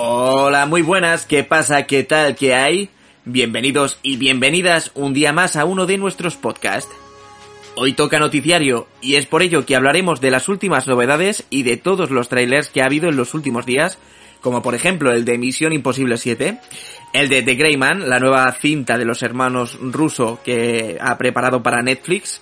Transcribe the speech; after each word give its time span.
Hola, 0.00 0.66
muy 0.66 0.82
buenas, 0.82 1.26
¿qué 1.26 1.42
pasa? 1.42 1.82
¿Qué 1.82 2.04
tal? 2.04 2.36
¿Qué 2.36 2.54
hay? 2.54 2.88
Bienvenidos 3.24 3.98
y 4.00 4.16
bienvenidas 4.16 4.92
un 4.94 5.12
día 5.12 5.32
más 5.32 5.56
a 5.56 5.64
uno 5.64 5.86
de 5.86 5.98
nuestros 5.98 6.36
podcasts. 6.36 6.94
Hoy 7.74 7.94
toca 7.94 8.20
noticiario 8.20 8.86
y 9.00 9.16
es 9.16 9.26
por 9.26 9.42
ello 9.42 9.66
que 9.66 9.74
hablaremos 9.74 10.20
de 10.20 10.30
las 10.30 10.48
últimas 10.48 10.86
novedades 10.86 11.46
y 11.50 11.64
de 11.64 11.78
todos 11.78 12.12
los 12.12 12.28
trailers 12.28 12.68
que 12.68 12.80
ha 12.80 12.84
habido 12.84 13.08
en 13.08 13.16
los 13.16 13.34
últimos 13.34 13.66
días, 13.66 13.98
como 14.40 14.62
por 14.62 14.76
ejemplo 14.76 15.10
el 15.10 15.24
de 15.24 15.36
Misión 15.36 15.72
Imposible 15.72 16.16
7, 16.16 16.60
el 17.12 17.28
de 17.28 17.42
The 17.42 17.56
Greyman, 17.56 18.08
la 18.08 18.20
nueva 18.20 18.52
cinta 18.52 18.98
de 18.98 19.04
los 19.04 19.24
hermanos 19.24 19.80
Russo 19.82 20.38
que 20.44 20.96
ha 21.00 21.18
preparado 21.18 21.60
para 21.60 21.82
Netflix, 21.82 22.40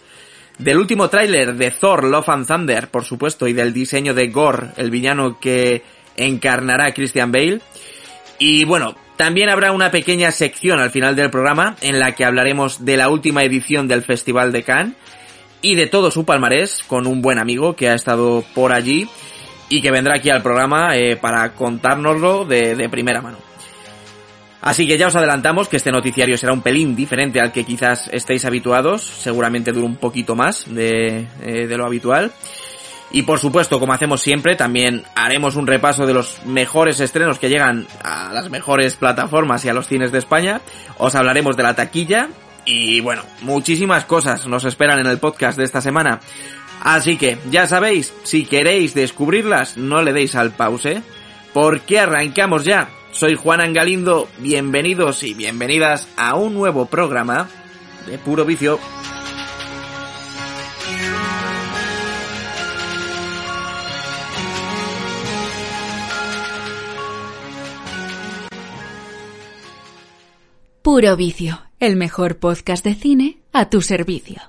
del 0.59 0.77
último 0.77 1.09
tráiler 1.09 1.55
de 1.55 1.71
Thor 1.71 2.05
Love 2.05 2.29
and 2.29 2.47
Thunder, 2.47 2.88
por 2.88 3.07
supuesto, 3.07 3.49
y 3.49 3.55
del 3.55 3.73
diseño 3.73 4.13
de 4.13 4.29
Gore, 4.29 4.73
el 4.77 4.91
villano 4.91 5.41
que 5.41 5.96
encarnará 6.16 6.87
a 6.87 6.95
Christian 6.95 7.33
Bale. 7.33 7.61
Y 8.38 8.65
bueno, 8.65 8.95
también 9.16 9.48
habrá 9.48 9.73
una 9.73 9.91
pequeña 9.91 10.30
sección 10.30 10.79
al 10.79 10.91
final 10.91 11.16
del 11.16 11.30
programa 11.30 11.77
en 11.80 11.98
la 11.98 12.12
que 12.12 12.24
hablaremos 12.24 12.84
de 12.84 12.98
la 12.98 13.09
última 13.09 13.45
edición 13.45 13.88
del 13.88 14.02
Festival 14.02 14.52
de 14.52 14.62
Cannes 14.62 14.95
y 15.62 15.74
de 15.74 15.87
todo 15.87 16.10
su 16.10 16.24
palmarés 16.24 16.83
con 16.87 17.07
un 17.07 17.23
buen 17.23 17.38
amigo 17.38 17.74
que 17.74 17.88
ha 17.88 17.95
estado 17.95 18.45
por 18.54 18.73
allí 18.73 19.09
y 19.68 19.80
que 19.80 19.91
vendrá 19.91 20.16
aquí 20.16 20.30
al 20.30 20.43
programa 20.43 20.96
eh, 20.96 21.16
para 21.16 21.52
contárnoslo 21.54 22.45
de, 22.45 22.88
primera 22.91 23.23
mano. 23.23 23.38
Así 24.60 24.87
que 24.87 24.98
ya 24.98 25.07
os 25.07 25.16
adelantamos 25.16 25.69
que 25.69 25.76
este 25.76 25.93
noticiario 25.93 26.37
será 26.37 26.52
un 26.52 26.60
pelín 26.60 26.95
diferente 26.95 27.41
al 27.41 27.52
que 27.52 27.65
quizás 27.65 28.09
estéis 28.13 28.45
habituados, 28.45 29.02
seguramente 29.02 29.73
dura 29.73 29.87
un 29.87 29.96
poquito 29.96 30.35
más 30.35 30.73
de, 30.73 31.26
eh, 31.43 31.66
de 31.66 31.76
lo 31.76 31.87
habitual. 31.87 32.32
Y 33.10 33.23
por 33.23 33.38
supuesto, 33.38 33.79
como 33.79 33.93
hacemos 33.93 34.21
siempre, 34.21 34.57
también 34.57 35.04
haremos 35.15 35.57
un 35.57 35.66
repaso 35.66 36.07
de 36.07 36.15
los 36.15 36.45
mejores 36.45 37.01
estrenos 37.01 37.38
que 37.38 37.48
llegan 37.48 37.87
a 38.02 38.32
las 38.32 38.51
mejores 38.51 38.96
plataformas 38.96 39.65
y 39.65 39.68
a 39.68 39.74
los 39.74 39.87
cines 39.87 40.13
de 40.13 40.18
España. 40.18 40.60
Os 40.98 41.15
hablaremos 41.15 41.57
de 41.57 41.63
la 41.63 41.74
taquilla 41.74 42.29
y 42.65 43.01
bueno, 43.01 43.23
muchísimas 43.43 44.04
cosas 44.04 44.46
nos 44.46 44.65
esperan 44.65 44.98
en 44.98 45.07
el 45.07 45.18
podcast 45.18 45.57
de 45.57 45.65
esta 45.65 45.80
semana. 45.80 46.21
Así 46.82 47.16
que, 47.16 47.38
ya 47.51 47.66
sabéis, 47.66 48.13
si 48.24 48.45
queréis 48.45 48.93
descubrirlas, 48.93 49.76
no 49.76 50.02
le 50.02 50.13
deis 50.13 50.35
al 50.35 50.51
pause, 50.51 51.02
porque 51.54 52.01
arrancamos 52.01 52.65
ya. 52.65 52.91
Soy 53.13 53.35
Juan 53.35 53.60
Angalindo, 53.60 54.29
bienvenidos 54.38 55.23
y 55.23 55.32
bienvenidas 55.32 56.07
a 56.16 56.35
un 56.35 56.54
nuevo 56.54 56.87
programa 56.87 57.48
de 58.07 58.18
Puro 58.18 58.45
Vicio. 58.45 58.79
Puro 70.87 71.16
Vicio, 71.16 71.65
el 71.81 71.97
mejor 71.97 72.38
podcast 72.38 72.84
de 72.84 72.94
cine 72.94 73.38
a 73.53 73.69
tu 73.69 73.82
servicio. 73.82 74.41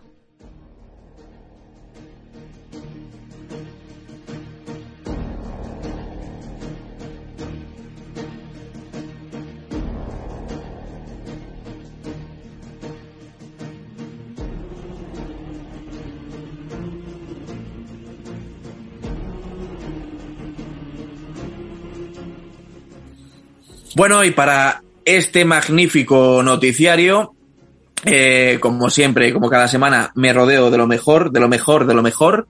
Bueno, 23.95 24.23
y 24.23 24.29
para 24.29 24.83
este 25.07 25.45
magnífico 25.45 26.43
noticiario, 26.43 27.33
eh, 28.03 28.57
como 28.59 28.89
siempre, 28.89 29.31
como 29.31 29.49
cada 29.49 29.69
semana, 29.69 30.11
me 30.15 30.33
rodeo 30.33 30.69
de 30.69 30.77
lo 30.77 30.85
mejor, 30.85 31.31
de 31.31 31.39
lo 31.39 31.47
mejor, 31.47 31.87
de 31.87 31.93
lo 31.93 32.03
mejor. 32.03 32.49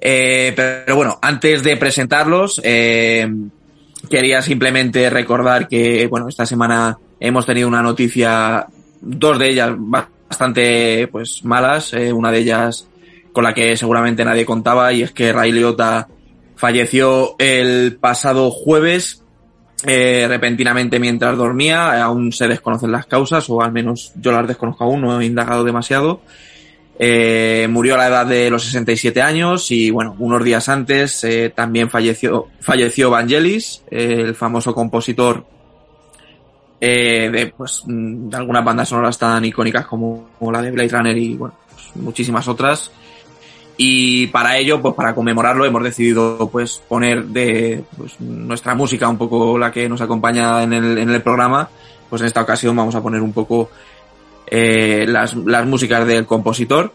Eh, 0.00 0.54
pero 0.56 0.96
bueno, 0.96 1.18
antes 1.20 1.62
de 1.62 1.76
presentarlos, 1.76 2.58
eh, 2.64 3.28
quería 4.08 4.40
simplemente 4.40 5.10
recordar 5.10 5.68
que, 5.68 6.06
bueno, 6.06 6.26
esta 6.28 6.46
semana 6.46 6.96
hemos 7.20 7.44
tenido 7.44 7.68
una 7.68 7.82
noticia, 7.82 8.66
dos 9.02 9.38
de 9.38 9.50
ellas 9.50 9.72
bastante, 9.76 11.06
pues, 11.08 11.44
malas, 11.44 11.92
eh, 11.92 12.14
una 12.14 12.32
de 12.32 12.38
ellas 12.38 12.88
con 13.34 13.44
la 13.44 13.52
que 13.52 13.76
seguramente 13.76 14.24
nadie 14.24 14.46
contaba, 14.46 14.90
y 14.94 15.02
es 15.02 15.12
que 15.12 15.34
Ray 15.34 15.52
Liotta 15.52 16.08
falleció 16.56 17.36
el 17.38 17.98
pasado 18.00 18.50
jueves, 18.50 19.23
eh, 19.86 20.26
repentinamente 20.28 20.98
mientras 20.98 21.36
dormía, 21.36 22.02
aún 22.02 22.32
se 22.32 22.48
desconocen 22.48 22.92
las 22.92 23.06
causas, 23.06 23.48
o 23.50 23.62
al 23.62 23.72
menos 23.72 24.12
yo 24.20 24.32
las 24.32 24.46
desconozco 24.46 24.84
aún, 24.84 25.00
no 25.02 25.20
he 25.20 25.26
indagado 25.26 25.64
demasiado. 25.64 26.22
Eh, 26.98 27.66
murió 27.68 27.96
a 27.96 27.98
la 27.98 28.06
edad 28.06 28.26
de 28.26 28.48
los 28.50 28.64
67 28.64 29.20
años 29.20 29.72
y 29.72 29.90
bueno, 29.90 30.14
unos 30.20 30.44
días 30.44 30.68
antes 30.68 31.24
eh, 31.24 31.52
también 31.54 31.90
falleció, 31.90 32.46
falleció 32.60 33.10
Vangelis, 33.10 33.82
el 33.90 34.36
famoso 34.36 34.72
compositor 34.72 35.44
de, 36.80 37.52
pues, 37.56 37.82
mm, 37.86 38.28
de 38.28 38.36
algunas 38.36 38.64
bandas 38.64 38.88
sonoras 38.88 39.18
tan 39.18 39.44
icónicas 39.44 39.86
como, 39.86 40.28
como 40.38 40.52
la 40.52 40.62
de 40.62 40.70
Blade 40.70 40.90
Runner 40.90 41.16
y 41.16 41.34
bueno, 41.34 41.54
pues, 41.72 41.96
muchísimas 41.96 42.46
otras. 42.46 42.90
Y 43.76 44.28
para 44.28 44.56
ello, 44.56 44.80
pues 44.80 44.94
para 44.94 45.14
conmemorarlo, 45.14 45.64
hemos 45.64 45.82
decidido 45.82 46.48
pues 46.50 46.80
poner 46.88 47.24
de 47.24 47.82
pues, 47.96 48.20
nuestra 48.20 48.74
música, 48.74 49.08
un 49.08 49.18
poco 49.18 49.58
la 49.58 49.72
que 49.72 49.88
nos 49.88 50.00
acompaña 50.00 50.62
en 50.62 50.72
el, 50.72 50.98
en 50.98 51.10
el 51.10 51.22
programa. 51.22 51.68
Pues 52.08 52.22
en 52.22 52.26
esta 52.26 52.42
ocasión 52.42 52.76
vamos 52.76 52.94
a 52.94 53.02
poner 53.02 53.20
un 53.20 53.32
poco 53.32 53.70
eh, 54.46 55.04
las, 55.08 55.34
las 55.34 55.66
músicas 55.66 56.06
del 56.06 56.26
compositor. 56.26 56.92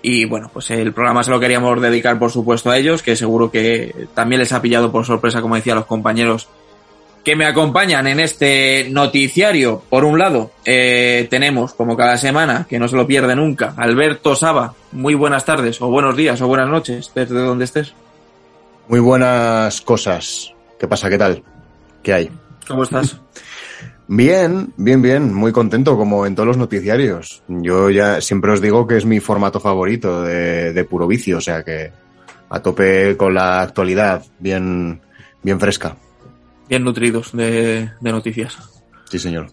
Y 0.00 0.26
bueno, 0.26 0.50
pues 0.52 0.70
el 0.70 0.92
programa 0.92 1.24
se 1.24 1.30
lo 1.30 1.40
queríamos 1.40 1.80
dedicar, 1.80 2.18
por 2.18 2.30
supuesto, 2.30 2.70
a 2.70 2.78
ellos, 2.78 3.02
que 3.02 3.16
seguro 3.16 3.50
que 3.50 4.06
también 4.14 4.38
les 4.38 4.52
ha 4.52 4.60
pillado 4.60 4.92
por 4.92 5.04
sorpresa, 5.04 5.40
como 5.40 5.56
decía 5.56 5.74
los 5.74 5.86
compañeros, 5.86 6.48
que 7.24 7.36
me 7.36 7.46
acompañan 7.46 8.06
en 8.06 8.20
este 8.20 8.88
noticiario. 8.90 9.82
Por 9.88 10.04
un 10.04 10.18
lado, 10.18 10.52
eh, 10.64 11.26
tenemos, 11.30 11.72
como 11.74 11.96
cada 11.96 12.18
semana, 12.18 12.66
que 12.68 12.78
no 12.78 12.86
se 12.86 12.96
lo 12.96 13.06
pierde 13.06 13.34
nunca, 13.34 13.74
Alberto 13.76 14.36
Saba. 14.36 14.74
Muy 14.92 15.14
buenas 15.14 15.44
tardes, 15.44 15.80
o 15.80 15.88
buenos 15.88 16.16
días, 16.16 16.40
o 16.42 16.46
buenas 16.46 16.68
noches, 16.68 17.10
desde 17.14 17.34
donde 17.34 17.64
estés. 17.64 17.94
Muy 18.88 19.00
buenas 19.00 19.80
cosas. 19.80 20.52
¿Qué 20.78 20.86
pasa? 20.86 21.08
¿Qué 21.08 21.16
tal? 21.16 21.42
¿Qué 22.02 22.12
hay? 22.12 22.30
¿Cómo 22.68 22.82
estás? 22.82 23.18
Bien, 24.06 24.70
bien, 24.76 25.00
bien, 25.00 25.32
muy 25.32 25.50
contento 25.50 25.96
como 25.96 26.26
en 26.26 26.34
todos 26.34 26.46
los 26.46 26.58
noticiarios. 26.58 27.42
Yo 27.48 27.88
ya 27.88 28.20
siempre 28.20 28.52
os 28.52 28.60
digo 28.60 28.86
que 28.86 28.98
es 28.98 29.06
mi 29.06 29.18
formato 29.18 29.60
favorito 29.60 30.20
de, 30.20 30.74
de 30.74 30.84
puro 30.84 31.06
vicio, 31.06 31.38
o 31.38 31.40
sea 31.40 31.62
que 31.62 31.90
a 32.50 32.60
tope 32.60 33.16
con 33.16 33.32
la 33.32 33.62
actualidad, 33.62 34.22
bien, 34.40 35.00
bien 35.42 35.58
fresca. 35.58 35.96
Bien 36.68 36.82
nutridos 36.84 37.32
de, 37.36 37.90
de 38.00 38.12
noticias. 38.12 38.56
Sí, 39.10 39.18
señor. 39.18 39.48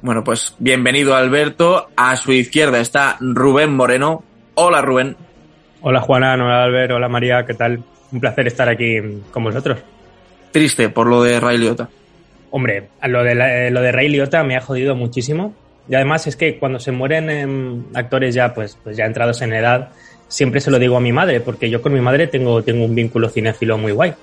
Bueno, 0.00 0.24
pues 0.24 0.54
bienvenido 0.58 1.14
Alberto. 1.14 1.88
A 1.96 2.16
su 2.16 2.32
izquierda 2.32 2.80
está 2.80 3.16
Rubén 3.20 3.74
Moreno. 3.74 4.22
Hola 4.54 4.80
Rubén. 4.80 5.16
Hola 5.80 6.00
Juana, 6.00 6.34
hola 6.34 6.64
Albert, 6.64 6.92
hola 6.92 7.08
María, 7.08 7.44
¿qué 7.46 7.54
tal? 7.54 7.82
Un 8.10 8.20
placer 8.20 8.46
estar 8.46 8.68
aquí 8.68 8.96
con 9.30 9.44
vosotros. 9.44 9.78
Triste 10.50 10.88
por 10.88 11.06
lo 11.06 11.22
de 11.22 11.38
Ray 11.38 11.58
Liotta. 11.58 11.88
Hombre, 12.50 12.88
lo 13.04 13.22
de, 13.22 13.34
la- 13.34 13.66
eh, 13.66 13.70
lo 13.70 13.80
de 13.82 13.92
Ray 13.92 14.08
Liotta 14.08 14.42
me 14.42 14.56
ha 14.56 14.60
jodido 14.60 14.94
muchísimo. 14.96 15.54
Y 15.88 15.94
además 15.94 16.26
es 16.26 16.36
que 16.36 16.58
cuando 16.58 16.78
se 16.80 16.92
mueren 16.92 17.30
em, 17.30 17.84
actores 17.94 18.34
ya, 18.34 18.52
pues, 18.54 18.76
pues 18.82 18.96
ya 18.96 19.04
entrados 19.04 19.40
en 19.42 19.52
edad, 19.52 19.90
siempre 20.26 20.60
se 20.60 20.70
lo 20.70 20.78
digo 20.78 20.96
a 20.96 21.00
mi 21.00 21.12
madre, 21.12 21.40
porque 21.40 21.70
yo 21.70 21.80
con 21.80 21.92
mi 21.92 22.00
madre 22.00 22.26
tengo, 22.26 22.62
tengo 22.62 22.84
un 22.84 22.94
vínculo 22.94 23.28
cinéfilo 23.28 23.78
muy 23.78 23.92
guay. 23.92 24.14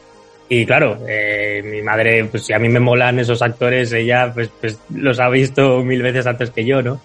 Y 0.47 0.65
claro, 0.65 0.99
eh, 1.07 1.63
mi 1.65 1.81
madre, 1.81 2.25
pues 2.25 2.45
si 2.45 2.53
a 2.53 2.59
mí 2.59 2.69
me 2.69 2.79
molan 2.79 3.17
esos 3.19 3.41
actores, 3.41 3.91
ella 3.93 4.31
pues, 4.33 4.49
pues 4.61 4.79
los 4.93 5.19
ha 5.19 5.27
visto 5.29 5.83
mil 5.83 6.01
veces 6.03 6.27
antes 6.27 6.51
que 6.51 6.63
yo, 6.63 6.81
¿no? 6.83 7.01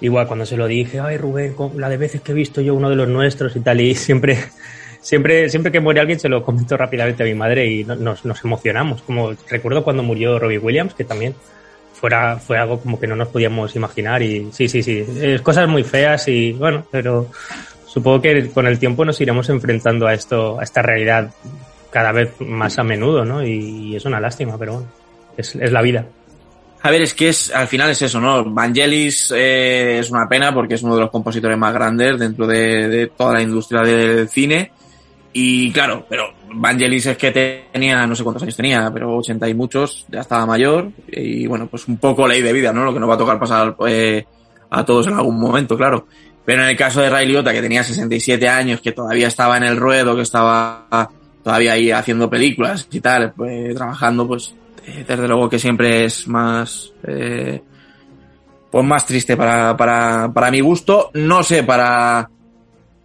Igual 0.00 0.26
cuando 0.26 0.44
se 0.44 0.56
lo 0.56 0.66
dije, 0.66 0.98
ay 0.98 1.16
Rubén, 1.16 1.54
la 1.76 1.88
de 1.88 1.96
veces 1.96 2.22
que 2.22 2.32
he 2.32 2.34
visto 2.34 2.60
yo 2.60 2.74
uno 2.74 2.90
de 2.90 2.96
los 2.96 3.08
nuestros 3.08 3.54
y 3.54 3.60
tal, 3.60 3.80
y 3.80 3.94
siempre, 3.94 4.36
siempre, 5.00 5.48
siempre 5.48 5.70
que 5.70 5.78
muere 5.78 6.00
alguien 6.00 6.18
se 6.18 6.28
lo 6.28 6.42
comento 6.44 6.76
rápidamente 6.76 7.22
a 7.22 7.26
mi 7.26 7.34
madre 7.34 7.66
y 7.66 7.84
no- 7.84 7.94
nos, 7.94 8.24
nos 8.24 8.44
emocionamos. 8.44 9.02
Como 9.02 9.32
recuerdo 9.48 9.84
cuando 9.84 10.02
murió 10.02 10.40
Robbie 10.40 10.58
Williams, 10.58 10.94
que 10.94 11.04
también 11.04 11.36
fuera, 11.94 12.36
fue 12.38 12.58
algo 12.58 12.80
como 12.80 12.98
que 12.98 13.06
no 13.06 13.14
nos 13.14 13.28
podíamos 13.28 13.76
imaginar 13.76 14.22
y 14.24 14.48
sí, 14.50 14.66
sí, 14.68 14.82
sí, 14.82 15.06
es 15.20 15.40
cosas 15.40 15.68
muy 15.68 15.84
feas 15.84 16.26
y 16.26 16.50
bueno, 16.52 16.84
pero 16.90 17.28
supongo 17.86 18.20
que 18.20 18.50
con 18.50 18.66
el 18.66 18.80
tiempo 18.80 19.04
nos 19.04 19.20
iremos 19.20 19.48
enfrentando 19.50 20.08
a 20.08 20.14
esto, 20.14 20.58
a 20.58 20.64
esta 20.64 20.82
realidad 20.82 21.30
cada 21.92 22.10
vez 22.10 22.34
más 22.40 22.78
a 22.78 22.82
menudo, 22.82 23.24
¿no? 23.24 23.46
Y 23.46 23.94
es 23.94 24.04
una 24.04 24.18
lástima, 24.18 24.56
pero 24.58 24.72
bueno, 24.72 24.88
es, 25.36 25.54
la 25.54 25.82
vida. 25.82 26.06
A 26.82 26.90
ver, 26.90 27.02
es 27.02 27.14
que 27.14 27.28
es, 27.28 27.54
al 27.54 27.68
final 27.68 27.90
es 27.90 28.02
eso, 28.02 28.20
¿no? 28.20 28.44
Vangelis 28.44 29.32
eh, 29.36 29.98
es 30.00 30.10
una 30.10 30.28
pena 30.28 30.52
porque 30.52 30.74
es 30.74 30.82
uno 30.82 30.96
de 30.96 31.02
los 31.02 31.10
compositores 31.10 31.56
más 31.56 31.72
grandes 31.72 32.18
dentro 32.18 32.46
de, 32.46 32.88
de 32.88 33.06
toda 33.08 33.34
la 33.34 33.42
industria 33.42 33.82
del 33.82 34.28
cine. 34.28 34.72
Y 35.34 35.70
claro, 35.72 36.04
pero 36.08 36.32
Vangelis 36.54 37.06
es 37.06 37.16
que 37.16 37.30
tenía, 37.72 38.06
no 38.06 38.14
sé 38.14 38.24
cuántos 38.24 38.42
años 38.42 38.56
tenía, 38.56 38.90
pero 38.92 39.16
80 39.16 39.48
y 39.48 39.54
muchos, 39.54 40.06
ya 40.08 40.20
estaba 40.20 40.46
mayor. 40.46 40.90
Y 41.08 41.46
bueno, 41.46 41.66
pues 41.66 41.86
un 41.88 41.98
poco 41.98 42.26
ley 42.26 42.42
de 42.42 42.52
vida, 42.52 42.72
¿no? 42.72 42.84
Lo 42.84 42.92
que 42.92 43.00
nos 43.00 43.08
va 43.08 43.14
a 43.14 43.18
tocar 43.18 43.38
pasar 43.38 43.76
eh, 43.86 44.24
a 44.70 44.84
todos 44.84 45.06
en 45.06 45.14
algún 45.14 45.38
momento, 45.38 45.76
claro. 45.76 46.06
Pero 46.44 46.62
en 46.62 46.70
el 46.70 46.76
caso 46.76 47.00
de 47.00 47.08
Ray 47.08 47.28
Liotta, 47.28 47.52
que 47.52 47.62
tenía 47.62 47.84
67 47.84 48.48
años, 48.48 48.80
que 48.80 48.92
todavía 48.92 49.28
estaba 49.28 49.56
en 49.56 49.62
el 49.62 49.76
ruedo, 49.76 50.16
que 50.16 50.22
estaba 50.22 50.86
todavía 51.42 51.72
ahí 51.72 51.90
haciendo 51.90 52.30
películas 52.30 52.88
y 52.90 53.00
tal, 53.00 53.32
pues 53.32 53.74
trabajando, 53.74 54.26
pues 54.26 54.54
eh, 54.86 55.04
desde 55.06 55.28
luego 55.28 55.48
que 55.48 55.58
siempre 55.58 56.04
es 56.04 56.26
más, 56.28 56.92
eh, 57.06 57.62
pues 58.70 58.84
más 58.84 59.06
triste 59.06 59.36
para, 59.36 59.76
para, 59.76 60.30
para 60.32 60.50
mi 60.50 60.60
gusto. 60.60 61.10
No 61.14 61.42
sé, 61.42 61.62
para, 61.62 62.30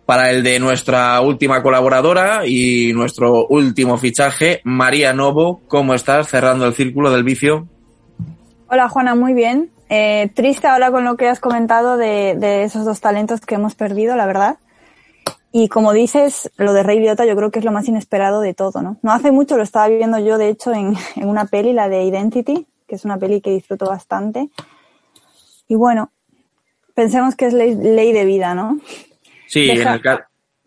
para 0.05 0.31
el 0.31 0.43
de 0.43 0.59
nuestra 0.59 1.19
última 1.21 1.61
colaboradora 1.61 2.45
y 2.45 2.93
nuestro 2.93 3.47
último 3.47 3.97
fichaje, 3.97 4.61
María 4.63 5.13
Novo, 5.13 5.61
¿cómo 5.67 5.93
estás 5.93 6.29
cerrando 6.29 6.65
el 6.65 6.73
círculo 6.73 7.11
del 7.11 7.23
vicio? 7.23 7.67
Hola 8.69 8.89
Juana, 8.89 9.15
muy 9.15 9.33
bien. 9.33 9.69
Eh, 9.89 10.29
triste 10.33 10.67
ahora 10.67 10.91
con 10.91 11.05
lo 11.05 11.15
que 11.15 11.27
has 11.27 11.39
comentado 11.39 11.95
de, 11.95 12.35
de, 12.37 12.63
esos 12.63 12.83
dos 12.83 12.99
talentos 12.99 13.41
que 13.41 13.55
hemos 13.55 13.75
perdido, 13.75 14.17
la 14.17 14.25
verdad. 14.25 14.57
Y 15.51 15.69
como 15.69 15.93
dices, 15.93 16.51
lo 16.57 16.73
de 16.73 16.83
Rey 16.83 16.99
Liotta 16.99 17.25
yo 17.25 17.35
creo 17.35 17.51
que 17.51 17.59
es 17.59 17.65
lo 17.65 17.71
más 17.71 17.87
inesperado 17.87 18.41
de 18.41 18.53
todo, 18.53 18.81
¿no? 18.81 18.97
No 19.01 19.11
hace 19.11 19.31
mucho 19.31 19.57
lo 19.57 19.63
estaba 19.63 19.87
viendo 19.87 20.19
yo, 20.19 20.37
de 20.37 20.49
hecho, 20.49 20.73
en, 20.73 20.95
en 21.15 21.27
una 21.27 21.45
peli, 21.45 21.73
la 21.73 21.89
de 21.89 22.03
Identity, 22.03 22.65
que 22.87 22.95
es 22.95 23.05
una 23.05 23.17
peli 23.17 23.41
que 23.41 23.51
disfruto 23.51 23.87
bastante. 23.87 24.49
Y 25.67 25.75
bueno, 25.75 26.11
pensemos 26.93 27.35
que 27.35 27.47
es 27.47 27.53
ley, 27.53 27.75
ley 27.75 28.13
de 28.13 28.25
vida, 28.25 28.53
¿no? 28.55 28.79
Sí, 29.47 29.67
Deja... 29.67 29.95
en, 29.95 30.01
el, 30.03 30.19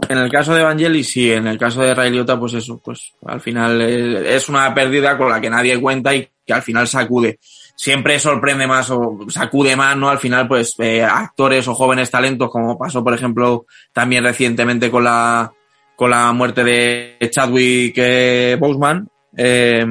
en 0.09 0.19
el, 0.19 0.31
caso 0.31 0.55
de 0.55 0.63
Evangelis, 0.63 1.11
sí, 1.11 1.33
en 1.33 1.47
el 1.47 1.59
caso 1.59 1.83
de 1.83 1.95
Ray 1.95 2.11
Liotta, 2.11 2.39
pues 2.39 2.55
eso, 2.55 2.79
pues 2.79 3.13
al 3.27 3.41
final 3.41 3.81
es 3.81 4.49
una 4.49 4.75
pérdida 4.75 5.17
con 5.17 5.31
la 5.31 5.41
que 5.41 5.51
nadie 5.51 5.81
cuenta 5.81 6.15
y 6.15 6.29
que 6.45 6.53
al 6.53 6.63
final 6.63 6.89
sacude 6.89 7.39
siempre 7.81 8.19
sorprende 8.19 8.67
más 8.67 8.91
o 8.91 9.17
sacude 9.31 9.75
más, 9.75 9.97
¿no? 9.97 10.11
Al 10.11 10.19
final, 10.19 10.47
pues, 10.47 10.75
eh, 10.81 11.03
actores 11.03 11.67
o 11.67 11.75
jóvenes 11.75 12.11
talentos, 12.11 12.51
como 12.51 12.77
pasó, 12.77 13.03
por 13.03 13.15
ejemplo, 13.15 13.65
también 13.91 14.23
recientemente 14.23 14.91
con 14.91 15.05
la, 15.05 15.51
con 15.97 16.11
la 16.11 16.31
muerte 16.35 16.63
de 16.63 17.17
Chadwick 17.31 17.95
eh, 17.97 18.59
Boseman, 18.61 19.09
eh, 19.35 19.87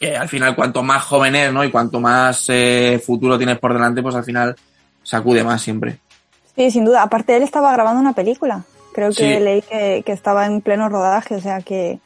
que 0.00 0.16
al 0.16 0.28
final, 0.28 0.56
cuanto 0.56 0.82
más 0.82 1.04
joven 1.04 1.36
es, 1.36 1.52
¿no? 1.52 1.62
Y 1.62 1.70
cuanto 1.70 2.00
más 2.00 2.46
eh, 2.48 3.00
futuro 3.04 3.38
tienes 3.38 3.60
por 3.60 3.72
delante, 3.72 4.02
pues 4.02 4.16
al 4.16 4.24
final 4.24 4.56
sacude 5.04 5.44
más 5.44 5.62
siempre. 5.62 6.00
Sí, 6.56 6.72
sin 6.72 6.84
duda. 6.84 7.02
Aparte, 7.02 7.36
él 7.36 7.44
estaba 7.44 7.72
grabando 7.72 8.00
una 8.00 8.14
película. 8.14 8.64
Creo 8.92 9.10
que 9.10 9.36
sí. 9.36 9.40
leí 9.40 9.62
que, 9.62 10.02
que 10.04 10.10
estaba 10.10 10.44
en 10.46 10.60
pleno 10.60 10.88
rodaje, 10.88 11.36
o 11.36 11.40
sea 11.40 11.60
que, 11.60 12.00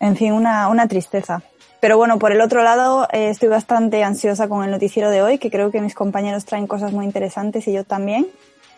en 0.00 0.16
fin, 0.16 0.32
una, 0.32 0.66
una 0.66 0.88
tristeza. 0.88 1.44
Pero 1.80 1.96
bueno, 1.96 2.18
por 2.18 2.32
el 2.32 2.40
otro 2.40 2.62
lado, 2.64 3.06
eh, 3.12 3.28
estoy 3.28 3.48
bastante 3.48 4.02
ansiosa 4.02 4.48
con 4.48 4.64
el 4.64 4.70
noticiero 4.70 5.10
de 5.10 5.22
hoy, 5.22 5.38
que 5.38 5.50
creo 5.50 5.70
que 5.70 5.80
mis 5.80 5.94
compañeros 5.94 6.44
traen 6.44 6.66
cosas 6.66 6.92
muy 6.92 7.04
interesantes 7.04 7.68
y 7.68 7.72
yo 7.72 7.84
también. 7.84 8.26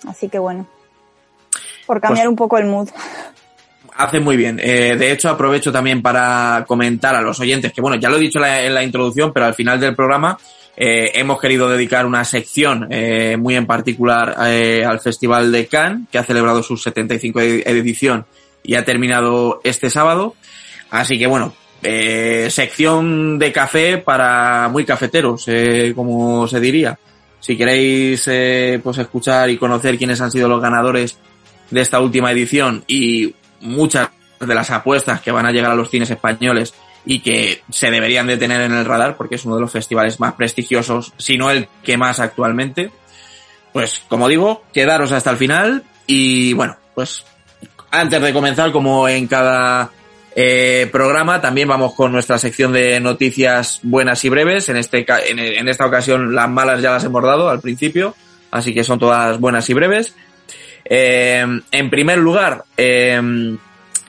Así 0.06 0.28
que 0.28 0.38
bueno, 0.38 0.66
por 1.86 2.00
cambiar 2.00 2.26
pues, 2.26 2.30
un 2.30 2.36
poco 2.36 2.58
el 2.58 2.66
mood. 2.66 2.88
Hace 3.96 4.20
muy 4.20 4.36
bien. 4.36 4.60
Eh, 4.62 4.96
de 4.98 5.12
hecho, 5.12 5.30
aprovecho 5.30 5.72
también 5.72 6.02
para 6.02 6.64
comentar 6.66 7.14
a 7.14 7.22
los 7.22 7.40
oyentes 7.40 7.72
que, 7.72 7.80
bueno, 7.80 7.96
ya 7.96 8.10
lo 8.10 8.16
he 8.16 8.20
dicho 8.20 8.38
en 8.38 8.42
la, 8.42 8.62
en 8.62 8.74
la 8.74 8.82
introducción, 8.82 9.32
pero 9.32 9.46
al 9.46 9.54
final 9.54 9.80
del 9.80 9.96
programa 9.96 10.38
eh, 10.76 11.12
hemos 11.14 11.40
querido 11.40 11.70
dedicar 11.70 12.04
una 12.04 12.24
sección 12.24 12.88
muy 13.38 13.56
en 13.56 13.66
particular 13.66 14.34
al 14.38 15.00
Festival 15.00 15.50
de 15.52 15.66
Cannes, 15.66 16.08
que 16.10 16.18
ha 16.18 16.24
celebrado 16.24 16.62
su 16.62 16.76
75 16.76 17.40
edición 17.40 18.26
y 18.62 18.74
ha 18.74 18.84
terminado 18.84 19.60
este 19.64 19.88
sábado. 19.88 20.34
Así 20.90 21.18
que 21.18 21.26
bueno, 21.26 21.54
eh, 21.82 22.48
sección 22.50 23.38
de 23.38 23.52
café 23.52 23.98
para 23.98 24.68
muy 24.68 24.84
cafeteros, 24.84 25.44
eh, 25.46 25.92
como 25.94 26.46
se 26.46 26.60
diría. 26.60 26.98
Si 27.40 27.56
queréis 27.56 28.28
eh, 28.28 28.80
pues 28.82 28.98
escuchar 28.98 29.48
y 29.48 29.56
conocer 29.56 29.96
quiénes 29.96 30.20
han 30.20 30.30
sido 30.30 30.48
los 30.48 30.60
ganadores 30.60 31.16
de 31.70 31.80
esta 31.80 32.00
última 32.00 32.32
edición 32.32 32.84
y 32.86 33.34
muchas 33.60 34.10
de 34.38 34.54
las 34.54 34.70
apuestas 34.70 35.20
que 35.20 35.30
van 35.30 35.46
a 35.46 35.52
llegar 35.52 35.70
a 35.70 35.74
los 35.74 35.90
cines 35.90 36.10
españoles 36.10 36.74
y 37.06 37.20
que 37.20 37.62
se 37.70 37.90
deberían 37.90 38.26
de 38.26 38.36
tener 38.36 38.60
en 38.60 38.72
el 38.72 38.84
radar 38.84 39.16
porque 39.16 39.36
es 39.36 39.44
uno 39.46 39.54
de 39.54 39.62
los 39.62 39.72
festivales 39.72 40.20
más 40.20 40.34
prestigiosos, 40.34 41.14
si 41.16 41.38
no 41.38 41.50
el 41.50 41.68
que 41.82 41.96
más 41.96 42.20
actualmente. 42.20 42.90
Pues 43.72 44.02
como 44.08 44.28
digo, 44.28 44.64
quedaros 44.72 45.12
hasta 45.12 45.30
el 45.30 45.36
final 45.38 45.84
y 46.06 46.52
bueno, 46.52 46.76
pues 46.94 47.24
antes 47.90 48.20
de 48.20 48.32
comenzar 48.32 48.70
como 48.72 49.08
en 49.08 49.26
cada 49.26 49.90
eh, 50.42 50.88
programa. 50.90 51.40
También 51.40 51.68
vamos 51.68 51.94
con 51.94 52.12
nuestra 52.12 52.38
sección 52.38 52.72
de 52.72 53.00
noticias 53.00 53.80
buenas 53.82 54.24
y 54.24 54.28
breves. 54.28 54.68
En, 54.68 54.76
este, 54.76 55.04
en, 55.28 55.38
en, 55.38 55.68
esta 55.68 55.86
ocasión 55.86 56.34
las 56.34 56.48
malas 56.48 56.82
ya 56.82 56.92
las 56.92 57.04
hemos 57.04 57.22
dado 57.22 57.48
al 57.48 57.60
principio, 57.60 58.14
así 58.50 58.72
que 58.74 58.84
son 58.84 58.98
todas 58.98 59.38
buenas 59.38 59.68
y 59.70 59.74
breves. 59.74 60.14
Eh, 60.84 61.44
en 61.70 61.90
primer 61.90 62.18
lugar, 62.18 62.64
eh, 62.76 63.20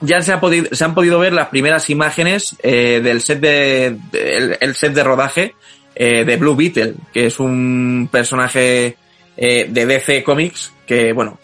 ya 0.02 0.20
se, 0.20 0.32
ha 0.32 0.40
podido, 0.40 0.68
se 0.72 0.84
han 0.84 0.94
podido 0.94 1.18
ver 1.18 1.32
las 1.32 1.48
primeras 1.48 1.88
imágenes 1.88 2.56
eh, 2.62 3.00
del 3.02 3.20
set 3.20 3.40
de, 3.40 3.86
el, 4.12 4.58
el, 4.60 4.74
set 4.74 4.92
de 4.92 5.04
rodaje 5.04 5.54
eh, 5.94 6.24
de 6.24 6.36
Blue 6.36 6.56
Beetle, 6.56 6.94
que 7.12 7.26
es 7.26 7.38
un 7.38 8.08
personaje 8.10 8.96
eh, 9.36 9.66
de 9.68 9.86
DC 9.86 10.24
Comics 10.24 10.72
que, 10.86 11.12
bueno, 11.12 11.38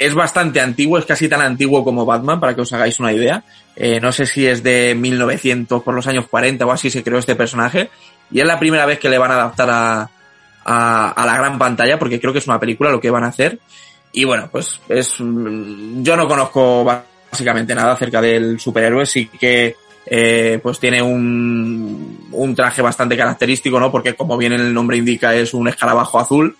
es 0.00 0.14
bastante 0.14 0.60
antiguo, 0.60 0.96
es 0.96 1.04
casi 1.04 1.28
tan 1.28 1.42
antiguo 1.42 1.84
como 1.84 2.06
Batman, 2.06 2.40
para 2.40 2.54
que 2.54 2.62
os 2.62 2.72
hagáis 2.72 2.98
una 3.00 3.12
idea. 3.12 3.44
Eh, 3.76 4.00
no 4.00 4.12
sé 4.12 4.24
si 4.24 4.46
es 4.46 4.62
de 4.62 4.94
1900, 4.94 5.82
por 5.82 5.94
los 5.94 6.06
años 6.06 6.26
40 6.26 6.64
o 6.64 6.72
así 6.72 6.88
se 6.88 7.04
creó 7.04 7.18
este 7.18 7.36
personaje. 7.36 7.90
Y 8.30 8.40
es 8.40 8.46
la 8.46 8.58
primera 8.58 8.86
vez 8.86 8.98
que 8.98 9.10
le 9.10 9.18
van 9.18 9.30
a 9.30 9.34
adaptar 9.34 9.68
a, 9.70 10.10
a, 10.64 11.26
la 11.26 11.36
gran 11.36 11.58
pantalla, 11.58 11.98
porque 11.98 12.18
creo 12.18 12.32
que 12.32 12.38
es 12.38 12.46
una 12.46 12.58
película 12.58 12.90
lo 12.90 12.98
que 12.98 13.10
van 13.10 13.24
a 13.24 13.28
hacer. 13.28 13.58
Y 14.10 14.24
bueno, 14.24 14.48
pues 14.50 14.80
es, 14.88 15.18
yo 15.18 16.16
no 16.16 16.26
conozco 16.26 16.82
básicamente 16.82 17.74
nada 17.74 17.92
acerca 17.92 18.22
del 18.22 18.58
superhéroe, 18.58 19.04
sí 19.04 19.26
que 19.26 19.76
eh, 20.06 20.60
pues 20.62 20.80
tiene 20.80 21.02
un, 21.02 22.26
un 22.32 22.54
traje 22.54 22.80
bastante 22.80 23.18
característico, 23.18 23.78
¿no? 23.78 23.92
Porque 23.92 24.14
como 24.14 24.38
bien 24.38 24.54
el 24.54 24.72
nombre 24.72 24.96
indica 24.96 25.34
es 25.34 25.52
un 25.52 25.68
escarabajo 25.68 26.18
azul. 26.18 26.56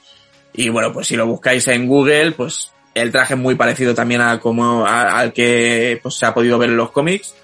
Y 0.53 0.69
bueno, 0.69 0.93
pues 0.93 1.07
si 1.07 1.17
lo 1.17 1.27
buscáis 1.27 1.67
en 1.69 1.87
Google, 1.89 2.33
pues 2.33 2.71
el 3.01 3.13
traje 3.13 3.35
es 3.35 3.41
muy 3.41 3.55
parecido 3.55 3.95
también 3.95 4.21
a 4.21 4.39
como 4.39 4.87
al 4.87 5.33
que 5.33 5.99
pues, 6.03 6.15
se 6.17 6.27
ha 6.27 6.35
podido 6.35 6.59
ver 6.59 6.71
en 6.71 6.77
los 6.77 6.91
cómics 6.91 7.35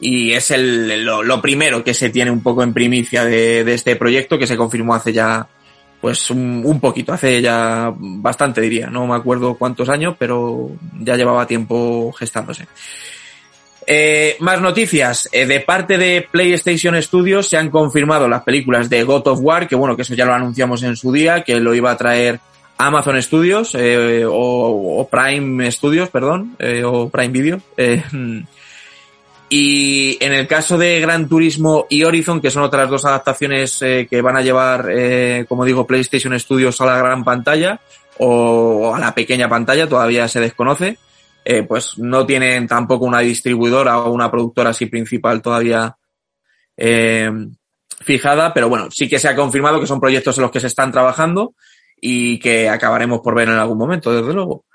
y 0.00 0.32
es 0.32 0.50
el, 0.50 1.04
lo, 1.04 1.40
primero 1.40 1.82
que 1.84 1.94
se 1.94 2.10
tiene 2.10 2.30
un 2.30 2.42
poco 2.42 2.62
en 2.62 2.74
primicia 2.74 3.24
de, 3.24 3.60
este 3.72 3.96
proyecto 3.96 4.38
que 4.38 4.46
se 4.46 4.56
confirmó 4.56 4.94
hace 4.94 5.12
ya 5.12 5.46
pues 6.00 6.30
un, 6.30 6.62
un, 6.64 6.80
poquito, 6.80 7.14
hace 7.14 7.40
ya 7.40 7.90
bastante 7.96 8.60
diría, 8.60 8.88
no 8.88 9.06
me 9.06 9.14
acuerdo 9.14 9.54
cuántos 9.54 9.88
años, 9.88 10.16
pero 10.18 10.70
ya 11.00 11.16
llevaba 11.16 11.46
tiempo 11.46 12.12
gestándose. 12.12 12.66
Eh, 13.86 14.36
más 14.40 14.60
noticias. 14.60 15.28
Eh, 15.32 15.46
de 15.46 15.60
parte 15.60 15.98
de 15.98 16.26
PlayStation 16.30 17.00
Studios 17.02 17.48
se 17.48 17.56
han 17.56 17.70
confirmado 17.70 18.28
las 18.28 18.42
películas 18.42 18.88
de 18.88 19.04
God 19.04 19.28
of 19.28 19.40
War, 19.42 19.68
que 19.68 19.76
bueno, 19.76 19.96
que 19.96 20.02
eso 20.02 20.14
ya 20.14 20.24
lo 20.24 20.34
anunciamos 20.34 20.82
en 20.82 20.96
su 20.96 21.12
día, 21.12 21.42
que 21.42 21.60
lo 21.60 21.74
iba 21.74 21.90
a 21.90 21.96
traer 21.96 22.40
Amazon 22.78 23.20
Studios 23.22 23.74
eh, 23.74 24.24
o, 24.24 25.00
o, 25.00 25.08
Prime 25.08 25.70
Studios, 25.70 26.10
perdón, 26.10 26.56
eh, 26.58 26.82
o 26.84 27.08
Prime 27.08 27.28
Video. 27.28 27.60
Eh, 27.76 28.02
y 29.56 30.16
en 30.24 30.32
el 30.32 30.48
caso 30.48 30.78
de 30.78 30.98
Gran 31.00 31.28
Turismo 31.28 31.86
y 31.88 32.02
Horizon, 32.02 32.40
que 32.40 32.50
son 32.50 32.64
otras 32.64 32.90
dos 32.90 33.04
adaptaciones 33.04 33.80
eh, 33.82 34.06
que 34.10 34.20
van 34.20 34.36
a 34.36 34.42
llevar, 34.42 34.88
eh, 34.90 35.44
como 35.48 35.64
digo, 35.64 35.86
PlayStation 35.86 36.38
Studios 36.40 36.80
a 36.80 36.86
la 36.86 36.98
gran 36.98 37.22
pantalla 37.22 37.80
o 38.18 38.92
a 38.94 38.98
la 38.98 39.14
pequeña 39.14 39.48
pantalla, 39.48 39.88
todavía 39.88 40.26
se 40.26 40.40
desconoce, 40.40 40.98
eh, 41.44 41.62
pues 41.62 41.98
no 41.98 42.26
tienen 42.26 42.66
tampoco 42.66 43.04
una 43.04 43.20
distribuidora 43.20 43.98
o 43.98 44.12
una 44.12 44.28
productora 44.28 44.70
así 44.70 44.86
principal 44.86 45.40
todavía 45.40 45.96
fijada, 48.00 48.52
pero 48.52 48.68
bueno, 48.68 48.88
sí 48.90 49.08
que 49.08 49.20
se 49.20 49.28
ha 49.28 49.36
confirmado 49.36 49.78
que 49.78 49.86
son 49.86 50.00
proyectos 50.00 50.36
en 50.36 50.42
los 50.42 50.50
que 50.50 50.58
se 50.58 50.66
están 50.66 50.90
trabajando 50.90 51.54
y 52.06 52.38
que 52.38 52.68
acabaremos 52.68 53.20
por 53.22 53.34
ver 53.34 53.48
en 53.48 53.54
algún 53.54 53.78
momento, 53.78 54.14
desde 54.14 54.34
luego. 54.34 54.66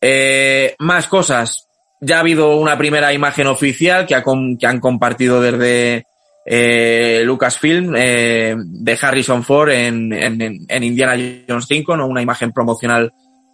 Eh, 0.00 0.74
más 0.78 1.06
cosas. 1.06 1.68
Ya 2.00 2.16
ha 2.16 2.20
habido 2.20 2.56
una 2.56 2.78
primera 2.78 3.12
imagen 3.12 3.48
oficial 3.48 4.06
que, 4.06 4.14
ha 4.14 4.24
que 4.58 4.66
han 4.66 4.80
compartido 4.80 5.42
desde 5.42 6.06
eh, 6.46 7.22
Lucasfilm 7.22 7.94
eh, 7.96 8.54
de 8.56 8.98
Harrison 8.98 9.44
Ford 9.44 9.70
en, 9.72 10.10
en, 10.14 10.64
en, 10.66 10.82
Indiana 10.82 11.42
Jones 11.46 11.66
5, 11.68 11.96
¿no? 11.98 12.06
una 12.06 12.22
imagen 12.22 12.52
promocional 12.52 13.12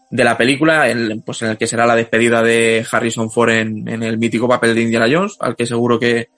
de 0.09 0.25
la 0.25 0.39
película, 0.39 0.89
en, 0.89 1.21
pues 1.23 1.43
en 1.43 1.51
el 1.51 1.59
que 1.59 1.67
será 1.67 1.87
la 1.87 1.97
despedida 1.97 2.43
de 2.43 2.87
Harrison 2.89 3.29
Ford 3.29 3.51
en, 3.51 3.89
en 3.89 4.05
el 4.05 4.19
mítico 4.19 4.47
papel 4.47 4.73
de 4.77 4.83
Indiana 4.83 5.09
Jones, 5.11 5.37
al 5.41 5.57
que 5.57 5.67
seguro 5.67 5.99
que, 5.99 6.29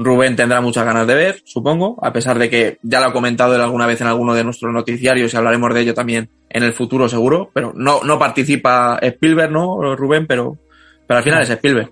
Rubén 0.00 0.36
tendrá 0.36 0.60
muchas 0.60 0.84
ganas 0.84 1.08
de 1.08 1.14
ver, 1.16 1.42
supongo, 1.44 1.98
a 2.00 2.12
pesar 2.12 2.38
de 2.38 2.48
que 2.48 2.78
ya 2.82 3.00
lo 3.00 3.06
ha 3.06 3.12
comentado 3.12 3.56
él 3.56 3.60
alguna 3.60 3.84
vez 3.84 4.00
en 4.00 4.06
alguno 4.06 4.32
de 4.32 4.44
nuestros 4.44 4.72
noticiarios 4.72 5.34
y 5.34 5.36
hablaremos 5.36 5.74
de 5.74 5.80
ello 5.80 5.92
también 5.92 6.28
en 6.48 6.62
el 6.62 6.72
futuro 6.72 7.08
seguro, 7.08 7.50
pero 7.52 7.72
no, 7.74 8.04
no 8.04 8.16
participa 8.16 9.00
Spielberg, 9.02 9.50
¿no, 9.50 9.96
Rubén? 9.96 10.28
Pero, 10.28 10.56
Pero 11.04 11.18
al 11.18 11.24
final 11.24 11.42
es 11.42 11.50
Spielberg. 11.50 11.90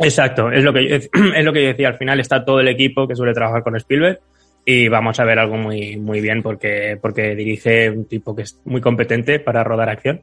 Exacto, 0.00 0.50
es 0.50 0.64
lo 0.64 0.72
que 0.72 0.96
es 0.96 1.44
lo 1.44 1.52
que 1.52 1.62
yo 1.62 1.68
decía. 1.68 1.88
Al 1.88 1.96
final 1.96 2.18
está 2.18 2.44
todo 2.44 2.58
el 2.58 2.66
equipo 2.66 3.06
que 3.06 3.14
suele 3.14 3.32
trabajar 3.32 3.62
con 3.62 3.76
Spielberg 3.76 4.18
y 4.64 4.88
vamos 4.88 5.20
a 5.20 5.24
ver 5.24 5.38
algo 5.38 5.56
muy, 5.56 5.98
muy 5.98 6.20
bien 6.20 6.42
porque, 6.42 6.98
porque 7.00 7.36
dirige 7.36 7.88
un 7.88 8.06
tipo 8.06 8.34
que 8.34 8.42
es 8.42 8.60
muy 8.64 8.80
competente 8.80 9.38
para 9.38 9.62
rodar 9.62 9.90
acción. 9.90 10.22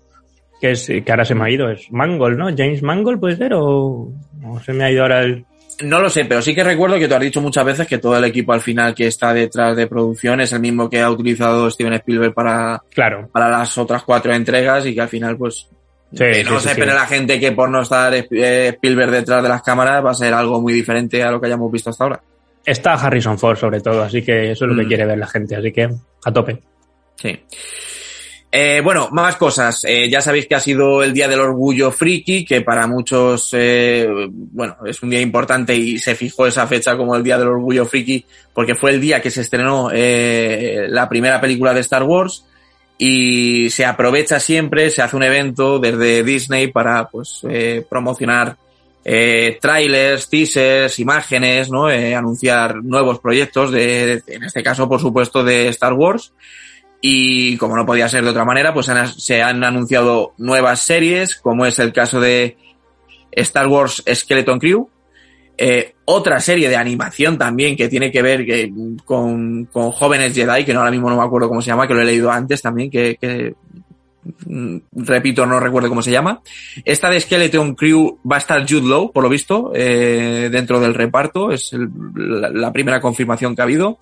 Que 0.60 0.72
es, 0.72 0.86
que 0.88 1.12
ahora 1.12 1.24
se 1.24 1.36
me 1.36 1.46
ha 1.46 1.50
ido, 1.50 1.70
es 1.70 1.90
Mangold, 1.90 2.38
¿no? 2.38 2.48
James 2.48 2.84
Mangold 2.84 3.22
puede 3.22 3.38
ser 3.38 3.54
o, 3.54 4.12
o 4.46 4.60
se 4.60 4.74
me 4.74 4.84
ha 4.84 4.92
ido 4.92 5.04
ahora 5.04 5.22
el, 5.22 5.46
No 5.84 6.02
lo 6.02 6.10
sé, 6.10 6.26
pero 6.26 6.42
sí 6.42 6.54
que 6.54 6.64
recuerdo 6.64 6.98
que 6.98 7.08
tú 7.08 7.14
has 7.16 7.22
dicho 7.22 7.42
muchas 7.42 7.64
veces 7.64 7.88
que 7.88 8.00
todo 8.00 8.18
el 8.18 8.24
equipo 8.26 8.52
al 8.54 8.62
final 8.62 8.94
que 8.94 9.08
está 9.08 9.34
detrás 9.34 9.76
de 9.78 9.88
producción 9.88 10.42
es 10.42 10.52
el 10.52 10.60
mismo 10.60 10.90
que 10.90 11.00
ha 11.02 11.10
utilizado 11.10 11.70
Steven 11.72 11.94
Spielberg 11.94 12.34
para, 12.34 12.82
claro. 12.94 13.30
para 13.32 13.50
las 13.50 13.78
otras 13.78 14.04
cuatro 14.04 14.34
entregas 14.34 14.86
y 14.86 14.94
que 14.96 15.02
al 15.02 15.10
final, 15.10 15.38
pues, 15.38 15.68
Sí, 16.12 16.18
que 16.18 16.44
no 16.44 16.60
sí, 16.60 16.70
se 16.70 16.74
sí, 16.76 16.82
sí. 16.82 16.88
la 16.88 17.06
gente 17.06 17.40
que 17.40 17.52
por 17.52 17.70
no 17.70 17.84
estar 17.84 18.12
eh, 18.16 18.68
Spielberg 18.70 19.12
detrás 19.12 19.44
de 19.44 19.50
las 19.50 19.62
cámaras 19.62 20.04
va 20.04 20.10
a 20.10 20.16
ser 20.16 20.34
algo 20.34 20.60
muy 20.60 20.74
diferente 20.74 21.22
a 21.24 21.30
lo 21.32 21.40
que 21.40 21.46
hayamos 21.48 21.72
visto 21.72 21.92
hasta 21.92 22.04
ahora. 22.04 22.20
Está 22.66 22.94
Harrison 22.94 23.38
Ford 23.38 23.58
sobre 23.58 23.80
todo, 23.80 24.02
así 24.04 24.24
que 24.24 24.52
eso 24.52 24.66
es 24.66 24.72
lo 24.72 24.76
que 24.76 24.86
Mm. 24.86 24.88
quiere 24.88 25.06
ver 25.06 25.18
la 25.20 25.28
gente, 25.28 25.56
así 25.56 25.72
que 25.72 25.88
a 26.26 26.32
tope. 26.34 26.60
Sí. 27.16 27.40
Eh, 28.52 28.82
bueno, 28.84 29.10
más 29.12 29.36
cosas. 29.36 29.86
Eh, 29.86 30.10
ya 30.10 30.22
sabéis 30.22 30.48
que 30.48 30.56
ha 30.56 30.60
sido 30.60 31.04
el 31.04 31.14
Día 31.14 31.28
del 31.28 31.40
Orgullo 31.40 31.92
Friki, 31.92 32.46
que 32.46 32.62
para 32.62 32.88
muchos, 32.88 33.52
eh, 33.54 34.08
bueno, 34.30 34.78
es 34.86 35.04
un 35.04 35.12
día 35.12 35.22
importante 35.22 35.76
y 35.76 36.00
se 36.00 36.16
fijó 36.16 36.48
esa 36.48 36.66
fecha 36.66 36.98
como 36.98 37.16
el 37.16 37.24
Día 37.24 37.38
del 37.38 37.50
Orgullo 37.50 37.86
Friki, 37.86 38.26
porque 38.54 38.74
fue 38.74 38.92
el 38.92 39.02
día 39.02 39.22
que 39.22 39.30
se 39.30 39.42
estrenó 39.42 39.90
eh, 39.94 40.88
la 40.90 41.08
primera 41.08 41.40
película 41.40 41.74
de 41.74 41.82
Star 41.82 42.04
Wars 42.04 42.44
y 42.98 43.70
se 43.70 43.86
aprovecha 43.86 44.40
siempre, 44.40 44.90
se 44.90 45.04
hace 45.04 45.16
un 45.16 45.24
evento 45.24 45.78
desde 45.78 46.24
Disney 46.24 46.68
para 46.68 47.08
pues 47.08 47.42
eh, 47.48 47.86
promocionar 47.88 48.58
eh, 49.06 49.60
trailers, 49.62 50.28
teasers, 50.28 50.98
imágenes, 51.00 51.70
¿no? 51.70 51.86
Anunciar 51.86 52.84
nuevos 52.84 53.20
proyectos 53.20 53.72
de, 53.72 54.24
en 54.28 54.44
este 54.44 54.64
caso, 54.64 54.90
por 54.90 55.00
supuesto, 55.00 55.44
de 55.44 55.68
Star 55.70 55.94
Wars. 55.94 56.34
Y 57.02 57.56
como 57.58 57.76
no 57.78 57.86
podía 57.86 58.10
ser 58.10 58.24
de 58.24 58.30
otra 58.32 58.44
manera, 58.46 58.74
pues 58.74 58.90
se 59.18 59.42
han 59.42 59.64
anunciado 59.64 60.34
nuevas 60.38 60.82
series, 60.82 61.36
como 61.38 61.66
es 61.66 61.80
el 61.80 61.94
caso 61.94 62.20
de 62.20 62.58
Star 63.32 63.68
Wars 63.68 64.04
Skeleton 64.14 64.60
Crew. 64.60 64.90
Eh, 65.58 65.94
otra 66.06 66.40
serie 66.40 66.70
de 66.70 66.76
animación 66.78 67.38
también 67.38 67.76
que 67.76 67.90
tiene 67.90 68.12
que 68.12 68.22
ver 68.22 68.46
que, 68.46 68.72
con, 69.06 69.66
con 69.66 69.92
jóvenes 69.92 70.34
Jedi, 70.34 70.64
que 70.66 70.74
no, 70.74 70.80
ahora 70.80 70.92
mismo 70.92 71.10
no 71.10 71.18
me 71.18 71.24
acuerdo 71.24 71.48
cómo 71.50 71.62
se 71.62 71.68
llama, 71.68 71.88
que 71.88 71.94
lo 71.94 72.02
he 72.02 72.06
leído 72.06 72.32
antes 72.32 72.62
también, 72.62 72.90
que, 72.90 73.18
que 73.20 73.54
mm, 74.46 74.78
repito, 74.94 75.46
no 75.46 75.60
recuerdo 75.60 75.90
cómo 75.90 76.02
se 76.02 76.12
llama. 76.12 76.42
Esta 76.86 77.10
de 77.10 77.20
Skeleton 77.20 77.76
Crew 77.76 78.20
va 78.30 78.38
a 78.38 78.40
estar 78.40 78.62
Jude 78.70 78.88
Law, 78.88 79.12
por 79.12 79.24
lo 79.24 79.30
visto, 79.30 79.72
eh, 79.76 80.50
dentro 80.52 80.80
del 80.80 80.94
reparto. 80.94 81.52
Es 81.52 81.74
el- 81.74 81.90
la, 82.16 82.50
la 82.50 82.72
primera 82.74 83.00
confirmación 83.02 83.54
que 83.56 83.62
ha 83.62 83.66
habido. 83.66 84.00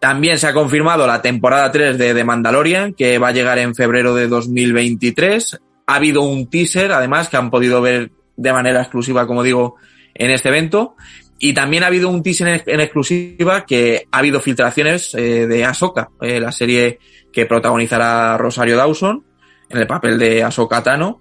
También 0.00 0.38
se 0.38 0.46
ha 0.46 0.52
confirmado 0.52 1.06
la 1.06 1.22
temporada 1.22 1.70
3 1.72 1.96
de 1.96 2.14
The 2.14 2.24
Mandalorian, 2.24 2.94
que 2.94 3.18
va 3.18 3.28
a 3.28 3.32
llegar 3.32 3.58
en 3.58 3.74
febrero 3.74 4.14
de 4.14 4.28
2023. 4.28 5.60
Ha 5.86 5.94
habido 5.94 6.22
un 6.22 6.48
teaser, 6.50 6.92
además, 6.92 7.28
que 7.28 7.36
han 7.36 7.50
podido 7.50 7.80
ver 7.80 8.10
de 8.36 8.52
manera 8.52 8.82
exclusiva, 8.82 9.26
como 9.26 9.42
digo, 9.42 9.76
en 10.14 10.30
este 10.30 10.48
evento. 10.48 10.96
Y 11.38 11.52
también 11.52 11.82
ha 11.82 11.88
habido 11.88 12.08
un 12.08 12.22
teaser 12.22 12.62
en, 12.66 12.80
exclusiva 12.80 13.64
que 13.64 14.06
ha 14.10 14.18
habido 14.18 14.40
filtraciones 14.40 15.14
eh, 15.14 15.46
de 15.46 15.64
Ahsoka, 15.64 16.10
eh, 16.20 16.40
la 16.40 16.52
serie 16.52 16.98
que 17.32 17.46
protagonizará 17.46 18.38
Rosario 18.38 18.76
Dawson 18.76 19.24
en 19.68 19.78
el 19.78 19.86
papel 19.86 20.18
de 20.18 20.42
Ahsoka 20.42 20.82
Tano. 20.82 21.20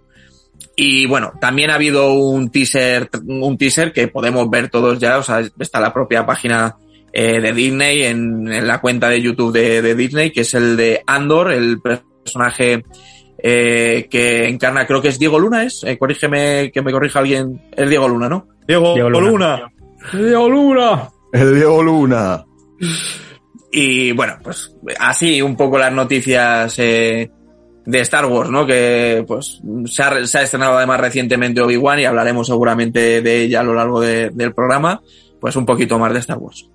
Y 0.75 1.05
bueno, 1.05 1.33
también 1.39 1.69
ha 1.69 1.75
habido 1.75 2.13
un 2.13 2.49
teaser, 2.49 3.09
un 3.25 3.57
teaser 3.57 3.91
que 3.91 4.07
podemos 4.07 4.49
ver 4.49 4.69
todos 4.69 4.99
ya, 4.99 5.17
o 5.17 5.23
sea, 5.23 5.39
está 5.59 5.79
la 5.79 5.93
propia 5.93 6.25
página 6.25 6.75
eh, 7.13 7.39
de 7.39 7.53
Disney, 7.53 8.01
en, 8.03 8.51
en 8.51 8.67
la 8.67 8.81
cuenta 8.81 9.07
de 9.07 9.21
YouTube 9.21 9.53
de, 9.53 9.81
de 9.81 9.95
Disney, 9.95 10.31
que 10.31 10.41
es 10.41 10.53
el 10.55 10.75
de 10.75 11.01
Andor, 11.07 11.51
el 11.51 11.79
personaje 11.79 12.83
eh, 13.37 14.07
que 14.09 14.47
encarna, 14.47 14.85
creo 14.87 15.01
que 15.01 15.09
es 15.09 15.19
Diego 15.19 15.37
Luna, 15.39 15.63
¿es? 15.63 15.83
Eh, 15.83 15.97
corrígeme, 15.97 16.71
que 16.73 16.81
me 16.81 16.91
corrija 16.91 17.19
alguien, 17.19 17.61
es 17.75 17.89
Diego 17.89 18.07
Luna, 18.07 18.27
¿no? 18.29 18.47
Diego, 18.67 18.93
Diego 18.95 19.09
Luna. 19.09 19.71
Diego 20.11 20.49
Luna. 20.49 21.09
El 21.31 21.55
Diego 21.55 21.83
Luna. 21.83 22.45
Y 23.71 24.11
bueno, 24.11 24.37
pues 24.43 24.75
así 24.99 25.41
un 25.41 25.55
poco 25.55 25.77
las 25.77 25.91
noticias 25.91 26.77
eh, 26.77 27.29
de 27.85 27.99
Star 28.01 28.25
Wars, 28.27 28.49
¿no? 28.49 28.65
Que 28.65 29.25
pues 29.27 29.61
se 29.85 30.03
ha, 30.03 30.25
se 30.27 30.37
ha 30.37 30.43
estrenado 30.43 30.77
además 30.77 30.99
recientemente 31.01 31.61
Obi-Wan 31.61 31.99
y 31.99 32.05
hablaremos 32.05 32.47
seguramente 32.47 33.21
de 33.21 33.41
ella 33.41 33.61
a 33.61 33.63
lo 33.63 33.73
largo 33.73 33.99
de- 33.99 34.29
del 34.29 34.53
programa, 34.53 35.01
pues 35.43 35.57
un 35.57 35.65
poquito 35.65 35.99
más 35.99 36.13
de 36.13 36.19
Star 36.19 36.37
Wars. 36.37 36.69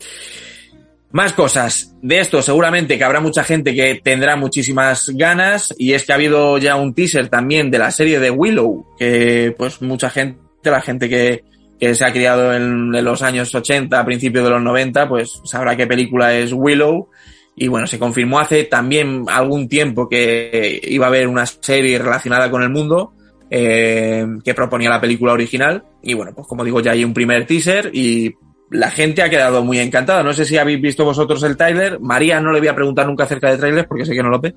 Más 1.13 1.33
cosas. 1.33 1.97
De 2.03 2.21
esto 2.21 2.43
seguramente 2.43 2.99
que 2.99 3.05
habrá 3.05 3.19
mucha 3.19 3.43
gente 3.43 3.75
que 3.75 3.95
tendrá 4.05 4.37
muchísimas 4.37 5.09
ganas 5.15 5.75
y 5.79 5.95
es 5.95 6.05
que 6.05 6.13
ha 6.13 6.17
habido 6.17 6.59
ya 6.59 6.77
un 6.77 6.93
teaser 6.93 7.31
también 7.31 7.71
de 7.71 7.79
la 7.79 7.91
serie 7.91 8.21
de 8.21 8.31
Willow, 8.31 8.85
que 8.99 9.55
pues 9.57 9.81
mucha 9.81 10.11
gente, 10.11 10.39
la 10.65 10.83
gente 10.83 11.09
que, 11.09 11.45
que 11.81 11.95
se 11.95 12.05
ha 12.05 12.13
criado 12.13 12.53
en, 12.53 12.93
los 13.03 13.23
años 13.23 13.55
80, 13.55 13.99
a 13.99 14.05
principios 14.05 14.45
de 14.45 14.51
los 14.51 14.61
90, 14.61 15.09
pues 15.09 15.41
sabrá 15.45 15.75
qué 15.75 15.87
película 15.87 16.35
es 16.35 16.53
Willow. 16.53 17.09
Y 17.57 17.69
bueno, 17.69 17.87
se 17.87 17.99
confirmó 17.99 18.39
hace 18.39 18.65
también 18.65 19.25
algún 19.29 19.67
tiempo 19.67 20.11
que 20.11 20.79
iba 20.89 21.07
a 21.07 21.09
haber 21.09 21.27
una 21.27 21.47
serie 21.47 21.99
relacionada 21.99 22.51
con 22.51 22.63
el 22.63 22.69
mundo 22.69 23.15
eh, 23.49 24.27
que 24.45 24.53
proponía 24.53 24.91
la 24.91 25.01
película 25.01 25.33
original. 25.33 25.83
Y 26.03 26.13
bueno, 26.13 26.33
pues 26.35 26.47
como 26.47 26.65
digo, 26.65 26.81
ya 26.81 26.93
hay 26.93 27.03
un 27.03 27.15
primer 27.15 27.47
teaser 27.47 27.91
y 27.95 28.35
la 28.71 28.91
gente 28.91 29.23
ha 29.23 29.31
quedado 29.31 29.65
muy 29.65 29.79
encantada. 29.79 30.23
No 30.23 30.33
sé 30.33 30.45
si 30.45 30.57
habéis 30.57 30.81
visto 30.81 31.05
vosotros 31.05 31.43
el 31.43 31.57
tráiler. 31.57 32.01
María 32.01 32.41
no 32.41 32.53
le 32.53 32.59
voy 32.59 32.69
a 32.69 32.75
preguntar 32.75 33.07
nunca 33.07 33.25
acerca 33.25 33.51
de 33.51 33.59
trailers 33.59 33.87
porque 33.87 34.05
sé 34.05 34.15
que 34.15 34.23
no 34.23 34.31
lo 34.31 34.41
ve. 34.41 34.55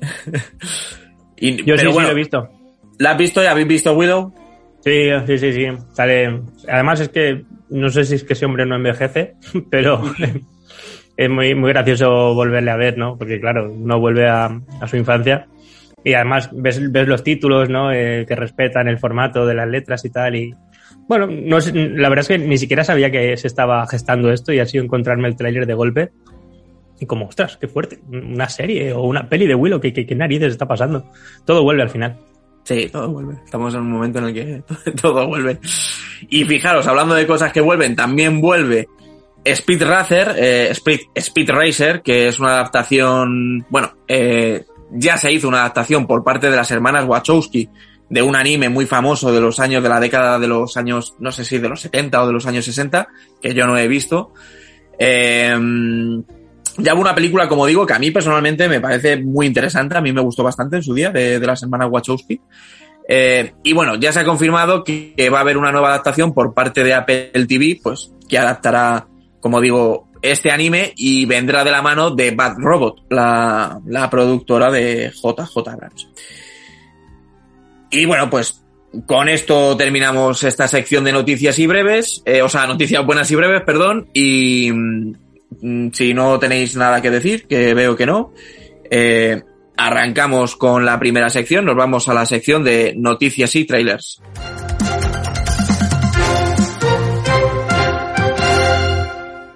y, 1.36 1.56
Yo 1.56 1.56
sí, 1.56 1.64
pero 1.64 1.78
sí 1.78 1.86
bueno, 1.94 2.08
lo 2.08 2.12
he 2.12 2.16
visto. 2.16 2.48
¿la 2.98 3.12
has 3.12 3.18
visto 3.18 3.42
y 3.42 3.46
habéis 3.46 3.68
visto 3.68 3.94
Willow? 3.94 4.32
Sí, 4.84 5.08
sí, 5.26 5.38
sí, 5.38 5.52
sí. 5.52 5.66
Sale. 5.92 6.42
Además 6.68 7.00
es 7.00 7.08
que 7.08 7.44
no 7.70 7.88
sé 7.88 8.04
si 8.04 8.16
es 8.16 8.24
que 8.24 8.32
ese 8.32 8.46
hombre 8.46 8.66
no 8.66 8.76
envejece, 8.76 9.34
pero 9.70 10.02
es 11.16 11.30
muy, 11.30 11.54
muy 11.54 11.70
gracioso 11.72 12.34
volverle 12.34 12.70
a 12.70 12.76
ver, 12.76 12.98
¿no? 12.98 13.16
Porque 13.16 13.40
claro, 13.40 13.72
uno 13.72 13.98
vuelve 13.98 14.28
a, 14.28 14.46
a 14.80 14.88
su 14.88 14.96
infancia 14.96 15.46
y 16.04 16.14
además 16.14 16.50
ves, 16.52 16.90
ves 16.90 17.08
los 17.08 17.22
títulos, 17.22 17.68
¿no? 17.68 17.92
Eh, 17.92 18.24
que 18.26 18.36
respetan 18.36 18.88
el 18.88 18.98
formato 18.98 19.46
de 19.46 19.54
las 19.54 19.68
letras 19.68 20.04
y 20.04 20.10
tal 20.10 20.36
y 20.36 20.54
bueno, 21.08 21.26
no 21.26 21.58
la 21.58 22.08
verdad 22.08 22.20
es 22.20 22.28
que 22.28 22.38
ni 22.38 22.58
siquiera 22.58 22.84
sabía 22.84 23.10
que 23.10 23.36
se 23.36 23.46
estaba 23.46 23.86
gestando 23.86 24.30
esto 24.30 24.52
y 24.52 24.60
ha 24.60 24.66
sido 24.66 24.84
encontrarme 24.84 25.28
el 25.28 25.36
tráiler 25.36 25.66
de 25.66 25.74
golpe 25.74 26.10
y 27.00 27.06
como, 27.06 27.26
ostras, 27.26 27.56
qué 27.56 27.68
fuerte, 27.68 28.00
una 28.10 28.48
serie 28.48 28.92
o 28.92 29.02
una 29.02 29.28
peli 29.28 29.46
de 29.46 29.54
Willow, 29.54 29.80
¿qué, 29.80 29.92
qué, 29.92 30.04
qué 30.04 30.14
narices 30.14 30.52
está 30.52 30.66
pasando? 30.66 31.10
Todo 31.44 31.62
vuelve 31.62 31.82
al 31.82 31.90
final. 31.90 32.18
Sí, 32.64 32.88
todo 32.92 33.08
vuelve. 33.08 33.36
Estamos 33.44 33.72
en 33.74 33.80
un 33.80 33.92
momento 33.92 34.18
en 34.18 34.24
el 34.26 34.34
que 34.34 34.62
todo 35.00 35.26
vuelve. 35.26 35.58
Y 36.28 36.44
fijaros, 36.44 36.86
hablando 36.86 37.14
de 37.14 37.26
cosas 37.26 37.52
que 37.52 37.60
vuelven, 37.60 37.96
también 37.96 38.40
vuelve 38.40 38.88
Speed 39.44 39.82
Racer, 39.84 40.34
eh, 40.36 40.68
Speed, 40.72 41.00
Speed 41.14 41.50
Racer, 41.50 42.02
que 42.02 42.28
es 42.28 42.38
una 42.38 42.50
adaptación, 42.50 43.64
bueno, 43.70 43.92
eh, 44.06 44.64
ya 44.90 45.16
se 45.16 45.32
hizo 45.32 45.48
una 45.48 45.60
adaptación 45.60 46.06
por 46.06 46.24
parte 46.24 46.50
de 46.50 46.56
las 46.56 46.70
hermanas 46.70 47.06
Wachowski 47.06 47.70
de 48.10 48.22
un 48.22 48.36
anime 48.36 48.68
muy 48.68 48.86
famoso 48.86 49.32
de 49.32 49.40
los 49.40 49.60
años, 49.60 49.82
de 49.82 49.88
la 49.88 50.00
década 50.00 50.38
de 50.38 50.48
los 50.48 50.76
años, 50.76 51.14
no 51.18 51.32
sé 51.32 51.44
si 51.44 51.58
de 51.58 51.68
los 51.68 51.80
70 51.80 52.22
o 52.22 52.26
de 52.26 52.32
los 52.32 52.46
años 52.46 52.64
60, 52.64 53.08
que 53.40 53.54
yo 53.54 53.66
no 53.66 53.76
he 53.76 53.88
visto. 53.88 54.32
Eh, 54.98 55.56
ya 56.78 56.94
hubo 56.94 57.00
una 57.00 57.14
película, 57.14 57.48
como 57.48 57.66
digo, 57.66 57.84
que 57.84 57.94
a 57.94 57.98
mí 57.98 58.10
personalmente 58.10 58.68
me 58.68 58.80
parece 58.80 59.16
muy 59.16 59.46
interesante, 59.46 59.96
a 59.96 60.00
mí 60.00 60.12
me 60.12 60.20
gustó 60.20 60.44
bastante 60.44 60.76
en 60.76 60.82
su 60.82 60.94
día, 60.94 61.10
de, 61.10 61.40
de 61.40 61.46
las 61.46 61.62
hermanas 61.62 61.88
Wachowski. 61.90 62.40
Eh, 63.10 63.54
y 63.62 63.72
bueno, 63.72 63.96
ya 63.96 64.12
se 64.12 64.20
ha 64.20 64.24
confirmado 64.24 64.84
que, 64.84 65.14
que 65.16 65.30
va 65.30 65.38
a 65.38 65.40
haber 65.40 65.56
una 65.56 65.72
nueva 65.72 65.88
adaptación 65.88 66.32
por 66.32 66.54
parte 66.54 66.84
de 66.84 66.94
Apple 66.94 67.46
TV, 67.48 67.80
pues 67.82 68.12
que 68.28 68.38
adaptará, 68.38 69.08
como 69.40 69.60
digo, 69.60 70.08
este 70.22 70.50
anime 70.50 70.92
y 70.96 71.24
vendrá 71.24 71.64
de 71.64 71.70
la 71.70 71.82
mano 71.82 72.10
de 72.10 72.32
Bad 72.32 72.56
Robot, 72.58 73.06
la, 73.10 73.80
la 73.86 74.10
productora 74.10 74.70
de 74.70 75.10
JJ 75.10 75.68
Abrams. 75.68 76.08
Y 77.90 78.04
bueno, 78.04 78.28
pues 78.28 78.64
con 79.06 79.28
esto 79.28 79.76
terminamos 79.76 80.42
esta 80.44 80.66
sección 80.66 81.04
de 81.04 81.12
noticias 81.12 81.58
y 81.58 81.66
breves, 81.66 82.22
eh, 82.24 82.42
o 82.42 82.48
sea, 82.48 82.66
noticias 82.66 83.04
buenas 83.04 83.30
y 83.30 83.36
breves, 83.36 83.62
perdón, 83.62 84.08
y 84.12 84.70
mm, 84.72 85.90
si 85.92 86.14
no 86.14 86.38
tenéis 86.38 86.76
nada 86.76 87.02
que 87.02 87.10
decir, 87.10 87.46
que 87.46 87.74
veo 87.74 87.96
que 87.96 88.06
no, 88.06 88.32
eh, 88.90 89.42
arrancamos 89.76 90.56
con 90.56 90.84
la 90.84 90.98
primera 90.98 91.30
sección, 91.30 91.64
nos 91.64 91.76
vamos 91.76 92.08
a 92.08 92.14
la 92.14 92.26
sección 92.26 92.64
de 92.64 92.94
noticias 92.96 93.54
y 93.56 93.64
trailers. 93.64 94.20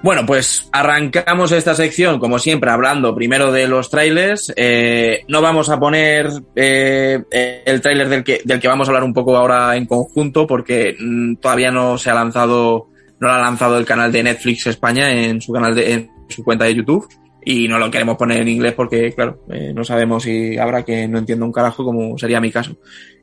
Bueno, 0.03 0.27
pues 0.27 0.69
arrancamos 0.73 1.53
esta 1.53 1.77
sección, 1.77 2.19
como 2.19 2.41
siempre, 2.41 2.73
hablando 2.73 3.15
primero 3.15 3.53
de 3.53 3.69
los 3.69 3.89
trailers. 3.89 4.53
Eh, 4.57 5.25
no 5.29 5.41
vamos 5.41 5.71
a 5.71 5.79
poner 5.79 6.29
eh, 6.57 7.23
el 7.65 7.81
trailer 7.81 8.09
del 8.09 8.25
que, 8.25 8.41
del 8.45 8.59
que 8.59 8.67
vamos 8.67 8.89
a 8.89 8.91
hablar 8.91 9.05
un 9.05 9.15
poco 9.15 9.37
ahora 9.37 9.77
en 9.77 9.87
conjunto, 9.87 10.45
porque 10.45 10.97
mm, 10.99 11.37
todavía 11.37 11.71
no 11.71 11.99
se 11.99 12.11
ha 12.11 12.15
lanzado, 12.15 12.89
no 13.21 13.29
lo 13.29 13.33
ha 13.33 13.41
lanzado 13.41 13.79
el 13.79 13.85
canal 13.85 14.11
de 14.11 14.25
Netflix 14.25 14.67
España 14.67 15.13
en 15.13 15.41
su 15.41 15.53
canal 15.53 15.73
de, 15.73 15.93
en 15.93 16.11
su 16.29 16.43
cuenta 16.43 16.65
de 16.65 16.75
YouTube. 16.75 17.09
Y 17.45 17.69
no 17.69 17.79
lo 17.79 17.91
queremos 17.91 18.17
poner 18.17 18.41
en 18.41 18.49
inglés 18.49 18.75
porque, 18.75 19.13
claro, 19.13 19.45
eh, 19.51 19.73
no 19.73 19.85
sabemos 19.85 20.25
si 20.25 20.59
habrá 20.59 20.85
que 20.85 21.07
no 21.07 21.19
entienda 21.19 21.47
un 21.47 21.53
carajo, 21.53 21.85
como 21.85 22.19
sería 22.19 22.41
mi 22.41 22.51
caso. 22.51 22.77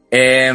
Eh, 0.09 0.53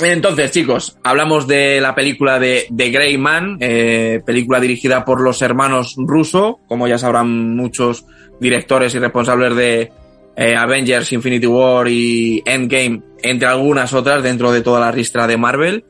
entonces, 0.00 0.50
chicos, 0.50 0.98
hablamos 1.02 1.46
de 1.46 1.80
la 1.80 1.94
película 1.94 2.38
de 2.38 2.66
The 2.74 2.90
Grey 2.90 3.18
Man, 3.18 3.58
eh, 3.60 4.20
película 4.24 4.60
dirigida 4.60 5.04
por 5.04 5.20
los 5.20 5.42
hermanos 5.42 5.94
Russo, 5.96 6.60
como 6.68 6.86
ya 6.86 6.98
sabrán 6.98 7.56
muchos 7.56 8.04
directores 8.40 8.94
y 8.94 8.98
responsables 8.98 9.56
de 9.56 9.92
eh, 10.36 10.54
Avengers, 10.56 11.12
Infinity 11.12 11.46
War 11.46 11.88
y 11.88 12.42
Endgame, 12.44 13.02
entre 13.22 13.48
algunas 13.48 13.92
otras 13.92 14.22
dentro 14.22 14.52
de 14.52 14.60
toda 14.60 14.80
la 14.80 14.92
ristra 14.92 15.26
de 15.26 15.36
Marvel. 15.36 15.84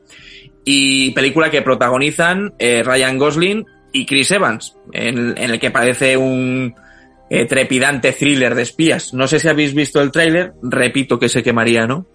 Y 0.65 1.11
película 1.11 1.49
que 1.49 1.61
protagonizan 1.61 2.53
eh, 2.59 2.83
Ryan 2.83 3.17
Gosling 3.17 3.65
y 3.91 4.05
Chris 4.05 4.31
Evans, 4.31 4.75
en, 4.91 5.37
en 5.37 5.51
el 5.51 5.59
que 5.59 5.71
parece 5.71 6.17
un 6.17 6.73
eh, 7.29 7.45
trepidante 7.45 8.11
thriller 8.11 8.55
de 8.55 8.63
espías. 8.63 9.13
No 9.13 9.27
sé 9.27 9.39
si 9.39 9.47
habéis 9.47 9.73
visto 9.73 10.01
el 10.01 10.11
tráiler, 10.11 10.53
repito 10.63 11.19
que 11.19 11.29
se 11.29 11.43
quemaría, 11.43 11.85
¿no? 11.85 12.07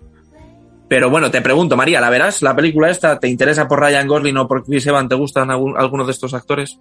Pero 0.89 1.11
bueno, 1.11 1.31
te 1.31 1.41
pregunto, 1.41 1.77
María, 1.77 2.01
¿la 2.01 2.11
verás 2.11 2.43
la 2.43 2.55
película 2.55 2.91
esta? 2.91 3.19
¿Te 3.19 3.29
interesa 3.29 3.67
por 3.67 3.81
Ryan 3.81 4.07
Gosling 4.07 4.37
o 4.37 4.49
por 4.49 4.65
Chris 4.65 4.87
Evans? 4.87 5.09
¿Te 5.09 5.15
gustan 5.15 5.51
algún, 5.51 5.77
algunos 5.77 6.07
de 6.07 6.13
estos 6.13 6.35
actores? 6.35 6.79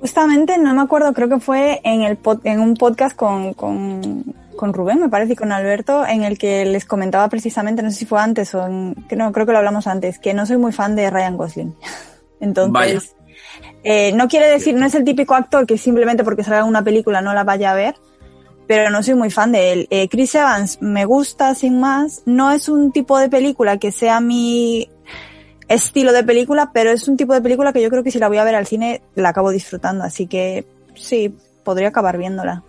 Justamente, 0.00 0.58
no 0.58 0.74
me 0.74 0.82
acuerdo, 0.82 1.12
creo 1.12 1.28
que 1.28 1.40
fue 1.40 1.80
en, 1.82 2.02
el 2.02 2.16
pod, 2.16 2.40
en 2.44 2.60
un 2.60 2.74
podcast 2.74 3.16
con, 3.16 3.54
con, 3.54 4.34
con, 4.54 4.72
Rubén, 4.72 5.00
me 5.00 5.08
parece, 5.08 5.32
y 5.32 5.36
con 5.36 5.52
Alberto, 5.52 6.06
en 6.06 6.22
el 6.22 6.38
que 6.38 6.66
les 6.66 6.84
comentaba 6.84 7.28
precisamente, 7.28 7.82
no 7.82 7.90
sé 7.90 7.96
si 7.96 8.06
fue 8.06 8.20
antes 8.20 8.54
o 8.54 8.66
en, 8.66 8.94
no, 9.16 9.32
creo 9.32 9.46
que 9.46 9.52
lo 9.52 9.58
hablamos 9.58 9.86
antes, 9.86 10.18
que 10.18 10.34
no 10.34 10.44
soy 10.44 10.58
muy 10.58 10.72
fan 10.72 10.94
de 10.94 11.10
Ryan 11.10 11.36
Gosling. 11.36 11.74
Entonces, 12.40 13.16
eh, 13.82 14.12
no 14.12 14.28
quiere 14.28 14.48
decir, 14.48 14.74
no 14.74 14.84
es 14.86 14.94
el 14.94 15.04
típico 15.04 15.34
actor 15.34 15.66
que 15.66 15.78
simplemente 15.78 16.24
porque 16.24 16.44
salga 16.44 16.64
una 16.64 16.84
película 16.84 17.22
no 17.22 17.32
la 17.32 17.44
vaya 17.44 17.72
a 17.72 17.74
ver, 17.74 17.94
pero 18.66 18.90
no 18.90 19.02
soy 19.02 19.14
muy 19.14 19.30
fan 19.30 19.52
de 19.52 19.72
él. 19.72 19.86
Eh, 19.90 20.08
Chris 20.08 20.34
Evans 20.34 20.78
me 20.80 21.04
gusta 21.04 21.54
sin 21.54 21.80
más. 21.80 22.22
No 22.26 22.50
es 22.50 22.68
un 22.68 22.92
tipo 22.92 23.18
de 23.18 23.28
película 23.28 23.78
que 23.78 23.92
sea 23.92 24.20
mi 24.20 24.88
estilo 25.68 26.12
de 26.12 26.24
película, 26.24 26.70
pero 26.72 26.90
es 26.90 27.08
un 27.08 27.16
tipo 27.16 27.34
de 27.34 27.40
película 27.40 27.72
que 27.72 27.82
yo 27.82 27.90
creo 27.90 28.02
que 28.02 28.10
si 28.10 28.18
la 28.18 28.28
voy 28.28 28.38
a 28.38 28.44
ver 28.44 28.54
al 28.54 28.66
cine 28.66 29.02
la 29.14 29.30
acabo 29.30 29.50
disfrutando. 29.50 30.04
Así 30.04 30.26
que 30.26 30.64
sí, 30.94 31.34
podría 31.64 31.88
acabar 31.88 32.18
viéndola. 32.18 32.62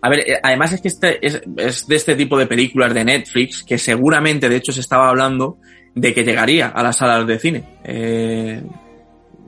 A 0.00 0.08
ver, 0.08 0.20
eh, 0.20 0.40
además 0.42 0.72
es 0.72 0.80
que 0.80 0.88
este 0.88 1.26
es, 1.26 1.40
es, 1.56 1.86
de 1.86 1.96
este 1.96 2.14
tipo 2.14 2.38
de 2.38 2.46
películas 2.46 2.94
de 2.94 3.04
Netflix 3.04 3.64
que 3.64 3.78
seguramente, 3.78 4.48
de 4.48 4.56
hecho, 4.56 4.72
se 4.72 4.80
estaba 4.80 5.08
hablando 5.08 5.58
de 5.94 6.14
que 6.14 6.24
llegaría 6.24 6.68
a 6.68 6.82
las 6.82 6.96
salas 6.96 7.26
de 7.26 7.38
cine. 7.38 7.64
Eh, 7.84 8.62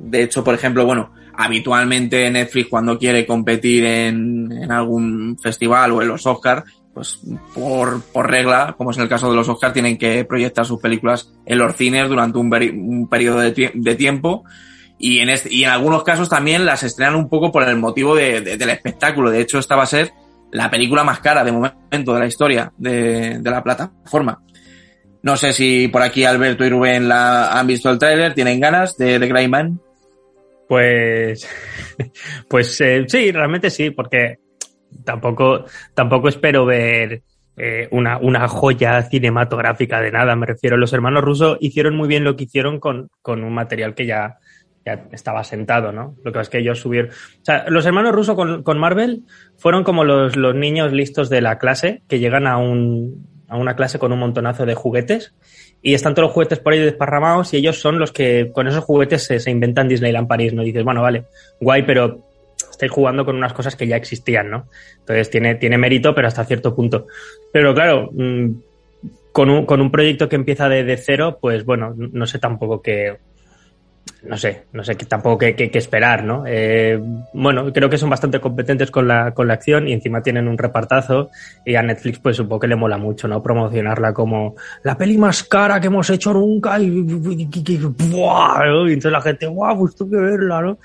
de 0.01 0.23
hecho, 0.23 0.43
por 0.43 0.55
ejemplo, 0.55 0.85
bueno, 0.85 1.13
habitualmente 1.41 2.31
Netflix 2.31 2.69
cuando 2.69 2.99
quiere 2.99 3.27
competir 3.27 3.85
en, 3.85 4.53
en 4.53 4.71
algún 4.71 5.39
festival 5.43 5.93
o 5.93 6.03
en 6.03 6.09
los 6.09 6.27
Oscars, 6.27 6.65
pues 6.93 7.19
por, 7.55 8.03
por, 8.03 8.31
regla, 8.31 8.75
como 8.77 8.91
es 8.91 8.99
el 8.99 9.09
caso 9.09 9.31
de 9.31 9.37
los 9.37 9.49
Oscars, 9.49 9.73
tienen 9.73 9.97
que 9.97 10.25
proyectar 10.27 10.67
sus 10.67 10.81
películas 10.81 11.33
en 11.47 11.59
los 11.59 11.77
cines 11.77 12.09
durante 12.09 12.39
un, 12.39 12.53
un 12.53 13.09
periodo 13.09 13.39
de, 13.41 13.73
de, 13.73 13.95
tiempo. 13.95 14.45
Y 14.99 15.21
en, 15.21 15.31
este, 15.31 15.53
y 15.53 15.65
en 15.65 15.71
algunos 15.71 16.03
casos 16.03 16.29
también 16.29 16.67
las 16.67 16.83
estrenan 16.83 17.15
un 17.15 17.31
poco 17.31 17.51
por 17.51 17.63
el 17.67 17.77
motivo 17.77 18.15
de, 18.15 18.43
de, 18.43 18.59
del 18.59 18.71
espectáculo. 18.71 19.31
De 19.31 19.41
hecho, 19.41 19.59
esta 19.59 19.77
va 19.77 19.85
a 19.85 19.87
ser 19.87 20.13
la 20.53 20.71
película 20.71 21.05
más 21.05 21.21
cara 21.21 21.43
de 21.43 21.53
momento 21.53 22.13
de 22.13 22.21
la 22.21 22.27
historia 22.27 22.71
de, 22.77 23.39
de 23.39 23.51
la 23.51 23.63
plataforma. 23.63 24.43
No 25.23 25.37
sé 25.37 25.55
si 25.55 25.89
por 25.89 26.03
aquí 26.03 26.25
Alberto 26.25 26.67
y 26.67 26.71
Rubén 26.71 27.09
la, 27.09 27.59
han 27.59 27.67
visto 27.67 27.89
el 27.91 27.99
tráiler, 27.99 28.35
tienen 28.35 28.61
ganas 28.61 28.99
de 28.99 29.19
The 29.19 29.27
Greyman. 29.27 29.81
Pues, 30.71 31.49
pues 32.49 32.81
eh, 32.81 33.05
sí, 33.09 33.33
realmente 33.33 33.71
sí, 33.71 33.91
porque 33.91 34.39
tampoco, 35.05 35.65
tampoco 35.95 36.29
espero 36.29 36.65
ver 36.65 37.25
eh, 37.57 37.89
una, 37.91 38.19
una 38.19 38.47
joya 38.47 39.03
cinematográfica 39.03 40.01
de 40.01 40.13
nada. 40.13 40.37
Me 40.37 40.47
refiero, 40.47 40.77
los 40.77 40.93
hermanos 40.93 41.25
rusos 41.25 41.59
hicieron 41.61 41.97
muy 41.97 42.07
bien 42.07 42.23
lo 42.23 42.37
que 42.37 42.45
hicieron 42.45 42.79
con, 42.79 43.11
con 43.21 43.43
un 43.43 43.53
material 43.53 43.97
que 43.97 44.07
ya, 44.07 44.39
ya 44.87 45.09
estaba 45.11 45.43
sentado, 45.43 45.91
¿no? 45.91 46.15
Lo 46.19 46.31
que 46.31 46.39
pasa 46.39 46.43
es 46.43 46.49
que 46.51 46.59
ellos 46.59 46.79
subieron. 46.79 47.11
O 47.11 47.45
sea, 47.45 47.65
los 47.69 47.85
hermanos 47.85 48.13
rusos 48.13 48.37
con, 48.37 48.63
con 48.63 48.79
Marvel 48.79 49.25
fueron 49.59 49.83
como 49.83 50.05
los, 50.05 50.37
los 50.37 50.55
niños 50.55 50.93
listos 50.93 51.29
de 51.31 51.41
la 51.41 51.59
clase 51.59 52.05
que 52.07 52.21
llegan 52.21 52.47
a 52.47 52.59
un, 52.59 53.27
a 53.49 53.57
una 53.57 53.75
clase 53.75 53.99
con 53.99 54.13
un 54.13 54.21
montonazo 54.21 54.67
de 54.67 54.77
juguetes 54.77 55.35
y 55.83 55.95
están 55.95 56.15
todos 56.15 56.29
los 56.29 56.35
juguetes 56.35 56.59
por 56.59 56.73
ahí 56.73 56.81
desparramados 56.81 57.55
y 57.55 57.57
ellos 57.57 57.81
son 57.81 57.99
los 57.99 58.13
que 58.13 58.51
con 58.53 58.69
esos 58.69 58.85
juguetes 58.85 59.25
se, 59.25 59.51
inventan 59.51 59.89
Disneyland 59.89 60.29
París, 60.29 60.53
¿no? 60.53 60.63
Dices, 60.63 60.85
bueno, 60.85 61.03
vale, 61.03 61.25
guay, 61.61 61.83
pero 61.85 62.27
estáis 62.71 62.93
jugando 62.93 63.25
con 63.25 63.37
unas 63.37 63.53
cosas 63.53 63.77
que 63.77 63.87
ya 63.87 63.97
existían, 63.97 64.51
¿no? 64.51 64.67
Entonces 64.99 65.31
tiene, 65.31 65.55
tiene 65.55 65.79
mérito, 65.79 66.15
pero 66.15 66.29
hasta 66.29 66.45
cierto 66.45 66.75
punto. 66.75 67.07
Pero 67.53 67.75
claro, 67.75 68.11
mmm, 68.13 68.51
con, 69.33 69.49
un, 69.49 69.67
con 69.67 69.81
un 69.81 69.91
proyecto 69.91 70.29
que 70.29 70.37
empieza 70.37 70.69
de, 70.69 70.85
de 70.85 70.97
cero, 70.97 71.39
pues 71.41 71.65
bueno, 71.65 71.95
no 71.97 72.27
sé 72.27 72.39
tampoco 72.39 72.83
qué, 72.83 73.17
no 74.23 74.37
sé, 74.37 74.65
no 74.73 74.85
sé 74.85 74.95
tampoco 74.97 75.39
qué, 75.39 75.55
qué, 75.55 75.71
esperar, 75.79 76.25
¿no? 76.25 76.45
Eh, 76.47 77.01
bueno, 77.33 77.73
creo 77.73 77.89
que 77.89 77.97
son 77.97 78.11
bastante 78.11 78.39
competentes 78.39 78.91
con 78.91 79.09
la, 79.09 79.33
con 79.33 79.49
la 79.49 79.55
acción 79.55 79.89
y 79.89 79.93
encima 79.93 80.23
tienen 80.23 80.47
un 80.47 80.59
repartazo 80.59 81.31
y 81.65 81.75
a 81.75 81.83
Netflix 81.83 82.19
pues 82.19 82.37
supongo 82.37 82.61
que 82.61 82.67
le 82.69 82.77
mola 82.77 82.99
mucho, 82.99 83.29
¿no? 83.29 83.43
Promocionarla 83.43 84.13
como 84.13 84.57
la 84.83 84.99
peli 84.99 85.17
más 85.17 85.43
cara 85.45 85.81
que 85.81 85.87
hemos 85.87 86.11
hecho 86.11 86.35
nunca 86.35 86.79
y, 86.79 86.85
y, 86.87 87.49
y, 87.51 87.73
y 87.73 87.77
entonces 87.77 89.13
la 89.13 89.23
gente, 89.23 89.47
¡guau! 89.47 89.79
Pues 89.79 89.97
tú 89.97 90.11
que 90.11 90.17
verla, 90.17 90.61
¿no? 90.61 90.79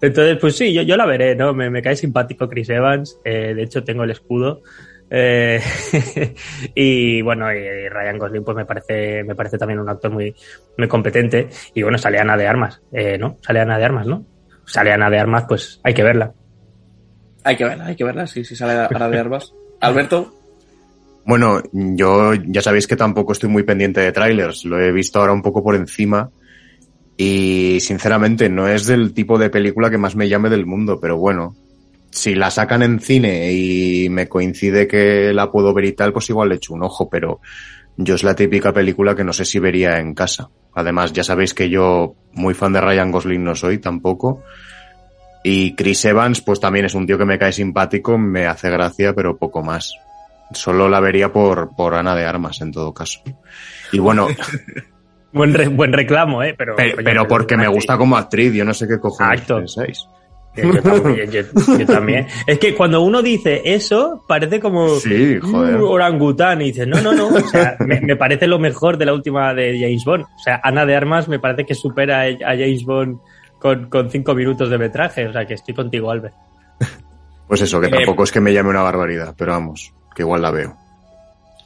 Entonces, 0.00 0.36
pues 0.38 0.56
sí, 0.56 0.72
yo, 0.72 0.82
yo 0.82 0.96
la 0.96 1.06
veré, 1.06 1.36
¿no? 1.36 1.54
Me, 1.54 1.70
me 1.70 1.82
cae 1.82 1.94
simpático 1.94 2.48
Chris 2.48 2.70
Evans, 2.70 3.18
eh, 3.24 3.54
de 3.54 3.62
hecho 3.62 3.84
tengo 3.84 4.02
el 4.02 4.10
escudo. 4.10 4.62
Eh, 5.10 5.60
y 6.74 7.20
bueno, 7.22 7.52
y 7.52 7.88
Ryan 7.88 8.18
Gosling 8.18 8.44
pues 8.44 8.56
me 8.56 8.64
parece, 8.64 9.24
me 9.24 9.34
parece 9.34 9.58
también 9.58 9.80
un 9.80 9.88
actor 9.88 10.10
muy, 10.10 10.34
muy 10.78 10.88
competente. 10.88 11.48
Y 11.74 11.82
bueno, 11.82 11.98
sale 11.98 12.18
Ana 12.18 12.36
de 12.36 12.46
Armas, 12.46 12.80
eh, 12.92 13.18
¿no? 13.18 13.36
Sale 13.42 13.60
Ana 13.60 13.78
de 13.78 13.84
Armas, 13.84 14.06
¿no? 14.06 14.24
Sale 14.64 14.92
Ana 14.92 15.10
de 15.10 15.18
Armas, 15.18 15.44
pues 15.48 15.80
hay 15.82 15.94
que 15.94 16.04
verla. 16.04 16.32
Hay 17.42 17.56
que 17.56 17.64
verla, 17.64 17.86
hay 17.86 17.96
que 17.96 18.04
verla, 18.04 18.26
sí, 18.26 18.44
sí 18.44 18.54
sale 18.54 18.72
Ana 18.72 19.08
de 19.08 19.18
Armas. 19.18 19.52
Alberto. 19.80 20.34
Bueno, 21.24 21.62
yo 21.72 22.34
ya 22.34 22.62
sabéis 22.62 22.86
que 22.86 22.96
tampoco 22.96 23.32
estoy 23.32 23.48
muy 23.48 23.62
pendiente 23.62 24.00
de 24.00 24.12
trailers, 24.12 24.64
lo 24.64 24.80
he 24.80 24.90
visto 24.92 25.20
ahora 25.20 25.32
un 25.32 25.42
poco 25.42 25.62
por 25.62 25.74
encima 25.74 26.30
y 27.16 27.78
sinceramente 27.80 28.48
no 28.48 28.66
es 28.66 28.86
del 28.86 29.12
tipo 29.12 29.38
de 29.38 29.50
película 29.50 29.90
que 29.90 29.98
más 29.98 30.16
me 30.16 30.28
llame 30.28 30.48
del 30.48 30.64
mundo, 30.64 30.98
pero 30.98 31.18
bueno, 31.18 31.54
si 32.10 32.34
la 32.34 32.50
sacan 32.50 32.82
en 32.82 33.00
cine 33.00 33.52
y 33.52 34.08
me 34.10 34.28
coincide 34.28 34.86
que 34.86 35.32
la 35.32 35.50
puedo 35.50 35.72
ver 35.72 35.84
y 35.84 35.92
tal, 35.92 36.12
pues 36.12 36.28
igual 36.30 36.48
le 36.48 36.56
echo 36.56 36.74
un 36.74 36.82
ojo, 36.82 37.08
pero 37.08 37.40
yo 37.96 38.14
es 38.14 38.24
la 38.24 38.34
típica 38.34 38.72
película 38.72 39.14
que 39.14 39.24
no 39.24 39.32
sé 39.32 39.44
si 39.44 39.58
vería 39.58 39.98
en 39.98 40.14
casa. 40.14 40.50
Además, 40.74 41.12
ya 41.12 41.24
sabéis 41.24 41.54
que 41.54 41.68
yo 41.68 42.14
muy 42.32 42.54
fan 42.54 42.72
de 42.72 42.80
Ryan 42.80 43.10
Gosling 43.10 43.44
no 43.44 43.54
soy 43.54 43.78
tampoco. 43.78 44.42
Y 45.42 45.74
Chris 45.74 46.04
Evans, 46.04 46.40
pues 46.42 46.60
también 46.60 46.84
es 46.84 46.94
un 46.94 47.06
tío 47.06 47.18
que 47.18 47.24
me 47.24 47.38
cae 47.38 47.52
simpático, 47.52 48.18
me 48.18 48.46
hace 48.46 48.70
gracia, 48.70 49.14
pero 49.14 49.36
poco 49.36 49.62
más. 49.62 49.94
Solo 50.52 50.88
la 50.88 51.00
vería 51.00 51.32
por, 51.32 51.74
por 51.76 51.94
Ana 51.94 52.14
de 52.14 52.26
Armas, 52.26 52.60
en 52.60 52.72
todo 52.72 52.92
caso. 52.92 53.20
Y 53.92 53.98
bueno. 53.98 54.28
buen, 55.32 55.54
re, 55.54 55.68
buen 55.68 55.92
reclamo, 55.92 56.42
¿eh? 56.42 56.54
Pero, 56.56 56.74
pero, 56.76 56.96
pero 57.02 57.28
porque 57.28 57.56
me 57.56 57.68
gusta 57.68 57.96
como 57.96 58.16
actriz, 58.16 58.52
yo 58.52 58.64
no 58.64 58.74
sé 58.74 58.86
qué 58.86 58.98
cojones 58.98 59.42
pensáis. 59.42 60.06
Yo, 60.56 60.72
yo, 60.72 61.24
yo, 61.24 61.78
yo, 61.78 61.86
también. 61.86 62.26
Es 62.46 62.58
que 62.58 62.74
cuando 62.74 63.02
uno 63.02 63.22
dice 63.22 63.62
eso, 63.64 64.24
parece 64.26 64.58
como 64.58 64.96
sí, 64.96 65.38
joder. 65.40 65.76
un 65.76 65.82
orangután 65.82 66.60
y 66.60 66.66
dices, 66.66 66.88
no, 66.88 67.00
no, 67.00 67.12
no. 67.12 67.28
O 67.28 67.40
sea, 67.40 67.76
me, 67.80 68.00
me, 68.00 68.16
parece 68.16 68.46
lo 68.46 68.58
mejor 68.58 68.98
de 68.98 69.06
la 69.06 69.14
última 69.14 69.54
de 69.54 69.78
James 69.78 70.04
Bond. 70.04 70.24
O 70.24 70.42
sea, 70.42 70.60
Ana 70.62 70.84
de 70.84 70.96
Armas 70.96 71.28
me 71.28 71.38
parece 71.38 71.64
que 71.64 71.74
supera 71.74 72.22
a 72.22 72.56
James 72.56 72.84
Bond 72.84 73.18
con, 73.60 73.88
con 73.88 74.10
cinco 74.10 74.34
minutos 74.34 74.68
de 74.70 74.78
metraje. 74.78 75.28
O 75.28 75.32
sea, 75.32 75.46
que 75.46 75.54
estoy 75.54 75.74
contigo, 75.74 76.10
Albert. 76.10 76.34
Pues 77.50 77.62
eso, 77.62 77.80
que 77.80 77.88
tampoco 77.88 78.22
eh, 78.22 78.24
es 78.24 78.30
que 78.30 78.40
me 78.40 78.52
llame 78.52 78.70
una 78.70 78.82
barbaridad, 78.82 79.34
pero 79.36 79.50
vamos, 79.50 79.92
que 80.14 80.22
igual 80.22 80.40
la 80.40 80.52
veo. 80.52 80.76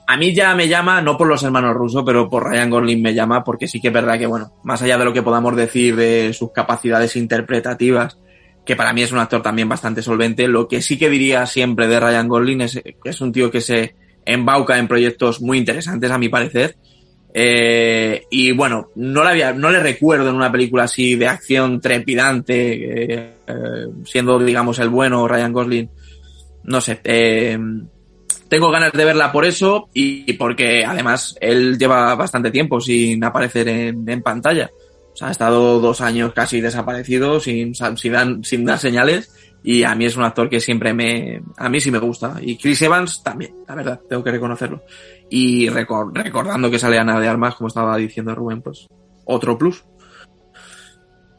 A 0.06 0.16
mí 0.16 0.34
ya 0.34 0.54
me 0.54 0.66
llama, 0.66 1.02
no 1.02 1.18
por 1.18 1.26
los 1.26 1.42
hermanos 1.42 1.74
rusos, 1.74 2.02
pero 2.06 2.26
por 2.28 2.48
Ryan 2.48 2.70
Gosling 2.70 3.02
me 3.02 3.12
llama, 3.12 3.44
porque 3.44 3.68
sí 3.68 3.82
que 3.82 3.88
es 3.88 3.94
verdad 3.94 4.18
que, 4.18 4.24
bueno, 4.24 4.50
más 4.62 4.80
allá 4.80 4.96
de 4.96 5.04
lo 5.04 5.12
que 5.12 5.22
podamos 5.22 5.54
decir 5.56 5.94
de 5.94 6.32
sus 6.32 6.52
capacidades 6.52 7.16
interpretativas, 7.16 8.18
que 8.64 8.77
para 8.77 8.92
mí 8.92 9.03
es 9.03 9.12
un 9.12 9.18
actor 9.18 9.42
también 9.42 9.68
bastante 9.68 10.03
solvente. 10.03 10.48
Lo 10.48 10.68
que 10.68 10.81
sí 10.81 10.98
que 10.98 11.11
diría 11.11 11.46
siempre 11.46 11.87
de 11.87 12.00
Ryan 12.00 12.29
Gosling 12.29 12.61
es 12.62 12.81
que 12.83 13.11
es 13.11 13.20
un 13.20 13.33
tío 13.33 13.50
que 13.50 13.61
se 13.61 13.94
embauca 14.24 14.79
en 14.79 14.88
proyectos 14.88 15.40
muy 15.40 15.59
interesantes, 15.59 16.11
a 16.11 16.18
mi 16.18 16.29
parecer. 16.29 16.77
Eh, 17.37 18.22
y 18.31 18.53
bueno, 18.53 18.90
no 18.94 19.24
le, 19.24 19.31
había, 19.31 19.53
no 19.53 19.70
le 19.70 19.81
recuerdo 19.81 20.31
en 20.31 20.37
una 20.37 20.53
película 20.53 20.85
así 20.85 21.16
de 21.16 21.27
acción 21.27 21.81
trepidante, 21.81 23.14
eh, 23.14 23.31
eh, 23.46 23.87
siendo, 24.05 24.38
digamos, 24.38 24.79
el 24.79 24.88
bueno 24.88 25.29
Ryan 25.29 25.53
Gosling. 25.53 25.90
No 26.62 26.81
sé, 26.81 27.00
eh, 27.05 27.59
tengo 28.48 28.70
ganas 28.70 28.92
de 28.92 29.05
verla 29.05 29.33
por 29.33 29.44
eso 29.44 29.88
y 29.92 30.33
porque 30.35 30.85
además 30.85 31.37
él 31.40 31.77
lleva 31.77 32.14
bastante 32.14 32.50
tiempo 32.50 32.81
sin 32.81 33.22
aparecer 33.22 33.68
en 33.68 34.22
pantalla. 34.22 34.70
O 35.14 35.16
sea, 35.16 35.29
ha 35.29 35.31
estado 35.31 35.81
dos 35.81 36.00
años 36.00 36.33
casi 36.35 36.61
desaparecido 36.61 37.38
sin, 37.38 37.74
sin, 37.74 38.12
dar, 38.12 38.29
sin 38.42 38.64
dar 38.64 38.79
señales 38.79 39.33
y 39.66 39.83
a 39.83 39.94
mí 39.94 40.05
es 40.05 40.14
un 40.14 40.24
actor 40.24 40.50
que 40.50 40.61
siempre 40.61 40.92
me, 40.92 41.40
a 41.57 41.70
mí 41.70 41.81
sí 41.81 41.90
me 41.90 41.98
gusta. 41.98 42.37
Y 42.42 42.59
Chris 42.59 42.83
Evans 42.83 43.22
también, 43.22 43.55
la 43.66 43.74
verdad, 43.74 44.00
tengo 44.07 44.22
que 44.22 44.31
reconocerlo. 44.31 44.83
Y 45.31 45.70
record, 45.70 46.14
recordando 46.14 46.70
que 46.70 46.79
sale 46.79 46.98
Ana 46.98 47.18
de 47.18 47.29
Armas, 47.29 47.55
como 47.55 47.68
estaba 47.68 47.96
diciendo 47.96 48.35
Rubén, 48.35 48.61
pues 48.61 48.87
otro 49.24 49.57
plus. 49.57 49.83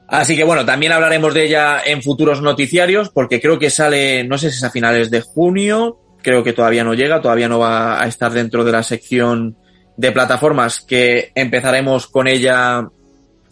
Así 0.07 0.35
que 0.35 0.43
bueno, 0.43 0.65
también 0.65 0.91
hablaremos 0.91 1.35
de 1.35 1.45
ella 1.45 1.81
en 1.85 2.01
futuros 2.01 2.41
noticiarios, 2.41 3.09
porque 3.09 3.39
creo 3.39 3.59
que 3.59 3.69
sale, 3.69 4.23
no 4.23 4.39
sé 4.39 4.49
si 4.49 4.57
es 4.57 4.63
a 4.63 4.71
finales 4.71 5.11
de 5.11 5.21
junio, 5.21 5.99
creo 6.23 6.43
que 6.43 6.53
todavía 6.53 6.83
no 6.83 6.95
llega, 6.95 7.21
todavía 7.21 7.47
no 7.47 7.59
va 7.59 8.01
a 8.01 8.07
estar 8.07 8.31
dentro 8.31 8.63
de 8.63 8.71
la 8.71 8.81
sección 8.81 9.55
de 9.97 10.11
plataformas 10.11 10.81
que 10.81 11.31
empezaremos 11.35 12.07
con 12.07 12.27
ella 12.27 12.89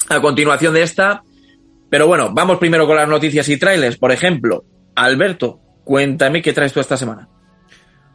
a 0.10 0.22
continuación 0.22 0.74
de 0.74 0.84
esta. 0.84 1.24
Pero 1.89 2.08
bueno, 2.08 2.32
vamos 2.34 2.58
primero 2.58 2.88
con 2.88 2.96
las 2.96 3.08
noticias 3.08 3.48
y 3.50 3.58
trailers. 3.58 3.98
Por 3.98 4.12
ejemplo, 4.12 4.66
Alberto, 4.96 5.60
cuéntame 5.84 6.42
qué 6.42 6.54
traes 6.54 6.74
tú 6.74 6.80
esta 6.80 6.98
semana. 6.98 7.30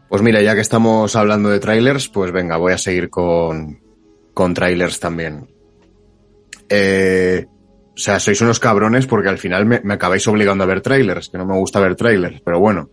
Pues 0.08 0.22
mira, 0.22 0.40
ya 0.40 0.54
que 0.54 0.62
estamos 0.62 1.14
hablando 1.16 1.50
de 1.50 1.60
trailers, 1.60 2.08
pues 2.08 2.32
venga, 2.32 2.56
voy 2.56 2.72
a 2.72 2.78
seguir 2.78 3.10
con, 3.10 3.80
con 4.32 4.54
trailers 4.54 4.98
también. 4.98 5.48
Eh, 6.68 7.46
o 7.48 7.98
sea, 7.98 8.18
sois 8.18 8.40
unos 8.40 8.58
cabrones 8.58 9.06
porque 9.06 9.28
al 9.28 9.38
final 9.38 9.66
me, 9.66 9.80
me, 9.82 9.94
acabáis 9.94 10.26
obligando 10.28 10.64
a 10.64 10.66
ver 10.66 10.80
trailers, 10.80 11.28
que 11.28 11.38
no 11.38 11.46
me 11.46 11.56
gusta 11.56 11.80
ver 11.80 11.94
trailers, 11.94 12.40
pero 12.44 12.58
bueno. 12.58 12.90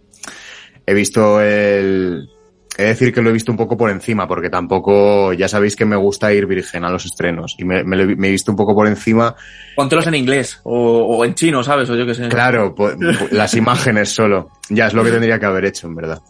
He 0.86 0.94
visto 0.94 1.42
el... 1.42 2.30
He 2.78 2.84
de 2.84 2.90
decir 2.90 3.14
que 3.14 3.22
lo 3.22 3.30
he 3.30 3.34
visto 3.34 3.52
un 3.52 3.58
poco 3.58 3.78
por 3.78 3.90
encima, 3.90 4.28
porque 4.28 4.50
tampoco, 4.50 5.32
ya 5.32 5.48
sabéis 5.48 5.76
que 5.76 5.86
me 5.86 5.96
gusta 5.96 6.34
ir 6.34 6.46
virgen 6.46 6.84
a 6.84 6.90
los 6.90 7.06
estrenos, 7.06 7.56
y 7.58 7.64
me, 7.64 7.84
me, 7.84 8.06
me 8.16 8.28
he 8.28 8.32
visto 8.32 8.52
un 8.52 8.58
poco 8.58 8.76
por 8.76 8.88
encima. 8.88 9.34
Póntelos 9.76 10.08
en 10.08 10.16
inglés, 10.16 10.60
o, 10.64 11.18
o 11.18 11.26
en 11.26 11.36
chino, 11.36 11.64
¿sabes? 11.64 11.90
O 11.90 11.96
yo 11.96 12.06
qué 12.06 12.14
sé. 12.14 12.28
Claro, 12.28 12.76
pues, 12.76 12.98
las 13.32 13.54
imágenes 13.54 14.10
solo. 14.10 14.52
Ya 14.70 14.88
es 14.88 14.94
lo 14.94 15.04
que 15.04 15.12
tendría 15.12 15.40
que 15.40 15.46
haber 15.46 15.66
hecho, 15.66 15.88
en 15.88 15.96
verdad. 15.96 16.22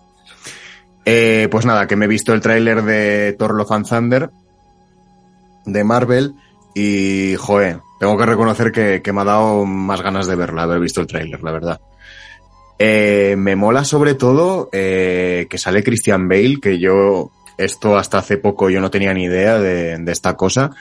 Eh, 1.06 1.48
pues 1.50 1.66
nada, 1.66 1.88
que 1.88 1.96
me 1.96 2.06
he 2.06 2.08
visto 2.08 2.34
el 2.34 2.42
tráiler 2.42 2.82
de 2.84 3.36
Thor 3.38 3.56
Love 3.56 3.72
and 3.72 3.88
Thunder 3.88 4.30
de 5.66 5.84
Marvel 5.84 6.34
y, 6.74 7.36
joe, 7.38 7.80
tengo 8.00 8.18
que 8.18 8.26
reconocer 8.26 8.72
que, 8.72 9.02
que, 9.04 9.14
me 9.14 9.22
ha 9.22 9.26
dado 9.26 9.66
más 9.66 10.02
ganas 10.02 10.28
de 10.28 10.36
verla, 10.36 10.64
haber 10.64 10.80
visto 10.80 11.02
el 11.02 11.08
tráiler, 11.08 11.42
la 11.42 11.52
verdad. 11.52 11.82
Eh, 12.78 13.36
me 13.38 13.56
mola 13.56 13.84
sobre 13.86 14.16
todo 14.16 14.70
eh, 14.72 15.48
que 15.50 15.58
sale 15.58 15.84
Christian 15.84 16.28
Bale, 16.28 16.60
que 16.62 16.80
yo 16.80 17.32
esto 17.58 17.98
hasta 17.98 18.18
hace 18.18 18.38
poco 18.38 18.70
yo 18.70 18.82
no 18.82 18.92
tenía 18.92 19.14
ni 19.14 19.24
idea 19.24 19.60
de, 19.60 19.98
de 19.98 20.12
esta 20.12 20.36
cosa, 20.36 20.72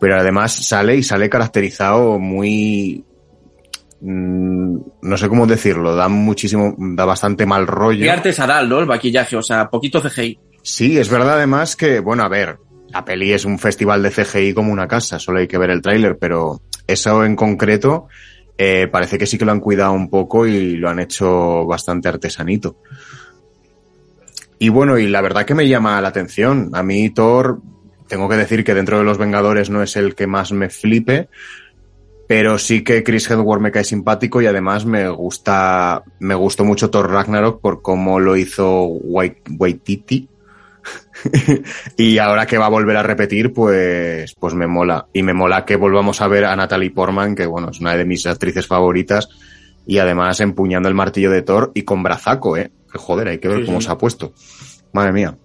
pero 0.00 0.16
además 0.16 0.52
sale 0.52 0.96
y 0.96 1.02
sale 1.02 1.28
caracterizado 1.28 2.18
muy, 2.18 3.04
Mm, 4.06 4.80
no 5.00 5.16
sé 5.16 5.30
cómo 5.30 5.46
decirlo, 5.46 5.96
da 5.96 6.08
muchísimo, 6.08 6.74
da 6.76 7.06
bastante 7.06 7.46
mal 7.46 7.66
rollo. 7.66 8.04
Y 8.04 8.08
artesanal, 8.08 8.68
¿no? 8.68 8.78
El 8.78 8.86
maquillaje, 8.86 9.34
o 9.34 9.42
sea, 9.42 9.70
poquito 9.70 10.02
CGI. 10.02 10.38
Sí, 10.62 10.98
es 10.98 11.08
verdad 11.08 11.36
además 11.36 11.74
que, 11.74 12.00
bueno, 12.00 12.22
a 12.22 12.28
ver, 12.28 12.58
la 12.90 13.02
peli 13.02 13.32
es 13.32 13.46
un 13.46 13.58
festival 13.58 14.02
de 14.02 14.10
CGI 14.10 14.52
como 14.52 14.72
una 14.72 14.86
casa, 14.86 15.18
solo 15.18 15.38
hay 15.38 15.48
que 15.48 15.56
ver 15.56 15.70
el 15.70 15.80
tráiler, 15.80 16.18
pero 16.18 16.60
eso 16.86 17.24
en 17.24 17.34
concreto 17.34 18.08
eh, 18.56 18.88
parece 18.90 19.18
que 19.18 19.26
sí 19.26 19.36
que 19.36 19.44
lo 19.44 19.52
han 19.52 19.60
cuidado 19.60 19.92
un 19.92 20.08
poco 20.08 20.46
y 20.46 20.76
lo 20.76 20.88
han 20.88 21.00
hecho 21.00 21.64
bastante 21.66 22.08
artesanito. 22.08 22.76
Y 24.58 24.68
bueno, 24.68 24.98
y 24.98 25.08
la 25.08 25.20
verdad 25.20 25.44
que 25.44 25.54
me 25.54 25.68
llama 25.68 26.00
la 26.00 26.08
atención. 26.08 26.70
A 26.72 26.82
mí 26.82 27.10
Thor, 27.10 27.60
tengo 28.08 28.28
que 28.28 28.36
decir 28.36 28.64
que 28.64 28.74
dentro 28.74 28.98
de 28.98 29.04
los 29.04 29.18
Vengadores 29.18 29.70
no 29.70 29.82
es 29.82 29.96
el 29.96 30.14
que 30.14 30.26
más 30.26 30.52
me 30.52 30.70
flipe, 30.70 31.28
pero 32.26 32.58
sí 32.58 32.84
que 32.84 33.02
Chris 33.02 33.30
Hemsworth 33.30 33.60
me 33.60 33.72
cae 33.72 33.84
simpático 33.84 34.40
y 34.40 34.46
además 34.46 34.86
me 34.86 35.08
gusta, 35.08 36.04
me 36.20 36.34
gustó 36.34 36.64
mucho 36.64 36.90
Thor 36.90 37.10
Ragnarok 37.10 37.60
por 37.60 37.82
cómo 37.82 38.20
lo 38.20 38.36
hizo 38.36 38.84
Waititi. 38.84 40.28
y 41.96 42.18
ahora 42.18 42.46
que 42.46 42.58
va 42.58 42.66
a 42.66 42.70
volver 42.70 42.96
a 42.96 43.02
repetir, 43.02 43.52
pues, 43.52 44.34
pues 44.34 44.54
me 44.54 44.66
mola. 44.66 45.06
Y 45.12 45.22
me 45.22 45.34
mola 45.34 45.64
que 45.64 45.76
volvamos 45.76 46.20
a 46.20 46.28
ver 46.28 46.44
a 46.44 46.56
Natalie 46.56 46.90
Portman, 46.90 47.34
que 47.34 47.46
bueno, 47.46 47.70
es 47.70 47.80
una 47.80 47.96
de 47.96 48.04
mis 48.04 48.26
actrices 48.26 48.66
favoritas, 48.66 49.28
y 49.86 49.98
además 49.98 50.40
empuñando 50.40 50.88
el 50.88 50.94
martillo 50.94 51.30
de 51.30 51.42
Thor 51.42 51.72
y 51.74 51.82
con 51.82 52.02
brazaco, 52.02 52.56
eh. 52.56 52.70
Que 52.90 52.98
joder, 52.98 53.28
hay 53.28 53.38
que 53.38 53.48
ver 53.48 53.60
sí, 53.60 53.66
cómo 53.66 53.80
sí. 53.80 53.86
se 53.86 53.92
ha 53.92 53.98
puesto. 53.98 54.32
Madre 54.92 55.12
mía. 55.12 55.36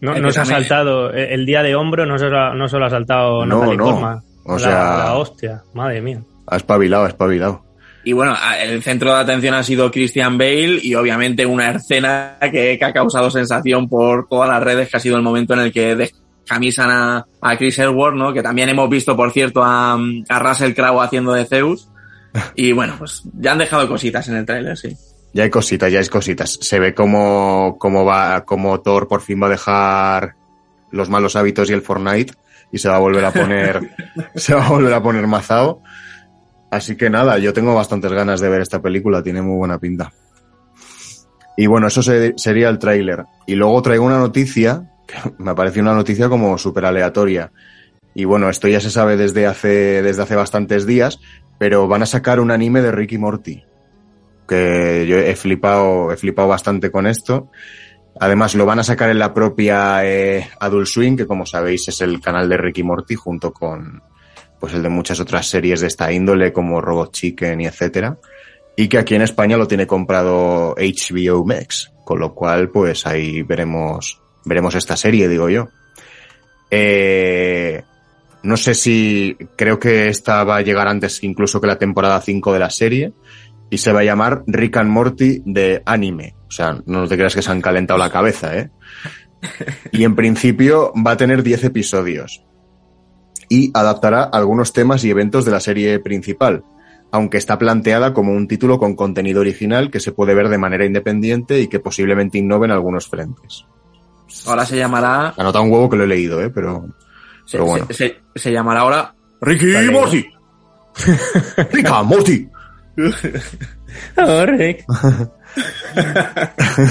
No, 0.00 0.14
no 0.18 0.30
se 0.30 0.40
ha 0.40 0.44
saltado, 0.44 1.10
el 1.10 1.46
día 1.46 1.62
de 1.62 1.74
hombro 1.74 2.04
no 2.04 2.18
se 2.18 2.26
lo, 2.26 2.54
no 2.54 2.68
se 2.68 2.78
lo 2.78 2.84
ha 2.84 2.90
saltado 2.90 3.46
no, 3.46 3.60
Natalie 3.60 3.76
no. 3.78 3.84
Portman. 3.84 4.20
O 4.44 4.52
la, 4.52 4.58
sea, 4.58 4.98
la 4.98 5.14
hostia, 5.16 5.62
madre 5.74 6.00
mía. 6.00 6.20
Ha 6.46 6.56
espabilado, 6.56 7.04
ha 7.04 7.08
espabilado. 7.08 7.65
Y 8.06 8.12
bueno, 8.12 8.36
el 8.62 8.84
centro 8.84 9.12
de 9.12 9.18
atención 9.18 9.52
ha 9.54 9.64
sido 9.64 9.90
Christian 9.90 10.38
Bale 10.38 10.78
y 10.80 10.94
obviamente 10.94 11.44
una 11.44 11.72
escena 11.72 12.38
que, 12.40 12.78
que, 12.78 12.84
ha 12.84 12.92
causado 12.92 13.32
sensación 13.32 13.88
por 13.88 14.28
todas 14.28 14.48
las 14.48 14.62
redes, 14.62 14.88
que 14.88 14.96
ha 14.96 15.00
sido 15.00 15.16
el 15.16 15.24
momento 15.24 15.54
en 15.54 15.60
el 15.60 15.72
que 15.72 15.96
descamisan 15.96 16.88
a, 16.88 17.26
a 17.40 17.56
Chris 17.56 17.76
Hemsworth, 17.80 18.14
¿no? 18.14 18.32
Que 18.32 18.44
también 18.44 18.68
hemos 18.68 18.88
visto, 18.88 19.16
por 19.16 19.32
cierto, 19.32 19.60
a, 19.64 19.98
a 20.28 20.38
Russell 20.38 20.72
Crowe 20.72 21.00
haciendo 21.00 21.32
de 21.32 21.46
Zeus. 21.46 21.88
Y 22.54 22.70
bueno, 22.70 22.94
pues 22.96 23.22
ya 23.40 23.52
han 23.52 23.58
dejado 23.58 23.88
cositas 23.88 24.28
en 24.28 24.36
el 24.36 24.46
tráiler, 24.46 24.76
sí. 24.78 24.96
Ya 25.32 25.42
hay 25.42 25.50
cositas, 25.50 25.90
ya 25.90 25.98
hay 25.98 26.06
cositas. 26.06 26.58
Se 26.60 26.78
ve 26.78 26.94
cómo, 26.94 27.74
cómo 27.76 28.04
va, 28.04 28.44
cómo 28.44 28.80
Thor 28.82 29.08
por 29.08 29.20
fin 29.20 29.42
va 29.42 29.48
a 29.48 29.50
dejar 29.50 30.36
los 30.92 31.10
malos 31.10 31.34
hábitos 31.34 31.70
y 31.70 31.72
el 31.72 31.82
Fortnite 31.82 32.34
y 32.70 32.78
se 32.78 32.88
va 32.88 32.96
a 32.96 33.00
volver 33.00 33.24
a 33.24 33.32
poner, 33.32 33.80
se 34.36 34.54
va 34.54 34.64
a 34.64 34.70
volver 34.70 34.94
a 34.94 35.02
poner 35.02 35.26
mazao. 35.26 35.82
Así 36.70 36.96
que 36.96 37.10
nada, 37.10 37.38
yo 37.38 37.52
tengo 37.52 37.74
bastantes 37.74 38.12
ganas 38.12 38.40
de 38.40 38.48
ver 38.48 38.60
esta 38.60 38.82
película, 38.82 39.22
tiene 39.22 39.42
muy 39.42 39.56
buena 39.56 39.78
pinta. 39.78 40.12
Y 41.56 41.66
bueno, 41.66 41.86
eso 41.86 42.02
se, 42.02 42.34
sería 42.36 42.68
el 42.68 42.78
tráiler. 42.78 43.24
Y 43.46 43.54
luego 43.54 43.80
traigo 43.82 44.04
una 44.04 44.18
noticia, 44.18 44.90
que 45.06 45.16
me 45.38 45.54
parece 45.54 45.80
una 45.80 45.94
noticia 45.94 46.28
como 46.28 46.58
súper 46.58 46.84
aleatoria. 46.84 47.52
Y 48.14 48.24
bueno, 48.24 48.48
esto 48.48 48.68
ya 48.68 48.80
se 48.80 48.90
sabe 48.90 49.16
desde 49.16 49.46
hace, 49.46 50.02
desde 50.02 50.22
hace 50.22 50.36
bastantes 50.36 50.86
días, 50.86 51.20
pero 51.58 51.86
van 51.86 52.02
a 52.02 52.06
sacar 52.06 52.40
un 52.40 52.50
anime 52.50 52.82
de 52.82 52.92
Ricky 52.92 53.18
Morty. 53.18 53.62
Que 54.48 55.06
yo 55.08 55.18
he 55.18 55.34
flipado, 55.34 56.12
he 56.12 56.16
flipado 56.16 56.48
bastante 56.48 56.90
con 56.90 57.06
esto. 57.06 57.50
Además, 58.18 58.54
lo 58.54 58.64
van 58.64 58.78
a 58.78 58.84
sacar 58.84 59.10
en 59.10 59.18
la 59.18 59.34
propia 59.34 60.00
eh, 60.04 60.48
Adult 60.60 60.86
Swing, 60.86 61.16
que 61.16 61.26
como 61.26 61.44
sabéis 61.44 61.88
es 61.88 62.00
el 62.00 62.20
canal 62.20 62.48
de 62.48 62.56
Ricky 62.56 62.82
Morty, 62.82 63.14
junto 63.14 63.52
con 63.52 64.02
pues 64.60 64.74
el 64.74 64.82
de 64.82 64.88
muchas 64.88 65.20
otras 65.20 65.46
series 65.46 65.80
de 65.80 65.86
esta 65.86 66.12
índole, 66.12 66.52
como 66.52 66.80
Robot 66.80 67.12
Chicken 67.12 67.60
y 67.60 67.66
etcétera. 67.66 68.18
Y 68.76 68.88
que 68.88 68.98
aquí 68.98 69.14
en 69.14 69.22
España 69.22 69.56
lo 69.56 69.66
tiene 69.66 69.86
comprado 69.86 70.74
HBO 70.74 71.44
Max, 71.44 71.92
con 72.04 72.18
lo 72.18 72.34
cual, 72.34 72.70
pues 72.70 73.06
ahí 73.06 73.42
veremos, 73.42 74.20
veremos 74.44 74.74
esta 74.74 74.96
serie, 74.96 75.28
digo 75.28 75.48
yo. 75.48 75.68
Eh, 76.70 77.82
no 78.42 78.56
sé 78.56 78.74
si 78.74 79.36
creo 79.56 79.78
que 79.78 80.08
esta 80.08 80.44
va 80.44 80.56
a 80.56 80.62
llegar 80.62 80.88
antes 80.88 81.22
incluso 81.24 81.60
que 81.60 81.66
la 81.66 81.78
temporada 81.78 82.20
5 82.20 82.52
de 82.52 82.58
la 82.58 82.70
serie 82.70 83.12
y 83.70 83.78
se 83.78 83.92
va 83.92 84.00
a 84.00 84.04
llamar 84.04 84.42
Rick 84.46 84.76
and 84.76 84.90
Morty 84.90 85.42
de 85.44 85.82
anime. 85.84 86.34
O 86.46 86.50
sea, 86.50 86.80
no 86.86 87.08
te 87.08 87.16
creas 87.16 87.34
que 87.34 87.42
se 87.42 87.50
han 87.50 87.60
calentado 87.60 87.98
la 87.98 88.10
cabeza, 88.10 88.56
¿eh? 88.56 88.70
Y 89.92 90.04
en 90.04 90.14
principio 90.14 90.92
va 90.94 91.12
a 91.12 91.16
tener 91.16 91.42
10 91.42 91.64
episodios 91.64 92.44
y 93.48 93.70
adaptará 93.74 94.24
algunos 94.24 94.72
temas 94.72 95.04
y 95.04 95.10
eventos 95.10 95.44
de 95.44 95.50
la 95.50 95.60
serie 95.60 95.98
principal, 96.00 96.64
aunque 97.10 97.38
está 97.38 97.58
planteada 97.58 98.12
como 98.12 98.32
un 98.32 98.48
título 98.48 98.78
con 98.78 98.96
contenido 98.96 99.40
original 99.40 99.90
que 99.90 100.00
se 100.00 100.12
puede 100.12 100.34
ver 100.34 100.48
de 100.48 100.58
manera 100.58 100.84
independiente 100.84 101.60
y 101.60 101.68
que 101.68 101.80
posiblemente 101.80 102.38
innove 102.38 102.66
en 102.66 102.72
algunos 102.72 103.08
frentes. 103.08 103.64
Ahora 104.46 104.64
se 104.64 104.76
llamará... 104.76 105.34
Anota 105.36 105.60
un 105.60 105.70
huevo 105.70 105.88
que 105.88 105.96
lo 105.96 106.04
he 106.04 106.08
leído, 106.08 106.42
¿eh? 106.42 106.50
Pero, 106.50 106.86
se, 107.44 107.52
pero 107.52 107.66
bueno. 107.66 107.86
Se, 107.88 107.94
se, 107.94 108.16
se, 108.34 108.52
llamará 108.52 108.80
ahora 108.80 109.14
Ricky 109.40 109.90
Morty. 109.90 110.26
Ricky 111.72 111.90
Morty. 112.04 112.48
oh, 114.16 114.46
Rick. 114.46 114.84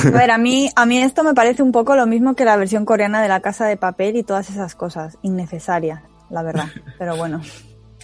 A 0.05 0.09
ver, 0.11 0.31
a 0.31 0.37
mí, 0.37 0.69
a 0.75 0.85
mí 0.85 0.97
esto 0.99 1.23
me 1.23 1.33
parece 1.33 1.63
un 1.63 1.71
poco 1.71 1.95
lo 1.95 2.05
mismo 2.07 2.35
que 2.35 2.45
la 2.45 2.57
versión 2.57 2.85
coreana 2.85 3.21
de 3.21 3.27
La 3.27 3.39
Casa 3.39 3.65
de 3.65 3.77
Papel 3.77 4.15
y 4.15 4.23
todas 4.23 4.49
esas 4.49 4.75
cosas, 4.75 5.17
innecesarias, 5.21 6.01
la 6.29 6.43
verdad. 6.43 6.67
Pero 6.97 7.15
bueno. 7.15 7.41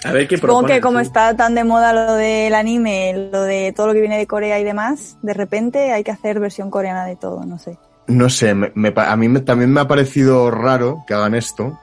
A 0.04 0.12
ver 0.14 0.28
qué 0.28 0.38
Supongo 0.38 0.66
que 0.66 0.82
como 0.82 0.98
tú? 0.98 1.04
está 1.04 1.36
tan 1.36 1.54
de 1.54 1.64
moda 1.64 1.94
lo 1.94 2.16
del 2.16 2.56
anime, 2.56 3.30
lo 3.32 3.44
de 3.44 3.72
todo 3.76 3.86
lo 3.88 3.94
que 3.94 4.00
viene 4.00 4.18
de 4.18 4.26
Corea 4.26 4.60
y 4.60 4.64
demás, 4.64 5.20
de 5.22 5.34
repente 5.34 5.92
hay 5.92 6.04
que 6.04 6.10
hacer 6.10 6.40
versión 6.40 6.72
coreana 6.72 7.06
de 7.06 7.16
todo, 7.18 7.46
no 7.46 7.60
sé. 7.60 7.78
No 8.08 8.28
sé, 8.28 8.56
me, 8.56 8.72
me, 8.74 8.92
a 8.96 9.16
mí 9.16 9.30
me, 9.30 9.42
también 9.42 9.72
me 9.72 9.80
ha 9.80 9.88
parecido 9.88 10.50
raro 10.50 11.04
que 11.08 11.14
hagan 11.14 11.36
esto, 11.36 11.78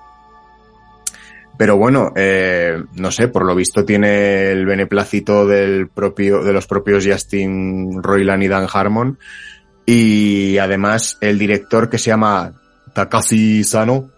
Pero 1.57 1.77
bueno, 1.77 2.13
eh, 2.17 2.83
no 2.95 3.13
sé, 3.13 3.29
por 3.29 3.45
lo 3.45 3.55
visto 3.55 3.85
tiene 3.85 4.51
el 4.51 4.67
beneplácito 4.67 5.47
del 5.47 5.89
propio, 5.89 6.43
de 6.43 6.53
los 6.53 6.67
propios 6.67 7.07
Justin 7.07 8.03
Roiland 8.03 8.43
y 8.43 8.49
Dan 8.49 8.67
Harmon. 8.73 9.19
Y 9.87 10.59
además 10.59 11.19
el 11.21 11.39
director 11.39 11.89
que 11.89 11.99
se 11.99 12.11
llama 12.11 12.53
Takashi 12.93 13.65
Sano, 13.65 14.11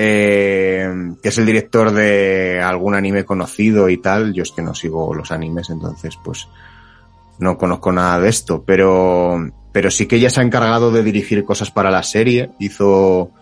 eh, 0.00 0.88
que 1.20 1.28
es 1.28 1.38
el 1.38 1.46
director 1.46 1.90
de 1.90 2.62
algún 2.62 2.94
anime 2.94 3.24
conocido 3.24 3.88
y 3.88 3.98
tal. 3.98 4.32
Yo 4.32 4.44
es 4.44 4.52
que 4.52 4.62
no 4.62 4.74
sigo 4.74 5.12
los 5.12 5.32
animes, 5.32 5.70
entonces 5.70 6.16
pues 6.24 6.48
no 7.40 7.58
conozco 7.58 7.90
nada 7.92 8.20
de 8.20 8.28
esto, 8.28 8.62
pero, 8.64 9.38
pero 9.72 9.90
sí 9.90 10.06
que 10.06 10.20
ya 10.20 10.30
se 10.30 10.40
ha 10.40 10.44
encargado 10.44 10.92
de 10.92 11.02
dirigir 11.02 11.44
cosas 11.44 11.72
para 11.72 11.90
la 11.90 12.04
serie. 12.04 12.50
Hizo, 12.60 13.32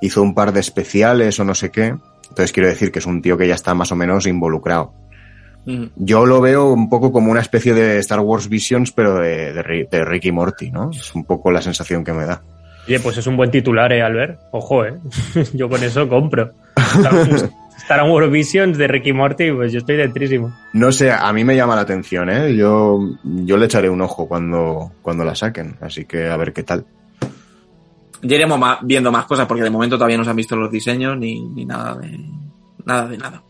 hizo 0.00 0.22
un 0.22 0.34
par 0.34 0.52
de 0.52 0.60
especiales 0.60 1.38
o 1.40 1.44
no 1.44 1.54
sé 1.54 1.70
qué. 1.70 1.96
Entonces 2.28 2.52
quiero 2.52 2.68
decir 2.68 2.92
que 2.92 3.00
es 3.00 3.06
un 3.06 3.20
tío 3.20 3.36
que 3.36 3.48
ya 3.48 3.54
está 3.54 3.74
más 3.74 3.90
o 3.90 3.96
menos 3.96 4.26
involucrado. 4.26 4.94
Mm. 5.66 5.86
Yo 5.96 6.26
lo 6.26 6.40
veo 6.40 6.72
un 6.72 6.88
poco 6.88 7.10
como 7.10 7.32
una 7.32 7.40
especie 7.40 7.74
de 7.74 7.98
Star 7.98 8.20
Wars 8.20 8.48
Visions, 8.48 8.92
pero 8.92 9.16
de, 9.16 9.52
de, 9.52 9.88
de 9.90 10.04
Ricky 10.04 10.30
Morty, 10.30 10.70
¿no? 10.70 10.90
Es 10.90 11.14
un 11.14 11.24
poco 11.24 11.50
la 11.50 11.60
sensación 11.62 12.04
que 12.04 12.12
me 12.12 12.24
da. 12.24 12.40
Oye, 12.86 13.00
pues 13.00 13.16
es 13.18 13.26
un 13.26 13.36
buen 13.36 13.50
titular, 13.50 13.92
¿eh, 13.92 14.02
Albert? 14.02 14.40
Ojo, 14.52 14.84
¿eh? 14.84 14.94
yo 15.54 15.68
con 15.68 15.82
eso 15.82 16.08
compro. 16.08 16.50
Star- 17.78 18.04
Wars 18.08 18.30
Visions 18.30 18.78
de 18.78 18.86
Ricky 18.88 19.12
Morty, 19.12 19.52
pues 19.52 19.72
yo 19.72 19.78
estoy 19.78 19.96
dentrísimo. 19.96 20.54
No 20.72 20.92
sé, 20.92 21.10
a 21.10 21.32
mí 21.32 21.44
me 21.44 21.56
llama 21.56 21.74
la 21.74 21.82
atención, 21.82 22.28
¿eh? 22.30 22.54
Yo, 22.54 22.98
yo 23.24 23.56
le 23.56 23.66
echaré 23.66 23.88
un 23.90 24.00
ojo 24.00 24.26
cuando, 24.28 24.92
cuando 25.02 25.24
la 25.24 25.34
saquen, 25.34 25.76
así 25.80 26.04
que 26.04 26.28
a 26.28 26.36
ver 26.36 26.52
qué 26.52 26.62
tal. 26.62 26.84
Ya 28.22 28.36
iremos 28.36 28.58
ma- 28.58 28.78
viendo 28.82 29.12
más 29.12 29.26
cosas 29.26 29.46
porque 29.46 29.62
de 29.64 29.70
momento 29.70 29.96
todavía 29.96 30.16
no 30.16 30.24
se 30.24 30.30
han 30.30 30.36
visto 30.36 30.56
los 30.56 30.70
diseños 30.70 31.18
ni, 31.18 31.40
ni 31.40 31.64
nada 31.66 31.94
de 31.96 32.18
nada 32.86 33.06
de 33.08 33.18
nada. 33.18 33.42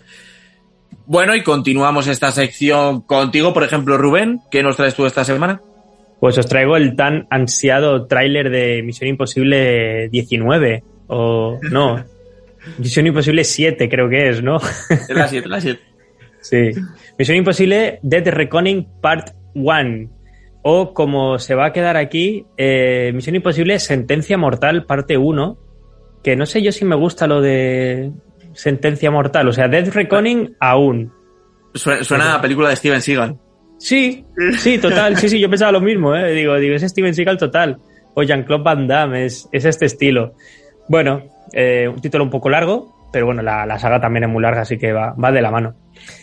Bueno, 1.06 1.34
y 1.36 1.42
continuamos 1.42 2.06
esta 2.08 2.32
sección 2.32 3.02
contigo, 3.02 3.52
por 3.52 3.62
ejemplo, 3.62 3.98
Rubén, 3.98 4.40
¿qué 4.50 4.62
nos 4.62 4.76
traes 4.76 4.94
tú 4.94 5.06
esta 5.06 5.22
semana? 5.24 5.60
Pues 6.24 6.38
os 6.38 6.46
traigo 6.46 6.74
el 6.78 6.96
tan 6.96 7.26
ansiado 7.28 8.06
tráiler 8.06 8.48
de 8.48 8.82
Misión 8.82 9.10
Imposible 9.10 10.08
19. 10.08 10.82
O 11.08 11.58
no, 11.70 12.02
Misión 12.78 13.06
Imposible 13.06 13.44
7 13.44 13.90
creo 13.90 14.08
que 14.08 14.30
es, 14.30 14.42
¿no? 14.42 14.56
Es 14.56 15.10
la 15.10 15.28
7, 15.28 15.46
la 15.50 15.60
7. 15.60 15.82
Sí. 16.40 16.70
Misión 17.18 17.36
Imposible 17.36 17.98
Dead 18.02 18.26
Reckoning 18.26 18.88
Part 19.02 19.34
1. 19.52 20.08
O 20.62 20.94
como 20.94 21.38
se 21.38 21.54
va 21.54 21.66
a 21.66 21.72
quedar 21.74 21.98
aquí, 21.98 22.46
eh, 22.56 23.12
Misión 23.14 23.36
Imposible 23.36 23.78
Sentencia 23.78 24.38
Mortal 24.38 24.86
Parte 24.86 25.18
1. 25.18 25.58
Que 26.22 26.36
no 26.36 26.46
sé 26.46 26.62
yo 26.62 26.72
si 26.72 26.86
me 26.86 26.96
gusta 26.96 27.26
lo 27.26 27.42
de 27.42 28.12
Sentencia 28.54 29.10
Mortal. 29.10 29.46
O 29.48 29.52
sea, 29.52 29.68
Dead 29.68 29.92
Reckoning 29.92 30.56
aún. 30.58 31.12
Suena, 31.74 32.02
suena 32.02 32.34
a 32.36 32.40
película 32.40 32.70
de 32.70 32.76
Steven 32.76 33.02
Seagal. 33.02 33.43
Sí, 33.78 34.24
sí, 34.58 34.78
total. 34.78 35.16
Sí, 35.16 35.28
sí, 35.28 35.40
yo 35.40 35.50
pensaba 35.50 35.72
lo 35.72 35.80
mismo, 35.80 36.14
¿eh? 36.14 36.32
Digo, 36.32 36.56
digo, 36.56 36.74
es 36.74 36.82
Steven 36.82 37.14
Seagal 37.14 37.38
total. 37.38 37.78
O 38.14 38.22
Jean-Claude 38.22 38.62
Van 38.62 38.86
Damme, 38.86 39.26
es, 39.26 39.48
es 39.52 39.64
este 39.64 39.86
estilo. 39.86 40.34
Bueno, 40.88 41.22
eh, 41.52 41.88
un 41.88 42.00
título 42.00 42.24
un 42.24 42.30
poco 42.30 42.48
largo, 42.48 43.08
pero 43.12 43.26
bueno, 43.26 43.42
la, 43.42 43.66
la 43.66 43.78
saga 43.78 44.00
también 44.00 44.24
es 44.24 44.30
muy 44.30 44.42
larga, 44.42 44.62
así 44.62 44.78
que 44.78 44.92
va, 44.92 45.12
va 45.12 45.32
de 45.32 45.42
la 45.42 45.50
mano. 45.50 45.74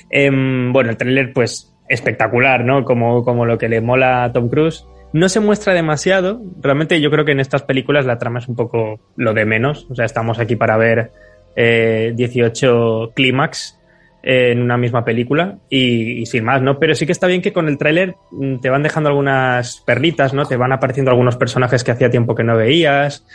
Em, 0.09 0.71
bueno, 0.71 0.89
el 0.89 0.97
tráiler, 0.97 1.33
pues, 1.33 1.73
espectacular, 1.87 2.63
¿no? 2.63 2.85
Como, 2.85 3.23
como 3.23 3.45
lo 3.45 3.57
que 3.57 3.69
le 3.69 3.81
mola 3.81 4.23
a 4.23 4.31
Tom 4.31 4.49
Cruise. 4.49 4.85
No 5.13 5.27
se 5.27 5.41
muestra 5.41 5.73
demasiado. 5.73 6.41
Realmente 6.61 7.01
yo 7.01 7.11
creo 7.11 7.25
que 7.25 7.33
en 7.33 7.41
estas 7.41 7.63
películas 7.63 8.05
la 8.05 8.17
trama 8.17 8.39
es 8.39 8.47
un 8.47 8.55
poco 8.55 8.99
lo 9.17 9.33
de 9.33 9.45
menos. 9.45 9.87
O 9.89 9.95
sea, 9.95 10.05
estamos 10.05 10.39
aquí 10.39 10.55
para 10.55 10.77
ver 10.77 11.11
eh, 11.55 12.13
18 12.15 13.11
clímax 13.13 13.77
eh, 13.77 13.80
en 14.23 14.61
una 14.61 14.77
misma 14.77 15.03
película 15.03 15.57
y, 15.69 16.25
sin 16.25 16.43
más, 16.43 16.61
¿no? 16.61 16.79
Pero 16.79 16.95
sí 16.95 17.05
que 17.05 17.11
está 17.11 17.27
bien 17.27 17.41
que 17.41 17.53
con 17.53 17.67
el 17.67 17.77
tráiler 17.77 18.15
mm, 18.31 18.57
te 18.59 18.69
van 18.69 18.83
dejando 18.83 19.09
algunas 19.09 19.81
perlitas, 19.81 20.33
¿no? 20.33 20.45
Te 20.45 20.57
van 20.57 20.71
apareciendo 20.71 21.11
algunos 21.11 21.37
personajes 21.37 21.83
que 21.83 21.91
hacía 21.91 22.09
tiempo 22.09 22.35
que 22.35 22.43
no 22.43 22.55
veías 22.55 23.25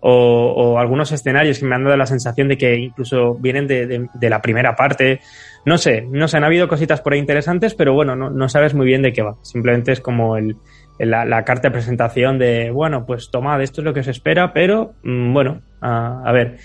o, 0.00 0.78
algunos 0.78 1.10
escenarios 1.10 1.58
que 1.58 1.64
me 1.64 1.74
han 1.74 1.84
dado 1.84 1.96
la 1.96 2.06
sensación 2.06 2.48
de 2.48 2.58
que 2.58 2.76
incluso 2.76 3.34
vienen 3.34 3.66
de, 3.66 3.86
de- 3.86 4.30
la 4.30 4.40
primera 4.42 4.76
parte. 4.76 5.20
No 5.64 5.78
sé, 5.78 6.06
no 6.08 6.28
sé, 6.28 6.36
han 6.36 6.44
habido 6.44 6.68
cositas 6.68 7.00
por 7.00 7.12
ahí 7.14 7.18
interesantes, 7.18 7.74
pero 7.74 7.92
bueno, 7.94 8.14
no, 8.14 8.30
no 8.30 8.48
sabes 8.48 8.74
muy 8.74 8.86
bien 8.86 9.02
de 9.02 9.12
qué 9.12 9.22
va. 9.22 9.36
Simplemente 9.42 9.92
es 9.92 10.00
como 10.00 10.36
el- 10.36 10.56
la, 10.98 11.44
carta 11.44 11.68
de 11.68 11.72
presentación 11.72 12.38
de, 12.38 12.70
bueno, 12.70 13.04
pues 13.06 13.30
tomad, 13.30 13.60
esto 13.62 13.80
es 13.80 13.84
lo 13.84 13.92
que 13.92 14.00
os 14.00 14.08
espera, 14.08 14.52
pero 14.52 14.94
mm, 15.02 15.32
bueno, 15.32 15.62
a, 15.80 16.22
a 16.24 16.32
ver. 16.32 16.56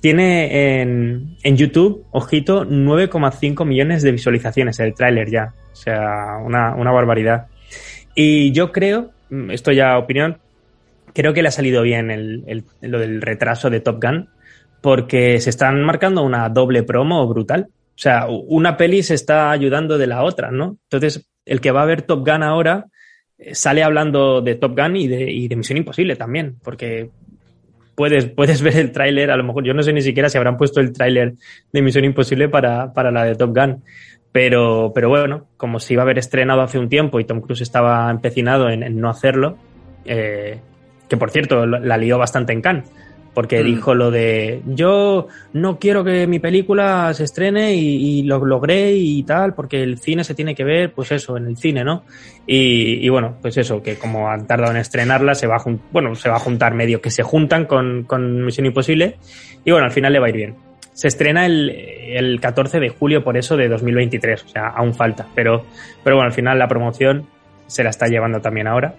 Tiene 0.00 0.80
en, 0.80 1.36
YouTube, 1.56 2.06
ojito, 2.12 2.64
9,5 2.64 3.64
millones 3.66 4.02
de 4.02 4.12
visualizaciones 4.12 4.78
el 4.80 4.94
tráiler 4.94 5.30
ya. 5.30 5.52
O 5.72 5.76
sea, 5.76 6.38
una, 6.44 6.74
una 6.74 6.92
barbaridad. 6.92 7.46
Y 8.14 8.52
yo 8.52 8.72
creo, 8.72 9.10
mm, 9.30 9.50
esto 9.50 9.72
ya 9.72 9.98
opinión, 9.98 10.38
creo 11.12 11.32
que 11.32 11.42
le 11.42 11.48
ha 11.48 11.52
salido 11.52 11.82
bien 11.82 12.10
el, 12.10 12.44
el- 12.46 12.64
lo 12.90 12.98
del 12.98 13.20
retraso 13.22 13.70
de 13.70 13.80
Top 13.80 14.02
Gun, 14.02 14.28
porque 14.80 15.40
se 15.40 15.50
están 15.50 15.82
marcando 15.82 16.22
una 16.22 16.48
doble 16.48 16.82
promo 16.82 17.26
brutal. 17.26 17.66
O 17.68 18.02
sea, 18.02 18.26
una 18.28 18.76
peli 18.76 19.02
se 19.02 19.14
está 19.14 19.50
ayudando 19.50 19.98
de 19.98 20.06
la 20.06 20.22
otra, 20.22 20.50
¿no? 20.50 20.78
Entonces, 20.84 21.28
el 21.44 21.60
que 21.60 21.70
va 21.70 21.82
a 21.82 21.86
ver 21.86 22.02
Top 22.02 22.20
Gun 22.26 22.42
ahora 22.42 22.86
sale 23.52 23.82
hablando 23.82 24.40
de 24.40 24.54
Top 24.54 24.78
Gun 24.78 24.96
y 24.96 25.08
de, 25.08 25.30
y 25.30 25.48
de 25.48 25.56
Misión 25.56 25.78
Imposible 25.78 26.16
también, 26.16 26.56
porque 26.62 27.10
puedes, 27.94 28.26
puedes 28.26 28.62
ver 28.62 28.76
el 28.76 28.92
tráiler, 28.92 29.30
a 29.30 29.36
lo 29.36 29.44
mejor 29.44 29.64
yo 29.64 29.74
no 29.74 29.82
sé 29.82 29.92
ni 29.92 30.02
siquiera 30.02 30.28
si 30.28 30.38
habrán 30.38 30.56
puesto 30.56 30.80
el 30.80 30.92
tráiler 30.92 31.34
de 31.72 31.82
Misión 31.82 32.04
Imposible 32.04 32.48
para, 32.48 32.92
para 32.92 33.10
la 33.10 33.24
de 33.24 33.34
Top 33.34 33.54
Gun. 33.54 33.82
Pero, 34.32 34.92
pero 34.94 35.08
bueno, 35.08 35.48
como 35.56 35.80
se 35.80 35.94
iba 35.94 36.02
a 36.02 36.04
haber 36.04 36.18
estrenado 36.18 36.62
hace 36.62 36.78
un 36.78 36.88
tiempo 36.88 37.18
y 37.18 37.24
Tom 37.24 37.40
Cruise 37.40 37.62
estaba 37.62 38.08
empecinado 38.10 38.70
en, 38.70 39.00
no 39.00 39.10
hacerlo, 39.10 39.58
eh, 40.04 40.60
que 41.08 41.16
por 41.16 41.30
cierto 41.30 41.66
la 41.66 41.96
lió 41.96 42.16
bastante 42.16 42.52
en 42.52 42.60
Cannes, 42.60 42.90
porque 43.34 43.60
Mm. 43.62 43.64
dijo 43.66 43.94
lo 43.94 44.10
de 44.10 44.62
yo 44.66 45.28
no 45.52 45.78
quiero 45.78 46.02
que 46.04 46.26
mi 46.26 46.38
película 46.38 47.12
se 47.14 47.24
estrene 47.24 47.74
y, 47.74 48.20
y 48.20 48.22
lo 48.24 48.44
logré 48.44 48.92
y 48.92 49.22
tal, 49.22 49.54
porque 49.54 49.82
el 49.82 49.98
cine 49.98 50.24
se 50.24 50.34
tiene 50.34 50.54
que 50.54 50.64
ver, 50.64 50.92
pues 50.92 51.12
eso, 51.12 51.36
en 51.36 51.46
el 51.46 51.56
cine, 51.56 51.84
¿no? 51.84 52.04
Y, 52.46 53.04
y 53.04 53.08
bueno, 53.08 53.36
pues 53.40 53.56
eso, 53.56 53.82
que 53.82 53.96
como 53.96 54.28
han 54.28 54.46
tardado 54.46 54.72
en 54.72 54.78
estrenarla, 54.78 55.34
se 55.34 55.46
va 55.46 55.56
a, 55.56 55.64
bueno, 55.92 56.14
se 56.14 56.28
va 56.28 56.36
a 56.36 56.40
juntar 56.40 56.74
medio 56.74 57.00
que 57.00 57.10
se 57.10 57.22
juntan 57.22 57.66
con, 57.66 58.04
con 58.04 58.44
Misión 58.44 58.66
Imposible 58.66 59.16
y 59.64 59.70
bueno, 59.70 59.86
al 59.86 59.92
final 59.92 60.12
le 60.12 60.18
va 60.18 60.26
a 60.26 60.30
ir 60.30 60.36
bien. 60.36 60.54
Se 60.92 61.08
estrena 61.08 61.46
el, 61.46 61.70
el 61.70 62.40
14 62.40 62.80
de 62.80 62.88
julio, 62.90 63.22
por 63.22 63.36
eso, 63.36 63.56
de 63.56 63.68
2023, 63.68 64.44
o 64.44 64.48
sea, 64.48 64.66
aún 64.68 64.92
falta, 64.94 65.26
pero, 65.34 65.64
pero 66.02 66.16
bueno, 66.16 66.26
al 66.26 66.34
final 66.34 66.58
la 66.58 66.68
promoción 66.68 67.26
se 67.68 67.84
la 67.84 67.90
está 67.90 68.06
llevando 68.08 68.40
también 68.40 68.66
ahora. 68.66 68.94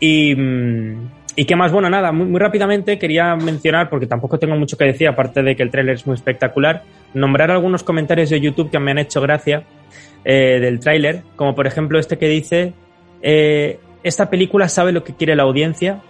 Y, 0.00 0.34
mm, 0.34 1.08
¿y 1.38 1.44
qué 1.44 1.54
más? 1.54 1.70
Bueno, 1.70 1.88
nada, 1.88 2.10
muy, 2.10 2.26
muy 2.26 2.40
rápidamente 2.40 2.98
quería 2.98 3.36
mencionar, 3.36 3.88
porque 3.88 4.08
tampoco 4.08 4.40
tengo 4.40 4.56
mucho 4.56 4.76
que 4.76 4.86
decir, 4.86 5.06
aparte 5.06 5.40
de 5.44 5.54
que 5.54 5.62
el 5.62 5.70
tráiler 5.70 5.94
es 5.94 6.04
muy 6.04 6.14
espectacular, 6.14 6.82
nombrar 7.14 7.52
algunos 7.52 7.84
comentarios 7.84 8.28
de 8.30 8.40
YouTube 8.40 8.72
que 8.72 8.80
me 8.80 8.90
han 8.90 8.98
hecho 8.98 9.20
gracia 9.20 9.62
eh, 10.24 10.58
del 10.60 10.80
tráiler, 10.80 11.22
como 11.36 11.54
por 11.54 11.68
ejemplo 11.68 12.00
este 12.00 12.18
que 12.18 12.26
dice, 12.26 12.72
eh, 13.22 13.78
esta 14.02 14.28
película 14.30 14.68
sabe 14.68 14.90
lo 14.90 15.04
que 15.04 15.14
quiere 15.14 15.36
la 15.36 15.44
audiencia, 15.44 16.02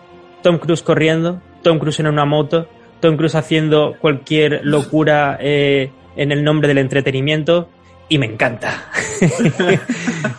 Tom 0.42 0.56
Cruise 0.56 0.82
corriendo, 0.82 1.42
Tom 1.62 1.78
Cruise 1.78 2.00
en 2.00 2.06
una 2.06 2.24
moto, 2.24 2.66
Tom 3.00 3.18
Cruise 3.18 3.34
haciendo 3.34 3.96
cualquier 4.00 4.62
locura 4.64 5.36
eh, 5.42 5.90
en 6.16 6.32
el 6.32 6.42
nombre 6.42 6.68
del 6.68 6.78
entretenimiento, 6.78 7.68
y 8.08 8.16
me 8.16 8.26
encanta. 8.26 8.90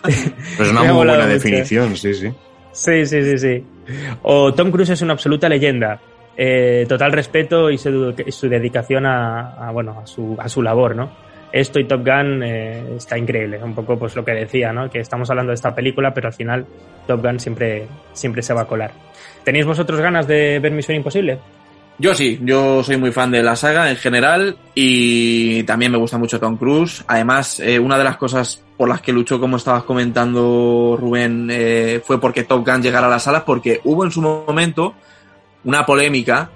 Pues 0.02 0.67
es 0.67 0.71
una 0.71 0.82
Me 0.82 0.88
muy 0.88 0.95
buena 0.97 1.13
mucho. 1.13 1.28
definición, 1.28 1.95
sí, 1.95 2.13
sí. 2.13 2.32
Sí, 2.71 3.05
sí, 3.05 3.21
sí, 3.23 3.38
sí. 3.38 3.63
O 4.23 4.53
Tom 4.53 4.71
Cruise 4.71 4.89
es 4.89 5.01
una 5.01 5.13
absoluta 5.13 5.49
leyenda. 5.49 5.99
Eh, 6.38 6.86
total 6.88 7.12
respeto 7.12 7.69
y 7.69 7.77
su, 7.77 8.13
dedicación 8.43 9.05
a, 9.05 9.67
a, 9.67 9.71
bueno, 9.71 9.99
a, 10.01 10.08
su, 10.08 10.38
a 10.39 10.47
su 10.47 10.62
labor, 10.62 10.95
¿no? 10.95 11.12
Esto 11.51 11.79
y 11.79 11.86
Top 11.86 12.05
Gun 12.05 12.43
eh, 12.43 12.95
está 12.95 13.17
increíble. 13.17 13.62
Un 13.62 13.73
poco 13.73 13.97
pues 13.97 14.15
lo 14.15 14.23
que 14.23 14.32
decía, 14.32 14.71
¿no? 14.71 14.89
Que 14.89 14.99
estamos 14.99 15.29
hablando 15.29 15.49
de 15.49 15.55
esta 15.55 15.73
película, 15.73 16.13
pero 16.13 16.27
al 16.27 16.34
final 16.34 16.65
Top 17.08 17.21
Gun 17.21 17.39
siempre, 17.39 17.88
siempre 18.13 18.41
se 18.41 18.53
va 18.53 18.62
a 18.62 18.65
colar. 18.65 18.91
¿Tenéis 19.43 19.65
vosotros 19.65 19.99
ganas 19.99 20.27
de 20.27 20.60
ver 20.60 20.71
Misión 20.71 20.97
Imposible? 20.97 21.39
Yo 22.00 22.16
sí, 22.16 22.40
yo 22.44 22.82
soy 22.82 22.96
muy 22.96 23.12
fan 23.12 23.30
de 23.30 23.44
la 23.44 23.58
saga 23.58 23.90
en 23.90 23.98
general 23.98 24.58
y 24.74 25.64
también 25.64 25.92
me 25.92 25.98
gusta 25.98 26.18
mucho 26.18 26.40
Tom 26.40 26.56
Cruise. 26.56 27.04
Además, 27.08 27.60
eh, 27.60 27.78
una 27.78 27.98
de 27.98 28.06
las 28.06 28.16
cosas 28.16 28.64
por 28.78 28.88
las 28.88 29.02
que 29.02 29.12
luchó, 29.12 29.38
como 29.38 29.58
estabas 29.58 29.84
comentando 29.84 30.98
Rubén, 30.98 31.50
eh, 31.52 32.02
fue 32.02 32.22
porque 32.22 32.46
Top 32.46 32.66
Gun 32.66 32.82
llegara 32.82 33.08
a 33.08 33.10
las 33.10 33.24
salas, 33.24 33.44
porque 33.44 33.82
hubo 33.84 34.06
en 34.06 34.12
su 34.12 34.22
momento 34.22 34.96
una 35.66 35.86
polémica 35.86 36.50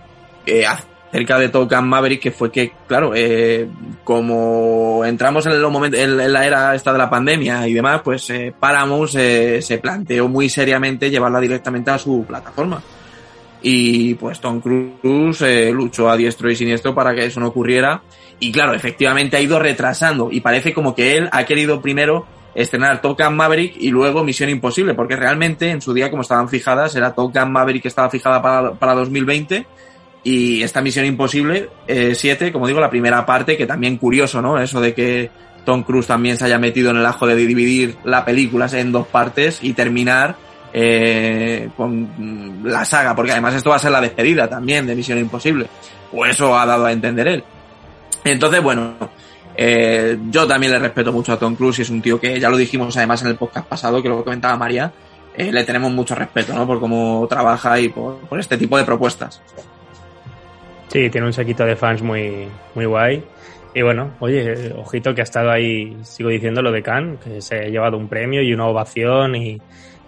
eh, 0.46 0.66
acerca 0.66 1.38
de 1.38 1.50
Top 1.50 1.70
Gun 1.70 1.90
Maverick, 1.90 2.22
que 2.22 2.32
fue 2.32 2.50
que, 2.50 2.72
claro, 2.88 3.12
eh, 3.14 3.68
como 4.06 5.04
entramos 5.04 5.46
en, 5.46 5.62
los 5.62 5.72
momentos, 5.72 6.00
en, 6.00 6.22
en, 6.22 6.32
la 6.32 6.48
era 6.48 6.74
esta 6.74 6.94
de 6.94 7.00
la 7.00 7.10
pandemia 7.10 7.68
y 7.68 7.74
demás, 7.74 8.00
pues 8.02 8.30
eh, 8.30 8.54
Paramount 8.58 9.10
se 9.10 9.80
planteó 9.82 10.30
muy 10.30 10.48
seriamente 10.48 11.10
llevarla 11.10 11.42
directamente 11.42 11.92
a 11.92 11.98
su 11.98 12.24
plataforma. 12.26 12.82
Y 13.63 14.13
pues 14.15 14.41
Tom 14.41 14.60
Cruise 14.60 15.41
eh, 15.41 15.71
luchó 15.71 16.10
a 16.10 16.17
diestro 16.17 16.52
y 16.52 16.56
siniestro 16.56 16.93
para 16.93 17.15
que 17.15 17.26
eso 17.26 17.39
no 17.39 17.47
ocurriera 17.47 18.04
y 18.39 18.52
claro, 18.52 18.73
efectivamente 18.73 19.38
ha 19.38 19.41
ido 19.41 19.58
retrasando 19.58 20.30
y 20.30 20.41
parece 20.41 20.73
como 20.73 20.93
que 20.93 21.15
él 21.15 21.30
ha 21.32 21.45
querido 21.45 21.82
primero 21.82 22.28
estrenar 22.54 23.02
Top 23.02 23.19
Maverick 23.32 23.76
y 23.80 23.89
luego 23.89 24.23
Misión 24.23 24.49
Imposible, 24.49 24.93
porque 24.93 25.15
realmente 25.15 25.71
en 25.71 25.82
su 25.82 25.93
día 25.93 26.12
como 26.12 26.21
estaban 26.21 26.49
fijadas 26.49 26.95
era 26.95 27.15
Top 27.15 27.34
Maverick 27.34 27.84
que 27.84 27.88
estaba 27.88 28.10
fijada 28.10 28.41
para, 28.41 28.73
para 28.73 28.93
2020 28.95 29.65
y 30.23 30.62
esta 30.62 30.82
Misión 30.82 31.06
Imposible 31.06 31.69
7, 31.88 32.52
como 32.52 32.67
digo, 32.67 32.80
la 32.80 32.89
primera 32.89 33.26
parte, 33.26 33.58
que 33.58 33.65
también 33.65 33.97
curioso, 33.97 34.41
¿no? 34.41 34.58
Eso 34.62 34.80
de 34.80 34.93
que 34.93 35.32
Tom 35.65 35.84
Cruise 35.84 36.08
también 36.08 36.38
se 36.38 36.45
haya 36.45 36.60
metido 36.60 36.91
en 36.91 36.97
el 36.97 37.06
ajo 37.06 37.28
de 37.28 37.36
dividir 37.36 37.97
la 38.04 38.26
película 38.26 38.67
en 38.71 38.91
dos 38.91 39.08
partes 39.08 39.60
y 39.62 39.73
terminar 39.73 40.36
eh, 40.76 41.70
con 41.78 42.62
la 42.64 42.84
saga, 42.84 43.16
porque 43.16 43.32
además 43.32 43.54
esto 43.54 43.70
va 43.70 43.76
a 43.76 43.80
ser 43.80 43.92
la 43.92 44.02
despedida 44.02 44.50
también 44.50 44.88
de 44.88 44.96
Misión 44.96 45.20
Imposible, 45.20 45.68
o 46.12 46.26
eso 46.26 46.58
ha 46.58 46.66
dado 46.66 46.86
a 46.86 46.92
entender 46.92 47.28
él. 47.28 47.44
Entonces, 48.24 48.64
bueno, 48.64 48.96
eh, 49.56 50.18
yo 50.32 50.48
también 50.48 50.74
le 50.74 50.80
respeto 50.80 51.12
mucho 51.12 51.34
a 51.34 51.38
Tom 51.38 51.56
Cruise 51.56 51.80
y 51.80 51.82
es 51.84 51.90
un 51.90 52.02
tío 52.02 52.20
que 52.20 52.40
ya 52.40 52.50
lo 52.50 52.58
dijimos 52.58 52.98
además 52.98 53.22
en 53.22 53.30
el 53.30 53.36
podcast 53.36 53.68
pasado, 53.68 54.02
que 54.02 54.10
lo 54.10 54.24
comentaba 54.24 54.58
María, 54.58 54.92
eh, 55.36 55.52
le 55.52 55.64
tenemos 55.64 55.92
mucho 55.92 56.16
respeto, 56.16 56.54
¿no? 56.54 56.66
Por 56.66 56.80
cómo 56.80 57.26
trabaja 57.30 57.80
y 57.80 57.90
por, 57.90 58.18
este 58.40 58.58
tipo 58.58 58.78
de 58.78 58.84
propuestas. 58.84 59.42
Sí, 60.88 61.10
tiene 61.10 61.28
un 61.28 61.34
sequito 61.34 61.66
de 61.66 61.76
fans 61.76 62.02
muy, 62.02 62.48
muy 62.74 62.86
guay. 62.86 63.24
Y 63.76 63.82
bueno, 63.82 64.12
oye, 64.20 64.74
ojito 64.78 65.16
que 65.16 65.22
ha 65.22 65.24
estado 65.24 65.50
ahí, 65.50 65.98
sigo 66.04 66.30
diciendo 66.30 66.62
lo 66.62 66.72
de 66.72 66.84
Khan, 66.84 67.18
que 67.18 67.42
se 67.42 67.56
ha 67.56 67.68
llevado 67.68 67.98
un 67.98 68.08
premio 68.08 68.44
y 68.44 68.54
una 68.54 68.68
ovación. 68.68 69.36
Y, 69.36 69.60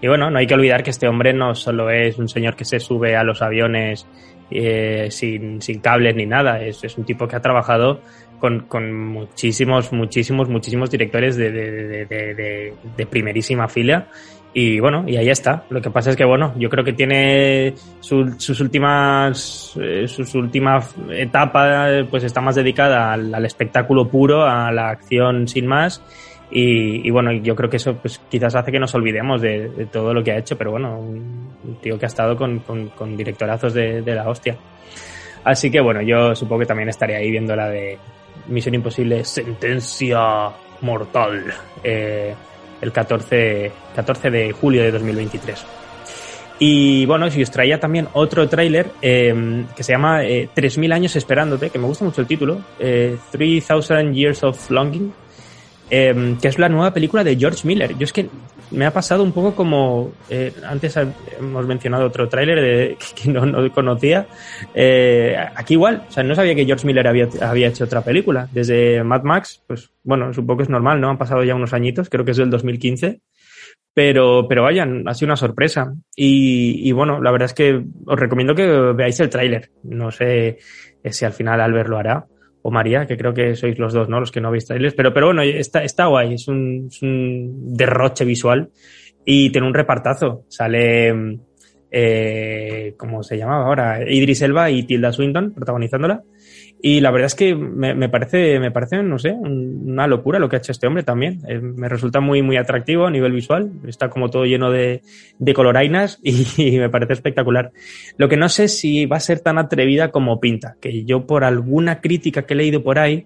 y 0.01 0.07
bueno, 0.07 0.29
no 0.29 0.37
hay 0.37 0.47
que 0.47 0.53
olvidar 0.53 0.83
que 0.83 0.89
este 0.89 1.07
hombre 1.07 1.33
no 1.33 1.55
solo 1.55 1.89
es 1.89 2.17
un 2.17 2.27
señor 2.27 2.55
que 2.55 2.65
se 2.65 2.79
sube 2.79 3.15
a 3.15 3.23
los 3.23 3.41
aviones 3.41 4.05
eh, 4.51 5.07
sin, 5.09 5.61
sin 5.61 5.79
cables 5.79 6.15
ni 6.15 6.25
nada, 6.25 6.61
es, 6.61 6.83
es 6.83 6.97
un 6.97 7.05
tipo 7.05 7.27
que 7.27 7.35
ha 7.35 7.41
trabajado 7.41 8.01
con, 8.39 8.61
con 8.61 8.93
muchísimos, 8.93 9.91
muchísimos, 9.91 10.49
muchísimos 10.49 10.91
directores 10.91 11.35
de, 11.35 11.51
de, 11.51 12.05
de, 12.05 12.73
de, 12.95 13.05
primerísima 13.07 13.67
fila. 13.67 14.07
Y 14.53 14.79
bueno, 14.79 15.03
y 15.05 15.17
ahí 15.17 15.29
está. 15.29 15.65
Lo 15.69 15.81
que 15.81 15.89
pasa 15.89 16.11
es 16.11 16.15
que, 16.15 16.23
bueno, 16.23 16.53
yo 16.57 16.69
creo 16.69 16.83
que 16.83 16.93
tiene 16.93 17.73
su, 17.99 18.35
sus 18.37 18.61
últimas, 18.61 19.73
eh, 19.81 20.07
sus 20.07 20.33
últimas 20.35 20.95
etapas, 21.11 22.05
pues 22.09 22.23
está 22.23 22.39
más 22.39 22.55
dedicada 22.55 23.11
al, 23.11 23.33
al, 23.33 23.45
espectáculo 23.45 24.07
puro, 24.07 24.45
a 24.45 24.71
la 24.71 24.89
acción 24.89 25.47
sin 25.47 25.67
más. 25.67 26.01
Y, 26.51 27.09
bueno, 27.09 27.33
yo 27.33 27.55
creo 27.55 27.69
que 27.69 27.77
eso 27.77 27.95
pues 27.95 28.21
quizás 28.29 28.55
hace 28.55 28.71
que 28.71 28.79
nos 28.79 28.93
olvidemos 28.95 29.41
de, 29.41 29.87
todo 29.91 30.13
lo 30.13 30.23
que 30.23 30.31
ha 30.31 30.37
hecho, 30.37 30.57
pero 30.57 30.71
bueno, 30.71 30.99
un, 30.99 31.77
tío 31.81 31.97
que 31.97 32.05
ha 32.05 32.07
estado 32.07 32.37
con, 32.37 32.59
con, 32.59 33.17
directorazos 33.17 33.73
de, 33.73 34.01
la 34.05 34.29
hostia. 34.29 34.55
Así 35.43 35.69
que 35.69 35.81
bueno, 35.81 36.01
yo 36.01 36.35
supongo 36.35 36.61
que 36.61 36.65
también 36.67 36.89
estaré 36.89 37.15
ahí 37.15 37.29
viendo 37.31 37.55
la 37.55 37.69
de 37.69 37.97
Misión 38.47 38.75
Imposible 38.75 39.23
Sentencia 39.23 40.49
Mortal 40.81 41.43
eh, 41.83 42.33
el 42.81 42.91
14, 42.91 43.71
14 43.95 44.29
de 44.29 44.51
julio 44.51 44.83
de 44.83 44.91
2023. 44.91 45.65
Y 46.57 47.05
bueno, 47.05 47.29
si 47.29 47.41
os 47.43 47.51
traía 47.51 47.79
también 47.79 48.07
otro 48.13 48.47
tráiler 48.47 48.89
eh, 49.01 49.65
que 49.75 49.83
se 49.83 49.91
llama 49.91 50.23
eh, 50.23 50.49
3000 50.53 50.91
años 50.93 51.15
esperándote, 51.15 51.69
que 51.69 51.79
me 51.79 51.85
gusta 51.85 52.05
mucho 52.05 52.21
el 52.21 52.27
título, 52.27 52.61
eh, 52.79 53.17
3000 53.31 54.13
Years 54.13 54.43
of 54.43 54.69
Longing, 54.71 55.13
eh, 55.89 56.35
que 56.41 56.47
es 56.47 56.59
la 56.59 56.69
nueva 56.69 56.93
película 56.93 57.23
de 57.23 57.35
George 57.35 57.67
Miller. 57.67 57.97
Yo 57.97 58.05
es 58.05 58.13
que 58.13 58.29
me 58.71 58.85
ha 58.85 58.91
pasado 58.91 59.23
un 59.23 59.31
poco 59.31 59.55
como 59.55 60.13
eh, 60.29 60.51
antes 60.65 60.97
hemos 60.97 61.67
mencionado 61.67 62.05
otro 62.05 62.27
tráiler 62.27 62.97
que 63.15 63.29
no, 63.29 63.45
no 63.45 63.71
conocía. 63.71 64.27
Eh, 64.73 65.35
aquí 65.55 65.75
igual, 65.75 66.03
o 66.07 66.11
sea, 66.11 66.23
no 66.23 66.35
sabía 66.35 66.55
que 66.55 66.65
George 66.65 66.85
Miller 66.87 67.07
había, 67.07 67.67
hecho 67.67 67.83
otra 67.83 68.01
película. 68.01 68.47
Desde 68.51 69.03
Mad 69.03 69.23
Max, 69.23 69.63
pues 69.67 69.91
bueno, 70.03 70.33
supongo 70.33 70.57
que 70.57 70.63
es 70.63 70.69
normal, 70.69 70.99
¿no? 70.99 71.09
Han 71.09 71.17
pasado 71.17 71.43
ya 71.43 71.55
unos 71.55 71.73
añitos, 71.73 72.09
creo 72.09 72.25
que 72.25 72.31
es 72.31 72.37
del 72.37 72.49
2015. 72.49 73.21
Pero, 73.93 74.45
pero 74.49 74.63
vayan, 74.63 75.07
ha 75.07 75.13
sido 75.13 75.27
una 75.27 75.37
sorpresa. 75.37 75.93
Y, 76.15 76.89
y 76.89 76.91
bueno, 76.91 77.21
la 77.21 77.31
verdad 77.31 77.45
es 77.45 77.53
que 77.53 77.81
os 78.05 78.19
recomiendo 78.19 78.53
que 78.53 78.65
veáis 78.67 79.19
el 79.21 79.29
tráiler. 79.29 79.69
No 79.83 80.11
sé 80.11 80.57
si 81.05 81.23
al 81.23 81.31
final 81.31 81.61
Albert 81.61 81.87
lo 81.87 81.97
hará 81.97 82.25
o 82.67 82.71
María, 82.71 83.05
que 83.05 83.15
creo 83.15 83.31
que 83.31 83.53
sois 83.55 83.77
los 83.77 83.93
dos, 83.93 84.09
¿no? 84.09 84.19
Los 84.19 84.31
que 84.31 84.41
no 84.41 84.49
veis 84.49 84.65
trailers, 84.65 84.95
pero, 84.95 85.13
pero 85.13 85.27
bueno, 85.27 85.43
está, 85.43 85.83
está 85.83 86.07
guay, 86.07 86.33
es 86.33 86.47
un, 86.47 86.87
es 86.89 86.99
un 87.03 87.75
derroche 87.75 88.25
visual 88.25 88.71
y 89.23 89.51
tiene 89.51 89.67
un 89.67 89.73
repartazo. 89.75 90.45
Sale, 90.47 91.37
eh, 91.91 92.95
¿cómo 92.97 93.21
se 93.21 93.37
llamaba 93.37 93.67
ahora? 93.67 93.99
Idris 94.11 94.41
Elba 94.41 94.71
y 94.71 94.81
Tilda 94.81 95.11
Swinton 95.11 95.53
protagonizándola. 95.53 96.23
Y 96.81 96.99
la 96.99 97.09
verdad 97.09 97.27
es 97.27 97.35
que 97.35 97.55
me, 97.55 97.95
me, 97.95 98.09
parece, 98.09 98.59
me 98.59 98.69
parece, 98.69 99.01
no 99.01 99.17
sé, 99.17 99.31
una 99.31 100.07
locura 100.07 100.39
lo 100.39 100.49
que 100.49 100.57
ha 100.57 100.59
hecho 100.59 100.71
este 100.71 100.85
hombre 100.85 101.03
también. 101.03 101.41
Eh, 101.47 101.59
me 101.59 101.89
resulta 101.89 102.19
muy, 102.19 102.41
muy 102.41 102.57
atractivo 102.57 103.07
a 103.07 103.11
nivel 103.11 103.31
visual. 103.31 103.71
Está 103.87 104.09
como 104.09 104.29
todo 104.29 104.45
lleno 104.45 104.69
de, 104.69 105.01
de 105.39 105.53
colorainas 105.53 106.19
y, 106.23 106.45
y, 106.57 106.77
me 106.77 106.89
parece 106.89 107.13
espectacular. 107.13 107.71
Lo 108.17 108.29
que 108.29 108.37
no 108.37 108.49
sé 108.49 108.67
si 108.67 109.05
va 109.05 109.17
a 109.17 109.21
ser 109.21 109.39
tan 109.39 109.57
atrevida 109.57 110.11
como 110.11 110.39
pinta, 110.39 110.75
que 110.79 111.05
yo 111.05 111.25
por 111.25 111.43
alguna 111.43 112.01
crítica 112.01 112.43
que 112.43 112.53
he 112.53 112.57
leído 112.57 112.83
por 112.83 112.99
ahí, 112.99 113.25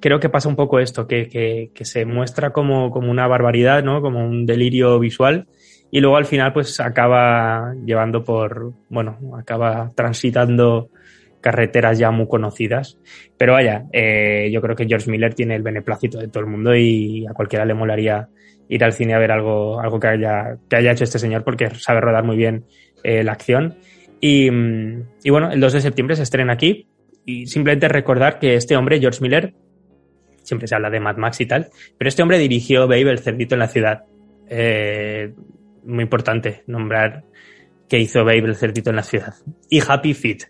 creo 0.00 0.18
que 0.18 0.28
pasa 0.28 0.48
un 0.48 0.56
poco 0.56 0.80
esto, 0.80 1.06
que, 1.06 1.28
que, 1.28 1.70
que 1.74 1.84
se 1.84 2.04
muestra 2.06 2.50
como, 2.50 2.90
como 2.90 3.10
una 3.10 3.26
barbaridad, 3.28 3.84
¿no? 3.84 4.00
Como 4.00 4.24
un 4.26 4.46
delirio 4.46 4.98
visual 4.98 5.46
y 5.90 6.00
luego 6.00 6.16
al 6.16 6.26
final 6.26 6.52
pues 6.52 6.78
acaba 6.80 7.74
llevando 7.84 8.22
por, 8.22 8.72
bueno, 8.88 9.18
acaba 9.36 9.90
transitando 9.94 10.90
carreteras 11.40 11.98
ya 11.98 12.10
muy 12.10 12.28
conocidas. 12.28 12.98
Pero 13.36 13.54
vaya, 13.54 13.86
eh, 13.92 14.50
yo 14.52 14.60
creo 14.60 14.76
que 14.76 14.86
George 14.86 15.10
Miller 15.10 15.34
tiene 15.34 15.56
el 15.56 15.62
beneplácito 15.62 16.18
de 16.18 16.28
todo 16.28 16.40
el 16.44 16.50
mundo 16.50 16.74
y 16.74 17.26
a 17.26 17.32
cualquiera 17.32 17.64
le 17.64 17.74
molaría 17.74 18.28
ir 18.68 18.84
al 18.84 18.92
cine 18.92 19.14
a 19.14 19.18
ver 19.18 19.32
algo, 19.32 19.80
algo 19.80 19.98
que 19.98 20.08
haya, 20.08 20.56
que 20.68 20.76
haya 20.76 20.92
hecho 20.92 21.04
este 21.04 21.18
señor 21.18 21.42
porque 21.42 21.70
sabe 21.70 22.00
rodar 22.00 22.24
muy 22.24 22.36
bien 22.36 22.64
eh, 23.02 23.24
la 23.24 23.32
acción. 23.32 23.76
Y, 24.20 24.50
y, 25.24 25.30
bueno, 25.30 25.50
el 25.50 25.60
2 25.60 25.72
de 25.72 25.80
septiembre 25.80 26.14
se 26.14 26.22
estrena 26.22 26.52
aquí 26.52 26.86
y 27.24 27.46
simplemente 27.46 27.88
recordar 27.88 28.38
que 28.38 28.54
este 28.54 28.76
hombre, 28.76 29.00
George 29.00 29.20
Miller, 29.22 29.54
siempre 30.42 30.68
se 30.68 30.74
habla 30.74 30.90
de 30.90 31.00
Mad 31.00 31.16
Max 31.16 31.40
y 31.40 31.46
tal, 31.46 31.68
pero 31.96 32.08
este 32.08 32.22
hombre 32.22 32.38
dirigió 32.38 32.86
Babe, 32.86 33.10
el 33.10 33.18
cerdito 33.18 33.54
en 33.54 33.60
la 33.60 33.68
ciudad. 33.68 34.04
Eh, 34.48 35.32
muy 35.84 36.02
importante 36.02 36.62
nombrar 36.66 37.24
que 37.88 37.98
hizo 37.98 38.24
Babe, 38.24 38.44
el 38.44 38.56
cerdito 38.56 38.90
en 38.90 38.96
la 38.96 39.02
ciudad. 39.02 39.34
Y 39.68 39.80
Happy 39.86 40.14
Feet, 40.14 40.44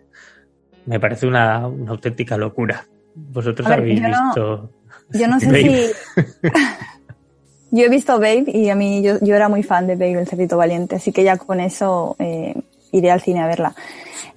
me 0.86 1.00
parece 1.00 1.26
una, 1.26 1.66
una 1.66 1.90
auténtica 1.92 2.36
locura. 2.36 2.84
Vosotros 3.14 3.68
ver, 3.68 3.78
habéis 3.80 4.00
yo 4.00 4.06
visto. 4.06 4.70
No, 5.12 5.18
yo 5.18 5.28
no 5.28 5.40
sé 5.40 5.46
Babe. 5.46 5.92
si. 6.14 6.48
yo 7.70 7.84
he 7.84 7.88
visto 7.88 8.14
Babe 8.14 8.44
y 8.46 8.70
a 8.70 8.74
mí 8.74 9.02
yo, 9.02 9.18
yo, 9.20 9.34
era 9.34 9.48
muy 9.48 9.62
fan 9.62 9.86
de 9.86 9.94
Babe, 9.94 10.20
el 10.20 10.26
cerdito 10.26 10.56
valiente, 10.56 10.96
así 10.96 11.12
que 11.12 11.24
ya 11.24 11.36
con 11.36 11.60
eso 11.60 12.16
eh, 12.18 12.54
iré 12.92 13.10
al 13.10 13.20
cine 13.20 13.40
a 13.40 13.46
verla. 13.46 13.74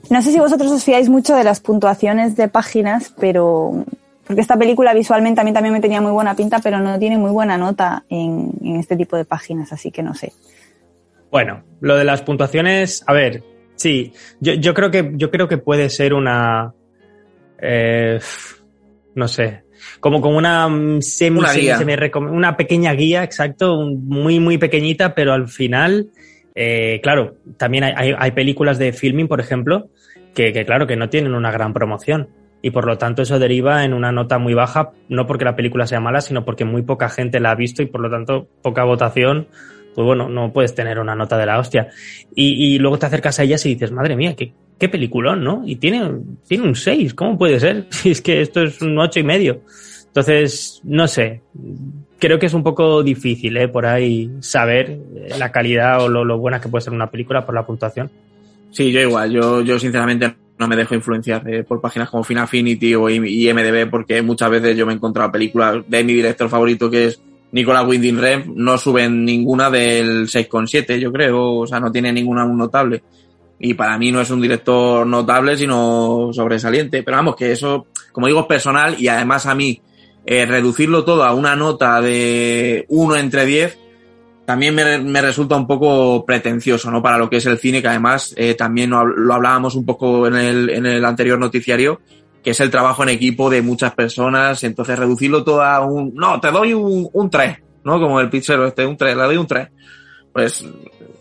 No 0.10 0.22
sé 0.22 0.32
si 0.32 0.40
vosotros 0.40 0.72
os 0.72 0.84
fiáis 0.84 1.10
mucho 1.10 1.36
de 1.36 1.44
las 1.44 1.60
puntuaciones 1.60 2.36
de 2.36 2.48
páginas, 2.48 3.14
pero. 3.20 3.86
Porque 4.26 4.40
esta 4.42 4.56
película 4.56 4.94
visualmente 4.94 5.42
a 5.42 5.44
mí 5.44 5.52
también 5.52 5.74
me 5.74 5.82
tenía 5.82 6.00
muy 6.00 6.12
buena 6.12 6.34
pinta, 6.34 6.60
pero 6.60 6.80
no 6.80 6.98
tiene 6.98 7.18
muy 7.18 7.32
buena 7.32 7.58
nota 7.58 8.06
en, 8.08 8.52
en 8.64 8.78
este 8.78 8.96
tipo 8.96 9.18
de 9.18 9.26
páginas, 9.26 9.74
así 9.74 9.92
que 9.92 10.02
no 10.02 10.14
sé. 10.14 10.32
Bueno, 11.30 11.64
lo 11.82 11.98
de 11.98 12.06
las 12.06 12.22
puntuaciones, 12.22 13.04
a 13.06 13.12
ver, 13.12 13.44
Sí, 13.84 14.14
yo, 14.40 14.54
yo 14.54 14.74
creo 14.74 14.90
que 14.92 15.12
yo 15.16 15.30
creo 15.30 15.50
que 15.50 15.58
puede 15.58 15.90
ser 15.90 16.14
una 16.14 16.74
eh, 17.62 18.18
no 19.14 19.28
sé, 19.28 19.66
como 20.00 20.22
como 20.22 20.38
una 20.38 20.70
semi, 21.02 21.40
una, 21.40 21.52
guía. 21.52 21.78
semi, 21.78 21.94
una 22.16 22.56
pequeña 22.56 22.94
guía, 22.94 23.26
exacto, 23.26 23.76
muy 23.86 24.40
muy 24.40 24.58
pequeñita, 24.58 25.14
pero 25.14 25.34
al 25.34 25.50
final, 25.50 26.12
eh, 26.56 27.02
claro, 27.04 27.36
también 27.58 27.84
hay, 27.84 27.94
hay, 27.98 28.16
hay, 28.18 28.32
películas 28.32 28.80
de 28.80 28.94
filming, 28.94 29.28
por 29.28 29.42
ejemplo, 29.42 29.90
que, 30.34 30.54
que 30.54 30.66
claro 30.66 30.88
que 30.88 30.96
no 30.96 31.10
tienen 31.10 31.34
una 31.34 31.52
gran 31.52 31.74
promoción 31.74 32.30
y 32.62 32.72
por 32.72 32.86
lo 32.86 32.98
tanto 32.98 33.22
eso 33.22 33.38
deriva 33.38 33.84
en 33.84 33.94
una 33.94 34.14
nota 34.14 34.38
muy 34.38 34.54
baja, 34.54 34.92
no 35.10 35.28
porque 35.28 35.44
la 35.44 35.58
película 35.58 35.88
sea 35.88 36.00
mala, 36.00 36.22
sino 36.22 36.46
porque 36.46 36.64
muy 36.64 36.84
poca 36.84 37.10
gente 37.10 37.42
la 37.42 37.52
ha 37.52 37.56
visto 37.56 37.84
y 37.84 37.88
por 37.88 38.00
lo 38.00 38.10
tanto 38.10 38.48
poca 38.62 38.86
votación 38.86 39.50
pues 39.94 40.06
bueno, 40.06 40.30
no 40.30 40.52
puedes 40.52 40.76
tener 40.76 41.00
una 41.00 41.16
nota 41.16 41.38
de 41.38 41.46
la 41.46 41.60
hostia. 41.60 41.90
Y, 42.36 42.78
luego 42.80 42.98
te 42.98 43.06
acercas 43.06 43.40
a 43.40 43.44
ellas 43.44 43.66
y 43.66 43.70
dices, 43.70 43.92
madre 43.92 44.16
mía, 44.16 44.36
qué, 44.36 44.54
qué 44.80 44.90
peliculón, 44.90 45.44
¿no? 45.44 45.64
Y 45.66 45.76
tiene, 45.78 46.12
tiene 46.48 46.68
un 46.68 46.76
6, 46.76 47.14
¿cómo 47.14 47.38
puede 47.38 47.60
ser? 47.60 47.88
Es 48.06 48.22
que 48.22 48.42
esto 48.42 48.62
es 48.62 48.82
un 48.82 48.98
ocho 48.98 49.20
y 49.20 49.24
medio. 49.24 49.62
Entonces, 50.08 50.80
no 50.84 51.08
sé, 51.08 51.42
creo 52.20 52.38
que 52.38 52.46
es 52.46 52.54
un 52.54 52.64
poco 52.64 53.02
difícil, 53.02 53.58
¿eh? 53.58 53.68
Por 53.68 53.86
ahí 53.86 54.32
saber 54.40 55.00
la 55.40 55.52
calidad 55.52 56.04
o 56.04 56.10
lo, 56.10 56.24
lo 56.24 56.38
buena 56.38 56.62
que 56.62 56.70
puede 56.70 56.84
ser 56.84 56.94
una 56.94 57.10
película 57.10 57.46
por 57.46 57.56
la 57.56 57.66
puntuación. 57.66 58.12
Sí, 58.72 58.92
yo 58.92 59.02
igual, 59.02 59.32
yo, 59.32 59.62
yo 59.62 59.80
sinceramente 59.80 60.36
no 60.58 60.68
me 60.68 60.76
dejo 60.76 60.96
influenciar 60.96 61.48
eh, 61.50 61.64
por 61.64 61.82
páginas 61.82 62.10
como 62.10 62.24
Finaffinity 62.24 62.96
o 62.96 63.10
IMDB 63.10 63.90
porque 63.90 64.22
muchas 64.22 64.50
veces 64.50 64.78
yo 64.78 64.86
me 64.86 64.94
he 64.94 64.96
encontrado 64.96 65.32
películas 65.32 65.84
de 65.88 66.04
mi 66.04 66.14
director 66.14 66.50
favorito 66.50 66.90
que 66.90 67.06
es 67.06 67.22
Nicolas 67.54 67.88
Winding 67.88 68.18
Rev 68.18 68.46
no 68.56 68.80
suben 68.80 69.24
ninguna 69.24 69.70
del 69.70 70.28
6,7, 70.28 70.98
yo 70.98 71.12
creo, 71.12 71.60
o 71.60 71.68
sea, 71.68 71.80
no 71.80 71.92
tiene 71.92 72.12
ninguna 72.12 72.46
notable. 72.46 73.04
Y 73.60 73.76
para 73.76 73.98
mí 74.00 74.12
no 74.12 74.20
es 74.20 74.32
un 74.32 74.42
director 74.42 75.06
notable, 75.06 75.56
sino 75.56 76.32
sobresaliente. 76.34 77.04
Pero 77.04 77.18
vamos, 77.18 77.36
que 77.36 77.52
eso, 77.52 77.86
como 78.12 78.26
digo, 78.26 78.42
es 78.42 78.46
personal 78.48 78.96
y 79.00 79.08
además 79.08 79.46
a 79.46 79.54
mí, 79.54 79.80
eh, 80.26 80.48
reducirlo 80.48 81.06
todo 81.06 81.24
a 81.24 81.34
una 81.34 81.56
nota 81.56 82.02
de 82.02 82.86
1 82.90 83.16
entre 83.18 83.46
10, 83.46 83.78
también 84.46 84.74
me, 84.74 84.98
me, 84.98 85.22
resulta 85.22 85.56
un 85.56 85.68
poco 85.68 86.26
pretencioso, 86.26 86.90
¿no? 86.90 87.04
Para 87.04 87.20
lo 87.20 87.30
que 87.30 87.38
es 87.38 87.46
el 87.46 87.60
cine, 87.60 87.84
que 87.84 87.88
además 87.88 88.34
eh, 88.36 88.56
también 88.56 88.90
lo 88.90 89.34
hablábamos 89.34 89.76
un 89.76 89.86
poco 89.86 90.26
en 90.26 90.36
el, 90.36 90.70
en 90.72 90.88
el 90.88 91.06
anterior 91.06 91.38
noticiario, 91.38 92.02
que 92.44 92.52
es 92.52 92.60
el 92.60 92.70
trabajo 92.70 93.04
en 93.04 93.10
equipo 93.10 93.50
de 93.50 93.62
muchas 93.62 93.94
personas, 93.94 94.64
entonces 94.64 95.00
reducirlo 95.00 95.44
todo 95.44 95.64
a 95.64 95.86
un, 95.86 96.14
no, 96.14 96.40
te 96.40 96.52
doy 96.52 96.74
un, 96.74 97.10
un 97.12 97.30
3, 97.30 97.58
¿no? 97.86 98.00
Como 98.00 98.20
el 98.20 98.30
pizzero 98.30 98.68
este, 98.68 98.86
un 98.86 98.98
3, 98.98 99.16
le 99.16 99.24
doy 99.24 99.38
un 99.38 99.48
3. 99.48 99.68
Pues 100.34 100.66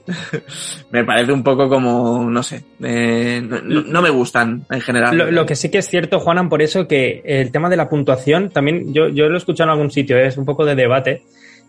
me 0.91 1.05
parece 1.05 1.33
un 1.33 1.43
poco 1.43 1.69
como, 1.69 2.29
no 2.29 2.43
sé, 2.43 2.65
eh, 2.83 3.41
no, 3.43 4.03
me 4.03 4.11
gustan 4.11 4.65
en 4.71 4.81
general. 4.81 5.17
Lo, 5.17 5.31
lo, 5.31 5.47
que 5.47 5.55
sí 5.55 5.71
que 5.71 5.79
es 5.79 5.89
cierto, 5.89 6.19
Juanan, 6.19 6.49
por 6.49 6.63
eso 6.63 6.89
que 6.89 7.23
el 7.25 7.53
tema 7.53 7.69
de 7.69 7.77
la 7.77 7.89
puntuación, 7.89 8.51
también 8.51 8.93
yo, 8.93 9.09
yo 9.09 9.29
lo 9.29 9.35
he 9.35 9.39
escuchado 9.39 9.71
en 9.71 9.75
algún 9.75 9.91
sitio, 9.91 10.19
es 10.19 10.37
un 10.37 10.45
poco 10.45 10.65
de 10.65 10.75
debate, 10.75 11.23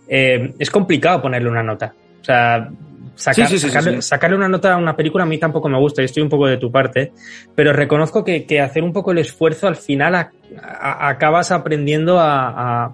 eh, 0.08 0.54
es 0.58 0.72
complicado 0.72 1.22
ponerle 1.22 1.50
una 1.50 1.64
nota. 1.64 1.94
O 2.22 2.26
sea, 2.26 2.70
sacar, 3.16 3.48
sí, 3.48 3.60
sí, 3.60 3.68
sacarle, 3.68 4.02
sacarle, 4.02 4.38
una 4.38 4.48
nota 4.48 4.74
a 4.74 4.78
una 4.78 4.96
película 4.96 5.24
a 5.24 5.28
mí 5.28 5.38
tampoco 5.38 5.70
me 5.70 5.80
gusta 5.80 6.02
y 6.02 6.06
estoy 6.06 6.24
un 6.24 6.30
poco 6.30 6.48
de 6.48 6.58
tu 6.58 6.72
parte, 6.72 7.12
pero 7.56 7.74
reconozco 7.74 8.24
que, 8.24 8.46
que 8.46 8.62
hacer 8.62 8.84
un 8.84 8.94
poco 8.94 9.12
el 9.12 9.20
esfuerzo 9.20 9.68
al 9.68 9.76
final 9.76 10.16
a, 10.16 10.32
a, 10.62 11.10
acabas 11.10 11.52
aprendiendo 11.52 12.20
a, 12.20 12.94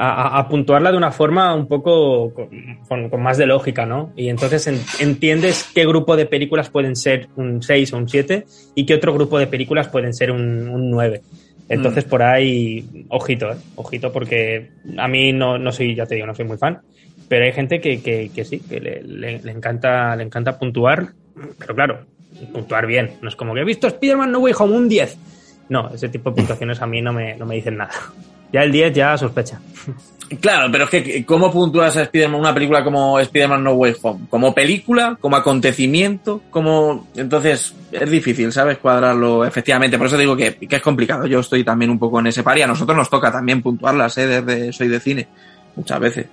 a, 0.00 0.48
puntuarla 0.48 0.92
de 0.92 0.96
una 0.96 1.10
forma 1.10 1.54
un 1.54 1.66
poco 1.66 2.32
con, 2.32 2.48
con, 2.88 3.10
con, 3.10 3.22
más 3.22 3.36
de 3.36 3.46
lógica, 3.46 3.84
¿no? 3.84 4.12
Y 4.16 4.28
entonces 4.28 4.66
en, 4.68 4.80
entiendes 5.00 5.68
qué 5.74 5.84
grupo 5.86 6.16
de 6.16 6.26
películas 6.26 6.70
pueden 6.70 6.94
ser 6.94 7.28
un 7.34 7.62
6 7.62 7.92
o 7.92 7.96
un 7.96 8.08
7 8.08 8.46
y 8.76 8.86
qué 8.86 8.94
otro 8.94 9.12
grupo 9.12 9.38
de 9.38 9.48
películas 9.48 9.88
pueden 9.88 10.14
ser 10.14 10.30
un, 10.30 10.68
un 10.68 10.90
9. 10.90 11.20
Entonces 11.68 12.06
mm. 12.06 12.08
por 12.08 12.22
ahí, 12.22 13.06
ojito, 13.08 13.50
¿eh? 13.50 13.56
ojito, 13.74 14.12
porque 14.12 14.70
a 14.96 15.08
mí 15.08 15.32
no, 15.32 15.58
no 15.58 15.72
soy, 15.72 15.94
ya 15.94 16.06
te 16.06 16.14
digo, 16.14 16.26
no 16.26 16.34
soy 16.34 16.46
muy 16.46 16.58
fan, 16.58 16.80
pero 17.28 17.44
hay 17.44 17.52
gente 17.52 17.80
que, 17.80 18.02
que, 18.02 18.30
que 18.34 18.44
sí, 18.44 18.60
que 18.60 18.80
le, 18.80 19.02
le, 19.02 19.52
encanta, 19.52 20.16
le 20.16 20.24
encanta 20.24 20.58
puntuar, 20.58 21.08
pero 21.58 21.74
claro, 21.74 22.06
puntuar 22.52 22.86
bien. 22.86 23.18
No 23.20 23.28
es 23.28 23.36
como 23.36 23.54
que 23.54 23.60
he 23.60 23.64
visto 23.64 23.86
Spider-Man 23.86 24.32
No 24.32 24.38
Way 24.38 24.54
Home 24.58 24.76
un 24.76 24.88
10. 24.88 25.16
No, 25.68 25.90
ese 25.92 26.08
tipo 26.08 26.30
de 26.30 26.36
puntuaciones 26.36 26.80
a 26.80 26.86
mí 26.86 27.02
no 27.02 27.12
me, 27.12 27.36
no 27.36 27.46
me 27.46 27.56
dicen 27.56 27.76
nada. 27.76 27.92
Ya 28.50 28.62
el 28.62 28.72
10 28.72 28.94
ya 28.94 29.18
sospecha. 29.18 29.60
Claro, 30.40 30.72
pero 30.72 30.84
es 30.84 30.90
que 30.90 31.24
¿cómo 31.26 31.52
puntúas 31.52 31.94
a 31.98 32.02
Spider-Man 32.04 32.40
una 32.40 32.54
película 32.54 32.82
como 32.82 33.20
Spider-Man 33.20 33.62
No 33.62 33.72
Way 33.72 33.96
Home? 34.00 34.26
¿Como 34.30 34.54
película? 34.54 35.18
¿Como 35.20 35.36
acontecimiento? 35.36 36.40
como 36.48 37.08
Entonces 37.14 37.74
es 37.92 38.10
difícil, 38.10 38.50
¿sabes? 38.50 38.78
Cuadrarlo 38.78 39.44
efectivamente. 39.44 39.98
Por 39.98 40.06
eso 40.06 40.16
digo 40.16 40.34
que, 40.34 40.54
que, 40.54 40.76
es 40.76 40.80
complicado. 40.80 41.26
Yo 41.26 41.40
estoy 41.40 41.62
también 41.62 41.90
un 41.90 41.98
poco 41.98 42.20
en 42.20 42.28
ese 42.28 42.42
par 42.42 42.56
y 42.56 42.62
a 42.62 42.66
nosotros 42.66 42.96
nos 42.96 43.10
toca 43.10 43.30
también 43.30 43.60
puntuarlas, 43.60 44.16
¿eh? 44.16 44.26
Desde 44.26 44.72
Soy 44.72 44.88
de 44.88 45.00
Cine. 45.00 45.28
Muchas 45.76 46.00
veces. 46.00 46.26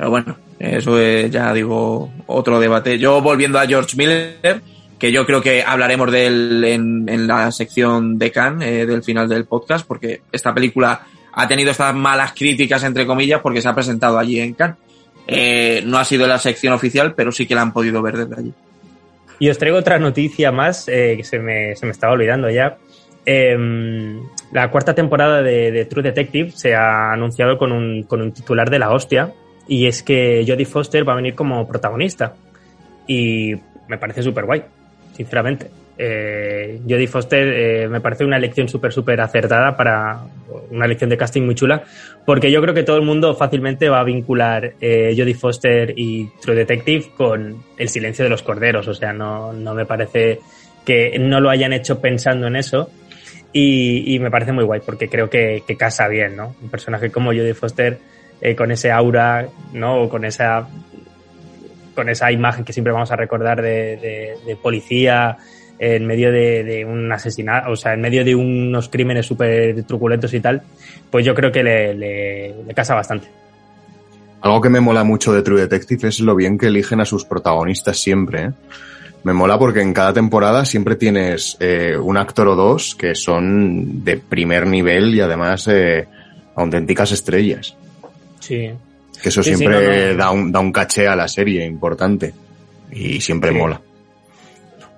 Pero 0.00 0.08
bueno, 0.08 0.34
eso 0.58 0.98
es 0.98 1.30
ya 1.30 1.52
digo 1.52 2.10
otro 2.26 2.58
debate. 2.58 2.98
Yo 2.98 3.20
volviendo 3.20 3.58
a 3.58 3.66
George 3.66 3.98
Miller, 3.98 4.62
que 4.98 5.12
yo 5.12 5.26
creo 5.26 5.42
que 5.42 5.62
hablaremos 5.62 6.10
de 6.10 6.26
él 6.26 6.64
en, 6.64 7.06
en 7.06 7.26
la 7.26 7.52
sección 7.52 8.18
de 8.18 8.32
Cannes, 8.32 8.66
eh, 8.66 8.86
del 8.86 9.02
final 9.02 9.28
del 9.28 9.44
podcast, 9.44 9.86
porque 9.86 10.22
esta 10.32 10.54
película 10.54 11.02
ha 11.34 11.46
tenido 11.46 11.70
estas 11.70 11.94
malas 11.94 12.32
críticas, 12.32 12.82
entre 12.84 13.06
comillas, 13.06 13.42
porque 13.42 13.60
se 13.60 13.68
ha 13.68 13.74
presentado 13.74 14.18
allí 14.18 14.40
en 14.40 14.54
Cannes. 14.54 14.78
Eh, 15.26 15.82
no 15.84 15.98
ha 15.98 16.04
sido 16.06 16.26
la 16.26 16.38
sección 16.38 16.72
oficial, 16.72 17.12
pero 17.14 17.30
sí 17.30 17.46
que 17.46 17.54
la 17.54 17.60
han 17.60 17.74
podido 17.74 18.00
ver 18.00 18.16
desde 18.16 18.40
allí. 18.40 18.54
Y 19.38 19.50
os 19.50 19.58
traigo 19.58 19.76
otra 19.76 19.98
noticia 19.98 20.50
más 20.50 20.88
eh, 20.88 21.12
que 21.18 21.24
se 21.24 21.38
me, 21.38 21.76
se 21.76 21.84
me, 21.84 21.92
estaba 21.92 22.14
olvidando 22.14 22.48
ya. 22.48 22.78
Eh, 23.26 23.54
la 24.50 24.70
cuarta 24.70 24.94
temporada 24.94 25.42
de, 25.42 25.70
de, 25.70 25.84
True 25.84 26.02
Detective 26.02 26.52
se 26.52 26.74
ha 26.74 27.12
anunciado 27.12 27.58
con 27.58 27.70
un, 27.70 28.04
con 28.04 28.22
un 28.22 28.32
titular 28.32 28.70
de 28.70 28.78
la 28.78 28.92
hostia 28.92 29.34
y 29.70 29.86
es 29.86 30.02
que 30.02 30.44
Jodie 30.46 30.66
Foster 30.66 31.08
va 31.08 31.14
a 31.14 31.16
venir 31.16 31.34
como 31.34 31.66
protagonista. 31.66 32.34
Y 33.06 33.54
me 33.88 33.96
parece 33.96 34.22
súper 34.22 34.44
guay, 34.44 34.62
sinceramente 35.14 35.70
eh, 36.02 36.80
Jodie 36.88 37.06
Foster 37.06 37.46
eh, 37.46 37.88
me 37.88 38.00
parece 38.00 38.24
una 38.24 38.38
elección 38.38 38.66
súper, 38.66 38.90
súper 38.90 39.20
acertada 39.20 39.76
para 39.76 40.20
una 40.70 40.86
elección 40.86 41.10
de 41.10 41.18
casting 41.18 41.42
muy 41.42 41.54
chula, 41.54 41.82
porque 42.24 42.50
yo 42.50 42.62
creo 42.62 42.72
que 42.72 42.84
todo 42.84 42.96
el 42.96 43.02
mundo 43.02 43.34
fácilmente 43.34 43.90
va 43.90 44.00
a 44.00 44.04
vincular 44.04 44.72
eh, 44.80 45.14
Jodie 45.14 45.34
Foster 45.34 45.92
y 45.94 46.30
True 46.40 46.56
Detective 46.56 47.10
con 47.14 47.62
El 47.76 47.90
silencio 47.90 48.24
de 48.24 48.30
los 48.30 48.42
corderos, 48.42 48.88
o 48.88 48.94
sea, 48.94 49.12
no, 49.12 49.52
no 49.52 49.74
me 49.74 49.84
parece 49.84 50.40
que 50.86 51.18
no 51.18 51.38
lo 51.38 51.50
hayan 51.50 51.74
hecho 51.74 52.00
pensando 52.00 52.46
en 52.46 52.56
eso. 52.56 52.90
Y, 53.52 54.16
me 54.20 54.30
parece 54.30 54.52
muy 54.52 54.62
guay, 54.62 54.80
porque 54.86 55.08
creo 55.08 55.28
que, 55.28 55.64
que, 55.66 55.76
casa 55.76 56.06
bien, 56.06 56.36
¿no? 56.36 56.54
Un 56.62 56.70
personaje 56.70 57.10
como 57.10 57.30
Jodie 57.30 57.52
Foster, 57.52 57.98
eh, 58.40 58.56
con 58.56 58.70
ese 58.70 58.90
aura, 58.90 59.48
¿no? 59.74 60.08
Con 60.08 60.24
esa, 60.24 60.66
con 61.94 62.08
esa 62.08 62.32
imagen 62.32 62.64
que 62.64 62.72
siempre 62.72 62.92
vamos 62.92 63.10
a 63.10 63.16
recordar 63.16 63.60
de, 63.60 64.56
policía, 64.62 65.36
en 65.78 66.06
medio 66.06 66.32
de, 66.32 66.86
un 66.88 67.12
asesinato, 67.12 67.70
o 67.70 67.76
sea, 67.76 67.92
en 67.92 68.00
medio 68.00 68.24
de 68.24 68.34
unos 68.34 68.88
crímenes 68.88 69.26
súper 69.26 69.82
truculentos 69.84 70.32
y 70.32 70.40
tal, 70.40 70.62
pues 71.10 71.26
yo 71.26 71.34
creo 71.34 71.52
que 71.52 71.62
le, 71.62 72.74
casa 72.74 72.94
bastante. 72.94 73.28
Algo 74.40 74.62
que 74.62 74.70
me 74.70 74.80
mola 74.80 75.04
mucho 75.04 75.34
de 75.34 75.42
True 75.42 75.60
Detective 75.60 76.08
es 76.08 76.20
lo 76.20 76.34
bien 76.34 76.56
que 76.56 76.68
eligen 76.68 77.00
a 77.00 77.04
sus 77.04 77.26
protagonistas 77.26 77.98
siempre. 77.98 78.42
¿eh? 78.42 78.50
Me 79.22 79.34
mola 79.34 79.58
porque 79.58 79.82
en 79.82 79.92
cada 79.92 80.14
temporada 80.14 80.64
siempre 80.64 80.96
tienes 80.96 81.58
eh, 81.60 81.94
un 81.94 82.16
actor 82.16 82.48
o 82.48 82.56
dos 82.56 82.94
que 82.94 83.14
son 83.14 84.02
de 84.02 84.16
primer 84.16 84.66
nivel 84.66 85.14
y 85.14 85.20
además 85.20 85.68
auténticas 86.54 87.12
estrellas. 87.12 87.76
Sí. 88.40 88.70
Que 89.22 89.28
eso 89.28 89.42
sí, 89.42 89.54
siempre 89.54 89.78
sí, 89.80 90.06
no, 90.08 90.12
no. 90.12 90.18
Da, 90.18 90.30
un, 90.30 90.52
da 90.52 90.60
un 90.60 90.72
caché 90.72 91.06
a 91.06 91.14
la 91.14 91.28
serie 91.28 91.64
importante 91.64 92.32
y 92.90 93.20
siempre 93.20 93.50
sí. 93.50 93.56
mola. 93.56 93.80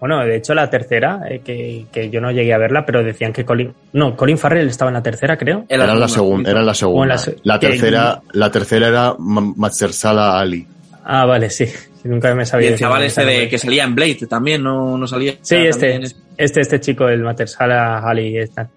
Bueno, 0.03 0.19
de 0.25 0.37
hecho 0.37 0.53
la 0.53 0.69
tercera, 0.69 1.21
eh, 1.31 1.43
que, 1.45 1.87
que, 1.93 2.11
yo 2.11 2.21
no 2.21 2.33
llegué 2.33 2.53
a 2.53 2.59
verla, 2.59 2.85
pero 2.85 3.05
decían 3.05 3.33
que 3.33 3.45
Colin... 3.45 3.73
No, 3.93 4.17
Colin 4.17 4.37
Farrell 4.37 4.67
estaba 4.67 4.89
en 4.89 4.95
la 4.95 5.03
tercera, 5.03 5.37
creo. 5.37 5.65
Era, 5.69 5.85
era 5.85 5.95
la, 5.95 6.09
segunda, 6.09 6.51
era 6.51 6.61
la 6.61 6.75
segunda. 6.75 7.15
La, 7.15 7.35
la, 7.45 7.61
tercera, 7.61 8.21
que... 8.21 8.39
la 8.39 8.51
tercera 8.51 8.89
era 8.89 9.15
Mazersala 9.17 10.41
Ali. 10.41 10.67
Ah, 11.05 11.25
vale, 11.25 11.51
sí. 11.51 11.67
Nunca 12.05 12.35
me 12.35 12.45
sabía. 12.45 12.71
Y 12.71 12.73
el 12.73 12.79
chaval 12.81 13.05
este 13.05 13.25
de, 13.25 13.49
que 13.49 13.59
salía 13.59 13.85
en 13.85 13.95
Blade 13.95 14.27
también, 14.29 14.65
no, 14.65 14.99
no 14.99 15.07
salía. 15.07 15.35
Sí, 15.41 15.55
este, 15.55 16.01
este, 16.37 16.61
este 16.61 16.81
chico, 16.81 17.09
el 17.09 17.23
Mazersala 17.23 17.99
Ali, 17.99 18.39
está. 18.39 18.69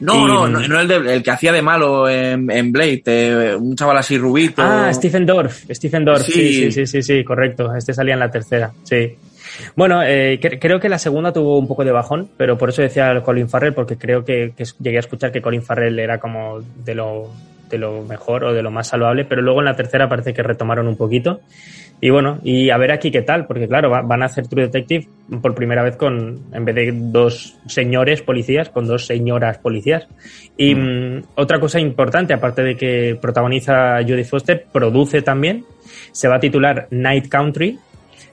No, 0.00 0.24
y... 0.24 0.26
no, 0.26 0.48
no, 0.48 0.66
no 0.66 0.80
el, 0.80 0.88
de, 0.88 1.14
el, 1.14 1.22
que 1.22 1.30
hacía 1.30 1.52
de 1.52 1.62
malo 1.62 2.08
en, 2.08 2.50
en 2.50 2.72
Blade, 2.72 3.02
eh, 3.06 3.56
un 3.56 3.76
chaval 3.76 3.98
así 3.98 4.18
rubito. 4.18 4.62
Ah, 4.62 4.92
Stephen 4.92 5.26
Dorff, 5.26 5.64
Stephen 5.70 6.04
Dorff, 6.04 6.26
sí. 6.26 6.32
Sí, 6.32 6.54
sí, 6.54 6.72
sí, 6.72 6.86
sí, 6.86 7.02
sí, 7.02 7.24
correcto. 7.24 7.74
Este 7.74 7.94
salía 7.94 8.14
en 8.14 8.20
la 8.20 8.30
tercera, 8.30 8.72
sí. 8.82 9.16
Bueno, 9.76 10.02
eh, 10.02 10.38
que, 10.40 10.58
creo 10.58 10.80
que 10.80 10.88
la 10.88 10.98
segunda 10.98 11.32
tuvo 11.32 11.58
un 11.58 11.68
poco 11.68 11.84
de 11.84 11.92
bajón, 11.92 12.28
pero 12.36 12.56
por 12.56 12.70
eso 12.70 12.82
decía 12.82 13.22
Colin 13.22 13.48
Farrell, 13.48 13.74
porque 13.74 13.96
creo 13.96 14.24
que, 14.24 14.52
que, 14.56 14.64
llegué 14.80 14.96
a 14.96 15.00
escuchar 15.00 15.30
que 15.30 15.42
Colin 15.42 15.62
Farrell 15.62 15.98
era 15.98 16.18
como 16.18 16.60
de 16.60 16.94
lo, 16.94 17.30
de 17.68 17.78
lo 17.78 18.02
mejor 18.02 18.44
o 18.44 18.52
de 18.52 18.62
lo 18.62 18.70
más 18.70 18.88
saludable, 18.88 19.24
pero 19.24 19.42
luego 19.42 19.60
en 19.60 19.66
la 19.66 19.76
tercera 19.76 20.08
parece 20.08 20.32
que 20.32 20.42
retomaron 20.42 20.86
un 20.88 20.96
poquito. 20.96 21.40
Y 22.04 22.10
bueno, 22.10 22.40
y 22.42 22.70
a 22.70 22.76
ver 22.78 22.90
aquí 22.90 23.12
qué 23.12 23.22
tal, 23.22 23.46
porque 23.46 23.68
claro, 23.68 23.88
van 23.88 24.22
a 24.22 24.26
hacer 24.26 24.48
True 24.48 24.64
Detective 24.64 25.06
por 25.40 25.54
primera 25.54 25.84
vez 25.84 25.94
con, 25.94 26.46
en 26.52 26.64
vez 26.64 26.74
de 26.74 26.90
dos 26.92 27.56
señores 27.68 28.22
policías, 28.22 28.70
con 28.70 28.88
dos 28.88 29.06
señoras 29.06 29.58
policías. 29.58 30.08
Y 30.56 30.74
mm. 30.74 30.80
Mm, 31.18 31.22
otra 31.36 31.60
cosa 31.60 31.78
importante, 31.78 32.34
aparte 32.34 32.64
de 32.64 32.76
que 32.76 33.16
protagoniza 33.22 33.98
Jodie 34.02 34.24
Foster, 34.24 34.66
produce 34.72 35.22
también, 35.22 35.64
se 36.10 36.26
va 36.26 36.38
a 36.38 36.40
titular 36.40 36.88
Night 36.90 37.28
Country, 37.28 37.78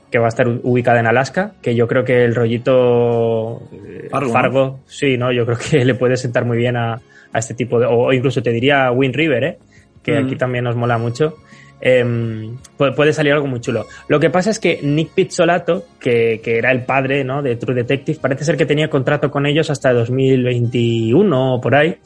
que 0.09 0.17
va 0.17 0.25
a 0.25 0.29
estar 0.29 0.47
ubicada 0.47 0.99
en 0.99 1.05
Alaska, 1.05 1.53
que 1.61 1.75
yo 1.75 1.87
creo 1.87 2.03
que 2.03 2.25
el 2.25 2.33
rollito 2.33 3.69
Fargo, 4.09 4.33
Fargo 4.33 4.65
¿no? 4.65 4.79
sí, 4.87 5.15
¿no? 5.15 5.31
Yo 5.31 5.45
creo 5.45 5.59
que 5.59 5.85
le 5.85 5.93
puede 5.93 6.17
sentar 6.17 6.43
muy 6.43 6.57
bien 6.57 6.75
a, 6.75 6.93
a 6.93 7.37
este 7.37 7.53
tipo 7.53 7.79
de, 7.79 7.85
o 7.85 8.11
incluso 8.13 8.41
te 8.41 8.49
diría 8.49 8.91
Wind 8.91 9.13
River, 9.13 9.43
¿eh? 9.43 9.57
Que 10.01 10.19
mm. 10.19 10.25
aquí 10.25 10.35
también 10.37 10.63
nos 10.63 10.75
mola 10.75 10.97
mucho. 10.97 11.35
Eh, 11.81 12.55
puede 12.77 13.13
salir 13.13 13.33
algo 13.33 13.47
muy 13.47 13.61
chulo. 13.61 13.85
Lo 14.07 14.19
que 14.19 14.29
pasa 14.29 14.49
es 14.49 14.59
que 14.59 14.79
Nick 14.83 15.13
Pizzolato, 15.13 15.85
que, 15.99 16.41
que, 16.43 16.57
era 16.57 16.71
el 16.71 16.83
padre 16.83 17.23
¿no? 17.23 17.41
de 17.41 17.55
True 17.55 17.75
Detective, 17.75 18.19
parece 18.19 18.43
ser 18.43 18.57
que 18.57 18.65
tenía 18.65 18.89
contrato 18.89 19.31
con 19.31 19.45
ellos 19.45 19.69
hasta 19.69 19.93
2021 19.93 21.55
o 21.55 21.61
por 21.61 21.75
ahí. 21.75 21.97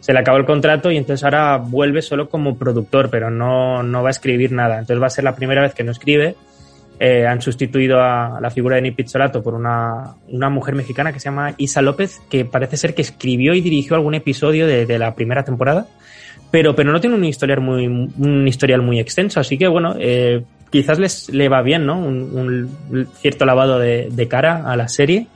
Se 0.00 0.12
le 0.12 0.18
acabó 0.18 0.38
el 0.38 0.46
contrato 0.46 0.90
y 0.90 0.96
entonces 0.96 1.22
ahora 1.24 1.58
vuelve 1.58 2.02
solo 2.02 2.28
como 2.28 2.58
productor, 2.58 3.10
pero 3.10 3.30
no, 3.30 3.82
no 3.82 4.02
va 4.02 4.08
a 4.08 4.10
escribir 4.10 4.52
nada. 4.52 4.78
Entonces 4.78 5.02
va 5.02 5.06
a 5.06 5.10
ser 5.10 5.24
la 5.24 5.36
primera 5.36 5.62
vez 5.62 5.74
que 5.74 5.84
no 5.84 5.92
escribe 5.92 6.36
eh, 7.02 7.26
han 7.26 7.40
sustituido 7.40 7.98
a 7.98 8.38
la 8.42 8.50
figura 8.50 8.76
de 8.76 8.82
Nick 8.82 8.94
Pizzolato 8.94 9.42
por 9.42 9.54
una, 9.54 10.16
una, 10.28 10.50
mujer 10.50 10.74
mexicana 10.74 11.14
que 11.14 11.18
se 11.18 11.30
llama 11.30 11.54
Isa 11.56 11.80
López, 11.80 12.20
que 12.28 12.44
parece 12.44 12.76
ser 12.76 12.94
que 12.94 13.00
escribió 13.00 13.54
y 13.54 13.62
dirigió 13.62 13.96
algún 13.96 14.14
episodio 14.14 14.66
de, 14.66 14.84
de 14.84 14.98
la 14.98 15.14
primera 15.14 15.42
temporada, 15.42 15.86
pero, 16.50 16.74
pero 16.74 16.92
no 16.92 17.00
tiene 17.00 17.16
un 17.16 17.24
historial 17.24 17.60
muy, 17.60 17.86
un 17.86 18.48
historial 18.48 18.82
muy 18.82 18.98
extenso, 18.98 19.40
así 19.40 19.56
que 19.56 19.68
bueno, 19.68 19.94
eh, 19.98 20.42
quizás 20.70 20.98
les 20.98 21.28
le 21.30 21.48
va 21.48 21.62
bien, 21.62 21.86
¿no? 21.86 21.98
Un, 21.98 22.68
un 22.90 23.06
cierto 23.14 23.44
lavado 23.44 23.78
de, 23.78 24.08
de, 24.10 24.28
cara 24.28 24.64
a 24.70 24.76
la 24.76 24.88
serie. 24.88 25.26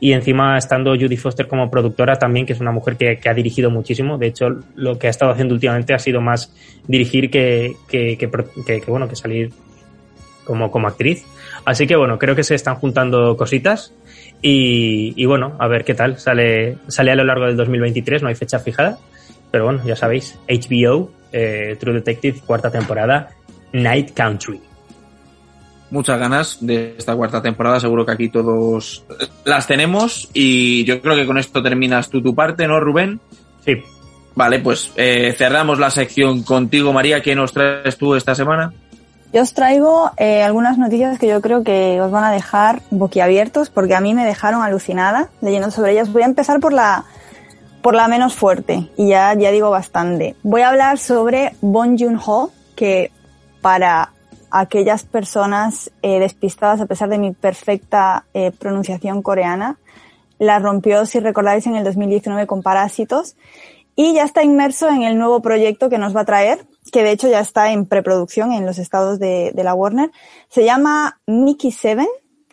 Y 0.00 0.12
encima 0.12 0.56
estando 0.56 0.94
Judy 0.94 1.16
Foster 1.16 1.48
como 1.48 1.70
productora 1.70 2.16
también, 2.16 2.46
que 2.46 2.52
es 2.52 2.60
una 2.60 2.70
mujer 2.70 2.96
que, 2.96 3.18
que, 3.18 3.28
ha 3.28 3.34
dirigido 3.34 3.68
muchísimo. 3.68 4.16
De 4.16 4.28
hecho, 4.28 4.46
lo 4.76 4.96
que 4.96 5.08
ha 5.08 5.10
estado 5.10 5.32
haciendo 5.32 5.54
últimamente 5.54 5.92
ha 5.92 5.98
sido 5.98 6.20
más 6.20 6.54
dirigir 6.86 7.30
que, 7.30 7.72
que, 7.88 8.16
que 8.16 8.80
bueno, 8.86 9.08
que 9.08 9.16
salir 9.16 9.50
como, 10.44 10.70
como 10.70 10.88
actriz. 10.88 11.24
Así 11.64 11.86
que 11.86 11.96
bueno, 11.96 12.18
creo 12.18 12.34
que 12.34 12.44
se 12.44 12.54
están 12.54 12.76
juntando 12.76 13.36
cositas. 13.36 13.92
Y, 14.40 15.12
y, 15.16 15.26
bueno, 15.26 15.56
a 15.58 15.66
ver 15.68 15.84
qué 15.84 15.94
tal. 15.94 16.18
Sale, 16.18 16.78
sale 16.86 17.10
a 17.10 17.16
lo 17.16 17.24
largo 17.24 17.46
del 17.46 17.56
2023, 17.56 18.22
no 18.22 18.28
hay 18.28 18.34
fecha 18.34 18.58
fijada. 18.58 18.98
Pero 19.50 19.64
bueno, 19.64 19.82
ya 19.84 19.96
sabéis, 19.96 20.38
HBO, 20.48 21.10
eh, 21.32 21.76
True 21.78 21.94
Detective, 21.94 22.40
cuarta 22.44 22.70
temporada, 22.70 23.30
Night 23.72 24.12
Country. 24.12 24.60
Muchas 25.90 26.18
ganas 26.18 26.58
de 26.60 26.96
esta 26.98 27.16
cuarta 27.16 27.40
temporada, 27.40 27.80
seguro 27.80 28.04
que 28.04 28.12
aquí 28.12 28.28
todos 28.28 29.04
las 29.44 29.66
tenemos 29.66 30.28
y 30.34 30.84
yo 30.84 31.00
creo 31.00 31.16
que 31.16 31.26
con 31.26 31.38
esto 31.38 31.62
terminas 31.62 32.10
tú 32.10 32.22
tu 32.22 32.34
parte, 32.34 32.68
¿no, 32.68 32.78
Rubén? 32.78 33.20
Sí. 33.64 33.82
Vale, 34.34 34.60
pues 34.60 34.92
eh, 34.96 35.34
cerramos 35.36 35.78
la 35.78 35.90
sección 35.90 36.42
contigo, 36.42 36.92
María. 36.92 37.22
¿Qué 37.22 37.34
nos 37.34 37.52
traes 37.52 37.96
tú 37.96 38.14
esta 38.14 38.34
semana? 38.34 38.72
Yo 39.32 39.42
os 39.42 39.52
traigo 39.52 40.12
eh, 40.16 40.42
algunas 40.42 40.78
noticias 40.78 41.18
que 41.18 41.26
yo 41.26 41.40
creo 41.40 41.64
que 41.64 42.00
os 42.00 42.10
van 42.10 42.24
a 42.24 42.30
dejar 42.30 42.80
boquiabiertos 42.90 43.68
porque 43.68 43.94
a 43.94 44.00
mí 44.00 44.14
me 44.14 44.24
dejaron 44.24 44.62
alucinada 44.62 45.28
leyendo 45.40 45.70
sobre 45.70 45.92
ellas. 45.92 46.12
Voy 46.12 46.22
a 46.22 46.26
empezar 46.26 46.60
por 46.60 46.72
la, 46.72 47.04
por 47.82 47.94
la 47.94 48.08
menos 48.08 48.34
fuerte 48.34 48.88
y 48.96 49.08
ya, 49.08 49.34
ya 49.34 49.50
digo 49.50 49.70
bastante. 49.70 50.36
Voy 50.42 50.62
a 50.62 50.68
hablar 50.68 50.98
sobre 50.98 51.54
Bon 51.60 51.96
Joon-ho, 51.96 52.50
que 52.76 53.10
para 53.60 54.12
aquellas 54.50 55.04
personas 55.04 55.90
eh, 56.02 56.20
despistadas, 56.20 56.80
a 56.80 56.86
pesar 56.86 57.08
de 57.08 57.18
mi 57.18 57.32
perfecta 57.32 58.24
eh, 58.34 58.50
pronunciación 58.50 59.22
coreana, 59.22 59.78
la 60.38 60.58
rompió, 60.58 61.04
si 61.04 61.20
recordáis, 61.20 61.66
en 61.66 61.76
el 61.76 61.84
2019 61.84 62.46
con 62.46 62.62
Parásitos 62.62 63.36
y 63.96 64.14
ya 64.14 64.22
está 64.22 64.44
inmerso 64.44 64.88
en 64.88 65.02
el 65.02 65.18
nuevo 65.18 65.42
proyecto 65.42 65.90
que 65.90 65.98
nos 65.98 66.14
va 66.14 66.20
a 66.20 66.24
traer, 66.24 66.64
que 66.92 67.02
de 67.02 67.10
hecho 67.10 67.28
ya 67.28 67.40
está 67.40 67.72
en 67.72 67.84
preproducción 67.84 68.52
en 68.52 68.64
los 68.64 68.78
estados 68.78 69.18
de, 69.18 69.50
de 69.52 69.64
la 69.64 69.74
Warner. 69.74 70.12
Se 70.48 70.64
llama 70.64 71.20
Mickey 71.26 71.72
Seven, 71.72 72.06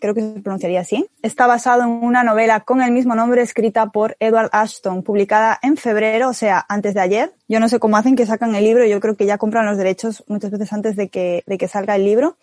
creo 0.05 0.13
que 0.13 0.35
se 0.35 0.41
pronunciaría 0.41 0.81
así. 0.81 1.07
Está 1.23 1.47
basado 1.47 1.83
en 1.83 1.89
una 1.89 2.23
novela 2.23 2.59
con 2.59 2.81
el 2.81 2.91
mismo 2.91 3.15
nombre 3.15 3.41
escrita 3.41 3.87
por 3.87 4.15
Edward 4.19 4.49
Ashton, 4.51 5.01
publicada 5.01 5.57
en 5.63 5.77
febrero, 5.77 6.29
o 6.29 6.33
sea, 6.33 6.63
antes 6.69 6.93
de 6.93 7.01
ayer. 7.01 7.33
Yo 7.47 7.59
no 7.59 7.69
sé 7.69 7.79
cómo 7.79 7.97
hacen 7.97 8.15
que 8.15 8.25
sacan 8.25 8.53
el 8.53 8.63
libro, 8.63 8.85
yo 8.85 8.99
creo 8.99 9.17
que 9.17 9.25
ya 9.25 9.37
compran 9.37 9.65
los 9.65 9.77
derechos 9.77 10.23
muchas 10.27 10.51
veces 10.51 10.71
antes 10.73 10.95
de 10.95 11.09
que, 11.09 11.43
de 11.47 11.57
que 11.57 11.67
salga 11.67 11.95
el 11.95 12.05
libro. 12.05 12.37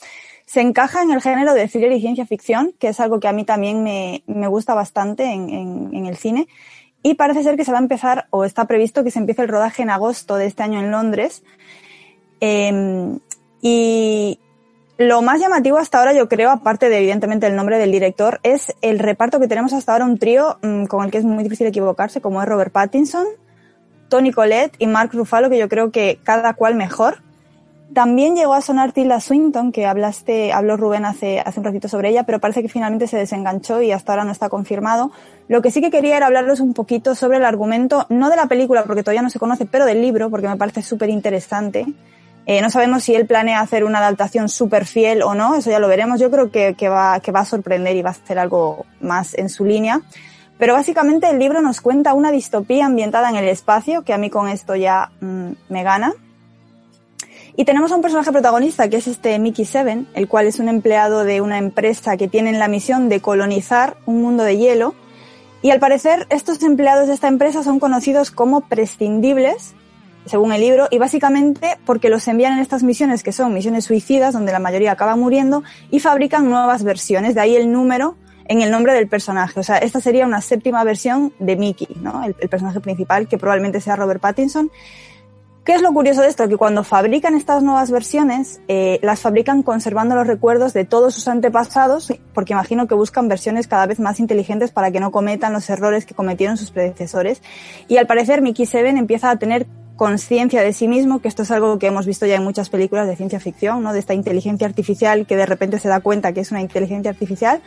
Se 0.44 0.60
encaja 0.60 1.02
en 1.02 1.12
el 1.12 1.22
género 1.22 1.54
de 1.54 1.68
thriller 1.68 1.92
y 1.92 2.00
ciencia 2.00 2.26
ficción, 2.26 2.74
que 2.80 2.88
es 2.88 2.98
algo 2.98 3.20
que 3.20 3.28
a 3.28 3.32
mí 3.32 3.44
también 3.44 3.84
me, 3.84 4.24
me 4.26 4.48
gusta 4.48 4.74
bastante 4.74 5.24
en, 5.24 5.48
en, 5.92 6.06
el 6.06 6.16
cine. 6.16 6.48
Y 7.04 7.14
parece 7.14 7.44
ser 7.44 7.56
que 7.56 7.64
se 7.64 7.70
va 7.70 7.78
a 7.78 7.82
empezar, 7.82 8.26
o 8.30 8.44
está 8.44 8.64
previsto 8.66 9.04
que 9.04 9.12
se 9.12 9.20
empiece 9.20 9.42
el 9.42 9.48
rodaje 9.48 9.82
en 9.82 9.90
agosto 9.90 10.36
de 10.36 10.46
este 10.46 10.64
año 10.64 10.80
en 10.80 10.90
Londres. 10.90 11.44
Eh, 12.40 13.18
y, 13.62 14.40
lo 14.99 15.22
más 15.22 15.40
llamativo 15.40 15.78
hasta 15.78 15.99
ahora, 15.99 16.12
yo 16.12 16.28
creo, 16.28 16.51
aparte 16.51 16.88
de 16.88 16.99
evidentemente 16.99 17.47
el 17.47 17.57
nombre 17.57 17.78
del 17.78 17.93
director, 17.93 18.40
es 18.43 18.72
el 18.82 18.99
reparto 18.99 19.40
que 19.40 19.49
tenemos 19.49 19.72
hasta 19.72 19.93
ahora, 19.93 20.05
un 20.05 20.18
trío 20.18 20.59
mmm, 20.62 20.84
con 20.84 21.05
el 21.05 21.11
que 21.11 21.18
es 21.18 21.24
muy 21.24 21.43
difícil 21.43 21.66
equivocarse, 21.66 22.20
como 22.20 22.43
es 22.43 22.49
Robert 22.49 22.72
Pattinson, 22.72 23.26
Tony 24.09 24.32
Collette 24.32 24.76
y 24.78 24.86
Mark 24.86 25.11
Ruffalo, 25.12 25.49
que 25.49 25.59
yo 25.59 25.68
creo 25.68 25.90
que 25.90 26.18
cada 26.22 26.55
cual 26.55 26.74
mejor. 26.74 27.22
También 27.95 28.36
llegó 28.36 28.55
a 28.55 28.62
sonar 28.62 28.93
Tilda 28.93 29.20
Swinton, 29.20 29.70
que 29.70 29.84
hablaste, 29.84 30.53
habló 30.53 30.78
Rubén 30.78 31.05
hace, 31.05 31.40
hace 31.40 31.61
un 31.61 31.64
ratito 31.64 31.88
sobre 31.88 32.09
ella, 32.09 32.22
pero 32.24 32.38
parece 32.38 32.62
que 32.62 32.68
finalmente 32.68 33.07
se 33.07 33.18
desenganchó 33.18 33.82
y 33.82 33.93
hasta 33.93 34.12
ahora 34.12 34.24
no 34.24 34.32
está 34.32 34.49
confirmado. 34.49 35.12
Lo 35.49 35.61
que 35.61 35.70
sí 35.70 35.82
que 35.82 35.90
quería 35.90 36.16
era 36.16 36.26
hablarles 36.26 36.61
un 36.61 36.72
poquito 36.72 37.14
sobre 37.14 37.36
el 37.36 37.45
argumento, 37.45 38.07
no 38.09 38.30
de 38.30 38.36
la 38.36 38.47
película, 38.47 38.84
porque 38.84 39.03
todavía 39.03 39.20
no 39.20 39.28
se 39.28 39.38
conoce, 39.38 39.66
pero 39.66 39.84
del 39.84 40.01
libro, 40.01 40.30
porque 40.30 40.49
me 40.49 40.57
parece 40.57 40.82
súper 40.82 41.11
interesante. 41.11 41.86
Eh, 42.45 42.61
no 42.61 42.70
sabemos 42.70 43.05
si 43.05 43.14
él 43.14 43.26
planea 43.26 43.61
hacer 43.61 43.84
una 43.84 43.99
adaptación 43.99 44.49
súper 44.49 44.84
fiel 44.84 45.22
o 45.22 45.34
no, 45.34 45.55
eso 45.55 45.70
ya 45.70 45.78
lo 45.78 45.88
veremos. 45.88 46.20
Yo 46.20 46.30
creo 46.30 46.51
que, 46.51 46.88
va, 46.88 47.20
que 47.20 47.32
va 47.32 47.40
a 47.40 47.45
sorprender 47.45 47.97
y 47.97 48.03
va 48.03 48.11
a 48.11 48.12
hacer 48.12 48.38
algo 48.38 48.84
más 49.01 49.34
en 49.34 49.49
su 49.49 49.64
línea. 49.64 50.01
Pero 50.59 50.74
básicamente 50.74 51.28
el 51.28 51.38
libro 51.38 51.61
nos 51.61 51.80
cuenta 51.80 52.14
una 52.14 52.30
distopía 52.30 52.86
ambientada 52.86 53.30
en 53.30 53.36
el 53.36 53.49
espacio, 53.49 54.03
que 54.03 54.12
a 54.12 54.18
mí 54.18 54.30
con 54.30 54.49
esto 54.49 54.76
ya 54.76 55.11
mmm, 55.20 55.53
me 55.68 55.82
gana. 55.82 56.12
Y 57.55 57.64
tenemos 57.64 57.93
a 57.93 57.97
un 57.97 58.03
personaje 58.03 58.32
protagonista 58.32 58.88
que 58.88 58.97
es 58.97 59.07
este 59.07 59.38
Mickey 59.38 59.64
Seven, 59.64 60.09
el 60.14 60.26
cual 60.26 60.47
es 60.47 60.59
un 60.59 60.68
empleado 60.68 61.24
de 61.24 61.40
una 61.40 61.59
empresa 61.59 62.16
que 62.16 62.28
tiene 62.28 62.53
la 62.53 62.68
misión 62.68 63.09
de 63.09 63.20
colonizar 63.20 63.97
un 64.07 64.22
mundo 64.22 64.43
de 64.43 64.57
hielo. 64.57 64.95
Y 65.61 65.70
al 65.70 65.78
parecer 65.78 66.26
estos 66.30 66.62
empleados 66.62 67.09
de 67.09 67.14
esta 67.14 67.28
empresa 67.28 67.62
son 67.62 67.78
conocidos 67.78 68.30
como 68.30 68.62
prescindibles 68.62 69.74
según 70.27 70.53
el 70.53 70.61
libro, 70.61 70.89
y 70.91 70.99
básicamente 70.99 71.79
porque 71.85 72.09
los 72.09 72.27
envían 72.29 72.55
en 72.55 72.59
estas 72.61 72.83
misiones 72.83 73.23
que 73.23 73.33
son 73.33 73.53
misiones 73.53 73.85
suicidas, 73.85 74.35
donde 74.35 74.53
la 74.53 74.59
mayoría 74.59 74.93
acaba 74.93 75.16
muriendo, 75.16 75.62
y 75.91 76.01
fabrican 76.01 76.49
nuevas 76.49 76.85
versiones, 76.85 77.35
de 77.35 77.41
ahí 77.41 77.57
el 77.57 77.70
número 77.70 78.16
en 78.47 78.61
el 78.61 78.70
nombre 78.70 78.93
del 78.95 79.09
personaje. 79.09 79.59
O 79.59 79.62
sea, 79.62 79.79
esta 79.79 80.01
sería 80.01 80.27
una 80.27 80.41
séptima 80.41 80.85
versión 80.85 81.33
de 81.39 81.57
Mickey, 81.57 81.89
¿no? 82.01 82.25
El, 82.25 82.35
personaje 82.35 82.81
principal, 82.81 83.29
que 83.29 83.39
probablemente 83.39 83.81
sea 83.81 83.97
Robert 83.97 84.20
Pattinson. 84.20 84.70
¿Qué 85.64 85.74
es 85.74 85.80
lo 85.80 85.92
curioso 85.92 86.22
de 86.22 86.28
esto? 86.28 86.48
Que 86.48 86.56
cuando 86.56 86.82
fabrican 86.82 87.36
estas 87.36 87.62
nuevas 87.62 87.92
versiones, 87.92 88.60
eh, 88.66 88.98
las 89.00 89.20
fabrican 89.20 89.62
conservando 89.62 90.16
los 90.16 90.26
recuerdos 90.26 90.72
de 90.72 90.84
todos 90.84 91.14
sus 91.14 91.28
antepasados, 91.28 92.12
porque 92.34 92.52
imagino 92.52 92.88
que 92.88 92.96
buscan 92.96 93.28
versiones 93.28 93.68
cada 93.68 93.86
vez 93.86 94.00
más 94.00 94.18
inteligentes 94.18 94.72
para 94.72 94.90
que 94.90 94.98
no 94.98 95.12
cometan 95.12 95.52
los 95.52 95.70
errores 95.70 96.04
que 96.04 96.14
cometieron 96.14 96.56
sus 96.56 96.72
predecesores. 96.72 97.42
Y 97.86 97.98
al 97.98 98.08
parecer 98.08 98.42
Mickey 98.42 98.66
Seven 98.66 98.96
empieza 98.96 99.30
a 99.30 99.36
tener 99.36 99.68
conciencia 99.94 100.62
de 100.62 100.72
sí 100.72 100.88
mismo, 100.88 101.20
que 101.20 101.28
esto 101.28 101.44
es 101.44 101.52
algo 101.52 101.78
que 101.78 101.86
hemos 101.86 102.06
visto 102.06 102.26
ya 102.26 102.34
en 102.34 102.42
muchas 102.42 102.68
películas 102.68 103.06
de 103.06 103.14
ciencia 103.14 103.38
ficción, 103.38 103.84
¿no? 103.84 103.92
De 103.92 104.00
esta 104.00 104.14
inteligencia 104.14 104.66
artificial 104.66 105.26
que 105.26 105.36
de 105.36 105.46
repente 105.46 105.78
se 105.78 105.88
da 105.88 106.00
cuenta 106.00 106.32
que 106.32 106.40
es 106.40 106.50
una 106.50 106.60
inteligencia 106.60 107.12
artificial. 107.12 107.62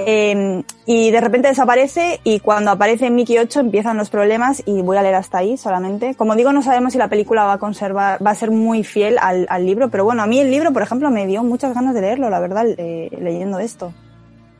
Eh, 0.00 0.62
y 0.86 1.10
de 1.10 1.20
repente 1.20 1.48
desaparece 1.48 2.20
y 2.22 2.38
cuando 2.38 2.70
aparece 2.70 3.10
Mickey 3.10 3.36
8 3.36 3.58
empiezan 3.58 3.96
los 3.96 4.10
problemas 4.10 4.62
y 4.64 4.80
voy 4.80 4.96
a 4.96 5.02
leer 5.02 5.16
hasta 5.16 5.38
ahí 5.38 5.56
solamente. 5.56 6.14
Como 6.14 6.36
digo, 6.36 6.52
no 6.52 6.62
sabemos 6.62 6.92
si 6.92 6.98
la 6.98 7.08
película 7.08 7.44
va 7.44 7.54
a 7.54 7.58
conservar, 7.58 8.24
va 8.24 8.30
a 8.30 8.34
ser 8.36 8.52
muy 8.52 8.84
fiel 8.84 9.18
al, 9.20 9.66
libro, 9.66 9.88
pero 9.88 10.04
bueno, 10.04 10.22
a 10.22 10.28
mí 10.28 10.38
el 10.38 10.52
libro, 10.52 10.72
por 10.72 10.82
ejemplo, 10.82 11.10
me 11.10 11.26
dio 11.26 11.42
muchas 11.42 11.74
ganas 11.74 11.94
de 11.94 12.00
leerlo, 12.00 12.30
la 12.30 12.38
verdad, 12.38 12.64
eh, 12.78 13.10
leyendo 13.20 13.58
esto 13.58 13.92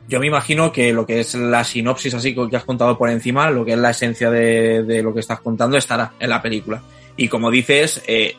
yo 0.09 0.19
me 0.19 0.25
imagino 0.25 0.71
que 0.71 0.91
lo 0.91 1.05
que 1.05 1.19
es 1.19 1.35
la 1.35 1.63
sinopsis 1.63 2.15
así 2.15 2.33
que 2.33 2.57
has 2.57 2.63
contado 2.63 2.97
por 2.97 3.11
encima, 3.11 3.51
lo 3.51 3.63
que 3.63 3.73
es 3.73 3.77
la 3.77 3.91
esencia 3.91 4.31
de, 4.31 4.81
de 4.81 5.03
lo 5.03 5.13
que 5.13 5.19
estás 5.19 5.39
contando 5.39 5.77
estará 5.77 6.13
en 6.19 6.31
la 6.31 6.41
película. 6.41 6.81
Y 7.15 7.27
como 7.27 7.51
dices, 7.51 8.01
eh, 8.07 8.35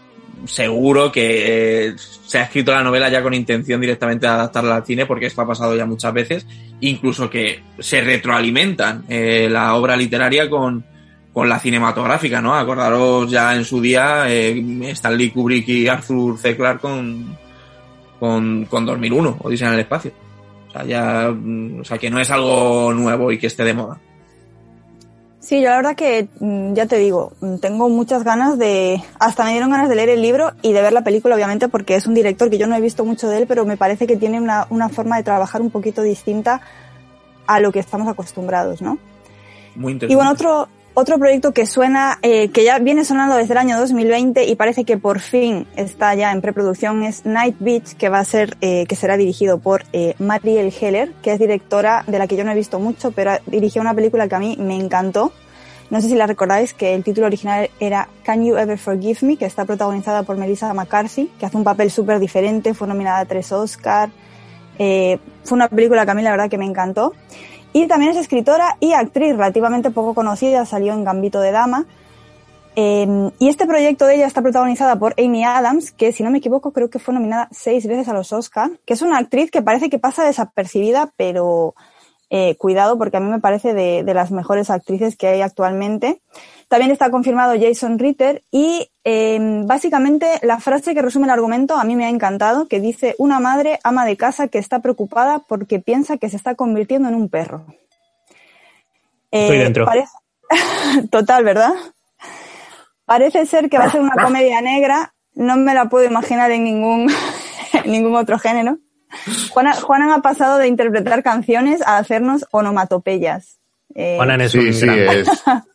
seguro 0.47 1.11
que 1.13 1.89
eh, 1.89 1.95
se 1.99 2.39
ha 2.39 2.45
escrito 2.45 2.73
la 2.73 2.83
novela 2.83 3.09
ya 3.09 3.23
con 3.23 3.35
intención 3.35 3.81
directamente 3.81 4.27
de 4.27 4.33
adaptarla 4.33 4.77
al 4.77 4.87
cine 4.87 5.07
porque 5.07 5.27
esto 5.27 5.43
ha 5.43 5.47
pasado 5.47 5.77
ya 5.77 5.87
muchas 5.87 6.13
veces, 6.13 6.47
incluso 6.81 7.29
que 7.29 7.63
se 7.79 8.01
retroalimentan 8.01 9.05
eh, 9.09 9.49
la 9.51 9.75
obra 9.75 9.97
literaria 9.97 10.49
con, 10.49 10.85
con 11.33 11.49
la 11.49 11.59
cinematográfica, 11.59 12.41
¿no? 12.41 12.55
Acordaros 12.55 13.31
ya 13.31 13.55
en 13.55 13.65
su 13.65 13.81
día 13.81 14.25
eh, 14.29 14.63
Stanley 14.91 15.31
Kubrick 15.31 15.69
y 15.69 15.89
Arthur 15.89 16.39
C. 16.39 16.57
Clarke 16.57 16.81
con, 16.81 17.37
con, 18.19 18.65
con 18.67 18.87
2001, 18.87 19.39
Odisea 19.41 19.69
en 19.69 19.75
el 19.75 19.81
espacio. 19.81 20.13
O 20.69 20.73
sea, 20.73 20.85
ya, 20.85 21.31
o 21.31 21.85
sea, 21.85 21.99
que 21.99 22.11
no 22.11 22.21
es 22.21 22.31
algo 22.31 22.93
nuevo 22.93 23.33
y 23.33 23.39
que 23.39 23.49
esté 23.49 23.65
de 23.65 23.75
moda. 23.75 24.01
Sí, 25.51 25.61
yo 25.61 25.71
la 25.71 25.79
verdad 25.79 25.97
que, 25.97 26.29
ya 26.75 26.87
te 26.87 26.97
digo, 26.99 27.33
tengo 27.61 27.89
muchas 27.89 28.23
ganas 28.23 28.57
de, 28.57 29.03
hasta 29.19 29.43
me 29.43 29.51
dieron 29.51 29.69
ganas 29.69 29.89
de 29.89 29.97
leer 29.97 30.11
el 30.11 30.23
libro 30.23 30.53
y 30.63 30.73
de 30.73 30.81
ver 30.81 30.93
la 30.93 31.03
película, 31.03 31.35
obviamente, 31.35 31.67
porque 31.67 31.97
es 31.97 32.07
un 32.07 32.15
director 32.15 32.49
que 32.51 32.57
yo 32.57 32.69
no 32.69 32.77
he 32.77 32.81
visto 32.81 33.05
mucho 33.05 33.29
de 33.29 33.39
él, 33.39 33.47
pero 33.49 33.65
me 33.65 33.77
parece 33.77 34.07
que 34.07 34.17
tiene 34.17 34.41
una, 34.41 34.69
una 34.71 34.89
forma 34.89 35.17
de 35.17 35.25
trabajar 35.25 35.61
un 35.61 35.71
poquito 35.71 36.03
distinta 36.03 36.61
a 37.49 37.59
lo 37.59 37.73
que 37.73 37.81
estamos 37.81 38.07
acostumbrados, 38.07 38.81
¿no? 38.81 38.99
Muy 39.75 39.95
interesante. 39.95 40.13
Y 40.13 40.15
bueno, 40.15 40.31
otro, 40.31 40.69
otro 40.95 41.19
proyecto 41.19 41.53
que 41.53 41.67
suena, 41.67 42.19
eh, 42.23 42.51
que 42.51 42.63
ya 42.63 42.79
viene 42.79 43.05
sonando 43.05 43.37
desde 43.37 43.53
el 43.55 43.59
año 43.59 43.79
2020 43.79 44.45
y 44.45 44.55
parece 44.55 44.85
que 44.85 44.99
por 44.99 45.21
fin 45.21 45.67
está 45.75 46.15
ya 46.15 46.31
en 46.31 46.43
preproducción 46.43 47.03
es 47.05 47.25
Night 47.25 47.57
Beach, 47.59 47.95
que 47.95 48.09
va 48.09 48.19
a 48.19 48.25
ser, 48.25 48.57
eh, 48.61 48.87
que 48.87 48.97
será 48.97 49.17
dirigido 49.17 49.59
por 49.59 49.85
eh, 49.93 50.15
Mariel 50.19 50.73
Heller, 50.79 51.13
que 51.23 51.33
es 51.33 51.39
directora 51.39 52.05
de 52.07 52.19
la 52.19 52.27
que 52.27 52.37
yo 52.37 52.45
no 52.45 52.53
he 52.53 52.55
visto 52.55 52.79
mucho, 52.79 53.13
pero 53.13 53.33
dirigió 53.47 53.81
una 53.81 53.95
película 53.95 54.29
que 54.29 54.35
a 54.35 54.39
mí 54.41 54.57
me 54.61 54.77
encantó. 54.77 55.33
No 55.91 56.01
sé 56.01 56.09
si 56.09 56.15
la 56.15 56.27
recordáis, 56.27 56.73
que 56.73 56.95
el 56.95 57.03
título 57.03 57.27
original 57.27 57.69
era 57.81 58.09
Can 58.23 58.45
You 58.45 58.57
Ever 58.57 58.79
Forgive 58.79 59.19
Me, 59.23 59.37
que 59.37 59.45
está 59.45 59.65
protagonizada 59.65 60.23
por 60.23 60.37
Melissa 60.37 60.73
McCarthy, 60.73 61.27
que 61.39 61.47
hace 61.47 61.57
un 61.57 61.65
papel 61.65 61.91
súper 61.91 62.21
diferente, 62.21 62.75
fue 62.75 62.87
nominada 62.87 63.19
a 63.19 63.25
tres 63.25 63.51
Oscar. 63.51 64.09
Eh, 64.79 65.19
fue 65.43 65.57
una 65.57 65.69
película 65.69 66.05
que 66.05 66.11
a 66.13 66.15
mí 66.15 66.23
la 66.23 66.31
verdad 66.31 66.49
que 66.49 66.59
me 66.59 66.65
encantó. 66.65 67.13
Y 67.73 67.89
también 67.89 68.13
es 68.13 68.19
escritora 68.19 68.77
y 68.79 68.93
actriz 68.93 69.33
relativamente 69.33 69.91
poco 69.91 70.15
conocida, 70.15 70.65
salió 70.65 70.93
en 70.93 71.03
Gambito 71.03 71.41
de 71.41 71.51
Dama. 71.51 71.87
Eh, 72.77 73.31
y 73.41 73.49
este 73.49 73.67
proyecto 73.67 74.07
de 74.07 74.15
ella 74.15 74.27
está 74.27 74.43
protagonizada 74.43 74.97
por 74.97 75.15
Amy 75.19 75.43
Adams, 75.43 75.91
que 75.91 76.13
si 76.13 76.23
no 76.23 76.31
me 76.31 76.39
equivoco 76.39 76.73
creo 76.73 76.89
que 76.89 77.01
fue 77.01 77.15
nominada 77.15 77.49
seis 77.51 77.87
veces 77.87 78.07
a 78.09 78.13
los 78.13 78.33
Oscar, 78.33 78.71
que 78.87 78.95
es 78.95 79.03
una 79.03 79.19
actriz 79.19 79.51
que 79.51 79.61
parece 79.61 79.91
que 79.91 79.99
pasa 79.99 80.25
desapercibida, 80.25 81.13
pero 81.17 81.75
eh, 82.31 82.55
cuidado 82.57 82.97
porque 82.97 83.17
a 83.17 83.21
mí 83.21 83.29
me 83.29 83.41
parece 83.41 83.75
de, 83.75 84.05
de, 84.05 84.15
las 84.15 84.31
mejores 84.31 84.71
actrices 84.71 85.17
que 85.17 85.27
hay 85.27 85.43
actualmente. 85.43 86.23
También 86.69 86.93
está 86.93 87.11
confirmado 87.11 87.61
Jason 87.61 87.99
Ritter 87.99 88.45
y 88.53 88.89
eh, 89.03 89.39
básicamente 89.65 90.27
la 90.43 90.61
frase 90.61 90.95
que 90.95 91.03
resume 91.03 91.25
el 91.25 91.33
argumento 91.33 91.75
a 91.75 91.83
mí 91.83 91.97
me 91.97 92.05
ha 92.05 92.09
encantado, 92.09 92.69
que 92.69 92.79
dice 92.79 93.17
una 93.19 93.41
madre 93.41 93.81
ama 93.83 94.07
de 94.07 94.17
casa 94.17 94.47
que 94.47 94.59
está 94.59 94.79
preocupada 94.79 95.41
porque 95.41 95.81
piensa 95.81 96.19
que 96.19 96.31
se 96.31 96.37
está 96.37 96.55
convirtiendo 96.55 97.09
en 97.09 97.17
un 97.17 97.29
perro. 97.29 97.67
Estoy 99.33 99.59
dentro. 99.59 99.85
Parece... 99.85 100.13
Total, 101.11 101.43
¿verdad? 101.43 101.73
Parece 103.05 103.47
ser 103.47 103.69
que 103.69 103.79
va 103.79 103.87
a 103.87 103.91
ser 103.91 104.03
una 104.03 104.23
comedia 104.23 104.61
negra. 104.61 105.15
No 105.35 105.57
me 105.57 105.75
la 105.75 105.87
puedo 105.87 106.05
imaginar 106.05 106.53
en 106.53 106.63
ningún, 106.63 107.11
en 107.73 107.91
ningún 107.91 108.15
otro 108.15 108.39
género. 108.39 108.79
Juana, 109.51 109.75
Juanan 109.75 110.11
ha 110.11 110.23
pasado 110.23 110.59
de 110.59 110.69
interpretar 110.69 111.23
canciones 111.23 111.83
a 111.83 111.99
hacernos 111.99 112.47
onomatopeyas. 112.51 113.59
Eh, 113.95 114.15
Juanan 114.17 114.41
es 114.41 114.53
sí, 114.53 114.59
un 114.59 114.75
sí, 114.75 114.87
gran... 114.87 114.99
es. 114.99 115.29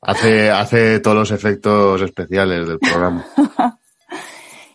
Hace, 0.00 0.48
hace 0.52 1.00
todos 1.00 1.16
los 1.16 1.30
efectos 1.32 2.00
especiales 2.02 2.68
del 2.68 2.78
programa. 2.78 3.26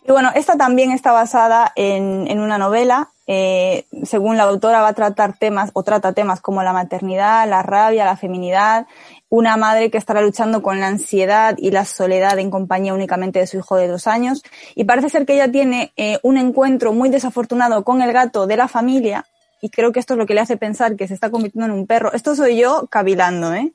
y 0.06 0.12
bueno, 0.12 0.30
esta 0.34 0.58
también 0.58 0.90
está 0.90 1.12
basada 1.12 1.72
en, 1.76 2.26
en 2.28 2.40
una 2.40 2.58
novela. 2.58 3.08
Eh, 3.26 3.86
según 4.02 4.36
la 4.36 4.42
autora 4.42 4.82
va 4.82 4.88
a 4.88 4.92
tratar 4.92 5.38
temas 5.38 5.70
o 5.72 5.82
trata 5.82 6.12
temas 6.12 6.42
como 6.42 6.62
la 6.62 6.74
maternidad, 6.74 7.48
la 7.48 7.62
rabia, 7.62 8.04
la 8.04 8.18
feminidad, 8.18 8.86
una 9.34 9.56
madre 9.56 9.90
que 9.90 9.98
estará 9.98 10.22
luchando 10.22 10.62
con 10.62 10.78
la 10.78 10.86
ansiedad 10.86 11.56
y 11.58 11.72
la 11.72 11.84
soledad 11.84 12.38
en 12.38 12.52
compañía 12.52 12.94
únicamente 12.94 13.40
de 13.40 13.48
su 13.48 13.58
hijo 13.58 13.76
de 13.76 13.88
dos 13.88 14.06
años. 14.06 14.44
Y 14.76 14.84
parece 14.84 15.08
ser 15.08 15.26
que 15.26 15.34
ella 15.34 15.50
tiene 15.50 15.92
eh, 15.96 16.20
un 16.22 16.38
encuentro 16.38 16.92
muy 16.92 17.08
desafortunado 17.08 17.82
con 17.82 18.00
el 18.00 18.12
gato 18.12 18.46
de 18.46 18.56
la 18.56 18.68
familia. 18.68 19.26
Y 19.60 19.70
creo 19.70 19.90
que 19.90 19.98
esto 19.98 20.14
es 20.14 20.18
lo 20.18 20.26
que 20.26 20.34
le 20.34 20.40
hace 20.40 20.56
pensar 20.56 20.94
que 20.94 21.08
se 21.08 21.14
está 21.14 21.30
convirtiendo 21.30 21.66
en 21.66 21.72
un 21.72 21.86
perro. 21.88 22.12
Esto 22.12 22.36
soy 22.36 22.58
yo 22.58 22.86
cavilando, 22.88 23.52
¿eh? 23.54 23.72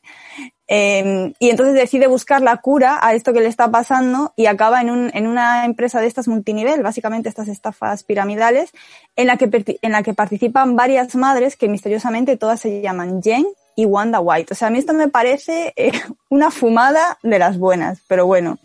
Eh, 0.69 1.33
y 1.39 1.49
entonces 1.49 1.75
decide 1.75 2.07
buscar 2.07 2.41
la 2.41 2.55
cura 2.57 2.99
a 3.01 3.13
esto 3.13 3.33
que 3.33 3.41
le 3.41 3.47
está 3.47 3.69
pasando 3.69 4.33
y 4.37 4.45
acaba 4.45 4.79
en, 4.79 4.91
un, 4.91 5.11
en 5.13 5.27
una 5.27 5.65
empresa 5.65 5.99
de 5.99 6.07
estas 6.07 6.29
multinivel, 6.29 6.83
básicamente 6.83 7.27
estas 7.27 7.49
estafas 7.49 8.03
piramidales, 8.03 8.71
en 9.17 9.27
la, 9.27 9.35
que, 9.35 9.79
en 9.81 9.91
la 9.91 10.03
que 10.03 10.13
participan 10.13 10.77
varias 10.77 11.15
madres 11.15 11.57
que 11.57 11.67
misteriosamente 11.67 12.37
todas 12.37 12.61
se 12.61 12.81
llaman 12.81 13.21
Jen 13.21 13.45
y 13.79 13.85
Wanda 13.85 14.19
White. 14.19 14.53
O 14.53 14.55
sea, 14.57 14.67
a 14.67 14.71
mí 14.71 14.77
esto 14.77 14.93
me 14.93 15.07
parece 15.07 15.73
eh, 15.77 15.93
una 16.29 16.51
fumada 16.51 17.17
de 17.23 17.39
las 17.39 17.57
buenas, 17.57 18.01
pero 18.07 18.25
bueno. 18.25 18.59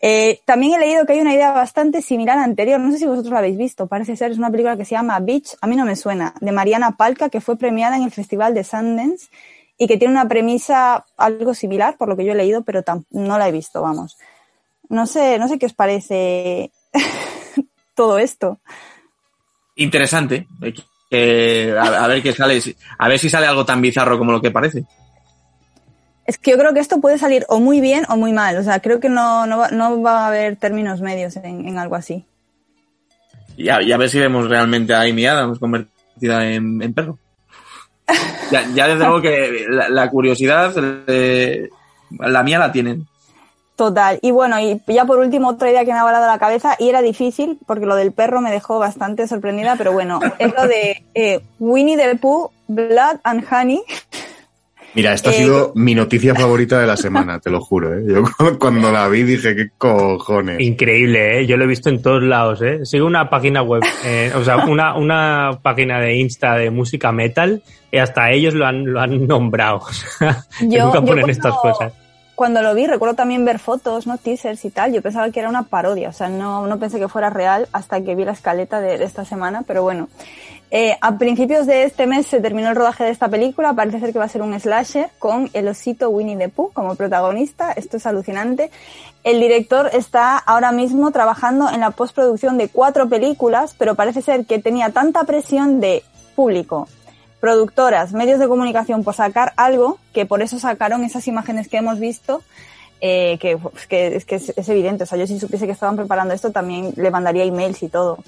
Eh, 0.00 0.40
también 0.44 0.74
he 0.74 0.78
leído 0.80 1.06
que 1.06 1.12
hay 1.12 1.20
una 1.20 1.32
idea 1.32 1.52
bastante 1.52 2.02
similar 2.02 2.36
a 2.36 2.40
la 2.40 2.46
anterior, 2.46 2.80
no 2.80 2.90
sé 2.90 2.98
si 2.98 3.06
vosotros 3.06 3.32
la 3.32 3.38
habéis 3.38 3.56
visto, 3.56 3.86
parece 3.86 4.16
ser, 4.16 4.32
es 4.32 4.38
una 4.38 4.50
película 4.50 4.76
que 4.76 4.84
se 4.84 4.96
llama 4.96 5.20
Beach, 5.20 5.54
a 5.60 5.68
mí 5.68 5.76
no 5.76 5.84
me 5.84 5.94
suena, 5.94 6.34
de 6.40 6.50
Mariana 6.50 6.96
Palca, 6.96 7.28
que 7.28 7.40
fue 7.40 7.56
premiada 7.56 7.96
en 7.96 8.02
el 8.02 8.10
Festival 8.10 8.52
de 8.52 8.64
Sundance 8.64 9.28
y 9.78 9.86
que 9.86 9.98
tiene 9.98 10.12
una 10.12 10.26
premisa 10.26 11.06
algo 11.16 11.54
similar, 11.54 11.96
por 11.96 12.08
lo 12.08 12.16
que 12.16 12.24
yo 12.24 12.32
he 12.32 12.34
leído, 12.34 12.62
pero 12.62 12.82
no 13.10 13.38
la 13.38 13.48
he 13.48 13.52
visto, 13.52 13.80
vamos. 13.80 14.18
No 14.88 15.06
sé, 15.06 15.38
no 15.38 15.46
sé 15.46 15.56
qué 15.56 15.66
os 15.66 15.72
parece 15.72 16.72
todo 17.94 18.18
esto. 18.18 18.58
Interesante. 19.76 20.48
Eh, 21.14 21.74
a, 21.78 22.04
a, 22.04 22.06
ver 22.08 22.22
qué 22.22 22.32
sale, 22.32 22.58
a 22.96 23.06
ver 23.06 23.18
si 23.18 23.28
sale 23.28 23.46
algo 23.46 23.66
tan 23.66 23.82
bizarro 23.82 24.16
como 24.16 24.32
lo 24.32 24.40
que 24.40 24.50
parece. 24.50 24.84
Es 26.24 26.38
que 26.38 26.52
yo 26.52 26.58
creo 26.58 26.72
que 26.72 26.80
esto 26.80 27.02
puede 27.02 27.18
salir 27.18 27.44
o 27.48 27.60
muy 27.60 27.82
bien 27.82 28.04
o 28.08 28.16
muy 28.16 28.32
mal. 28.32 28.56
O 28.56 28.62
sea, 28.62 28.80
creo 28.80 28.98
que 28.98 29.10
no, 29.10 29.46
no, 29.46 29.58
va, 29.58 29.68
no 29.68 30.00
va 30.00 30.24
a 30.24 30.28
haber 30.28 30.56
términos 30.56 31.02
medios 31.02 31.36
en, 31.36 31.68
en 31.68 31.78
algo 31.78 31.96
así. 31.96 32.24
Y 33.58 33.68
a, 33.68 33.82
y 33.82 33.92
a, 33.92 33.98
ver 33.98 34.08
si 34.08 34.18
vemos 34.18 34.48
realmente 34.48 34.94
a 34.94 35.02
Amy 35.02 35.26
Adams 35.26 35.58
convertida 35.58 36.50
en, 36.50 36.80
en 36.82 36.94
perro. 36.94 37.18
Ya, 38.50 38.66
ya, 38.74 38.88
desde 38.88 39.04
luego 39.04 39.20
que 39.20 39.66
la, 39.68 39.90
la 39.90 40.10
curiosidad, 40.10 40.72
eh, 41.06 41.68
la 42.18 42.42
mía 42.42 42.58
la 42.58 42.72
tienen. 42.72 43.06
Total. 43.76 44.18
Y 44.22 44.30
bueno, 44.30 44.60
y 44.60 44.80
ya 44.86 45.04
por 45.06 45.18
último, 45.18 45.48
otra 45.48 45.70
idea 45.70 45.84
que 45.84 45.92
me 45.92 45.98
ha 45.98 46.04
volado 46.04 46.26
la 46.26 46.38
cabeza, 46.38 46.76
y 46.78 46.88
era 46.88 47.00
difícil, 47.02 47.58
porque 47.66 47.86
lo 47.86 47.96
del 47.96 48.12
perro 48.12 48.40
me 48.40 48.50
dejó 48.50 48.78
bastante 48.78 49.26
sorprendida, 49.26 49.76
pero 49.76 49.92
bueno, 49.92 50.20
es 50.38 50.52
lo 50.54 50.68
de 50.68 51.02
eh, 51.14 51.40
Winnie 51.58 51.96
the 51.96 52.16
Pooh, 52.16 52.50
Blood 52.68 53.20
and 53.24 53.44
Honey. 53.50 53.82
Mira, 54.94 55.14
esta 55.14 55.30
eh, 55.30 55.34
ha 55.34 55.36
sido 55.36 55.72
mi 55.74 55.94
noticia 55.94 56.34
favorita 56.34 56.78
de 56.78 56.86
la 56.86 56.96
semana, 56.96 57.40
te 57.40 57.48
lo 57.48 57.60
juro. 57.60 57.94
¿eh? 57.94 58.04
Yo 58.06 58.24
cuando 58.58 58.92
la 58.92 59.08
vi 59.08 59.22
dije, 59.22 59.56
¿qué 59.56 59.70
cojones? 59.78 60.60
Increíble, 60.60 61.40
¿eh? 61.40 61.46
yo 61.46 61.56
lo 61.56 61.64
he 61.64 61.66
visto 61.66 61.88
en 61.88 62.02
todos 62.02 62.22
lados. 62.22 62.60
¿eh? 62.62 62.84
Sigo 62.84 63.06
una 63.06 63.30
página 63.30 63.62
web, 63.62 63.82
eh, 64.04 64.32
o 64.34 64.44
sea, 64.44 64.66
una, 64.66 64.94
una 64.96 65.58
página 65.62 65.98
de 65.98 66.16
Insta 66.16 66.56
de 66.56 66.70
música 66.70 67.10
metal 67.10 67.62
y 67.90 67.98
hasta 67.98 68.30
ellos 68.32 68.52
lo 68.52 68.66
han, 68.66 68.84
lo 68.84 69.00
han 69.00 69.26
nombrado. 69.26 69.82
Yo, 70.60 70.84
nunca 70.84 71.00
ponen 71.00 71.06
yo 71.06 71.22
cuando, 71.22 71.32
estas 71.32 71.54
cosas. 71.56 71.92
Cuando 72.34 72.62
lo 72.62 72.74
vi, 72.74 72.86
recuerdo 72.86 73.14
también 73.14 73.44
ver 73.44 73.58
fotos, 73.58 74.06
¿no? 74.06 74.16
Teasers 74.18 74.64
y 74.64 74.70
tal. 74.70 74.92
Yo 74.92 75.02
pensaba 75.02 75.30
que 75.30 75.40
era 75.40 75.48
una 75.48 75.64
parodia, 75.64 76.08
o 76.08 76.12
sea, 76.12 76.28
no, 76.28 76.66
no 76.66 76.78
pensé 76.78 76.98
que 76.98 77.08
fuera 77.08 77.30
real 77.30 77.68
hasta 77.72 78.00
que 78.00 78.14
vi 78.14 78.24
la 78.24 78.32
escaleta 78.32 78.80
de, 78.80 78.98
de 78.98 79.04
esta 79.04 79.24
semana, 79.24 79.62
pero 79.66 79.82
bueno. 79.82 80.08
Eh, 80.74 80.96
a 81.02 81.18
principios 81.18 81.66
de 81.66 81.82
este 81.82 82.06
mes 82.06 82.26
se 82.26 82.40
terminó 82.40 82.70
el 82.70 82.76
rodaje 82.76 83.04
de 83.04 83.10
esta 83.10 83.28
película. 83.28 83.74
Parece 83.74 84.00
ser 84.00 84.10
que 84.10 84.18
va 84.18 84.24
a 84.24 84.28
ser 84.28 84.40
un 84.40 84.58
slasher 84.58 85.10
con 85.18 85.50
el 85.52 85.68
osito 85.68 86.08
Winnie 86.08 86.38
the 86.38 86.48
Pooh 86.48 86.72
como 86.72 86.94
protagonista. 86.94 87.72
Esto 87.72 87.98
es 87.98 88.06
alucinante. 88.06 88.70
El 89.22 89.38
director 89.38 89.90
está 89.92 90.38
ahora 90.38 90.72
mismo 90.72 91.10
trabajando 91.10 91.68
en 91.68 91.80
la 91.80 91.90
postproducción 91.90 92.56
de 92.56 92.68
cuatro 92.68 93.06
películas, 93.06 93.74
pero 93.76 93.96
parece 93.96 94.22
ser 94.22 94.46
que 94.46 94.60
tenía 94.60 94.88
tanta 94.88 95.24
presión 95.24 95.78
de 95.78 96.04
público, 96.34 96.88
productoras, 97.42 98.12
medios 98.12 98.38
de 98.38 98.46
comunicación 98.46 99.02
por 99.02 99.14
sacar 99.14 99.52
algo 99.56 99.98
que 100.12 100.26
por 100.26 100.42
eso 100.42 100.60
sacaron 100.60 101.02
esas 101.02 101.26
imágenes 101.26 101.66
que 101.66 101.76
hemos 101.76 101.98
visto. 101.98 102.40
Eh, 103.04 103.36
que, 103.40 103.58
que, 103.88 104.14
es, 104.14 104.24
que 104.24 104.36
es, 104.36 104.52
es 104.56 104.68
evidente, 104.68 105.02
o 105.02 105.06
sea, 105.06 105.18
yo 105.18 105.26
si 105.26 105.40
supiese 105.40 105.66
que 105.66 105.72
estaban 105.72 105.96
preparando 105.96 106.34
esto 106.34 106.52
también 106.52 106.92
le 106.96 107.10
mandaría 107.10 107.42
emails 107.42 107.82
y 107.82 107.88
todo. 107.88 108.22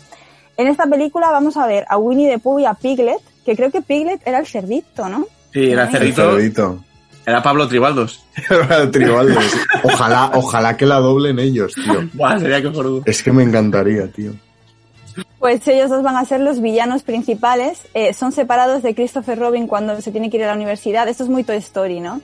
En 0.56 0.66
esta 0.66 0.86
película 0.86 1.30
vamos 1.30 1.56
a 1.56 1.68
ver 1.68 1.86
a 1.88 1.96
Winnie 1.96 2.28
the 2.28 2.40
Pooh 2.40 2.58
y 2.58 2.64
a 2.64 2.74
Piglet, 2.74 3.20
que 3.46 3.54
creo 3.54 3.70
que 3.70 3.82
Piglet 3.82 4.20
era 4.26 4.40
el 4.40 4.48
cerdito, 4.48 5.08
¿no? 5.08 5.28
Sí, 5.52 5.70
era 5.70 5.84
el 5.84 5.90
cerdito. 5.92 6.32
cerdito. 6.32 6.84
Era 7.24 7.40
Pablo 7.40 7.68
Tribaldos. 7.68 8.24
Era 8.50 8.90
Tribaldos. 8.90 9.44
Ojalá, 9.84 10.32
ojalá 10.34 10.76
que 10.76 10.86
la 10.86 10.96
doblen 10.96 11.38
ellos, 11.38 11.72
tío. 11.72 12.08
Buah, 12.12 12.40
sería 12.40 12.60
que. 12.60 12.72
Es 13.06 13.22
que 13.22 13.32
me 13.32 13.44
encantaría, 13.44 14.08
tío. 14.08 14.32
Pues 15.44 15.68
ellos 15.68 15.90
dos 15.90 16.02
van 16.02 16.16
a 16.16 16.24
ser 16.24 16.40
los 16.40 16.62
villanos 16.62 17.02
principales. 17.02 17.82
Eh, 17.92 18.14
son 18.14 18.32
separados 18.32 18.82
de 18.82 18.94
Christopher 18.94 19.38
Robin 19.38 19.66
cuando 19.66 20.00
se 20.00 20.10
tiene 20.10 20.30
que 20.30 20.38
ir 20.38 20.44
a 20.44 20.46
la 20.46 20.54
universidad. 20.54 21.06
Esto 21.06 21.24
es 21.24 21.28
muy 21.28 21.44
Toy 21.44 21.58
Story, 21.58 22.00
¿no? 22.00 22.22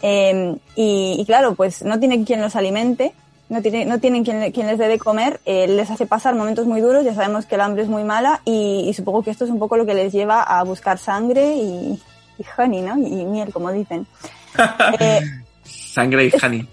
Eh, 0.00 0.54
y, 0.76 1.16
y, 1.18 1.26
claro, 1.26 1.56
pues 1.56 1.82
no 1.82 1.98
tienen 1.98 2.24
quien 2.24 2.40
los 2.40 2.54
alimente 2.54 3.14
no, 3.48 3.62
tiene, 3.62 3.84
no 3.84 3.98
tienen 3.98 4.22
quien, 4.22 4.52
quien, 4.52 4.68
les 4.68 4.78
dé 4.78 4.86
de 4.86 5.00
comer, 5.00 5.40
eh, 5.44 5.66
les 5.66 5.90
hace 5.90 6.06
pasar 6.06 6.36
momentos 6.36 6.66
muy 6.66 6.80
duros, 6.80 7.04
ya 7.04 7.14
sabemos 7.14 7.46
que 7.46 7.56
el 7.56 7.62
hambre 7.62 7.82
es 7.82 7.88
muy 7.88 8.04
mala 8.04 8.42
y, 8.44 8.86
y, 8.88 8.94
supongo 8.94 9.24
que 9.24 9.32
esto 9.32 9.44
es 9.44 9.50
un 9.50 9.58
poco 9.58 9.76
lo 9.76 9.84
que 9.84 9.94
les 9.94 10.12
lleva 10.12 10.44
a 10.44 10.62
buscar 10.62 10.98
sangre 10.98 11.56
y, 11.56 12.00
y 12.38 12.44
honey, 12.56 12.80
¿no? 12.80 12.96
Y, 12.96 13.24
miel, 13.24 13.52
como 13.52 13.72
dicen. 13.72 14.06
eh, 15.00 15.20
sangre 15.64 16.26
y 16.26 16.32
honey. 16.40 16.68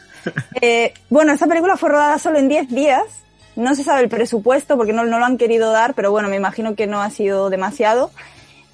eh, 0.60 0.92
bueno, 1.08 1.32
esta 1.32 1.46
película 1.46 1.78
fue 1.78 1.88
rodada 1.88 2.18
solo 2.18 2.38
en 2.38 2.48
10 2.48 2.68
días, 2.68 3.04
no 3.60 3.74
se 3.74 3.84
sabe 3.84 4.02
el 4.02 4.08
presupuesto 4.08 4.76
porque 4.76 4.92
no, 4.92 5.04
no 5.04 5.18
lo 5.18 5.24
han 5.24 5.38
querido 5.38 5.70
dar, 5.70 5.94
pero 5.94 6.10
bueno, 6.10 6.28
me 6.28 6.36
imagino 6.36 6.74
que 6.74 6.86
no 6.86 7.00
ha 7.00 7.10
sido 7.10 7.50
demasiado. 7.50 8.10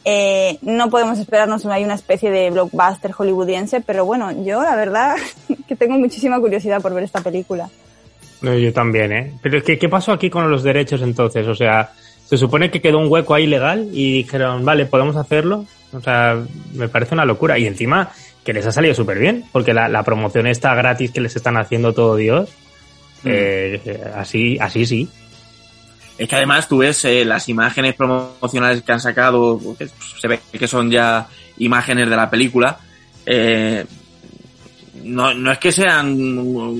Eh, 0.04 0.58
no 0.62 0.88
podemos 0.88 1.18
esperarnos 1.18 1.66
hay 1.66 1.84
una 1.84 1.94
especie 1.94 2.30
de 2.30 2.50
blockbuster 2.50 3.10
hollywoodiense, 3.10 3.80
pero 3.80 4.04
bueno, 4.04 4.30
yo 4.44 4.62
la 4.62 4.76
verdad 4.76 5.16
que 5.68 5.74
tengo 5.76 5.98
muchísima 5.98 6.38
curiosidad 6.38 6.80
por 6.80 6.94
ver 6.94 7.04
esta 7.04 7.20
película. 7.20 7.68
No, 8.40 8.56
yo 8.56 8.72
también, 8.72 9.12
¿eh? 9.12 9.32
Pero 9.42 9.62
¿qué, 9.62 9.78
¿qué 9.78 9.88
pasó 9.88 10.12
aquí 10.12 10.30
con 10.30 10.48
los 10.50 10.62
derechos 10.62 11.02
entonces? 11.02 11.46
O 11.48 11.54
sea, 11.54 11.90
se 12.24 12.36
supone 12.36 12.70
que 12.70 12.80
quedó 12.80 12.98
un 12.98 13.10
hueco 13.10 13.34
ahí 13.34 13.46
legal 13.46 13.88
y 13.92 14.12
dijeron, 14.18 14.64
vale, 14.64 14.86
podemos 14.86 15.16
hacerlo. 15.16 15.64
O 15.92 16.00
sea, 16.00 16.40
me 16.74 16.88
parece 16.88 17.14
una 17.14 17.24
locura. 17.24 17.58
Y 17.58 17.66
encima 17.66 18.10
que 18.44 18.52
les 18.52 18.66
ha 18.66 18.72
salido 18.72 18.94
súper 18.94 19.18
bien, 19.18 19.44
porque 19.50 19.74
la, 19.74 19.88
la, 19.88 20.04
promoción 20.04 20.46
está 20.46 20.74
gratis 20.74 21.10
que 21.10 21.20
les 21.20 21.34
están 21.34 21.56
haciendo 21.56 21.92
todo 21.92 22.14
Dios. 22.14 22.54
Mm. 23.26 23.32
Eh, 23.32 24.00
así, 24.14 24.58
así 24.58 24.86
sí. 24.86 25.08
Es 26.16 26.28
que 26.28 26.36
además 26.36 26.68
tú 26.68 26.78
ves 26.78 27.04
eh, 27.04 27.24
las 27.24 27.48
imágenes 27.48 27.94
promocionales 27.94 28.82
que 28.82 28.92
han 28.92 29.00
sacado, 29.00 29.60
que 29.78 29.88
se 30.20 30.28
ve 30.28 30.40
que 30.50 30.68
son 30.68 30.90
ya 30.90 31.28
imágenes 31.58 32.08
de 32.08 32.16
la 32.16 32.30
película. 32.30 32.78
Eh, 33.26 33.84
no, 35.04 35.34
no 35.34 35.52
es 35.52 35.58
que 35.58 35.72
sean, 35.72 36.16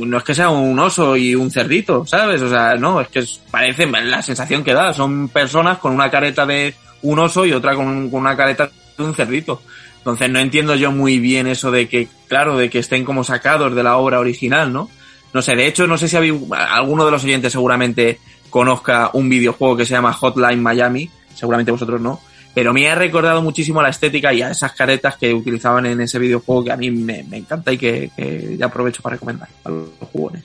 no 0.09 0.16
es 0.16 0.24
que 0.24 0.34
sea 0.34 0.49
un 0.49 0.78
oso 0.78 1.16
y 1.16 1.34
un 1.34 1.51
cerdito, 1.51 2.07
¿sabes? 2.07 2.40
O 2.40 2.49
sea, 2.49 2.74
no, 2.76 3.01
es 3.01 3.09
que 3.09 3.22
parece 3.51 3.86
la 3.86 4.22
sensación 4.22 4.64
que 4.64 4.72
da. 4.72 4.94
Son 4.94 5.28
personas 5.28 5.78
con 5.78 5.92
una 5.92 6.11
careta 6.11 6.47
de 6.47 6.74
un 7.03 7.18
oso 7.18 7.44
y 7.44 7.53
otra 7.53 7.74
con, 7.74 8.09
con 8.11 8.20
una 8.20 8.36
careta 8.36 8.70
de 8.97 9.05
un 9.05 9.14
cerdito. 9.14 9.62
Entonces 9.99 10.30
no 10.30 10.38
entiendo 10.38 10.74
yo 10.76 10.92
muy 10.92 11.18
bien 11.18 11.47
eso 11.47 11.70
de 11.70 11.88
que, 11.88 12.09
claro, 12.28 12.57
de 12.57 12.70
que 12.70 12.78
estén 12.78 13.05
como 13.05 13.22
sacados 13.22 13.74
de 13.74 13.82
la 13.82 13.97
obra 13.99 14.18
original, 14.18 14.72
¿no? 14.72 14.88
No 15.33 15.43
sé, 15.43 15.55
de 15.55 15.66
hecho, 15.66 15.87
no 15.87 15.99
sé 15.99 16.09
si 16.09 16.16
alguno 16.16 17.05
de 17.05 17.11
los 17.11 17.24
oyentes 17.24 17.53
seguramente 17.53 18.20
conozca 18.51 19.11
un 19.12 19.29
videojuego 19.29 19.77
que 19.77 19.85
se 19.85 19.93
llama 19.93 20.12
Hotline 20.12 20.62
Miami, 20.62 21.11
seguramente 21.35 21.72
vosotros 21.72 22.01
no, 22.01 22.20
pero 22.57 22.72
me 22.72 22.89
ha 22.89 22.95
recordado 22.95 23.43
muchísimo 23.43 23.83
la 23.83 23.91
estética 23.91 24.33
y 24.33 24.41
a 24.41 24.51
esas 24.51 24.72
caretas 24.72 25.18
que 25.18 25.35
utilizaban 25.35 25.85
en 25.85 26.01
ese 26.01 26.18
videojuego 26.18 26.64
que 26.64 26.72
a 26.72 26.77
mí 26.79 26.91
me, 26.91 27.20
encanta 27.33 27.70
y 27.70 27.77
que, 27.77 28.57
ya 28.59 28.64
aprovecho 28.64 29.03
para 29.03 29.16
recomendar 29.16 29.47
a 29.62 29.68
los 29.68 29.91
jugones. 30.11 30.43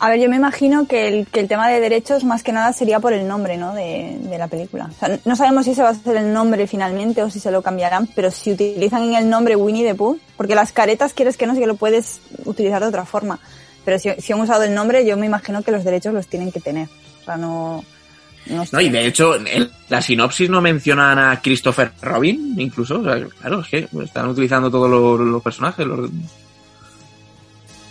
A 0.00 0.08
ver, 0.08 0.20
yo 0.20 0.30
me 0.30 0.36
imagino 0.36 0.86
que 0.86 1.06
el, 1.08 1.26
que 1.26 1.40
el 1.40 1.48
tema 1.48 1.68
de 1.68 1.80
derechos 1.80 2.24
más 2.24 2.42
que 2.42 2.52
nada 2.52 2.72
sería 2.72 2.98
por 2.98 3.12
el 3.12 3.28
nombre, 3.28 3.58
¿no? 3.58 3.74
De, 3.74 4.16
de, 4.22 4.38
la 4.38 4.46
película. 4.46 4.88
O 4.90 4.98
sea, 4.98 5.18
no 5.22 5.36
sabemos 5.36 5.66
si 5.66 5.74
se 5.74 5.82
va 5.82 5.88
a 5.88 5.92
hacer 5.92 6.16
el 6.16 6.32
nombre 6.32 6.66
finalmente 6.66 7.22
o 7.22 7.28
si 7.28 7.40
se 7.40 7.50
lo 7.50 7.60
cambiarán, 7.60 8.06
pero 8.14 8.30
si 8.30 8.52
utilizan 8.52 9.02
en 9.02 9.16
el 9.16 9.28
nombre 9.28 9.54
Winnie 9.54 9.84
the 9.84 9.94
Pooh, 9.94 10.18
porque 10.34 10.54
las 10.54 10.72
caretas 10.72 11.12
quieres 11.12 11.36
que 11.36 11.46
no 11.46 11.52
sé 11.52 11.60
que 11.60 11.66
lo 11.66 11.74
puedes 11.74 12.20
utilizar 12.46 12.80
de 12.80 12.88
otra 12.88 13.04
forma. 13.04 13.38
Pero 13.88 13.98
si, 13.98 14.10
si 14.20 14.34
han 14.34 14.40
usado 14.42 14.64
el 14.64 14.74
nombre, 14.74 15.06
yo 15.06 15.16
me 15.16 15.24
imagino 15.24 15.62
que 15.62 15.72
los 15.72 15.82
derechos 15.82 16.12
los 16.12 16.26
tienen 16.26 16.52
que 16.52 16.60
tener. 16.60 16.88
O 17.22 17.24
sea, 17.24 17.38
no, 17.38 17.82
no, 18.70 18.80
y 18.82 18.90
de 18.90 19.06
hecho, 19.06 19.32
la 19.88 20.02
sinopsis 20.02 20.50
no 20.50 20.60
mencionan 20.60 21.18
a 21.18 21.40
Christopher 21.40 21.92
Robin, 22.02 22.54
incluso. 22.58 23.02
claro, 23.02 23.60
es 23.62 23.66
que 23.66 23.88
están 24.04 24.28
utilizando 24.28 24.70
todos 24.70 25.18
los, 25.18 25.42
personajes. 25.42 25.86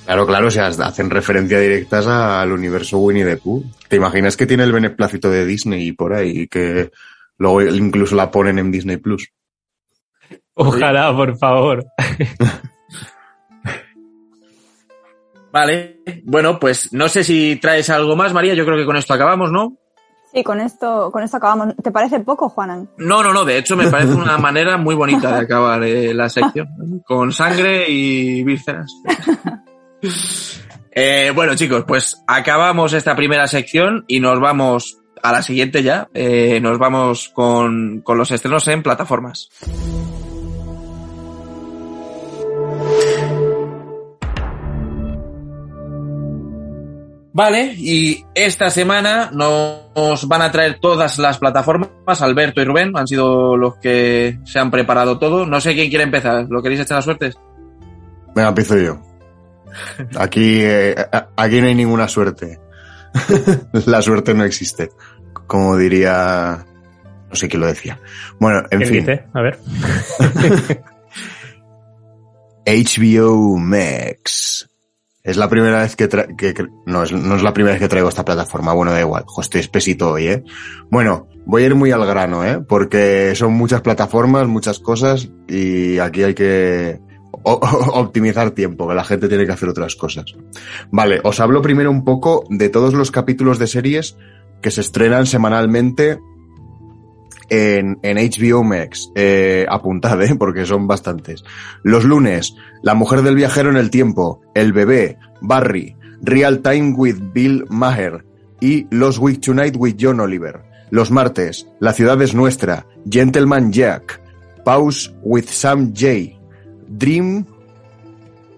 Claro, 0.06 0.28
claro, 0.28 0.48
o 0.50 0.52
sea, 0.52 0.68
hacen 0.68 1.10
referencia 1.10 1.60
directas 1.60 2.06
al 2.06 2.52
universo 2.52 3.00
Winnie 3.00 3.26
the 3.26 3.38
Pooh. 3.38 3.64
¿Te 3.88 3.96
imaginas 3.96 4.38
que 4.38 4.46
tiene 4.46 4.66
el 4.66 4.74
beneplácito 4.74 5.32
de 5.32 5.48
Disney 5.48 5.94
por 5.94 6.14
ahí 6.14 6.42
y 6.42 6.48
que 6.48 6.92
luego 7.40 7.64
incluso 7.64 8.16
la 8.16 8.30
ponen 8.30 8.60
en 8.60 8.70
Disney 8.70 8.98
Plus? 8.98 9.32
Ojalá, 10.54 11.12
por 11.16 11.36
favor. 11.40 11.84
vale, 15.58 16.02
bueno, 16.24 16.60
pues 16.60 16.94
no 16.94 17.10
sé 17.10 17.24
si 17.24 17.56
traes 17.56 17.90
algo 17.90 18.16
más, 18.16 18.32
María. 18.32 18.54
Yo 18.54 18.66
creo 18.66 18.78
que 18.78 18.86
con 18.86 18.96
esto 18.96 19.14
acabamos, 19.14 19.52
¿no? 19.52 19.76
Sí, 20.32 20.44
con 20.44 20.60
esto, 20.60 21.10
con 21.12 21.24
esto 21.24 21.38
acabamos. 21.38 21.76
¿Te 21.82 21.92
parece 21.92 22.20
poco, 22.20 22.50
Juanan? 22.50 22.90
No, 22.98 23.24
no, 23.24 23.34
no. 23.34 23.44
De 23.44 23.58
hecho, 23.58 23.76
me 23.76 23.88
parece 23.88 24.14
una 24.14 24.38
manera 24.48 24.78
muy 24.78 24.94
bonita 24.94 25.32
de 25.32 25.42
acabar 25.42 25.84
eh, 25.84 26.14
la 26.14 26.30
sección. 26.30 27.02
Con 27.06 27.32
sangre 27.32 27.90
y 27.90 28.44
vísceras. 28.44 28.92
Eh, 31.00 31.32
bueno, 31.36 31.54
chicos, 31.54 31.84
pues 31.88 32.24
acabamos 32.26 32.92
esta 32.94 33.16
primera 33.16 33.48
sección 33.48 34.04
y 34.08 34.20
nos 34.20 34.40
vamos 34.40 34.98
a 35.22 35.32
la 35.32 35.44
siguiente 35.44 35.84
ya. 35.84 36.10
Eh, 36.16 36.60
nos 36.60 36.80
vamos 36.80 37.30
con, 37.30 38.02
con 38.02 38.18
los 38.18 38.32
estrenos 38.32 38.68
en 38.68 38.82
plataformas. 38.82 39.52
Vale, 47.38 47.76
y 47.78 48.26
esta 48.34 48.72
semana 48.72 49.30
nos 49.32 50.28
van 50.28 50.42
a 50.42 50.52
traer 50.52 50.80
todas 50.80 51.20
las 51.20 51.38
plataformas. 51.38 52.20
Alberto 52.24 52.62
y 52.62 52.66
Rubén 52.66 52.98
han 52.98 53.06
sido 53.06 53.56
los 53.56 53.76
que 53.76 54.40
se 54.44 54.58
han 54.58 54.72
preparado 54.72 55.20
todo. 55.20 55.46
No 55.46 55.62
sé 55.62 55.76
quién 55.76 55.90
quiere 55.90 56.06
empezar. 56.06 56.48
¿Lo 56.50 56.64
queréis 56.64 56.82
echar 56.82 56.98
a 56.98 57.04
suertes? 57.04 57.38
Venga, 58.34 58.50
empiezo 58.50 58.76
yo. 58.78 59.00
Aquí, 60.18 60.62
eh, 60.64 60.96
aquí 61.36 61.62
no 61.62 61.68
hay 61.68 61.76
ninguna 61.76 62.08
suerte. 62.08 62.60
La 63.86 64.02
suerte 64.02 64.34
no 64.34 64.44
existe. 64.44 64.90
Como 65.46 65.78
diría. 65.78 66.66
No 67.30 67.36
sé 67.36 67.48
quién 67.48 67.62
lo 67.62 67.68
decía. 67.68 68.00
Bueno, 68.40 68.64
en 68.72 68.82
fin. 68.82 69.06
Dice? 69.06 69.26
A 69.36 69.42
ver. 69.44 69.60
HBO 72.66 73.58
Max 73.58 74.68
es 75.28 75.36
la 75.36 75.50
primera 75.50 75.82
vez 75.82 75.98
que, 75.98 76.08
que, 76.08 76.68
no, 76.86 77.04
es, 77.04 77.12
no 77.12 77.36
es 77.36 77.44
la 77.44 77.54
primera 77.54 77.74
vez 77.74 77.82
que 77.82 77.90
traigo 77.90 78.08
esta 78.08 78.24
plataforma. 78.24 78.74
Bueno, 78.74 78.94
da 78.94 79.02
igual. 79.02 79.26
Estoy 79.38 79.60
espesito 79.60 80.14
hoy, 80.14 80.28
¿eh? 80.28 80.44
Bueno, 80.90 81.28
voy 81.46 81.64
a 81.64 81.66
ir 81.66 81.76
muy 81.76 81.92
al 81.92 82.06
grano, 82.06 82.46
¿eh? 82.46 82.62
Porque 82.66 83.36
son 83.36 83.52
muchas 83.52 83.82
plataformas, 83.82 84.48
muchas 84.48 84.80
cosas 84.80 85.30
y 85.50 86.00
aquí 86.00 86.24
hay 86.24 86.34
que 86.34 87.02
optimizar 87.44 88.52
tiempo, 88.52 88.88
que 88.88 88.96
la 88.96 89.04
gente 89.04 89.28
tiene 89.28 89.46
que 89.46 89.52
hacer 89.52 89.68
otras 89.68 89.98
cosas. 89.98 90.34
Vale, 90.92 91.20
os 91.22 91.42
hablo 91.42 91.62
primero 91.62 91.92
un 91.92 92.06
poco 92.06 92.46
de 92.50 92.70
todos 92.70 92.94
los 92.94 93.12
capítulos 93.12 93.60
de 93.60 93.68
series 93.68 94.18
que 94.62 94.72
se 94.72 94.80
estrenan 94.80 95.26
semanalmente 95.26 96.20
en, 97.50 98.00
en 98.02 98.18
HBO 98.18 98.64
Max. 98.64 99.12
Eh, 99.16 99.66
apuntad, 99.70 100.22
¿eh? 100.22 100.36
porque 100.38 100.66
son 100.66 100.88
bastantes. 100.88 101.44
Los 101.84 102.04
lunes, 102.04 102.56
La 102.82 102.94
mujer 102.94 103.22
del 103.22 103.36
viajero 103.36 103.70
en 103.70 103.78
el 103.78 103.90
tiempo, 103.90 104.42
El 104.54 104.74
bebé, 104.74 105.18
Barry, 105.42 105.96
Real 106.22 106.62
Time 106.62 106.94
with 106.96 107.18
Bill 107.34 107.66
Maher 107.70 108.26
y 108.60 108.88
Los 108.90 109.20
Week 109.20 109.42
Tonight 109.42 109.76
with 109.78 109.96
John 110.00 110.20
Oliver. 110.20 110.64
Los 110.90 111.12
martes, 111.12 111.68
La 111.80 111.94
ciudad 111.94 112.22
es 112.22 112.34
nuestra, 112.34 112.86
Gentleman 113.10 113.72
Jack, 113.72 114.22
Pause 114.64 115.14
with 115.22 115.46
Sam 115.46 115.94
J, 115.94 116.38
Dream 116.88 117.46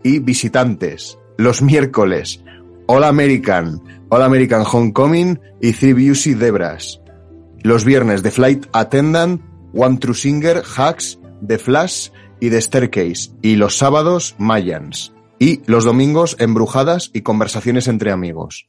y 0.04 0.20
Visitantes. 0.20 1.18
Los 1.38 1.62
miércoles, 1.62 2.44
All 2.88 3.04
American, 3.04 3.82
All 4.10 4.24
American 4.24 4.64
Homecoming 4.70 5.40
y 5.62 5.74
Three 5.74 6.14
Debras. 6.36 6.99
Los 7.64 7.84
viernes 7.84 8.24
The 8.24 8.32
Flight 8.32 8.68
Attendant, 8.72 9.41
One 9.74 9.97
True 9.97 10.14
Singer, 10.14 10.64
Hacks, 10.78 11.20
The 11.45 11.57
Flash 11.57 12.10
y 12.39 12.49
The 12.49 12.62
Staircase. 12.62 13.32
Y 13.41 13.55
los 13.55 13.78
sábados 13.78 14.36
Mayans. 14.38 15.14
Y 15.39 15.62
los 15.66 15.84
domingos 15.84 16.36
Embrujadas 16.39 17.12
y 17.14 17.22
Conversaciones 17.22 17.88
entre 17.88 18.12
amigos. 18.12 18.68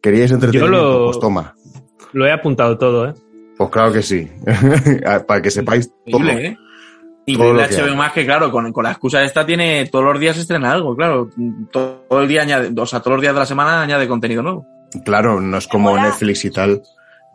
¿Queríais 0.00 0.30
entretenimiento? 0.30 0.98
Lo, 0.98 1.04
pues 1.06 1.20
toma. 1.20 1.54
Lo 2.12 2.26
he 2.26 2.32
apuntado 2.32 2.78
todo, 2.78 3.08
¿eh? 3.08 3.14
Pues 3.56 3.70
claro 3.70 3.92
que 3.92 4.02
sí. 4.02 4.30
Para 5.26 5.42
que 5.42 5.50
sepáis 5.50 5.90
todo. 6.10 6.24
¿eh? 6.28 6.56
Y 7.26 7.36
todo 7.36 7.54
HBO 7.54 7.96
más 7.96 8.12
que, 8.12 8.24
claro, 8.24 8.52
con, 8.52 8.72
con, 8.72 8.84
la 8.84 8.92
excusa 8.92 9.24
esta 9.24 9.44
tiene 9.44 9.88
todos 9.90 10.04
los 10.04 10.20
días 10.20 10.38
estrena 10.38 10.72
algo, 10.72 10.94
claro. 10.94 11.28
Todo 11.72 12.22
el 12.22 12.28
día 12.28 12.42
añade, 12.42 12.72
o 12.80 12.86
sea, 12.86 13.00
todos 13.00 13.16
los 13.16 13.22
días 13.22 13.34
de 13.34 13.40
la 13.40 13.46
semana 13.46 13.82
añade 13.82 14.06
contenido 14.06 14.42
nuevo. 14.42 14.64
Claro, 15.04 15.40
no 15.40 15.58
es 15.58 15.66
como 15.66 15.98
Netflix 15.98 16.44
y 16.44 16.50
tal 16.50 16.82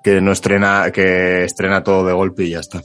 que 0.03 0.21
no 0.21 0.31
estrena, 0.31 0.91
que 0.91 1.43
estrena 1.43 1.83
todo 1.83 2.05
de 2.05 2.13
golpe 2.13 2.43
y 2.43 2.51
ya 2.51 2.59
está. 2.59 2.81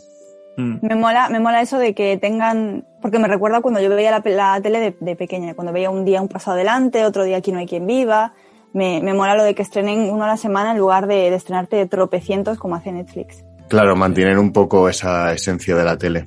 Mm. 0.57 0.79
Me 0.83 0.95
mola, 0.95 1.29
me 1.29 1.41
mola 1.41 1.61
eso 1.61 1.79
de 1.79 1.95
que 1.95 2.17
tengan, 2.17 2.85
porque 3.01 3.19
me 3.19 3.29
recuerda 3.29 3.61
cuando 3.61 3.81
yo 3.81 3.89
veía 3.91 4.11
la, 4.11 4.61
tele 4.61 4.97
de, 4.99 5.17
pequeña, 5.17 5.55
cuando 5.55 5.73
veía 5.73 5.91
un 5.91 6.05
día 6.05 6.23
un 6.23 6.29
paso 6.29 6.53
adelante, 6.53 7.05
otro 7.05 7.25
día 7.25 7.39
aquí 7.39 7.53
no 7.53 7.59
hay 7.59 7.67
quien 7.67 7.87
viva. 7.87 8.33
Me, 8.73 9.01
me 9.03 9.15
mola 9.15 9.37
lo 9.37 9.45
de 9.45 9.55
que 9.55 9.63
estrenen 9.63 10.11
uno 10.11 10.25
a 10.25 10.29
la 10.29 10.37
semana 10.37 10.73
en 10.73 10.79
lugar 10.79 11.07
de, 11.07 11.31
de 11.31 11.37
estrenarte 11.37 11.87
tropecientos 11.87 12.59
como 12.59 12.75
hace 12.75 12.93
Netflix. 12.93 13.45
Claro, 13.69 13.97
mantienen 13.97 14.39
un 14.39 14.53
poco 14.53 14.89
esa 14.89 15.33
esencia 15.33 15.75
de 15.77 15.85
la 15.85 15.97
tele. 15.97 16.27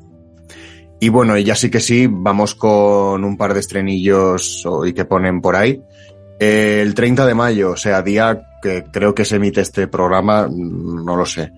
Y 0.99 1.09
bueno, 1.09 1.37
y 1.37 1.43
ya 1.43 1.55
sí 1.55 1.71
que 1.71 1.79
sí, 1.79 2.07
vamos 2.09 2.55
con 2.55 3.23
un 3.23 3.37
par 3.37 3.53
de 3.53 3.61
estrenillos 3.61 4.65
hoy 4.65 4.93
que 4.93 5.05
ponen 5.05 5.41
por 5.41 5.55
ahí. 5.55 5.81
El 6.39 6.93
30 6.93 7.25
de 7.25 7.35
mayo, 7.35 7.71
o 7.71 7.77
sea, 7.77 8.01
día 8.01 8.41
que 8.61 8.83
creo 8.91 9.13
que 9.13 9.25
se 9.25 9.37
emite 9.37 9.61
este 9.61 9.87
programa, 9.87 10.47
no 10.49 11.15
lo 11.15 11.25
sé. 11.25 11.51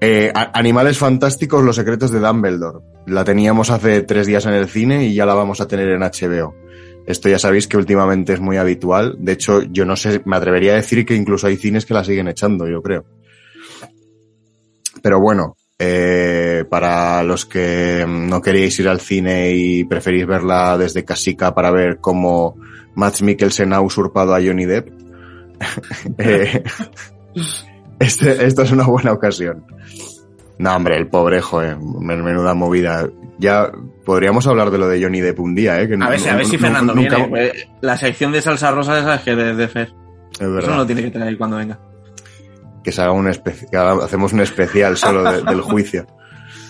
Eh, 0.00 0.32
Animales 0.34 0.98
Fantásticos, 0.98 1.62
Los 1.62 1.76
Secretos 1.76 2.10
de 2.10 2.20
Dumbledore. 2.20 2.84
La 3.06 3.24
teníamos 3.24 3.70
hace 3.70 4.02
tres 4.02 4.26
días 4.26 4.46
en 4.46 4.54
el 4.54 4.68
cine 4.68 5.06
y 5.06 5.14
ya 5.14 5.26
la 5.26 5.34
vamos 5.34 5.60
a 5.60 5.68
tener 5.68 5.88
en 5.88 6.00
HBO. 6.00 6.54
Esto 7.06 7.28
ya 7.28 7.38
sabéis 7.38 7.66
que 7.66 7.76
últimamente 7.76 8.32
es 8.32 8.40
muy 8.40 8.56
habitual. 8.56 9.16
De 9.18 9.32
hecho, 9.32 9.62
yo 9.62 9.84
no 9.84 9.96
sé, 9.96 10.22
me 10.24 10.36
atrevería 10.36 10.72
a 10.72 10.76
decir 10.76 11.04
que 11.04 11.14
incluso 11.14 11.46
hay 11.46 11.56
cines 11.56 11.84
que 11.84 11.94
la 11.94 12.04
siguen 12.04 12.28
echando, 12.28 12.68
yo 12.68 12.82
creo. 12.82 13.04
Pero 15.02 15.20
bueno, 15.20 15.56
eh, 15.78 16.64
para 16.68 17.22
los 17.22 17.46
que 17.46 18.04
no 18.06 18.42
queríais 18.42 18.78
ir 18.78 18.88
al 18.88 19.00
cine 19.00 19.52
y 19.52 19.84
preferís 19.84 20.26
verla 20.26 20.76
desde 20.76 21.04
casica 21.04 21.54
para 21.54 21.70
ver 21.70 21.98
cómo 22.00 22.56
Matt 22.94 23.22
Mikkelsen 23.22 23.72
ha 23.72 23.80
usurpado 23.80 24.34
a 24.34 24.40
Johnny 24.42 24.66
Depp. 24.66 24.88
Eh, 26.18 26.62
este, 27.98 28.46
esta 28.46 28.62
es 28.62 28.72
una 28.72 28.86
buena 28.86 29.12
ocasión. 29.12 29.64
No, 30.58 30.76
hombre, 30.76 30.96
el 30.96 31.08
pobre, 31.08 31.40
joder, 31.40 31.78
menuda 31.78 32.54
movida. 32.54 33.08
Ya 33.38 33.70
podríamos 34.04 34.46
hablar 34.46 34.70
de 34.70 34.78
lo 34.78 34.88
de 34.88 35.02
Johnny 35.02 35.20
Depp 35.20 35.40
un 35.40 35.54
día, 35.54 35.80
¿eh? 35.80 35.84
a 35.84 36.08
ver, 36.08 36.28
a 36.28 36.36
ver 36.36 36.46
si 36.46 36.58
Fernando 36.58 36.94
viene. 36.94 37.30
Eh, 37.36 37.52
la 37.80 37.96
sección 37.96 38.32
de 38.32 38.42
salsa 38.42 38.70
rosa 38.70 38.98
esa 38.98 39.14
es 39.14 39.20
que 39.22 39.34
de, 39.34 39.54
de 39.54 39.68
Fer. 39.68 39.92
Es 40.32 40.40
verdad. 40.40 40.62
Eso 40.62 40.70
no 40.70 40.76
lo 40.78 40.86
tiene 40.86 41.02
que 41.02 41.10
tener 41.10 41.38
cuando 41.38 41.56
venga. 41.56 41.78
Que 42.84 42.92
se 42.92 43.00
haga 43.00 43.12
un 43.12 43.28
especial, 43.28 44.02
hacemos 44.02 44.32
un 44.32 44.40
especial 44.40 44.96
solo 44.96 45.22
del 45.22 45.60
juicio. 45.62 46.06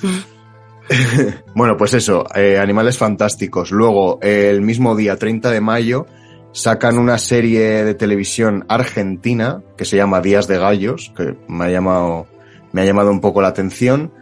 bueno, 1.55 1.77
pues 1.77 1.95
eso, 1.95 2.27
eh, 2.35 2.59
Animales 2.59 2.99
Fantásticos. 2.99 3.71
Luego, 3.71 4.21
el 4.23 4.61
mismo 4.63 4.95
día, 4.97 5.17
30 5.17 5.51
de 5.51 5.61
mayo, 5.61 6.07
sacan 6.53 6.99
una 6.99 7.19
serie 7.19 7.85
de 7.85 7.95
televisión 7.95 8.65
argentina 8.69 9.63
que 9.77 9.85
se 9.85 9.97
llama 9.97 10.21
Días 10.21 10.47
de 10.49 10.59
Gallos, 10.59 11.13
que 11.17 11.37
me 11.49 11.67
ha 11.67 11.71
llamado, 11.71 12.27
me 12.73 12.83
ha 12.83 12.85
llamado 12.85 13.11
un 13.11 13.21
poco 13.21 13.41
la 13.43 13.49
atención. 13.49 14.13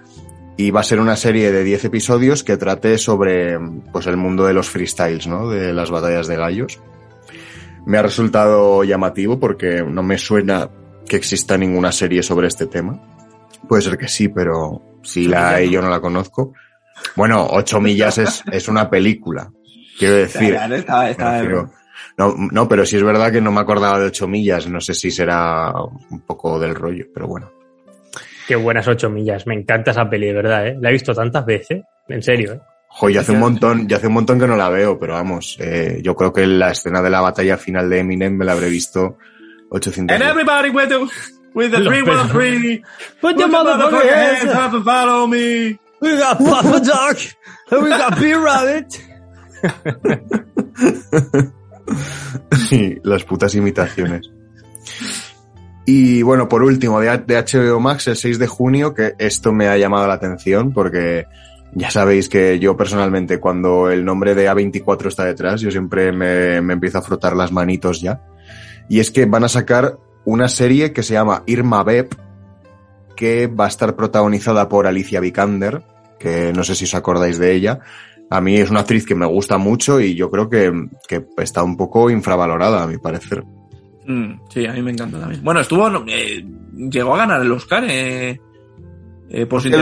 Y 0.56 0.72
va 0.72 0.80
a 0.80 0.84
ser 0.84 0.98
una 0.98 1.14
serie 1.14 1.52
de 1.52 1.62
10 1.62 1.84
episodios 1.84 2.42
que 2.42 2.56
trate 2.56 2.98
sobre 2.98 3.56
pues, 3.92 4.08
el 4.08 4.16
mundo 4.16 4.44
de 4.44 4.52
los 4.52 4.68
freestyles, 4.68 5.28
¿no? 5.28 5.48
De 5.48 5.72
las 5.72 5.90
batallas 5.92 6.26
de 6.26 6.34
gallos. 6.36 6.80
Me 7.86 7.96
ha 7.96 8.02
resultado 8.02 8.82
llamativo 8.82 9.38
porque 9.38 9.84
no 9.84 10.02
me 10.02 10.18
suena 10.18 10.68
que 11.06 11.14
exista 11.16 11.56
ninguna 11.56 11.92
serie 11.92 12.24
sobre 12.24 12.48
este 12.48 12.66
tema. 12.66 13.00
Puede 13.68 13.82
ser 13.82 13.96
que 13.96 14.08
sí, 14.08 14.28
pero 14.28 14.82
si 15.04 15.26
la 15.28 15.50
hay 15.50 15.70
yo 15.70 15.80
no 15.80 15.88
la 15.88 16.00
conozco. 16.00 16.52
Bueno, 17.14 17.46
ocho 17.50 17.80
millas 17.80 18.18
es, 18.18 18.42
es 18.50 18.66
una 18.66 18.90
película. 18.90 19.52
Quiero 19.96 20.16
decir. 20.16 20.54
Claro, 20.54 20.74
refiero- 20.76 21.70
no, 22.18 22.34
no, 22.36 22.68
pero 22.68 22.84
sí 22.84 22.96
es 22.96 23.02
verdad 23.04 23.30
que 23.32 23.40
no 23.40 23.52
me 23.52 23.60
acordaba 23.60 23.98
de 24.00 24.06
ocho 24.06 24.26
millas. 24.26 24.68
No 24.68 24.80
sé 24.80 24.92
si 24.94 25.10
será 25.10 25.72
un 26.10 26.20
poco 26.26 26.58
del 26.58 26.74
rollo, 26.74 27.06
pero 27.14 27.28
bueno. 27.28 27.50
Qué 28.46 28.56
buenas 28.56 28.88
ocho 28.88 29.08
millas. 29.08 29.46
Me 29.46 29.54
encanta 29.54 29.92
esa 29.92 30.08
peli, 30.10 30.26
de 30.26 30.32
verdad, 30.32 30.66
¿eh? 30.66 30.76
La 30.80 30.88
he 30.90 30.92
visto 30.92 31.14
tantas 31.14 31.46
veces. 31.46 31.82
En 32.08 32.22
serio, 32.22 32.54
¿eh? 32.54 32.60
Jo, 32.88 33.10
ya 33.10 33.20
hace 33.20 33.32
un 33.32 33.38
montón, 33.40 33.86
ya 33.86 33.98
hace 33.98 34.06
un 34.06 34.14
montón 34.14 34.40
que 34.40 34.46
no 34.46 34.56
la 34.56 34.70
veo, 34.70 34.98
pero 34.98 35.12
vamos, 35.12 35.56
eh, 35.60 36.00
yo 36.02 36.16
creo 36.16 36.32
que 36.32 36.46
la 36.46 36.70
escena 36.70 37.02
de 37.02 37.10
la 37.10 37.20
batalla 37.20 37.58
final 37.58 37.88
de 37.90 37.98
Eminem 38.00 38.34
me 38.34 38.46
la 38.46 38.52
habré 38.52 38.70
visto 38.70 39.18
800 39.70 40.14
And 40.14 40.24
veces. 40.24 40.30
everybody 40.30 40.70
with 40.70 40.88
the, 40.88 40.98
with 41.54 41.70
the 41.70 41.80
Los 41.80 41.94
313. 42.32 42.82
Put 43.20 43.38
your 43.38 43.48
motherfucking 43.48 44.10
hands 44.10 44.54
up. 44.54 44.72
and 44.72 44.84
follow 44.84 45.26
me. 45.26 45.78
We 46.00 46.16
got 46.16 46.38
Papa 46.38 46.80
Doc. 46.80 47.18
And 47.70 47.82
we 47.82 47.90
got 47.90 48.18
Beer 48.18 48.40
Sí, 52.68 52.98
las 53.02 53.24
putas 53.24 53.54
imitaciones. 53.54 54.30
Y 55.86 56.22
bueno, 56.22 56.48
por 56.48 56.62
último, 56.62 57.00
de, 57.00 57.08
HBO 57.08 57.80
Max, 57.80 58.08
el 58.08 58.16
6 58.16 58.38
de 58.38 58.46
junio, 58.46 58.92
que 58.92 59.14
esto 59.18 59.52
me 59.52 59.68
ha 59.68 59.76
llamado 59.78 60.06
la 60.06 60.14
atención 60.14 60.72
porque 60.74 61.24
ya 61.72 61.90
sabéis 61.90 62.28
que 62.28 62.58
yo 62.58 62.76
personalmente 62.76 63.40
cuando 63.40 63.90
el 63.90 64.04
nombre 64.04 64.34
de 64.34 64.50
A24 64.50 65.06
está 65.06 65.24
detrás, 65.24 65.62
yo 65.62 65.70
siempre 65.70 66.12
me, 66.12 66.60
me 66.60 66.74
empiezo 66.74 66.98
a 66.98 67.02
frotar 67.02 67.34
las 67.34 67.52
manitos 67.52 68.02
ya. 68.02 68.22
Y 68.88 69.00
es 69.00 69.10
que 69.10 69.24
van 69.24 69.44
a 69.44 69.48
sacar 69.48 69.98
una 70.26 70.48
serie 70.48 70.92
que 70.92 71.02
se 71.02 71.14
llama 71.14 71.42
Irma 71.46 71.82
Beb, 71.84 72.14
que 73.16 73.46
va 73.46 73.64
a 73.64 73.68
estar 73.68 73.96
protagonizada 73.96 74.68
por 74.68 74.86
Alicia 74.86 75.20
Vikander, 75.20 75.82
que 76.18 76.52
no 76.52 76.64
sé 76.64 76.74
si 76.74 76.84
os 76.84 76.94
acordáis 76.94 77.38
de 77.38 77.54
ella. 77.54 77.80
A 78.30 78.40
mí 78.40 78.56
es 78.56 78.70
una 78.70 78.80
actriz 78.80 79.06
que 79.06 79.14
me 79.14 79.26
gusta 79.26 79.56
mucho 79.58 80.00
y 80.00 80.14
yo 80.14 80.30
creo 80.30 80.48
que, 80.50 80.70
que 81.08 81.24
está 81.38 81.62
un 81.62 81.76
poco 81.76 82.10
infravalorada, 82.10 82.82
a 82.82 82.86
mi 82.86 82.98
parecer. 82.98 83.42
Mm, 84.06 84.40
sí, 84.50 84.66
a 84.66 84.72
mí 84.72 84.82
me 84.82 84.90
encanta 84.90 85.18
también. 85.18 85.42
Bueno, 85.42 85.60
estuvo, 85.60 85.88
eh, 86.06 86.44
llegó 86.90 87.14
a 87.14 87.18
ganar 87.18 87.40
el 87.42 87.52
Oscar, 87.52 87.84
eh, 87.88 88.38
eh, 89.30 89.46
por 89.46 89.62
Que 89.62 89.68
en 89.68 89.74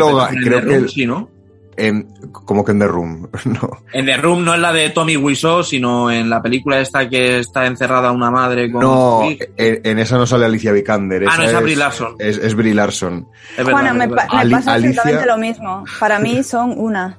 creo 0.42 0.60
The 0.60 0.64
que 0.64 0.74
Room, 0.74 0.74
el- 0.84 0.88
sí, 0.90 1.06
¿no? 1.06 1.30
En, 1.78 2.08
como 2.32 2.64
que 2.64 2.72
en 2.72 2.78
The 2.78 2.86
Room, 2.88 3.28
no. 3.44 3.70
En 3.92 4.06
The 4.06 4.16
Room 4.16 4.44
no 4.44 4.54
es 4.54 4.60
la 4.60 4.72
de 4.72 4.90
Tommy 4.90 5.16
Wiseau, 5.16 5.62
sino 5.62 6.10
en 6.10 6.30
la 6.30 6.40
película 6.40 6.80
esta 6.80 7.08
que 7.08 7.40
está 7.40 7.66
encerrada 7.66 8.12
una 8.12 8.30
madre 8.30 8.70
con... 8.72 8.80
No, 8.80 9.20
Sí, 9.28 9.38
en, 9.58 9.80
en 9.84 9.98
esa 9.98 10.16
no 10.16 10.26
sale 10.26 10.46
Alicia 10.46 10.72
Vikander. 10.72 11.24
Ah, 11.28 11.34
no, 11.36 11.42
esa 11.44 11.58
es 11.58 11.62
Brie 11.64 11.76
Larson. 11.76 12.14
Es, 12.18 12.38
es 12.38 12.54
Brie 12.54 12.72
Larson. 12.74 13.28
es 13.50 13.56
verdad, 13.58 13.72
Juana, 13.72 13.92
me, 13.92 14.08
pa- 14.08 14.14
pasa 14.26 14.38
Alicia- 14.40 14.72
absolutamente 14.74 15.26
lo 15.26 15.36
mismo. 15.36 15.84
Para 16.00 16.18
mí 16.18 16.42
son 16.44 16.72
una. 16.78 17.18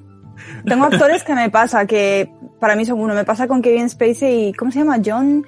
Tengo 0.66 0.86
actores 0.86 1.24
que 1.24 1.34
me 1.36 1.50
pasa 1.50 1.86
que 1.86 2.30
para 2.60 2.76
mí 2.76 2.86
son 2.86 3.00
uno. 3.00 3.14
Me 3.14 3.24
pasa 3.26 3.48
con 3.48 3.62
Kevin 3.62 3.90
Spacey 3.90 4.50
y 4.50 4.54
¿cómo 4.54 4.72
se 4.72 4.80
llama? 4.80 4.98
John 5.06 5.46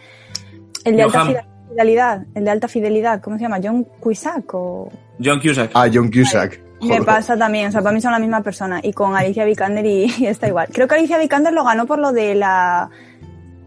el 0.85 0.95
de 0.95 1.03
alta 1.03 1.19
Johan. 1.21 1.35
fidelidad, 1.69 2.25
el 2.35 2.45
de 2.45 2.51
alta 2.51 2.67
fidelidad, 2.67 3.21
¿cómo 3.21 3.37
se 3.37 3.43
llama? 3.43 3.59
John 3.63 3.83
Cuisac 3.99 4.53
o 4.53 4.89
John 5.23 5.39
Cusack. 5.41 5.71
Ah, 5.73 5.87
John 5.93 6.09
Cusack. 6.11 6.59
me 6.81 7.01
pasa 7.01 7.37
también, 7.37 7.67
o 7.67 7.71
sea, 7.71 7.81
para 7.81 7.93
mí 7.93 7.99
son 8.01 8.11
la 8.13 8.19
misma 8.19 8.41
persona 8.41 8.79
y 8.81 8.93
con 8.93 9.15
Alicia 9.15 9.43
Vikander 9.45 9.85
y, 9.85 10.05
y 10.19 10.25
está 10.27 10.47
igual. 10.47 10.67
Creo 10.71 10.87
que 10.87 10.95
Alicia 10.95 11.17
Vikander 11.17 11.51
lo 11.53 11.63
ganó 11.65 11.85
por 11.85 11.99
lo 11.99 12.11
de 12.13 12.35
la 12.35 12.89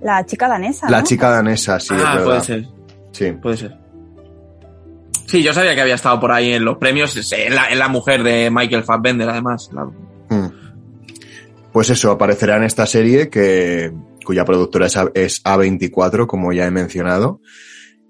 la 0.00 0.24
chica 0.26 0.48
danesa, 0.48 0.90
La 0.90 0.98
¿no? 0.98 1.04
chica 1.04 1.30
danesa, 1.30 1.78
sí, 1.78 1.88
ah, 1.92 2.14
verdad. 2.14 2.24
puede 2.24 2.40
ser, 2.40 2.66
Sí. 3.12 3.32
puede 3.32 3.56
ser. 3.56 3.76
Sí, 5.26 5.42
yo 5.42 5.54
sabía 5.54 5.74
que 5.74 5.80
había 5.80 5.94
estado 5.94 6.18
por 6.20 6.32
ahí 6.32 6.52
en 6.52 6.64
los 6.64 6.76
premios. 6.78 7.16
Es 7.16 7.32
es 7.32 7.54
la, 7.54 7.66
es 7.66 7.78
la 7.78 7.88
mujer 7.88 8.22
de 8.22 8.50
Michael 8.50 8.82
Fassbender, 8.84 9.28
además. 9.28 9.70
La- 9.72 9.86
Mm. 10.28 10.50
Pues 11.72 11.88
eso, 11.90 12.10
aparecerá 12.10 12.56
en 12.56 12.64
esta 12.64 12.86
serie 12.86 13.28
que, 13.30 13.92
cuya 14.24 14.44
productora 14.44 14.86
es, 14.86 14.96
A- 14.96 15.10
es 15.14 15.42
A24, 15.44 16.26
como 16.26 16.52
ya 16.52 16.66
he 16.66 16.70
mencionado. 16.70 17.40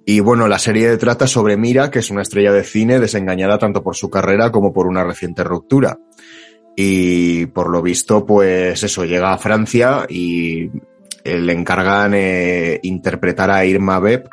Y 0.04 0.18
bueno, 0.18 0.48
la 0.48 0.58
serie 0.58 0.96
trata 0.96 1.28
sobre 1.28 1.56
Mira, 1.56 1.90
que 1.90 2.00
es 2.00 2.10
una 2.10 2.22
estrella 2.22 2.52
de 2.52 2.64
cine 2.64 2.98
desengañada 2.98 3.58
tanto 3.58 3.84
por 3.84 3.94
su 3.94 4.10
carrera 4.10 4.50
como 4.50 4.72
por 4.72 4.88
una 4.88 5.04
reciente 5.04 5.44
ruptura. 5.44 5.98
Y 6.74 7.46
por 7.46 7.70
lo 7.70 7.82
visto, 7.82 8.26
pues 8.26 8.82
eso, 8.82 9.04
llega 9.04 9.32
a 9.32 9.38
Francia 9.38 10.06
y 10.08 10.64
eh, 11.22 11.38
le 11.38 11.52
encargan 11.52 12.14
eh, 12.14 12.80
interpretar 12.82 13.50
a 13.52 13.64
Irma 13.64 14.00
Beb 14.00 14.28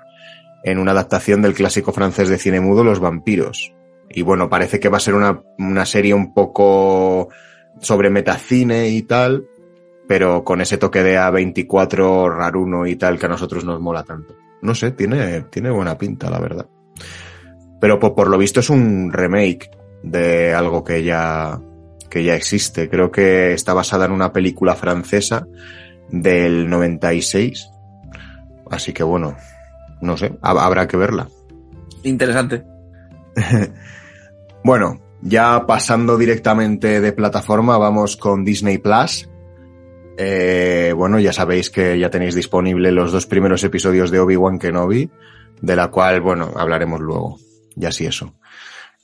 en 0.63 0.79
una 0.79 0.91
adaptación 0.91 1.43
del 1.43 1.53
clásico 1.53 1.91
francés 1.93 2.29
de 2.29 2.39
cine 2.39 2.61
mudo 2.61 2.83
Los 2.83 2.99
vampiros. 2.99 3.73
Y 4.09 4.23
bueno, 4.23 4.49
parece 4.49 4.79
que 4.79 4.89
va 4.89 4.97
a 4.97 5.01
ser 5.01 5.13
una, 5.13 5.43
una 5.59 5.85
serie 5.85 6.15
un 6.15 6.33
poco 6.33 7.29
sobre 7.81 8.09
metacine 8.09 8.89
y 8.89 9.01
tal, 9.03 9.45
pero 10.07 10.43
con 10.43 10.61
ese 10.61 10.77
toque 10.77 11.03
de 11.03 11.17
A24 11.17 12.35
raruno 12.35 12.85
y 12.87 12.95
tal 12.95 13.17
que 13.19 13.25
a 13.27 13.29
nosotros 13.29 13.63
nos 13.65 13.79
mola 13.79 14.03
tanto. 14.03 14.35
No 14.61 14.75
sé, 14.75 14.91
tiene, 14.91 15.41
tiene 15.49 15.69
buena 15.69 15.97
pinta, 15.97 16.29
la 16.29 16.39
verdad. 16.39 16.67
Pero 17.79 17.99
por, 17.99 18.13
por 18.15 18.27
lo 18.29 18.37
visto 18.37 18.59
es 18.59 18.69
un 18.69 19.11
remake 19.13 19.69
de 20.03 20.53
algo 20.53 20.83
que 20.83 21.03
ya, 21.03 21.59
que 22.09 22.23
ya 22.23 22.35
existe. 22.35 22.89
Creo 22.89 23.11
que 23.11 23.53
está 23.53 23.73
basada 23.73 24.05
en 24.05 24.11
una 24.11 24.33
película 24.33 24.75
francesa 24.75 25.47
del 26.09 26.69
96. 26.69 27.69
Así 28.69 28.91
que 28.93 29.03
bueno, 29.03 29.35
no 30.01 30.17
sé, 30.17 30.31
hab- 30.41 30.59
habrá 30.59 30.87
que 30.87 30.97
verla. 30.97 31.27
Interesante. 32.03 32.63
Bueno, 34.63 34.99
ya 35.21 35.65
pasando 35.65 36.17
directamente 36.17 37.01
de 37.01 37.11
plataforma, 37.13 37.77
vamos 37.77 38.17
con 38.17 38.43
Disney 38.43 38.77
Plus. 38.77 39.29
Eh, 40.17 40.93
bueno, 40.95 41.19
ya 41.19 41.33
sabéis 41.33 41.69
que 41.69 41.97
ya 41.97 42.09
tenéis 42.09 42.35
disponible 42.35 42.91
los 42.91 43.11
dos 43.11 43.25
primeros 43.25 43.63
episodios 43.63 44.11
de 44.11 44.19
Obi-Wan 44.19 44.59
Kenobi, 44.59 45.09
de 45.61 45.75
la 45.75 45.89
cual, 45.89 46.21
bueno, 46.21 46.51
hablaremos 46.55 46.99
luego. 46.99 47.37
Ya 47.75 47.91
sí 47.91 48.05
eso. 48.05 48.35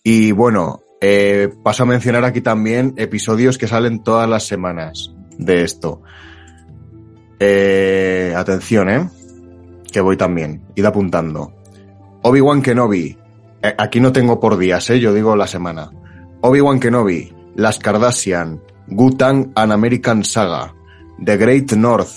Y 0.04 0.32
bueno, 0.34 0.82
eh, 1.02 1.54
paso 1.64 1.84
a 1.84 1.86
mencionar 1.86 2.26
aquí 2.26 2.42
también 2.42 2.94
episodios 2.98 3.58
que 3.58 3.68
salen 3.68 4.04
todas 4.04 4.30
las 4.30 4.46
semanas 4.46 5.14
de 5.38 5.64
esto. 5.64 6.02
Eh, 7.40 8.34
atención, 8.36 8.90
¿eh? 8.90 9.10
Que 9.92 10.02
voy 10.02 10.18
también. 10.18 10.64
Id 10.76 10.86
apuntando. 10.86 11.54
Obi-Wan 12.24 12.62
Kenobi. 12.62 13.18
Eh, 13.62 13.76
Aquí 13.78 14.00
no 14.00 14.12
tengo 14.12 14.40
por 14.40 14.58
días, 14.58 14.90
¿eh? 14.90 15.00
Yo 15.00 15.14
digo 15.14 15.36
la 15.36 15.48
semana. 15.48 15.90
Obi-Wan 16.46 16.80
Kenobi. 16.80 17.34
Las 17.56 17.80
Kardashian. 17.80 18.62
Gutang 18.88 19.52
An 19.56 19.72
American 19.72 20.24
Saga. 20.24 20.74
The 21.24 21.38
Great 21.38 21.72
North. 21.74 22.12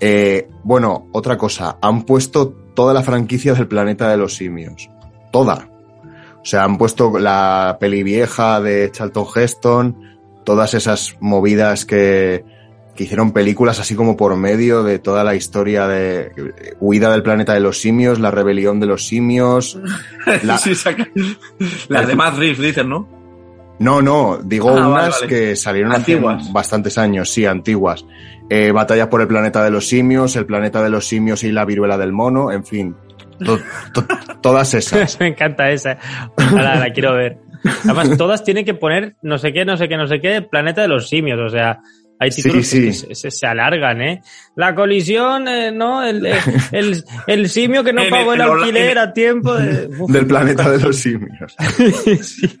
Eh, 0.00 0.48
bueno, 0.62 1.08
otra 1.12 1.36
cosa. 1.38 1.78
Han 1.80 2.02
puesto 2.02 2.48
toda 2.74 2.92
la 2.92 3.02
franquicia 3.02 3.54
del 3.54 3.68
planeta 3.68 4.08
de 4.08 4.16
los 4.16 4.34
simios. 4.34 4.88
Toda. 5.32 5.68
O 6.42 6.44
sea, 6.44 6.64
han 6.64 6.76
puesto 6.76 7.18
la 7.18 7.78
peli 7.80 8.02
vieja 8.02 8.60
de 8.60 8.90
Charlton 8.92 9.26
Heston, 9.34 9.96
todas 10.44 10.74
esas 10.74 11.16
movidas 11.20 11.86
que, 11.86 12.44
que 12.94 13.04
hicieron 13.04 13.32
películas 13.32 13.80
así 13.80 13.94
como 13.94 14.14
por 14.14 14.36
medio 14.36 14.82
de 14.82 14.98
toda 14.98 15.24
la 15.24 15.34
historia 15.34 15.88
de 15.88 16.32
huida 16.80 17.10
del 17.10 17.22
planeta 17.22 17.54
de 17.54 17.60
los 17.60 17.80
simios, 17.80 18.20
la 18.20 18.30
rebelión 18.30 18.78
de 18.78 18.86
los 18.86 19.06
simios. 19.06 19.78
La- 20.42 20.58
Sí, 20.58 20.74
saca- 20.74 21.08
Las 21.88 22.06
de 22.06 22.14
Matt 22.14 22.36
Reeves, 22.36 22.58
dicen, 22.58 22.90
¿no? 22.90 23.23
No, 23.78 24.00
no, 24.00 24.38
digo 24.42 24.70
Ah, 24.70 24.88
unas 24.88 25.20
vale. 25.20 25.26
que 25.26 25.56
salieron 25.56 25.92
Antiguas. 25.92 26.42
hace 26.42 26.52
bastantes 26.52 26.96
años, 26.98 27.28
sí, 27.30 27.44
antiguas. 27.44 28.04
Eh, 28.48 28.70
Batalla 28.72 29.10
por 29.10 29.20
el 29.20 29.26
planeta 29.26 29.64
de 29.64 29.70
los 29.70 29.88
simios, 29.88 30.36
el 30.36 30.46
planeta 30.46 30.82
de 30.82 30.90
los 30.90 31.06
simios 31.08 31.42
y 31.44 31.50
la 31.52 31.64
viruela 31.64 31.96
del 31.98 32.12
mono, 32.12 32.52
en 32.52 32.64
fin, 32.64 32.94
to- 33.44 33.58
to- 33.92 34.06
todas 34.42 34.74
esas. 34.74 35.18
Me 35.20 35.28
encanta 35.28 35.70
esa. 35.70 35.98
Ojalá 36.36 36.76
la 36.76 36.92
quiero 36.92 37.14
ver. 37.14 37.38
Además, 37.84 38.16
todas 38.18 38.44
tienen 38.44 38.64
que 38.64 38.74
poner 38.74 39.16
no 39.22 39.38
sé 39.38 39.52
qué, 39.52 39.64
no 39.64 39.76
sé 39.76 39.88
qué, 39.88 39.96
no 39.96 40.06
sé 40.06 40.20
qué, 40.20 40.42
planeta 40.42 40.82
de 40.82 40.88
los 40.88 41.08
simios. 41.08 41.40
O 41.40 41.48
sea, 41.48 41.80
hay 42.18 42.30
Sí, 42.30 42.42
títulos 42.42 42.66
sí. 42.66 42.80
que 42.86 42.92
se, 42.92 43.14
se- 43.14 43.30
se 43.30 43.46
alargan, 43.46 44.00
¿eh? 44.02 44.22
La 44.56 44.74
colisión, 44.74 45.46
eh, 45.48 45.72
¿no? 45.72 46.02
El, 46.02 46.24
el, 46.26 46.36
el- 46.72 47.04
el 47.26 47.48
simio 47.48 47.82
que 47.84 47.92
no 47.92 48.02
En 48.02 48.10
pagó 48.10 48.34
el- 48.34 48.40
el 48.40 48.46
en 48.46 48.52
el- 48.52 48.62
alquiler 48.62 48.98
a 48.98 49.12
tiempo. 49.12 49.54
de- 49.54 49.88
Uf, 49.98 50.10
Del 50.12 50.26
planeta 50.26 50.70
de 50.70 50.78
los 50.80 50.96
simios. 50.96 51.54
sí. 52.22 52.58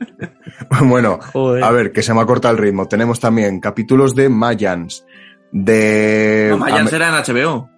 Bueno, 0.82 1.18
Joder. 1.32 1.62
a 1.64 1.70
ver, 1.70 1.92
que 1.92 2.02
se 2.02 2.12
me 2.14 2.20
ha 2.20 2.26
cortado 2.26 2.54
el 2.54 2.60
ritmo. 2.60 2.86
Tenemos 2.88 3.20
también 3.20 3.60
capítulos 3.60 4.14
de 4.14 4.28
Mayans, 4.28 5.04
de... 5.52 6.48
No, 6.50 6.58
Mayan 6.58 6.80
Ame- 6.86 6.90
será 6.90 7.08
en 7.08 7.14
HBO. 7.34 7.70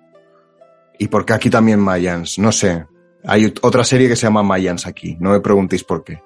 ¿Y 0.99 1.09
por 1.09 1.27
qué 1.27 1.35
aquí 1.35 1.51
también 1.51 1.79
Mayans? 1.79 2.39
No 2.39 2.53
sé. 2.53 2.87
Hay 3.25 3.45
ot- 3.45 3.59
otra 3.63 3.85
serie 3.85 4.09
que 4.09 4.17
se 4.17 4.23
llama 4.27 4.43
Mayans 4.43 4.87
aquí, 4.87 5.17
no 5.21 5.31
me 5.31 5.41
preguntéis 5.41 5.85
por 5.85 6.03
qué. 6.05 6.23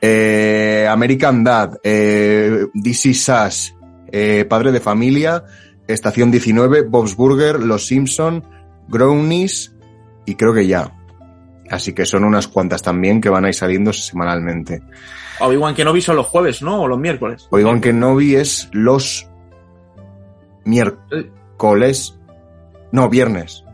Eh, 0.00 0.86
American 0.90 1.44
Dad, 1.44 1.78
eh, 1.84 2.66
DC 2.74 3.14
Sass, 3.14 3.74
eh, 4.12 4.44
Padre 4.48 4.72
de 4.72 4.80
Familia, 4.80 5.44
Estación 5.88 6.30
19, 6.30 6.82
Bob's 6.82 7.16
Burger, 7.16 7.60
Los 7.60 7.86
Simpson, 7.86 8.44
Grownies 8.88 9.74
y 10.26 10.34
creo 10.36 10.54
que 10.54 10.66
ya. 10.66 10.92
Así 11.70 11.94
que 11.94 12.04
son 12.04 12.24
unas 12.24 12.48
cuantas 12.48 12.82
también 12.82 13.20
que 13.20 13.30
van 13.30 13.44
a 13.44 13.48
ir 13.48 13.54
saliendo 13.54 13.92
semanalmente. 13.92 14.82
Obi-Wan 15.40 15.74
Kenobi 15.74 16.02
son 16.02 16.16
los 16.16 16.26
jueves, 16.26 16.62
¿no? 16.62 16.82
O 16.82 16.88
los 16.88 16.98
miércoles. 16.98 17.48
Obi-Wan 17.50 17.80
Kenobi 17.80 18.36
es 18.36 18.68
los 18.72 19.28
miércoles. 20.64 22.18
No, 22.92 23.08
viernes. 23.08 23.64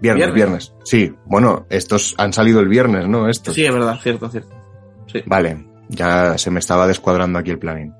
Viernes, 0.00 0.32
¿Viernes? 0.32 0.34
viernes. 0.34 0.74
Sí, 0.84 1.12
bueno, 1.24 1.66
estos 1.70 2.14
han 2.18 2.32
salido 2.32 2.60
el 2.60 2.68
viernes, 2.68 3.08
¿no? 3.08 3.28
Estos. 3.28 3.54
Sí, 3.54 3.64
es 3.64 3.72
verdad, 3.72 3.98
cierto, 4.00 4.28
cierto. 4.28 4.54
Sí. 5.06 5.22
Vale, 5.26 5.66
ya 5.88 6.38
se 6.38 6.50
me 6.50 6.60
estaba 6.60 6.86
descuadrando 6.86 7.38
aquí 7.38 7.50
el 7.50 7.58
planning. 7.58 7.92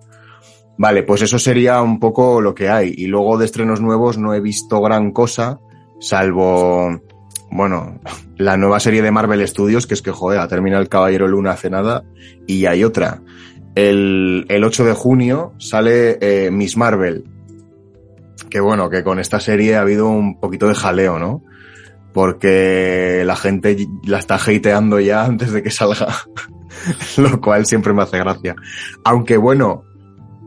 Vale, 0.79 1.03
pues 1.03 1.22
eso 1.22 1.41
sería 1.41 1.83
un 1.83 1.99
poco 1.99 2.41
lo 2.41 2.55
que 2.55 2.68
hay. 2.68 2.95
Y 2.97 3.07
luego 3.07 3.37
de 3.37 3.45
estrenos 3.45 3.81
nuevos 3.81 4.16
no 4.16 4.33
he 4.33 4.41
visto 4.41 4.81
gran 4.81 5.11
cosa, 5.11 5.59
salvo, 5.99 7.01
bueno, 7.51 8.01
la 8.37 8.57
nueva 8.57 8.79
serie 8.79 9.03
de 9.03 9.11
Marvel 9.11 9.47
Studios, 9.47 9.89
que 9.89 9.95
es 9.95 10.03
que, 10.03 10.12
joder, 10.12 10.39
ha 10.39 10.79
el 10.79 10.89
Caballero 10.89 11.26
Luna 11.26 11.53
hace 11.53 11.68
nada, 11.68 12.05
y 12.47 12.66
hay 12.66 12.85
otra. 12.85 13.22
El, 13.74 14.47
el 14.49 14.64
8 14.64 14.85
de 14.85 14.93
junio 14.93 15.53
sale 15.59 16.18
eh, 16.20 16.51
Miss 16.53 16.76
Marvel. 16.76 17.24
Que 18.49 18.61
bueno, 18.61 18.89
que 18.89 19.03
con 19.03 19.18
esta 19.18 19.41
serie 19.41 19.76
ha 19.76 19.81
habido 19.81 20.09
un 20.09 20.39
poquito 20.39 20.68
de 20.68 20.74
jaleo, 20.74 21.18
¿no? 21.18 21.43
Porque 22.14 23.22
la 23.26 23.37
gente 23.37 23.76
la 24.05 24.18
está 24.18 24.37
hateando 24.37 25.01
ya 25.01 25.24
antes 25.24 25.53
de 25.53 25.62
que 25.62 25.70
salga. 25.70 26.09
Lo 27.16 27.41
cual 27.41 27.66
siempre 27.66 27.93
me 27.93 28.03
hace 28.03 28.18
gracia. 28.18 28.55
Aunque 29.05 29.37
bueno, 29.37 29.85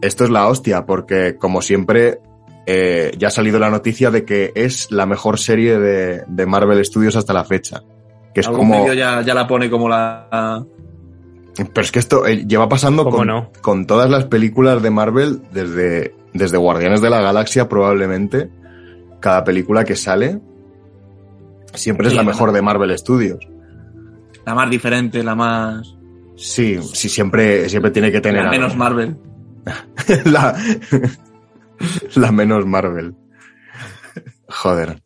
esto 0.02 0.24
es 0.24 0.30
la 0.30 0.48
hostia, 0.48 0.86
porque 0.86 1.36
como 1.38 1.62
siempre, 1.62 2.20
eh, 2.66 3.12
ya 3.18 3.28
ha 3.30 3.32
salido 3.32 3.60
la 3.60 3.70
noticia 3.70 4.12
de 4.12 4.26
que 4.26 4.52
es 4.56 4.92
la 4.92 5.06
mejor 5.06 5.40
serie 5.40 5.80
de, 5.80 6.24
de 6.28 6.46
Marvel 6.46 6.84
Studios 6.86 7.16
hasta 7.16 7.34
la 7.34 7.44
fecha. 7.44 7.82
Que 8.34 8.42
es 8.42 8.48
Algún 8.48 8.70
como. 8.70 8.80
medio 8.82 8.94
ya, 8.94 9.22
ya 9.22 9.34
la 9.34 9.48
pone 9.48 9.70
como 9.70 9.90
la... 9.90 10.66
Pero 11.58 11.82
es 11.82 11.92
que 11.92 12.00
esto 12.00 12.26
eh, 12.26 12.46
lleva 12.48 12.70
pasando 12.70 13.04
¿Cómo 13.04 13.18
con, 13.18 13.28
no? 13.28 13.52
con 13.62 13.86
todas 13.86 14.10
las 14.10 14.24
películas 14.26 14.82
de 14.82 14.90
Marvel 14.90 15.42
desde, 15.52 16.16
desde 16.34 16.58
Guardianes 16.58 17.02
de 17.02 17.10
la 17.10 17.20
Galaxia, 17.20 17.68
probablemente. 17.68 18.50
Cada 19.20 19.44
película 19.44 19.84
que 19.84 19.96
sale 19.98 20.40
siempre 21.74 22.08
es 22.08 22.14
la 22.14 22.24
mejor 22.24 22.54
de 22.54 22.62
Marvel 22.62 22.98
Studios. 22.98 23.46
La 24.46 24.56
más 24.56 24.70
diferente, 24.70 25.24
la 25.24 25.36
más... 25.36 25.96
Sí, 26.38 26.80
sí, 26.94 27.10
siempre, 27.10 27.68
siempre 27.70 27.92
tiene 27.92 28.12
que 28.12 28.22
tener 28.22 28.44
La 28.44 28.50
algo. 28.50 28.60
menos 28.62 28.76
Marvel. 28.78 29.18
la, 30.26 30.56
la 32.16 32.32
menos 32.32 32.66
Marvel. 32.66 33.16
Joder. 34.48 35.02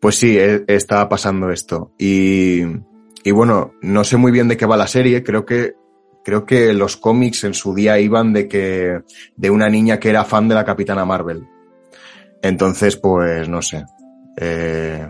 Pues 0.00 0.16
sí, 0.16 0.36
eh, 0.38 0.64
está 0.68 1.08
pasando 1.08 1.50
esto. 1.50 1.92
Y, 1.98 2.60
y 3.24 3.30
bueno, 3.32 3.72
no 3.82 4.04
sé 4.04 4.16
muy 4.16 4.32
bien 4.32 4.48
de 4.48 4.56
qué 4.56 4.66
va 4.66 4.76
la 4.76 4.86
serie. 4.86 5.22
Creo 5.22 5.44
que, 5.46 5.74
creo 6.24 6.44
que 6.44 6.72
los 6.74 6.96
cómics 6.96 7.44
en 7.44 7.54
su 7.54 7.74
día 7.74 7.98
iban 7.98 8.32
de 8.32 8.46
que, 8.48 9.00
de 9.36 9.50
una 9.50 9.68
niña 9.68 9.98
que 9.98 10.10
era 10.10 10.24
fan 10.24 10.48
de 10.48 10.54
la 10.54 10.64
Capitana 10.64 11.04
Marvel. 11.04 11.46
Entonces, 12.42 12.96
pues, 12.96 13.48
no 13.48 13.62
sé. 13.62 13.84
Eh, 14.36 15.06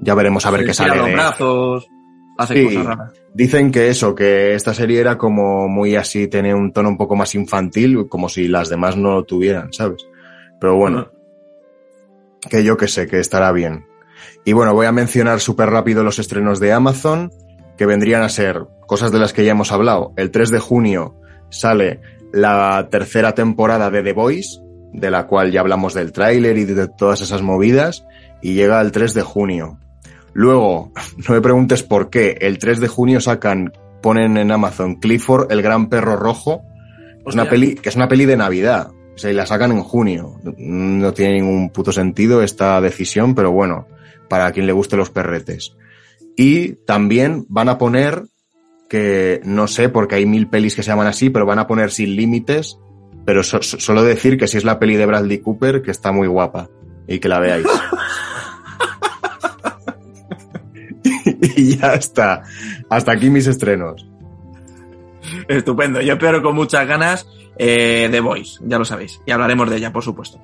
ya 0.00 0.14
veremos 0.14 0.44
a 0.44 0.50
ver 0.50 0.64
qué 0.66 0.74
sale. 0.74 0.96
los 0.96 1.06
de- 1.06 1.12
brazos, 1.14 1.86
hace 2.42 2.54
Sí. 2.54 2.64
cosas 2.64 2.86
raras. 2.86 3.12
Dicen 3.32 3.70
que 3.70 3.88
eso, 3.88 4.14
que 4.14 4.54
esta 4.54 4.74
serie 4.74 5.00
era 5.00 5.16
como 5.18 5.68
muy 5.68 5.96
así, 5.96 6.26
tenía 6.28 6.56
un 6.56 6.72
tono 6.72 6.88
un 6.88 6.96
poco 6.96 7.14
más 7.16 7.34
infantil, 7.34 8.08
como 8.08 8.28
si 8.28 8.48
las 8.48 8.68
demás 8.68 8.96
no 8.96 9.12
lo 9.12 9.24
tuvieran, 9.24 9.72
¿sabes? 9.72 10.06
Pero 10.60 10.76
bueno, 10.76 11.08
que 12.48 12.64
yo 12.64 12.76
que 12.76 12.88
sé, 12.88 13.06
que 13.06 13.20
estará 13.20 13.52
bien. 13.52 13.86
Y 14.44 14.52
bueno, 14.52 14.74
voy 14.74 14.86
a 14.86 14.92
mencionar 14.92 15.40
súper 15.40 15.70
rápido 15.70 16.02
los 16.02 16.18
estrenos 16.18 16.60
de 16.60 16.72
Amazon, 16.72 17.30
que 17.76 17.86
vendrían 17.86 18.22
a 18.22 18.28
ser 18.28 18.66
cosas 18.86 19.12
de 19.12 19.18
las 19.18 19.32
que 19.32 19.44
ya 19.44 19.52
hemos 19.52 19.72
hablado. 19.72 20.12
El 20.16 20.30
3 20.30 20.50
de 20.50 20.58
junio 20.58 21.14
sale 21.50 22.00
la 22.32 22.88
tercera 22.90 23.34
temporada 23.34 23.90
de 23.90 24.02
The 24.02 24.12
Voice, 24.12 24.60
de 24.92 25.10
la 25.10 25.26
cual 25.26 25.52
ya 25.52 25.60
hablamos 25.60 25.94
del 25.94 26.12
tráiler 26.12 26.58
y 26.58 26.64
de 26.64 26.88
todas 26.88 27.20
esas 27.22 27.42
movidas, 27.42 28.06
y 28.42 28.54
llega 28.54 28.80
el 28.80 28.92
3 28.92 29.14
de 29.14 29.22
junio. 29.22 29.78
Luego, 30.32 30.92
no 31.28 31.34
me 31.34 31.40
preguntes 31.40 31.82
por 31.82 32.10
qué, 32.10 32.38
el 32.40 32.58
3 32.58 32.80
de 32.80 32.88
junio 32.88 33.20
sacan, 33.20 33.72
ponen 34.02 34.36
en 34.36 34.50
Amazon 34.52 34.96
Clifford, 34.96 35.50
el 35.52 35.62
gran 35.62 35.88
perro 35.88 36.16
rojo, 36.16 36.62
es 37.26 37.34
una 37.34 37.44
peli, 37.50 37.74
que 37.74 37.88
es 37.90 37.96
una 37.96 38.08
peli 38.08 38.24
de 38.26 38.36
Navidad. 38.36 38.90
O 39.14 39.18
sea, 39.18 39.30
y 39.30 39.34
la 39.34 39.44
sacan 39.44 39.72
en 39.72 39.82
junio. 39.82 40.40
No 40.56 41.12
tiene 41.12 41.34
ningún 41.34 41.68
puto 41.70 41.92
sentido 41.92 42.42
esta 42.42 42.80
decisión, 42.80 43.34
pero 43.34 43.52
bueno, 43.52 43.86
para 44.28 44.50
quien 44.52 44.66
le 44.66 44.72
guste 44.72 44.96
los 44.96 45.10
perretes. 45.10 45.76
Y 46.36 46.72
también 46.86 47.44
van 47.50 47.68
a 47.68 47.76
poner, 47.76 48.22
que 48.88 49.40
no 49.44 49.66
sé, 49.66 49.90
porque 49.90 50.14
hay 50.14 50.24
mil 50.24 50.48
pelis 50.48 50.74
que 50.74 50.82
se 50.82 50.88
llaman 50.90 51.08
así, 51.08 51.28
pero 51.28 51.44
van 51.44 51.58
a 51.58 51.66
poner 51.66 51.90
sin 51.90 52.16
límites, 52.16 52.78
pero 53.26 53.42
so- 53.42 53.60
so- 53.60 53.78
solo 53.78 54.02
decir 54.02 54.38
que 54.38 54.46
si 54.48 54.56
es 54.56 54.64
la 54.64 54.78
peli 54.78 54.96
de 54.96 55.04
Bradley 55.04 55.38
Cooper, 55.40 55.82
que 55.82 55.90
está 55.90 56.12
muy 56.12 56.26
guapa, 56.28 56.70
y 57.06 57.18
que 57.18 57.28
la 57.28 57.40
veáis. 57.40 57.66
y 61.56 61.76
ya 61.76 61.94
está. 61.94 62.42
Hasta 62.88 63.12
aquí 63.12 63.30
mis 63.30 63.46
estrenos. 63.46 64.06
Estupendo. 65.48 66.00
Yo 66.00 66.14
espero 66.14 66.42
con 66.42 66.54
muchas 66.54 66.86
ganas 66.86 67.26
eh, 67.56 68.08
The 68.10 68.20
Voice, 68.20 68.58
ya 68.64 68.78
lo 68.78 68.84
sabéis. 68.84 69.20
Y 69.26 69.30
hablaremos 69.30 69.68
de 69.68 69.76
ella, 69.76 69.92
por 69.92 70.02
supuesto. 70.02 70.40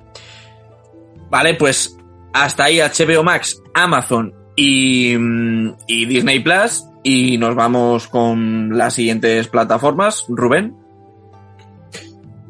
Vale, 1.29 1.55
pues 1.55 1.97
hasta 2.33 2.65
ahí 2.65 2.79
HBO 2.79 3.23
Max, 3.23 3.61
Amazon 3.73 4.33
y, 4.55 5.15
mm, 5.17 5.75
y 5.87 6.05
Disney 6.05 6.39
Plus. 6.39 6.85
Y 7.03 7.37
nos 7.37 7.55
vamos 7.55 8.07
con 8.07 8.77
las 8.77 8.93
siguientes 8.93 9.47
plataformas. 9.47 10.25
Rubén. 10.27 10.75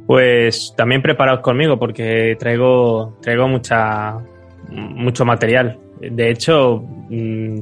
Pues 0.06 0.74
también 0.76 1.02
preparaos 1.02 1.42
conmigo 1.42 1.78
porque 1.78 2.36
traigo, 2.40 3.18
traigo 3.22 3.48
mucha, 3.48 4.18
mucho 4.70 5.26
material. 5.26 5.80
De 6.00 6.30
hecho, 6.30 6.82
mm, 7.10 7.60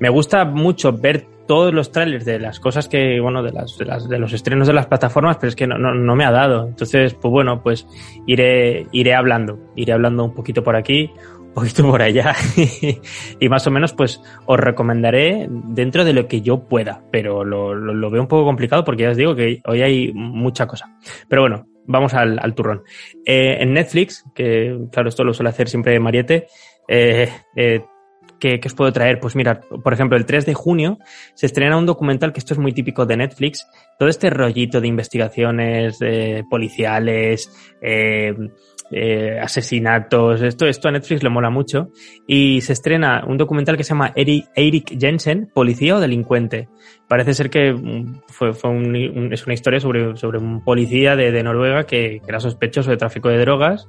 me 0.00 0.08
gusta 0.08 0.44
mucho 0.44 0.92
ver 0.92 1.26
todos 1.46 1.74
los 1.74 1.92
trailers 1.92 2.24
de 2.24 2.38
las 2.38 2.58
cosas 2.58 2.88
que, 2.88 3.20
bueno, 3.20 3.42
de, 3.42 3.52
las, 3.52 3.76
de, 3.76 3.84
las- 3.84 4.08
de 4.08 4.18
los 4.18 4.32
estrenos 4.32 4.66
de 4.66 4.72
las 4.72 4.86
plataformas, 4.86 5.36
pero 5.36 5.48
es 5.48 5.56
que 5.56 5.66
no, 5.66 5.76
no, 5.78 5.94
no 5.94 6.16
me 6.16 6.24
ha 6.24 6.30
dado. 6.30 6.66
Entonces, 6.66 7.14
pues 7.14 7.30
bueno, 7.30 7.62
pues 7.62 7.86
iré, 8.26 8.86
iré 8.92 9.14
hablando, 9.14 9.58
iré 9.76 9.92
hablando 9.92 10.24
un 10.24 10.34
poquito 10.34 10.62
por 10.64 10.74
aquí, 10.74 11.10
un 11.38 11.52
poquito 11.52 11.82
por 11.88 12.00
allá 12.02 12.34
y 13.40 13.48
más 13.48 13.66
o 13.66 13.70
menos 13.70 13.92
pues 13.92 14.20
os 14.46 14.58
recomendaré 14.58 15.46
dentro 15.50 16.04
de 16.04 16.14
lo 16.14 16.26
que 16.28 16.40
yo 16.40 16.64
pueda, 16.66 17.02
pero 17.12 17.44
lo, 17.44 17.74
lo, 17.74 18.10
veo 18.10 18.22
un 18.22 18.28
poco 18.28 18.44
complicado 18.44 18.82
porque 18.84 19.02
ya 19.02 19.10
os 19.10 19.16
digo 19.16 19.36
que 19.36 19.60
hoy 19.66 19.82
hay 19.82 20.12
mucha 20.14 20.66
cosa. 20.66 20.96
Pero 21.28 21.42
bueno, 21.42 21.66
vamos 21.86 22.14
al, 22.14 22.38
al 22.40 22.54
turrón. 22.54 22.82
Eh, 23.26 23.58
en 23.60 23.74
Netflix, 23.74 24.24
que 24.34 24.76
claro, 24.90 25.10
esto 25.10 25.24
lo 25.24 25.34
suele 25.34 25.50
hacer 25.50 25.68
siempre 25.68 26.00
Mariette, 26.00 26.46
eh, 26.88 27.28
eh, 27.54 27.84
¿qué, 28.44 28.60
qué 28.60 28.68
os 28.68 28.74
puedo 28.74 28.92
traer? 28.92 29.20
Pues 29.20 29.34
mirad, 29.36 29.60
por 29.82 29.94
ejemplo, 29.94 30.18
el 30.18 30.26
3 30.26 30.44
de 30.44 30.52
junio 30.52 30.98
se 31.34 31.46
estrena 31.46 31.78
un 31.78 31.86
documental 31.86 32.32
que 32.34 32.40
esto 32.40 32.52
es 32.52 32.60
muy 32.60 32.72
típico 32.72 33.06
de 33.06 33.16
Netflix, 33.16 33.66
todo 33.98 34.10
este 34.10 34.28
rollito 34.28 34.82
de 34.82 34.88
investigaciones 34.88 35.96
eh, 36.02 36.44
policiales, 36.50 37.50
eh, 37.80 38.34
eh, 38.90 39.38
asesinatos, 39.40 40.42
esto, 40.42 40.66
esto 40.66 40.88
a 40.88 40.92
Netflix 40.92 41.22
le 41.22 41.30
mola 41.30 41.48
mucho, 41.48 41.88
y 42.26 42.60
se 42.60 42.74
estrena 42.74 43.24
un 43.26 43.38
documental 43.38 43.78
que 43.78 43.82
se 43.84 43.90
llama 43.94 44.12
Eric, 44.14 45.00
Jensen, 45.00 45.50
Policía 45.54 45.96
o 45.96 46.00
Delincuente. 46.00 46.68
Parece 47.08 47.32
ser 47.32 47.48
que 47.48 47.72
mm, 47.72 48.20
fue, 48.28 48.52
fue 48.52 48.70
un- 48.70 49.32
es 49.32 49.46
una 49.46 49.54
historia 49.54 49.80
sobre, 49.80 50.16
sobre 50.18 50.38
un 50.38 50.62
policía 50.62 51.16
de, 51.16 51.32
de 51.32 51.42
Noruega 51.42 51.84
que, 51.84 52.20
que 52.20 52.28
era 52.28 52.40
sospechoso 52.40 52.90
de 52.90 52.98
tráfico 52.98 53.30
de 53.30 53.38
drogas 53.38 53.88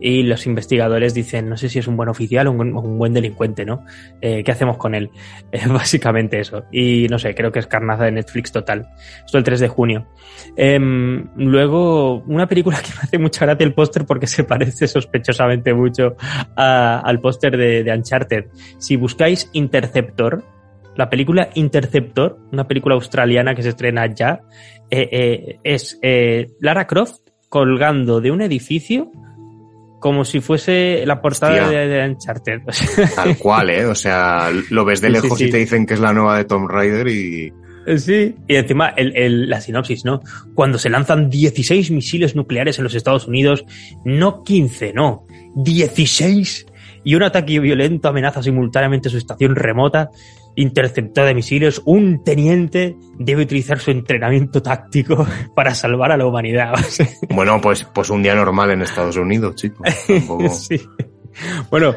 y 0.00 0.22
los 0.22 0.46
investigadores 0.46 1.14
dicen, 1.14 1.48
no 1.48 1.56
sé 1.56 1.68
si 1.68 1.78
es 1.78 1.86
un 1.88 1.96
buen 1.96 2.08
oficial 2.08 2.46
o 2.46 2.52
un, 2.52 2.98
buen- 2.98 3.12
delincuente, 3.14 3.64
¿no? 3.64 3.84
Eh, 4.20 4.42
¿Qué 4.44 4.52
hacemos 4.52 4.76
con 4.76 4.94
él? 4.94 5.10
Eh, 5.50 5.66
básicamente 5.66 6.38
eso. 6.40 6.64
Y 6.70 7.06
no 7.08 7.18
sé, 7.18 7.34
creo 7.34 7.50
que 7.50 7.58
es 7.58 7.66
carnaza 7.66 8.04
de 8.04 8.12
Netflix 8.12 8.52
total. 8.52 8.88
Esto 9.24 9.38
el 9.38 9.44
3 9.44 9.60
de 9.60 9.68
junio. 9.68 10.06
Em, 10.56 11.28
luego, 11.36 12.22
una 12.26 12.46
película 12.46 12.78
que 12.82 12.90
me 12.94 13.00
hace 13.02 13.18
mucha 13.18 13.46
gracia 13.46 13.64
el 13.64 13.74
póster 13.74 14.04
porque 14.04 14.26
se 14.26 14.44
parece 14.44 14.86
sospechosamente 14.86 15.72
mucho 15.72 16.16
al 16.56 17.20
póster 17.20 17.56
de, 17.56 17.82
de 17.82 17.92
Uncharted. 17.92 18.44
Si 18.78 18.96
buscáis 18.96 19.48
Interceptor, 19.52 20.44
la 20.96 21.08
película 21.08 21.48
Interceptor, 21.54 22.38
una 22.52 22.66
película 22.68 22.94
australiana 22.94 23.54
que 23.54 23.62
se 23.62 23.70
estrena 23.70 24.06
ya, 24.12 24.40
eh, 24.90 25.08
eh, 25.12 25.58
es 25.64 25.98
Lara 26.60 26.86
Croft 26.86 27.20
colgando 27.48 28.20
de 28.20 28.30
un 28.30 28.42
edificio 28.42 29.10
como 29.98 30.24
si 30.24 30.40
fuese 30.40 31.04
la 31.06 31.20
portada 31.20 31.68
de, 31.68 31.88
de 31.88 32.08
Uncharted. 32.08 32.60
Tal 33.14 33.36
cual, 33.38 33.70
¿eh? 33.70 33.84
O 33.86 33.94
sea, 33.94 34.50
lo 34.70 34.84
ves 34.84 35.00
de 35.00 35.08
sí, 35.08 35.12
lejos 35.12 35.38
sí. 35.38 35.44
y 35.46 35.50
te 35.50 35.58
dicen 35.58 35.86
que 35.86 35.94
es 35.94 36.00
la 36.00 36.12
nueva 36.12 36.36
de 36.38 36.44
Tomb 36.44 36.68
Raider 36.68 37.08
y, 37.08 37.52
Sí, 37.96 38.34
y 38.46 38.54
encima 38.56 38.88
el, 38.90 39.16
el- 39.16 39.48
la 39.48 39.62
sinopsis, 39.62 40.04
¿no? 40.04 40.20
Cuando 40.54 40.76
se 40.78 40.90
lanzan 40.90 41.30
16 41.30 41.90
misiles 41.90 42.36
nucleares 42.36 42.76
en 42.76 42.84
los 42.84 42.94
Estados 42.94 43.26
Unidos, 43.26 43.64
no 44.04 44.42
15, 44.44 44.92
no, 44.92 45.24
16. 45.56 46.66
Y 47.04 47.14
un 47.14 47.22
ataque 47.22 47.58
violento 47.60 48.08
amenaza 48.08 48.42
simultáneamente 48.42 49.08
su 49.08 49.16
estación 49.16 49.56
remota, 49.56 50.10
interceptada 50.60 51.28
de 51.28 51.34
misiles. 51.34 51.80
Un 51.84 52.22
teniente 52.24 52.96
debe 53.18 53.42
utilizar 53.42 53.78
su 53.78 53.90
entrenamiento 53.90 54.60
táctico 54.62 55.26
para 55.54 55.74
salvar 55.74 56.12
a 56.12 56.16
la 56.16 56.26
humanidad. 56.26 56.74
Bueno, 57.30 57.60
pues, 57.60 57.84
pues 57.84 58.10
un 58.10 58.22
día 58.22 58.34
normal 58.34 58.70
en 58.72 58.82
Estados 58.82 59.16
Unidos, 59.16 59.54
chicos. 59.56 59.86
Tampoco- 60.06 60.48
sí. 60.50 60.80
Bueno, 61.70 61.94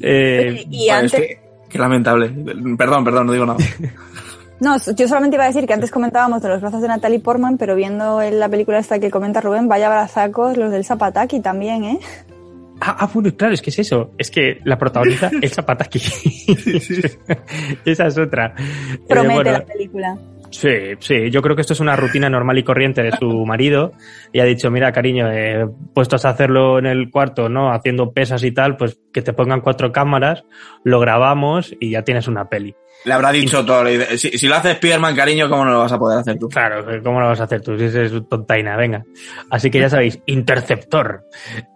eh, 0.00 0.64
y 0.70 0.88
es 0.90 1.12
que- 1.12 1.38
qué 1.68 1.78
lamentable. 1.78 2.28
Perdón, 2.76 3.04
perdón, 3.04 3.26
no 3.26 3.32
digo 3.32 3.46
nada. 3.46 3.58
no, 4.60 4.76
yo 4.94 5.08
solamente 5.08 5.36
iba 5.36 5.44
a 5.44 5.48
decir 5.48 5.66
que 5.66 5.72
antes 5.72 5.90
comentábamos 5.90 6.42
de 6.42 6.48
los 6.50 6.60
brazos 6.60 6.82
de 6.82 6.88
Natalie 6.88 7.20
Portman, 7.20 7.56
pero 7.56 7.74
viendo 7.74 8.20
en 8.20 8.38
la 8.38 8.48
película 8.48 8.78
esta 8.78 8.98
que 8.98 9.10
comenta 9.10 9.40
Rubén, 9.40 9.68
vaya 9.68 9.88
brazacos 9.88 10.56
los 10.56 10.70
del 10.70 10.84
Zapataki 10.84 11.40
también, 11.40 11.84
¿eh? 11.84 11.98
Ah, 12.80 12.96
ah, 13.00 13.10
bueno, 13.12 13.30
claro, 13.36 13.54
es 13.54 13.62
que 13.62 13.70
es 13.70 13.78
eso. 13.78 14.12
Es 14.18 14.30
que 14.30 14.60
la 14.64 14.76
protagoniza 14.76 15.30
el 15.42 15.50
Zapataki. 15.50 16.00
Esa 17.84 18.06
es 18.06 18.18
otra. 18.18 18.54
Eh, 18.58 18.98
Promete 19.08 19.34
bueno, 19.34 19.52
la 19.52 19.64
película. 19.64 20.18
sí, 20.50 20.68
sí, 20.98 21.30
yo 21.30 21.40
creo 21.40 21.54
que 21.56 21.62
esto 21.62 21.72
es 21.72 21.80
una 21.80 21.96
rutina 21.96 22.28
normal 22.28 22.58
y 22.58 22.62
corriente 22.62 23.02
de 23.02 23.12
su 23.12 23.26
marido. 23.46 23.92
Y 24.32 24.40
ha 24.40 24.44
dicho, 24.44 24.70
mira, 24.70 24.92
cariño, 24.92 25.30
eh, 25.32 25.66
puestos 25.94 26.24
a 26.24 26.30
hacerlo 26.30 26.78
en 26.78 26.86
el 26.86 27.10
cuarto, 27.10 27.48
¿no? 27.48 27.72
Haciendo 27.72 28.12
pesas 28.12 28.42
y 28.44 28.52
tal, 28.52 28.76
pues 28.76 28.98
que 29.12 29.22
te 29.22 29.32
pongan 29.32 29.60
cuatro 29.60 29.92
cámaras, 29.92 30.44
lo 30.82 31.00
grabamos 31.00 31.74
y 31.80 31.90
ya 31.90 32.02
tienes 32.02 32.28
una 32.28 32.48
peli. 32.48 32.74
Le 33.04 33.12
habrá 33.12 33.32
dicho 33.32 33.64
todo. 33.64 33.84
Si, 34.16 34.30
si 34.30 34.48
lo 34.48 34.54
hace 34.54 34.74
Spiderman, 34.74 35.14
cariño, 35.14 35.48
¿cómo 35.48 35.64
no 35.64 35.72
lo 35.72 35.80
vas 35.80 35.92
a 35.92 35.98
poder 35.98 36.18
hacer 36.20 36.38
tú? 36.38 36.48
Claro, 36.48 36.86
¿cómo 37.02 37.20
lo 37.20 37.26
vas 37.26 37.40
a 37.40 37.44
hacer 37.44 37.60
tú? 37.60 37.76
Si 37.76 37.84
eres 37.84 38.12
tontaina, 38.28 38.76
venga. 38.76 39.04
Así 39.50 39.70
que 39.70 39.78
ya 39.78 39.90
sabéis, 39.90 40.20
Interceptor. 40.24 41.26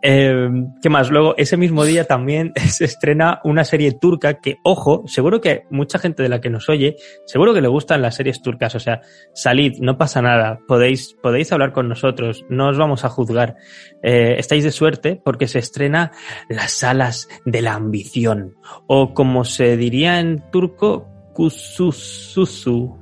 Eh, 0.03 0.49
¿Qué 0.83 0.89
más? 0.89 1.11
Luego, 1.11 1.35
ese 1.37 1.59
mismo 1.59 1.85
día 1.85 2.05
también 2.05 2.53
se 2.69 2.87
estrena 2.87 3.41
una 3.45 3.65
serie 3.65 3.93
turca 3.93 4.41
que, 4.41 4.57
ojo, 4.65 5.05
seguro 5.07 5.41
que 5.43 5.65
mucha 5.71 5.99
gente 5.99 6.23
de 6.23 6.31
la 6.31 6.41
que 6.41 6.49
nos 6.49 6.69
oye, 6.71 6.97
seguro 7.27 7.53
que 7.53 7.61
le 7.61 7.69
gustan 7.69 8.01
las 8.01 8.17
series 8.17 8.41
turcas. 8.41 8.75
O 8.75 8.81
sea, 8.81 9.03
salid, 9.35 9.75
no 9.81 9.99
pasa 9.99 10.23
nada. 10.23 10.59
Podéis, 10.67 11.15
podéis 11.23 11.53
hablar 11.53 11.73
con 11.73 11.91
nosotros, 11.91 12.47
no 12.49 12.71
os 12.71 12.79
vamos 12.79 13.05
a 13.05 13.11
juzgar. 13.11 13.57
Eh, 14.03 14.37
estáis 14.39 14.65
de 14.65 14.73
suerte 14.73 15.21
porque 15.23 15.49
se 15.49 15.59
estrena 15.59 16.13
Las 16.49 16.83
alas 16.83 17.29
de 17.45 17.61
la 17.61 17.75
ambición. 17.75 18.55
O 18.87 19.13
como 19.13 19.45
se 19.45 19.77
diría 19.77 20.21
en 20.21 20.43
turco, 20.51 21.07
Kusususu. 21.39 22.99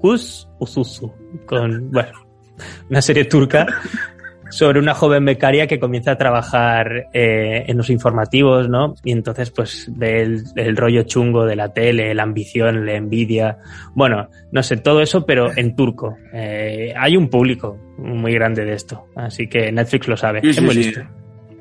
Kus. 0.00 0.48
Con, 1.44 1.90
bueno, 1.90 2.12
una 2.88 3.02
serie 3.02 3.24
turca 3.24 3.66
sobre 4.48 4.78
una 4.78 4.94
joven 4.94 5.24
becaria 5.24 5.66
que 5.66 5.80
comienza 5.80 6.12
a 6.12 6.18
trabajar 6.18 7.08
eh, 7.12 7.64
en 7.66 7.76
los 7.76 7.90
informativos, 7.90 8.68
¿no? 8.68 8.94
Y 9.02 9.10
entonces, 9.10 9.50
pues, 9.50 9.90
ve 9.96 10.22
el, 10.22 10.44
el 10.54 10.76
rollo 10.76 11.02
chungo 11.02 11.46
de 11.46 11.56
la 11.56 11.72
tele, 11.72 12.14
la 12.14 12.22
ambición, 12.22 12.86
la 12.86 12.94
envidia. 12.94 13.58
Bueno, 13.92 14.28
no 14.52 14.62
sé, 14.62 14.76
todo 14.76 15.02
eso, 15.02 15.26
pero 15.26 15.50
en 15.56 15.74
turco. 15.74 16.16
Eh, 16.32 16.94
hay 16.96 17.16
un 17.16 17.28
público 17.28 17.76
muy 17.98 18.34
grande 18.34 18.64
de 18.64 18.74
esto, 18.74 19.06
así 19.16 19.48
que 19.48 19.72
Netflix 19.72 20.06
lo 20.06 20.16
sabe. 20.16 20.42
Sí, 20.42 20.50
es 20.50 20.56
sí, 20.56 20.62
muy 20.62 20.74
sí. 20.74 20.84
listo. 20.84 21.00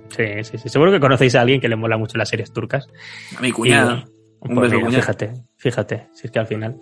Sí, 0.10 0.26
sí, 0.44 0.58
sí. 0.60 0.70
Seguro 0.70 0.92
que 0.92 1.00
conocéis 1.00 1.34
a 1.34 1.42
alguien 1.42 1.60
que 1.60 1.68
le 1.68 1.76
mola 1.76 1.98
mucho 1.98 2.20
las 2.20 2.30
series 2.30 2.54
turcas. 2.54 2.88
A 3.36 3.42
mi 3.42 3.52
cuñada. 3.52 4.06
Y, 4.06 4.18
Un 4.40 4.56
pues 4.56 4.72
beso, 4.72 4.86
mira, 4.86 5.00
fíjate, 5.00 5.34
fíjate, 5.58 6.08
si 6.14 6.28
es 6.28 6.32
que 6.32 6.40
al 6.40 6.48
final. 6.48 6.76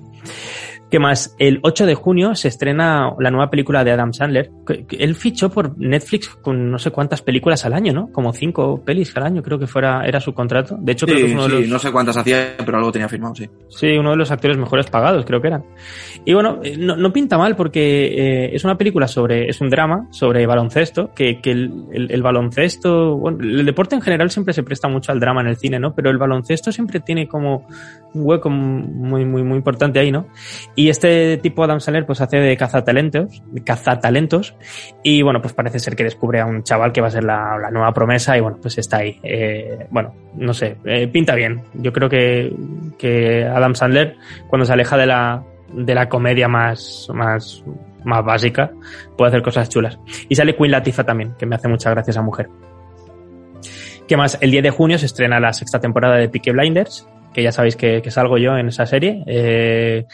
¿Qué 0.91 0.99
más? 0.99 1.35
El 1.39 1.59
8 1.63 1.87
de 1.87 1.95
junio 1.95 2.35
se 2.35 2.47
estrena 2.47 3.11
la 3.19 3.31
nueva 3.31 3.49
película 3.49 3.83
de 3.83 3.91
Adam 3.91 4.13
Sandler. 4.13 4.51
Él 4.91 5.15
fichó 5.15 5.49
por 5.49 5.75
Netflix 5.79 6.27
con 6.29 6.69
no 6.69 6.77
sé 6.77 6.91
cuántas 6.91 7.21
películas 7.23 7.65
al 7.65 7.73
año, 7.73 7.91
¿no? 7.91 8.11
Como 8.11 8.31
cinco 8.33 8.81
pelis 8.85 9.15
al 9.17 9.23
año, 9.23 9.41
creo 9.41 9.57
que 9.57 9.65
fuera, 9.65 10.05
era 10.05 10.19
su 10.21 10.33
contrato. 10.33 10.77
De 10.79 10.91
hecho, 10.91 11.07
creo 11.07 11.17
que 11.17 11.23
Sí, 11.25 11.29
es 11.31 11.33
uno 11.33 11.43
de 11.45 11.49
sí, 11.49 11.61
los, 11.61 11.69
no 11.69 11.79
sé 11.79 11.91
cuántas 11.91 12.17
hacía, 12.17 12.53
pero 12.63 12.77
algo 12.77 12.91
tenía 12.91 13.09
firmado, 13.09 13.33
sí. 13.33 13.49
Sí, 13.69 13.97
uno 13.97 14.11
de 14.11 14.17
los 14.17 14.29
actores 14.29 14.57
mejores 14.57 14.85
pagados, 14.87 15.25
creo 15.25 15.41
que 15.41 15.47
eran. 15.47 15.63
Y 16.23 16.33
bueno, 16.33 16.59
eh, 16.63 16.77
no, 16.77 16.95
no 16.95 17.11
pinta 17.11 17.37
mal 17.37 17.55
porque 17.55 18.05
eh, 18.45 18.55
es 18.55 18.63
una 18.63 18.77
película 18.77 19.07
sobre, 19.07 19.49
es 19.49 19.59
un 19.61 19.69
drama 19.69 20.07
sobre 20.11 20.45
baloncesto, 20.45 21.11
que, 21.15 21.41
que 21.41 21.51
el, 21.51 21.71
el- 21.93 22.11
el 22.11 22.21
baloncesto, 22.21 23.17
bueno, 23.17 23.39
el 23.43 23.65
deporte 23.65 23.95
en 23.95 24.01
general 24.01 24.29
siempre 24.29 24.53
se 24.53 24.61
presta 24.63 24.87
mucho 24.87 25.11
al 25.11 25.19
drama 25.19 25.41
en 25.41 25.47
el 25.47 25.57
cine, 25.57 25.79
¿no? 25.79 25.95
Pero 25.95 26.11
el 26.11 26.17
baloncesto 26.19 26.71
siempre 26.71 26.99
tiene 26.99 27.27
como 27.27 27.67
un 28.13 28.21
hueco 28.23 28.49
muy, 28.65 29.25
muy, 29.25 29.43
muy 29.43 29.57
importante 29.57 29.99
ahí, 29.99 30.11
¿no? 30.11 30.27
Y 30.75 30.89
este 30.89 31.37
tipo 31.37 31.63
Adam 31.63 31.79
Sandler 31.79 32.05
pues 32.05 32.21
hace 32.21 32.37
de 32.37 32.57
cazatalentos, 32.57 33.41
cazatalentos, 33.63 34.55
y 35.03 35.21
bueno, 35.21 35.41
pues 35.41 35.53
parece 35.53 35.79
ser 35.79 35.95
que 35.95 36.03
descubre 36.03 36.41
a 36.41 36.45
un 36.45 36.63
chaval 36.63 36.91
que 36.91 37.01
va 37.01 37.07
a 37.07 37.11
ser 37.11 37.23
la, 37.23 37.69
nueva 37.71 37.93
promesa 37.93 38.37
y 38.37 38.41
bueno, 38.41 38.57
pues 38.61 38.77
está 38.77 38.97
ahí. 38.97 39.19
Eh, 39.23 39.87
bueno, 39.89 40.13
no 40.35 40.53
sé, 40.53 40.77
eh, 40.85 41.07
pinta 41.07 41.35
bien. 41.35 41.61
Yo 41.73 41.93
creo 41.93 42.09
que, 42.09 42.53
que 42.97 43.45
Adam 43.45 43.75
Sandler, 43.75 44.17
cuando 44.47 44.65
se 44.65 44.73
aleja 44.73 44.97
de 44.97 45.05
la, 45.05 45.43
de 45.73 45.95
la 45.95 46.09
comedia 46.09 46.47
más, 46.47 47.07
más, 47.13 47.63
más 48.03 48.23
básica, 48.23 48.71
puede 49.17 49.29
hacer 49.29 49.41
cosas 49.41 49.69
chulas. 49.69 49.99
Y 50.29 50.35
sale 50.35 50.55
Queen 50.55 50.71
Latifah 50.71 51.03
también, 51.03 51.33
que 51.37 51.45
me 51.45 51.55
hace 51.55 51.67
mucha 51.67 51.89
gracia 51.91 52.11
esa 52.11 52.21
mujer. 52.21 52.49
¿Qué 54.07 54.17
más? 54.17 54.37
El 54.41 54.51
10 54.51 54.63
de 54.63 54.69
junio 54.69 54.97
se 54.99 55.07
estrena 55.07 55.39
la 55.39 55.51
sexta 55.51 55.79
temporada 55.79 56.17
de 56.17 56.29
Peaky 56.29 56.51
Blinders, 56.51 57.07
que 57.35 57.43
ya 57.43 57.51
sabéis 57.51 57.75
que, 57.75 58.01
que 58.01 58.09
salgo 58.09 58.37
yo 58.37 58.57
en 58.57 58.69
esa 58.69 58.85
serie. 58.85 59.23
Eh, 59.27 60.05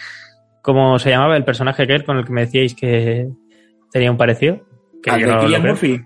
¿Cómo 0.64 1.00
se 1.00 1.12
llamaba 1.12 1.38
el 1.38 1.46
personaje 1.46 1.84
aquel 1.84 2.04
con 2.04 2.18
el 2.18 2.26
que 2.26 2.34
me 2.34 2.42
decíais 2.42 2.76
que 2.76 3.30
tenía 3.92 4.12
un 4.12 4.18
parecido? 4.18 4.60
Que 5.02 5.12
¿Al 5.12 5.22
de 5.22 5.28
no 5.28 5.42
Cillian. 5.42 5.62
Murphy? 5.62 6.02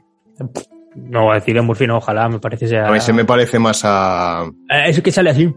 No 0.96 1.32
a 1.32 1.38
en 1.46 1.66
Murphy, 1.66 1.88
no, 1.88 1.98
ojalá, 1.98 2.30
me 2.30 2.40
parece 2.40 2.68
sea... 2.68 2.88
A 2.88 2.92
mí 2.92 3.00
se 3.02 3.12
me 3.14 3.26
parece 3.26 3.60
más 3.60 3.82
a... 3.84 4.44
Eh, 4.70 4.84
Eso 4.88 5.02
que 5.04 5.12
sale 5.12 5.30
así. 5.32 5.54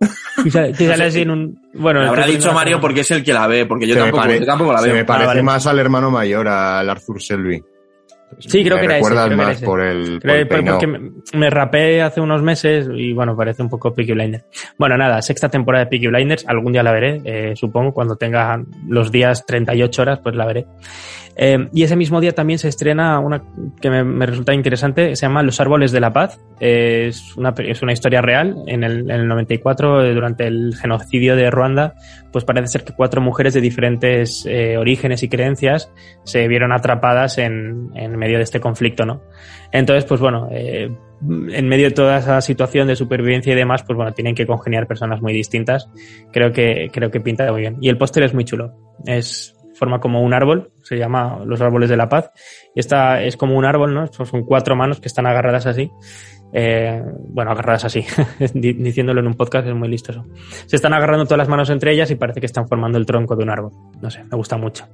Que 0.44 0.50
sale, 0.52 0.72
que 0.72 0.86
sale 0.86 1.04
así 1.04 1.22
en 1.22 1.30
un... 1.32 1.60
Bueno, 1.74 2.00
Me 2.00 2.06
habrá 2.06 2.24
dicho 2.26 2.52
Mario 2.52 2.80
porque 2.80 3.00
es 3.00 3.10
el 3.10 3.24
que 3.24 3.32
la 3.32 3.46
ve, 3.48 3.66
porque 3.66 3.86
yo 3.88 3.94
se 3.94 4.00
me 4.00 4.06
tampoco, 4.06 4.22
pare- 4.22 4.38
yo 4.40 4.46
tampoco 4.46 4.72
la 4.72 4.78
se 4.78 4.86
veo. 4.86 4.96
me 4.96 5.04
parece 5.04 5.24
Ah, 5.24 5.26
vale. 5.28 5.42
más 5.42 5.66
al 5.66 5.78
hermano 5.80 6.10
mayor, 6.12 6.46
al 6.46 6.88
Arthur 6.88 7.20
Selby. 7.20 7.60
Sí, 8.38 8.62
creo 8.62 8.76
Me 8.76 8.80
que 8.80 8.84
era 8.86 8.98
ese, 8.98 9.08
recuerdas 9.08 9.28
que 9.28 9.34
era 9.34 9.42
más 9.44 9.56
ese. 9.56 9.64
por 9.64 9.80
el, 9.80 10.10
por 10.12 10.20
Creo- 10.20 10.34
el 10.36 10.48
peinado. 10.48 10.78
porque 10.78 10.86
me, 10.98 11.10
me 11.34 11.50
rapé 11.50 12.02
hace 12.02 12.20
unos 12.20 12.42
meses 12.42 12.88
y 12.94 13.12
bueno, 13.12 13.36
parece 13.36 13.62
un 13.62 13.68
poco 13.68 13.94
Peaky 13.94 14.12
Blinders. 14.12 14.44
Bueno, 14.78 14.96
nada, 14.96 15.20
sexta 15.22 15.48
temporada 15.48 15.84
de 15.84 15.90
Peaky 15.90 16.06
Blinders, 16.08 16.44
algún 16.46 16.72
día 16.72 16.82
la 16.82 16.92
veré, 16.92 17.20
eh, 17.24 17.52
supongo, 17.56 17.92
cuando 17.92 18.16
tenga 18.16 18.62
los 18.86 19.10
días 19.10 19.44
38 19.46 20.02
horas, 20.02 20.20
pues 20.22 20.34
la 20.36 20.46
veré. 20.46 20.66
Eh, 21.40 21.68
y 21.72 21.84
ese 21.84 21.94
mismo 21.94 22.20
día 22.20 22.32
también 22.32 22.58
se 22.58 22.66
estrena 22.66 23.20
una 23.20 23.42
que 23.80 23.90
me, 23.90 24.02
me 24.02 24.26
resulta 24.26 24.52
interesante, 24.54 25.14
se 25.14 25.22
llama 25.26 25.44
Los 25.44 25.60
Árboles 25.60 25.92
de 25.92 26.00
la 26.00 26.12
Paz. 26.12 26.40
Eh, 26.58 27.06
es, 27.10 27.36
una, 27.36 27.54
es 27.58 27.80
una 27.80 27.92
historia 27.92 28.20
real. 28.20 28.56
En 28.66 28.82
el, 28.82 29.02
en 29.08 29.20
el 29.20 29.28
94, 29.28 30.04
eh, 30.04 30.14
durante 30.14 30.48
el 30.48 30.74
genocidio 30.80 31.36
de 31.36 31.48
Ruanda, 31.48 31.94
pues 32.32 32.44
parece 32.44 32.68
ser 32.68 32.84
que 32.84 32.92
cuatro 32.92 33.20
mujeres 33.20 33.54
de 33.54 33.60
diferentes 33.60 34.44
eh, 34.46 34.76
orígenes 34.76 35.22
y 35.22 35.28
creencias 35.28 35.92
se 36.24 36.46
vieron 36.48 36.72
atrapadas 36.72 37.38
en, 37.38 37.90
en 37.94 38.16
medio 38.16 38.38
de 38.38 38.44
este 38.44 38.60
conflicto, 38.60 39.06
¿no? 39.06 39.22
Entonces, 39.72 40.04
pues 40.04 40.20
bueno, 40.20 40.48
eh, 40.50 40.90
en 41.20 41.68
medio 41.68 41.86
de 41.86 41.94
toda 41.94 42.18
esa 42.18 42.40
situación 42.40 42.88
de 42.88 42.96
supervivencia 42.96 43.52
y 43.52 43.56
demás, 43.56 43.82
pues 43.82 43.96
bueno, 43.96 44.12
tienen 44.12 44.34
que 44.34 44.46
congeniar 44.46 44.86
personas 44.86 45.20
muy 45.20 45.32
distintas. 45.32 45.90
Creo 46.32 46.52
que, 46.52 46.90
creo 46.92 47.10
que 47.10 47.20
pinta 47.20 47.50
muy 47.50 47.62
bien. 47.62 47.76
Y 47.80 47.88
el 47.88 47.98
póster 47.98 48.22
es 48.22 48.34
muy 48.34 48.44
chulo. 48.44 48.74
Es, 49.04 49.54
forma 49.78 50.00
como 50.00 50.22
un 50.22 50.34
árbol, 50.34 50.72
se 50.82 50.98
llama 50.98 51.40
Los 51.46 51.60
Árboles 51.60 51.88
de 51.88 51.96
la 51.96 52.08
Paz. 52.08 52.30
Y 52.74 52.80
esta 52.80 53.22
es 53.22 53.36
como 53.36 53.56
un 53.56 53.64
árbol, 53.64 53.94
¿no? 53.94 54.06
Son 54.08 54.44
cuatro 54.44 54.76
manos 54.76 55.00
que 55.00 55.08
están 55.08 55.26
agarradas 55.26 55.66
así. 55.66 55.90
Eh, 56.52 57.02
bueno, 57.28 57.50
agarradas 57.50 57.84
así, 57.84 58.04
Di- 58.54 58.72
diciéndolo 58.72 59.20
en 59.20 59.26
un 59.26 59.34
podcast 59.34 59.66
es 59.68 59.74
muy 59.74 59.88
listo 59.88 60.12
eso. 60.12 60.24
Se 60.66 60.76
están 60.76 60.94
agarrando 60.94 61.24
todas 61.24 61.38
las 61.38 61.48
manos 61.48 61.68
entre 61.70 61.92
ellas 61.92 62.10
y 62.10 62.14
parece 62.14 62.40
que 62.40 62.46
están 62.46 62.66
formando 62.68 62.96
el 62.98 63.04
tronco 63.06 63.36
de 63.36 63.44
un 63.44 63.50
árbol. 63.50 63.72
No 64.00 64.10
sé, 64.10 64.24
me 64.24 64.36
gusta 64.36 64.56
mucho. 64.56 64.86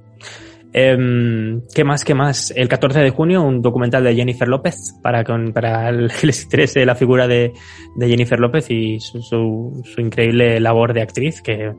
Em, 0.77 1.61
¿Qué 1.73 1.85
más? 1.85 2.03
¿Qué 2.03 2.13
más? 2.13 2.51
El 2.53 2.67
14 2.67 2.99
de 2.99 3.09
junio, 3.09 3.41
un 3.43 3.61
documental 3.61 4.03
de 4.03 4.13
Jennifer 4.13 4.45
López 4.45 4.75
para, 5.01 5.23
para 5.53 5.87
el 5.87 6.11
que 6.11 6.27
les 6.27 6.43
interese 6.43 6.85
la 6.85 6.95
figura 6.95 7.29
de, 7.29 7.53
de 7.95 8.07
Jennifer 8.09 8.37
López 8.37 8.69
y 8.69 8.99
su, 8.99 9.21
su- 9.21 10.01
increíble 10.01 10.59
labor 10.59 10.93
de 10.93 11.01
actriz, 11.01 11.41
que 11.41 11.71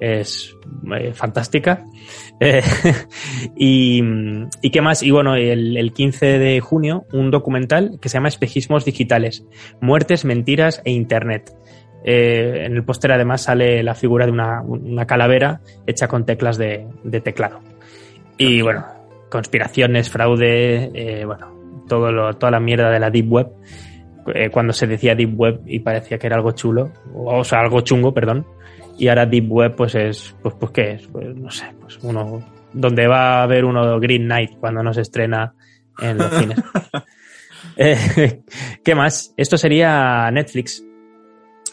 es 0.00 0.54
eh, 0.94 1.12
fantástica. 1.14 1.82
Eh, 2.44 2.60
y, 3.56 4.02
¿Y 4.62 4.70
qué 4.70 4.80
más? 4.80 5.04
Y 5.04 5.12
bueno, 5.12 5.36
el, 5.36 5.76
el 5.76 5.92
15 5.92 6.40
de 6.40 6.58
junio, 6.60 7.06
un 7.12 7.30
documental 7.30 7.98
que 8.02 8.08
se 8.08 8.14
llama 8.14 8.26
Espejismos 8.28 8.84
Digitales, 8.84 9.46
Muertes, 9.80 10.24
Mentiras 10.24 10.82
e 10.84 10.90
Internet. 10.90 11.52
Eh, 12.04 12.64
en 12.66 12.74
el 12.74 12.84
póster 12.84 13.12
además 13.12 13.42
sale 13.42 13.82
la 13.84 13.94
figura 13.94 14.26
de 14.26 14.32
una, 14.32 14.60
una 14.62 15.06
calavera 15.06 15.60
hecha 15.86 16.08
con 16.08 16.26
teclas 16.26 16.58
de 16.58 16.84
teclado. 17.22 17.60
Y 18.38 18.62
bueno, 18.62 18.84
conspiraciones, 19.30 20.10
fraude, 20.10 20.90
eh, 20.94 21.24
bueno, 21.24 21.84
todo 21.88 22.10
lo, 22.10 22.34
toda 22.34 22.52
la 22.52 22.60
mierda 22.60 22.90
de 22.90 23.00
la 23.00 23.10
Deep 23.10 23.30
Web. 23.30 23.48
Eh, 24.34 24.50
cuando 24.50 24.72
se 24.72 24.86
decía 24.86 25.14
Deep 25.14 25.38
Web 25.38 25.62
y 25.66 25.80
parecía 25.80 26.18
que 26.18 26.26
era 26.26 26.36
algo 26.36 26.52
chulo, 26.52 26.92
o 27.14 27.42
sea, 27.44 27.60
algo 27.60 27.80
chungo, 27.80 28.12
perdón. 28.14 28.46
Y 28.98 29.08
ahora 29.08 29.26
Deep 29.26 29.50
Web, 29.50 29.74
pues 29.76 29.94
es, 29.94 30.36
pues, 30.42 30.54
pues 30.58 30.72
¿qué 30.72 30.90
es? 30.92 31.06
Pues 31.08 31.34
no 31.34 31.50
sé, 31.50 31.66
pues 31.80 31.98
uno, 32.02 32.44
donde 32.72 33.06
va 33.06 33.40
a 33.40 33.42
haber 33.42 33.64
uno 33.64 33.98
Green 33.98 34.24
Knight 34.24 34.58
cuando 34.58 34.82
no 34.82 34.92
se 34.92 35.00
estrena 35.02 35.54
en 36.00 36.18
los 36.18 36.30
cines. 36.34 36.58
Eh, 37.76 38.42
¿Qué 38.84 38.94
más? 38.94 39.32
Esto 39.36 39.56
sería 39.56 40.30
Netflix 40.30 40.84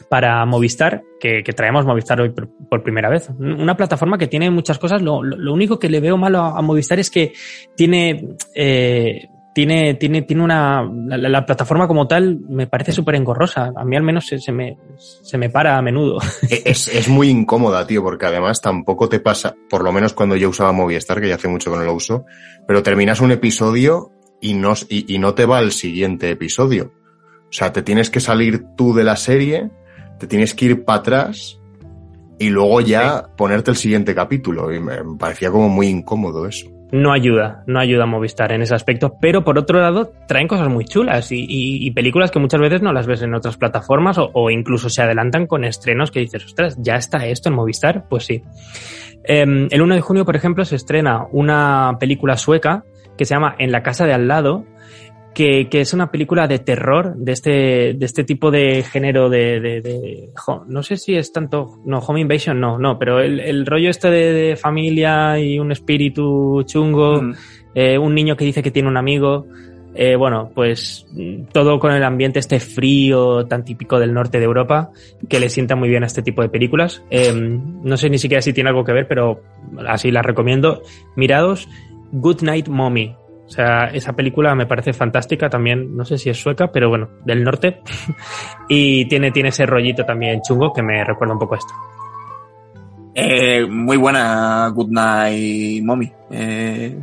para 0.10 0.44
Movistar, 0.46 1.04
que, 1.20 1.44
que 1.44 1.54
traemos 1.54 1.86
Movistar 1.86 2.20
hoy 2.20 2.30
por, 2.32 2.84
primera 2.84 3.10
vez. 3.10 3.30
Una 3.40 3.78
plataforma 3.78 4.18
que 4.18 4.28
tiene 4.28 4.50
muchas 4.50 4.80
cosas. 4.80 5.02
Lo, 5.02 5.24
lo, 5.24 5.54
único 5.54 5.78
que 5.78 5.90
le 5.90 6.00
veo 6.00 6.18
malo 6.18 6.40
a, 6.40 6.62
Movistar 6.62 7.00
es 7.00 7.12
que 7.12 7.34
tiene, 7.76 8.36
eh, 8.56 9.28
tiene, 9.54 9.94
tiene, 9.94 10.24
tiene 10.24 10.44
una. 10.44 10.84
La, 10.84 11.18
la, 11.18 11.46
plataforma 11.46 11.88
como 11.88 12.08
tal 12.08 12.40
me 12.50 12.66
parece 12.66 12.92
súper 12.92 13.16
engorrosa. 13.16 13.72
A 13.76 13.86
mí 13.86 13.96
al 13.96 14.04
menos 14.04 14.26
se, 14.26 14.40
se, 14.40 14.52
me, 14.52 14.78
se 14.98 15.38
me 15.38 15.50
para 15.50 15.78
a 15.78 15.82
menudo. 15.82 16.20
Es, 16.50 16.88
es 16.88 17.08
muy 17.08 17.30
incómoda, 17.30 17.86
tío, 17.86 18.04
porque 18.04 18.26
además 18.26 18.62
tampoco 18.62 19.08
te 19.10 19.20
pasa, 19.20 19.56
por 19.70 19.84
lo 19.84 19.92
menos 19.92 20.14
cuando 20.14 20.36
yo 20.36 20.50
usaba 20.50 20.72
Movistar, 20.72 21.22
que 21.22 21.30
ya 21.30 21.36
hace 21.36 21.48
mucho 21.48 21.72
que 21.72 21.78
no 21.78 21.84
lo 21.84 21.94
uso, 21.94 22.26
pero 22.68 22.82
terminas 22.82 23.22
un 23.22 23.32
episodio 23.32 24.12
y 24.42 24.56
no, 24.56 24.74
y 24.90 25.20
no 25.20 25.36
te 25.36 25.46
va 25.46 25.60
al 25.60 25.72
siguiente 25.72 26.32
episodio. 26.32 26.94
O 27.50 27.52
sea, 27.52 27.74
te 27.74 27.82
tienes 27.82 28.10
que 28.10 28.20
salir 28.20 28.64
tú 28.78 28.94
de 28.94 29.04
la 29.04 29.16
serie, 29.16 29.72
te 30.20 30.28
tienes 30.28 30.54
que 30.54 30.66
ir 30.66 30.86
para 30.86 31.00
atrás 31.00 31.60
y 32.38 32.50
luego 32.50 32.82
ya 32.82 33.20
sí. 33.20 33.32
ponerte 33.38 33.72
el 33.72 33.78
siguiente 33.78 34.14
capítulo. 34.14 34.74
Y 34.74 34.80
me 34.80 34.98
parecía 35.18 35.52
como 35.52 35.70
muy 35.70 35.88
incómodo 35.88 36.48
eso. 36.48 36.70
No 36.92 37.12
ayuda, 37.12 37.64
no 37.68 37.80
ayuda 37.80 38.04
a 38.04 38.08
Movistar 38.08 38.52
en 38.52 38.64
ese 38.64 38.74
aspecto, 38.74 39.18
pero 39.22 39.44
por 39.44 39.60
otro 39.60 39.80
lado 39.80 40.12
traen 40.28 40.48
cosas 40.48 40.70
muy 40.70 40.86
chulas 40.86 41.32
y, 41.32 41.36
y, 41.42 41.86
y 41.86 41.92
películas 41.92 42.32
que 42.32 42.40
muchas 42.40 42.60
veces 42.60 42.82
no 42.82 42.92
las 42.94 43.06
ves 43.06 43.22
en 43.22 43.36
otras 43.36 43.58
plataformas 43.58 44.18
o, 44.18 44.32
o, 44.34 44.50
incluso 44.50 44.90
se 44.90 45.04
adelantan 45.04 45.46
con 45.46 45.66
estrenos 45.66 46.10
que 46.10 46.20
dices, 46.20 46.46
ostras, 46.46 46.78
¿ya 46.80 46.96
está 46.96 47.28
esto 47.28 47.50
en 47.50 47.56
Movistar? 47.56 48.06
Pues 48.10 48.26
sí. 48.26 48.42
Eh, 49.24 49.68
el 49.70 49.82
1 49.82 49.96
de 49.96 50.02
junio, 50.02 50.26
por 50.26 50.36
ejemplo, 50.36 50.66
se 50.66 50.78
estrena 50.78 51.28
una 51.32 51.98
película 52.00 52.38
sueca 52.38 52.84
que 53.20 53.26
se 53.26 53.36
llama 53.36 53.54
En 53.60 53.72
la 53.72 53.84
casa 53.84 54.08
de 54.08 54.14
al 54.14 54.28
lado, 54.28 54.66
que, 55.34 55.70
que, 55.70 55.82
es 55.82 55.94
una 55.94 56.12
película 56.12 56.48
de 56.48 56.60
terror 56.60 57.16
de 57.16 57.32
este, 57.32 57.52
de 57.94 58.06
este 58.06 58.24
tipo 58.24 58.52
de 58.52 58.84
género 58.84 59.30
de, 59.30 59.60
de, 59.60 59.82
de, 59.82 60.30
no 60.68 60.84
sé 60.84 60.98
si 60.98 61.16
es 61.16 61.32
tanto, 61.32 61.80
no, 61.86 62.00
Home 62.00 62.22
Invasion 62.22 62.60
no, 62.60 62.78
no, 62.78 62.98
pero 62.98 63.20
el, 63.20 63.40
el 63.40 63.66
rollo 63.66 63.90
este 63.90 64.10
de, 64.10 64.34
de, 64.34 64.56
familia 64.56 65.40
y 65.40 65.60
un 65.60 65.72
espíritu 65.72 66.64
chungo, 66.64 67.22
mm. 67.22 67.34
eh, 67.76 67.98
un 67.98 68.16
niño 68.16 68.36
que 68.36 68.46
dice 68.46 68.64
que 68.64 68.72
tiene 68.72 68.90
un 68.90 68.98
amigo, 68.98 69.46
eh, 69.96 70.16
bueno, 70.16 70.52
pues 70.54 71.08
todo 71.52 71.80
con 71.80 71.92
el 71.92 72.04
ambiente 72.04 72.40
este 72.40 72.60
frío 72.60 73.46
tan 73.48 73.66
típico 73.66 74.00
del 74.00 74.14
norte 74.14 74.40
de 74.40 74.46
Europa 74.46 74.92
que 75.28 75.40
le 75.40 75.50
sienta 75.50 75.76
muy 75.76 75.90
bien 75.90 76.04
a 76.04 76.08
este 76.08 76.22
tipo 76.22 76.42
de 76.42 76.50
películas. 76.50 77.04
Eh, 77.10 77.34
no 77.34 77.98
sé 77.98 78.10
ni 78.10 78.18
siquiera 78.18 78.42
si 78.42 78.54
tiene 78.54 78.70
algo 78.70 78.84
que 78.84 78.94
ver, 78.94 79.08
pero 79.08 79.42
así 79.88 80.12
las 80.12 80.26
recomiendo. 80.26 80.82
Mirados 81.16 81.68
Good 82.12 82.42
Night 82.44 82.68
Mommy. 82.68 83.16
O 83.50 83.52
sea, 83.52 83.86
esa 83.86 84.14
película 84.14 84.54
me 84.54 84.68
parece 84.68 84.94
fantástica 84.94 85.50
también, 85.50 85.98
no 85.98 86.06
sé 86.06 86.20
si 86.20 86.30
es 86.30 86.40
sueca, 86.40 86.72
pero 86.72 86.88
bueno, 86.88 87.10
del 87.26 87.44
norte. 87.44 87.82
y 88.70 89.06
tiene, 89.06 89.32
tiene 89.32 89.50
ese 89.50 89.66
rollito 89.66 90.06
también 90.06 90.40
chungo 90.48 90.72
que 90.72 90.84
me 90.84 91.04
recuerda 91.04 91.34
un 91.34 91.40
poco 91.40 91.56
a 91.56 91.58
esto. 91.58 91.74
Eh, 93.16 93.66
muy 93.66 93.98
buena 93.98 94.70
Good 94.70 94.92
Night 94.92 95.84
Mommy. 95.84 96.12
Eh, 96.30 96.96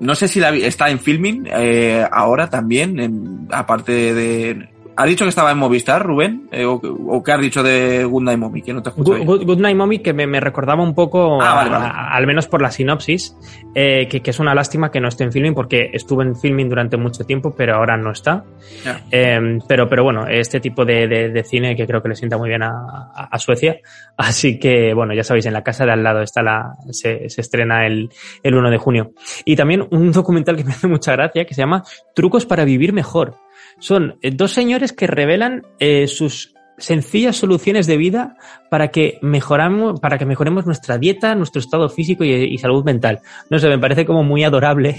no 0.00 0.14
sé 0.14 0.26
si 0.26 0.40
está 0.40 0.88
en 0.88 1.00
filming 1.00 1.46
eh, 1.52 2.02
ahora 2.10 2.48
también, 2.48 3.46
aparte 3.50 4.14
de, 4.14 4.70
¿Ha 4.98 5.06
dicho 5.06 5.24
que 5.24 5.28
estaba 5.28 5.52
en 5.52 5.58
Movistar, 5.58 6.04
Rubén? 6.04 6.48
Eh, 6.50 6.64
o, 6.64 6.74
o, 6.74 7.22
qué 7.22 7.30
has 7.30 7.40
dicho 7.40 7.62
de 7.62 8.04
Good 8.04 8.22
Night 8.24 8.38
Mommy? 8.40 8.62
Que 8.62 8.72
no 8.72 8.82
te 8.82 8.90
Good, 8.90 9.24
Good, 9.24 9.44
Good, 9.44 9.60
Night 9.60 9.76
Mommy, 9.76 10.00
que 10.00 10.12
me, 10.12 10.26
me 10.26 10.40
recordaba 10.40 10.82
un 10.82 10.92
poco, 10.92 11.40
ah, 11.40 11.54
vale, 11.54 11.70
vale. 11.70 11.84
A, 11.84 11.88
a, 11.88 12.16
al 12.16 12.26
menos 12.26 12.48
por 12.48 12.60
la 12.60 12.72
sinopsis, 12.72 13.36
eh, 13.76 14.08
que, 14.10 14.22
que, 14.22 14.30
es 14.30 14.40
una 14.40 14.56
lástima 14.56 14.90
que 14.90 15.00
no 15.00 15.06
esté 15.06 15.22
en 15.22 15.30
filming, 15.30 15.54
porque 15.54 15.90
estuvo 15.92 16.22
en 16.22 16.34
filming 16.34 16.68
durante 16.68 16.96
mucho 16.96 17.24
tiempo, 17.24 17.54
pero 17.56 17.76
ahora 17.76 17.96
no 17.96 18.10
está. 18.10 18.42
Yeah. 18.82 19.04
Eh, 19.12 19.58
pero, 19.68 19.88
pero 19.88 20.02
bueno, 20.02 20.26
este 20.26 20.58
tipo 20.58 20.84
de, 20.84 21.06
de, 21.06 21.28
de, 21.28 21.44
cine 21.44 21.76
que 21.76 21.86
creo 21.86 22.02
que 22.02 22.08
le 22.08 22.16
sienta 22.16 22.36
muy 22.36 22.48
bien 22.48 22.64
a, 22.64 23.12
a, 23.14 23.38
Suecia. 23.38 23.78
Así 24.16 24.58
que, 24.58 24.94
bueno, 24.94 25.14
ya 25.14 25.22
sabéis, 25.22 25.46
en 25.46 25.52
la 25.52 25.62
casa 25.62 25.86
de 25.86 25.92
al 25.92 26.02
lado 26.02 26.22
está 26.22 26.42
la, 26.42 26.74
se, 26.90 27.28
se 27.28 27.40
estrena 27.40 27.86
el, 27.86 28.10
el 28.42 28.52
1 28.52 28.68
de 28.68 28.78
junio. 28.78 29.12
Y 29.44 29.54
también 29.54 29.86
un 29.92 30.10
documental 30.10 30.56
que 30.56 30.64
me 30.64 30.72
hace 30.72 30.88
mucha 30.88 31.12
gracia, 31.12 31.44
que 31.44 31.54
se 31.54 31.62
llama 31.62 31.84
Trucos 32.16 32.46
para 32.46 32.64
vivir 32.64 32.92
mejor 32.92 33.36
son 33.78 34.18
eh, 34.22 34.30
dos 34.30 34.52
señores 34.52 34.92
que 34.92 35.06
revelan 35.06 35.66
eh, 35.78 36.06
sus 36.06 36.54
sencillas 36.78 37.36
soluciones 37.36 37.86
de 37.86 37.96
vida 37.96 38.36
para 38.70 38.88
que 38.88 39.18
mejoramos, 39.20 39.98
para 40.00 40.16
que 40.16 40.24
mejoremos 40.24 40.64
nuestra 40.64 40.96
dieta, 40.96 41.34
nuestro 41.34 41.60
estado 41.60 41.88
físico 41.88 42.24
y, 42.24 42.56
salud 42.58 42.84
mental. 42.84 43.20
No 43.50 43.58
sé, 43.58 43.68
me 43.68 43.78
parece 43.78 44.06
como 44.06 44.22
muy 44.22 44.44
adorable. 44.44 44.96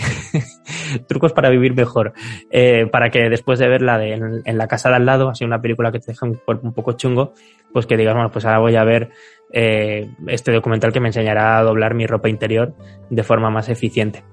Trucos 1.08 1.32
para 1.32 1.50
vivir 1.50 1.74
mejor. 1.74 2.14
Eh, 2.52 2.86
para 2.92 3.10
que 3.10 3.30
después 3.30 3.60
de 3.60 3.70
verla 3.70 3.98
de, 3.98 4.14
en, 4.14 4.42
en, 4.44 4.58
la 4.58 4.68
casa 4.68 4.90
de 4.90 4.96
al 4.96 5.06
lado, 5.06 5.30
así 5.30 5.46
una 5.46 5.62
película 5.62 5.92
que 5.92 6.00
te 6.00 6.12
deja 6.12 6.26
un 6.26 6.36
cuerpo 6.36 6.68
un 6.68 6.74
poco 6.74 6.94
chungo, 6.94 7.34
pues 7.72 7.86
que 7.86 7.96
digas, 7.96 8.14
bueno, 8.14 8.30
pues 8.30 8.44
ahora 8.44 8.60
voy 8.60 8.76
a 8.76 8.84
ver 8.84 9.12
eh, 9.52 10.10
este 10.28 10.52
documental 10.52 10.92
que 10.92 11.00
me 11.00 11.10
enseñará 11.10 11.58
a 11.58 11.64
doblar 11.64 11.96
mi 11.96 12.06
ropa 12.06 12.30
interior 12.30 12.74
de 13.10 13.24
forma 13.24 13.50
más 13.50 13.70
eficiente. 13.70 14.24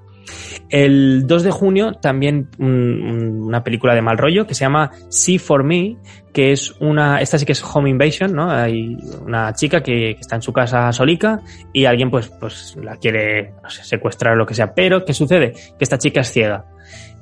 El 0.68 1.26
2 1.26 1.42
de 1.42 1.50
junio 1.50 1.92
también 1.92 2.48
un, 2.58 3.42
una 3.44 3.62
película 3.62 3.94
de 3.94 4.02
mal 4.02 4.18
rollo 4.18 4.46
que 4.46 4.54
se 4.54 4.60
llama 4.60 4.90
See 5.08 5.38
for 5.38 5.64
Me, 5.64 5.96
que 6.32 6.52
es 6.52 6.74
una, 6.80 7.20
esta 7.20 7.38
sí 7.38 7.46
que 7.46 7.52
es 7.52 7.64
Home 7.64 7.90
Invasion, 7.90 8.34
¿no? 8.34 8.50
Hay 8.50 8.96
una 9.24 9.54
chica 9.54 9.82
que, 9.82 10.10
está 10.10 10.36
en 10.36 10.42
su 10.42 10.52
casa 10.52 10.92
solica 10.92 11.40
y 11.72 11.84
alguien 11.84 12.10
pues, 12.10 12.28
pues 12.28 12.76
la 12.82 12.96
quiere, 12.96 13.54
secuestrar 13.68 14.34
o 14.34 14.36
lo 14.36 14.46
que 14.46 14.54
sea. 14.54 14.74
Pero, 14.74 15.04
¿qué 15.04 15.14
sucede? 15.14 15.52
Que 15.52 15.84
esta 15.84 15.98
chica 15.98 16.20
es 16.20 16.32
ciega. 16.32 16.66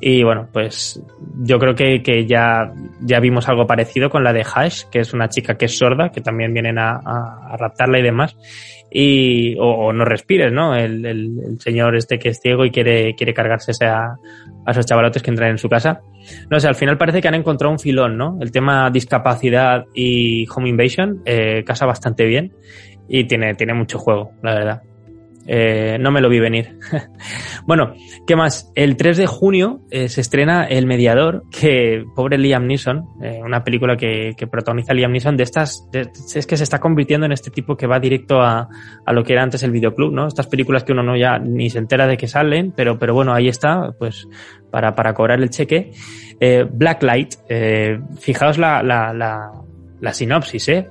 Y 0.00 0.22
bueno, 0.22 0.48
pues 0.52 1.00
yo 1.42 1.58
creo 1.58 1.74
que, 1.74 2.02
que 2.02 2.26
ya, 2.26 2.72
ya 3.00 3.20
vimos 3.20 3.48
algo 3.48 3.66
parecido 3.66 4.10
con 4.10 4.22
la 4.22 4.32
de 4.32 4.44
Hash, 4.44 4.84
que 4.90 5.00
es 5.00 5.14
una 5.14 5.28
chica 5.28 5.56
que 5.56 5.66
es 5.66 5.78
sorda, 5.78 6.10
que 6.10 6.20
también 6.20 6.52
vienen 6.52 6.78
a, 6.78 6.96
a, 6.96 7.56
raptarla 7.56 7.98
y 7.98 8.02
demás 8.02 8.36
y 8.90 9.56
o, 9.58 9.92
no 9.92 10.04
respires, 10.04 10.52
¿no? 10.52 10.76
El, 10.76 11.04
el, 11.04 11.40
el, 11.44 11.60
señor 11.60 11.96
este 11.96 12.18
que 12.18 12.28
es 12.28 12.40
ciego 12.40 12.64
y 12.64 12.70
quiere, 12.70 13.14
quiere 13.16 13.34
cargarse 13.34 13.72
a, 13.84 14.14
a 14.64 14.70
esos 14.70 14.86
chavalotes 14.86 15.20
que 15.22 15.30
entran 15.30 15.50
en 15.50 15.58
su 15.58 15.68
casa. 15.68 16.00
No 16.48 16.60
sé, 16.60 16.68
al 16.68 16.76
final 16.76 16.96
parece 16.96 17.20
que 17.20 17.26
han 17.26 17.34
encontrado 17.34 17.72
un 17.72 17.80
filón, 17.80 18.16
¿no? 18.16 18.38
El 18.40 18.52
tema 18.52 18.88
discapacidad 18.90 19.84
y 19.94 20.46
home 20.48 20.68
invasion 20.68 21.22
eh, 21.24 21.64
casa 21.64 21.86
bastante 21.86 22.24
bien 22.24 22.54
y 23.08 23.24
tiene, 23.24 23.54
tiene 23.54 23.74
mucho 23.74 23.98
juego, 23.98 24.30
la 24.42 24.54
verdad. 24.54 24.82
Eh, 25.46 25.98
no 26.00 26.10
me 26.10 26.20
lo 26.20 26.28
vi 26.28 26.40
venir. 26.40 26.78
bueno, 27.66 27.94
¿qué 28.26 28.34
más? 28.36 28.72
El 28.74 28.96
3 28.96 29.16
de 29.16 29.26
junio 29.26 29.80
eh, 29.90 30.08
se 30.08 30.20
estrena 30.20 30.64
El 30.64 30.86
Mediador, 30.86 31.44
que 31.50 32.04
pobre 32.14 32.38
Liam 32.38 32.66
Neeson, 32.66 33.04
eh, 33.22 33.40
una 33.44 33.62
película 33.62 33.96
que, 33.96 34.32
que, 34.36 34.46
protagoniza 34.46 34.94
Liam 34.94 35.12
Neeson, 35.12 35.36
de 35.36 35.42
estas, 35.42 35.86
es 36.34 36.46
que 36.46 36.56
se 36.56 36.64
está 36.64 36.80
convirtiendo 36.80 37.26
en 37.26 37.32
este 37.32 37.50
tipo 37.50 37.76
que 37.76 37.86
va 37.86 38.00
directo 38.00 38.40
a, 38.40 38.68
a, 39.04 39.12
lo 39.12 39.22
que 39.22 39.34
era 39.34 39.42
antes 39.42 39.62
el 39.62 39.70
videoclub, 39.70 40.12
¿no? 40.12 40.26
Estas 40.26 40.46
películas 40.46 40.84
que 40.84 40.92
uno 40.92 41.02
no 41.02 41.16
ya 41.16 41.38
ni 41.38 41.68
se 41.68 41.78
entera 41.78 42.06
de 42.06 42.16
que 42.16 42.26
salen, 42.26 42.72
pero, 42.74 42.98
pero 42.98 43.12
bueno, 43.12 43.34
ahí 43.34 43.48
está, 43.48 43.92
pues 43.98 44.26
para, 44.70 44.94
para 44.94 45.12
cobrar 45.12 45.40
el 45.40 45.50
cheque. 45.50 45.92
Eh, 46.40 46.66
Blacklight, 46.70 47.34
fijaos 48.18 48.58
la, 48.58 48.82
la, 48.82 49.12
la, 49.12 49.52
la 50.00 50.14
sinopsis, 50.14 50.68
¿eh? 50.68 50.88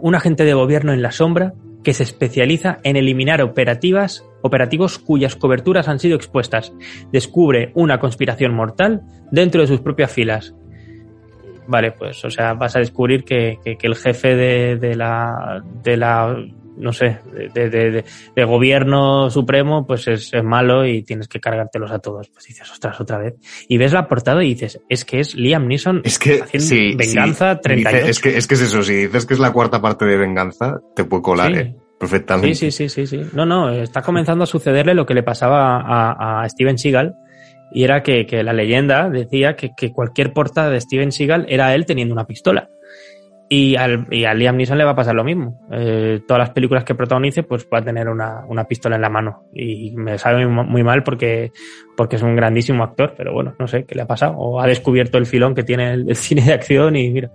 Un 0.00 0.16
agente 0.16 0.44
de 0.44 0.52
gobierno 0.52 0.92
en 0.92 1.00
la 1.00 1.12
sombra 1.12 1.54
que 1.82 1.94
se 1.94 2.02
especializa 2.02 2.78
en 2.84 2.96
eliminar 2.96 3.42
operativas, 3.42 4.24
operativos 4.42 4.98
cuyas 4.98 5.36
coberturas 5.36 5.88
han 5.88 5.98
sido 5.98 6.16
expuestas. 6.16 6.72
Descubre 7.12 7.72
una 7.74 7.98
conspiración 7.98 8.54
mortal 8.54 9.02
dentro 9.30 9.60
de 9.60 9.66
sus 9.66 9.80
propias 9.80 10.12
filas. 10.12 10.54
Vale, 11.66 11.92
pues, 11.92 12.24
o 12.24 12.30
sea, 12.30 12.54
vas 12.54 12.74
a 12.76 12.80
descubrir 12.80 13.24
que, 13.24 13.58
que, 13.64 13.76
el 13.86 13.94
jefe 13.94 14.34
de, 14.34 14.76
de, 14.76 14.96
la, 14.96 15.62
de 15.82 15.96
la, 15.96 16.36
no 16.76 16.92
sé, 16.92 17.18
de, 17.54 17.70
de, 17.70 18.04
de 18.34 18.44
gobierno 18.44 19.30
supremo, 19.30 19.86
pues 19.86 20.08
es, 20.08 20.32
es, 20.32 20.42
malo 20.44 20.86
y 20.86 21.02
tienes 21.02 21.28
que 21.28 21.40
cargártelos 21.40 21.90
a 21.90 21.98
todos. 21.98 22.28
Pues 22.28 22.46
dices, 22.46 22.70
ostras, 22.70 23.00
otra 23.00 23.18
vez. 23.18 23.34
Y 23.68 23.78
ves 23.78 23.92
la 23.92 24.08
portada 24.08 24.42
y 24.44 24.54
dices, 24.54 24.80
es 24.88 25.04
que 25.04 25.20
es 25.20 25.34
Liam 25.34 25.66
Neeson 25.66 26.02
es 26.04 26.18
que, 26.18 26.42
haciendo 26.42 26.68
sí, 26.68 26.94
Venganza 26.96 27.54
sí. 27.54 27.60
38. 27.62 27.96
Dice, 27.96 28.10
es, 28.10 28.20
que, 28.20 28.36
es 28.38 28.46
que 28.46 28.54
es 28.54 28.60
eso, 28.62 28.82
si 28.82 28.94
dices 28.94 29.26
que 29.26 29.34
es 29.34 29.40
la 29.40 29.52
cuarta 29.52 29.80
parte 29.80 30.04
de 30.04 30.16
Venganza, 30.16 30.80
te 30.94 31.04
puede 31.04 31.22
colar, 31.22 31.52
sí. 31.52 31.60
¿eh? 31.60 31.76
perfectamente. 31.98 32.54
Sí, 32.54 32.70
sí, 32.70 32.88
sí, 32.88 33.06
sí, 33.06 33.18
sí. 33.18 33.30
No, 33.34 33.46
no, 33.46 33.70
está 33.70 34.02
comenzando 34.02 34.44
a 34.44 34.46
sucederle 34.46 34.94
lo 34.94 35.06
que 35.06 35.14
le 35.14 35.22
pasaba 35.22 35.76
a, 35.80 36.42
a 36.42 36.48
Steven 36.48 36.78
Seagal, 36.78 37.14
y 37.72 37.84
era 37.84 38.02
que, 38.02 38.26
que 38.26 38.42
la 38.42 38.52
leyenda 38.52 39.08
decía 39.08 39.56
que, 39.56 39.70
que, 39.76 39.92
cualquier 39.92 40.32
portada 40.32 40.68
de 40.70 40.80
Steven 40.80 41.12
Seagal 41.12 41.46
era 41.48 41.74
él 41.74 41.86
teniendo 41.86 42.12
una 42.12 42.26
pistola. 42.26 42.68
Y 43.54 43.76
al, 43.76 44.06
y 44.10 44.24
a 44.24 44.32
Liam 44.32 44.56
Neeson 44.56 44.78
le 44.78 44.84
va 44.84 44.92
a 44.92 44.94
pasar 44.94 45.14
lo 45.14 45.24
mismo. 45.24 45.60
Eh, 45.70 46.20
todas 46.26 46.38
las 46.38 46.50
películas 46.50 46.84
que 46.84 46.94
protagonice, 46.94 47.42
pues 47.42 47.66
va 47.70 47.78
a 47.80 47.82
tener 47.84 48.08
una, 48.08 48.46
una 48.48 48.64
pistola 48.64 48.96
en 48.96 49.02
la 49.02 49.10
mano. 49.10 49.44
Y 49.52 49.90
me 49.94 50.16
sabe 50.16 50.46
muy, 50.46 50.64
muy 50.64 50.82
mal 50.82 51.02
porque, 51.02 51.52
porque 51.94 52.16
es 52.16 52.22
un 52.22 52.34
grandísimo 52.34 52.82
actor, 52.82 53.12
pero 53.14 53.34
bueno, 53.34 53.54
no 53.58 53.66
sé 53.66 53.84
qué 53.84 53.94
le 53.94 54.02
ha 54.02 54.06
pasado. 54.06 54.36
O 54.38 54.58
ha 54.58 54.66
descubierto 54.66 55.18
el 55.18 55.26
filón 55.26 55.54
que 55.54 55.64
tiene 55.64 55.92
el, 55.92 56.08
el 56.08 56.16
cine 56.28 56.40
de 56.42 56.54
acción 56.54 56.96
y 56.96 57.10
mira. 57.10 57.30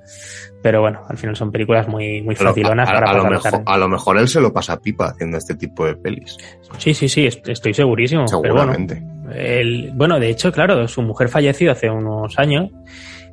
Pero 0.63 0.81
bueno, 0.81 1.01
al 1.07 1.17
final 1.17 1.35
son 1.35 1.51
películas 1.51 1.87
muy, 1.87 2.21
muy 2.23 2.33
lo- 2.33 2.41
facilonas 2.49 2.89
a- 2.89 2.93
para 2.93 3.11
a 3.11 3.13
lo 3.13 3.23
pasar 3.23 3.23
la 3.23 3.29
mejor, 3.37 3.51
tarde. 3.51 3.63
a 3.67 3.77
lo 3.77 3.87
mejor 3.89 4.17
él 4.17 4.27
se 4.27 4.41
lo 4.41 4.51
pasa 4.51 4.79
pipa 4.81 5.09
haciendo 5.09 5.37
este 5.37 5.53
tipo 5.55 5.85
de 5.85 5.95
pelis. 5.97 6.35
Sí, 6.79 6.95
sí, 6.95 7.07
sí, 7.07 7.27
est- 7.27 7.47
estoy 7.47 7.75
segurísimo. 7.75 8.25
Pero 8.25 8.55
bueno, 8.55 8.73
Seguramente. 8.73 9.03
el- 9.35 9.91
bueno, 9.93 10.19
de 10.19 10.29
hecho, 10.31 10.51
claro, 10.51 10.87
su 10.87 11.03
mujer 11.03 11.29
falleció 11.29 11.71
hace 11.71 11.89
unos 11.91 12.39
años 12.39 12.71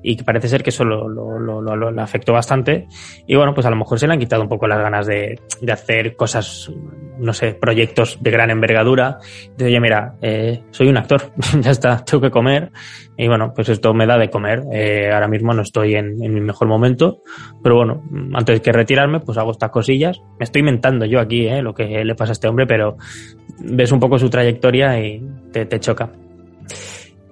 y 0.06 0.16
que 0.16 0.22
parece 0.22 0.48
ser 0.48 0.62
que 0.62 0.68
eso 0.68 0.85
lo, 0.85 1.09
lo, 1.09 2.02
afectó 2.02 2.35
bastante. 2.35 2.86
Y 3.26 3.36
bueno, 3.36 3.55
pues 3.55 3.66
a 3.66 3.70
lo 3.70 3.76
mejor 3.76 3.98
se 3.98 4.06
le 4.06 4.12
han 4.12 4.18
quitado 4.18 4.43
un 4.43 4.48
poco 4.48 4.68
las 4.68 4.78
ganas 4.78 5.06
de, 5.06 5.40
de 5.62 5.72
hacer 5.72 6.14
cosas, 6.14 6.70
no 7.18 7.32
sé, 7.32 7.55
proyectos 7.55 8.18
de 8.20 8.31
gran 8.31 8.51
envergadura. 8.51 9.18
De 9.56 9.64
oye, 9.64 9.81
mira, 9.81 10.16
eh, 10.20 10.62
soy 10.72 10.89
un 10.89 10.98
actor, 10.98 11.32
ya 11.60 11.70
está, 11.70 12.05
tengo 12.05 12.20
que 12.20 12.31
comer. 12.31 12.70
Y 13.16 13.28
bueno, 13.28 13.52
pues 13.55 13.70
esto 13.70 13.94
me 13.94 14.06
da 14.06 14.18
de 14.18 14.28
comer. 14.28 14.64
Eh, 14.74 15.10
ahora 15.10 15.26
mismo 15.26 15.55
no 15.55 15.62
estoy 15.62 15.94
en, 15.94 16.22
en 16.22 16.35
mi 16.35 16.43
mejor 16.43 16.68
momento, 16.68 17.22
pero 17.62 17.76
bueno, 17.76 18.02
antes 18.35 18.60
que 18.60 18.72
retirarme, 18.72 19.20
pues 19.20 19.39
hago 19.39 19.52
estas 19.52 19.70
cosillas. 19.70 20.20
Me 20.39 20.44
estoy 20.44 20.60
inventando 20.60 21.06
yo 21.06 21.18
aquí, 21.18 21.47
eh, 21.47 21.62
lo 21.62 21.74
que 21.74 22.05
le 22.05 22.14
pasa 22.14 22.32
a 22.32 22.35
este 22.35 22.47
hombre, 22.47 22.66
pero 22.66 22.98
ves 23.59 23.90
un 23.90 24.01
poco 24.01 24.18
su 24.18 24.28
trayectoria 24.28 25.01
y 25.01 25.26
te, 25.51 25.64
te 25.64 25.81
choca. 25.81 26.10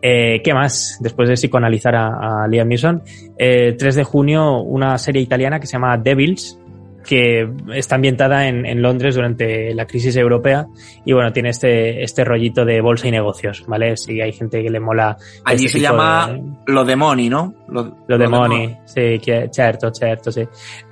Eh, 0.03 0.41
¿Qué 0.43 0.53
más? 0.53 0.99
Después 1.01 1.29
de 1.29 1.35
psicoanalizar 1.37 1.95
a, 1.95 2.43
a 2.45 2.49
Liam 2.49 2.66
Neeson, 2.69 3.03
eh, 3.39 3.77
3 3.79 3.95
de 3.95 4.03
junio 4.05 4.61
una 4.61 4.99
serie 4.99 5.23
italiana 5.23 5.61
que 5.61 5.66
se 5.69 5.74
llama 5.74 5.97
Devils, 5.97 6.59
que 7.07 7.49
está 7.74 7.97
ambientada 7.97 8.47
en, 8.47 8.65
en 8.65 8.81
Londres 8.83 9.15
durante 9.16 9.74
la 9.74 9.87
crisis 9.87 10.15
europea 10.16 10.66
y 11.05 11.12
bueno, 11.12 11.33
tiene 11.33 11.49
este, 11.51 12.03
este 12.05 12.24
rollito 12.24 12.65
de 12.65 12.81
bolsa 12.81 13.09
y 13.09 13.11
negocios, 13.11 13.65
¿vale? 13.66 13.97
Si 13.97 14.20
hay 14.20 14.33
gente 14.33 14.62
que 14.62 14.70
le 14.70 14.79
mola... 14.79 15.16
Allí 15.45 15.66
este 15.66 15.79
se 15.79 15.85
tipo 15.85 15.93
llama 15.93 16.29
de- 16.33 16.73
Lo 16.73 16.85
de 16.85 16.95
Money, 16.97 17.29
¿no? 17.29 17.55
Lo, 17.69 17.97
lo 18.07 18.19
de 18.19 18.29
Money, 18.29 18.77
sí, 18.85 19.19
que- 19.19 19.49
certo, 19.53 19.93
certo, 19.93 20.31
sí. 20.31 20.43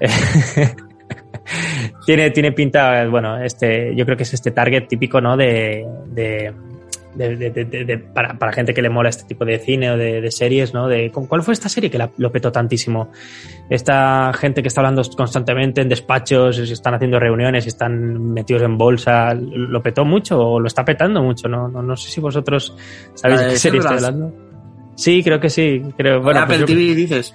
tiene, 2.06 2.30
tiene 2.30 2.52
pinta, 2.52 3.06
bueno, 3.08 3.40
este, 3.42 3.94
yo 3.94 4.04
creo 4.04 4.16
que 4.16 4.22
es 4.24 4.34
este 4.34 4.50
target 4.50 4.86
típico, 4.88 5.20
¿no? 5.20 5.36
De, 5.36 5.86
de, 6.06 6.52
de- 7.14 7.36
de- 7.36 7.50
de- 7.50 7.84
de- 7.84 7.98
para, 7.98 8.38
para 8.38 8.52
gente 8.52 8.72
que 8.74 8.82
le 8.82 8.88
mola 8.90 9.08
este 9.08 9.24
tipo 9.24 9.44
de 9.44 9.58
cine 9.58 9.90
o 9.90 9.96
de, 9.96 10.20
de 10.20 10.30
series, 10.30 10.72
¿no? 10.74 10.88
De, 10.88 11.10
¿con- 11.10 11.26
¿Cuál 11.26 11.42
fue 11.42 11.54
esta 11.54 11.68
serie 11.68 11.90
que 11.90 11.98
la- 11.98 12.10
lo 12.18 12.30
petó 12.30 12.50
tantísimo? 12.52 13.10
Esta 13.68 14.32
gente 14.32 14.62
que 14.62 14.68
está 14.68 14.80
hablando 14.80 15.02
constantemente 15.16 15.80
en 15.80 15.88
despachos, 15.88 16.58
están 16.58 16.94
haciendo 16.94 17.18
reuniones, 17.18 17.64
y 17.66 17.68
están 17.68 18.32
metidos 18.32 18.62
en 18.62 18.76
bolsa, 18.78 19.34
¿lo 19.34 19.82
petó 19.82 20.04
mucho 20.04 20.40
o 20.40 20.60
lo 20.60 20.66
está 20.66 20.84
petando 20.84 21.22
mucho? 21.22 21.48
No, 21.48 21.68
no, 21.68 21.82
no 21.82 21.96
sé 21.96 22.10
si 22.10 22.20
vosotros 22.20 22.76
sabéis 23.14 23.40
de 23.40 23.46
qué 23.50 23.56
serie 23.56 23.80
Severance. 23.82 24.06
hablando. 24.06 24.34
Sí, 24.96 25.22
creo 25.22 25.40
que 25.40 25.48
sí. 25.50 25.82
Creo, 25.96 26.20
bueno, 26.20 26.40
Apple 26.40 26.58
pues 26.58 26.70
yo- 26.70 26.76
TV 26.76 26.94
dices. 26.94 27.34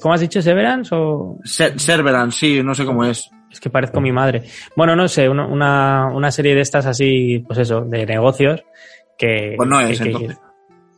¿Cómo 0.00 0.14
has 0.14 0.20
dicho 0.20 0.40
Severance 0.42 0.94
o...? 0.94 1.38
Se- 1.44 1.78
sí, 1.78 2.62
no 2.62 2.74
sé 2.74 2.84
cómo 2.84 3.04
es. 3.04 3.30
Es 3.52 3.60
que 3.60 3.70
parezco 3.70 4.00
mi 4.00 4.10
madre. 4.12 4.42
Bueno, 4.74 4.96
no 4.96 5.06
sé, 5.08 5.28
una, 5.28 5.46
una, 5.46 6.08
una 6.12 6.30
serie 6.30 6.54
de 6.54 6.62
estas 6.62 6.86
así, 6.86 7.38
pues 7.46 7.58
eso, 7.60 7.82
de 7.82 8.06
negocios 8.06 8.64
que... 9.18 9.54
Pues 9.56 9.68
no 9.68 9.78
que- 9.78 9.92
es, 9.92 10.00
que- 10.00 10.06
entonces. 10.08 10.38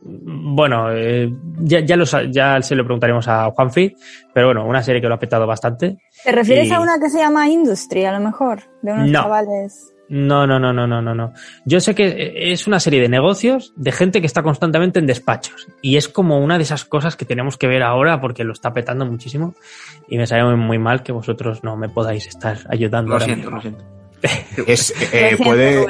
bueno, 0.02 0.92
eh, 0.92 1.30
ya, 1.60 1.80
ya, 1.80 1.96
lo 1.96 2.06
sa- 2.06 2.24
ya 2.30 2.60
se 2.62 2.74
lo 2.74 2.84
preguntaremos 2.84 3.26
a 3.28 3.50
Juanfi, 3.50 3.94
pero 4.32 4.48
bueno, 4.48 4.66
una 4.66 4.82
serie 4.82 5.00
que 5.00 5.08
lo 5.08 5.14
ha 5.14 5.18
petado 5.18 5.46
bastante. 5.46 5.96
¿Te 6.22 6.32
refieres 6.32 6.68
Y- 6.68 6.72
a 6.72 6.80
una 6.80 6.98
que 7.00 7.08
se 7.10 7.18
llama 7.18 7.48
Industry, 7.48 8.04
a 8.04 8.12
lo 8.12 8.20
mejor? 8.24 8.60
De 8.82 8.92
unos 8.92 9.10
No. 9.10 9.22
chavales. 9.22 9.93
No, 10.08 10.46
no, 10.46 10.58
no, 10.58 10.72
no, 10.72 10.86
no, 10.86 11.00
no, 11.00 11.14
no. 11.14 11.32
Yo 11.64 11.80
sé 11.80 11.94
que 11.94 12.32
es 12.52 12.66
una 12.66 12.78
serie 12.78 13.00
de 13.00 13.08
negocios 13.08 13.72
de 13.76 13.90
gente 13.90 14.20
que 14.20 14.26
está 14.26 14.42
constantemente 14.42 14.98
en 14.98 15.06
despachos. 15.06 15.66
Y 15.80 15.96
es 15.96 16.08
como 16.08 16.38
una 16.38 16.58
de 16.58 16.64
esas 16.64 16.84
cosas 16.84 17.16
que 17.16 17.24
tenemos 17.24 17.56
que 17.56 17.66
ver 17.66 17.82
ahora 17.82 18.20
porque 18.20 18.44
lo 18.44 18.52
está 18.52 18.72
petando 18.72 19.06
muchísimo. 19.06 19.54
Y 20.08 20.18
me 20.18 20.26
sabe 20.26 20.56
muy, 20.56 20.78
mal 20.78 21.02
que 21.02 21.12
vosotros 21.12 21.64
no 21.64 21.76
me 21.76 21.88
podáis 21.88 22.26
estar 22.26 22.58
ayudando. 22.68 23.10
Lo 23.10 23.14
ahora 23.14 23.24
siento, 23.24 23.50
mismo. 23.50 23.56
lo 23.56 23.62
siento. 23.62 23.84
Es, 24.66 24.94
eh, 25.12 25.36
puede, 25.42 25.86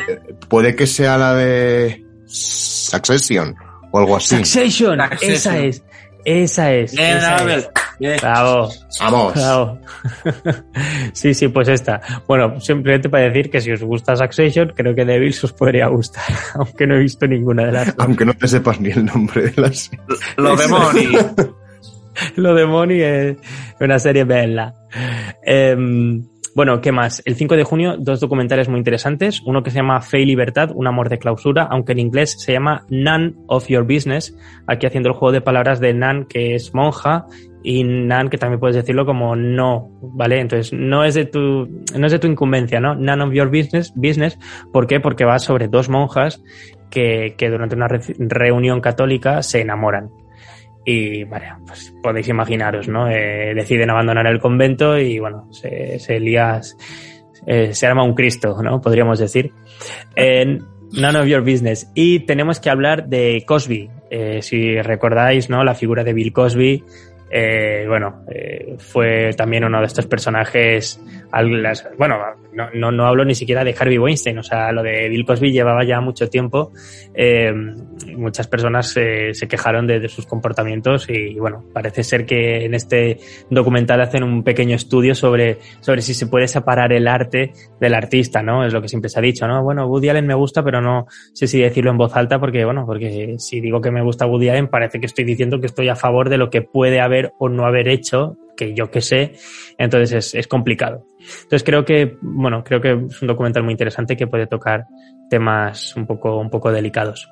puede 0.49 0.74
que 0.74 0.89
sea 0.89 1.16
la 1.16 1.35
de 1.35 2.05
Succession 2.27 3.55
o 3.93 3.99
algo 3.99 4.16
así. 4.16 4.36
Succession, 4.36 4.99
Succession. 5.01 5.32
esa 5.32 5.59
es. 5.59 5.85
Esa 6.25 6.73
es. 6.73 6.95
Bien, 6.95 7.19
esa 7.19 7.37
Abel, 7.37 7.65
bien. 7.99 8.17
Bravo. 8.21 8.71
Vamos. 9.01 9.35
Bravo. 9.35 9.79
sí, 11.13 11.35
sí, 11.35 11.49
pues 11.49 11.69
esta. 11.69 12.01
Bueno, 12.27 12.61
simplemente 12.61 13.09
para 13.09 13.25
decir 13.25 13.51
que 13.51 13.61
si 13.61 13.73
os 13.73 13.83
gusta 13.83 14.17
Succession, 14.17 14.73
creo 14.75 14.95
que 14.95 15.05
Devils 15.05 15.45
os 15.45 15.53
podría 15.53 15.89
gustar, 15.89 16.25
aunque 16.55 16.87
no 16.87 16.97
he 16.97 17.01
visto 17.01 17.27
ninguna 17.27 17.67
de 17.67 17.73
las. 17.73 17.95
Aunque 17.99 18.25
no 18.25 18.35
te 18.35 18.49
sepas 18.49 18.81
ni 18.81 18.91
el 18.91 19.05
nombre 19.05 19.51
de 19.51 19.61
la 19.61 19.73
serie. 19.73 20.01
Lo 20.37 20.57
de 20.57 20.69
Money. 20.69 21.09
Lo 22.37 22.55
de 22.55 22.67
Money 22.67 23.03
es 23.03 23.37
una 23.81 23.99
serie 23.99 24.25
bella. 24.25 24.75
Em, 25.43 26.25
bueno, 26.55 26.81
¿qué 26.81 26.93
más? 26.93 27.23
El 27.25 27.35
5 27.35 27.57
de 27.57 27.65
junio, 27.65 27.97
dos 27.99 28.21
documentales 28.21 28.69
muy 28.69 28.79
interesantes. 28.79 29.43
Uno 29.45 29.63
que 29.63 29.71
se 29.71 29.77
llama 29.79 30.01
Fe 30.01 30.21
y 30.21 30.25
Libertad, 30.27 30.71
un 30.75 30.87
amor 30.87 31.09
de 31.09 31.19
clausura, 31.19 31.65
aunque 31.65 31.93
en 31.93 31.99
inglés 31.99 32.37
se 32.39 32.53
llama 32.53 32.85
None 32.91 33.35
of 33.49 33.67
Your 33.69 33.85
Business. 33.85 34.37
Aquí 34.67 34.87
haciendo 34.87 35.09
el 35.09 35.15
juego 35.15 35.33
de 35.33 35.41
palabras 35.41 35.81
de 35.81 35.93
Nan, 35.95 36.27
que 36.27 36.55
es 36.55 36.73
monja, 36.75 37.27
y 37.63 37.83
Nan, 37.83 38.29
que 38.29 38.37
también 38.39 38.61
puedes 38.61 38.77
decirlo 38.77 39.07
como 39.07 39.35
no, 39.35 39.91
¿vale? 40.03 40.39
Entonces, 40.41 40.73
no 40.73 41.03
es 41.03 41.15
de 41.15 41.25
tu, 41.25 41.67
no 41.99 42.07
es 42.07 42.13
de 42.13 42.19
tu 42.19 42.27
incumbencia, 42.27 42.79
¿no? 42.79 42.95
None 42.95 43.25
of 43.25 43.33
Your 43.33 43.49
Business, 43.49 43.93
business. 43.97 44.39
¿Por 44.73 44.87
qué? 44.87 45.01
Porque 45.01 45.25
va 45.25 45.39
sobre 45.39 45.69
dos 45.69 45.89
monjas 45.89 46.43
que, 46.91 47.35
que 47.39 47.49
durante 47.51 47.75
una 47.75 47.89
re- 47.89 48.01
reunión 48.19 48.81
católica 48.81 49.43
se 49.43 49.63
enamoran. 49.63 50.11
Y 50.85 51.24
vale, 51.24 51.47
pues 51.66 51.94
podéis 52.02 52.28
imaginaros, 52.28 52.89
¿no? 52.89 53.09
Eh, 53.09 53.55
deciden 53.55 53.90
abandonar 53.90 54.27
el 54.27 54.39
convento 54.39 54.98
y 54.98 55.19
bueno, 55.19 55.48
se, 55.51 55.98
se 55.98 56.16
eh, 57.47 57.74
se 57.74 57.86
arma 57.86 58.05
un 58.05 58.15
Cristo, 58.15 58.62
¿no? 58.62 58.81
Podríamos 58.81 59.19
decir. 59.19 59.52
None 60.16 61.19
of 61.19 61.27
your 61.27 61.40
business. 61.40 61.90
Y 61.94 62.20
tenemos 62.20 62.61
que 62.61 62.70
hablar 62.70 63.09
de 63.09 63.44
Cosby. 63.47 63.90
Eh, 64.11 64.43
si 64.43 64.81
recordáis, 64.81 65.48
¿no? 65.48 65.65
La 65.65 65.74
figura 65.74 66.05
de 66.05 66.12
Bill 66.12 66.32
Cosby. 66.32 66.85
bueno, 67.89 68.23
fue 68.78 69.31
también 69.36 69.65
uno 69.65 69.81
de 69.81 69.86
estos 69.86 70.06
personajes. 70.06 71.01
Bueno, 71.98 72.19
no, 72.52 72.69
no, 72.73 72.93
no 72.93 73.06
hablo 73.06 73.24
ni 73.24 73.35
siquiera 73.35 73.65
de 73.65 73.74
Harvey 73.78 73.98
Weinstein, 73.98 74.39
o 74.39 74.43
sea, 74.43 74.70
lo 74.73 74.82
de 74.82 75.09
Bill 75.09 75.24
Cosby 75.24 75.52
llevaba 75.52 75.85
ya 75.85 76.01
mucho 76.01 76.28
tiempo. 76.28 76.73
Eh, 77.15 77.52
muchas 78.16 78.47
personas 78.47 78.97
eh, 78.97 79.35
se 79.35 79.48
quejaron 79.48 79.86
de, 79.86 80.01
de 80.01 80.09
sus 80.09 80.27
comportamientos 80.27 81.09
y 81.09 81.35
bueno, 81.35 81.65
parece 81.73 82.02
ser 82.02 82.24
que 82.27 82.65
en 82.65 82.74
este 82.74 83.19
documental 83.51 84.01
hacen 84.01 84.23
un 84.23 84.43
pequeño 84.43 84.77
estudio 84.77 85.15
sobre, 85.15 85.59
sobre 85.81 86.02
si 86.02 86.15
se 86.15 86.27
puede 86.27 86.48
separar 86.48 86.93
el 86.93 87.09
arte 87.09 87.52
del 87.81 87.94
artista, 87.94 88.43
¿no? 88.43 88.65
Es 88.65 88.73
lo 88.73 88.81
que 88.81 88.89
siempre 88.89 89.09
se 89.09 89.19
ha 89.19 89.23
dicho, 89.23 89.47
¿no? 89.47 89.62
Bueno, 89.62 89.86
Woody 89.86 90.09
Allen 90.09 90.27
me 90.27 90.35
gusta, 90.35 90.62
pero 90.62 90.81
no 90.81 91.06
sé 91.32 91.47
si 91.47 91.61
decirlo 91.61 91.90
en 91.90 91.98
voz 91.98 92.16
alta 92.16 92.39
porque, 92.39 92.65
bueno, 92.65 92.85
porque 92.86 93.36
si 93.39 93.61
digo 93.61 93.81
que 93.81 93.90
me 93.90 94.02
gusta 94.02 94.27
Woody 94.27 94.48
Allen 94.51 94.69
parece 94.69 95.01
que 95.01 95.06
estoy 95.06 95.24
diciendo 95.24 95.61
que 95.61 95.66
estoy 95.66 95.89
a 95.89 95.97
favor 95.97 96.28
de 96.28 96.39
lo 96.39 96.51
que 96.51 96.62
puede 96.62 97.01
haber 97.01 97.32
o 97.39 97.48
no 97.48 97.66
haber 97.66 97.89
hecho, 97.89 98.36
que 98.57 98.75
yo 98.75 98.91
que 98.91 99.01
sé, 99.01 99.33
entonces 99.79 100.13
es, 100.13 100.35
es 100.35 100.47
complicado. 100.49 101.07
Entonces 101.43 101.63
creo 101.65 101.85
que, 101.85 102.17
bueno, 102.21 102.63
creo 102.65 102.81
que 102.81 102.93
es 103.09 103.23
un 103.23 103.29
documental 103.29 103.63
muy 103.63 103.73
interesante 103.73 104.17
que 104.17 104.27
puede 104.27 104.47
tocar 104.47 104.85
temas 105.31 105.97
un 105.97 106.07
poco, 106.07 106.39
un 106.39 106.51
poco 106.51 106.71
delicados. 106.73 107.29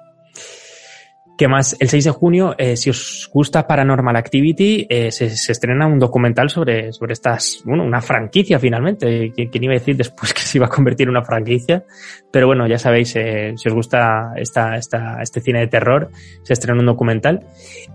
¿Qué 1.39 1.49
más? 1.49 1.75
El 1.81 1.89
6 1.89 2.05
de 2.05 2.11
junio, 2.11 2.55
eh, 2.59 2.77
si 2.77 2.91
os 2.91 3.29
gusta 3.33 3.67
Paranormal 3.67 4.15
Activity, 4.17 4.87
eh, 4.89 5.11
se, 5.11 5.31
se 5.31 5.53
estrena 5.53 5.87
un 5.87 5.99
documental 5.99 6.51
sobre, 6.51 6.93
sobre 6.93 7.15
estas, 7.15 7.63
bueno, 7.65 7.85
una 7.85 8.01
franquicia 8.03 8.59
finalmente. 8.61 9.33
¿Qui- 9.33 9.49
¿Quién 9.51 9.65
iba 9.65 9.73
a 9.73 9.79
decir 9.79 9.97
después 9.97 10.33
que 10.35 10.43
se 10.43 10.59
iba 10.59 10.67
a 10.67 10.69
convertir 10.69 11.05
en 11.07 11.11
una 11.11 11.25
franquicia? 11.25 11.85
Pero 12.31 12.47
bueno, 12.47 12.67
ya 12.69 12.79
sabéis, 12.79 13.17
eh, 13.17 13.55
si 13.57 13.69
os 13.69 13.75
gusta 13.75 14.33
esta, 14.37 14.77
esta, 14.77 15.23
este 15.23 15.41
cine 15.41 15.61
de 15.61 15.67
terror, 15.69 16.11
se 16.43 16.53
estrena 16.53 16.79
un 16.79 16.87
documental. 16.87 17.41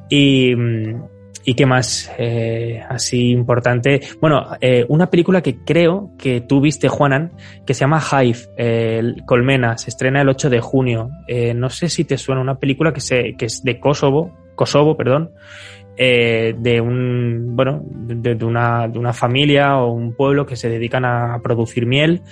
Y, 0.09 0.53
mm, 0.55 1.03
¿Y 1.49 1.53
qué 1.53 1.65
más 1.65 2.11
eh, 2.17 2.83
así 2.89 3.29
importante? 3.29 4.01
Bueno, 4.19 4.47
eh, 4.59 4.85
una 4.89 5.09
película 5.09 5.41
que 5.41 5.63
creo 5.63 6.11
que 6.17 6.41
tú 6.41 6.59
viste, 6.59 6.89
Juanan, 6.89 7.31
que 7.65 7.73
se 7.73 7.85
llama 7.85 8.01
Hive, 8.01 8.39
eh, 8.57 9.13
Colmena, 9.25 9.77
se 9.77 9.89
estrena 9.89 10.19
el 10.19 10.27
8 10.27 10.49
de 10.49 10.59
junio. 10.59 11.09
Eh, 11.25 11.53
no 11.53 11.69
sé 11.69 11.87
si 11.87 12.03
te 12.03 12.17
suena 12.17 12.41
una 12.41 12.59
película 12.59 12.91
que, 12.91 12.99
se, 12.99 13.35
que 13.37 13.45
es 13.45 13.63
de 13.63 13.79
Kosovo, 13.79 14.35
Kosovo, 14.55 14.97
perdón, 14.97 15.31
eh, 15.95 16.53
de 16.57 16.81
un, 16.81 17.55
bueno, 17.55 17.81
de, 17.91 18.35
de 18.35 18.43
una, 18.43 18.89
de 18.89 18.99
una 18.99 19.13
familia 19.13 19.77
o 19.77 19.93
un 19.93 20.17
pueblo 20.17 20.45
que 20.45 20.57
se 20.57 20.67
dedican 20.67 21.05
a 21.05 21.39
producir 21.41 21.85
miel, 21.85 22.23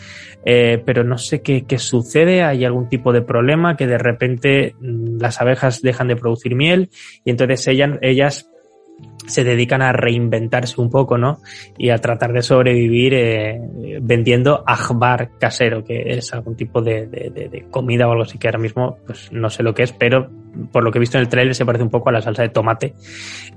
eh, 0.44 0.84
pero 0.86 1.06
no 1.06 1.18
sé 1.18 1.42
qué, 1.42 1.64
qué 1.64 1.80
sucede, 1.80 2.44
hay 2.44 2.66
algún 2.66 2.90
tipo 2.90 3.14
de 3.14 3.22
problema 3.22 3.78
que 3.78 3.88
de 3.88 3.98
repente 3.98 4.76
mm, 4.82 5.22
las 5.22 5.40
abejas 5.40 5.82
dejan 5.82 6.10
de 6.10 6.18
producir 6.18 6.54
miel 6.54 6.90
y 7.24 7.32
entonces 7.32 7.66
ellas, 7.70 7.92
ellas 8.02 8.52
se 9.28 9.44
dedican 9.44 9.82
a 9.82 9.92
reinventarse 9.92 10.80
un 10.80 10.90
poco, 10.90 11.18
¿no? 11.18 11.40
Y 11.78 11.90
a 11.90 11.98
tratar 11.98 12.34
de 12.34 12.42
sobrevivir 12.42 13.14
eh, 13.14 13.60
vendiendo 14.02 14.64
ajbar 14.66 15.32
casero, 15.40 15.84
que 15.84 16.18
es 16.18 16.34
algún 16.34 16.56
tipo 16.56 16.82
de, 16.82 17.08
de, 17.08 17.66
comida 17.70 18.08
o 18.08 18.12
algo 18.12 18.24
así 18.24 18.38
que 18.38 18.48
ahora 18.48 18.60
mismo 18.60 18.98
pues 19.06 19.32
no 19.32 19.50
sé 19.50 19.64
lo 19.64 19.74
que 19.74 19.84
es, 19.84 19.92
pero 19.92 20.30
por 20.72 20.84
lo 20.84 20.92
que 20.92 21.00
he 21.00 21.02
visto 21.02 21.18
en 21.18 21.24
el 21.24 21.30
trailer 21.30 21.56
se 21.56 21.66
parece 21.66 21.84
un 21.84 21.90
poco 21.90 22.10
a 22.10 22.12
la 22.12 22.22
salsa 22.22 22.44
de 22.44 22.50
tomate. 22.50 22.94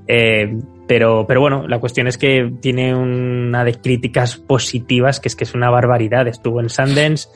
Eh, 0.07 0.57
pero, 0.87 1.27
pero 1.27 1.41
bueno, 1.41 1.69
la 1.69 1.79
cuestión 1.79 2.07
es 2.07 2.17
que 2.17 2.51
tiene 2.61 2.95
una 2.95 3.65
de 3.65 3.75
críticas 3.75 4.37
positivas, 4.37 5.21
que 5.21 5.29
es 5.29 5.37
que 5.37 5.45
es 5.45 5.55
una 5.55 5.71
barbaridad. 5.71 6.27
Estuvo 6.27 6.61
en 6.61 6.71
Sundance 6.71 7.29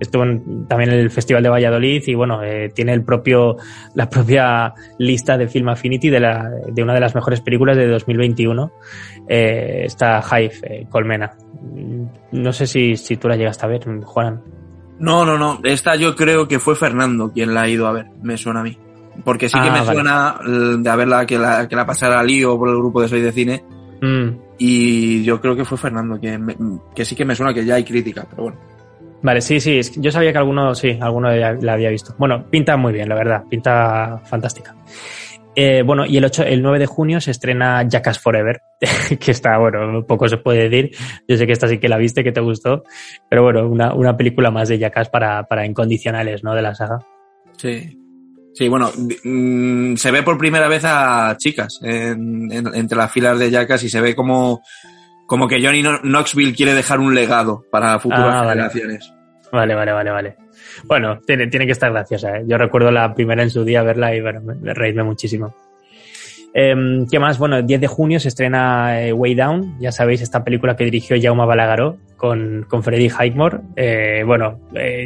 estuvo 0.00 0.24
en, 0.24 0.66
también 0.66 0.90
en 0.90 0.98
el 0.98 1.10
Festival 1.10 1.42
de 1.42 1.48
Valladolid 1.50 2.02
y 2.06 2.14
bueno, 2.14 2.42
eh, 2.42 2.70
tiene 2.74 2.92
el 2.92 3.04
propio, 3.04 3.56
la 3.94 4.08
propia 4.10 4.72
lista 4.98 5.36
de 5.38 5.46
Film 5.46 5.68
Affinity 5.68 6.08
de, 6.10 6.20
la, 6.20 6.50
de 6.66 6.82
una 6.82 6.94
de 6.94 7.00
las 7.00 7.14
mejores 7.14 7.40
películas 7.40 7.76
de 7.76 7.86
2021. 7.86 8.72
Eh, 9.28 9.82
está 9.84 10.20
Hive, 10.20 10.52
eh, 10.62 10.86
Colmena. 10.90 11.32
No 12.32 12.52
sé 12.52 12.66
si, 12.66 12.96
si 12.96 13.16
tú 13.16 13.28
la 13.28 13.36
llegaste 13.36 13.64
a 13.66 13.68
ver, 13.68 13.84
Juan. 14.02 14.40
No, 14.98 15.24
no, 15.24 15.38
no. 15.38 15.60
Esta 15.64 15.96
yo 15.96 16.16
creo 16.16 16.48
que 16.48 16.58
fue 16.58 16.74
Fernando 16.76 17.30
quien 17.32 17.54
la 17.54 17.62
ha 17.62 17.68
ido 17.68 17.86
a 17.86 17.92
ver, 17.92 18.06
me 18.22 18.36
suena 18.36 18.60
a 18.60 18.62
mí. 18.64 18.76
Porque 19.24 19.48
sí 19.48 19.58
que 19.60 19.68
Ah, 19.68 19.72
me 19.72 19.80
vale. 19.80 19.92
suena 19.92 20.36
de 20.82 20.88
haberla 20.90 21.26
que 21.26 21.38
la, 21.38 21.68
que 21.68 21.76
la 21.76 21.84
pasara 21.84 22.20
a 22.20 22.22
Lío 22.22 22.56
por 22.58 22.68
el 22.70 22.76
grupo 22.76 23.02
de 23.02 23.08
Soy 23.08 23.20
de 23.20 23.32
Cine. 23.32 23.62
Mm, 24.00 24.28
Y 24.58 25.22
yo 25.24 25.40
creo 25.40 25.54
que 25.56 25.64
fue 25.64 25.76
Fernando 25.78 26.18
quien 26.18 26.44
me- 26.44 26.56
que 26.94 27.04
sí 27.04 27.14
que 27.14 27.24
me 27.24 27.34
suena 27.34 27.52
que 27.52 27.64
ya 27.64 27.74
hay 27.74 27.84
crítica, 27.84 28.26
pero 28.30 28.44
bueno. 28.44 28.58
Vale, 29.22 29.40
sí, 29.42 29.60
sí, 29.60 29.80
yo 29.96 30.10
sabía 30.10 30.32
que 30.32 30.38
alguno, 30.38 30.74
sí, 30.74 30.98
alguno 31.00 31.30
la 31.30 31.72
había 31.72 31.90
visto. 31.90 32.14
Bueno, 32.18 32.46
pinta 32.50 32.76
muy 32.76 32.92
bien, 32.92 33.08
la 33.08 33.14
verdad, 33.14 33.42
pinta 33.50 34.18
fantástica. 34.24 34.74
Eh, 35.56 35.82
bueno, 35.82 36.06
y 36.06 36.16
el 36.16 36.24
8, 36.24 36.44
el 36.44 36.62
9 36.62 36.78
de 36.78 36.86
junio 36.86 37.20
se 37.20 37.32
estrena 37.32 37.82
Jackass 37.86 38.18
Forever, 38.20 38.60
que 39.20 39.30
está, 39.32 39.58
bueno, 39.58 40.06
poco 40.06 40.28
se 40.28 40.38
puede 40.38 40.68
decir. 40.68 40.96
Yo 41.28 41.36
sé 41.36 41.46
que 41.46 41.52
esta 41.52 41.68
sí 41.68 41.78
que 41.78 41.88
la 41.88 41.98
viste, 41.98 42.22
que 42.24 42.32
te 42.32 42.40
gustó, 42.40 42.84
pero 43.28 43.42
bueno, 43.42 43.66
una, 43.68 43.92
una 43.92 44.16
película 44.16 44.50
más 44.50 44.68
de 44.68 44.78
Jackass 44.78 45.08
para, 45.10 45.42
para 45.44 45.66
incondicionales, 45.66 46.42
¿no? 46.44 46.54
De 46.54 46.62
la 46.62 46.74
saga. 46.74 46.98
Sí. 47.56 47.96
Sí, 48.54 48.68
bueno, 48.68 48.90
mm, 49.24 49.94
se 49.96 50.10
ve 50.10 50.22
por 50.22 50.36
primera 50.38 50.66
vez 50.66 50.82
a 50.84 51.36
chicas 51.38 51.78
en- 51.82 52.50
entre 52.50 52.96
las 52.98 53.12
filas 53.12 53.38
de 53.38 53.50
Jackass 53.50 53.84
y 53.84 53.88
se 53.88 54.00
ve 54.00 54.14
como, 54.14 54.60
como 55.30 55.46
que 55.46 55.64
Johnny 55.64 55.80
Kno- 55.80 56.00
Knoxville 56.02 56.52
quiere 56.56 56.74
dejar 56.74 56.98
un 56.98 57.14
legado 57.14 57.62
para 57.70 58.00
futuras 58.00 58.34
Ah, 58.34 58.42
vale. 58.42 58.50
generaciones. 58.50 59.14
Vale, 59.52 59.76
vale, 59.76 59.92
vale, 59.92 60.10
vale. 60.10 60.36
Bueno, 60.86 61.20
tiene, 61.24 61.46
tiene 61.46 61.66
que 61.66 61.72
estar 61.72 61.92
graciosa, 61.92 62.38
¿eh? 62.38 62.42
Yo 62.48 62.58
recuerdo 62.58 62.90
la 62.90 63.14
primera 63.14 63.40
en 63.44 63.50
su 63.50 63.64
día 63.64 63.84
verla 63.84 64.12
y 64.12 64.20
bueno, 64.20 64.40
me, 64.40 64.56
me 64.56 64.74
reírme 64.74 65.04
muchísimo. 65.04 65.54
Em, 66.52 67.06
¿Qué 67.08 67.20
más? 67.20 67.38
Bueno, 67.38 67.58
el 67.58 67.66
10 67.66 67.80
de 67.80 67.86
junio 67.86 68.18
se 68.18 68.26
estrena 68.26 69.00
eh, 69.00 69.12
Way 69.12 69.34
Down, 69.36 69.76
ya 69.78 69.92
sabéis, 69.92 70.20
esta 70.20 70.42
película 70.42 70.74
que 70.74 70.84
dirigió 70.84 71.16
Jaume 71.20 71.46
Balagueró 71.46 71.96
con, 72.16 72.66
con 72.68 72.82
Freddie 72.82 73.08
Highmore. 73.16 73.58
Eh, 73.76 74.24
bueno, 74.26 74.58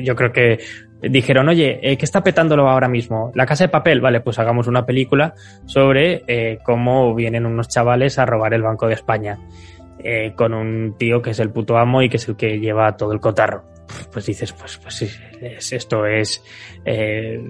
yo 0.03 0.17
creo 0.17 0.33
que 0.33 0.59
dijeron, 1.03 1.51
oye, 1.51 1.79
¿qué 1.99 2.05
está 2.05 2.23
petándolo 2.23 2.67
ahora 2.71 2.89
mismo? 2.89 3.31
La 3.35 3.45
casa 3.45 3.65
de 3.65 3.69
papel, 3.69 4.01
vale, 4.01 4.21
pues 4.21 4.39
hagamos 4.39 4.69
una 4.69 4.87
película 4.87 5.35
sobre 5.67 6.59
cómo 6.65 7.15
vienen 7.15 7.45
unos 7.45 7.69
chavales 7.69 8.19
a 8.19 8.25
robar 8.25 8.55
el 8.55 8.63
Banco 8.63 8.87
de 8.89 8.95
España. 8.95 9.39
Eh, 10.05 10.33
con 10.37 10.55
un 10.55 10.95
tío 10.99 11.21
que 11.23 11.31
es 11.31 11.41
el 11.41 11.51
puto 11.51 11.77
amo 11.79 12.03
y 12.03 12.09
que 12.09 12.19
es 12.19 12.29
el 12.29 12.37
que 12.37 12.61
lleva 12.61 12.97
todo 12.97 13.13
el 13.13 13.21
cotarro. 13.21 13.65
Pues 14.13 14.27
dices, 14.27 14.53
pues, 14.53 14.79
pues 14.79 15.03
es- 15.03 15.73
esto 15.73 16.07
es... 16.07 16.43
eh, 16.85 17.41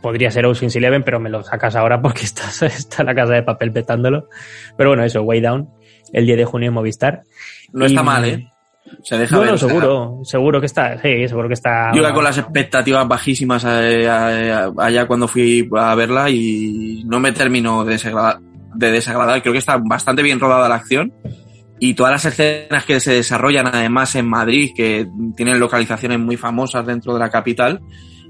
podría 0.00 0.30
ser 0.30 0.46
Ocean's 0.46 0.76
Eleven, 0.76 1.02
pero 1.02 1.18
me 1.20 1.30
lo 1.30 1.42
sacas 1.42 1.74
ahora 1.76 2.00
porque 2.00 2.22
está, 2.24 2.48
está 2.66 3.02
la 3.04 3.14
casa 3.14 3.34
de 3.34 3.42
papel 3.42 3.72
petándolo. 3.72 4.28
Pero 4.76 4.90
bueno, 4.90 5.04
eso, 5.04 5.22
Way 5.22 5.40
Down, 5.40 5.68
el 6.12 6.26
10 6.26 6.38
de 6.38 6.44
junio 6.44 6.68
en 6.68 6.74
Movistar. 6.74 7.22
No 7.72 7.84
está 7.86 8.00
Y- 8.00 8.04
mal, 8.04 8.24
¿eh? 8.24 8.48
Se 9.02 9.18
deja 9.18 9.36
No, 9.36 9.42
ver. 9.42 9.50
no, 9.50 9.58
seguro, 9.58 10.18
seguro 10.22 10.60
que 10.60 10.66
está, 10.66 10.98
sí, 11.02 11.28
seguro 11.28 11.46
que 11.46 11.52
está... 11.54 11.92
Yo 11.92 12.00
iba 12.00 12.14
con 12.14 12.24
las 12.24 12.38
expectativas 12.38 13.06
bajísimas 13.06 13.62
eh, 13.68 14.08
a- 14.08 14.64
a- 14.64 14.72
allá 14.78 15.06
cuando 15.06 15.28
fui 15.28 15.68
a 15.76 15.94
verla 15.94 16.30
y 16.30 17.02
no 17.04 17.20
me 17.20 17.32
terminó 17.32 17.84
de 17.84 17.92
desagradar, 17.92 18.38
de 18.74 18.90
desagradar. 18.90 19.42
Creo 19.42 19.52
que 19.52 19.58
está 19.58 19.76
bastante 19.76 20.22
bien 20.22 20.40
rodada 20.40 20.70
la 20.70 20.76
acción 20.76 21.12
y 21.80 21.94
todas 21.94 22.12
las 22.12 22.24
escenas 22.24 22.84
que 22.84 23.00
se 23.00 23.12
desarrollan 23.12 23.66
además 23.66 24.14
en 24.16 24.26
Madrid, 24.26 24.72
que 24.74 25.06
tienen 25.36 25.58
localizaciones 25.60 26.18
muy 26.18 26.36
famosas 26.36 26.86
dentro 26.86 27.14
de 27.14 27.20
la 27.20 27.30
capital, 27.30 27.80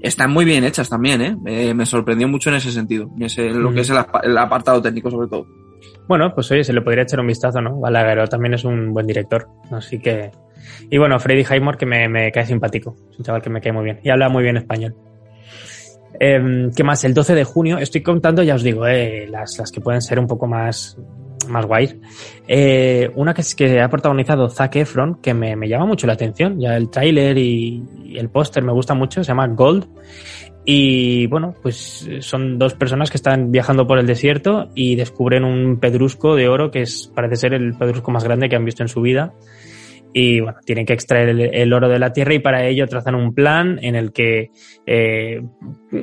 están 0.01 0.31
muy 0.31 0.45
bien 0.45 0.63
hechas 0.63 0.89
también, 0.89 1.21
¿eh? 1.21 1.35
Eh, 1.45 1.73
me 1.73 1.85
sorprendió 1.85 2.27
mucho 2.27 2.49
en 2.49 2.55
ese 2.57 2.71
sentido, 2.71 3.09
en 3.17 3.23
ese- 3.23 3.49
lo 3.49 3.71
Mm. 3.71 3.73
que 3.75 3.81
es 3.81 3.89
el, 3.89 3.97
apa- 3.97 4.21
el 4.23 4.37
apartado 4.37 4.81
técnico 4.81 5.09
sobre 5.11 5.27
todo. 5.27 5.45
Bueno, 6.07 6.33
pues 6.33 6.49
oye, 6.51 6.63
se 6.63 6.73
le 6.73 6.81
podría 6.81 7.03
echar 7.03 7.19
un 7.19 7.27
vistazo, 7.27 7.61
¿no? 7.61 7.79
Balagueró 7.79 8.27
también 8.27 8.53
es 8.53 8.63
un 8.63 8.93
buen 8.93 9.05
director, 9.07 9.47
así 9.71 9.99
que... 9.99 10.31
Y 10.89 10.97
bueno, 10.97 11.19
Freddy 11.19 11.43
Highmore 11.43 11.77
que 11.77 11.85
me, 11.85 12.07
me 12.09 12.31
cae 12.31 12.45
simpático, 12.45 12.95
es 13.11 13.19
un 13.19 13.25
chaval 13.25 13.41
que 13.41 13.49
me 13.49 13.61
cae 13.61 13.71
muy 13.71 13.83
bien 13.85 13.99
y 14.03 14.09
habla 14.09 14.27
muy 14.29 14.43
bien 14.43 14.57
español. 14.57 14.95
Em, 16.19 16.71
¿Qué 16.73 16.83
más? 16.83 17.03
El 17.05 17.13
12 17.13 17.35
de 17.35 17.43
junio, 17.43 17.77
estoy 17.77 18.01
contando, 18.01 18.43
ya 18.43 18.55
os 18.55 18.63
digo, 18.63 18.87
eh, 18.87 19.27
las, 19.29 19.57
las 19.57 19.71
que 19.71 19.79
pueden 19.79 20.01
ser 20.01 20.19
un 20.19 20.27
poco 20.27 20.47
más, 20.47 20.97
más 21.47 21.65
guays. 21.65 21.95
Eh, 22.47 23.09
una 23.15 23.33
que, 23.33 23.43
que 23.55 23.79
ha 23.81 23.89
protagonizado 23.89 24.49
Zac 24.49 24.75
Efron, 24.75 25.15
que 25.21 25.33
me, 25.33 25.55
me 25.55 25.69
llama 25.69 25.85
mucho 25.85 26.07
la 26.07 26.13
atención, 26.13 26.59
ya 26.59 26.75
el 26.75 26.89
tráiler 26.89 27.37
y, 27.37 27.83
y 28.03 28.17
el 28.17 28.29
póster 28.29 28.63
me 28.63 28.73
gusta 28.73 28.93
mucho, 28.93 29.23
se 29.23 29.29
llama 29.29 29.47
Gold. 29.47 29.87
Y 30.65 31.25
bueno, 31.27 31.55
pues 31.61 32.05
eh, 32.07 32.21
son 32.21 32.59
dos 32.59 32.75
personas 32.75 33.09
que 33.09 33.17
están 33.17 33.51
viajando 33.51 33.87
por 33.87 33.97
el 33.97 34.05
desierto 34.05 34.69
y 34.75 34.95
descubren 34.95 35.43
un 35.43 35.79
pedrusco 35.79 36.35
de 36.35 36.47
oro 36.47 36.69
que 36.69 36.81
es, 36.81 37.11
parece 37.15 37.37
ser 37.37 37.53
el 37.53 37.73
pedrusco 37.73 38.11
más 38.11 38.23
grande 38.23 38.49
que 38.49 38.55
han 38.55 38.65
visto 38.65 38.83
en 38.83 38.89
su 38.89 39.01
vida. 39.01 39.33
Y 40.11 40.39
bueno, 40.39 40.57
tienen 40.65 40.85
que 40.85 40.93
extraer 40.93 41.29
el, 41.29 41.73
oro 41.73 41.87
de 41.87 41.99
la 41.99 42.11
tierra 42.11 42.33
y 42.33 42.39
para 42.39 42.65
ello 42.65 42.87
trazan 42.87 43.13
un 43.15 43.33
plan 43.33 43.77
en 43.81 43.95
el 43.95 44.11
que 44.11 44.49
eh, 44.87 45.41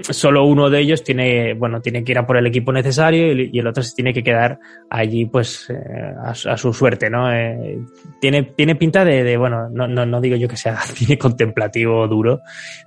solo 0.02 0.44
uno 0.44 0.70
de 0.70 0.78
ellos 0.78 1.02
tiene, 1.02 1.54
bueno, 1.54 1.80
tiene 1.80 2.04
que 2.04 2.12
ir 2.12 2.18
a 2.18 2.26
por 2.26 2.36
el 2.36 2.46
equipo 2.46 2.72
necesario 2.72 3.32
y, 3.32 3.58
el 3.58 3.66
otro 3.66 3.82
se 3.82 3.94
tiene 3.94 4.12
que 4.12 4.22
quedar 4.22 4.58
allí, 4.90 5.26
pues, 5.26 5.70
eh, 5.70 5.74
a, 6.24 6.34
su- 6.56 6.72
suerte, 6.72 7.10
¿no? 7.10 7.32
Eh, 7.32 7.78
tiene, 8.20 8.44
tiene 8.44 8.76
pinta 8.76 9.04
de, 9.04 9.24
de, 9.24 9.36
bueno, 9.36 9.68
no, 9.70 9.88
no, 9.88 10.06
no 10.06 10.20
digo 10.20 10.36
yo 10.36 10.48
que 10.48 10.56
sea 10.56 10.76
cine 10.82 11.18
contemplativo 11.18 12.06
duro, 12.06 12.42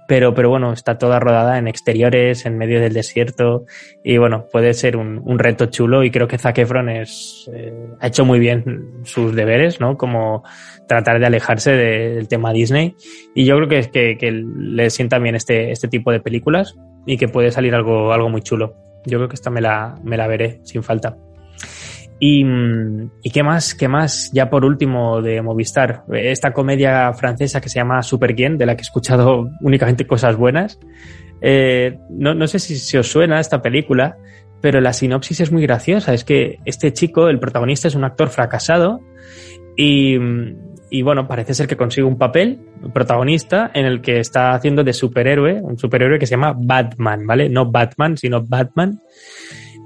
pero, 0.08 0.34
pero 0.34 0.50
bueno, 0.50 0.72
está 0.72 0.98
toda 0.98 1.20
rodada 1.20 1.58
en 1.58 1.68
exteriores, 1.68 2.46
en 2.46 2.58
medio 2.58 2.80
del 2.80 2.94
desierto 2.94 3.66
y 4.04 4.18
bueno, 4.18 4.46
puede 4.52 4.74
ser 4.74 4.96
un, 4.96 5.22
un 5.24 5.40
reto 5.40 5.66
chulo 5.68 6.04
y 6.04 6.12
creo 6.12 6.28
que 6.28 6.38
Zac 6.38 6.58
Efron 6.60 6.90
es, 6.90 7.50
eh, 7.54 7.74
ha 8.00 8.08
hecho 8.08 8.26
muy 8.26 8.40
bien 8.40 9.02
sus 9.04 9.36
deberes, 9.36 9.80
¿no? 9.80 9.98
Como 9.98 10.44
tratar 10.90 11.20
de 11.20 11.26
alejarse 11.28 11.72
de- 11.72 12.16
del 12.16 12.28
tema 12.28 12.52
Disney 12.52 12.96
y 13.34 13.46
yo 13.46 13.56
creo 13.56 13.70
que, 13.70 13.90
que, 13.90 14.18
que 14.18 14.32
le 14.32 14.90
sienta 14.90 15.20
bien 15.20 15.36
este, 15.36 15.72
este 15.72 15.88
tipo 15.88 16.12
de 16.12 16.20
películas 16.20 16.76
y 17.06 17.16
que 17.18 17.30
puede 17.30 17.52
salir 17.52 17.74
algo, 17.76 18.12
algo 18.12 18.28
muy 18.30 18.42
chulo. 18.42 18.76
Yo 19.06 19.18
creo 19.20 19.30
que 19.30 19.36
esta 19.36 19.50
me 19.50 19.62
la, 19.62 19.96
me 20.04 20.18
la 20.18 20.28
veré 20.28 20.60
sin 20.64 20.84
falta. 20.84 21.16
Y, 22.20 22.44
mm, 22.44 23.12
¿Y 23.24 23.30
qué 23.30 23.44
más? 23.44 23.74
¿Qué 23.74 23.88
más? 23.88 24.30
Ya 24.34 24.50
por 24.50 24.66
último 24.66 25.22
de 25.22 25.42
Movistar, 25.42 26.04
esta 26.12 26.52
comedia 26.52 27.14
francesa 27.14 27.62
que 27.62 27.70
se 27.70 27.80
llama 27.80 28.04
Super 28.04 28.36
Quién, 28.36 28.58
de 28.58 28.66
la 28.66 28.76
que 28.76 28.82
he 28.82 28.84
escuchado 28.84 29.50
únicamente 29.62 30.06
cosas 30.06 30.36
buenas. 30.36 30.80
Eh, 31.42 31.98
no, 32.10 32.34
no 32.36 32.48
sé 32.48 32.60
si, 32.60 32.76
si 32.78 32.98
os 32.98 33.08
suena 33.10 33.40
esta 33.40 33.62
película, 33.62 34.18
pero 34.60 34.82
la 34.82 34.92
sinopsis 34.92 35.40
es 35.40 35.52
muy 35.54 35.62
graciosa. 35.62 36.14
Es 36.14 36.26
que 36.26 36.60
este 36.66 36.92
chico, 36.92 37.30
el 37.30 37.40
protagonista, 37.40 37.88
es 37.88 37.96
un 37.96 38.04
actor 38.04 38.28
fracasado 38.28 39.00
y, 39.78 40.18
y 40.92 41.02
bueno, 41.02 41.28
parece 41.28 41.54
ser 41.54 41.68
que 41.68 41.78
consigue 41.78 42.06
un 42.06 42.18
papel 42.18 42.60
protagonista 42.94 43.70
en 43.74 43.86
el 43.86 44.02
que 44.02 44.20
está 44.20 44.54
haciendo 44.54 44.84
de 44.84 44.94
superhéroe, 44.94 45.60
un 45.62 45.78
superhéroe 45.78 46.18
que 46.20 46.26
se 46.26 46.32
llama 46.32 46.56
Batman, 46.58 47.26
¿vale? 47.28 47.50
No 47.50 47.70
Batman, 47.70 48.18
sino 48.18 48.44
Batman. 48.44 49.02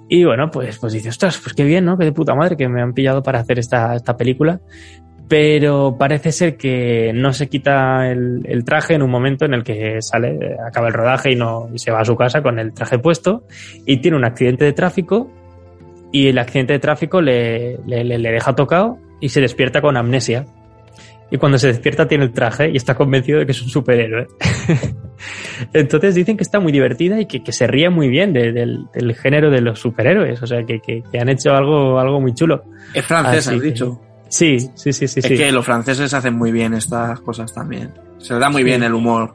Y 0.10 0.24
bueno, 0.26 0.50
pues, 0.52 0.78
pues 0.80 0.94
dice, 0.94 1.10
ostras, 1.10 1.40
pues 1.42 1.54
qué 1.56 1.64
bien, 1.64 1.86
¿no? 1.86 1.98
Qué 1.98 2.06
de 2.06 2.12
puta 2.12 2.36
madre 2.36 2.56
que 2.56 2.68
me 2.68 2.82
han 2.82 2.94
pillado 2.94 3.24
para 3.24 3.40
hacer 3.40 3.60
esta, 3.60 3.96
esta 3.96 4.16
película. 4.16 4.60
Pero 5.28 5.96
parece 5.98 6.32
ser 6.32 6.58
que 6.58 7.12
no 7.16 7.34
se 7.34 7.48
quita 7.48 8.12
el, 8.12 8.64
traje 8.66 8.94
en 8.94 9.02
un 9.02 9.10
momento 9.10 9.46
en 9.46 9.54
el 9.54 9.64
que 9.64 10.02
sale, 10.02 10.58
acaba 10.68 10.88
el 10.88 10.94
rodaje 10.94 11.32
y 11.32 11.36
no 11.36 11.70
se 11.76 11.92
va 11.92 12.02
a 12.02 12.06
su 12.06 12.16
casa 12.16 12.44
con 12.44 12.60
el 12.60 12.74
traje 12.74 13.00
puesto 13.00 13.46
y 13.86 13.98
tiene 13.98 14.18
un 14.18 14.26
accidente 14.26 14.66
de 14.66 14.74
tráfico 14.74 15.32
y 16.12 16.28
el 16.28 16.38
accidente 16.38 16.74
de 16.74 16.80
tráfico 16.80 17.22
le, 17.22 17.78
le- 17.88 18.04
le 18.04 18.32
deja 18.32 18.54
tocado 18.54 19.00
y 19.22 19.30
se 19.30 19.42
despierta 19.42 19.82
con 19.82 19.98
amnesia. 19.98 20.46
Y 21.34 21.38
cuando 21.40 21.58
se 21.58 21.66
despierta 21.68 22.08
tiene 22.08 22.26
el 22.26 22.32
traje 22.32 22.70
y 22.70 22.78
está 22.78 22.94
convencido 22.94 23.40
de 23.40 23.48
que 23.48 23.54
es 23.54 23.62
un 23.64 23.68
superhéroe. 23.70 24.28
Entonces 25.74 26.14
dicen 26.16 26.38
que 26.38 26.44
está 26.44 26.60
muy 26.60 26.72
divertida 26.72 27.20
y 27.20 27.26
que, 27.26 27.44
que 27.44 27.52
se 27.52 27.66
ríe 27.68 27.90
muy 27.90 28.08
bien 28.08 28.34
de- 28.34 28.52
del, 28.52 28.86
del 28.94 29.16
género 29.16 29.50
de 29.50 29.62
los 29.62 29.80
superhéroes. 29.80 30.42
O 30.44 30.48
sea, 30.48 30.64
que, 30.64 30.80
que- 30.80 31.02
que 31.12 31.20
han 31.20 31.30
hecho 31.30 31.52
algo, 31.54 32.00
algo 32.00 32.22
muy 32.22 32.34
chulo. 32.34 32.64
Es 32.94 33.06
francés, 33.06 33.48
Así 33.48 33.56
has 33.58 33.62
dicho. 33.64 34.02
Sí, 34.30 34.60
sí, 34.76 34.94
sí, 34.94 35.08
sí. 35.08 35.20
es 35.22 35.26
sí. 35.26 35.36
que 35.38 35.52
los 35.52 35.66
franceses 35.66 36.14
hacen 36.14 36.36
muy 36.36 36.52
bien 36.52 36.74
estas 36.74 37.20
cosas 37.22 37.54
también. 37.54 37.92
Se 38.20 38.34
les 38.34 38.40
da 38.40 38.50
muy 38.50 38.64
bien 38.64 38.84
el 38.84 38.94
humor. 38.94 39.34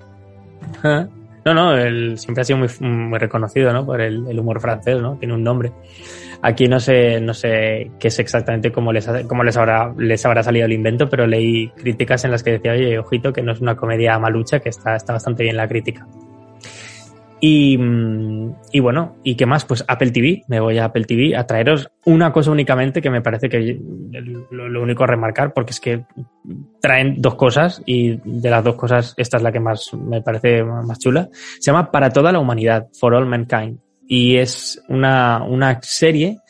Ajá. 0.79 1.09
No, 1.45 1.55
no, 1.55 1.77
él 1.77 2.19
siempre 2.19 2.43
ha 2.43 2.45
sido 2.45 2.59
muy, 2.59 2.69
muy 2.81 3.19
reconocido, 3.19 3.73
¿no? 3.73 3.87
Por 3.87 4.01
el, 4.01 4.27
el 4.29 4.39
humor 4.39 4.61
francés, 4.61 5.01
¿no? 5.01 5.16
Tiene 5.16 5.35
un 5.35 5.43
nombre. 5.43 5.73
Aquí 6.40 6.69
no 6.69 6.78
sé, 6.78 7.20
no 7.20 7.35
sé 7.35 7.90
qué 7.98 8.09
es 8.09 8.19
exactamente 8.19 8.70
cómo 8.70 8.93
les, 8.93 9.09
les 9.09 9.56
habrá, 9.56 9.93
les 9.98 10.24
habrá 10.24 10.43
salido 10.43 10.66
el 10.66 10.73
invento, 10.73 11.09
pero 11.09 11.27
leí 11.27 11.69
críticas 11.70 12.24
en 12.24 12.31
las 12.31 12.43
que 12.43 12.52
decía, 12.52 12.73
oye, 12.73 12.98
ojito, 12.98 13.32
que 13.32 13.43
no 13.43 13.52
es 13.52 13.60
una 13.60 13.77
comedia 13.77 14.19
malucha, 14.19 14.60
que 14.60 14.69
está, 14.69 14.94
está 14.94 15.15
bastante 15.15 15.43
bien 15.43 15.56
la 15.56 15.66
crítica. 15.66 16.06
Y, 17.40 17.78
mm, 17.78 18.55
y, 18.73 18.81
bueno, 18.81 19.16
¿y 19.23 19.36
qué 19.36 19.47
más? 19.47 19.65
Pues 19.65 19.85
Apple 19.86 20.10
TV, 20.10 20.43
me 20.48 20.60
voy 20.60 20.78
a 20.78 20.86
Apple 20.86 21.05
TV 21.05 21.36
a 21.36 21.47
traeros 21.47 21.90
una 22.05 22.32
cosa 22.32 22.51
únicamente 22.51 23.01
que 23.01 23.10
me 23.10 23.20
parece 23.20 23.48
que 23.48 23.78
lo, 24.51 24.69
lo, 24.69 24.82
único 24.82 25.05
a 25.05 25.06
remarcar, 25.06 25.52
porque 25.52 25.70
es 25.70 25.81
que 25.81 26.05
traen 26.81 27.20
dos 27.20 27.36
cosas 27.36 27.82
y 27.86 28.19
de 28.24 28.51
las 28.51 28.65
dos 28.65 28.74
cosas 28.74 29.15
esta 29.16 29.36
es 29.36 29.43
la 29.43 29.52
que 29.52 29.60
más 29.60 29.93
me 29.94 30.23
parece 30.23 30.65
más 30.65 30.98
chula. 30.98 31.28
Se 31.32 31.70
llama 31.70 31.90
Para 31.90 32.10
toda 32.10 32.32
la 32.32 32.40
humanidad, 32.40 32.89
For 32.98 33.15
All 33.15 33.27
Mankind. 33.27 33.78
Y 34.09 34.39
es 34.39 34.83
una, 34.89 35.45
una 35.45 35.81
serie 35.83 36.41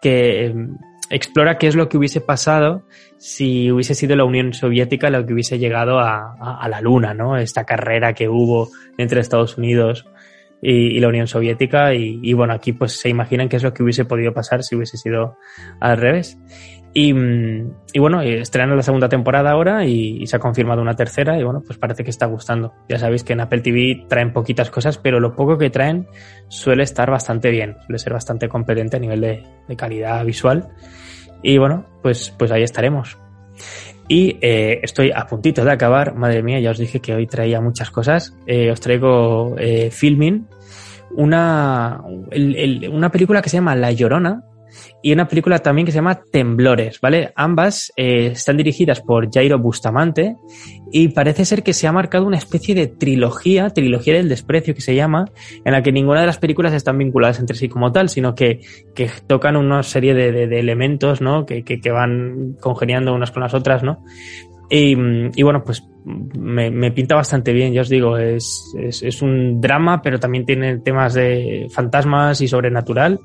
que 0.00 0.52
mm, 0.54 0.76
explora 1.10 1.58
qué 1.58 1.66
es 1.66 1.74
lo 1.74 1.88
que 1.88 1.98
hubiese 1.98 2.20
pasado 2.20 2.84
si 3.18 3.70
hubiese 3.72 3.94
sido 3.94 4.14
la 4.14 4.24
Unión 4.24 4.54
Soviética 4.54 5.10
la 5.10 5.26
que 5.26 5.32
hubiese 5.32 5.58
llegado 5.58 5.98
a, 5.98 6.34
a, 6.40 6.58
a 6.60 6.68
la 6.68 6.80
Luna, 6.80 7.14
¿no? 7.14 7.36
Esta 7.36 7.64
carrera 7.64 8.14
que 8.14 8.28
hubo 8.28 8.68
entre 8.96 9.20
Estados 9.20 9.58
Unidos 9.58 10.06
y, 10.62 10.96
y 10.96 11.00
la 11.00 11.08
Unión 11.08 11.26
Soviética 11.26 11.94
y, 11.94 12.20
y, 12.22 12.32
bueno, 12.32 12.52
aquí 12.52 12.72
pues 12.72 12.92
se 13.00 13.08
imaginan 13.08 13.48
qué 13.48 13.56
es 13.56 13.62
lo 13.62 13.72
que 13.72 13.82
hubiese 13.82 14.04
podido 14.04 14.32
pasar 14.32 14.62
si 14.62 14.76
hubiese 14.76 14.96
sido 14.96 15.36
al 15.80 15.98
revés. 15.98 16.38
Y, 17.00 17.14
y 17.92 18.00
bueno, 18.00 18.22
estrenan 18.22 18.76
la 18.76 18.82
segunda 18.82 19.08
temporada 19.08 19.52
ahora 19.52 19.84
y, 19.84 20.26
se 20.26 20.34
ha 20.34 20.40
confirmado 20.40 20.82
una 20.82 20.96
tercera 20.96 21.38
y 21.38 21.44
bueno, 21.44 21.62
pues 21.64 21.78
parece 21.78 22.02
que 22.02 22.10
está 22.10 22.26
gustando. 22.26 22.74
Ya 22.88 22.98
sabéis 22.98 23.22
que 23.22 23.34
en 23.34 23.40
Apple 23.40 23.60
TV 23.60 24.04
traen 24.08 24.32
poquitas 24.32 24.68
cosas, 24.68 24.98
pero 24.98 25.20
lo 25.20 25.36
poco 25.36 25.56
que 25.56 25.70
traen 25.70 26.08
suele 26.48 26.82
estar 26.82 27.08
bastante 27.08 27.52
bien, 27.52 27.76
suele 27.86 28.00
ser 28.00 28.14
bastante 28.14 28.48
competente 28.48 28.96
a 28.96 28.98
nivel 28.98 29.20
de, 29.20 29.76
calidad 29.76 30.24
visual. 30.24 30.70
Y 31.40 31.58
bueno, 31.58 31.86
pues, 32.02 32.34
pues 32.36 32.50
ahí 32.50 32.64
estaremos. 32.64 33.16
Y 34.08 34.36
eh, 34.40 34.80
estoy 34.82 35.12
a 35.14 35.24
puntito 35.24 35.64
de 35.64 35.70
acabar. 35.70 36.16
Madre 36.16 36.42
mía, 36.42 36.58
ya 36.58 36.72
os 36.72 36.78
dije 36.78 36.98
que 36.98 37.14
hoy 37.14 37.28
traía 37.28 37.60
muchas 37.60 37.92
cosas. 37.92 38.36
Eh, 38.48 38.72
os 38.72 38.80
traigo 38.80 39.54
eh, 39.56 39.92
Filming, 39.92 40.48
una, 41.12 42.02
una 42.90 43.12
película 43.12 43.40
que 43.40 43.50
se 43.50 43.58
llama 43.58 43.76
La 43.76 43.92
Llorona 43.92 44.42
y 45.02 45.12
una 45.12 45.28
película 45.28 45.58
también 45.60 45.86
que 45.86 45.92
se 45.92 45.98
llama 45.98 46.20
Temblores, 46.30 47.00
¿vale? 47.00 47.32
Ambas 47.36 47.92
eh, 47.96 48.28
están 48.32 48.56
dirigidas 48.56 49.00
por 49.00 49.30
Jairo 49.32 49.58
Bustamante 49.58 50.36
y 50.90 51.08
parece 51.08 51.44
ser 51.44 51.62
que 51.62 51.72
se 51.72 51.86
ha 51.86 51.92
marcado 51.92 52.26
una 52.26 52.38
especie 52.38 52.74
de 52.74 52.86
trilogía, 52.86 53.70
trilogía 53.70 54.14
del 54.14 54.28
desprecio 54.28 54.74
que 54.74 54.80
se 54.80 54.94
llama, 54.94 55.26
en 55.64 55.72
la 55.72 55.82
que 55.82 55.92
ninguna 55.92 56.20
de 56.20 56.26
las 56.26 56.38
películas 56.38 56.72
están 56.72 56.98
vinculadas 56.98 57.38
entre 57.38 57.56
sí 57.56 57.68
como 57.68 57.92
tal, 57.92 58.08
sino 58.08 58.34
que, 58.34 58.60
que 58.94 59.10
tocan 59.26 59.56
una 59.56 59.82
serie 59.82 60.14
de, 60.14 60.58
elementos, 60.58 61.20
¿no? 61.20 61.46
Que, 61.46 61.62
que, 61.62 61.80
que, 61.80 61.90
van 61.90 62.56
congeniando 62.60 63.14
unas 63.14 63.30
con 63.30 63.42
las 63.42 63.54
otras, 63.54 63.82
¿no? 63.82 64.04
Y, 64.70 65.42
bueno, 65.42 65.64
pues 65.64 65.82
me, 66.04 66.90
pinta 66.92 67.14
bastante 67.14 67.52
bien, 67.52 67.72
ya 67.72 67.80
os 67.80 67.88
digo, 67.88 68.18
es, 68.18 68.74
es, 68.78 69.22
un 69.22 69.60
drama, 69.60 70.02
pero 70.02 70.18
también 70.18 70.44
tiene 70.44 70.78
temas 70.78 71.14
de 71.14 71.68
fantasmas 71.70 72.40
y 72.40 72.48
sobrenatural. 72.48 73.18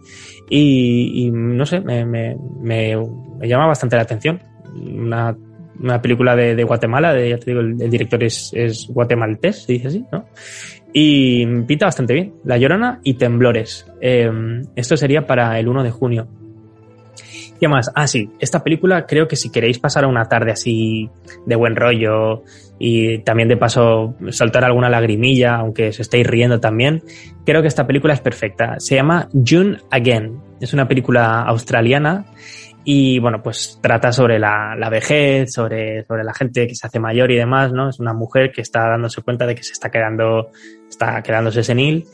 Y, 0.50 1.30
no 1.34 1.66
sé, 1.66 1.82
me, 1.82 2.06
me, 2.06 2.36
me, 2.62 2.96
llama 3.42 3.68
bastante 3.68 3.96
la 3.96 4.04
atención. 4.04 4.42
Una, 4.74 5.36
una 5.80 6.02
película 6.02 6.36
de, 6.36 6.64
Guatemala, 6.64 7.14
de, 7.14 7.30
ya 7.30 7.38
te 7.38 7.52
digo, 7.52 7.60
el, 7.60 7.82
el 7.82 7.90
director 7.90 8.24
es, 8.24 8.52
es, 8.54 8.88
guatemaltés, 8.88 9.64
se 9.64 9.74
dice 9.74 9.88
así, 9.88 10.06
¿no? 10.12 10.26
Y 10.94 11.46
pinta 11.64 11.88
bastante 11.88 12.14
bien. 12.14 12.36
La 12.46 12.58
Llorona 12.58 13.00
y 13.04 13.16
Temblores. 13.16 13.88
Eh, 14.00 14.32
esto 14.76 14.96
sería 14.96 15.26
para 15.26 15.60
el 15.60 15.68
1 15.68 15.84
de 15.84 15.92
junio. 15.92 16.28
¿Qué 17.60 17.68
más? 17.68 17.92
Ah, 17.96 18.08
sí, 18.08 18.30
esta 18.40 18.64
película 18.64 19.06
creo 19.06 19.28
que 19.28 19.36
si 19.36 19.52
queréis 19.52 19.80
pasar 19.80 20.06
una 20.06 20.26
tarde 20.26 20.52
así 20.52 21.10
de 21.46 21.56
buen 21.56 21.76
rollo 21.76 22.44
y 22.80 23.20
también 23.20 23.48
de 23.48 23.58
paso 23.58 24.16
saltar 24.30 24.66
alguna 24.66 24.90
lagrimilla, 24.90 25.56
aunque 25.56 25.90
os 25.90 26.00
estéis 26.00 26.28
riendo 26.28 26.60
también, 26.60 27.04
creo 27.46 27.62
que 27.62 27.68
esta 27.68 27.88
película 27.88 28.14
es 28.14 28.22
perfecta. 28.22 28.80
Se 28.80 28.96
llama 28.96 29.30
June 29.34 29.78
Again. 29.92 30.42
Es 30.60 30.74
una 30.74 30.88
película 30.88 31.44
australiana 31.44 32.26
y 32.86 33.20
bueno, 33.20 33.42
pues 33.42 33.80
trata 33.82 34.12
sobre 34.12 34.40
la, 34.40 34.76
la, 34.78 34.90
vejez, 34.90 35.54
sobre, 35.54 36.04
sobre 36.04 36.24
la 36.24 36.34
gente 36.34 36.68
que 36.68 36.76
se 36.76 36.86
hace 36.86 37.00
mayor 37.00 37.32
y 37.32 37.38
demás, 37.38 37.72
¿no? 37.72 37.90
Es 37.90 38.00
una 38.00 38.14
mujer 38.14 38.52
que 38.52 38.62
está 38.62 38.90
dándose 38.90 39.22
cuenta 39.22 39.46
de 39.46 39.56
que 39.56 39.64
se 39.64 39.72
está 39.72 39.90
quedando, 39.90 40.50
está 40.90 41.22
quedándose 41.22 41.64
senil 41.64 42.06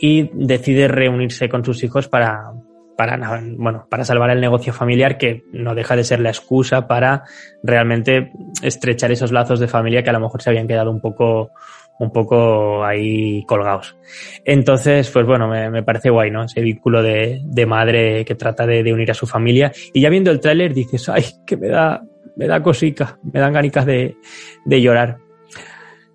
y 0.00 0.30
decide 0.32 0.88
reunirse 0.88 1.48
con 1.48 1.64
sus 1.64 1.84
hijos 1.84 2.08
para, 2.08 2.52
para, 2.96 3.42
bueno, 3.56 3.86
para 3.88 4.04
salvar 4.04 4.30
el 4.30 4.40
negocio 4.40 4.72
familiar 4.72 5.18
que 5.18 5.44
no 5.52 5.74
deja 5.74 5.96
de 5.96 6.04
ser 6.04 6.20
la 6.20 6.30
excusa 6.30 6.88
para 6.88 7.24
realmente 7.62 8.32
estrechar 8.62 9.12
esos 9.12 9.32
lazos 9.32 9.60
de 9.60 9.68
familia 9.68 10.02
que 10.02 10.10
a 10.10 10.14
lo 10.14 10.20
mejor 10.20 10.42
se 10.42 10.50
habían 10.50 10.66
quedado 10.66 10.90
un 10.90 11.00
poco, 11.00 11.50
un 11.98 12.10
poco 12.10 12.84
ahí 12.84 13.44
colgados. 13.46 13.96
Entonces, 14.44 15.10
pues 15.10 15.26
bueno, 15.26 15.46
me, 15.48 15.70
me 15.70 15.82
parece 15.82 16.10
guay, 16.10 16.30
¿no? 16.30 16.44
Ese 16.44 16.60
vínculo 16.60 17.02
de, 17.02 17.40
de 17.44 17.66
madre 17.66 18.24
que 18.24 18.34
trata 18.34 18.66
de, 18.66 18.92
unir 18.92 19.10
a 19.10 19.14
su 19.14 19.26
familia. 19.26 19.72
Y 19.92 20.00
ya 20.00 20.10
viendo 20.10 20.30
el 20.30 20.40
tráiler 20.40 20.72
dices, 20.72 21.08
ay, 21.08 21.24
que 21.46 21.56
me 21.56 21.68
da, 21.68 22.02
me 22.36 22.46
da 22.46 22.62
cosica, 22.62 23.18
me 23.32 23.40
dan 23.40 23.52
ganicas 23.52 23.84
de, 23.84 24.16
de 24.64 24.80
llorar. 24.80 25.18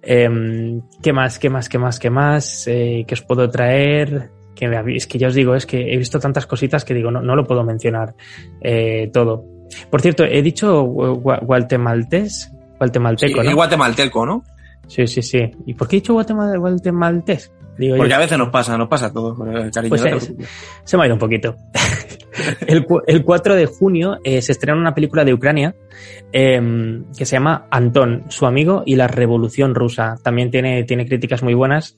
Eh, 0.01 0.79
¿Qué 1.01 1.13
más, 1.13 1.37
qué 1.37 1.49
más, 1.49 1.69
qué 1.69 1.77
más, 1.77 1.99
qué 1.99 2.09
más? 2.09 2.67
Eh, 2.67 3.05
¿Qué 3.07 3.13
os 3.13 3.21
puedo 3.21 3.49
traer? 3.49 4.31
Que 4.69 4.95
es 4.95 5.07
que 5.07 5.17
ya 5.17 5.27
os 5.27 5.33
digo, 5.33 5.55
es 5.55 5.65
que 5.65 5.93
he 5.93 5.97
visto 5.97 6.19
tantas 6.19 6.45
cositas 6.45 6.85
que 6.85 6.93
digo, 6.93 7.09
no, 7.09 7.21
no 7.21 7.35
lo 7.35 7.45
puedo 7.45 7.63
mencionar 7.63 8.13
eh, 8.61 9.09
todo. 9.11 9.43
Por 9.89 10.01
cierto, 10.01 10.23
he 10.23 10.41
dicho 10.41 10.83
guatemaltés, 10.83 12.51
guatemalteco, 12.77 13.41
sí, 13.41 13.49
¿no? 13.49 13.55
guatemalteco, 13.55 14.25
¿no? 14.25 14.43
Sí, 14.87 15.07
sí, 15.07 15.21
sí. 15.21 15.39
¿Y 15.65 15.73
por 15.73 15.87
qué 15.87 15.97
he 15.97 15.99
dicho 15.99 16.13
guatemaltés? 16.13 17.51
Digo, 17.77 17.95
Porque 17.95 18.11
yo, 18.11 18.15
a 18.17 18.19
veces 18.19 18.37
nos 18.37 18.49
pasa, 18.49 18.77
nos 18.77 18.89
pasa 18.89 19.11
todo, 19.11 19.35
cariño. 19.35 19.89
Pues 19.89 20.01
se, 20.01 20.19
se, 20.83 20.97
me 20.97 21.03
ha 21.03 21.05
ido 21.07 21.15
un 21.15 21.19
poquito. 21.19 21.55
el, 22.67 22.85
el, 23.07 23.23
4 23.23 23.55
de 23.55 23.65
junio 23.65 24.19
eh, 24.23 24.41
se 24.41 24.51
estrena 24.51 24.77
una 24.77 24.93
película 24.93 25.23
de 25.25 25.33
Ucrania 25.33 25.73
eh, 26.33 27.01
que 27.17 27.25
se 27.25 27.37
llama 27.37 27.65
Antón, 27.71 28.25
su 28.27 28.45
amigo 28.45 28.83
y 28.85 28.95
la 28.95 29.07
revolución 29.07 29.73
rusa. 29.73 30.17
También 30.21 30.51
tiene, 30.51 30.83
tiene 30.83 31.07
críticas 31.07 31.41
muy 31.41 31.55
buenas 31.55 31.97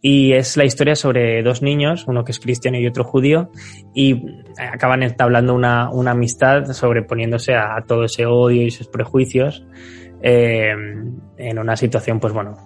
y 0.00 0.32
es 0.32 0.56
la 0.56 0.64
historia 0.64 0.94
sobre 0.94 1.42
dos 1.42 1.62
niños, 1.62 2.04
uno 2.06 2.24
que 2.24 2.32
es 2.32 2.38
cristiano 2.38 2.78
y 2.78 2.86
otro 2.86 3.04
judío, 3.04 3.50
y 3.94 4.22
acaban 4.56 5.02
entablando 5.02 5.54
una, 5.54 5.90
una 5.90 6.12
amistad 6.12 6.64
sobreponiéndose 6.72 7.54
a, 7.54 7.76
a, 7.76 7.82
todo 7.82 8.04
ese 8.04 8.26
odio 8.26 8.62
y 8.62 8.70
sus 8.70 8.88
prejuicios 8.88 9.64
eh, 10.22 10.74
en 11.36 11.58
una 11.58 11.76
situación, 11.76 12.20
pues 12.20 12.32
bueno, 12.32 12.56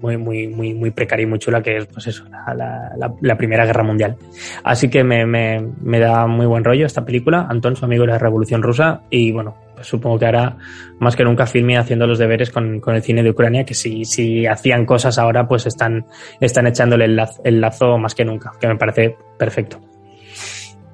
muy, 0.00 0.16
muy, 0.16 0.48
muy, 0.48 0.74
muy 0.74 0.90
precaria 0.90 1.24
y 1.24 1.26
muy 1.26 1.38
chula 1.38 1.62
que 1.62 1.78
es, 1.78 1.86
pues 1.86 2.06
eso, 2.08 2.24
la, 2.28 2.92
la, 2.96 3.14
la 3.20 3.36
Primera 3.36 3.64
Guerra 3.64 3.82
Mundial. 3.82 4.16
Así 4.62 4.90
que 4.90 5.02
me, 5.02 5.24
me, 5.24 5.66
me, 5.80 5.98
da 5.98 6.26
muy 6.26 6.46
buen 6.46 6.62
rollo 6.62 6.84
esta 6.84 7.04
película, 7.04 7.46
Antón, 7.48 7.74
su 7.74 7.84
amigo 7.84 8.02
de 8.02 8.12
la 8.12 8.18
Revolución 8.18 8.62
Rusa, 8.62 9.02
y 9.08 9.32
bueno, 9.32 9.56
supongo 9.84 10.18
que 10.18 10.26
ahora 10.26 10.56
más 10.98 11.14
que 11.16 11.24
nunca 11.24 11.46
filme 11.46 11.78
haciendo 11.78 12.06
los 12.06 12.18
deberes 12.18 12.50
con, 12.50 12.80
con 12.80 12.94
el 12.94 13.02
cine 13.02 13.22
de 13.22 13.30
Ucrania, 13.30 13.64
que 13.64 13.74
si, 13.74 14.04
si 14.04 14.46
hacían 14.46 14.86
cosas 14.86 15.18
ahora, 15.18 15.46
pues 15.46 15.66
están, 15.66 16.06
están 16.40 16.66
echándole 16.66 17.04
el 17.04 17.60
lazo 17.60 17.98
más 17.98 18.14
que 18.14 18.24
nunca, 18.24 18.52
que 18.60 18.68
me 18.68 18.76
parece 18.76 19.16
perfecto. 19.38 19.93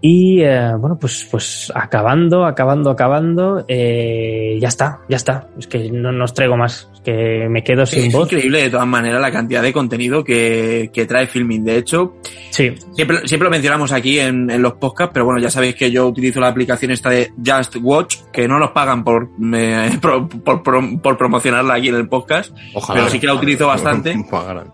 Y 0.03 0.41
eh, 0.41 0.73
bueno, 0.79 0.99
pues, 0.99 1.29
pues 1.31 1.71
acabando, 1.75 2.47
acabando, 2.47 2.91
acabando, 2.91 3.65
eh, 3.69 4.57
ya 4.59 4.69
está, 4.69 5.01
ya 5.11 5.17
está. 5.17 5.49
Es 5.59 5.67
que 5.67 5.91
no, 5.91 6.11
no 6.11 6.25
os 6.25 6.33
traigo 6.33 6.57
más, 6.57 6.89
es 6.95 7.01
que 7.01 7.47
me 7.51 7.63
quedo 7.63 7.85
sin 7.85 8.07
es 8.07 8.13
voz. 8.13 8.27
Es 8.27 8.33
increíble 8.33 8.63
de 8.63 8.71
todas 8.71 8.87
maneras 8.87 9.21
la 9.21 9.31
cantidad 9.31 9.63
de 9.63 9.75
contenido 9.75 10.25
que, 10.25 10.91
que 10.93 11.05
trae 11.05 11.27
Filming. 11.27 11.65
De 11.65 11.77
hecho, 11.77 12.15
sí. 12.49 12.73
siempre, 12.93 13.29
siempre 13.29 13.45
lo 13.45 13.51
mencionamos 13.51 13.93
aquí 13.93 14.19
en, 14.19 14.51
en, 14.51 14.63
los 14.63 14.75
podcasts, 14.75 15.13
pero 15.13 15.27
bueno, 15.27 15.39
ya 15.39 15.51
sabéis 15.51 15.75
que 15.75 15.91
yo 15.91 16.07
utilizo 16.07 16.41
la 16.41 16.49
aplicación 16.49 16.93
esta 16.93 17.11
de 17.11 17.33
Just 17.45 17.77
Watch, 17.83 18.17
que 18.33 18.49
no 18.49 18.59
nos 18.59 18.71
pagan 18.71 19.05
por, 19.05 19.39
me, 19.39 19.99
por, 20.01 20.29
por, 20.29 20.63
por, 20.63 21.03
por, 21.03 21.19
promocionarla 21.19 21.75
aquí 21.75 21.89
en 21.89 21.97
el 21.97 22.09
podcast, 22.09 22.57
ojalá, 22.73 23.01
pero 23.01 23.11
sí 23.11 23.21
que 23.21 23.27
la 23.27 23.35
utilizo 23.35 23.67
bastante. 23.67 24.17
Ojalá, 24.31 24.65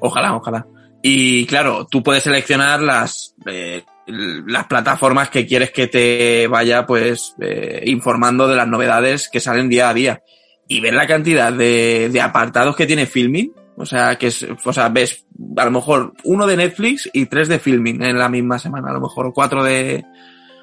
ojalá. 0.00 0.36
ojalá. 0.36 0.66
Y 1.02 1.46
claro, 1.46 1.86
tú 1.86 2.02
puedes 2.02 2.22
seleccionar 2.22 2.80
las, 2.80 3.34
eh, 3.46 3.84
las 4.10 4.66
plataformas 4.66 5.30
que 5.30 5.46
quieres 5.46 5.70
que 5.70 5.86
te 5.86 6.46
vaya 6.46 6.86
pues 6.86 7.34
eh, 7.40 7.82
informando 7.86 8.48
de 8.48 8.56
las 8.56 8.68
novedades 8.68 9.28
que 9.28 9.40
salen 9.40 9.68
día 9.68 9.88
a 9.88 9.94
día. 9.94 10.22
Y 10.68 10.80
ver 10.80 10.94
la 10.94 11.06
cantidad 11.06 11.52
de, 11.52 12.10
de 12.12 12.20
apartados 12.20 12.76
que 12.76 12.86
tiene 12.86 13.06
Filming. 13.06 13.52
O 13.76 13.86
sea 13.86 14.16
que 14.16 14.26
es 14.26 14.46
o 14.64 14.72
sea 14.72 14.88
ves 14.90 15.26
a 15.56 15.64
lo 15.64 15.70
mejor 15.70 16.12
uno 16.24 16.46
de 16.46 16.56
Netflix 16.56 17.08
y 17.12 17.26
tres 17.26 17.48
de 17.48 17.58
Filming 17.58 18.02
en 18.02 18.18
la 18.18 18.28
misma 18.28 18.58
semana. 18.58 18.90
A 18.90 18.94
lo 18.94 19.00
mejor 19.00 19.26
o 19.26 19.32
cuatro 19.32 19.64
de 19.64 20.04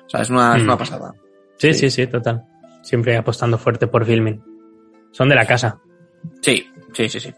o 0.06 0.10
sea 0.10 0.22
es 0.22 0.30
una, 0.30 0.54
mm. 0.54 0.58
es 0.58 0.64
una 0.64 0.78
pasada. 0.78 1.14
Sí, 1.58 1.74
sí. 1.74 1.90
sí 1.90 1.90
sí 1.90 2.08
total. 2.08 2.46
Siempre 2.84 3.18
apostando 3.18 3.58
fuerte 3.58 3.88
por 3.88 4.06
Filming. 4.06 4.42
Son 5.12 5.28
de 5.28 5.36
la 5.36 5.46
casa. 5.46 5.80
Sí 6.42 6.68
sí 6.94 7.10
sí 7.10 7.20
sí 7.20 7.34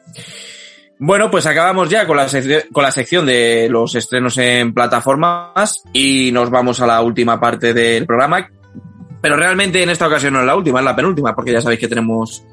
Bueno, 1.01 1.31
pues 1.31 1.45
acabamos 1.45 1.89
ya 1.89 2.05
con 2.05 2.17
la, 2.17 2.27
con 2.73 2.83
la 2.83 2.91
sección 2.91 3.25
de 3.25 3.69
los 3.69 3.95
estrenos 3.95 4.37
en 4.37 4.73
plataformas 4.73 5.81
y 5.93 6.29
nos 6.33 6.49
vamos 6.49 6.81
a 6.81 6.87
la 6.87 7.01
última 7.01 7.39
parte 7.39 7.73
del 7.73 8.05
programa. 8.05 8.49
Pero 9.21 9.37
realmente 9.37 9.81
en 9.81 9.89
esta 9.89 10.07
ocasión 10.07 10.33
no 10.33 10.41
es 10.41 10.45
la 10.45 10.57
última, 10.57 10.79
es 10.79 10.85
la 10.85 10.95
penúltima, 10.97 11.33
porque 11.33 11.53
ya 11.53 11.61
sabéis 11.61 11.79
que 11.79 11.87
tenemos 11.87 12.43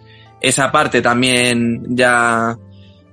esa 0.40 0.70
parte 0.70 1.02
también 1.02 1.96
ya 1.96 2.56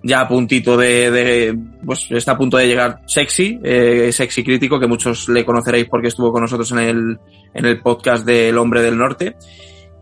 ya 0.04 0.20
a 0.20 0.28
puntito 0.28 0.76
de, 0.78 1.10
de, 1.10 1.58
pues 1.84 2.12
está 2.12 2.34
a 2.34 2.38
punto 2.38 2.58
de 2.58 2.68
llegar 2.68 3.00
Sexy, 3.08 3.60
eh, 3.64 4.12
Sexy 4.12 4.44
Crítico, 4.44 4.80
que 4.80 4.86
muchos 4.86 5.30
le 5.30 5.46
conoceréis 5.46 5.88
porque 5.88 6.10
estuvo 6.10 6.32
con 6.32 6.42
nosotros 6.42 6.70
en 6.74 6.80
el, 6.80 7.20
en 7.54 7.66
el 7.66 7.80
podcast 7.82 8.26
del 8.26 8.58
Hombre 8.58 8.82
del 8.82 8.98
Norte. 8.98 9.36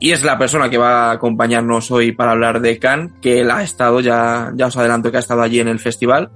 Y 0.02 0.14
es 0.14 0.23
la 0.23 0.36
persona 0.36 0.68
que 0.68 0.80
va 0.80 1.10
a 1.10 1.11
acompañarnos 1.11 1.91
hoy 1.91 2.11
para 2.11 2.32
hablar 2.32 2.60
de 2.60 2.80
Cannes, 2.80 3.11
que 3.22 3.40
él 3.40 3.52
ha 3.52 3.61
estado, 3.61 3.99
ya, 3.99 4.52
ya 4.56 4.65
os 4.65 4.76
adelanto 4.76 5.11
que 5.11 5.18
ha 5.18 5.19
estado 5.19 5.44
allí 5.44 5.60
en 5.60 5.68
el 5.68 5.78
festival. 5.78 6.32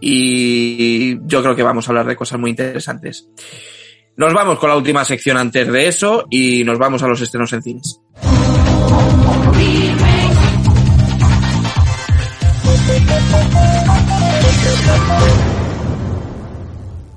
Y 0.00 1.18
yo 1.26 1.42
creo 1.42 1.56
que 1.56 1.64
vamos 1.64 1.88
a 1.88 1.90
hablar 1.90 2.06
de 2.06 2.14
cosas 2.14 2.38
muy 2.38 2.50
interesantes. 2.50 3.28
Nos 4.16 4.32
vamos 4.32 4.60
con 4.60 4.70
la 4.70 4.76
última 4.76 5.04
sección 5.04 5.36
antes 5.36 5.66
de 5.66 5.88
eso 5.88 6.26
y 6.30 6.62
nos 6.62 6.78
vamos 6.78 7.02
a 7.02 7.08
los 7.08 7.20
estrenos 7.20 7.52
en 7.54 7.62
cines. 7.62 8.00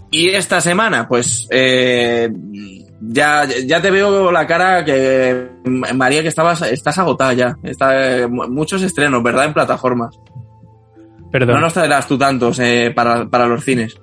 Y 0.09 0.29
esta 0.29 0.61
semana, 0.61 1.07
pues 1.07 1.47
eh, 1.51 2.27
ya, 3.01 3.45
ya 3.45 3.81
te 3.81 3.91
veo 3.91 4.31
la 4.31 4.45
cara 4.45 4.84
que 4.84 5.49
María 5.63 6.21
que 6.21 6.27
estabas, 6.27 6.61
estás 6.63 6.97
agotada 6.97 7.34
ya. 7.34 7.57
Está, 7.63 8.27
muchos 8.27 8.81
estrenos, 8.81 9.23
¿verdad? 9.23 9.45
En 9.45 9.53
plataformas. 9.53 10.19
Perdón. 11.31 11.55
No 11.55 11.61
nos 11.61 11.73
traerás 11.73 12.07
tú 12.07 12.17
tantos 12.17 12.59
eh, 12.59 12.91
para, 12.95 13.30
para 13.30 13.47
los 13.47 13.63
cines. 13.63 13.95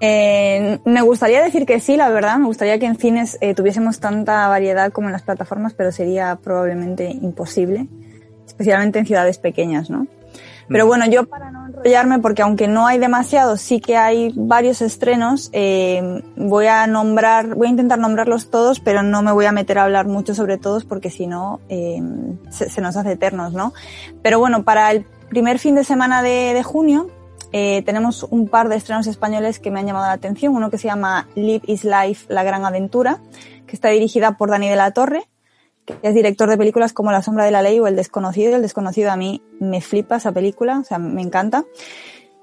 Eh, 0.00 0.78
me 0.86 1.02
gustaría 1.02 1.42
decir 1.42 1.66
que 1.66 1.80
sí, 1.80 1.96
la 1.96 2.08
verdad. 2.08 2.38
Me 2.38 2.46
gustaría 2.46 2.78
que 2.78 2.86
en 2.86 2.96
cines 2.96 3.36
eh, 3.40 3.54
tuviésemos 3.54 4.00
tanta 4.00 4.48
variedad 4.48 4.92
como 4.92 5.08
en 5.08 5.12
las 5.12 5.22
plataformas, 5.22 5.74
pero 5.74 5.92
sería 5.92 6.36
probablemente 6.36 7.10
imposible, 7.10 7.88
especialmente 8.46 8.98
en 8.98 9.06
ciudades 9.06 9.38
pequeñas, 9.38 9.90
¿no? 9.90 10.06
Pero 10.70 10.86
bueno, 10.86 11.04
yo 11.06 11.26
para 11.26 11.50
no 11.50 11.66
enrollarme, 11.66 12.20
porque 12.20 12.42
aunque 12.42 12.68
no 12.68 12.86
hay 12.86 12.98
demasiado, 12.98 13.56
sí 13.56 13.80
que 13.80 13.96
hay 13.96 14.32
varios 14.36 14.80
estrenos, 14.82 15.50
eh, 15.52 16.22
voy 16.36 16.66
a 16.68 16.86
nombrar, 16.86 17.56
voy 17.56 17.66
a 17.66 17.70
intentar 17.70 17.98
nombrarlos 17.98 18.50
todos, 18.50 18.78
pero 18.78 19.02
no 19.02 19.20
me 19.22 19.32
voy 19.32 19.46
a 19.46 19.52
meter 19.52 19.78
a 19.78 19.82
hablar 19.82 20.06
mucho 20.06 20.32
sobre 20.32 20.58
todos 20.58 20.84
porque 20.84 21.10
si 21.10 21.26
no, 21.26 21.58
eh, 21.68 22.00
se, 22.50 22.70
se, 22.70 22.80
nos 22.80 22.96
hace 22.96 23.12
eternos, 23.12 23.52
¿no? 23.52 23.72
Pero 24.22 24.38
bueno, 24.38 24.62
para 24.62 24.92
el 24.92 25.04
primer 25.28 25.58
fin 25.58 25.74
de 25.74 25.82
semana 25.82 26.22
de, 26.22 26.54
de 26.54 26.62
junio, 26.62 27.08
eh, 27.52 27.82
tenemos 27.84 28.22
un 28.22 28.46
par 28.46 28.68
de 28.68 28.76
estrenos 28.76 29.08
españoles 29.08 29.58
que 29.58 29.72
me 29.72 29.80
han 29.80 29.86
llamado 29.86 30.06
la 30.06 30.12
atención. 30.12 30.54
Uno 30.54 30.70
que 30.70 30.78
se 30.78 30.86
llama 30.86 31.26
Live 31.34 31.62
is 31.66 31.84
Life, 31.84 32.32
La 32.32 32.44
Gran 32.44 32.64
Aventura, 32.64 33.18
que 33.66 33.74
está 33.74 33.88
dirigida 33.88 34.36
por 34.36 34.50
Dani 34.50 34.68
de 34.68 34.76
la 34.76 34.92
Torre, 34.92 35.24
es 36.02 36.14
director 36.14 36.48
de 36.48 36.58
películas 36.58 36.92
como 36.92 37.12
La 37.12 37.22
Sombra 37.22 37.44
de 37.44 37.50
la 37.50 37.62
Ley 37.62 37.78
o 37.80 37.86
El 37.86 37.96
Desconocido. 37.96 38.56
El 38.56 38.62
Desconocido 38.62 39.10
a 39.10 39.16
mí 39.16 39.42
me 39.58 39.80
flipa 39.80 40.16
esa 40.16 40.32
película, 40.32 40.78
o 40.78 40.84
sea, 40.84 40.98
me 40.98 41.22
encanta. 41.22 41.64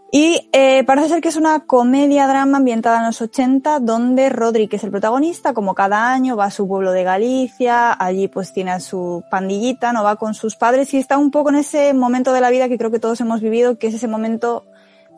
Y 0.10 0.50
eh, 0.54 0.86
parece 0.86 1.10
ser 1.10 1.22
que 1.22 1.28
es 1.28 1.36
una 1.36 1.60
comedia-drama 1.66 2.58
ambientada 2.58 3.00
en 3.00 3.08
los 3.08 3.22
80, 3.22 3.80
donde 3.82 4.30
Rodri, 4.30 4.70
que 4.70 4.78
es 4.78 4.84
el 4.86 4.92
protagonista, 4.92 5.54
como 5.54 5.76
cada 5.76 6.12
año 6.12 6.38
va 6.38 6.46
a 6.46 6.52
su 6.52 6.66
pueblo 6.66 6.94
de 6.94 7.04
Galicia, 7.04 7.92
allí 7.92 8.30
pues 8.30 8.54
tiene 8.54 8.72
a 8.72 8.80
su 8.80 9.24
pandillita, 9.30 9.92
no 9.92 10.06
va 10.06 10.16
con 10.16 10.34
sus 10.34 10.56
padres 10.56 10.94
y 10.94 10.98
está 10.98 11.18
un 11.18 11.30
poco 11.30 11.50
en 11.50 11.56
ese 11.56 11.94
momento 11.94 12.32
de 12.32 12.40
la 12.40 12.50
vida 12.50 12.70
que 12.70 12.78
creo 12.78 12.90
que 12.90 13.00
todos 13.00 13.20
hemos 13.20 13.42
vivido, 13.42 13.78
que 13.78 13.88
es 13.88 13.96
ese 13.96 14.08
momento 14.08 14.64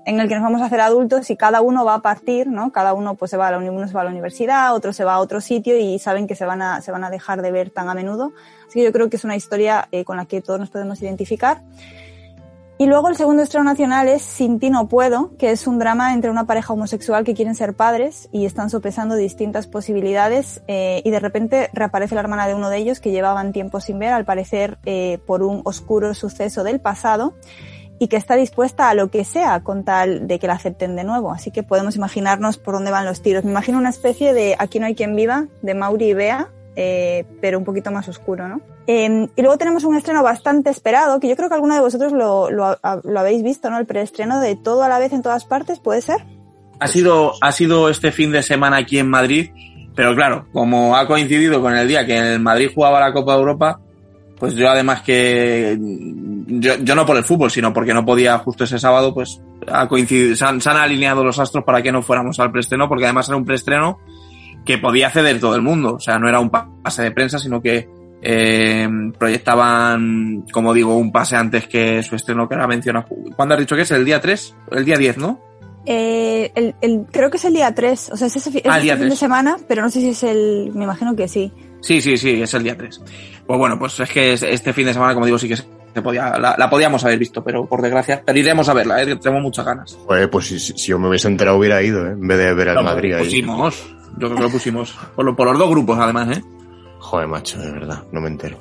en 0.10 0.19
el 0.19 0.27
que 0.27 0.34
nos 0.34 0.44
vamos 0.44 0.61
a 0.61 0.65
hacer 0.65 0.81
adultos 0.81 1.30
y 1.30 1.38
cada 1.38 1.61
uno 1.61 1.86
va 1.86 1.94
a 1.94 2.02
partir, 2.02 2.48
¿no? 2.48 2.72
Cada 2.72 2.94
uno 2.94 3.14
pues 3.14 3.30
se 3.30 3.38
va 3.38 3.49
a 3.49 3.52
la, 3.52 3.60
uno 3.60 3.88
se 3.88 3.94
va 3.94 4.02
a 4.02 4.06
la 4.06 4.10
universidad, 4.10 4.73
otro 4.73 4.91
se 4.91 5.03
va 5.03 5.14
a 5.14 5.19
otro 5.19 5.40
sitio 5.40 5.77
y 5.77 5.99
saben 5.99 6.26
que 6.26 6.34
se 6.34 6.45
van 6.45 6.64
a, 6.64 6.81
se 6.81 6.91
van 6.91 7.03
a 7.03 7.11
dejar 7.11 7.44
de 7.44 7.52
ver 7.52 7.69
tan 7.69 7.90
a 7.90 7.94
menudo. 7.94 8.34
Así 8.68 8.80
que 8.80 8.86
yo 8.86 8.91
creo 8.91 9.10
que 9.10 9.18
es 9.18 9.23
una 9.23 9.36
historia 9.36 9.88
eh, 9.91 10.03
con 10.03 10.18
la 10.18 10.26
que 10.26 10.41
todos 10.41 10.60
nos 10.60 10.72
podemos 10.72 10.99
identificar. 11.02 11.61
Y 12.80 12.88
luego 12.88 13.10
el 13.10 13.18
segundo 13.18 13.44
estreno 13.44 13.65
nacional 13.65 14.07
es 14.07 14.23
Sin 14.23 14.57
ti 14.57 14.72
no 14.72 14.88
puedo, 14.88 15.38
que 15.38 15.52
es 15.52 15.68
un 15.68 15.77
drama 15.77 16.14
entre 16.14 16.31
una 16.31 16.45
pareja 16.48 16.73
homosexual 16.73 17.23
que 17.23 17.36
quieren 17.36 17.53
ser 17.53 17.76
padres 17.76 18.30
y 18.31 18.45
están 18.45 18.72
sopesando 18.72 19.15
distintas 19.15 19.68
posibilidades 19.68 20.64
eh, 20.68 21.02
y 21.03 21.11
de 21.11 21.19
repente 21.19 21.69
reaparece 21.73 22.15
la 22.15 22.22
hermana 22.22 22.48
de 22.48 22.56
uno 22.56 22.69
de 22.69 22.77
ellos 22.77 22.99
que 22.99 23.11
llevaban 23.11 23.52
tiempo 23.52 23.80
sin 23.80 23.99
ver, 23.99 24.14
al 24.14 24.26
parecer 24.26 24.80
eh, 24.86 25.19
por 25.27 25.44
un 25.44 25.61
oscuro 25.65 26.15
suceso 26.15 26.64
del 26.64 26.80
pasado 26.80 27.36
y 27.99 28.07
que 28.07 28.15
está 28.15 28.35
dispuesta 28.35 28.89
a 28.89 28.93
lo 28.93 29.11
que 29.11 29.26
sea 29.26 29.61
con 29.61 29.84
tal 29.84 30.27
de 30.27 30.39
que 30.39 30.47
la 30.47 30.53
acepten 30.53 30.95
de 30.95 31.03
nuevo. 31.03 31.31
Así 31.31 31.51
que 31.51 31.63
podemos 31.63 31.95
imaginarnos 31.97 32.57
por 32.57 32.73
dónde 32.73 32.91
van 32.91 33.05
los 33.05 33.21
tiros. 33.21 33.43
Me 33.43 33.51
imagino 33.51 33.77
una 33.77 33.89
especie 33.89 34.34
de 34.34 34.55
Aquí 34.57 34.80
no 34.80 34.85
hay 34.85 34.95
quien 34.95 35.15
viva, 35.15 35.47
de 35.61 35.73
Mauri 35.73 36.11
y 36.11 36.15
eh, 36.76 37.26
pero 37.41 37.57
un 37.57 37.65
poquito 37.65 37.91
más 37.91 38.07
oscuro, 38.07 38.47
¿no? 38.47 38.61
Eh, 38.88 39.27
y 39.35 39.41
luego 39.41 39.57
tenemos 39.57 39.84
un 39.84 39.95
estreno 39.95 40.23
bastante 40.23 40.69
esperado, 40.69 41.19
que 41.19 41.27
yo 41.27 41.35
creo 41.35 41.49
que 41.49 41.55
alguno 41.55 41.76
de 41.76 41.81
vosotros 41.81 42.13
lo, 42.13 42.49
lo, 42.49 42.77
lo, 43.03 43.19
habéis 43.19 43.43
visto, 43.43 43.69
¿no? 43.69 43.77
El 43.77 43.85
preestreno 43.85 44.39
de 44.39 44.55
Todo 44.55 44.84
a 44.84 44.88
la 44.88 44.97
vez 44.97 45.11
en 45.11 45.21
todas 45.21 45.45
partes, 45.45 45.80
¿puede 45.80 46.01
ser? 46.01 46.26
Ha 46.80 46.88
sido, 46.88 47.34
ha 47.41 47.51
sido 47.51 47.89
este 47.89 48.11
fin 48.11 48.31
de 48.31 48.41
semana 48.41 48.77
aquí 48.77 48.97
en 48.97 49.09
Madrid, 49.09 49.51
pero 49.93 50.15
claro, 50.15 50.47
como 50.53 50.95
ha 50.95 51.05
coincidido 51.05 51.61
con 51.61 51.76
el 51.76 51.88
día 51.88 52.05
que 52.05 52.35
en 52.35 52.41
Madrid 52.41 52.71
jugaba 52.73 53.01
la 53.01 53.11
Copa 53.11 53.34
de 53.34 53.39
Europa, 53.39 53.81
pues 54.40 54.56
yo 54.56 54.70
además 54.70 55.02
que 55.02 55.78
yo, 55.80 56.76
yo, 56.78 56.95
no 56.95 57.06
por 57.06 57.18
el 57.18 57.24
fútbol, 57.24 57.52
sino 57.52 57.74
porque 57.74 57.94
no 57.94 58.06
podía 58.06 58.38
justo 58.40 58.64
ese 58.64 58.80
sábado, 58.80 59.14
pues 59.14 59.41
ha 59.68 59.88
coincidido, 59.88 60.36
se 60.36 60.45
han, 60.45 60.61
se 60.61 60.70
han 60.70 60.78
alineado 60.78 61.24
los 61.24 61.38
astros 61.40 61.64
para 61.66 61.82
que 61.82 61.91
no 61.91 62.02
fuéramos 62.02 62.40
al 62.40 62.52
preestreno, 62.52 62.88
porque 62.88 63.03
además 63.06 63.28
era 63.28 63.38
un 63.38 63.45
preestreno 63.45 63.99
que 64.66 64.78
podía 64.78 65.07
acceder 65.07 65.40
todo 65.40 65.56
el 65.56 65.61
mundo, 65.61 65.95
o 65.95 65.99
sea, 65.99 66.18
no 66.20 66.30
era 66.30 66.40
un 66.40 66.49
pase 66.49 67.03
de 67.03 67.11
prensa, 67.11 67.38
sino 67.40 67.61
que 67.61 67.90
eh, 68.22 68.88
proyectaban, 69.18 70.45
como 70.52 70.74
digo, 70.74 70.98
un 70.98 71.11
pase 71.11 71.36
antes 71.36 71.68
que 71.68 72.03
su 72.03 72.16
estreno 72.16 72.48
que 72.48 72.56
era 72.56 72.68
mencionado. 72.68 73.07
¿Cuándo 73.36 73.56
has 73.56 73.60
dicho 73.60 73.76
que 73.76 73.84
es? 73.84 73.91
¿El 73.91 74.06
día 74.06 74.20
3? 74.20 74.56
El 74.72 74.86
día 74.86 74.98
10, 74.98 75.18
¿no? 75.18 75.40
Eh, 75.86 76.52
el, 76.56 76.76
el, 76.82 77.06
creo 77.11 77.30
que 77.30 77.38
es 77.38 77.45
el 77.45 77.53
día 77.53 77.74
3, 77.74 78.11
o 78.11 78.18
sea, 78.18 78.28
es 78.28 78.36
ese, 78.36 78.49
es 78.57 78.64
Ah, 78.66 78.78
ese 78.78 78.84
día 78.84 78.94
fin 78.94 79.03
3. 79.03 79.10
de 79.11 79.16
semana, 79.16 79.57
pero 79.68 79.82
no 79.82 79.90
sé 79.90 80.02
si 80.02 80.10
es 80.10 80.24
el, 80.24 80.72
me 80.76 80.84
imagino 80.84 81.16
que 81.16 81.28
sí. 81.28 81.52
Sí, 81.81 82.01
sí, 82.01 82.18
sí, 82.18 82.41
es 82.41 82.53
el 82.53 82.64
día 82.64 82.77
3. 82.77 83.01
Pues 83.45 83.60
bueno, 83.60 83.80
pues 83.80 83.99
es 83.99 84.10
que 84.10 84.34
este 84.34 84.73
fin 84.73 84.85
de 84.85 84.93
semana, 84.93 85.14
como 85.14 85.26
digo, 85.26 85.38
sí 85.38 85.47
que 85.47 85.56
se 85.56 86.01
podía, 86.01 86.38
la, 86.38 86.56
la 86.57 86.69
podíamos 86.69 87.03
haber 87.03 87.18
visto, 87.18 87.43
pero 87.43 87.65
por 87.65 87.81
desgracia, 87.81 88.22
pero 88.26 88.38
iremos 88.38 88.69
a 88.69 88.73
verla, 88.73 89.01
¿eh? 89.01 89.15
tenemos 89.15 89.41
muchas 89.41 89.65
ganas. 89.65 89.97
Joder, 90.06 90.30
pues 90.30 90.47
si, 90.47 90.60
si, 90.60 90.73
yo 90.76 90.99
me 90.99 91.07
hubiese 91.07 91.27
enterado 91.27 91.57
hubiera 91.57 91.81
ido, 91.81 92.06
¿eh? 92.06 92.11
en 92.11 92.27
vez 92.27 92.38
de 92.38 92.53
ver 92.53 92.69
al 92.69 92.84
Madrid 92.84 93.14
ahí. 93.14 93.23
pusimos, 93.23 93.95
yo 94.18 94.27
creo 94.27 94.35
que 94.35 94.43
lo 94.43 94.49
pusimos, 94.49 94.95
por, 95.15 95.26
lo, 95.26 95.35
por 95.35 95.47
los 95.47 95.57
dos 95.57 95.69
grupos 95.69 95.97
además, 95.99 96.38
¿eh? 96.38 96.43
Joder, 96.99 97.27
macho, 97.27 97.60
de 97.60 97.72
verdad, 97.72 98.03
no 98.11 98.22
me 98.22 98.27
entero. 98.27 98.57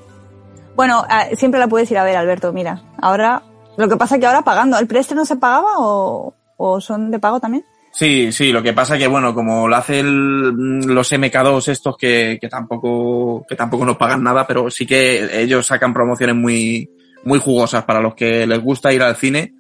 Bueno, 0.77 1.05
eh, 1.11 1.35
siempre 1.35 1.59
la 1.59 1.67
puedes 1.67 1.91
ir 1.91 1.99
a 1.99 2.05
ver, 2.05 2.17
Alberto, 2.17 2.53
mira. 2.53 2.83
Ahora, 3.03 3.43
lo 3.77 3.89
que 3.89 3.97
pasa 3.97 4.15
es 4.15 4.21
que 4.21 4.27
ahora 4.27 4.43
pagando, 4.43 4.79
¿el 4.79 4.87
preestreno 4.87 5.25
se 5.25 5.37
pagaba 5.37 5.75
o, 5.79 6.35
o 6.57 6.81
son 6.81 7.11
de 7.11 7.19
pago 7.19 7.41
también? 7.41 7.65
Sí, 7.99 8.31
sí, 8.31 8.53
lo 8.53 8.63
que 8.63 8.73
pasa 8.73 8.97
que 8.97 9.09
bueno, 9.09 9.35
como 9.35 9.67
lo 9.67 9.75
hace 9.75 9.99
el, 9.99 10.51
los 10.87 11.11
MK2 11.11 11.67
estos 11.67 11.97
que, 11.97 12.39
que 12.41 12.47
tampoco, 12.47 13.45
que 13.49 13.57
tampoco 13.57 13.85
nos 13.85 13.97
pagan 13.97 14.23
nada, 14.23 14.47
pero 14.47 14.71
sí 14.71 14.87
que 14.87 15.43
ellos 15.43 15.67
sacan 15.67 15.93
promociones 15.93 16.37
muy, 16.37 16.89
muy 17.25 17.41
jugosas 17.41 17.83
para 17.83 18.01
los 18.01 18.15
que 18.15 18.47
les 18.47 18.63
gusta 18.63 18.93
ir 18.93 19.03
al 19.03 19.17
cine. 19.17 19.53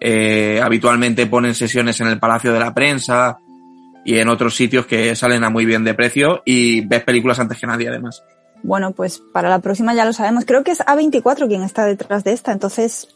Eh, 0.00 0.62
habitualmente 0.64 1.26
ponen 1.26 1.54
sesiones 1.54 2.00
en 2.00 2.06
el 2.06 2.18
Palacio 2.18 2.54
de 2.54 2.60
la 2.60 2.72
Prensa 2.72 3.36
y 4.02 4.16
en 4.16 4.30
otros 4.30 4.56
sitios 4.56 4.86
que 4.86 5.14
salen 5.14 5.44
a 5.44 5.50
muy 5.50 5.66
bien 5.66 5.84
de 5.84 5.92
precio 5.92 6.40
y 6.46 6.80
ves 6.86 7.04
películas 7.04 7.38
antes 7.38 7.60
que 7.60 7.66
nadie 7.66 7.90
además. 7.90 8.24
Bueno, 8.62 8.92
pues 8.92 9.20
para 9.30 9.50
la 9.50 9.58
próxima 9.58 9.92
ya 9.92 10.06
lo 10.06 10.14
sabemos. 10.14 10.46
Creo 10.46 10.64
que 10.64 10.70
es 10.70 10.80
A24 10.80 11.48
quien 11.48 11.62
está 11.62 11.84
detrás 11.84 12.24
de 12.24 12.32
esta, 12.32 12.50
entonces 12.50 13.14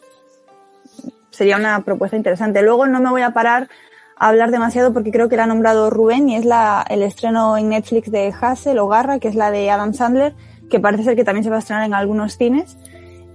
sería 1.30 1.56
una 1.56 1.82
propuesta 1.86 2.18
interesante. 2.18 2.60
Luego 2.60 2.86
no 2.86 3.00
me 3.00 3.08
voy 3.08 3.22
a 3.22 3.30
parar 3.30 3.70
hablar 4.18 4.50
demasiado 4.50 4.92
porque 4.92 5.10
creo 5.10 5.28
que 5.28 5.36
la 5.36 5.44
ha 5.44 5.46
nombrado 5.46 5.90
Rubén 5.90 6.28
y 6.28 6.36
es 6.36 6.44
la, 6.44 6.84
el 6.88 7.02
estreno 7.02 7.56
en 7.56 7.68
Netflix 7.68 8.10
de 8.10 8.32
Hassel 8.38 8.78
o 8.78 8.88
Garra, 8.88 9.18
que 9.18 9.28
es 9.28 9.34
la 9.34 9.50
de 9.50 9.70
Adam 9.70 9.94
Sandler, 9.94 10.34
que 10.70 10.80
parece 10.80 11.04
ser 11.04 11.16
que 11.16 11.24
también 11.24 11.44
se 11.44 11.50
va 11.50 11.56
a 11.56 11.58
estrenar 11.60 11.84
en 11.84 11.94
algunos 11.94 12.36
cines. 12.36 12.76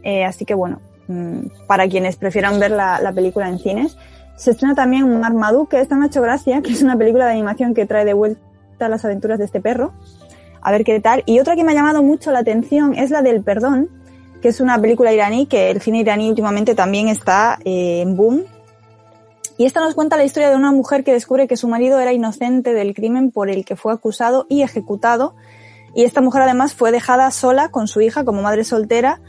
Eh, 0.04 0.26
así 0.26 0.46
que 0.46 0.54
bueno, 0.54 0.80
mmm, 1.08 1.48
para 1.68 1.88
quienes 1.88 2.18
prefieran 2.18 2.60
ver 2.60 2.72
la, 2.72 3.00
la, 3.00 3.12
película 3.14 3.48
en 3.48 3.60
cines. 3.60 3.98
Se 4.36 4.52
estrena 4.52 4.76
también 4.76 5.20
Marmaduke, 5.20 5.78
que 5.78 5.82
esta 5.82 5.96
me 5.96 6.06
ha 6.06 6.10
gracia, 6.10 6.62
que 6.62 6.72
es 6.72 6.82
una 6.82 6.98
película 6.98 7.26
de 7.26 7.32
animación 7.32 7.74
que 7.74 7.86
trae 7.86 8.06
de 8.06 8.14
vuelta 8.14 8.40
las 8.90 9.06
aventuras 9.06 9.40
de 9.40 9.46
este 9.46 9.62
perro. 9.62 9.94
A 10.62 10.72
ver 10.72 10.84
qué 10.84 11.00
tal. 11.00 11.24
Y 11.26 11.40
otra 11.40 11.56
que 11.56 11.64
me 11.64 11.72
ha 11.72 11.76
llamado 11.76 12.04
mucho 12.04 12.32
la 12.32 12.40
atención 12.40 12.96
es 12.96 13.12
la 13.12 13.22
del 13.22 13.44
perdón, 13.44 13.90
que 14.42 14.50
es 14.50 14.62
una 14.62 14.80
película 14.80 15.14
iraní, 15.14 15.46
que 15.46 15.70
el 15.70 15.82
cine 15.82 16.00
iraní 16.00 16.30
últimamente 16.30 16.76
también 16.76 17.08
está 17.08 17.60
eh, 17.66 18.02
en 18.02 18.16
boom. 18.16 18.44
Y 19.58 19.66
esta 19.66 19.82
nos 19.82 19.94
cuenta 19.94 20.18
la 20.18 20.24
historia 20.24 20.50
de 20.50 20.56
una 20.56 20.72
mujer 20.72 21.04
que 21.04 21.14
descubre 21.14 21.48
que 21.48 21.58
su 21.58 21.68
marido 21.68 22.00
era 22.00 22.14
inocente 22.14 22.74
del 22.74 22.94
crimen 22.94 23.32
por 23.32 23.50
el 23.50 23.66
que 23.66 23.76
fue 23.76 23.94
acusado 23.94 24.46
y 24.50 24.62
ejecutado. 24.62 25.36
Y 25.96 26.04
esta 26.04 26.22
mujer 26.22 26.42
además 26.42 26.74
fue 26.74 26.92
dejada 26.92 27.30
sola 27.32 27.70
con 27.70 27.88
su 27.88 28.02
hija 28.02 28.26
como 28.26 28.42
madre 28.42 28.64
soltera 28.64 29.22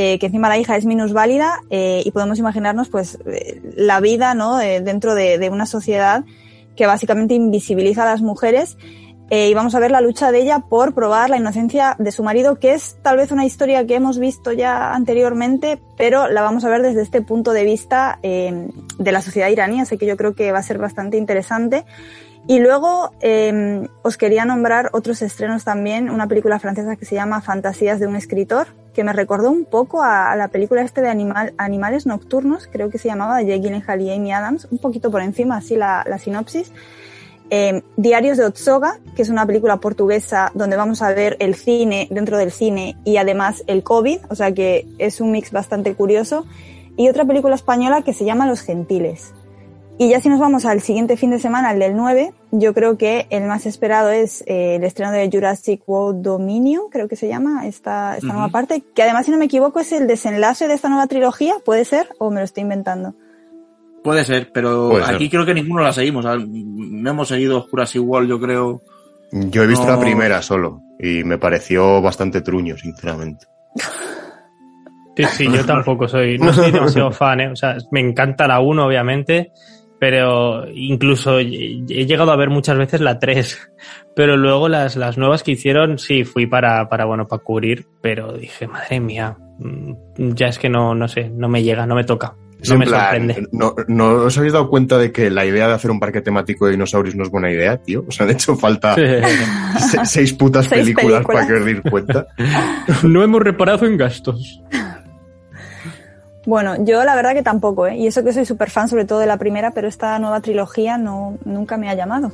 eh, 0.00 0.20
que 0.20 0.26
encima 0.26 0.48
la 0.48 0.58
hija 0.58 0.76
es 0.76 0.84
minusválida 0.84 1.60
eh, 1.70 2.02
y 2.04 2.12
podemos 2.12 2.38
imaginarnos 2.38 2.88
pues 2.88 3.18
eh, 3.26 3.60
la 3.74 3.98
vida 3.98 4.32
¿no? 4.32 4.60
Eh, 4.60 4.80
dentro 4.80 5.16
de, 5.16 5.38
de, 5.38 5.50
una 5.50 5.66
sociedad 5.66 6.24
que 6.76 6.86
básicamente 6.86 7.34
invisibiliza 7.34 8.04
a 8.04 8.06
las 8.06 8.22
mujeres 8.22 8.78
eh, 9.30 9.50
y 9.50 9.54
vamos 9.54 9.74
a 9.74 9.78
ver 9.78 9.90
la 9.90 10.00
lucha 10.00 10.32
de 10.32 10.40
ella 10.40 10.60
por 10.60 10.94
probar 10.94 11.28
la 11.28 11.36
inocencia 11.36 11.96
de 11.98 12.12
su 12.12 12.22
marido, 12.22 12.58
que 12.58 12.72
es 12.72 12.96
tal 13.02 13.18
vez 13.18 13.30
una 13.30 13.44
historia 13.44 13.86
que 13.86 13.94
hemos 13.94 14.18
visto 14.18 14.52
ya 14.52 14.94
anteriormente, 14.94 15.78
pero 15.98 16.28
la 16.28 16.40
vamos 16.40 16.64
a 16.64 16.70
ver 16.70 16.80
desde 16.80 17.02
este 17.02 17.20
punto 17.20 17.52
de 17.52 17.64
vista 17.64 18.18
eh, 18.22 18.68
de 18.98 19.12
la 19.12 19.20
sociedad 19.20 19.48
iraní, 19.48 19.82
así 19.82 19.98
que 19.98 20.06
yo 20.06 20.16
creo 20.16 20.34
que 20.34 20.50
va 20.50 20.60
a 20.60 20.62
ser 20.62 20.78
bastante 20.78 21.18
interesante. 21.18 21.84
Y 22.46 22.60
luego 22.60 23.12
eh, 23.20 23.86
os 24.00 24.16
quería 24.16 24.46
nombrar 24.46 24.88
otros 24.94 25.20
estrenos 25.20 25.64
también, 25.64 26.08
una 26.08 26.26
película 26.26 26.58
francesa 26.58 26.96
que 26.96 27.04
se 27.04 27.14
llama 27.14 27.42
Fantasías 27.42 28.00
de 28.00 28.06
un 28.06 28.16
escritor, 28.16 28.68
que 28.94 29.04
me 29.04 29.12
recordó 29.12 29.50
un 29.50 29.66
poco 29.66 30.02
a, 30.02 30.34
la 30.36 30.48
película 30.48 30.80
este 30.80 31.02
de 31.02 31.10
animal, 31.10 31.52
Animales 31.58 32.06
Nocturnos, 32.06 32.66
creo 32.66 32.88
que 32.88 32.96
se 32.96 33.08
llamaba, 33.08 33.36
de 33.36 33.44
Jake 33.44 33.60
Gyllenhaal 33.60 34.00
y 34.00 34.10
Amy 34.10 34.32
Adams, 34.32 34.66
un 34.70 34.78
poquito 34.78 35.10
por 35.10 35.20
encima, 35.20 35.58
así 35.58 35.76
la 35.76 36.18
sinopsis. 36.18 36.72
Eh, 37.50 37.82
Diarios 37.96 38.36
de 38.36 38.44
Otsoga, 38.44 38.98
que 39.16 39.22
es 39.22 39.30
una 39.30 39.46
película 39.46 39.78
portuguesa 39.78 40.50
donde 40.54 40.76
vamos 40.76 41.00
a 41.02 41.12
ver 41.12 41.36
el 41.40 41.54
cine 41.54 42.06
dentro 42.10 42.36
del 42.36 42.52
cine 42.52 42.96
y 43.04 43.16
además 43.16 43.64
el 43.66 43.82
COVID, 43.82 44.18
o 44.28 44.34
sea 44.34 44.52
que 44.52 44.86
es 44.98 45.20
un 45.20 45.32
mix 45.32 45.50
bastante 45.50 45.94
curioso. 45.94 46.44
Y 46.96 47.08
otra 47.08 47.24
película 47.24 47.54
española 47.54 48.02
que 48.02 48.12
se 48.12 48.24
llama 48.24 48.46
Los 48.46 48.60
Gentiles. 48.60 49.32
Y 50.00 50.10
ya 50.10 50.20
si 50.20 50.28
nos 50.28 50.38
vamos 50.38 50.64
al 50.64 50.80
siguiente 50.80 51.16
fin 51.16 51.30
de 51.30 51.40
semana, 51.40 51.72
el 51.72 51.80
del 51.80 51.96
9, 51.96 52.32
yo 52.52 52.72
creo 52.72 52.96
que 52.96 53.26
el 53.30 53.44
más 53.44 53.66
esperado 53.66 54.10
es 54.10 54.42
eh, 54.46 54.76
el 54.76 54.84
estreno 54.84 55.10
de 55.10 55.28
Jurassic 55.28 55.82
World 55.88 56.22
Dominion, 56.22 56.88
creo 56.88 57.08
que 57.08 57.16
se 57.16 57.26
llama 57.26 57.66
esta, 57.66 58.14
esta 58.16 58.26
uh 58.26 58.30
-huh. 58.30 58.32
nueva 58.32 58.48
parte, 58.48 58.84
que 58.94 59.02
además, 59.02 59.26
si 59.26 59.32
no 59.32 59.38
me 59.38 59.46
equivoco, 59.46 59.80
es 59.80 59.90
el 59.90 60.06
desenlace 60.06 60.68
de 60.68 60.74
esta 60.74 60.88
nueva 60.88 61.08
trilogía, 61.08 61.54
¿puede 61.64 61.84
ser? 61.84 62.10
¿O 62.18 62.30
me 62.30 62.38
lo 62.38 62.44
estoy 62.44 62.62
inventando? 62.62 63.14
Puede 64.02 64.24
ser, 64.24 64.50
pero 64.52 64.90
Puede 64.90 65.04
aquí 65.04 65.24
ser. 65.24 65.30
creo 65.30 65.46
que 65.46 65.54
ninguno 65.54 65.82
la 65.82 65.92
seguimos. 65.92 66.24
No 66.24 67.10
hemos 67.10 67.28
seguido 67.28 67.62
Jurassic 67.62 68.02
World, 68.02 68.28
yo 68.28 68.40
creo. 68.40 68.82
Yo 69.32 69.62
he 69.62 69.66
visto 69.66 69.86
no... 69.86 69.92
la 69.92 70.00
primera 70.00 70.40
solo 70.42 70.80
y 70.98 71.24
me 71.24 71.38
pareció 71.38 72.00
bastante 72.00 72.40
truño, 72.40 72.76
sinceramente. 72.76 73.46
Sí, 75.16 75.24
sí, 75.24 75.48
yo 75.52 75.64
tampoco 75.66 76.08
soy, 76.08 76.38
no 76.38 76.52
soy 76.52 76.70
demasiado 76.70 77.10
fan, 77.10 77.40
¿eh? 77.40 77.48
O 77.48 77.56
sea, 77.56 77.76
me 77.90 78.00
encanta 78.00 78.46
la 78.46 78.60
1, 78.60 78.86
obviamente, 78.86 79.52
pero 79.98 80.68
incluso 80.68 81.38
he 81.38 81.46
llegado 82.06 82.32
a 82.32 82.36
ver 82.36 82.50
muchas 82.50 82.78
veces 82.78 83.00
la 83.00 83.18
3, 83.18 83.70
pero 84.14 84.36
luego 84.36 84.68
las, 84.68 84.96
las 84.96 85.18
nuevas 85.18 85.42
que 85.42 85.52
hicieron, 85.52 85.98
sí, 85.98 86.24
fui 86.24 86.46
para, 86.46 86.88
para, 86.88 87.04
bueno, 87.04 87.26
para 87.26 87.42
cubrir, 87.42 87.86
pero 88.00 88.32
dije, 88.32 88.66
madre 88.66 89.00
mía, 89.00 89.36
mm, 89.58 89.92
ya 90.34 90.46
es 90.46 90.58
que 90.58 90.68
no, 90.68 90.94
no 90.94 91.08
sé, 91.08 91.30
no 91.30 91.48
me 91.48 91.62
llega, 91.62 91.86
no 91.86 91.94
me 91.94 92.04
toca. 92.04 92.36
No 92.66 92.78
me 92.78 92.86
plan, 92.86 93.00
sorprende. 93.00 93.48
No, 93.52 93.74
¿No 93.86 94.10
os 94.24 94.36
habéis 94.36 94.52
dado 94.52 94.68
cuenta 94.68 94.98
de 94.98 95.12
que 95.12 95.30
la 95.30 95.44
idea 95.44 95.68
de 95.68 95.74
hacer 95.74 95.90
un 95.90 96.00
parque 96.00 96.20
temático 96.20 96.66
de 96.66 96.72
dinosaurios 96.72 97.14
no 97.14 97.22
es 97.22 97.30
buena 97.30 97.50
idea, 97.50 97.76
tío? 97.76 98.04
O 98.08 98.10
sea, 98.10 98.26
de 98.26 98.32
hecho 98.32 98.56
falta 98.56 98.94
sí. 98.94 99.96
seis 100.04 100.32
putas 100.32 100.66
seis 100.66 100.82
películas, 100.82 101.24
películas, 101.24 101.24
para 101.24 101.46
que 101.46 101.54
os 101.54 101.64
deis 101.64 101.80
cuenta. 101.88 102.26
no 103.04 103.22
hemos 103.22 103.42
reparado 103.42 103.86
en 103.86 103.96
gastos. 103.96 104.60
Bueno, 106.46 106.82
yo 106.84 107.04
la 107.04 107.14
verdad 107.14 107.34
que 107.34 107.42
tampoco, 107.42 107.86
¿eh? 107.86 107.96
Y 107.96 108.06
eso 108.06 108.24
que 108.24 108.32
soy 108.32 108.46
súper 108.46 108.70
fan 108.70 108.88
sobre 108.88 109.04
todo 109.04 109.18
de 109.18 109.26
la 109.26 109.36
primera, 109.36 109.72
pero 109.72 109.86
esta 109.86 110.18
nueva 110.18 110.40
trilogía 110.40 110.96
no, 110.96 111.38
nunca 111.44 111.76
me 111.76 111.90
ha 111.90 111.94
llamado. 111.94 112.32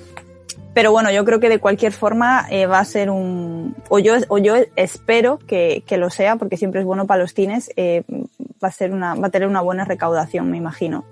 Pero 0.75 0.91
bueno, 0.91 1.11
yo 1.13 1.25
creo 1.25 1.41
que 1.41 1.49
de 1.49 1.61
cualquier 1.61 1.93
forma 1.93 2.47
eh, 2.51 2.67
va 2.67 2.81
a 2.81 2.85
ser 2.85 3.09
un... 3.09 3.77
O 3.89 4.01
yo, 4.01 4.15
o 4.29 4.39
yo 4.39 4.57
espero 4.77 5.39
que, 5.39 5.85
que, 5.87 5.97
lo 5.97 6.11
sea, 6.11 6.37
porque 6.37 6.57
siempre 6.57 6.81
es 6.81 6.87
bueno 6.87 7.07
para 7.07 7.23
los 7.23 7.33
cines. 7.33 7.71
Eh, 7.77 8.03
va 8.63 8.69
a 8.69 8.73
ser 8.73 8.93
una, 8.93 9.15
va 9.15 9.29
a 9.29 9.31
tener 9.31 9.49
una 9.49 9.61
buena 9.61 9.85
recaudación, 9.85 10.51
me 10.51 10.57
imagino. 10.57 11.05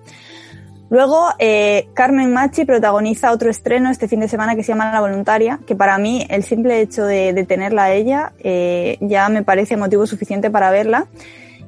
Luego, 0.92 1.28
eh, 1.38 1.88
Carmen 1.94 2.34
Machi 2.34 2.66
protagoniza 2.66 3.32
otro 3.32 3.48
estreno 3.48 3.90
este 3.90 4.08
fin 4.08 4.20
de 4.20 4.28
semana 4.28 4.54
que 4.56 4.62
se 4.62 4.72
llama 4.72 4.92
La 4.92 5.00
Voluntaria, 5.00 5.58
que 5.66 5.74
para 5.74 5.96
mí 5.96 6.26
el 6.28 6.42
simple 6.42 6.82
hecho 6.82 7.06
de, 7.06 7.32
de 7.32 7.44
tenerla 7.44 7.84
a 7.84 7.92
ella 7.94 8.32
eh, 8.40 8.98
ya 9.00 9.30
me 9.30 9.42
parece 9.42 9.78
motivo 9.78 10.06
suficiente 10.06 10.50
para 10.50 10.70
verla. 10.70 11.06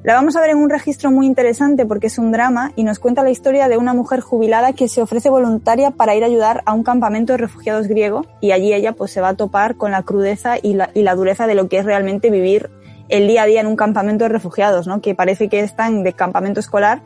La 0.05 0.13
vamos 0.13 0.35
a 0.35 0.39
ver 0.39 0.51
en 0.51 0.57
un 0.57 0.69
registro 0.69 1.09
muy 1.09 1.25
interesante 1.25 1.87
porque 1.87 2.05
es 2.07 2.19
un 2.19 2.31
drama 2.31 2.71
y 2.75 2.83
nos 2.83 2.99
cuenta 2.99 3.23
la 3.23 3.31
historia 3.31 3.67
de 3.67 3.77
una 3.77 3.95
mujer 3.95 4.19
jubilada 4.19 4.73
que 4.73 4.87
se 4.87 5.01
ofrece 5.01 5.31
voluntaria 5.31 5.89
para 5.89 6.13
ir 6.13 6.21
a 6.21 6.27
ayudar 6.27 6.61
a 6.67 6.73
un 6.73 6.83
campamento 6.83 7.33
de 7.33 7.37
refugiados 7.37 7.87
griego 7.87 8.23
y 8.39 8.51
allí 8.51 8.71
ella 8.71 8.91
pues 8.91 9.09
se 9.09 9.19
va 9.19 9.29
a 9.29 9.33
topar 9.33 9.77
con 9.77 9.89
la 9.89 10.03
crudeza 10.03 10.57
y 10.61 10.75
la, 10.75 11.15
dureza 11.15 11.47
de 11.47 11.55
lo 11.55 11.69
que 11.69 11.79
es 11.79 11.85
realmente 11.85 12.29
vivir 12.29 12.69
el 13.09 13.27
día 13.27 13.41
a 13.41 13.45
día 13.47 13.61
en 13.61 13.65
un 13.65 13.75
campamento 13.75 14.25
de 14.25 14.29
refugiados, 14.29 14.85
¿no? 14.85 15.01
Que 15.01 15.15
parece 15.15 15.49
que 15.49 15.61
están 15.61 16.03
de 16.03 16.13
campamento 16.13 16.59
escolar 16.59 17.01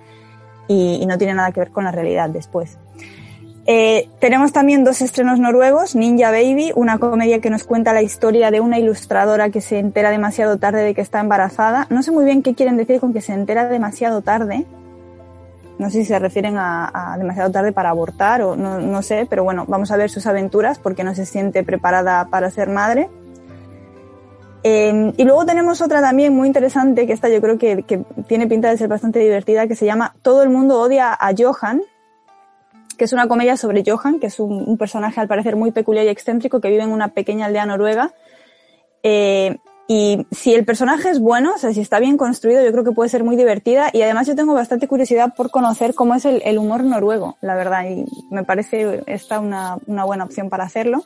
y, 0.67 0.99
y 1.01 1.05
no 1.05 1.17
tiene 1.17 1.35
nada 1.35 1.53
que 1.53 1.61
ver 1.61 1.71
con 1.71 1.85
la 1.85 1.93
realidad 1.93 2.29
después. 2.29 2.79
Eh, 3.65 4.09
tenemos 4.19 4.51
también 4.51 4.83
dos 4.83 5.01
estrenos 5.01 5.39
noruegos, 5.39 5.95
Ninja 5.95 6.31
Baby, 6.31 6.71
una 6.75 6.97
comedia 6.97 7.39
que 7.39 7.49
nos 7.49 7.63
cuenta 7.63 7.93
la 7.93 8.01
historia 8.01 8.51
de 8.51 8.61
una 8.61 8.79
ilustradora 8.79 9.49
que 9.49 9.61
se 9.61 9.79
entera 9.79 10.09
demasiado 10.09 10.57
tarde 10.57 10.83
de 10.83 10.95
que 10.95 11.01
está 11.01 11.19
embarazada. 11.19 11.85
No 11.89 12.01
sé 12.01 12.11
muy 12.11 12.25
bien 12.25 12.41
qué 12.41 12.55
quieren 12.55 12.77
decir 12.77 12.99
con 12.99 13.13
que 13.13 13.21
se 13.21 13.33
entera 13.33 13.67
demasiado 13.67 14.21
tarde. 14.21 14.65
No 15.77 15.89
sé 15.89 15.99
si 15.99 16.05
se 16.05 16.19
refieren 16.19 16.55
a, 16.57 17.15
demasiado 17.17 17.51
tarde 17.51 17.71
para 17.71 17.89
abortar 17.89 18.41
o 18.41 18.55
no, 18.57 19.01
sé, 19.01 19.27
pero 19.29 19.43
bueno, 19.45 19.65
vamos 19.67 19.91
a 19.91 19.97
ver 19.97 20.09
sus 20.09 20.25
aventuras 20.25 20.77
porque 20.77 21.05
no 21.05 21.15
se 21.15 21.25
siente 21.25 21.63
preparada 21.63 22.25
para 22.25 22.49
ser 22.51 22.69
madre. 22.69 23.09
Eh, 24.63 25.13
y 25.15 25.23
luego 25.23 25.45
tenemos 25.45 25.79
otra 25.81 26.01
también 26.01 26.35
muy 26.35 26.47
interesante, 26.47 27.07
que 27.07 27.13
esta 27.13 27.29
yo 27.29 27.39
creo 27.39 27.57
que 27.57 28.03
tiene 28.27 28.47
pinta 28.47 28.69
de 28.69 28.77
ser 28.77 28.89
bastante 28.89 29.19
divertida, 29.19 29.67
que 29.67 29.75
se 29.75 29.85
llama 29.85 30.15
Todo 30.21 30.43
el 30.43 30.49
mundo 30.49 30.81
odia 30.81 31.13
a 31.13 31.31
Johan, 31.37 31.81
que 32.99 33.05
es 33.05 33.13
una 33.13 33.27
comedia 33.27 33.57
sobre 33.57 33.83
Johan, 33.83 34.19
que 34.19 34.27
es 34.27 34.39
un, 34.39 34.77
personaje 34.77 35.19
al 35.19 35.27
parecer 35.27 35.55
muy 35.55 35.71
peculiar 35.71 36.05
y 36.05 36.09
excéntrico 36.09 36.61
que 36.61 36.69
vive 36.69 36.83
en 36.83 36.91
una 36.91 37.13
pequeña 37.13 37.47
aldea 37.47 37.65
noruega. 37.65 38.13
Eh, 39.01 39.57
y 39.87 40.27
si 40.29 40.53
el 40.53 40.65
personaje 40.65 41.09
es 41.09 41.19
bueno, 41.19 41.53
o 41.55 41.57
sea, 41.57 41.73
si 41.73 41.79
está 41.79 41.99
bien 41.99 42.17
construido, 42.17 42.63
yo 42.63 42.71
creo 42.71 42.83
que 42.83 42.91
puede 42.91 43.09
ser 43.09 43.23
muy 43.23 43.37
divertida. 43.37 43.89
Y 43.93 44.01
además 44.03 44.27
yo 44.27 44.35
tengo 44.35 44.53
bastante 44.53 44.87
curiosidad 44.87 45.33
por 45.33 45.49
conocer 45.49 45.95
cómo 45.95 46.13
es 46.13 46.25
el, 46.25 46.57
humor 46.59 46.83
noruego, 46.83 47.37
la 47.41 47.55
verdad. 47.55 47.85
Y 47.89 48.05
me 48.29 48.43
parece 48.43 49.01
esta 49.07 49.39
una, 49.39 49.77
una 49.87 50.03
buena 50.03 50.25
opción 50.25 50.49
para 50.49 50.65
hacerlo. 50.65 51.05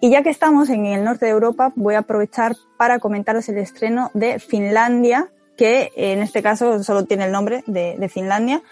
Y 0.00 0.10
ya 0.10 0.22
que 0.22 0.30
estamos 0.30 0.68
en 0.68 0.84
el 0.84 1.04
norte 1.04 1.26
de 1.26 1.32
Europa, 1.32 1.72
voy 1.76 1.94
a 1.94 2.00
aprovechar 2.00 2.56
para 2.76 2.98
comentaros 2.98 3.48
el 3.48 3.58
estreno 3.58 4.10
de 4.14 4.40
Finlandia, 4.40 5.30
que 5.56 5.92
en 5.96 6.20
este 6.20 6.42
caso 6.42 6.82
solo 6.82 7.04
tiene 7.04 7.24
el 7.24 7.32
nombre 7.32 7.62
de 7.66 8.08
Finlandia, 8.08 8.62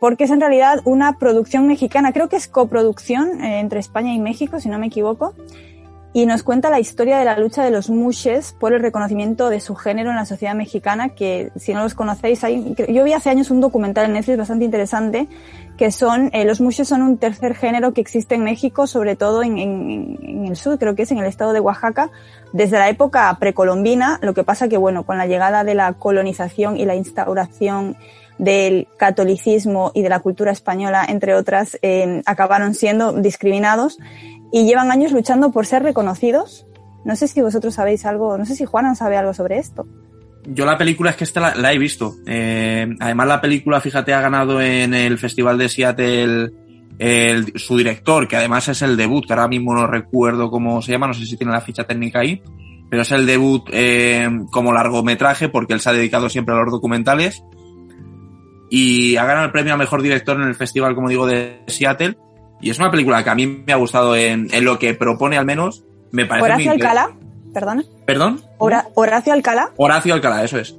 porque 0.00 0.24
es 0.24 0.30
en 0.30 0.40
realidad 0.40 0.80
una 0.84 1.18
producción 1.18 1.66
mexicana, 1.66 2.12
creo 2.12 2.28
que 2.28 2.36
es 2.36 2.48
coproducción 2.48 3.42
eh, 3.42 3.60
entre 3.60 3.80
España 3.80 4.12
y 4.14 4.18
México, 4.18 4.60
si 4.60 4.68
no 4.68 4.78
me 4.78 4.86
equivoco, 4.86 5.34
y 6.12 6.24
nos 6.26 6.42
cuenta 6.42 6.70
la 6.70 6.80
historia 6.80 7.18
de 7.18 7.24
la 7.24 7.38
lucha 7.38 7.62
de 7.62 7.70
los 7.70 7.90
mushes 7.90 8.56
por 8.58 8.72
el 8.72 8.80
reconocimiento 8.80 9.50
de 9.50 9.60
su 9.60 9.74
género 9.74 10.10
en 10.10 10.16
la 10.16 10.24
sociedad 10.24 10.54
mexicana, 10.54 11.10
que 11.10 11.52
si 11.56 11.74
no 11.74 11.82
los 11.82 11.94
conocéis, 11.94 12.42
hay, 12.44 12.74
yo 12.88 13.04
vi 13.04 13.12
hace 13.12 13.28
años 13.28 13.50
un 13.50 13.60
documental 13.60 14.06
en 14.06 14.14
Netflix 14.14 14.38
bastante 14.38 14.64
interesante, 14.64 15.28
que 15.76 15.92
son, 15.92 16.30
eh, 16.32 16.44
los 16.44 16.60
mushes 16.60 16.88
son 16.88 17.02
un 17.02 17.18
tercer 17.18 17.54
género 17.54 17.92
que 17.92 18.00
existe 18.00 18.34
en 18.34 18.42
México, 18.42 18.86
sobre 18.86 19.16
todo 19.16 19.42
en, 19.42 19.58
en, 19.58 20.18
en 20.22 20.46
el 20.46 20.56
sur, 20.56 20.78
creo 20.78 20.94
que 20.94 21.02
es 21.02 21.12
en 21.12 21.18
el 21.18 21.26
estado 21.26 21.52
de 21.52 21.60
Oaxaca, 21.60 22.10
desde 22.52 22.78
la 22.78 22.88
época 22.88 23.36
precolombina, 23.38 24.18
lo 24.22 24.32
que 24.32 24.44
pasa 24.44 24.68
que 24.68 24.78
bueno, 24.78 25.04
con 25.04 25.18
la 25.18 25.26
llegada 25.26 25.62
de 25.62 25.74
la 25.74 25.92
colonización 25.92 26.78
y 26.78 26.86
la 26.86 26.94
instauración 26.94 27.96
del 28.38 28.86
catolicismo 28.96 29.92
y 29.94 30.02
de 30.02 30.08
la 30.08 30.20
cultura 30.20 30.52
española, 30.52 31.04
entre 31.08 31.34
otras, 31.34 31.78
eh, 31.82 32.22
acabaron 32.24 32.74
siendo 32.74 33.12
discriminados 33.12 33.98
y 34.52 34.64
llevan 34.64 34.90
años 34.90 35.12
luchando 35.12 35.50
por 35.50 35.66
ser 35.66 35.82
reconocidos. 35.82 36.66
No 37.04 37.16
sé 37.16 37.28
si 37.28 37.40
vosotros 37.40 37.74
sabéis 37.74 38.04
algo, 38.06 38.38
no 38.38 38.44
sé 38.44 38.54
si 38.54 38.64
Juanan 38.64 38.96
sabe 38.96 39.16
algo 39.16 39.34
sobre 39.34 39.58
esto. 39.58 39.86
Yo 40.46 40.64
la 40.64 40.78
película 40.78 41.10
es 41.10 41.16
que 41.16 41.24
esta 41.24 41.54
la, 41.54 41.72
he 41.72 41.78
visto. 41.78 42.14
Eh, 42.26 42.86
además 43.00 43.28
la 43.28 43.40
película, 43.40 43.80
fíjate, 43.80 44.14
ha 44.14 44.20
ganado 44.20 44.62
en 44.62 44.94
el 44.94 45.18
Festival 45.18 45.58
de 45.58 45.68
Seattle 45.68 46.52
el, 46.98 47.52
su 47.56 47.76
director, 47.76 48.26
que 48.26 48.36
además 48.36 48.68
es 48.68 48.82
el 48.82 48.96
debut, 48.96 49.26
que 49.26 49.32
ahora 49.32 49.48
mismo 49.48 49.74
no 49.74 49.86
recuerdo 49.86 50.50
cómo 50.50 50.80
se 50.80 50.92
llama, 50.92 51.06
no 51.06 51.14
sé 51.14 51.26
si 51.26 51.36
tiene 51.36 51.52
la 51.52 51.60
ficha 51.60 51.84
técnica 51.84 52.20
ahí, 52.20 52.42
pero 52.90 53.02
es 53.02 53.12
el 53.12 53.26
debut 53.26 53.68
eh, 53.72 54.28
como 54.50 54.72
largometraje 54.72 55.48
porque 55.48 55.74
él 55.74 55.80
se 55.80 55.90
ha 55.90 55.92
dedicado 55.92 56.28
siempre 56.28 56.54
a 56.54 56.58
los 56.58 56.72
documentales 56.72 57.44
y 58.70 59.16
ha 59.16 59.24
ganado 59.24 59.46
el 59.46 59.52
premio 59.52 59.74
a 59.74 59.76
mejor 59.76 60.02
director 60.02 60.36
en 60.40 60.48
el 60.48 60.54
festival, 60.54 60.94
como 60.94 61.08
digo, 61.08 61.26
de 61.26 61.62
Seattle. 61.66 62.16
Y 62.60 62.70
es 62.70 62.78
una 62.78 62.90
película 62.90 63.22
que 63.22 63.30
a 63.30 63.34
mí 63.34 63.46
me 63.46 63.72
ha 63.72 63.76
gustado 63.76 64.16
en, 64.16 64.48
en 64.52 64.64
lo 64.64 64.78
que 64.78 64.94
propone, 64.94 65.38
al 65.38 65.46
menos. 65.46 65.84
Me 66.10 66.26
parece 66.26 66.44
Horacio 66.46 66.70
Alcalá, 66.72 67.10
perdón. 67.54 67.84
¿Perdón? 68.06 68.40
Hora, 68.58 68.86
Horacio 68.94 69.32
Alcalá. 69.32 69.70
Horacio 69.76 70.14
Alcalá, 70.14 70.44
eso 70.44 70.58
es. 70.58 70.76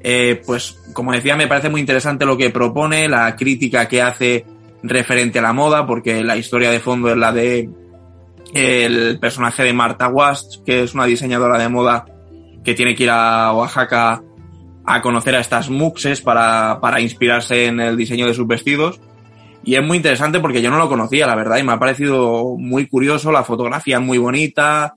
Eh, 0.00 0.40
pues, 0.46 0.78
como 0.92 1.12
decía, 1.12 1.36
me 1.36 1.48
parece 1.48 1.68
muy 1.68 1.80
interesante 1.80 2.24
lo 2.24 2.36
que 2.36 2.50
propone, 2.50 3.08
la 3.08 3.34
crítica 3.36 3.88
que 3.88 4.00
hace 4.00 4.46
referente 4.82 5.40
a 5.40 5.42
la 5.42 5.52
moda, 5.52 5.86
porque 5.86 6.22
la 6.22 6.36
historia 6.36 6.70
de 6.70 6.80
fondo 6.80 7.10
es 7.10 7.16
la 7.16 7.32
de 7.32 7.68
el 8.54 9.18
personaje 9.18 9.62
de 9.62 9.72
Marta 9.72 10.08
Wast, 10.08 10.64
que 10.64 10.82
es 10.84 10.94
una 10.94 11.04
diseñadora 11.04 11.58
de 11.58 11.68
moda 11.68 12.06
que 12.64 12.74
tiene 12.74 12.94
que 12.94 13.04
ir 13.04 13.10
a 13.10 13.52
Oaxaca 13.52 14.22
a 14.88 15.02
conocer 15.02 15.34
a 15.36 15.40
estas 15.40 15.68
muxes 15.68 16.22
para, 16.22 16.80
para 16.80 17.00
inspirarse 17.00 17.66
en 17.66 17.80
el 17.80 17.96
diseño 17.96 18.26
de 18.26 18.34
sus 18.34 18.46
vestidos. 18.46 19.00
Y 19.62 19.74
es 19.74 19.84
muy 19.84 19.98
interesante 19.98 20.40
porque 20.40 20.62
yo 20.62 20.70
no 20.70 20.78
lo 20.78 20.88
conocía, 20.88 21.26
la 21.26 21.34
verdad, 21.34 21.58
y 21.58 21.62
me 21.62 21.72
ha 21.72 21.78
parecido 21.78 22.56
muy 22.56 22.86
curioso, 22.86 23.30
la 23.30 23.44
fotografía 23.44 23.98
es 23.98 24.02
muy 24.02 24.16
bonita, 24.16 24.94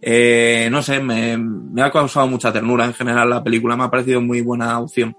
eh, 0.00 0.68
no 0.70 0.82
sé, 0.82 1.00
me, 1.00 1.36
me, 1.36 1.82
ha 1.82 1.90
causado 1.90 2.26
mucha 2.26 2.52
ternura 2.52 2.86
en 2.86 2.94
general 2.94 3.28
la 3.28 3.44
película, 3.44 3.76
me 3.76 3.84
ha 3.84 3.90
parecido 3.90 4.22
muy 4.22 4.40
buena 4.40 4.78
opción 4.78 5.14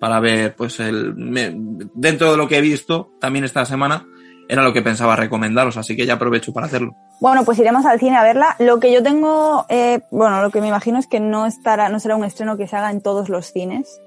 para 0.00 0.18
ver, 0.18 0.56
pues, 0.56 0.80
el, 0.80 1.14
me, 1.14 1.54
dentro 1.94 2.32
de 2.32 2.36
lo 2.36 2.48
que 2.48 2.56
he 2.56 2.62
visto 2.62 3.12
también 3.20 3.44
esta 3.44 3.64
semana, 3.64 4.06
era 4.50 4.64
lo 4.64 4.72
que 4.72 4.82
pensaba 4.82 5.14
recomendaros, 5.14 5.76
así 5.76 5.96
que 5.96 6.06
ya 6.06 6.14
aprovecho 6.14 6.52
para 6.52 6.66
hacerlo. 6.66 6.96
Bueno, 7.20 7.44
pues 7.44 7.58
iremos 7.60 7.86
al 7.86 8.00
cine 8.00 8.16
a 8.16 8.24
verla. 8.24 8.56
Lo 8.58 8.80
que 8.80 8.92
yo 8.92 9.00
tengo, 9.00 9.64
eh, 9.68 10.00
bueno, 10.10 10.42
lo 10.42 10.50
que 10.50 10.60
me 10.60 10.66
imagino 10.66 10.98
es 10.98 11.06
que 11.06 11.20
no 11.20 11.46
estará, 11.46 11.88
no 11.88 12.00
será 12.00 12.16
un 12.16 12.24
estreno 12.24 12.56
que 12.56 12.66
se 12.66 12.76
haga 12.76 12.90
en 12.90 13.00
todos 13.00 13.28
los 13.28 13.52
cines, 13.52 14.00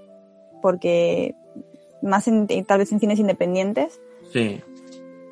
porque 0.61 1.33
más 2.01 2.27
en, 2.27 2.47
tal 2.65 2.79
vez 2.79 2.91
en 2.91 2.99
cines 2.99 3.19
independientes. 3.19 4.01
Sí, 4.33 4.61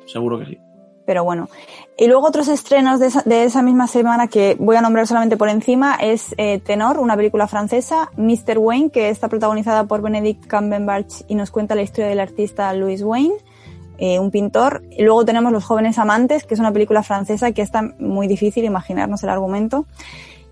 seguro 0.06 0.38
que 0.38 0.46
sí. 0.46 0.58
Pero 1.04 1.24
bueno. 1.24 1.48
Y 1.98 2.06
luego 2.06 2.26
otros 2.26 2.48
estrenos 2.48 2.98
de 2.98 3.08
esa, 3.08 3.22
de 3.22 3.44
esa 3.44 3.60
misma 3.60 3.88
semana 3.88 4.28
que 4.28 4.56
voy 4.58 4.76
a 4.76 4.80
nombrar 4.80 5.06
solamente 5.06 5.36
por 5.36 5.50
encima 5.50 5.96
es 5.96 6.34
eh, 6.38 6.58
Tenor, 6.60 6.98
una 6.98 7.16
película 7.16 7.48
francesa, 7.48 8.10
Mr. 8.16 8.56
Wayne, 8.56 8.90
que 8.90 9.10
está 9.10 9.28
protagonizada 9.28 9.84
por 9.84 10.00
Benedict 10.00 10.48
Cumberbatch 10.48 11.22
y 11.28 11.34
nos 11.34 11.50
cuenta 11.50 11.74
la 11.74 11.82
historia 11.82 12.08
del 12.08 12.20
artista 12.20 12.72
Louis 12.72 13.02
Wayne 13.02 13.34
eh, 13.98 14.18
un 14.18 14.30
pintor. 14.30 14.82
Y 14.90 15.02
luego 15.02 15.24
tenemos 15.24 15.52
Los 15.52 15.64
jóvenes 15.64 15.98
amantes, 15.98 16.44
que 16.44 16.54
es 16.54 16.60
una 16.60 16.72
película 16.72 17.02
francesa 17.02 17.52
que 17.52 17.62
está 17.62 17.82
muy 17.98 18.26
difícil 18.26 18.64
imaginarnos 18.64 19.22
el 19.22 19.30
argumento. 19.30 19.86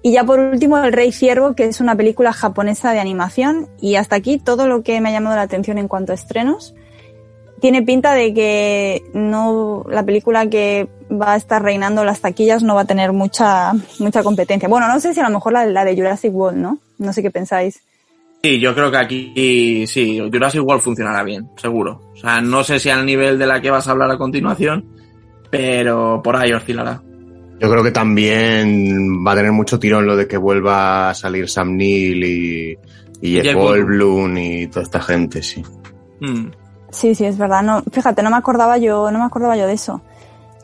Y 0.02 0.12
ya 0.12 0.24
por 0.24 0.40
último, 0.40 0.78
El 0.78 0.92
Rey 0.92 1.12
Ciervo, 1.12 1.54
que 1.54 1.64
es 1.64 1.80
una 1.80 1.94
película 1.94 2.32
japonesa 2.32 2.92
de 2.92 3.00
animación. 3.00 3.68
Y 3.80 3.96
hasta 3.96 4.16
aquí 4.16 4.38
todo 4.38 4.66
lo 4.66 4.82
que 4.82 5.00
me 5.00 5.10
ha 5.10 5.12
llamado 5.12 5.36
la 5.36 5.42
atención 5.42 5.78
en 5.78 5.88
cuanto 5.88 6.12
a 6.12 6.14
estrenos. 6.14 6.74
Tiene 7.60 7.82
pinta 7.82 8.14
de 8.14 8.32
que 8.32 9.02
no, 9.12 9.84
la 9.88 10.02
película 10.02 10.48
que 10.48 10.88
va 11.10 11.34
a 11.34 11.36
estar 11.36 11.62
reinando 11.62 12.04
las 12.04 12.20
taquillas 12.20 12.62
no 12.62 12.74
va 12.74 12.82
a 12.82 12.86
tener 12.86 13.12
mucha, 13.12 13.72
mucha 13.98 14.22
competencia. 14.22 14.68
Bueno, 14.68 14.88
no 14.88 14.98
sé 14.98 15.12
si 15.12 15.20
a 15.20 15.24
lo 15.24 15.30
mejor 15.30 15.52
la, 15.52 15.66
la 15.66 15.84
de 15.84 15.94
Jurassic 15.94 16.34
World, 16.34 16.58
¿no? 16.58 16.78
No 16.96 17.12
sé 17.12 17.20
qué 17.20 17.30
pensáis. 17.30 17.82
Sí, 18.42 18.58
yo 18.58 18.74
creo 18.74 18.90
que 18.90 18.96
aquí 18.96 19.86
sí, 19.86 20.18
Jurassic 20.18 20.62
World 20.62 20.82
funcionará 20.82 21.22
bien, 21.22 21.50
seguro. 21.56 22.00
O 22.14 22.16
sea, 22.16 22.40
no 22.40 22.64
sé 22.64 22.78
si 22.78 22.88
al 22.88 23.04
nivel 23.04 23.38
de 23.38 23.46
la 23.46 23.60
que 23.60 23.70
vas 23.70 23.86
a 23.86 23.90
hablar 23.90 24.10
a 24.10 24.16
continuación, 24.16 24.86
pero 25.50 26.22
por 26.22 26.36
ahí 26.36 26.52
oscilará. 26.52 27.02
Yo 27.60 27.70
creo 27.70 27.82
que 27.82 27.90
también 27.90 29.22
va 29.26 29.32
a 29.32 29.36
tener 29.36 29.52
mucho 29.52 29.78
tirón 29.78 30.06
lo 30.06 30.16
de 30.16 30.26
que 30.26 30.38
vuelva 30.38 31.10
a 31.10 31.14
salir 31.14 31.50
Sam 31.50 31.76
Neill 31.76 32.24
y, 32.24 32.78
y 33.20 33.42
Jeff 33.42 33.54
Goldblum 33.54 34.38
y 34.38 34.66
toda 34.68 34.84
esta 34.84 35.02
gente, 35.02 35.42
sí. 35.42 35.62
Mm. 36.20 36.46
Sí, 36.90 37.14
sí, 37.14 37.26
es 37.26 37.36
verdad. 37.36 37.62
No, 37.62 37.82
fíjate, 37.92 38.22
no 38.22 38.30
me 38.30 38.36
acordaba 38.36 38.78
yo, 38.78 39.10
no 39.10 39.18
me 39.18 39.24
acordaba 39.26 39.56
yo 39.56 39.66
de 39.66 39.74
eso. 39.74 40.00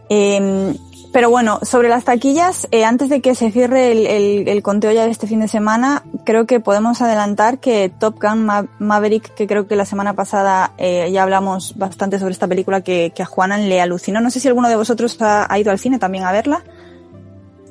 Eh, 0.08 0.74
pero 1.16 1.30
bueno, 1.30 1.60
sobre 1.62 1.88
las 1.88 2.04
taquillas, 2.04 2.68
eh, 2.72 2.84
antes 2.84 3.08
de 3.08 3.22
que 3.22 3.34
se 3.34 3.50
cierre 3.50 3.90
el, 3.90 4.06
el, 4.06 4.48
el, 4.48 4.62
conteo 4.62 4.92
ya 4.92 5.06
de 5.06 5.10
este 5.10 5.26
fin 5.26 5.40
de 5.40 5.48
semana, 5.48 6.02
creo 6.26 6.46
que 6.46 6.60
podemos 6.60 7.00
adelantar 7.00 7.58
que 7.58 7.88
Top 7.88 8.20
Gun 8.20 8.44
Ma 8.44 8.66
Maverick, 8.78 9.32
que 9.34 9.46
creo 9.46 9.66
que 9.66 9.76
la 9.76 9.86
semana 9.86 10.12
pasada 10.12 10.72
eh, 10.76 11.10
ya 11.10 11.22
hablamos 11.22 11.74
bastante 11.78 12.18
sobre 12.18 12.32
esta 12.32 12.46
película 12.46 12.82
que, 12.82 13.14
que, 13.16 13.22
a 13.22 13.24
Juanan 13.24 13.66
le 13.70 13.80
alucinó. 13.80 14.20
No 14.20 14.28
sé 14.28 14.40
si 14.40 14.48
alguno 14.48 14.68
de 14.68 14.76
vosotros 14.76 15.16
ha, 15.22 15.50
ha 15.50 15.58
ido 15.58 15.70
al 15.70 15.78
cine 15.78 15.98
también 15.98 16.24
a 16.24 16.32
verla. 16.32 16.62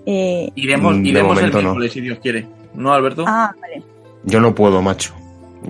Eh, 0.07 0.49
iremos 0.55 0.95
iremos 1.03 1.37
el 1.37 1.51
miércoles, 1.51 1.75
no. 1.75 1.87
si 1.87 2.01
Dios 2.01 2.17
quiere. 2.17 2.47
¿No, 2.73 2.93
Alberto? 2.93 3.25
Ah, 3.27 3.53
vale. 3.61 3.83
Yo 4.23 4.39
no 4.39 4.55
puedo, 4.55 4.81
macho. 4.81 5.13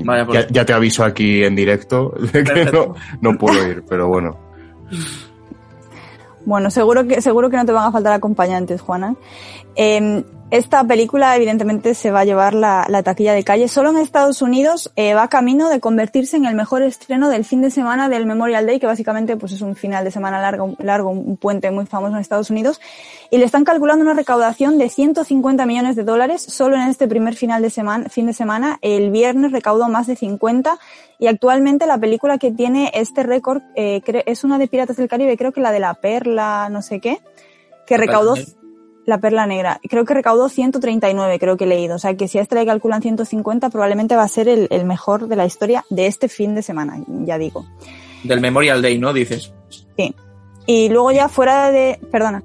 Vaya, 0.05 0.25
pues. 0.25 0.45
ya, 0.45 0.47
ya, 0.49 0.65
te 0.65 0.71
aviso 0.71 1.03
aquí 1.03 1.43
en 1.43 1.57
directo 1.57 2.13
de 2.31 2.41
que 2.41 2.71
no, 2.71 2.95
no 3.19 3.37
puedo 3.37 3.67
ir, 3.67 3.83
pero 3.85 4.07
bueno. 4.07 4.37
Bueno, 6.45 6.69
seguro 6.69 7.07
que, 7.07 7.21
seguro 7.21 7.49
que 7.49 7.57
no 7.57 7.65
te 7.65 7.71
van 7.71 7.87
a 7.87 7.91
faltar 7.91 8.13
acompañantes, 8.13 8.81
Juana. 8.81 9.15
Eh, 9.75 10.23
esta 10.51 10.83
película 10.83 11.35
evidentemente 11.35 11.95
se 11.95 12.11
va 12.11 12.19
a 12.19 12.25
llevar 12.25 12.53
la, 12.53 12.85
la 12.87 13.01
taquilla 13.01 13.33
de 13.33 13.43
calle. 13.43 13.67
Solo 13.67 13.89
en 13.89 13.97
Estados 13.97 14.43
Unidos 14.43 14.91
eh, 14.95 15.15
va 15.15 15.27
camino 15.27 15.69
de 15.69 15.79
convertirse 15.79 16.37
en 16.37 16.45
el 16.45 16.53
mejor 16.53 16.83
estreno 16.83 17.29
del 17.29 17.45
fin 17.45 17.61
de 17.61 17.71
semana 17.71 18.09
del 18.09 18.27
Memorial 18.27 18.65
Day, 18.67 18.79
que 18.79 18.85
básicamente 18.85 19.37
pues 19.37 19.53
es 19.53 19.61
un 19.61 19.75
final 19.75 20.03
de 20.03 20.11
semana 20.11 20.39
largo, 20.39 20.75
largo, 20.77 21.09
un 21.09 21.37
puente 21.37 21.71
muy 21.71 21.87
famoso 21.87 22.13
en 22.13 22.21
Estados 22.21 22.51
Unidos. 22.51 22.79
Y 23.31 23.39
le 23.39 23.45
están 23.45 23.63
calculando 23.63 24.03
una 24.03 24.13
recaudación 24.13 24.77
de 24.77 24.87
150 24.87 25.65
millones 25.65 25.95
de 25.95 26.03
dólares 26.03 26.43
solo 26.43 26.75
en 26.75 26.83
este 26.83 27.07
primer 27.07 27.35
final 27.35 27.63
de 27.63 27.71
semana, 27.71 28.07
fin 28.09 28.27
de 28.27 28.33
semana. 28.33 28.77
El 28.81 29.09
viernes 29.09 29.51
recaudó 29.51 29.89
más 29.89 30.05
de 30.05 30.15
50 30.15 30.77
y 31.17 31.25
actualmente 31.25 31.87
la 31.87 31.97
película 31.97 32.37
que 32.37 32.51
tiene 32.51 32.91
este 32.93 33.23
récord 33.23 33.63
eh, 33.75 34.01
es 34.27 34.43
una 34.43 34.59
de 34.59 34.67
Piratas 34.67 34.97
del 34.97 35.07
Caribe, 35.07 35.37
creo 35.37 35.51
que 35.51 35.61
la 35.61 35.71
de 35.71 35.79
la 35.79 35.95
Perla, 35.95 36.69
no 36.69 36.83
sé 36.83 36.99
qué, 36.99 37.19
que 37.87 37.97
recaudó 37.97 38.35
la 39.05 39.19
perla 39.19 39.45
negra. 39.45 39.79
Creo 39.87 40.05
que 40.05 40.13
recaudó 40.13 40.49
139, 40.49 41.39
creo 41.39 41.57
que 41.57 41.65
he 41.65 41.67
leído. 41.67 41.95
O 41.95 41.99
sea 41.99 42.15
que 42.15 42.27
si 42.27 42.37
a 42.37 42.41
este 42.41 42.55
le 42.55 42.65
calculan 42.65 43.01
150, 43.01 43.69
probablemente 43.69 44.15
va 44.15 44.23
a 44.23 44.27
ser 44.27 44.47
el, 44.47 44.67
el, 44.71 44.85
mejor 44.85 45.27
de 45.27 45.35
la 45.35 45.45
historia 45.45 45.85
de 45.89 46.07
este 46.07 46.27
fin 46.27 46.55
de 46.55 46.61
semana, 46.61 46.99
ya 47.07 47.37
digo. 47.37 47.65
Del 48.23 48.41
Memorial 48.41 48.81
Day, 48.81 48.97
¿no? 48.97 49.13
Dices. 49.13 49.53
Sí. 49.97 50.15
Y 50.65 50.89
luego 50.89 51.11
ya 51.11 51.29
fuera 51.29 51.71
de... 51.71 51.99
Perdona. 52.11 52.43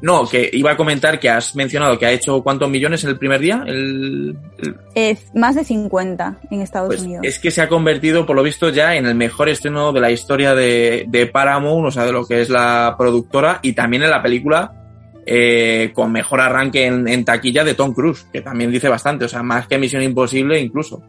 No, 0.00 0.28
que 0.28 0.50
iba 0.52 0.72
a 0.72 0.76
comentar 0.76 1.20
que 1.20 1.30
has 1.30 1.54
mencionado 1.54 1.96
que 1.96 2.06
ha 2.06 2.10
hecho 2.10 2.42
cuántos 2.42 2.68
millones 2.68 3.04
el 3.04 3.16
primer 3.18 3.40
día. 3.40 3.62
El, 3.64 4.36
el... 4.58 4.76
Eh, 4.96 5.16
más 5.32 5.54
de 5.54 5.62
50 5.62 6.40
en 6.50 6.60
Estados 6.60 6.88
pues 6.88 7.02
Unidos. 7.02 7.24
Es 7.24 7.38
que 7.38 7.52
se 7.52 7.62
ha 7.62 7.68
convertido, 7.68 8.26
por 8.26 8.34
lo 8.34 8.42
visto, 8.42 8.70
ya 8.70 8.96
en 8.96 9.06
el 9.06 9.14
mejor 9.14 9.48
estreno 9.48 9.92
de 9.92 10.00
la 10.00 10.10
historia 10.10 10.56
de, 10.56 11.04
de 11.06 11.26
Paramount, 11.28 11.86
o 11.86 11.90
sea, 11.92 12.04
de 12.04 12.12
lo 12.12 12.26
que 12.26 12.40
es 12.40 12.50
la 12.50 12.96
productora, 12.98 13.60
y 13.62 13.74
también 13.74 14.02
en 14.02 14.10
la 14.10 14.20
película 14.20 14.81
eh, 15.26 15.90
con 15.94 16.12
mejor 16.12 16.40
arranque 16.40 16.86
en, 16.86 17.08
en, 17.08 17.24
taquilla 17.24 17.64
de 17.64 17.74
Tom 17.74 17.94
Cruise, 17.94 18.26
que 18.32 18.40
también 18.40 18.70
dice 18.70 18.88
bastante, 18.88 19.24
o 19.24 19.28
sea, 19.28 19.42
más 19.42 19.68
que 19.68 19.78
Misión 19.78 20.02
Imposible 20.02 20.60
incluso. 20.60 21.02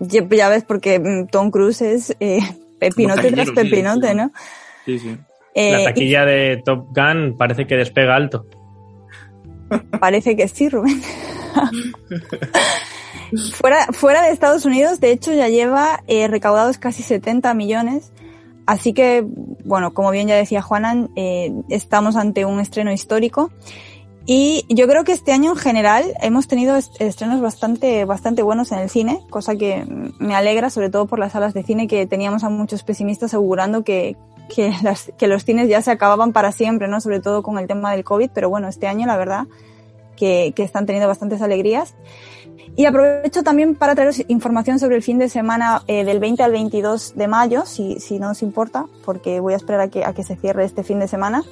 Ya, 0.00 0.26
ya 0.28 0.48
ves, 0.48 0.64
porque 0.64 1.26
Tom 1.30 1.50
Cruise 1.50 1.82
es 1.82 2.16
eh, 2.20 2.40
pepinote 2.78 3.32
tras 3.32 3.50
pepinote, 3.50 4.08
sí, 4.08 4.14
¿no? 4.14 4.32
Sí, 4.84 4.98
sí. 4.98 5.16
Eh, 5.54 5.72
La 5.72 5.84
taquilla 5.84 6.24
de 6.24 6.62
Top 6.64 6.88
Gun 6.94 7.36
parece 7.36 7.66
que 7.66 7.76
despega 7.76 8.14
alto. 8.14 8.46
Parece 10.00 10.36
que 10.36 10.48
sí, 10.48 10.68
Rubén. 10.68 11.02
fuera, 13.54 13.86
fuera 13.92 14.22
de 14.22 14.30
Estados 14.30 14.64
Unidos, 14.64 15.00
de 15.00 15.10
hecho, 15.10 15.32
ya 15.32 15.48
lleva 15.48 16.02
eh, 16.06 16.28
recaudados 16.28 16.78
casi 16.78 17.02
70 17.02 17.52
millones. 17.54 18.12
Así 18.68 18.92
que, 18.92 19.24
bueno, 19.64 19.94
como 19.94 20.10
bien 20.10 20.28
ya 20.28 20.36
decía 20.36 20.60
Juanan, 20.60 21.08
eh, 21.16 21.54
estamos 21.70 22.16
ante 22.16 22.44
un 22.44 22.60
estreno 22.60 22.92
histórico. 22.92 23.50
Y 24.26 24.66
yo 24.68 24.86
creo 24.86 25.04
que 25.04 25.12
este 25.12 25.32
año 25.32 25.52
en 25.52 25.56
general 25.56 26.04
hemos 26.20 26.48
tenido 26.48 26.76
estrenos 26.76 27.40
bastante, 27.40 28.04
bastante 28.04 28.42
buenos 28.42 28.70
en 28.70 28.80
el 28.80 28.90
cine, 28.90 29.22
cosa 29.30 29.56
que 29.56 29.86
me 30.18 30.34
alegra, 30.34 30.68
sobre 30.68 30.90
todo 30.90 31.06
por 31.06 31.18
las 31.18 31.32
salas 31.32 31.54
de 31.54 31.62
cine 31.62 31.88
que 31.88 32.06
teníamos 32.06 32.44
a 32.44 32.50
muchos 32.50 32.82
pesimistas 32.82 33.32
augurando 33.32 33.84
que, 33.84 34.18
que, 34.54 34.70
que 35.16 35.28
los 35.28 35.46
cines 35.46 35.70
ya 35.70 35.80
se 35.80 35.90
acababan 35.90 36.34
para 36.34 36.52
siempre, 36.52 36.88
¿no? 36.88 37.00
Sobre 37.00 37.20
todo 37.20 37.42
con 37.42 37.58
el 37.58 37.66
tema 37.68 37.92
del 37.92 38.04
COVID, 38.04 38.28
pero 38.34 38.50
bueno, 38.50 38.68
este 38.68 38.86
año 38.86 39.06
la 39.06 39.16
verdad 39.16 39.46
que, 40.14 40.52
que 40.54 40.62
están 40.62 40.84
teniendo 40.84 41.08
bastantes 41.08 41.40
alegrías. 41.40 41.94
Y 42.76 42.86
aprovecho 42.86 43.42
también 43.42 43.74
para 43.74 43.94
traeros 43.94 44.22
información 44.28 44.78
sobre 44.78 44.96
el 44.96 45.02
fin 45.02 45.18
de 45.18 45.28
semana 45.28 45.82
eh, 45.86 46.04
del 46.04 46.20
20 46.20 46.42
al 46.42 46.52
22 46.52 47.14
de 47.16 47.28
mayo, 47.28 47.64
si, 47.66 47.98
no 48.18 48.30
os 48.30 48.42
importa, 48.42 48.86
porque 49.04 49.40
voy 49.40 49.54
a 49.54 49.56
esperar 49.56 49.80
a 49.80 49.88
que, 49.88 50.22
se 50.22 50.36
cierre 50.36 50.64
este 50.64 50.82
fin 50.82 50.98
de 50.98 51.08
semana. 51.08 51.42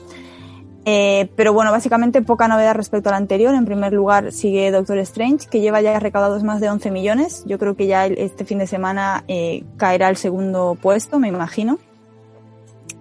Eh, 0.88 1.28
pero 1.34 1.52
bueno, 1.52 1.72
básicamente 1.72 2.22
poca 2.22 2.46
novedad 2.46 2.74
respecto 2.76 3.08
al 3.08 3.16
anterior. 3.16 3.54
En 3.54 3.64
primer 3.64 3.92
lugar 3.92 4.30
sigue 4.30 4.70
Doctor 4.70 4.98
Strange, 4.98 5.48
que 5.48 5.60
lleva 5.60 5.80
ya 5.80 5.98
recaudados 5.98 6.44
más 6.44 6.60
de 6.60 6.70
11 6.70 6.92
millones. 6.92 7.42
Yo 7.44 7.58
creo 7.58 7.74
que 7.74 7.88
ya 7.88 8.06
este 8.06 8.44
fin 8.44 8.58
de 8.58 8.68
semana 8.68 9.24
eh, 9.26 9.64
caerá 9.76 10.06
al 10.06 10.16
segundo 10.16 10.78
puesto, 10.80 11.18
me 11.18 11.26
imagino. 11.26 11.78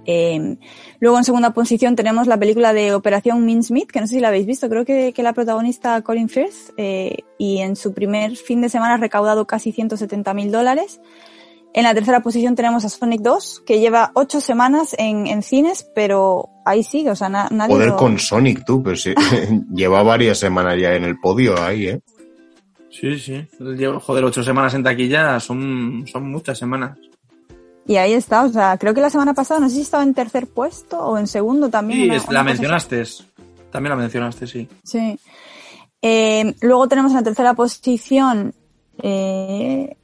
Eh, 0.06 0.58
luego 1.00 1.18
en 1.18 1.24
segunda 1.24 1.54
posición 1.54 1.96
tenemos 1.96 2.28
la 2.28 2.38
película 2.38 2.74
de 2.74 2.94
Operación 2.94 3.46
Mincemeat, 3.46 3.88
que 3.88 4.02
no 4.02 4.08
sé 4.08 4.16
si 4.16 4.20
la 4.20 4.30
habéis 4.30 4.46
visto, 4.46 4.70
creo 4.70 4.86
que, 4.86 5.14
que 5.14 5.24
la 5.24 5.34
protagonista 5.34 6.02
Colin 6.02 6.30
Firth, 6.30 6.74
eh, 6.78 7.18
y 7.38 7.60
en 7.60 7.76
su 7.76 7.94
primer 7.94 8.36
fin 8.36 8.62
de 8.62 8.70
semana 8.70 8.96
ha 8.96 8.98
recaudado 8.98 9.46
casi 9.46 9.72
170 9.72 10.34
mil 10.34 10.52
dólares. 10.52 11.00
En 11.74 11.84
la 11.84 11.94
tercera 11.94 12.22
posición 12.22 12.56
tenemos 12.56 12.86
a 12.86 12.90
Sonic 12.90 13.22
2, 13.22 13.64
que 13.66 13.82
lleva 13.82 14.12
ocho 14.14 14.40
semanas 14.40 14.96
en, 14.98 15.28
en 15.28 15.44
cines, 15.44 15.86
pero 15.94 16.48
ahí 16.66 16.84
sigue, 16.84 17.12
o 17.12 17.16
sea, 17.16 17.28
na, 17.28 17.50
nadie 17.52 17.76
Poder 17.76 17.90
lo... 17.90 17.98
con 17.98 18.18
Sonic, 18.18 18.64
tú, 18.66 18.82
pero 18.82 18.96
sí, 18.96 19.14
lleva 19.74 20.02
varias 20.02 20.38
semanas 20.38 20.80
ya 20.80 20.96
en 20.96 21.04
el 21.04 21.20
podio 21.20 21.62
ahí, 21.62 21.88
¿eh? 21.88 22.02
Sí, 22.90 23.20
sí. 23.20 23.46
Joder, 24.02 24.24
ocho 24.24 24.42
semanas 24.42 24.74
en 24.74 24.84
taquilla 24.84 25.38
son, 25.42 26.06
son 26.08 26.32
muchas 26.32 26.58
semanas. 26.58 26.98
Y 27.88 27.98
ahí 27.98 28.14
está, 28.14 28.44
o 28.44 28.50
sea, 28.50 28.78
creo 28.78 28.94
que 28.94 29.02
la 29.02 29.10
semana 29.12 29.34
pasada, 29.34 29.60
no 29.60 29.70
sé 29.70 29.76
si 29.76 29.82
estaba 29.82 30.04
en 30.04 30.14
tercer 30.14 30.48
puesto 30.48 30.98
o 31.00 31.18
en 31.18 31.28
segundo 31.28 31.70
también. 31.70 32.00
Sí, 32.00 32.06
una, 32.08 32.16
es, 32.16 32.24
una 32.26 32.34
la 32.34 32.44
mencionaste. 32.44 33.04
También 33.72 33.90
la 33.92 33.96
mencionaste, 34.02 34.48
sí. 34.48 34.68
Sí. 34.84 35.20
Eh, 36.02 36.56
luego 36.62 36.88
tenemos 36.88 37.12
en 37.12 37.18
la 37.18 37.24
tercera 37.24 37.54
posición, 37.54 38.54
eh, 39.02 39.96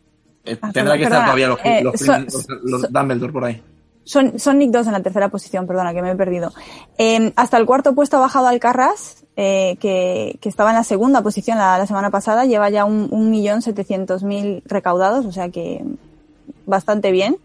Eh, 0.44 0.58
Ah, 0.62 0.72
tendrá 0.74 0.98
que 0.98 1.04
estar 1.04 1.24
todavía 1.24 1.48
los, 1.48 1.60
Eh, 1.64 1.82
los, 1.84 2.00
son- 2.00 2.26
los- 2.26 2.48
los 2.64 2.92
Dumbledore 2.92 3.32
por 3.32 3.46
ahí. 3.46 3.62
Son, 4.04 4.40
son 4.40 4.58
Nick 4.58 4.72
2 4.72 4.88
en 4.88 4.94
la 4.94 5.02
tercera 5.04 5.30
posición, 5.30 5.68
perdona, 5.68 5.94
que 5.94 6.02
me 6.02 6.10
he 6.12 6.16
perdido. 6.16 6.52
Eh, 6.98 7.32
hasta 7.36 7.58
el 7.58 7.68
cuarto 7.68 7.94
puesto 7.94 8.18
ha 8.18 8.22
bajado 8.22 8.48
Alcarrás, 8.48 9.24
eh, 9.36 9.78
que, 9.80 10.40
que 10.42 10.50
estaba 10.50 10.72
en 10.72 10.78
la 10.78 10.84
segunda 10.84 11.22
posición 11.22 11.60
la, 11.60 11.78
la 11.78 11.86
semana 11.86 12.10
pasada, 12.10 12.46
lleva 12.46 12.72
ya 12.72 12.86
un, 12.86 13.08
un 13.12 13.30
millón 13.30 13.62
setecientos 13.62 14.24
mil 14.24 14.64
recaudados, 14.66 15.26
o 15.28 15.32
sea 15.32 15.50
que 15.50 15.84
bastante 16.66 17.12
bien. 17.12 17.38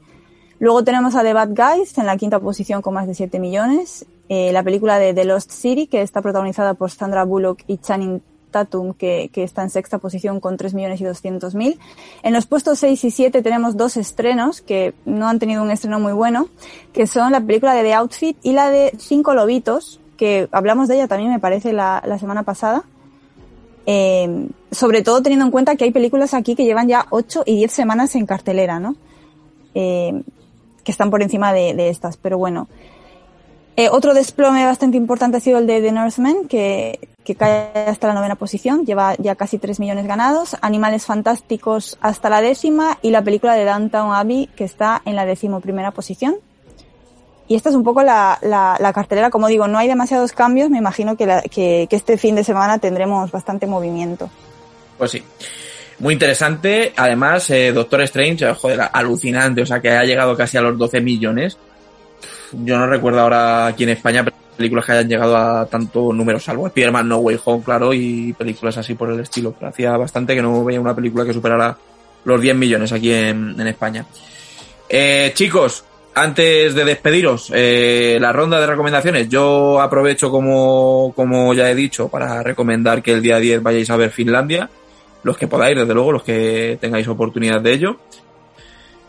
Luego 0.59 0.85
tenemos 0.85 1.15
a 1.15 1.23
The 1.23 1.33
Bad 1.33 1.51
Guys 1.51 1.97
en 1.99 2.07
la 2.07 2.16
quinta 2.16 2.41
posición 2.41 2.83
con 2.83 2.95
más 2.95 3.07
de 3.07 3.15
7 3.15 3.39
millones. 3.39 4.07
Eh, 4.28 4.53
la 4.53 4.62
película 4.62 4.99
de 4.99 5.15
The 5.15 5.24
Lost 5.24 5.51
City, 5.51 5.87
que 5.87 6.03
está 6.03 6.23
protagonizada 6.23 6.74
por 6.74 6.91
Sandra 6.91 7.24
Bullock 7.24 7.62
y 7.66 7.78
Channing 7.78 8.23
Tatum, 8.51 8.95
que, 8.95 9.31
que 9.33 9.43
está 9.43 9.62
en 9.62 9.70
sexta 9.70 9.99
posición 9.99 10.41
con 10.41 10.57
3 10.57 10.74
millones 10.74 11.01
y 11.01 11.05
200 11.05 11.55
mil. 11.55 11.78
En 12.23 12.33
los 12.33 12.47
puestos 12.47 12.78
6 12.78 13.05
y 13.05 13.11
7 13.11 13.43
tenemos 13.43 13.77
dos 13.77 13.97
estrenos 13.97 14.62
que 14.62 14.95
no 15.05 15.28
han 15.28 15.39
tenido 15.39 15.62
un 15.62 15.70
estreno 15.70 16.01
muy 16.01 16.12
bueno, 16.12 16.49
que 16.93 17.07
son 17.07 17.33
la 17.33 17.41
película 17.41 17.74
de 17.74 17.83
The 17.83 17.95
Outfit 17.95 18.39
y 18.43 18.53
la 18.53 18.70
de 18.70 18.93
Cinco 18.99 19.35
Lobitos, 19.35 20.01
que 20.16 20.49
hablamos 20.53 20.89
de 20.89 20.95
ella 20.95 21.09
también 21.09 21.31
me 21.31 21.41
parece 21.41 21.73
la, 21.73 22.03
la 22.07 22.19
semana 22.19 22.43
pasada. 22.43 22.85
Eh, 23.89 24.49
sobre 24.73 25.03
todo 25.03 25.23
teniendo 25.23 25.45
en 25.45 25.53
cuenta 25.53 25.77
que 25.77 25.85
hay 25.85 25.93
películas 25.93 26.35
aquí 26.35 26.57
que 26.57 26.65
llevan 26.65 26.89
ya 26.89 27.07
8 27.11 27.45
y 27.47 27.57
10 27.57 27.70
semanas 27.70 28.16
en 28.16 28.27
cartelera, 28.27 28.81
¿no? 28.81 28.97
Eh, 29.74 30.23
que 30.87 30.93
están 30.93 31.11
por 31.11 31.21
encima 31.21 31.53
de, 31.53 31.75
de 31.75 31.89
estas, 31.91 32.17
pero 32.17 32.39
bueno. 32.39 32.69
Eh, 33.77 33.89
otro 33.91 34.15
desplome 34.15 34.65
bastante 34.65 34.97
importante 34.97 35.37
ha 35.37 35.41
sido 35.41 35.59
el 35.59 35.67
de 35.67 35.83
The 35.83 35.91
Northman, 35.93 36.47
que, 36.49 37.11
que 37.25 37.35
cae 37.35 37.73
hasta 37.89 38.07
la 38.07 38.15
novena 38.15 38.37
posición, 38.37 38.87
lleva 38.87 39.15
ya 39.19 39.35
casi 39.35 39.59
3 39.59 39.81
millones 39.81 40.07
ganados. 40.07 40.57
Animales 40.63 41.05
Fantásticos 41.05 41.99
hasta 42.01 42.31
la 42.31 42.41
décima 42.41 42.99
y 43.03 43.11
la 43.11 43.21
película 43.23 43.55
de 43.55 43.65
Downtown 43.65 44.15
Abbey, 44.15 44.47
que 44.57 44.63
está 44.65 45.03
en 45.05 45.17
la 45.17 45.27
decimoprimera 45.27 45.91
posición. 45.91 46.37
Y 47.49 47.57
esta 47.57 47.69
es 47.69 47.75
un 47.75 47.83
poco 47.85 48.03
la, 48.03 48.39
la, 48.43 48.77
la 48.81 48.93
cartelera. 48.93 49.29
Como 49.31 49.49
digo, 49.49 49.69
no 49.69 49.77
hay 49.79 49.89
demasiados 49.89 50.33
cambios. 50.33 50.71
Me 50.71 50.79
imagino 50.79 51.17
que, 51.17 51.27
la- 51.27 51.43
que, 51.43 51.87
que 51.91 51.97
este 51.97 52.17
fin 52.17 52.35
de 52.35 52.45
semana 52.45 52.79
tendremos 52.79 53.31
bastante 53.31 53.67
movimiento. 53.67 54.31
Pues 54.97 55.11
sí. 55.11 55.23
Muy 55.98 56.14
interesante. 56.14 56.93
Además, 56.97 57.48
eh, 57.51 57.73
Doctor 57.73 58.02
Strange, 58.02 58.48
eh, 58.48 58.55
joder, 58.55 58.81
alucinante. 58.93 59.62
O 59.62 59.66
sea, 59.66 59.81
que 59.81 59.90
ha 59.90 60.05
llegado 60.05 60.36
casi 60.36 60.56
a 60.56 60.62
los 60.62 60.77
12 60.77 61.01
millones. 61.01 61.56
Yo 62.52 62.78
no 62.78 62.86
recuerdo 62.86 63.20
ahora 63.20 63.66
aquí 63.66 63.85
en 63.85 63.90
España 63.90 64.24
películas 64.56 64.86
que 64.86 64.93
hayan 64.93 65.09
llegado 65.09 65.36
a 65.36 65.66
tanto 65.66 66.12
número, 66.12 66.40
salvo 66.40 66.66
Spider-Man 66.68 67.09
No 67.09 67.18
Way 67.18 67.39
Home, 67.44 67.62
claro, 67.62 67.93
y 67.93 68.32
películas 68.32 68.78
así 68.78 68.94
por 68.94 69.10
el 69.12 69.20
estilo. 69.20 69.52
Pero 69.52 69.68
hacía 69.68 69.97
bastante 69.97 70.35
que 70.35 70.43
no 70.43 70.64
veía 70.64 70.81
una 70.81 70.94
película 70.94 71.24
que 71.24 71.32
superara 71.32 71.77
los 72.24 72.40
10 72.40 72.56
millones 72.56 72.93
aquí 72.93 73.12
en, 73.12 73.59
en 73.60 73.66
España. 73.66 74.05
Eh, 74.89 75.32
chicos, 75.35 75.85
antes 76.14 76.74
de 76.74 76.85
despediros, 76.85 77.52
eh, 77.55 78.18
la 78.20 78.32
ronda 78.32 78.60
de 78.60 78.66
recomendaciones. 78.66 79.28
Yo 79.28 79.81
aprovecho, 79.81 80.31
como, 80.31 81.12
como 81.14 81.52
ya 81.55 81.70
he 81.70 81.74
dicho, 81.74 82.09
para 82.09 82.43
recomendar 82.43 83.02
que 83.02 83.12
el 83.12 83.23
día 83.23 83.39
10 83.39 83.62
vayáis 83.62 83.90
a 83.90 83.97
ver 83.97 84.10
Finlandia. 84.10 84.70
Los 85.27 85.36
que 85.36 85.48
podáis, 85.48 85.77
desde 85.77 85.93
luego, 85.93 86.12
los 86.12 86.23
que 86.23 86.78
tengáis 86.81 87.09
oportunidad 87.09 87.61
de 87.61 87.73
ello. 87.73 87.97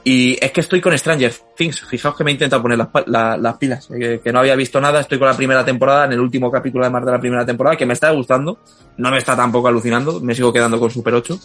Y 0.03 0.37
es 0.41 0.51
que 0.51 0.61
estoy 0.61 0.79
con 0.79 0.97
Stranger 0.97 1.33
Things. 1.55 1.81
Fijaos 1.81 2.15
que 2.15 2.23
me 2.23 2.31
he 2.31 2.33
intentado 2.33 2.61
poner 2.61 2.77
las, 2.77 2.87
la- 3.07 3.35
las 3.37 3.57
pilas. 3.57 3.89
eh, 3.91 4.21
que 4.23 4.31
no 4.31 4.39
había 4.39 4.55
visto 4.55 4.79
nada. 4.79 5.01
Estoy 5.01 5.19
con 5.19 5.27
la 5.27 5.35
primera 5.35 5.65
temporada, 5.65 6.05
en 6.05 6.13
el 6.13 6.19
último 6.21 6.49
capítulo 6.49 6.85
además 6.85 7.05
de 7.05 7.11
la 7.11 7.19
primera 7.19 7.45
temporada, 7.45 7.75
que 7.75 7.85
me 7.85 7.93
está 7.93 8.09
gustando. 8.11 8.57
No 8.97 9.11
me 9.11 9.17
está 9.17 9.35
tampoco 9.35 9.67
alucinando. 9.67 10.19
Me 10.21 10.33
sigo 10.33 10.53
quedando 10.53 10.79
con 10.79 10.89
Super 10.89 11.13
8. 11.13 11.37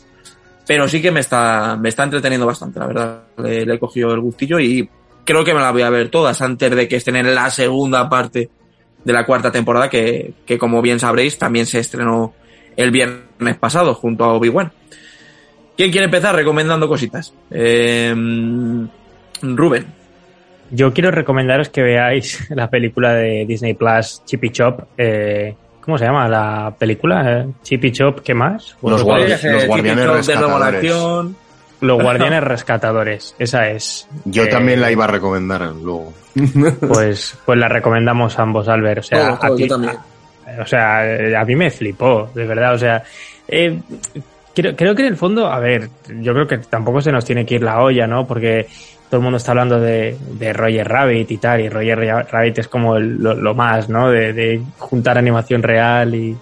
Pero 0.67 0.89
sí 0.89 1.03
que 1.03 1.11
me 1.11 1.21
está, 1.21 1.77
me 1.79 1.89
está 1.89 2.05
entreteniendo 2.05 2.47
bastante, 2.47 2.79
la 2.79 2.87
verdad. 2.87 3.23
Le, 3.39 3.63
he 3.63 3.79
cogido 3.81 4.13
el 4.15 4.21
gustillo 4.21 4.61
y 4.61 4.89
creo 5.25 5.45
que 5.45 5.53
me 5.55 5.61
las 5.61 5.73
voy 5.73 5.83
a 5.83 5.91
ver 5.91 6.09
todas 6.09 6.41
antes 6.41 6.71
de 6.75 6.87
que 6.87 6.97
estén 6.97 7.17
en 7.17 7.35
la 7.35 7.51
segunda 7.51 8.09
parte 8.09 8.49
de 9.05 9.13
la 9.13 9.27
cuarta 9.27 9.51
temporada, 9.51 9.91
que, 9.91 10.35
que 10.47 10.57
como 10.57 10.81
bien 10.81 11.01
sabréis, 11.01 11.37
también 11.37 11.67
se 11.67 11.81
estrenó 11.81 12.33
el 12.77 12.91
viernes 12.91 13.57
pasado 13.59 13.95
junto 13.95 14.25
a 14.25 14.35
Obi-Wan. 14.35 14.73
¿Quién 15.77 15.91
quiere 15.91 16.05
empezar 16.07 16.35
recomendando 16.35 16.87
cositas? 16.89 17.33
Eh, 17.51 18.15
Rubén. 19.43 19.87
Yo 20.71 20.93
quiero 20.93 21.11
recomendaros 21.11 21.69
que 21.69 21.83
veáis 21.83 22.47
la 22.51 22.69
película 22.71 23.15
de 23.15 23.45
Disney 23.47 23.75
Plus, 23.75 24.23
Chippy 24.25 24.51
Chop. 24.51 24.81
Eh, 24.97 25.55
¿Cómo 25.81 25.99
se 25.99 26.05
llama 26.05 26.29
la 26.29 26.75
película? 26.79 27.41
Eh, 27.41 27.47
Chippy 27.63 27.91
Chop, 27.93 28.21
¿qué 28.21 28.35
más? 28.35 28.77
Los 28.83 29.05
guardi- 29.05 29.51
los 29.53 29.67
guardianes 29.67 30.05
Chop 30.07 30.15
rescatadores. 30.17 30.95
Los 31.81 32.01
Guardianes 32.01 32.45
Rescatadores, 32.45 33.35
esa 33.41 33.69
es. 33.71 34.07
Yo 34.25 34.45
Eh, 34.45 34.47
también 34.47 34.81
la 34.81 34.93
iba 34.93 35.03
a 35.03 35.09
recomendar 35.09 35.63
luego. 35.83 36.13
Pues, 36.87 37.37
pues 37.45 37.59
la 37.59 37.69
recomendamos 37.69 38.39
ambos, 38.39 38.69
Albert. 38.69 39.01
O 39.01 39.03
sea, 39.03 39.31
a 39.33 39.55
ti- 39.57 39.63
yo 39.63 39.67
también. 39.69 39.95
O 40.61 40.67
sea, 40.67 41.07
eh, 41.17 41.37
a 41.37 41.45
mí 41.45 41.55
me 41.57 41.71
flipó, 41.71 42.31
de 42.35 42.47
verdad. 42.47 42.75
O 42.75 42.79
sea, 42.79 43.03
eh, 43.49 43.79
creo, 44.55 44.75
creo 44.77 44.95
que 44.95 45.03
en 45.03 45.09
el 45.09 45.17
fondo, 45.17 45.47
a 45.47 45.59
ver, 45.59 45.89
yo 46.21 46.33
creo 46.35 46.47
que 46.47 46.59
tampoco 46.59 47.01
se 47.01 47.13
nos 47.13 47.25
tiene 47.25 47.45
que 47.47 47.57
ir 47.57 47.63
la 47.63 47.81
olla, 47.83 48.07
¿no? 48.07 48.27
Porque 48.27 48.67
todo 49.09 49.19
el 49.19 49.25
mundo 49.25 49.37
está 49.37 49.53
hablando 49.53 49.79
de, 49.81 50.17
de 50.33 50.53
Roger 50.53 50.89
Rabbit 50.89 51.31
y 51.31 51.37
tal, 51.39 51.61
y 51.61 51.69
Roger 51.69 51.99
Ra- 51.99 52.23
Rabbit 52.23 52.59
es 52.59 52.69
como 52.69 52.97
el- 52.97 53.17
lo, 53.23 53.35
lo 53.35 53.55
más, 53.55 53.89
¿no? 53.89 54.11
De, 54.11 54.33
de 54.33 54.63
juntar 54.79 55.19
animación 55.19 55.63
real 55.63 56.15
y, 56.15 56.37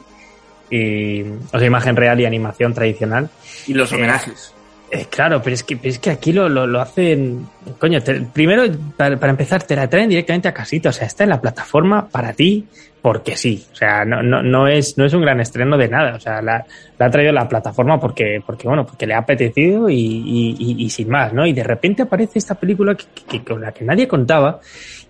y, 0.70 1.23
o 1.53 1.59
sea, 1.59 1.66
imagen 1.66 1.97
real 1.97 2.20
y 2.20 2.27
animación 2.27 2.73
tradicional. 2.74 3.28
Y 3.66 3.74
los 3.74 3.93
homenajes. 3.93 4.55
Eh, 4.93 5.07
claro, 5.09 5.41
pero 5.41 5.55
es 5.55 5.62
que, 5.62 5.77
pero 5.77 5.89
es 5.91 6.01
que 6.01 6.11
aquí 6.11 6.33
lo, 6.33 6.49
lo, 6.49 6.67
lo 6.67 6.81
hacen. 6.81 7.47
Coño, 7.79 8.01
primero, 8.33 8.65
para, 8.97 9.17
para 9.19 9.31
empezar, 9.31 9.62
te 9.62 9.77
la 9.77 9.89
traen 9.89 10.09
directamente 10.09 10.49
a 10.49 10.53
casita. 10.55 10.89
O 10.89 10.93
sea, 10.93 11.07
está 11.07 11.23
en 11.23 11.31
la 11.31 11.41
plataforma 11.41 12.09
para 12.09 12.33
ti, 12.33 12.67
porque 13.01 13.37
sí. 13.37 13.65
O 13.73 13.77
sea, 13.77 14.05
no, 14.05 14.21
no, 14.21 14.43
no, 14.43 14.67
es, 14.67 14.99
no 14.99 15.05
es 15.05 15.15
un 15.15 15.23
gran 15.23 15.39
estreno 15.39 15.79
de 15.79 15.87
nada. 15.87 16.17
O 16.17 16.21
sea, 16.21 16.43
la, 16.43 16.65
la 16.99 17.07
ha 17.07 17.11
traído 17.11 17.33
la 17.33 17.49
plataforma 17.49 18.01
porque, 18.01 18.43
porque, 18.45 18.67
bueno, 18.67 18.85
porque 18.85 19.07
le 19.07 19.15
ha 19.15 19.19
apetecido 19.19 19.89
y, 19.89 19.95
y, 19.95 20.57
y- 20.85 20.91
sin 20.91 21.09
más, 21.09 21.33
¿no? 21.33 21.47
Y 21.47 21.53
de 21.53 21.62
repente 21.62 22.03
aparece 22.03 22.41
esta 22.41 22.57
película 22.57 22.97
que, 22.97 23.05
que- 23.29 23.45
con 23.45 23.61
la 23.61 23.71
que 23.71 23.85
nadie 23.85 24.09
contaba. 24.09 24.59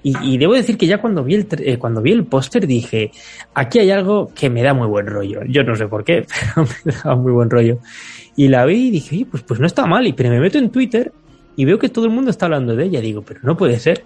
Y, 0.02 0.38
debo 0.38 0.54
decir 0.54 0.78
que 0.78 0.86
ya 0.86 0.96
cuando 0.98 1.22
vi 1.22 1.34
el, 1.34 1.46
eh, 1.58 1.76
cuando 1.78 2.00
vi 2.00 2.12
el 2.12 2.24
póster 2.24 2.66
dije, 2.66 3.10
aquí 3.52 3.80
hay 3.80 3.90
algo 3.90 4.32
que 4.34 4.48
me 4.48 4.62
da 4.62 4.72
muy 4.72 4.86
buen 4.86 5.06
rollo. 5.06 5.40
Yo 5.46 5.62
no 5.62 5.74
sé 5.76 5.88
por 5.88 6.04
qué, 6.04 6.24
pero 6.54 6.66
me 6.86 6.92
da 7.04 7.14
muy 7.16 7.32
buen 7.32 7.50
rollo. 7.50 7.78
Y 8.40 8.48
la 8.48 8.64
vi 8.64 8.88
y 8.88 8.90
dije, 8.90 9.16
"Oye, 9.16 9.26
pues, 9.30 9.42
pues 9.42 9.60
no 9.60 9.66
está 9.66 9.84
mal. 9.84 10.06
Y 10.06 10.14
pero 10.14 10.30
me 10.30 10.40
meto 10.40 10.56
en 10.56 10.70
Twitter 10.70 11.12
y 11.56 11.66
veo 11.66 11.78
que 11.78 11.90
todo 11.90 12.06
el 12.06 12.10
mundo 12.10 12.30
está 12.30 12.46
hablando 12.46 12.74
de 12.74 12.86
ella. 12.86 13.02
Digo, 13.02 13.20
pero 13.20 13.40
no 13.42 13.54
puede 13.54 13.78
ser. 13.78 14.02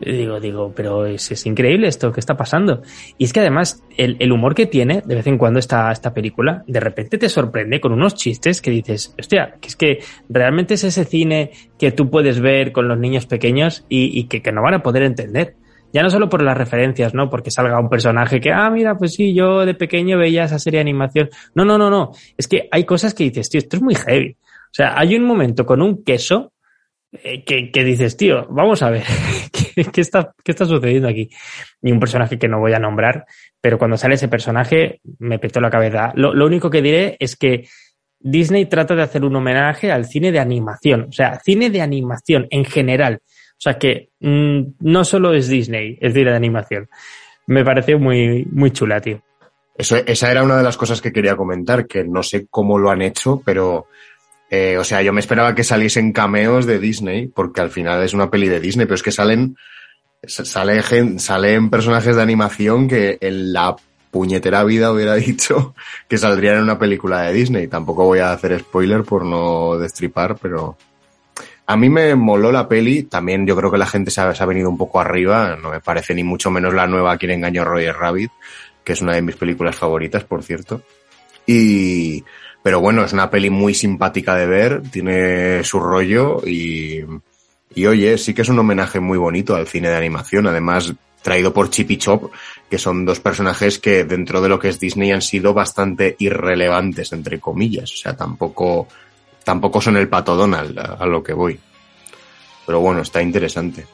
Digo, 0.00 0.38
digo, 0.38 0.72
pero 0.76 1.06
es, 1.06 1.32
es 1.32 1.44
increíble 1.44 1.88
esto 1.88 2.12
que 2.12 2.20
está 2.20 2.36
pasando. 2.36 2.82
Y 3.18 3.24
es 3.24 3.32
que 3.32 3.40
además 3.40 3.82
el, 3.96 4.16
el 4.20 4.30
humor 4.30 4.54
que 4.54 4.66
tiene 4.66 5.02
de 5.04 5.16
vez 5.16 5.26
en 5.26 5.38
cuando 5.38 5.58
esta, 5.58 5.90
esta 5.90 6.14
película, 6.14 6.62
de 6.68 6.78
repente 6.78 7.18
te 7.18 7.28
sorprende 7.28 7.80
con 7.80 7.92
unos 7.92 8.14
chistes 8.14 8.62
que 8.62 8.70
dices, 8.70 9.12
hostia, 9.18 9.56
que 9.60 9.66
es 9.66 9.74
que 9.74 9.98
realmente 10.28 10.74
es 10.74 10.84
ese 10.84 11.04
cine 11.04 11.50
que 11.76 11.90
tú 11.90 12.10
puedes 12.10 12.38
ver 12.38 12.70
con 12.70 12.86
los 12.86 12.96
niños 12.96 13.26
pequeños 13.26 13.86
y, 13.88 14.16
y 14.16 14.28
que, 14.28 14.40
que 14.40 14.52
no 14.52 14.62
van 14.62 14.74
a 14.74 14.84
poder 14.84 15.02
entender. 15.02 15.56
Ya 15.94 16.02
no 16.02 16.10
solo 16.10 16.28
por 16.28 16.42
las 16.42 16.58
referencias, 16.58 17.14
¿no? 17.14 17.30
Porque 17.30 17.52
salga 17.52 17.78
un 17.78 17.88
personaje 17.88 18.40
que, 18.40 18.50
ah, 18.50 18.68
mira, 18.68 18.96
pues 18.96 19.14
sí, 19.14 19.32
yo 19.32 19.64
de 19.64 19.74
pequeño 19.74 20.18
veía 20.18 20.42
esa 20.42 20.58
serie 20.58 20.78
de 20.78 20.82
animación. 20.82 21.30
No, 21.54 21.64
no, 21.64 21.78
no, 21.78 21.88
no. 21.88 22.10
Es 22.36 22.48
que 22.48 22.68
hay 22.72 22.82
cosas 22.84 23.14
que 23.14 23.22
dices, 23.22 23.48
tío, 23.48 23.60
esto 23.60 23.76
es 23.76 23.82
muy 23.82 23.94
heavy. 23.94 24.36
O 24.40 24.72
sea, 24.72 24.98
hay 24.98 25.14
un 25.14 25.22
momento 25.22 25.64
con 25.64 25.80
un 25.80 26.02
queso 26.02 26.52
eh, 27.12 27.44
que, 27.44 27.70
que 27.70 27.84
dices, 27.84 28.16
tío, 28.16 28.44
vamos 28.50 28.82
a 28.82 28.90
ver, 28.90 29.04
¿qué, 29.92 30.00
está, 30.00 30.34
¿qué 30.42 30.50
está 30.50 30.64
sucediendo 30.64 31.08
aquí? 31.08 31.30
Y 31.80 31.92
un 31.92 32.00
personaje 32.00 32.40
que 32.40 32.48
no 32.48 32.58
voy 32.58 32.72
a 32.72 32.80
nombrar, 32.80 33.24
pero 33.60 33.78
cuando 33.78 33.96
sale 33.96 34.16
ese 34.16 34.26
personaje 34.26 35.00
me 35.20 35.38
petó 35.38 35.60
la 35.60 35.70
cabeza. 35.70 36.12
Lo, 36.16 36.34
lo 36.34 36.44
único 36.44 36.70
que 36.70 36.82
diré 36.82 37.16
es 37.20 37.36
que 37.36 37.68
Disney 38.18 38.66
trata 38.66 38.96
de 38.96 39.02
hacer 39.02 39.24
un 39.24 39.36
homenaje 39.36 39.92
al 39.92 40.06
cine 40.06 40.32
de 40.32 40.40
animación, 40.40 41.06
o 41.08 41.12
sea, 41.12 41.38
cine 41.38 41.70
de 41.70 41.82
animación 41.82 42.48
en 42.50 42.64
general. 42.64 43.20
Sea 43.64 43.78
que 43.78 44.10
mm, 44.20 44.74
no 44.80 45.04
solo 45.04 45.32
es 45.32 45.48
Disney 45.48 45.96
el 46.02 46.12
cine 46.12 46.32
de 46.32 46.36
animación. 46.36 46.90
Me 47.46 47.64
pareció 47.64 47.98
muy, 47.98 48.46
muy 48.52 48.70
chula, 48.72 49.00
tío. 49.00 49.22
Eso, 49.74 49.96
esa 49.96 50.30
era 50.30 50.42
una 50.42 50.58
de 50.58 50.62
las 50.62 50.76
cosas 50.76 51.00
que 51.00 51.14
quería 51.14 51.34
comentar, 51.34 51.86
que 51.86 52.04
no 52.04 52.22
sé 52.22 52.46
cómo 52.50 52.78
lo 52.78 52.90
han 52.90 53.00
hecho, 53.00 53.40
pero, 53.42 53.86
eh, 54.50 54.76
o 54.76 54.84
sea, 54.84 55.00
yo 55.00 55.14
me 55.14 55.20
esperaba 55.20 55.54
que 55.54 55.64
saliesen 55.64 56.12
cameos 56.12 56.66
de 56.66 56.78
Disney, 56.78 57.28
porque 57.28 57.62
al 57.62 57.70
final 57.70 58.02
es 58.02 58.12
una 58.12 58.30
peli 58.30 58.48
de 58.48 58.60
Disney, 58.60 58.84
pero 58.84 58.96
es 58.96 59.02
que 59.02 59.12
salen, 59.12 59.56
sale 60.26 60.82
salen 61.18 61.70
personajes 61.70 62.16
de 62.16 62.22
animación 62.22 62.86
que 62.86 63.16
en 63.18 63.54
la 63.54 63.76
puñetera 64.10 64.62
vida 64.64 64.92
hubiera 64.92 65.14
dicho 65.14 65.74
que 66.06 66.18
saldrían 66.18 66.56
en 66.56 66.64
una 66.64 66.78
película 66.78 67.22
de 67.22 67.32
Disney. 67.32 67.66
Tampoco 67.68 68.04
voy 68.04 68.18
a 68.18 68.34
hacer 68.34 68.60
spoiler 68.60 69.04
por 69.04 69.24
no 69.24 69.78
destripar, 69.78 70.36
pero 70.36 70.76
a 71.66 71.76
mí 71.76 71.88
me 71.88 72.14
moló 72.14 72.52
la 72.52 72.68
peli. 72.68 73.04
También 73.04 73.46
yo 73.46 73.56
creo 73.56 73.70
que 73.70 73.78
la 73.78 73.86
gente 73.86 74.10
se 74.10 74.20
ha, 74.20 74.34
se 74.34 74.42
ha 74.42 74.46
venido 74.46 74.68
un 74.68 74.76
poco 74.76 75.00
arriba. 75.00 75.56
No 75.60 75.70
me 75.70 75.80
parece 75.80 76.14
ni 76.14 76.24
mucho 76.24 76.50
menos 76.50 76.74
la 76.74 76.86
nueva 76.86 77.16
Quien 77.16 77.32
engañó 77.32 77.62
a 77.62 77.66
Roger 77.66 77.96
Rabbit, 77.96 78.30
que 78.82 78.92
es 78.92 79.00
una 79.00 79.14
de 79.14 79.22
mis 79.22 79.36
películas 79.36 79.76
favoritas, 79.76 80.24
por 80.24 80.42
cierto. 80.42 80.82
Y, 81.46 82.24
pero 82.62 82.80
bueno, 82.80 83.04
es 83.04 83.12
una 83.12 83.30
peli 83.30 83.50
muy 83.50 83.74
simpática 83.74 84.34
de 84.34 84.46
ver, 84.46 84.82
tiene 84.90 85.62
su 85.64 85.78
rollo 85.78 86.40
y, 86.46 87.04
y 87.74 87.86
oye, 87.86 88.16
sí 88.16 88.32
que 88.32 88.42
es 88.42 88.48
un 88.48 88.58
homenaje 88.58 89.00
muy 89.00 89.18
bonito 89.18 89.54
al 89.54 89.66
cine 89.66 89.88
de 89.88 89.96
animación. 89.96 90.46
Además, 90.46 90.94
traído 91.24 91.54
por 91.54 91.70
Chip 91.70 91.90
y 91.90 91.96
Chop, 91.96 92.30
que 92.70 92.78
son 92.78 93.04
dos 93.04 93.18
personajes 93.18 93.78
que 93.78 94.04
dentro 94.04 94.40
de 94.42 94.48
lo 94.48 94.58
que 94.58 94.68
es 94.68 94.78
Disney 94.78 95.10
han 95.10 95.22
sido 95.22 95.54
bastante 95.54 96.16
irrelevantes, 96.18 97.12
entre 97.12 97.40
comillas. 97.40 97.92
O 97.92 97.96
sea, 97.96 98.14
tampoco, 98.14 98.88
tampoco 99.44 99.80
son 99.80 99.96
el 99.96 100.08
pato 100.08 100.34
Donald 100.34 100.78
a, 100.78 100.82
a 100.98 101.06
lo 101.06 101.22
que 101.22 101.32
voy. 101.32 101.58
Pero 102.66 102.80
bueno, 102.80 103.02
está 103.02 103.20
interesante. 103.22 103.86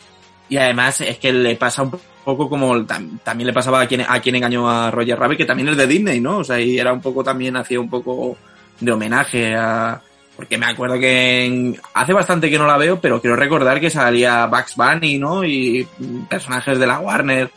Y 0.48 0.56
además 0.56 1.01
es 1.01 1.18
que 1.18 1.32
le 1.32 1.56
pasa 1.56 1.82
un 1.82 1.93
poco 2.24 2.48
como 2.48 2.74
tam- 2.78 3.18
también 3.22 3.47
le 3.47 3.52
pasaba 3.52 3.81
a 3.82 3.86
quien, 3.86 4.02
a 4.09 4.20
quien 4.20 4.36
engañó 4.36 4.68
a 4.68 4.90
Roger 4.90 5.18
Rabbit, 5.18 5.39
que 5.39 5.44
también 5.44 5.68
es 5.68 5.77
de 5.77 5.86
Disney, 5.86 6.20
¿no? 6.20 6.39
O 6.39 6.44
sea, 6.44 6.60
y 6.60 6.78
era 6.78 6.93
un 6.93 7.01
poco 7.01 7.22
también, 7.22 7.56
hacía 7.56 7.81
un 7.81 7.90
poco 7.90 8.36
de 8.81 8.93
homenaje 8.93 9.55
a... 9.56 10.01
Porque 10.36 10.56
me 10.56 10.66
acuerdo 10.66 10.98
que 10.98 11.44
en- 11.44 11.81
hace 11.94 12.12
bastante 12.12 12.48
que 12.51 12.59
no 12.59 12.66
la 12.66 12.78
veo, 12.78 13.01
pero 13.01 13.20
quiero 13.20 13.36
recordar 13.36 13.78
que 13.81 13.90
salía 13.90 14.47
Bugs 14.47 14.74
Bunny, 14.74 15.18
¿no? 15.18 15.44
Y 15.44 15.86
personajes 16.28 16.78
de 16.78 16.86
la 16.86 16.98
Warner. 16.98 17.51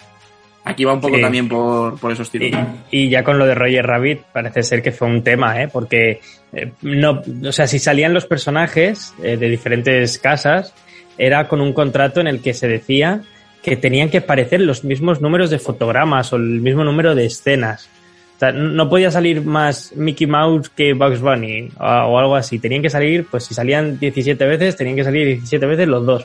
Aquí 0.65 0.85
va 0.85 0.93
un 0.93 1.01
poco 1.01 1.15
Sí. 1.15 1.21
también 1.21 1.49
por, 1.49 1.99
por 1.99 2.11
esos 2.11 2.29
tiros. 2.29 2.57
Y, 2.89 3.05
y 3.05 3.09
ya 3.09 3.23
con 3.23 3.37
lo 3.37 3.45
de 3.45 3.53
Roger 3.55 3.85
Rabbit 3.85 4.21
parece 4.31 4.63
ser 4.63 4.81
que 4.81 4.91
fue 4.91 5.07
un 5.09 5.21
tema, 5.23 5.61
¿eh? 5.61 5.67
Porque 5.71 6.21
eh, 6.53 6.71
no, 6.81 7.21
o 7.45 7.51
sea, 7.51 7.67
si 7.67 7.79
salían 7.79 8.13
los 8.13 8.25
personajes 8.25 9.13
eh, 9.21 9.35
de 9.37 9.49
diferentes 9.49 10.17
casas, 10.19 10.73
era 11.17 11.47
con 11.47 11.59
un 11.61 11.73
contrato 11.73 12.21
en 12.21 12.27
el 12.27 12.41
que 12.41 12.53
se 12.53 12.67
decía 12.67 13.21
que 13.61 13.75
tenían 13.77 14.09
que 14.09 14.21
parecer 14.21 14.61
los 14.61 14.83
mismos 14.83 15.21
números 15.21 15.49
de 15.49 15.59
fotogramas 15.59 16.31
o 16.33 16.37
el 16.37 16.61
mismo 16.61 16.83
número 16.83 17.13
de 17.15 17.25
escenas. 17.25 17.89
O 18.35 18.39
sea, 18.39 18.51
no 18.51 18.89
podía 18.89 19.11
salir 19.11 19.41
más 19.43 19.93
Mickey 19.95 20.27
Mouse 20.27 20.69
que 20.69 20.93
Bugs 20.93 21.21
Bunny 21.21 21.69
o, 21.79 21.83
o 21.85 22.19
algo 22.19 22.35
así. 22.35 22.59
Tenían 22.59 22.81
que 22.81 22.89
salir, 22.89 23.25
pues 23.29 23.45
si 23.45 23.53
salían 23.53 23.99
17 23.99 24.45
veces, 24.45 24.75
tenían 24.75 24.95
que 24.95 25.03
salir 25.03 25.27
17 25.27 25.65
veces 25.65 25.87
los 25.87 26.05
dos. 26.05 26.23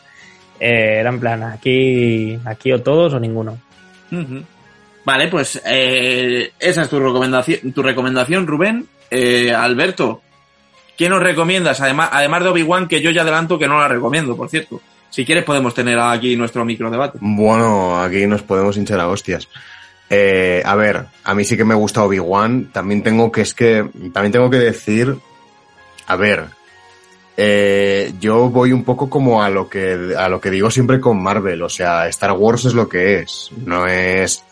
Eh, 0.58 0.96
era 1.00 1.10
en 1.10 1.20
plan, 1.20 1.42
aquí, 1.44 2.38
aquí 2.44 2.72
o 2.72 2.80
todos 2.80 3.14
o 3.14 3.20
ninguno. 3.20 3.58
Vale, 5.04 5.28
pues 5.28 5.60
eh, 5.64 6.52
esa 6.58 6.82
es 6.82 6.88
tu 6.88 7.00
recomendación, 7.00 7.72
tu 7.72 7.82
recomendación 7.82 8.46
Rubén. 8.46 8.86
Eh, 9.10 9.52
Alberto, 9.52 10.20
¿qué 10.96 11.08
nos 11.08 11.22
recomiendas? 11.22 11.80
Además, 11.80 12.10
además 12.12 12.42
de 12.42 12.48
Obi-Wan, 12.50 12.88
que 12.88 13.00
yo 13.00 13.10
ya 13.10 13.22
adelanto 13.22 13.58
que 13.58 13.68
no 13.68 13.80
la 13.80 13.88
recomiendo, 13.88 14.36
por 14.36 14.50
cierto. 14.50 14.80
Si 15.10 15.24
quieres 15.24 15.44
podemos 15.44 15.74
tener 15.74 15.98
aquí 15.98 16.36
nuestro 16.36 16.64
micro 16.64 16.90
debate. 16.90 17.18
Bueno, 17.22 17.98
aquí 18.00 18.26
nos 18.26 18.42
podemos 18.42 18.76
hinchar 18.76 19.00
a 19.00 19.08
hostias. 19.08 19.48
Eh, 20.10 20.62
a 20.64 20.74
ver, 20.74 21.06
a 21.24 21.34
mí 21.34 21.44
sí 21.44 21.56
que 21.56 21.64
me 21.64 21.74
gusta 21.74 22.04
Obi-Wan. 22.04 22.70
También 22.72 23.02
tengo 23.02 23.32
que, 23.32 23.42
es 23.42 23.54
que, 23.54 23.88
también 24.12 24.32
tengo 24.32 24.50
que 24.50 24.58
decir, 24.58 25.16
a 26.06 26.16
ver, 26.16 26.46
eh, 27.40 28.14
yo 28.18 28.50
voy 28.50 28.72
un 28.72 28.82
poco 28.82 29.08
como 29.08 29.40
a 29.40 29.48
lo 29.48 29.68
que, 29.68 30.12
a 30.18 30.28
lo 30.28 30.40
que 30.40 30.50
digo 30.50 30.72
siempre 30.72 30.98
con 30.98 31.22
Marvel. 31.22 31.62
O 31.62 31.68
sea, 31.68 32.08
Star 32.08 32.32
Wars 32.32 32.64
es 32.64 32.74
lo 32.74 32.88
que 32.88 33.20
es. 33.20 33.52
No 33.64 33.86
es, 33.86 34.42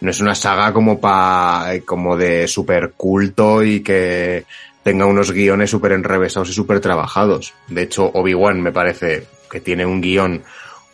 no 0.00 0.10
es 0.10 0.20
una 0.20 0.34
saga 0.34 0.72
como 0.72 0.98
pa, 0.98 1.68
como 1.84 2.16
de 2.16 2.48
super 2.48 2.94
culto 2.96 3.62
y 3.62 3.84
que 3.84 4.46
tenga 4.82 5.06
unos 5.06 5.30
guiones 5.30 5.70
súper 5.70 5.92
enrevesados 5.92 6.50
y 6.50 6.54
súper 6.54 6.80
trabajados. 6.80 7.54
De 7.68 7.82
hecho, 7.82 8.10
Obi-Wan 8.12 8.60
me 8.60 8.72
parece 8.72 9.28
que 9.48 9.60
tiene 9.60 9.86
un 9.86 10.00
guion 10.00 10.42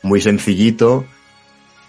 muy 0.02 0.20
sencillito, 0.20 1.06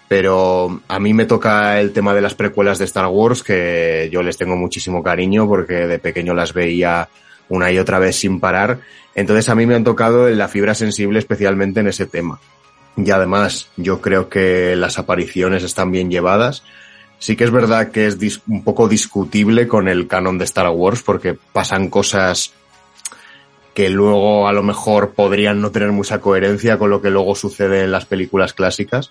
pero 0.08 0.80
a 0.88 0.98
mí 0.98 1.12
me 1.12 1.26
toca 1.26 1.78
el 1.78 1.92
tema 1.92 2.14
de 2.14 2.22
las 2.22 2.34
precuelas 2.34 2.78
de 2.78 2.86
Star 2.86 3.08
Wars, 3.08 3.42
que 3.42 4.08
yo 4.10 4.22
les 4.22 4.38
tengo 4.38 4.56
muchísimo 4.56 5.02
cariño 5.02 5.46
porque 5.46 5.86
de 5.86 5.98
pequeño 5.98 6.32
las 6.32 6.54
veía 6.54 7.10
una 7.52 7.70
y 7.70 7.78
otra 7.78 7.98
vez 7.98 8.16
sin 8.16 8.40
parar. 8.40 8.80
Entonces 9.14 9.48
a 9.50 9.54
mí 9.54 9.66
me 9.66 9.74
han 9.74 9.84
tocado 9.84 10.28
la 10.30 10.48
fibra 10.48 10.74
sensible 10.74 11.18
especialmente 11.18 11.80
en 11.80 11.88
ese 11.88 12.06
tema. 12.06 12.40
Y 12.96 13.10
además 13.10 13.68
yo 13.76 14.00
creo 14.00 14.28
que 14.28 14.74
las 14.74 14.98
apariciones 14.98 15.62
están 15.62 15.90
bien 15.90 16.10
llevadas. 16.10 16.62
Sí 17.18 17.36
que 17.36 17.44
es 17.44 17.50
verdad 17.50 17.90
que 17.90 18.06
es 18.06 18.40
un 18.48 18.64
poco 18.64 18.88
discutible 18.88 19.68
con 19.68 19.88
el 19.88 20.08
canon 20.08 20.38
de 20.38 20.44
Star 20.44 20.70
Wars 20.70 21.02
porque 21.02 21.36
pasan 21.52 21.88
cosas 21.88 22.54
que 23.74 23.90
luego 23.90 24.48
a 24.48 24.52
lo 24.52 24.62
mejor 24.62 25.12
podrían 25.12 25.60
no 25.60 25.70
tener 25.70 25.92
mucha 25.92 26.20
coherencia 26.20 26.78
con 26.78 26.90
lo 26.90 27.00
que 27.02 27.10
luego 27.10 27.34
sucede 27.34 27.84
en 27.84 27.92
las 27.92 28.06
películas 28.06 28.54
clásicas. 28.54 29.10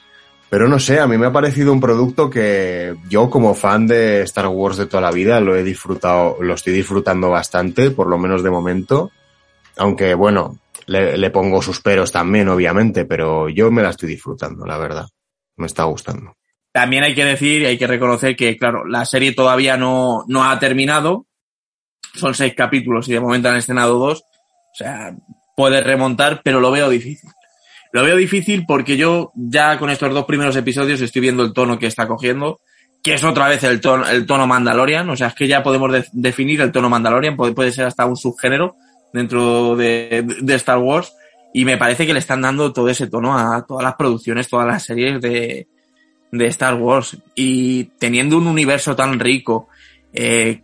Pero 0.52 0.68
no 0.68 0.80
sé, 0.80 0.99
a 0.99 1.07
mí 1.07 1.18
me 1.18 1.28
ha 1.28 1.32
parecido 1.32 1.72
un 1.72 1.80
producto 1.80 2.30
que 2.30 2.98
yo 3.07 3.30
como 3.30 3.56
fan 3.56 3.88
de 3.88 4.23
Star 4.23 4.48
Wars 4.48 4.76
de 4.76 4.86
toda 4.86 4.99
la 4.99 5.11
vida 5.11 5.40
lo 5.40 5.56
he 5.56 5.64
disfrutado, 5.64 6.36
lo 6.41 6.56
estoy 6.56 6.73
disfrutando 6.73 7.30
bastante, 7.30 7.90
por 7.90 8.07
lo 8.07 8.18
menos 8.18 8.44
de 8.44 8.52
momento. 8.52 9.11
Aunque 9.78 10.14
bueno, 10.14 10.60
le, 10.88 11.18
le 11.18 11.30
pongo 11.30 11.61
sus 11.61 11.80
peros 11.80 12.11
también, 12.11 12.49
obviamente, 12.49 13.06
pero 13.06 13.48
yo 13.48 13.72
me 13.72 13.82
la 13.82 13.91
estoy 13.91 14.10
disfrutando, 14.10 14.65
la 14.65 14.78
verdad. 14.78 15.07
Me 15.56 15.68
está 15.68 15.86
gustando. 15.86 16.36
También 16.73 17.06
hay 17.06 17.15
que 17.15 17.23
decir 17.23 17.61
y 17.61 17.68
hay 17.68 17.78
que 17.78 17.88
reconocer 17.88 18.36
que, 18.36 18.57
claro, 18.57 18.86
la 18.86 19.06
serie 19.06 19.32
todavía 19.32 19.78
no, 19.78 20.26
no 20.28 20.44
ha 20.44 20.60
terminado. 20.60 21.28
Son 22.14 22.36
seis 22.36 22.53
capítulos 22.57 23.07
y 23.07 23.14
de 23.14 23.22
momento 23.22 23.48
han 23.48 23.56
estrenado 23.56 23.98
dos. 23.98 24.19
O 24.19 24.76
sea, 24.76 25.15
puede 25.56 25.82
remontar, 25.82 26.41
pero 26.44 26.60
lo 26.60 26.72
veo 26.72 26.90
difícil. 26.90 27.30
Lo 27.94 28.04
veo 28.04 28.16
difícil 28.16 28.66
porque 28.66 28.96
yo 28.98 29.32
ya 29.36 29.78
con 29.78 29.90
estos 29.90 30.14
dos 30.14 30.26
primeros 30.26 30.56
episodios 30.56 31.02
estoy 31.02 31.22
viendo 31.22 31.44
el 31.44 31.54
tono 31.54 31.78
que 31.78 31.88
está 31.88 32.08
cogiendo, 32.08 32.62
que 33.04 33.16
es 33.16 33.24
otra 33.24 33.48
vez 33.50 33.64
el 33.64 33.82
tono, 33.82 34.08
el 34.08 34.26
tono 34.26 34.48
Mandalorian. 34.48 35.10
O 35.10 35.16
sea, 35.18 35.28
es 35.28 35.36
que 35.36 35.48
ya 35.48 35.62
podemos 35.64 35.92
de- 35.92 36.06
definir 36.14 36.62
el 36.62 36.72
tono 36.72 36.90
Mandalorian, 36.90 37.36
puede, 37.36 37.54
puede 37.54 37.72
ser 37.72 37.86
hasta 37.86 38.06
un 38.06 38.16
subgénero 38.16 38.76
dentro 39.12 39.76
de, 39.76 40.26
de 40.42 40.56
Star 40.56 40.78
Wars. 40.78 41.14
Y 41.54 41.66
me 41.66 41.78
parece 41.78 42.08
que 42.08 42.14
le 42.14 42.20
están 42.20 42.42
dando 42.42 42.72
todo 42.72 42.88
ese 42.88 43.08
tono 43.08 43.38
a 43.38 43.66
todas 43.66 43.84
las 43.84 43.96
producciones, 43.96 44.48
todas 44.48 44.66
las 44.68 44.84
series 44.86 45.20
de, 45.20 45.68
de 46.32 46.46
Star 46.46 46.76
Wars. 46.76 47.18
Y 47.36 47.86
teniendo 48.00 48.38
un 48.38 48.48
universo 48.48 48.96
tan 48.96 49.20
rico, 49.20 49.68
eh, 50.14 50.62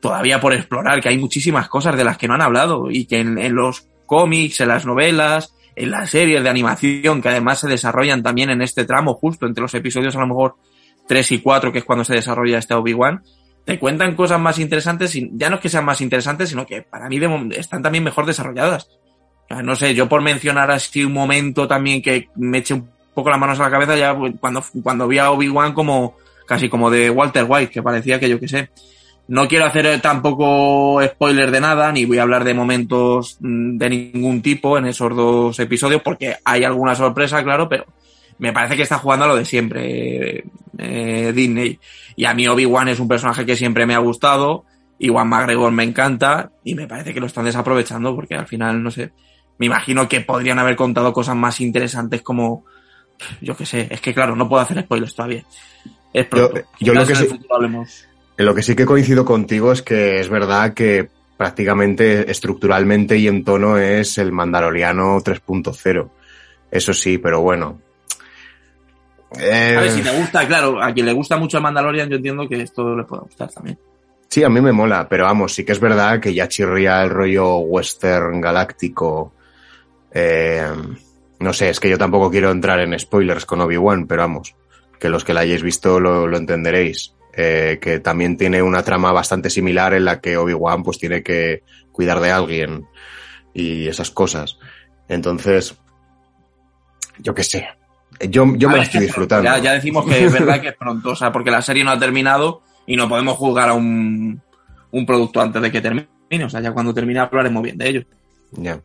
todavía 0.00 0.40
por 0.40 0.54
explorar, 0.54 1.02
que 1.02 1.10
hay 1.10 1.18
muchísimas 1.18 1.68
cosas 1.68 1.96
de 1.98 2.04
las 2.04 2.16
que 2.16 2.28
no 2.28 2.34
han 2.34 2.40
hablado 2.40 2.90
y 2.90 3.04
que 3.04 3.18
en, 3.18 3.36
en 3.36 3.54
los 3.54 3.86
cómics, 4.06 4.60
en 4.62 4.68
las 4.68 4.86
novelas, 4.86 5.54
en 5.74 5.90
las 5.90 6.10
series 6.10 6.42
de 6.42 6.48
animación, 6.48 7.22
que 7.22 7.28
además 7.28 7.60
se 7.60 7.68
desarrollan 7.68 8.22
también 8.22 8.50
en 8.50 8.62
este 8.62 8.84
tramo, 8.84 9.14
justo 9.14 9.46
entre 9.46 9.62
los 9.62 9.74
episodios 9.74 10.14
a 10.16 10.20
lo 10.20 10.26
mejor 10.26 10.56
3 11.08 11.32
y 11.32 11.38
4, 11.40 11.72
que 11.72 11.78
es 11.78 11.84
cuando 11.84 12.04
se 12.04 12.14
desarrolla 12.14 12.58
este 12.58 12.74
Obi-Wan, 12.74 13.22
te 13.64 13.78
cuentan 13.78 14.14
cosas 14.14 14.40
más 14.40 14.58
interesantes, 14.58 15.14
y 15.14 15.30
ya 15.34 15.48
no 15.48 15.56
es 15.56 15.62
que 15.62 15.68
sean 15.68 15.84
más 15.84 16.00
interesantes, 16.00 16.48
sino 16.48 16.66
que 16.66 16.82
para 16.82 17.08
mí 17.08 17.20
están 17.52 17.82
también 17.82 18.04
mejor 18.04 18.26
desarrolladas. 18.26 18.88
No 19.62 19.76
sé, 19.76 19.94
yo 19.94 20.08
por 20.08 20.22
mencionar 20.22 20.70
así 20.70 21.04
un 21.04 21.12
momento 21.12 21.68
también 21.68 22.00
que 22.00 22.28
me 22.36 22.58
eche 22.58 22.74
un 22.74 22.88
poco 23.14 23.30
las 23.30 23.38
manos 23.38 23.60
a 23.60 23.64
la 23.64 23.70
cabeza, 23.70 23.96
ya 23.96 24.16
pues, 24.16 24.34
cuando, 24.40 24.64
cuando 24.82 25.06
vi 25.06 25.18
a 25.18 25.30
Obi-Wan 25.30 25.74
como, 25.74 26.16
casi 26.46 26.68
como 26.68 26.90
de 26.90 27.10
Walter 27.10 27.44
White, 27.46 27.70
que 27.70 27.82
parecía 27.82 28.18
que 28.18 28.28
yo 28.28 28.40
que 28.40 28.48
sé. 28.48 28.70
No 29.28 29.48
quiero 29.48 29.64
hacer 29.66 30.00
tampoco 30.00 31.00
spoiler 31.04 31.50
de 31.50 31.60
nada, 31.60 31.90
ni 31.92 32.04
voy 32.04 32.18
a 32.18 32.22
hablar 32.22 32.44
de 32.44 32.54
momentos 32.54 33.38
mm, 33.40 33.78
de 33.78 33.88
ningún 33.90 34.42
tipo 34.42 34.76
en 34.76 34.86
esos 34.86 35.14
dos 35.16 35.58
episodios, 35.60 36.02
porque 36.02 36.36
hay 36.44 36.64
alguna 36.64 36.94
sorpresa, 36.94 37.42
claro, 37.42 37.68
pero 37.68 37.86
me 38.38 38.52
parece 38.52 38.76
que 38.76 38.82
está 38.82 38.98
jugando 38.98 39.24
a 39.24 39.28
lo 39.28 39.36
de 39.36 39.44
siempre 39.44 40.44
eh, 40.78 41.32
Disney. 41.34 41.78
Y 42.16 42.24
a 42.24 42.34
mí 42.34 42.46
Obi-Wan 42.48 42.88
es 42.88 43.00
un 43.00 43.08
personaje 43.08 43.46
que 43.46 43.56
siempre 43.56 43.86
me 43.86 43.94
ha 43.94 43.98
gustado, 43.98 44.64
Iwan 44.98 45.28
McGregor 45.28 45.70
me 45.72 45.84
encanta, 45.84 46.50
y 46.64 46.74
me 46.74 46.86
parece 46.86 47.14
que 47.14 47.20
lo 47.20 47.26
están 47.26 47.44
desaprovechando, 47.44 48.14
porque 48.14 48.34
al 48.34 48.46
final, 48.46 48.82
no 48.82 48.90
sé, 48.90 49.12
me 49.58 49.66
imagino 49.66 50.08
que 50.08 50.20
podrían 50.20 50.58
haber 50.58 50.76
contado 50.76 51.12
cosas 51.12 51.36
más 51.36 51.60
interesantes 51.60 52.22
como, 52.22 52.64
yo 53.40 53.56
qué 53.56 53.64
sé, 53.64 53.86
es 53.90 54.00
que 54.00 54.12
claro, 54.12 54.34
no 54.36 54.48
puedo 54.48 54.62
hacer 54.62 54.80
spoilers 54.82 55.14
todavía. 55.14 55.44
Es 56.12 56.26
pronto. 56.26 56.56
Yo- 56.56 56.62
yo 56.80 56.94
lo 56.94 57.06
que 57.06 57.12
en 57.12 57.18
el 57.18 57.24
sí- 57.24 57.30
futuro 57.30 57.54
hablemos. 57.54 58.08
En 58.36 58.46
lo 58.46 58.54
que 58.54 58.62
sí 58.62 58.74
que 58.74 58.86
coincido 58.86 59.24
contigo 59.24 59.72
es 59.72 59.82
que 59.82 60.20
es 60.20 60.28
verdad 60.28 60.74
que 60.74 61.08
prácticamente 61.36 62.30
estructuralmente 62.30 63.18
y 63.18 63.28
en 63.28 63.44
tono 63.44 63.78
es 63.78 64.18
el 64.18 64.32
Mandaloriano 64.32 65.18
3.0. 65.20 66.10
Eso 66.70 66.94
sí, 66.94 67.18
pero 67.18 67.40
bueno. 67.40 67.80
Eh, 69.38 69.76
A 69.76 69.80
ver, 69.80 69.90
si 69.90 70.02
te 70.02 70.16
gusta, 70.16 70.46
claro, 70.46 70.82
a 70.82 70.92
quien 70.92 71.06
le 71.06 71.12
gusta 71.12 71.36
mucho 71.36 71.56
el 71.56 71.62
Mandalorian, 71.62 72.08
yo 72.08 72.16
entiendo 72.16 72.48
que 72.48 72.62
esto 72.62 72.94
le 72.96 73.04
puede 73.04 73.22
gustar 73.22 73.50
también. 73.50 73.78
Sí, 74.28 74.42
a 74.44 74.48
mí 74.48 74.60
me 74.60 74.72
mola, 74.72 75.06
pero 75.08 75.24
vamos, 75.24 75.54
sí 75.54 75.64
que 75.64 75.72
es 75.72 75.80
verdad 75.80 76.20
que 76.20 76.32
ya 76.32 76.48
chirría 76.48 77.02
el 77.02 77.10
rollo 77.10 77.58
western 77.58 78.40
galáctico. 78.40 79.34
Eh, 80.10 80.66
no 81.40 81.52
sé, 81.52 81.68
es 81.68 81.80
que 81.80 81.90
yo 81.90 81.98
tampoco 81.98 82.30
quiero 82.30 82.50
entrar 82.50 82.80
en 82.80 82.98
spoilers 82.98 83.44
con 83.44 83.60
Obi-Wan, 83.60 84.06
pero 84.06 84.22
vamos, 84.22 84.54
que 84.98 85.08
los 85.08 85.24
que 85.24 85.34
la 85.34 85.40
hayáis 85.40 85.62
visto 85.62 86.00
lo, 86.00 86.26
lo 86.26 86.36
entenderéis. 86.36 87.14
Eh, 87.34 87.78
que 87.80 88.00
también 88.00 88.36
tiene 88.36 88.62
una 88.62 88.82
trama 88.82 89.10
bastante 89.10 89.48
similar 89.48 89.94
en 89.94 90.04
la 90.04 90.20
que 90.20 90.36
Obi-Wan 90.36 90.82
pues 90.82 90.98
tiene 90.98 91.22
que 91.22 91.62
cuidar 91.90 92.20
de 92.20 92.30
alguien 92.30 92.86
y 93.54 93.88
esas 93.88 94.10
cosas. 94.10 94.58
Entonces, 95.08 95.74
yo 97.18 97.34
qué 97.34 97.42
sé. 97.42 97.68
Yo, 98.28 98.44
yo 98.56 98.68
me 98.68 98.76
la 98.76 98.82
estoy 98.82 99.00
disfrutando. 99.00 99.44
Ya, 99.50 99.58
ya 99.58 99.72
decimos 99.72 100.06
que 100.06 100.26
es 100.26 100.32
verdad 100.32 100.60
que 100.60 100.68
es 100.68 100.76
pronto, 100.76 101.10
o 101.10 101.16
sea, 101.16 101.32
porque 101.32 101.50
la 101.50 101.62
serie 101.62 101.84
no 101.84 101.90
ha 101.90 101.98
terminado 101.98 102.62
y 102.86 102.96
no 102.96 103.08
podemos 103.08 103.36
juzgar 103.36 103.70
a 103.70 103.74
un, 103.74 104.40
un 104.90 105.06
producto 105.06 105.40
antes 105.40 105.60
de 105.62 105.72
que 105.72 105.80
termine. 105.80 106.08
O 106.44 106.50
sea, 106.50 106.60
ya 106.60 106.72
cuando 106.72 106.94
termine 106.94 107.20
hablaremos 107.20 107.62
bien 107.62 107.78
de 107.78 107.88
ello. 107.88 108.04
Ya. 108.52 108.80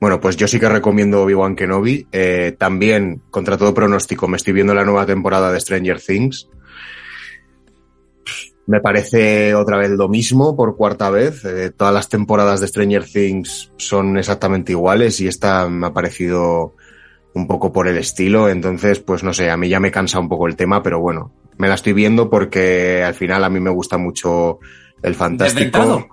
Bueno, 0.00 0.20
pues 0.20 0.36
yo 0.36 0.46
sí 0.46 0.60
que 0.60 0.68
recomiendo 0.68 1.22
Obi-Wan 1.22 1.56
Kenobi. 1.56 2.06
Eh, 2.12 2.54
también, 2.58 3.22
contra 3.30 3.56
todo 3.56 3.72
pronóstico, 3.72 4.28
me 4.28 4.36
estoy 4.36 4.52
viendo 4.52 4.74
la 4.74 4.84
nueva 4.84 5.06
temporada 5.06 5.50
de 5.50 5.60
Stranger 5.60 6.00
Things. 6.00 6.48
Me 8.66 8.80
parece 8.80 9.54
otra 9.54 9.76
vez 9.76 9.90
lo 9.90 10.08
mismo 10.08 10.56
por 10.56 10.76
cuarta 10.76 11.10
vez. 11.10 11.44
Eh, 11.44 11.70
todas 11.76 11.92
las 11.92 12.08
temporadas 12.08 12.60
de 12.60 12.68
Stranger 12.68 13.04
Things 13.04 13.70
son 13.76 14.16
exactamente 14.16 14.72
iguales 14.72 15.20
y 15.20 15.26
esta 15.28 15.68
me 15.68 15.88
ha 15.88 15.92
parecido 15.92 16.74
un 17.34 17.46
poco 17.46 17.72
por 17.72 17.88
el 17.88 17.98
estilo. 17.98 18.48
Entonces, 18.48 19.00
pues 19.00 19.22
no 19.22 19.34
sé, 19.34 19.50
a 19.50 19.56
mí 19.58 19.68
ya 19.68 19.80
me 19.80 19.90
cansa 19.90 20.18
un 20.18 20.30
poco 20.30 20.46
el 20.46 20.56
tema, 20.56 20.82
pero 20.82 20.98
bueno, 21.00 21.30
me 21.58 21.68
la 21.68 21.74
estoy 21.74 21.92
viendo 21.92 22.30
porque 22.30 23.02
al 23.04 23.14
final 23.14 23.44
a 23.44 23.50
mí 23.50 23.60
me 23.60 23.70
gusta 23.70 23.98
mucho 23.98 24.60
el 25.02 25.14
fantástico. 25.14 25.78
¿Desdentado? 25.78 26.06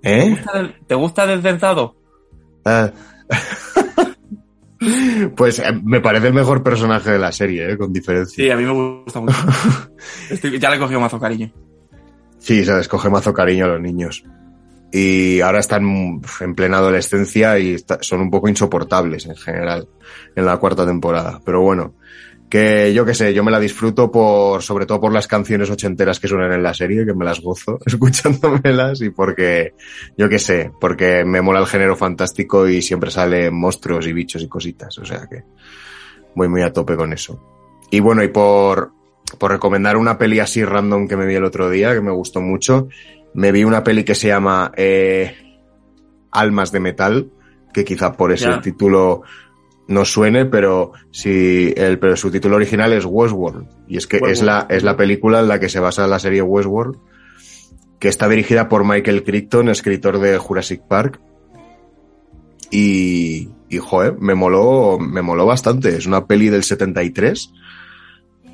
¿Te 0.00 0.26
¿Eh? 0.26 0.30
gusta, 0.30 0.52
del- 0.58 0.74
¿Te 0.86 0.94
gusta 0.94 1.26
desdentado? 1.26 1.96
Ah. 2.64 2.92
pues 5.36 5.58
eh, 5.58 5.64
me 5.82 6.00
parece 6.00 6.28
el 6.28 6.34
mejor 6.34 6.62
personaje 6.62 7.12
de 7.12 7.18
la 7.18 7.32
serie, 7.32 7.72
¿eh? 7.72 7.78
con 7.78 7.92
diferencia. 7.92 8.44
Sí, 8.44 8.50
a 8.50 8.56
mí 8.56 8.64
me 8.64 9.02
gusta 9.02 9.20
mucho. 9.20 9.36
Estoy- 10.30 10.58
ya 10.58 10.70
le 10.70 10.76
he 10.76 10.78
cogido 10.78 11.00
mazo 11.00 11.18
cariño. 11.18 11.52
Sí, 12.44 12.62
sabes, 12.62 12.88
coge 12.88 13.08
mazo 13.08 13.32
cariño 13.32 13.64
a 13.64 13.68
los 13.68 13.80
niños. 13.80 14.22
Y 14.92 15.40
ahora 15.40 15.60
están 15.60 16.20
en 16.40 16.54
plena 16.54 16.76
adolescencia 16.76 17.58
y 17.58 17.82
son 18.02 18.20
un 18.20 18.30
poco 18.30 18.50
insoportables 18.50 19.24
en 19.24 19.34
general 19.34 19.88
en 20.36 20.44
la 20.44 20.58
cuarta 20.58 20.84
temporada. 20.84 21.40
Pero 21.42 21.62
bueno, 21.62 21.94
que 22.50 22.92
yo 22.92 23.06
qué 23.06 23.14
sé, 23.14 23.32
yo 23.32 23.42
me 23.44 23.50
la 23.50 23.58
disfruto 23.58 24.12
por, 24.12 24.62
sobre 24.62 24.84
todo 24.84 25.00
por 25.00 25.10
las 25.10 25.26
canciones 25.26 25.70
ochenteras 25.70 26.20
que 26.20 26.28
suenan 26.28 26.52
en 26.52 26.62
la 26.62 26.74
serie, 26.74 27.06
que 27.06 27.14
me 27.14 27.24
las 27.24 27.40
gozo 27.40 27.78
escuchándomelas 27.86 29.00
y 29.00 29.08
porque, 29.08 29.72
yo 30.18 30.28
qué 30.28 30.38
sé, 30.38 30.70
porque 30.78 31.24
me 31.24 31.40
mola 31.40 31.60
el 31.60 31.66
género 31.66 31.96
fantástico 31.96 32.68
y 32.68 32.82
siempre 32.82 33.10
salen 33.10 33.54
monstruos 33.54 34.06
y 34.06 34.12
bichos 34.12 34.42
y 34.42 34.48
cositas. 34.48 34.98
O 34.98 35.04
sea 35.06 35.26
que 35.30 35.44
voy 36.34 36.48
muy 36.48 36.60
a 36.60 36.74
tope 36.74 36.94
con 36.94 37.10
eso. 37.14 37.42
Y 37.90 38.00
bueno, 38.00 38.22
y 38.22 38.28
por, 38.28 38.92
por 39.38 39.52
recomendar 39.52 39.96
una 39.96 40.18
peli 40.18 40.40
así 40.40 40.64
random 40.64 41.08
que 41.08 41.16
me 41.16 41.26
vi 41.26 41.34
el 41.34 41.44
otro 41.44 41.70
día, 41.70 41.94
que 41.94 42.00
me 42.00 42.12
gustó 42.12 42.40
mucho, 42.40 42.88
me 43.34 43.52
vi 43.52 43.64
una 43.64 43.82
peli 43.84 44.04
que 44.04 44.14
se 44.14 44.28
llama 44.28 44.72
eh, 44.76 45.34
Almas 46.30 46.72
de 46.72 46.80
Metal, 46.80 47.30
que 47.72 47.84
quizá 47.84 48.12
por 48.16 48.32
ese 48.32 48.48
título 48.62 49.22
no 49.88 50.04
suene, 50.04 50.46
pero 50.46 50.92
si 51.10 51.74
el, 51.76 51.98
pero 51.98 52.16
su 52.16 52.30
título 52.30 52.56
original 52.56 52.92
es 52.92 53.04
Westworld. 53.04 53.66
Y 53.88 53.98
es 53.98 54.06
que 54.06 54.20
es 54.26 54.42
la, 54.42 54.66
es 54.70 54.82
la 54.82 54.96
película 54.96 55.40
en 55.40 55.48
la 55.48 55.60
que 55.60 55.68
se 55.68 55.80
basa 55.80 56.06
la 56.06 56.18
serie 56.18 56.42
Westworld, 56.42 56.98
que 57.98 58.08
está 58.08 58.28
dirigida 58.28 58.68
por 58.68 58.84
Michael 58.84 59.24
Crichton, 59.24 59.68
escritor 59.68 60.18
de 60.20 60.38
Jurassic 60.38 60.82
Park. 60.88 61.20
Y, 62.70 63.50
y 63.68 63.78
joder, 63.78 64.16
me 64.18 64.34
moló, 64.34 64.98
me 64.98 65.22
moló 65.22 65.44
bastante. 65.44 65.96
Es 65.96 66.06
una 66.06 66.26
peli 66.26 66.48
del 66.48 66.64
73 66.64 67.52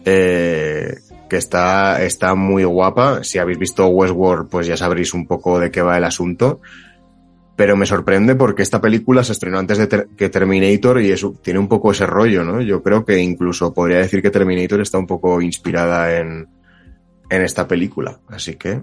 eh, 0.05 0.99
que 1.29 1.37
está, 1.37 2.03
está 2.03 2.35
muy 2.35 2.65
guapa. 2.65 3.23
Si 3.25 3.39
habéis 3.39 3.59
visto 3.59 3.87
Westworld, 3.87 4.49
pues 4.49 4.67
ya 4.67 4.77
sabréis 4.77 5.15
un 5.15 5.27
poco 5.27 5.59
de 5.59 5.71
qué 5.71 5.83
va 5.83 5.97
el 5.97 6.05
asunto. 6.05 6.61
Pero 7.57 7.77
me 7.77 7.87
sorprende 7.87 8.35
porque 8.37 8.63
esta 8.63 8.81
película 8.81 9.23
se 9.23 9.33
estrenó 9.33 9.59
antes 9.59 9.79
de 9.79 10.07
que 10.17 10.31
Terminator 10.31 11.01
y 11.01 11.11
eso 11.11 11.35
tiene 11.43 11.59
un 11.59 11.69
poco 11.69 11.93
ese 11.93 12.07
rollo, 12.07 12.43
¿no? 12.43 12.61
Yo 12.63 12.83
creo 12.83 13.05
que 13.05 13.19
incluso 13.21 13.75
podría 13.75 13.99
decir 13.99 14.23
que 14.23 14.31
Terminator 14.31 14.81
está 14.81 14.99
un 14.99 15.07
poco 15.07 15.43
inspirada 15.43 16.19
en, 16.19 16.49
en 17.29 17.43
esta 17.43 17.69
película. 17.69 18.19
Así 18.29 18.55
que, 18.55 18.83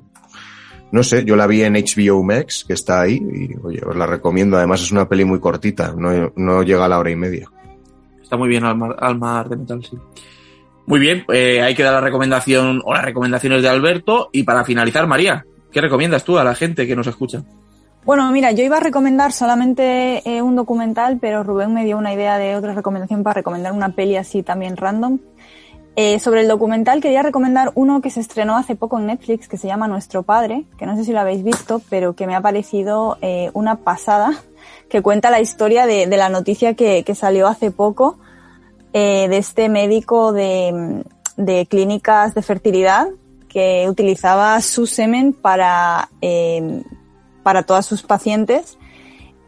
no 0.91 1.01
sé, 1.01 1.25
yo 1.25 1.35
la 1.35 1.47
vi 1.47 1.63
en 1.63 1.73
HBO 1.73 2.23
Max, 2.23 2.65
que 2.67 2.73
está 2.73 3.01
ahí, 3.01 3.15
y 3.15 3.55
oye, 3.63 3.81
os 3.83 3.95
la 3.95 4.05
recomiendo. 4.05 4.57
Además 4.57 4.83
es 4.83 4.91
una 4.91 5.09
peli 5.09 5.25
muy 5.25 5.39
cortita, 5.39 5.93
no, 5.97 6.31
no 6.35 6.61
llega 6.61 6.85
a 6.85 6.87
la 6.87 6.99
hora 6.99 7.09
y 7.09 7.15
media. 7.15 7.49
Está 8.21 8.37
muy 8.37 8.49
bien 8.49 8.63
Alma, 8.63 8.95
Alma 8.99 9.43
de 9.43 9.55
Metal, 9.57 9.83
sí. 9.83 9.97
Muy 10.87 11.01
bien, 11.01 11.25
eh, 11.33 11.61
hay 11.61 11.75
que 11.75 11.83
dar 11.83 11.93
la 11.93 11.99
recomendación 11.99 12.81
o 12.85 12.93
las 12.93 13.03
recomendaciones 13.03 13.61
de 13.61 13.67
Alberto. 13.67 14.29
Y 14.31 14.43
para 14.43 14.63
finalizar, 14.63 15.05
María, 15.05 15.45
¿qué 15.69 15.81
recomiendas 15.81 16.23
tú 16.23 16.37
a 16.37 16.45
la 16.45 16.55
gente 16.55 16.87
que 16.87 16.95
nos 16.95 17.07
escucha? 17.07 17.43
Bueno, 18.05 18.31
mira, 18.31 18.53
yo 18.53 18.63
iba 18.63 18.77
a 18.77 18.79
recomendar 18.79 19.33
solamente 19.33 20.21
eh, 20.23 20.41
un 20.41 20.55
documental, 20.55 21.17
pero 21.19 21.43
Rubén 21.43 21.73
me 21.73 21.83
dio 21.83 21.97
una 21.97 22.13
idea 22.13 22.37
de 22.37 22.55
otra 22.55 22.73
recomendación 22.73 23.21
para 23.21 23.33
recomendar 23.33 23.73
una 23.73 23.89
peli 23.89 24.15
así 24.15 24.43
también 24.43 24.77
random. 24.77 25.19
Eh, 25.97 26.19
sobre 26.19 26.41
el 26.41 26.47
documental 26.47 27.01
quería 27.01 27.21
recomendar 27.21 27.73
uno 27.75 27.99
que 27.99 28.09
se 28.09 28.21
estrenó 28.21 28.55
hace 28.55 28.77
poco 28.77 28.97
en 28.97 29.07
Netflix 29.07 29.49
que 29.49 29.57
se 29.57 29.67
llama 29.67 29.89
Nuestro 29.89 30.23
Padre, 30.23 30.63
que 30.77 30.85
no 30.85 30.95
sé 30.95 31.03
si 31.03 31.11
lo 31.11 31.19
habéis 31.19 31.43
visto, 31.43 31.81
pero 31.89 32.13
que 32.13 32.27
me 32.27 32.35
ha 32.35 32.39
parecido 32.39 33.17
eh, 33.21 33.51
una 33.53 33.75
pasada, 33.75 34.41
que 34.89 35.01
cuenta 35.01 35.31
la 35.31 35.41
historia 35.41 35.85
de, 35.85 36.07
la 36.07 36.29
noticia 36.29 36.75
que 36.75 37.03
salió 37.13 37.47
hace 37.47 37.71
poco 37.71 38.19
eh, 38.93 39.27
de 39.29 39.37
este 39.37 39.69
médico 39.69 40.33
de, 40.33 41.03
de 41.35 41.65
clínicas 41.65 42.33
de 42.33 42.41
fertilidad 42.41 43.07
que 43.47 43.87
utilizaba 43.89 44.59
su 44.61 44.87
semen 44.87 45.33
para, 45.33 46.09
eh, 46.21 46.83
para 47.43 47.63
todas 47.63 47.85
sus 47.85 48.03
pacientes 48.03 48.77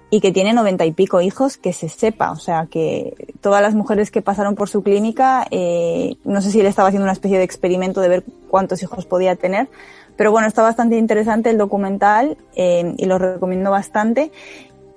y 0.09 0.21
que 0.21 0.31
tiene 0.31 0.53
noventa 0.53 0.85
y 0.85 0.91
pico 0.91 1.21
hijos 1.21 1.57
que 1.57 1.73
se 1.73 1.89
sepa. 1.89 2.31
O 2.31 2.37
sea, 2.37 2.67
que 2.69 3.13
todas 3.41 3.61
las 3.61 3.75
mujeres 3.75 4.09
que 4.09 4.21
pasaron 4.21 4.55
por 4.55 4.69
su 4.69 4.81
clínica, 4.81 5.45
eh, 5.51 6.15
no 6.23 6.41
sé 6.41 6.51
si 6.51 6.59
él 6.59 6.65
estaba 6.65 6.87
haciendo 6.87 7.05
una 7.05 7.13
especie 7.13 7.37
de 7.37 7.43
experimento 7.43 8.01
de 8.01 8.09
ver 8.09 8.23
cuántos 8.49 8.81
hijos 8.81 9.05
podía 9.05 9.35
tener, 9.35 9.69
pero 10.15 10.31
bueno, 10.31 10.47
está 10.47 10.61
bastante 10.63 10.97
interesante 10.97 11.49
el 11.49 11.57
documental 11.57 12.37
y 12.53 13.05
lo 13.05 13.17
recomiendo 13.19 13.71
bastante. 13.71 14.33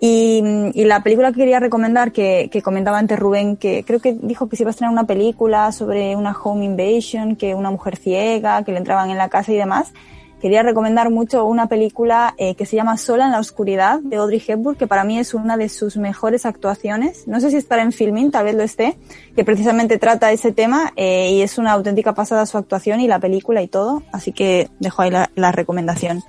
Y, 0.04 0.42
la 0.84 1.04
película 1.04 1.30
que 1.30 1.38
quería 1.38 1.60
recomendar, 1.60 2.10
que, 2.10 2.48
que, 2.50 2.60
comentaba 2.60 2.98
antes 2.98 3.16
Rubén, 3.16 3.56
que 3.56 3.84
creo 3.84 4.00
que 4.00 4.18
dijo 4.20 4.48
que 4.48 4.56
se 4.56 4.64
iba 4.64 4.70
a 4.70 4.72
estrenar 4.72 4.92
una 4.92 5.04
película 5.04 5.70
sobre 5.70 6.16
una 6.16 6.32
home 6.32 6.64
invasion, 6.64 7.36
que 7.36 7.54
una 7.54 7.70
mujer 7.70 7.96
ciega, 7.96 8.64
que 8.64 8.72
le 8.72 8.78
entraban 8.78 9.10
en 9.10 9.16
la 9.16 9.28
casa 9.28 9.52
y 9.52 9.56
demás. 9.56 9.92
Quería 10.40 10.64
recomendar 10.64 11.08
mucho 11.08 11.44
una 11.44 11.68
película 11.68 12.34
eh, 12.36 12.56
que 12.56 12.66
se 12.66 12.74
llama 12.74 12.96
Sola 12.96 13.26
en 13.26 13.30
la 13.30 13.38
oscuridad 13.38 14.00
de 14.00 14.16
Audrey 14.16 14.42
Hepburn, 14.44 14.74
que 14.74 14.88
para 14.88 15.04
mí 15.04 15.20
es 15.20 15.34
una 15.34 15.56
de 15.56 15.68
sus 15.68 15.96
mejores 15.96 16.46
actuaciones. 16.46 17.28
No 17.28 17.38
sé 17.38 17.52
si 17.52 17.58
estará 17.58 17.82
en 17.82 17.92
filming, 17.92 18.32
tal 18.32 18.46
vez 18.46 18.56
lo 18.56 18.64
esté, 18.64 18.98
que 19.36 19.44
precisamente 19.44 19.98
trata 19.98 20.32
ese 20.32 20.50
tema 20.50 20.92
eh, 20.96 21.30
y 21.30 21.42
es 21.42 21.58
una 21.58 21.70
auténtica 21.70 22.12
pasada 22.12 22.44
su 22.46 22.58
actuación 22.58 22.98
y 22.98 23.06
la 23.06 23.20
película 23.20 23.62
y 23.62 23.68
todo. 23.68 24.02
Así 24.10 24.32
que 24.32 24.68
dejo 24.80 25.02
ahí 25.02 25.12
la 25.12 25.52
recomendación. 25.52 26.24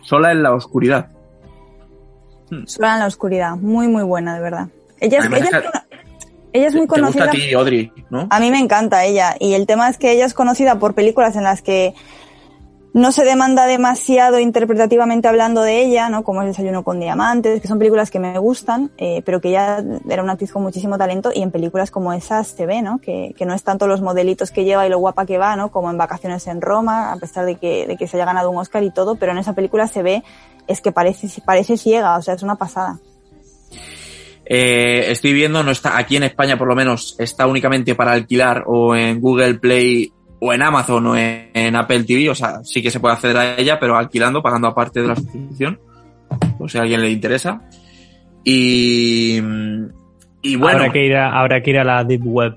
Sola 0.00 0.32
en 0.32 0.42
la 0.42 0.54
oscuridad. 0.54 1.17
Sola 2.66 2.94
en 2.94 3.00
la 3.00 3.06
oscuridad, 3.06 3.56
muy 3.56 3.88
muy 3.88 4.02
buena, 4.02 4.34
de 4.34 4.40
verdad. 4.40 4.68
Ella 5.00 5.18
es, 5.18 5.26
ella 5.26 5.84
ella 6.52 6.66
es 6.66 6.74
muy 6.74 6.82
¿Te 6.82 6.88
conocida. 6.88 7.26
gusta 7.26 7.38
a 7.38 7.40
ti, 7.40 7.54
Audrey, 7.54 7.92
¿no? 8.10 8.26
A 8.30 8.40
mí 8.40 8.50
me 8.50 8.58
encanta 8.58 9.04
ella. 9.04 9.36
Y 9.38 9.54
el 9.54 9.66
tema 9.66 9.88
es 9.88 9.98
que 9.98 10.12
ella 10.12 10.24
es 10.24 10.34
conocida 10.34 10.78
por 10.78 10.94
películas 10.94 11.36
en 11.36 11.44
las 11.44 11.62
que 11.62 11.94
no 12.98 13.12
se 13.12 13.24
demanda 13.24 13.66
demasiado 13.66 14.40
interpretativamente 14.40 15.28
hablando 15.28 15.62
de 15.62 15.82
ella, 15.82 16.08
¿no? 16.08 16.24
Como 16.24 16.42
El 16.42 16.48
desayuno 16.48 16.82
con 16.82 16.98
diamantes, 16.98 17.62
que 17.62 17.68
son 17.68 17.78
películas 17.78 18.10
que 18.10 18.18
me 18.18 18.36
gustan, 18.38 18.90
eh, 18.98 19.22
pero 19.24 19.40
que 19.40 19.50
ella 19.50 19.84
era 20.08 20.22
una 20.22 20.32
actriz 20.32 20.52
con 20.52 20.62
muchísimo 20.62 20.98
talento 20.98 21.30
y 21.34 21.42
en 21.42 21.50
películas 21.50 21.90
como 21.90 22.12
esas 22.12 22.48
se 22.48 22.66
ve, 22.66 22.82
¿no? 22.82 22.98
Que, 22.98 23.34
que 23.38 23.46
no 23.46 23.54
es 23.54 23.62
tanto 23.62 23.86
los 23.86 24.02
modelitos 24.02 24.50
que 24.50 24.64
lleva 24.64 24.86
y 24.86 24.90
lo 24.90 24.98
guapa 24.98 25.26
que 25.26 25.38
va, 25.38 25.54
¿no? 25.54 25.70
Como 25.70 25.90
en 25.90 25.96
Vacaciones 25.96 26.46
en 26.48 26.60
Roma, 26.60 27.12
a 27.12 27.16
pesar 27.16 27.46
de 27.46 27.54
que, 27.54 27.86
de 27.86 27.96
que 27.96 28.08
se 28.08 28.16
haya 28.16 28.26
ganado 28.26 28.50
un 28.50 28.58
Oscar 28.58 28.82
y 28.82 28.90
todo, 28.90 29.14
pero 29.14 29.32
en 29.32 29.38
esa 29.38 29.54
película 29.54 29.86
se 29.86 30.02
ve, 30.02 30.24
es 30.66 30.80
que 30.80 30.90
parece, 30.90 31.28
parece 31.42 31.76
ciega, 31.76 32.16
o 32.16 32.22
sea, 32.22 32.34
es 32.34 32.42
una 32.42 32.56
pasada. 32.56 32.98
Eh, 34.44 35.12
estoy 35.12 35.34
viendo, 35.34 35.62
no 35.62 35.70
está 35.70 35.98
aquí 35.98 36.16
en 36.16 36.22
España 36.22 36.56
por 36.56 36.68
lo 36.68 36.74
menos, 36.74 37.16
está 37.18 37.46
únicamente 37.46 37.94
para 37.94 38.12
alquilar 38.12 38.64
o 38.66 38.96
en 38.96 39.20
Google 39.20 39.54
Play 39.54 40.12
o 40.40 40.52
en 40.52 40.62
Amazon 40.62 41.06
o 41.06 41.16
en, 41.16 41.50
en, 41.52 41.76
Apple 41.76 42.04
TV, 42.04 42.30
o 42.30 42.34
sea, 42.34 42.62
sí 42.62 42.82
que 42.82 42.90
se 42.90 43.00
puede 43.00 43.14
acceder 43.14 43.36
a 43.36 43.56
ella, 43.56 43.78
pero 43.78 43.96
alquilando, 43.96 44.42
pagando 44.42 44.68
aparte 44.68 45.00
de 45.00 45.08
la 45.08 45.16
suscripción, 45.16 45.80
o 46.58 46.68
si 46.68 46.78
a 46.78 46.82
alguien 46.82 47.00
le 47.00 47.10
interesa. 47.10 47.62
Y, 48.44 49.38
y 50.42 50.56
bueno. 50.56 50.78
Habrá 50.78 50.92
que, 50.92 51.06
ir 51.06 51.16
a, 51.16 51.38
habrá 51.38 51.62
que 51.62 51.70
ir 51.70 51.78
a 51.78 51.84
la 51.84 52.04
Deep 52.04 52.22
Web. 52.24 52.54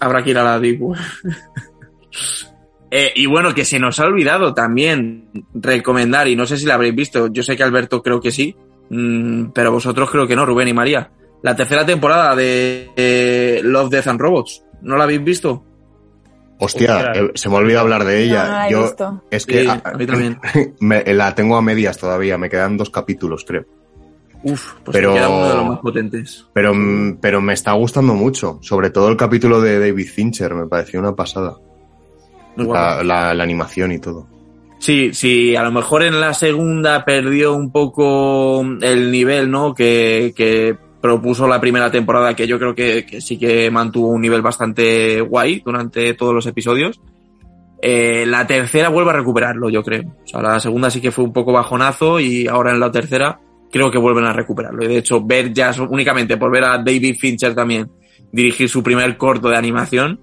Habrá 0.00 0.22
que 0.22 0.30
ir 0.30 0.38
a 0.38 0.44
la 0.44 0.58
Deep 0.58 0.82
Web. 0.82 0.98
eh, 2.90 3.12
y 3.14 3.26
bueno, 3.26 3.54
que 3.54 3.64
se 3.64 3.78
nos 3.78 4.00
ha 4.00 4.06
olvidado 4.06 4.54
también 4.54 5.28
recomendar, 5.54 6.28
y 6.28 6.36
no 6.36 6.46
sé 6.46 6.56
si 6.56 6.66
la 6.66 6.74
habréis 6.74 6.94
visto, 6.94 7.28
yo 7.28 7.42
sé 7.42 7.56
que 7.56 7.62
Alberto 7.62 8.02
creo 8.02 8.20
que 8.20 8.30
sí, 8.30 8.56
mmm, 8.90 9.46
pero 9.54 9.72
vosotros 9.72 10.10
creo 10.10 10.26
que 10.26 10.36
no, 10.36 10.46
Rubén 10.46 10.68
y 10.68 10.74
María. 10.74 11.10
La 11.42 11.56
tercera 11.56 11.84
temporada 11.84 12.36
de 12.36 12.90
eh, 12.96 13.60
Love, 13.64 13.90
Death 13.90 14.06
and 14.06 14.20
Robots, 14.20 14.64
¿no 14.80 14.96
la 14.96 15.04
habéis 15.04 15.24
visto? 15.24 15.64
Hostia, 16.64 17.12
eh, 17.14 17.30
se 17.34 17.48
me 17.48 17.56
olvida 17.56 17.80
hablar 17.80 18.04
de 18.04 18.22
ella. 18.24 18.44
No, 18.44 18.48
no 18.50 18.56
la 18.58 18.70
Yo 18.70 18.82
visto. 18.82 19.22
es 19.30 19.46
que 19.46 19.62
Sí, 19.62 19.66
a, 19.68 19.82
a 19.84 19.92
mí 19.94 20.06
también. 20.06 20.38
me, 20.80 21.02
la 21.14 21.34
tengo 21.34 21.56
a 21.56 21.62
medias 21.62 21.98
todavía, 21.98 22.38
me 22.38 22.48
quedan 22.48 22.76
dos 22.76 22.90
capítulos, 22.90 23.44
creo. 23.46 23.64
Uf, 24.44 24.74
pues 24.84 24.96
Pero- 24.96 25.14
queda 25.14 25.28
uno 25.28 25.48
de 25.48 25.54
los 25.54 25.66
más 25.66 25.78
potentes. 25.80 26.46
Pero, 26.52 26.72
pero 27.20 27.40
me 27.40 27.52
está 27.52 27.72
gustando 27.72 28.14
mucho, 28.14 28.58
sobre 28.60 28.90
todo 28.90 29.08
el 29.08 29.16
capítulo 29.16 29.60
de 29.60 29.78
David 29.78 30.06
Fincher, 30.08 30.54
me 30.54 30.66
pareció 30.66 31.00
una 31.00 31.14
pasada. 31.14 31.56
La- 32.56 33.02
la 33.34 33.42
animación 33.42 33.92
y 33.92 33.98
todo. 33.98 34.26
Sí, 34.78 35.14
sí, 35.14 35.54
a 35.54 35.62
lo 35.62 35.70
mejor 35.70 36.02
en 36.02 36.20
la 36.20 36.34
segunda 36.34 37.04
perdió 37.04 37.54
un 37.54 37.70
poco 37.70 38.62
el 38.80 39.12
nivel, 39.12 39.48
¿no? 39.48 39.74
Que, 39.74 40.32
que 40.36 40.76
propuso 41.02 41.48
la 41.48 41.60
primera 41.60 41.90
temporada, 41.90 42.34
que 42.34 42.46
yo 42.46 42.58
creo 42.58 42.74
que, 42.74 43.20
sí 43.20 43.36
que 43.36 43.70
mantuvo 43.70 44.08
un 44.08 44.22
nivel 44.22 44.40
bastante 44.40 45.20
guay 45.20 45.60
durante 45.64 46.14
todos 46.14 46.32
los 46.32 46.46
episodios. 46.46 47.00
Eh, 47.82 48.24
la 48.26 48.46
tercera 48.46 48.88
vuelve 48.88 49.10
a 49.10 49.14
recuperarlo, 49.14 49.68
yo 49.68 49.82
creo. 49.82 50.04
O 50.24 50.26
sea, 50.26 50.40
la 50.40 50.60
segunda 50.60 50.88
sí 50.88 51.00
que 51.00 51.10
fue 51.10 51.24
un 51.24 51.32
poco 51.32 51.52
bajonazo 51.52 52.20
y 52.20 52.46
ahora 52.46 52.70
en 52.70 52.78
la 52.78 52.92
tercera 52.92 53.40
creo 53.70 53.90
que 53.90 53.98
vuelven 53.98 54.24
a 54.24 54.32
recuperarlo. 54.32 54.84
Y 54.84 54.88
de 54.88 54.98
hecho, 54.98 55.20
ver 55.20 55.52
ya 55.52 55.74
únicamente 55.88 56.36
por 56.36 56.52
ver 56.52 56.64
a 56.64 56.78
David 56.78 57.16
Fincher 57.18 57.54
también 57.54 57.90
dirigir 58.30 58.68
su 58.68 58.82
primer 58.82 59.16
corto 59.16 59.48
de 59.48 59.56
animación, 59.56 60.20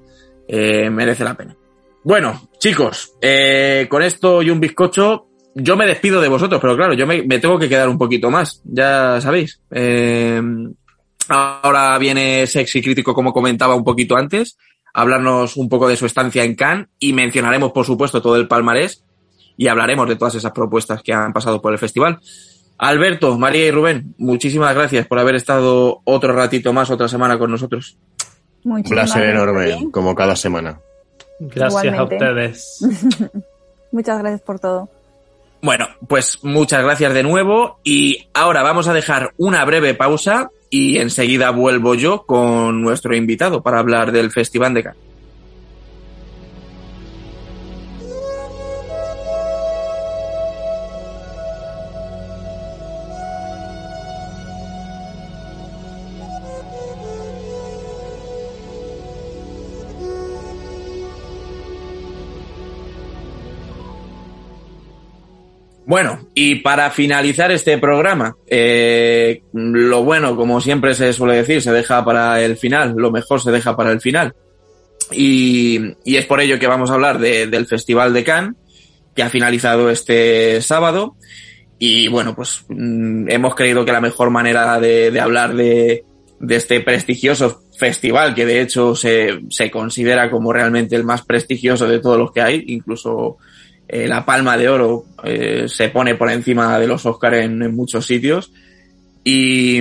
eh, 0.48 0.90
merece 0.90 1.26
la 1.26 1.36
pena. 1.36 1.58
Bueno, 2.04 2.50
chicos, 2.58 3.18
eh, 3.22 3.88
con 3.90 4.02
esto 4.02 4.42
y 4.42 4.50
un 4.50 4.62
bizcocho, 4.62 5.29
yo 5.62 5.76
me 5.76 5.86
despido 5.86 6.22
de 6.22 6.28
vosotros, 6.28 6.60
pero 6.62 6.76
claro, 6.76 6.94
yo 6.94 7.06
me, 7.08 7.24
me 7.24 7.40
tengo 7.40 7.60
que 7.60 7.70
quedar 7.70 7.90
un 7.90 7.98
poquito 7.98 8.30
más, 8.30 8.62
ya 8.66 9.20
sabéis. 9.22 9.62
Eh, 9.72 10.42
ahora 11.28 11.98
viene 11.98 12.48
Sexy 12.48 12.82
Crítico, 12.82 13.14
como 13.14 13.34
comentaba 13.34 13.76
un 13.76 13.84
poquito 13.84 14.16
antes, 14.16 14.58
a 14.94 15.02
hablarnos 15.02 15.58
un 15.58 15.70
poco 15.70 15.88
de 15.88 15.98
su 15.98 16.06
estancia 16.06 16.44
en 16.44 16.56
Cannes 16.56 16.88
y 17.00 17.14
mencionaremos, 17.14 17.72
por 17.72 17.86
supuesto, 17.86 18.22
todo 18.22 18.36
el 18.36 18.48
palmarés 18.48 19.04
y 19.58 19.68
hablaremos 19.68 20.08
de 20.08 20.16
todas 20.16 20.36
esas 20.36 20.52
propuestas 20.52 21.04
que 21.04 21.14
han 21.14 21.34
pasado 21.34 21.62
por 21.62 21.74
el 21.74 21.80
festival. 21.80 22.20
Alberto, 22.78 23.38
María 23.38 23.66
y 23.66 23.72
Rubén, 23.72 24.16
muchísimas 24.18 24.74
gracias 24.74 25.06
por 25.06 25.20
haber 25.20 25.36
estado 25.36 26.00
otro 26.06 26.34
ratito 26.34 26.72
más, 26.72 26.90
otra 26.90 27.10
semana 27.10 27.38
con 27.38 27.52
nosotros. 27.52 27.98
Un 28.64 28.84
placer 28.84 29.30
enorme, 29.30 29.90
como 29.92 30.16
cada 30.16 30.36
semana. 30.36 30.80
Gracias 31.40 31.84
Igualmente. 31.84 32.00
a 32.00 32.30
ustedes. 32.30 32.80
Muchas 33.92 34.20
gracias 34.20 34.42
por 34.42 34.60
todo. 34.60 34.90
Bueno, 35.62 35.88
pues 36.08 36.40
muchas 36.44 36.84
gracias 36.84 37.14
de 37.14 37.24
nuevo 37.24 37.80
y 37.84 38.28
ahora 38.34 38.64
vamos 38.64 38.88
a 38.88 38.94
dejar 38.94 39.34
una 39.38 39.66
breve 39.66 39.94
pausa 39.94 40.52
y 40.70 40.98
enseguida 41.00 41.50
vuelvo 41.50 41.96
yo 41.96 42.24
con 42.26 42.82
nuestro 42.82 43.16
invitado 43.16 43.62
para 43.62 43.80
hablar 43.80 44.12
del 44.12 44.32
Festival 44.32 44.74
de 44.74 44.84
Cannes. 44.84 45.09
Bueno, 65.90 66.20
y 66.36 66.58
para 66.58 66.92
finalizar 66.92 67.52
este 67.52 67.80
programa, 67.80 68.38
eh, 68.46 69.42
lo 69.54 70.04
bueno, 70.04 70.36
como 70.36 70.62
siempre 70.62 70.94
se 70.94 71.14
suele 71.14 71.38
decir, 71.38 71.64
se 71.64 71.72
deja 71.72 72.06
para 72.06 72.44
el 72.44 72.58
final, 72.58 72.94
lo 72.96 73.10
mejor 73.10 73.42
se 73.42 73.50
deja 73.50 73.76
para 73.76 73.92
el 73.92 74.00
final. 74.00 74.36
Y, 75.12 75.80
y 76.06 76.18
es 76.18 76.28
por 76.28 76.42
ello 76.42 76.60
que 76.60 76.68
vamos 76.68 76.92
a 76.92 76.94
hablar 76.94 77.18
de, 77.18 77.48
del 77.48 77.66
Festival 77.66 78.14
de 78.14 78.24
Cannes, 78.24 78.54
que 79.16 79.24
ha 79.24 79.32
finalizado 79.32 79.90
este 79.90 80.62
sábado. 80.62 81.16
Y 81.80 82.08
bueno, 82.08 82.36
pues 82.36 82.66
mm, 82.70 83.28
hemos 83.32 83.56
creído 83.56 83.84
que 83.84 83.92
la 83.92 84.00
mejor 84.00 84.30
manera 84.30 84.80
de, 84.80 85.10
de 85.10 85.20
hablar 85.20 85.56
de, 85.56 86.04
de, 86.40 86.56
este 86.56 86.82
prestigioso 86.82 87.64
festival, 87.80 88.36
que 88.36 88.46
de 88.46 88.62
hecho 88.62 88.94
se, 88.94 89.40
se 89.50 89.72
considera 89.72 90.30
como 90.30 90.54
realmente 90.54 90.96
el 90.96 91.04
más 91.04 91.26
prestigioso 91.26 91.88
de 91.88 91.98
todos 91.98 92.20
los 92.20 92.32
que 92.32 92.42
hay, 92.42 92.64
incluso 92.68 93.38
eh, 93.92 94.08
la 94.08 94.24
palma 94.24 94.56
de 94.56 94.70
oro 94.70 95.06
eh, 95.24 95.66
se 95.68 95.90
pone 95.90 96.14
por 96.14 96.30
encima 96.30 96.78
de 96.78 96.86
los 96.86 97.08
Oscars 97.08 97.38
en, 97.38 97.76
muchos 97.76 98.06
sitios. 98.06 98.52
Y, 99.24 99.80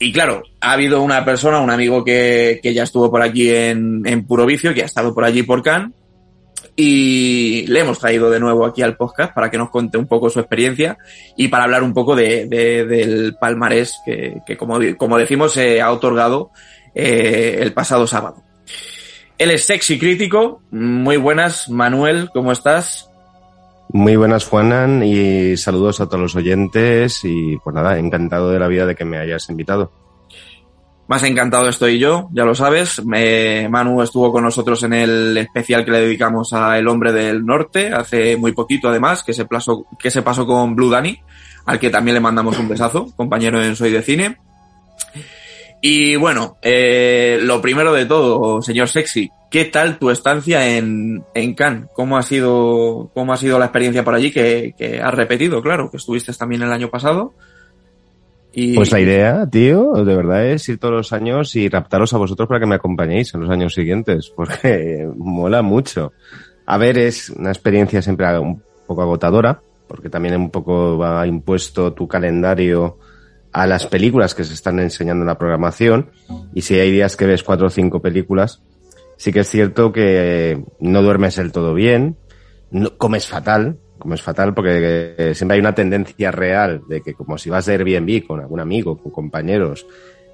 y, 0.00 0.12
claro, 0.12 0.42
ha 0.60 0.72
habido 0.72 1.02
una 1.02 1.22
persona, 1.22 1.60
un 1.60 1.70
amigo 1.70 2.02
que, 2.02 2.60
que 2.62 2.72
ya 2.72 2.84
estuvo 2.84 3.10
por 3.10 3.20
aquí 3.20 3.50
en, 3.50 4.02
en, 4.06 4.26
Puro 4.26 4.46
Vicio, 4.46 4.72
que 4.72 4.82
ha 4.82 4.86
estado 4.86 5.14
por 5.14 5.24
allí 5.24 5.42
por 5.42 5.62
Cannes, 5.62 5.92
y 6.76 7.66
le 7.68 7.80
hemos 7.80 7.98
traído 7.98 8.30
de 8.30 8.40
nuevo 8.40 8.64
aquí 8.64 8.80
al 8.80 8.96
podcast 8.96 9.34
para 9.34 9.50
que 9.50 9.58
nos 9.58 9.68
cuente 9.68 9.98
un 9.98 10.06
poco 10.06 10.30
su 10.30 10.40
experiencia 10.40 10.96
y 11.36 11.48
para 11.48 11.64
hablar 11.64 11.82
un 11.82 11.92
poco 11.92 12.16
de, 12.16 12.46
de 12.46 12.86
del 12.86 13.36
palmarés 13.38 14.00
que, 14.06 14.40
que 14.46 14.56
como, 14.56 14.78
como, 14.96 15.18
decimos, 15.18 15.52
se 15.52 15.82
ha 15.82 15.92
otorgado 15.92 16.50
eh, 16.94 17.58
el 17.60 17.74
pasado 17.74 18.06
sábado. 18.06 18.42
Él 19.36 19.50
es 19.50 19.66
sexy 19.66 19.98
crítico. 19.98 20.62
Muy 20.70 21.18
buenas, 21.18 21.68
Manuel, 21.68 22.30
¿cómo 22.32 22.52
estás? 22.52 23.11
Muy 23.94 24.16
buenas, 24.16 24.46
Juanan, 24.46 25.02
y 25.02 25.56
saludos 25.58 26.00
a 26.00 26.06
todos 26.06 26.20
los 26.20 26.36
oyentes. 26.36 27.20
Y 27.24 27.58
pues 27.58 27.74
nada, 27.74 27.98
encantado 27.98 28.50
de 28.50 28.58
la 28.58 28.68
vida 28.68 28.86
de 28.86 28.94
que 28.94 29.04
me 29.04 29.18
hayas 29.18 29.48
invitado. 29.50 29.92
Más 31.08 31.22
encantado 31.24 31.68
estoy 31.68 31.98
yo, 31.98 32.30
ya 32.32 32.44
lo 32.44 32.54
sabes. 32.54 33.04
Manu 33.04 34.00
estuvo 34.00 34.32
con 34.32 34.44
nosotros 34.44 34.82
en 34.84 34.94
el 34.94 35.36
especial 35.36 35.84
que 35.84 35.90
le 35.90 36.00
dedicamos 36.00 36.54
a 36.54 36.78
El 36.78 36.88
Hombre 36.88 37.12
del 37.12 37.44
Norte, 37.44 37.92
hace 37.92 38.36
muy 38.38 38.52
poquito 38.52 38.88
además, 38.88 39.22
que 39.22 39.34
se, 39.34 39.44
pasó, 39.44 39.84
que 39.98 40.10
se 40.10 40.22
pasó 40.22 40.46
con 40.46 40.74
Blue 40.74 40.88
Danny, 40.88 41.20
al 41.66 41.78
que 41.78 41.90
también 41.90 42.14
le 42.14 42.20
mandamos 42.20 42.58
un 42.58 42.68
besazo, 42.68 43.12
compañero 43.14 43.62
en 43.62 43.76
Soy 43.76 43.90
de 43.90 44.00
Cine. 44.00 44.38
Y 45.84 46.14
bueno, 46.14 46.58
eh, 46.62 47.40
lo 47.42 47.60
primero 47.60 47.92
de 47.92 48.06
todo, 48.06 48.62
señor 48.62 48.88
Sexy, 48.88 49.28
¿qué 49.50 49.64
tal 49.64 49.98
tu 49.98 50.10
estancia 50.10 50.76
en, 50.76 51.24
en 51.34 51.54
Cannes? 51.54 51.88
¿Cómo 51.92 52.16
ha 52.16 52.22
sido, 52.22 53.10
cómo 53.12 53.32
ha 53.32 53.36
sido 53.36 53.58
la 53.58 53.64
experiencia 53.64 54.04
por 54.04 54.14
allí 54.14 54.30
que, 54.30 54.76
que 54.78 55.00
has 55.00 55.12
repetido, 55.12 55.60
claro, 55.60 55.90
que 55.90 55.96
estuviste 55.96 56.32
también 56.34 56.62
el 56.62 56.72
año 56.72 56.88
pasado? 56.88 57.34
Y... 58.52 58.76
Pues 58.76 58.92
la 58.92 59.00
idea, 59.00 59.44
tío, 59.50 59.92
de 60.04 60.14
verdad 60.14 60.46
es 60.46 60.68
ir 60.68 60.78
todos 60.78 60.94
los 60.94 61.12
años 61.12 61.56
y 61.56 61.68
raptaros 61.68 62.14
a 62.14 62.18
vosotros 62.18 62.46
para 62.48 62.60
que 62.60 62.66
me 62.66 62.76
acompañéis 62.76 63.34
en 63.34 63.40
los 63.40 63.50
años 63.50 63.74
siguientes, 63.74 64.32
porque 64.36 65.08
mola 65.16 65.62
mucho. 65.62 66.12
A 66.64 66.78
ver, 66.78 66.96
es 66.96 67.28
una 67.30 67.50
experiencia 67.50 68.00
siempre 68.02 68.38
un 68.38 68.62
poco 68.86 69.02
agotadora, 69.02 69.60
porque 69.88 70.08
también 70.08 70.36
un 70.36 70.50
poco 70.50 70.96
va 70.96 71.26
impuesto 71.26 71.92
tu 71.92 72.06
calendario 72.06 72.98
a 73.52 73.66
las 73.66 73.86
películas 73.86 74.34
que 74.34 74.44
se 74.44 74.54
están 74.54 74.78
enseñando 74.78 75.22
en 75.22 75.28
la 75.28 75.38
programación 75.38 76.10
y 76.54 76.62
si 76.62 76.78
hay 76.78 76.90
días 76.90 77.16
que 77.16 77.26
ves 77.26 77.42
cuatro 77.42 77.66
o 77.66 77.70
cinco 77.70 78.00
películas, 78.00 78.62
sí 79.16 79.32
que 79.32 79.40
es 79.40 79.48
cierto 79.48 79.92
que 79.92 80.64
no 80.80 81.02
duermes 81.02 81.36
del 81.36 81.52
todo 81.52 81.74
bien, 81.74 82.16
no, 82.70 82.96
comes 82.96 83.28
fatal, 83.28 83.78
comes 83.98 84.22
fatal 84.22 84.54
porque 84.54 85.14
eh, 85.16 85.34
siempre 85.34 85.56
hay 85.56 85.60
una 85.60 85.74
tendencia 85.74 86.30
real 86.30 86.82
de 86.88 87.02
que 87.02 87.14
como 87.14 87.36
si 87.38 87.50
vas 87.50 87.66
de 87.66 87.74
Airbnb 87.74 88.26
con 88.26 88.40
algún 88.40 88.60
amigo, 88.60 88.98
con 88.98 89.12
compañeros, 89.12 89.86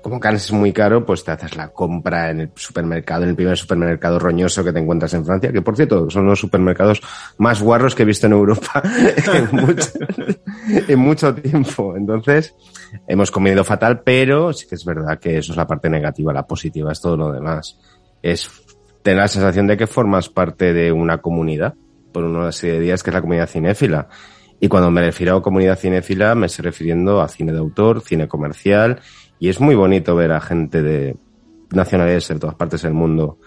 como 0.02 0.20
Cannes 0.20 0.44
es 0.44 0.52
muy 0.52 0.72
caro, 0.72 1.04
pues 1.04 1.24
te 1.24 1.32
haces 1.32 1.56
la 1.56 1.68
compra 1.68 2.30
en 2.30 2.40
el 2.40 2.50
supermercado, 2.54 3.24
en 3.24 3.30
el 3.30 3.36
primer 3.36 3.56
supermercado 3.56 4.18
roñoso 4.18 4.62
que 4.62 4.72
te 4.72 4.78
encuentras 4.78 5.12
en 5.14 5.24
Francia, 5.24 5.52
que 5.52 5.62
por 5.62 5.76
cierto 5.76 6.08
son 6.08 6.26
los 6.26 6.38
supermercados 6.38 7.02
más 7.38 7.60
guarros 7.60 7.94
que 7.94 8.04
he 8.04 8.06
visto 8.06 8.26
en 8.26 8.32
Europa 8.32 8.82
en, 10.88 10.98
mucho, 10.98 11.34
tiempo. 11.34 11.96
Entonces, 11.96 12.54
hemos 13.06 13.30
comido 13.30 13.64
fatal, 13.64 14.02
pero 14.02 14.52
sí 14.52 14.66
que 14.68 14.76
es 14.76 14.84
verdad 14.84 15.18
que 15.18 15.38
eso 15.38 15.52
es 15.52 15.56
la 15.56 15.66
parte 15.66 15.90
negativa, 15.90 16.32
la 16.32 16.46
positiva 16.46 16.92
es 16.92 17.00
todo 17.00 17.16
lo 17.16 17.32
demás. 17.32 17.78
Es 18.22 18.48
tener 19.02 19.20
la 19.20 19.28
sensación 19.28 19.66
de 19.66 19.76
que 19.76 19.86
formas 19.86 20.28
parte 20.28 20.72
de 20.72 20.92
una 20.92 21.18
comunidad 21.18 21.74
por 22.12 22.24
una 22.24 22.52
serie 22.52 22.76
de 22.76 22.80
días 22.80 23.02
que 23.02 23.10
es 23.10 23.14
la 23.14 23.20
comunidad 23.20 23.48
cinéfila. 23.48 24.08
Y 24.60 24.68
cuando 24.68 24.90
me 24.90 25.02
refiero 25.02 25.36
a 25.36 25.42
comunidad 25.42 25.78
cinéfila, 25.78 26.34
me 26.34 26.46
estoy 26.46 26.64
refiriendo 26.64 27.20
a 27.20 27.28
cine 27.28 27.52
de 27.52 27.58
autor, 27.58 28.00
cine 28.00 28.26
comercial 28.26 29.00
y 29.38 29.48
es 29.48 29.60
muy 29.60 29.74
bonito 29.74 30.14
ver 30.16 30.32
a 30.32 30.40
gente 30.40 30.82
de 30.82 31.16
nacionalidades 31.70 32.28
de 32.28 32.38
todas 32.38 32.56
partes 32.56 32.82
del 32.82 32.94
mundo 32.94 33.38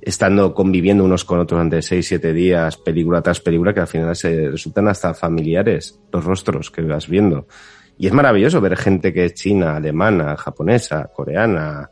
estando 0.00 0.54
conviviendo 0.54 1.04
unos 1.04 1.24
con 1.24 1.40
otros 1.40 1.58
durante 1.58 1.82
seis, 1.82 2.06
siete 2.06 2.32
días, 2.32 2.76
película 2.76 3.20
tras 3.20 3.40
película, 3.40 3.74
que 3.74 3.80
al 3.80 3.86
final 3.86 4.14
se 4.14 4.48
resultan 4.48 4.88
hasta 4.88 5.14
familiares 5.14 6.00
los 6.12 6.24
rostros 6.24 6.70
que 6.70 6.82
vas 6.82 7.08
viendo. 7.08 7.46
Y 7.98 8.06
es 8.06 8.12
maravilloso 8.12 8.60
ver 8.60 8.76
gente 8.76 9.12
que 9.12 9.24
es 9.24 9.34
china, 9.34 9.76
alemana, 9.76 10.36
japonesa, 10.36 11.10
coreana, 11.12 11.90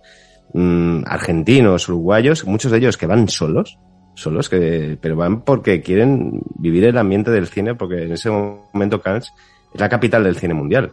mmm, 0.55 1.03
argentinos, 1.05 1.89
uruguayos, 1.89 2.45
muchos 2.45 2.71
de 2.71 2.79
ellos 2.79 2.97
que 2.97 3.07
van 3.07 3.29
solos, 3.29 3.79
solos, 4.15 4.49
que, 4.49 4.97
pero 5.01 5.17
van 5.17 5.43
porque 5.43 5.83
quieren 5.83 6.43
vivir 6.55 6.85
el 6.85 6.97
ambiente 6.97 7.33
del 7.33 7.49
cine, 7.49 7.75
porque 7.75 8.05
en 8.05 8.13
ese 8.13 8.31
momento 8.31 9.01
Cannes 9.01 9.33
es 9.75 9.81
la 9.81 9.89
capital 9.89 10.23
del 10.23 10.37
cine 10.37 10.55
mundial. 10.55 10.93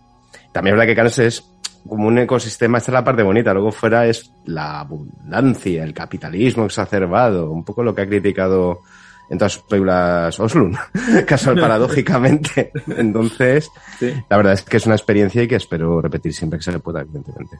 También 0.51 0.73
es 0.75 0.79
verdad 0.79 0.91
que 0.91 0.95
Cannes 0.95 1.19
es 1.19 1.52
como 1.87 2.07
un 2.07 2.17
ecosistema, 2.17 2.77
esta 2.77 2.91
es 2.91 2.93
la 2.93 3.03
parte 3.03 3.23
bonita, 3.23 3.53
luego 3.53 3.71
fuera 3.71 4.07
es 4.07 4.31
la 4.45 4.79
abundancia, 4.79 5.83
el 5.83 5.93
capitalismo 5.93 6.65
exacerbado, 6.65 7.51
un 7.51 7.63
poco 7.63 7.83
lo 7.83 7.93
que 7.93 8.03
ha 8.03 8.07
criticado 8.07 8.81
en 9.29 9.37
todas 9.37 9.53
sus 9.53 9.63
películas 9.63 10.39
Oslun, 10.39 10.77
casual 11.27 11.59
paradójicamente. 11.59 12.71
Entonces, 12.97 13.69
sí. 13.99 14.13
la 14.29 14.37
verdad 14.37 14.53
es 14.53 14.63
que 14.63 14.77
es 14.77 14.85
una 14.85 14.95
experiencia 14.95 15.43
y 15.43 15.47
que 15.47 15.55
espero 15.55 16.01
repetir 16.01 16.33
siempre 16.33 16.59
que 16.59 16.63
se 16.63 16.71
le 16.71 16.79
pueda, 16.79 17.01
evidentemente. 17.01 17.57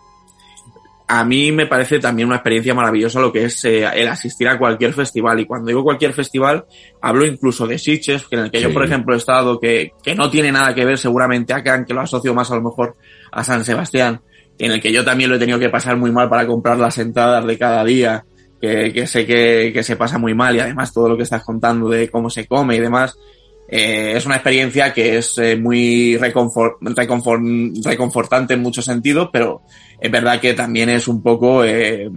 a 1.08 1.24
mí 1.26 1.52
me 1.52 1.68
parece 1.68 2.00
también 2.00 2.28
una 2.28 2.38
experiencia 2.38 2.74
maravillosa 2.74 3.20
lo 3.20 3.32
que 3.32 3.46
es 3.46 3.66
eh, 3.66 3.86
el 3.94 4.08
asistir 4.08 4.48
a 4.48 4.58
cualquier 4.58 4.94
festival. 4.94 5.40
Y 5.40 5.46
cuando 5.46 5.68
digo 5.68 5.84
cualquier 5.84 6.14
festival, 6.14 6.66
hablo 7.02 7.26
incluso 7.26 7.66
de 7.66 7.78
Sitges, 7.78 8.26
en 8.32 8.40
el 8.40 8.52
que 8.52 8.62
yo, 8.62 8.72
por 8.74 8.86
ejemplo, 8.86 9.14
he 9.14 9.18
estado, 9.18 9.60
que, 9.60 9.94
que 10.04 10.16
no 10.16 10.30
tiene 10.30 10.52
nada 10.52 10.74
que 10.74 10.86
ver 10.86 10.98
seguramente 10.98 11.54
a 11.54 11.64
Cannes, 11.64 11.88
que 11.88 11.94
lo 11.94 12.02
asocio 12.02 12.34
más 12.34 12.52
a 12.52 12.56
lo 12.56 12.62
mejor 12.62 12.96
a 13.34 13.44
San 13.44 13.66
Sebastián, 13.66 14.22
en 14.60 14.72
el 14.72 14.82
que 14.82 14.92
yo 14.92 15.04
también 15.04 15.30
lo 15.30 15.36
he 15.38 15.40
tenido 15.40 15.60
que 15.60 15.70
pasar 15.70 15.98
muy 15.98 16.12
mal 16.12 16.30
para 16.30 16.46
comprar 16.46 16.78
las 16.78 16.98
entradas 16.98 17.46
de 17.46 17.58
cada 17.58 17.84
día, 17.84 18.26
que, 18.62 19.06
sé 19.08 19.26
que, 19.26 19.84
se 19.84 19.96
pasa 19.98 20.18
muy 20.18 20.34
mal 20.34 20.56
y 20.56 20.60
además 20.62 20.94
todo 20.94 21.10
lo 21.10 21.18
que 21.18 21.24
estás 21.24 21.44
contando 21.44 21.90
de 21.90 22.10
cómo 22.10 22.30
se 22.30 22.46
come 22.48 22.78
y 22.78 22.80
demás. 22.80 23.18
eh, 23.68 24.14
es 24.16 24.26
una 24.26 24.36
experiencia 24.36 24.94
que 24.94 25.18
es 25.18 25.38
eh, 25.38 25.56
muy 25.58 26.16
reconfor- 26.18 26.78
reconfor- 26.80 27.84
reconfortante 27.84 28.54
en 28.54 28.62
muchos 28.62 28.86
sentidos, 28.86 29.30
pero 29.34 29.62
es 30.00 30.12
verdad 30.12 30.40
que 30.40 30.54
también 30.54 30.90
es 30.90 31.08
un 31.08 31.22
poco 31.22 31.66
eh, 31.66 32.10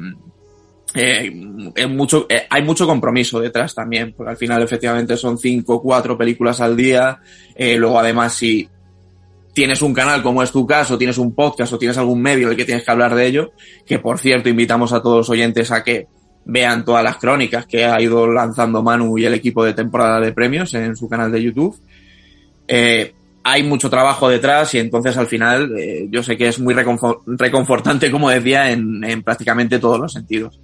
hay 0.94 2.62
mucho 2.62 2.86
compromiso 2.86 3.40
detrás 3.40 3.74
también 3.74 4.14
porque 4.16 4.30
al 4.30 4.36
final 4.36 4.62
efectivamente 4.62 5.16
son 5.16 5.38
cinco 5.38 5.74
o 5.74 5.82
cuatro 5.82 6.16
películas 6.16 6.60
al 6.60 6.76
día 6.76 7.18
luego 7.58 7.98
además 7.98 8.34
si 8.34 8.68
tienes 9.56 9.80
un 9.80 9.94
canal 9.94 10.22
como 10.22 10.42
es 10.42 10.52
tu 10.52 10.66
caso 10.66 10.98
tienes 10.98 11.16
un 11.16 11.34
podcast 11.34 11.72
o 11.72 11.78
tienes 11.78 11.96
algún 11.96 12.20
medio 12.20 12.44
en 12.46 12.50
el 12.50 12.56
que 12.58 12.66
tienes 12.66 12.84
que 12.84 12.90
hablar 12.90 13.14
de 13.14 13.26
ello 13.26 13.52
que 13.86 13.98
por 13.98 14.18
cierto 14.18 14.50
invitamos 14.50 14.92
a 14.92 15.00
todos 15.00 15.16
los 15.16 15.30
oyentes 15.30 15.72
a 15.72 15.82
que 15.82 16.06
vean 16.44 16.84
todas 16.84 17.02
las 17.02 17.16
crónicas 17.16 17.64
que 17.64 17.86
ha 17.86 17.98
ido 18.00 18.30
lanzando 18.30 18.82
Manu 18.82 19.16
y 19.16 19.24
el 19.24 19.32
equipo 19.32 19.64
de 19.64 19.72
temporada 19.72 20.20
de 20.20 20.32
premios 20.32 20.74
en 20.74 20.94
su 20.94 21.08
canal 21.08 21.32
de 21.32 21.42
YouTube 21.42 21.74
eh, 22.68 23.14
hay 23.44 23.62
mucho 23.62 23.88
trabajo 23.88 24.28
detrás 24.28 24.74
y 24.74 24.78
entonces 24.78 25.16
al 25.16 25.26
final 25.26 25.72
eh, 25.78 26.06
yo 26.10 26.22
sé 26.22 26.36
que 26.36 26.48
es 26.48 26.58
muy 26.58 26.74
reconfor- 26.74 27.20
reconfortante, 27.26 28.10
como 28.10 28.28
decía, 28.28 28.72
en, 28.72 29.04
en 29.04 29.22
prácticamente 29.22 29.78
todos 29.78 30.00
los 30.00 30.12
sentidos. 30.12 30.58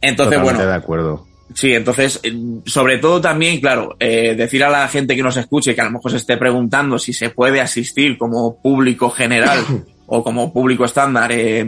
Entonces, 0.00 0.38
Totalmente 0.38 0.54
bueno, 0.64 0.70
de 0.70 0.74
acuerdo. 0.76 1.26
Sí, 1.52 1.72
entonces, 1.74 2.20
eh, 2.22 2.32
sobre 2.64 2.98
todo 2.98 3.20
también, 3.20 3.60
claro, 3.60 3.96
eh, 4.00 4.34
decir 4.34 4.64
a 4.64 4.70
la 4.70 4.88
gente 4.88 5.14
que 5.16 5.22
nos 5.22 5.36
escuche, 5.36 5.74
que 5.74 5.80
a 5.80 5.84
lo 5.84 5.90
mejor 5.92 6.10
se 6.10 6.16
esté 6.18 6.36
preguntando 6.36 6.98
si 6.98 7.12
se 7.12 7.30
puede 7.30 7.60
asistir 7.60 8.16
como 8.16 8.60
público 8.62 9.10
general 9.10 9.58
o 10.06 10.22
como 10.24 10.52
público 10.52 10.84
estándar 10.84 11.30
eh, 11.32 11.66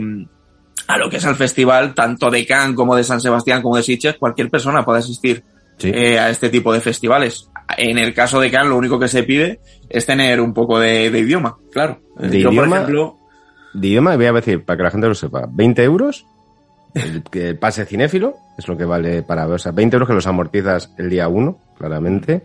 a 0.87 0.97
lo 0.97 1.09
que 1.09 1.17
es 1.17 1.25
el 1.25 1.35
festival, 1.35 1.93
tanto 1.93 2.29
de 2.29 2.45
Cannes 2.45 2.75
como 2.75 2.95
de 2.95 3.03
San 3.03 3.19
Sebastián 3.21 3.61
como 3.61 3.75
de 3.75 3.83
Sitges, 3.83 4.15
cualquier 4.17 4.49
persona 4.49 4.83
puede 4.85 4.99
asistir 4.99 5.43
Sí. 5.79 5.91
eh, 5.93 6.17
a 6.17 6.31
este 6.31 6.49
tipo 6.49 6.73
de 6.73 6.81
festivales. 6.81 7.51
En 7.77 7.99
el 7.99 8.11
caso 8.11 8.39
de 8.39 8.49
Cannes, 8.49 8.69
lo 8.69 8.77
único 8.77 8.97
que 8.97 9.07
se 9.07 9.21
pide 9.21 9.59
es 9.87 10.07
tener 10.07 10.41
un 10.41 10.51
poco 10.51 10.79
de, 10.79 11.11
de 11.11 11.19
idioma, 11.19 11.55
claro. 11.71 11.99
¿De 12.17 12.39
Yo, 12.39 12.45
por 12.49 12.53
idioma? 12.55 12.75
ejemplo, 12.77 13.17
De 13.75 13.87
idioma, 13.89 14.15
voy 14.15 14.25
a 14.25 14.31
decir, 14.33 14.65
para 14.65 14.77
que 14.77 14.83
la 14.83 14.89
gente 14.89 15.07
lo 15.07 15.13
sepa, 15.13 15.47
20 15.47 15.83
euros, 15.83 16.25
el, 16.93 17.23
que 17.23 17.55
pase 17.55 17.85
cinéfilo, 17.85 18.35
es 18.57 18.67
lo 18.67 18.77
que 18.77 18.85
vale 18.85 19.23
para 19.23 19.47
o 19.47 19.57
sea, 19.57 19.71
20 19.71 19.95
euros 19.95 20.07
que 20.07 20.15
los 20.15 20.27
amortizas 20.27 20.93
el 20.97 21.09
día 21.09 21.27
1, 21.27 21.57
claramente, 21.77 22.43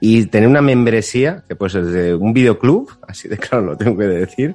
y 0.00 0.26
tener 0.26 0.48
una 0.48 0.60
membresía, 0.60 1.44
que 1.48 1.56
puede 1.56 1.70
ser 1.70 1.84
desde 1.86 2.14
un 2.14 2.32
videoclub, 2.32 2.90
así 3.08 3.28
de 3.28 3.38
claro 3.38 3.64
lo 3.64 3.76
tengo 3.76 3.96
que 3.96 4.06
decir, 4.06 4.54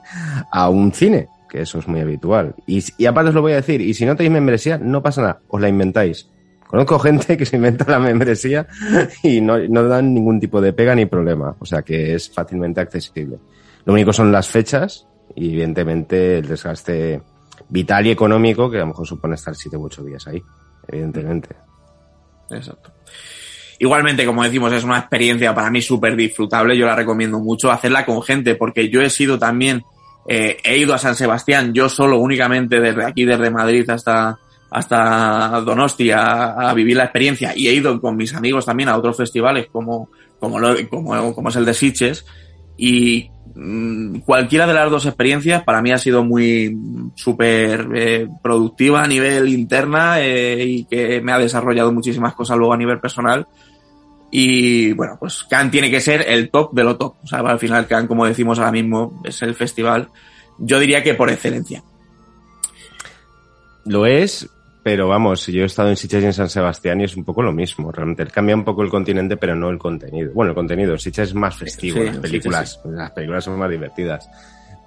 a 0.52 0.70
un 0.70 0.94
cine, 0.94 1.28
que 1.50 1.62
eso 1.62 1.80
es 1.80 1.88
muy 1.88 2.00
habitual. 2.00 2.56
Y, 2.66 2.84
y 2.98 3.06
aparte 3.06 3.30
os 3.30 3.36
lo 3.36 3.42
voy 3.42 3.54
a 3.54 3.58
decir, 3.58 3.82
y 3.82 3.94
si 3.94 4.06
no 4.06 4.16
tenéis 4.16 4.34
membresía, 4.34 4.78
no 4.78 5.02
pasa 5.02 5.22
nada, 5.22 5.42
os 5.48 5.60
la 5.62 5.70
inventáis. 5.70 6.30
Conozco 6.72 7.00
gente 7.00 7.36
que 7.36 7.46
se 7.46 7.58
inventa 7.58 7.84
la 7.92 8.00
membresía 8.00 8.66
y 9.24 9.42
no, 9.42 9.58
no 9.58 9.84
dan 9.90 10.14
ningún 10.14 10.40
tipo 10.40 10.62
de 10.62 10.72
pega 10.72 10.96
ni 10.96 11.06
problema. 11.06 11.54
O 11.60 11.66
sea 11.66 11.82
que 11.82 12.16
es 12.16 12.30
fácilmente 12.30 12.80
accesible. 12.80 13.40
Lo 13.84 13.92
único 13.92 14.14
son 14.14 14.32
las 14.32 14.48
fechas 14.48 15.06
y 15.36 15.50
evidentemente 15.50 16.38
el 16.38 16.48
desgaste 16.48 17.22
vital 17.72 18.06
y 18.06 18.12
económico 18.12 18.70
que 18.70 18.78
a 18.78 18.82
lo 18.82 18.88
mejor 18.88 19.08
supone 19.08 19.36
estar 19.36 19.56
siete 19.56 19.78
u 19.78 19.86
ocho 19.86 20.04
días 20.04 20.28
ahí. 20.28 20.44
Evidentemente. 20.88 21.56
Exacto. 22.50 22.92
Igualmente, 23.80 24.26
como 24.26 24.44
decimos, 24.44 24.72
es 24.74 24.84
una 24.84 25.00
experiencia 25.00 25.56
para 25.56 25.72
mí 25.72 25.82
súper 25.82 26.16
disfrutable. 26.16 26.78
Yo 26.78 26.86
la 26.86 26.96
recomiendo 26.96 27.40
mucho 27.40 27.72
hacerla 27.72 28.06
con 28.06 28.22
gente, 28.22 28.54
porque 28.56 28.90
yo 28.90 29.02
he 29.02 29.10
sido 29.10 29.40
también, 29.40 29.82
eh, 30.28 30.58
he 30.64 30.78
ido 30.78 30.94
a 30.94 31.00
San 31.00 31.16
Sebastián, 31.16 31.74
yo 31.74 31.90
solo, 31.90 32.20
únicamente 32.20 32.80
desde 32.80 33.04
aquí, 33.06 33.26
desde 33.26 33.50
Madrid 33.50 33.90
hasta, 33.90 34.38
hasta 34.70 35.62
Donosti 35.66 36.12
a, 36.12 36.72
vivir 36.76 36.98
la 36.98 37.06
experiencia. 37.06 37.54
Y 37.56 37.70
he 37.70 37.74
ido 37.74 38.00
con 38.00 38.18
mis 38.18 38.36
amigos 38.36 38.66
también 38.66 38.90
a 38.90 38.98
otros 38.98 39.18
festivales 39.18 39.68
como, 39.72 40.10
como, 40.40 40.60
lo- 40.60 40.76
como, 40.90 41.34
como 41.34 41.50
es 41.50 41.56
el 41.56 41.66
de 41.66 41.74
Sitges. 41.74 42.26
Y 42.78 43.30
cualquiera 44.26 44.68
de 44.68 44.74
las 44.74 44.90
dos 44.90 45.06
experiencias 45.06 45.64
para 45.64 45.82
mí 45.82 45.92
ha 45.92 45.98
sido 45.98 46.24
muy 46.24 46.78
súper 47.16 47.90
eh, 47.94 48.28
productiva 48.42 49.04
a 49.04 49.08
nivel 49.08 49.50
interna 49.50 50.22
eh, 50.22 50.64
y 50.66 50.84
que 50.86 51.22
me 51.22 51.32
ha 51.32 51.38
desarrollado 51.38 51.92
muchísimas 51.92 52.34
cosas 52.34 52.58
luego 52.58 52.74
a 52.74 52.78
nivel 52.78 53.00
personal. 53.00 53.48
Y 54.32 54.94
bueno, 54.94 55.18
pues 55.20 55.44
Cannes 55.44 55.72
tiene 55.72 55.92
que 55.92 56.00
ser 56.00 56.26
el 56.28 56.50
top 56.50 56.74
de 56.74 56.84
lo 56.84 56.98
top. 56.98 57.16
O 57.24 57.28
sea, 57.28 57.40
al 57.40 57.60
final 57.60 57.88
Cannes, 57.88 58.08
como 58.08 58.26
decimos 58.26 58.60
ahora 58.60 58.72
mismo, 58.72 59.22
es 59.26 59.42
el 59.42 59.56
festival, 59.56 60.10
yo 60.58 60.80
diría 60.80 61.04
que 61.04 61.14
por 61.14 61.30
excelencia. 61.30 61.84
Lo 63.86 64.06
es, 64.06 64.50
pero 64.84 65.08
vamos, 65.08 65.46
yo 65.48 65.62
he 65.62 65.66
estado 65.66 65.90
en 65.90 65.96
Sitges 65.96 66.24
y 66.24 66.26
en 66.28 66.34
San 66.34 66.50
Sebastián 66.50 67.02
y 67.02 67.04
es 67.04 67.16
un 67.16 67.24
poco 67.24 67.42
lo 67.42 67.52
mismo. 67.52 67.92
Realmente 67.92 68.26
cambia 68.28 68.56
un 68.56 68.64
poco 68.64 68.82
el 68.84 68.90
continente, 68.90 69.38
pero 69.38 69.56
no 69.56 69.70
el 69.70 69.78
contenido. 69.78 70.32
Bueno, 70.34 70.52
el 70.52 70.56
contenido, 70.56 70.98
Sitges 70.98 71.30
es 71.30 71.36
más 71.36 71.56
festivo, 71.58 72.00
Sí, 72.00 72.06
las 72.06 72.16
sí, 72.16 72.22
películas, 72.22 72.82
las 72.86 73.12
películas 73.12 73.44
son 73.44 73.60
más 73.60 73.70
divertidas. 73.70 74.30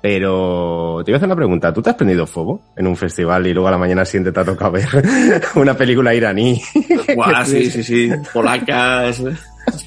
Pero 0.02 1.00
te 1.02 1.10
voy 1.10 1.14
a 1.14 1.16
hacer 1.16 1.28
una 1.28 1.36
pregunta. 1.36 1.72
¿Tú 1.72 1.80
te 1.80 1.88
has 1.88 1.96
prendido 1.96 2.26
fuego 2.26 2.60
en 2.76 2.86
un 2.86 2.94
festival 2.94 3.46
y 3.46 3.54
luego 3.54 3.68
a 3.68 3.70
la 3.70 3.78
mañana 3.78 4.04
siguiente 4.04 4.32
te 4.32 4.40
ha 4.40 4.44
tocado 4.44 4.72
ver 4.72 4.86
una 5.54 5.74
película 5.74 6.14
iraní? 6.14 6.60
Guau, 7.14 7.44
sí, 7.46 7.70
sí, 7.70 7.82
sí. 7.82 8.10
Polacas. 8.32 9.22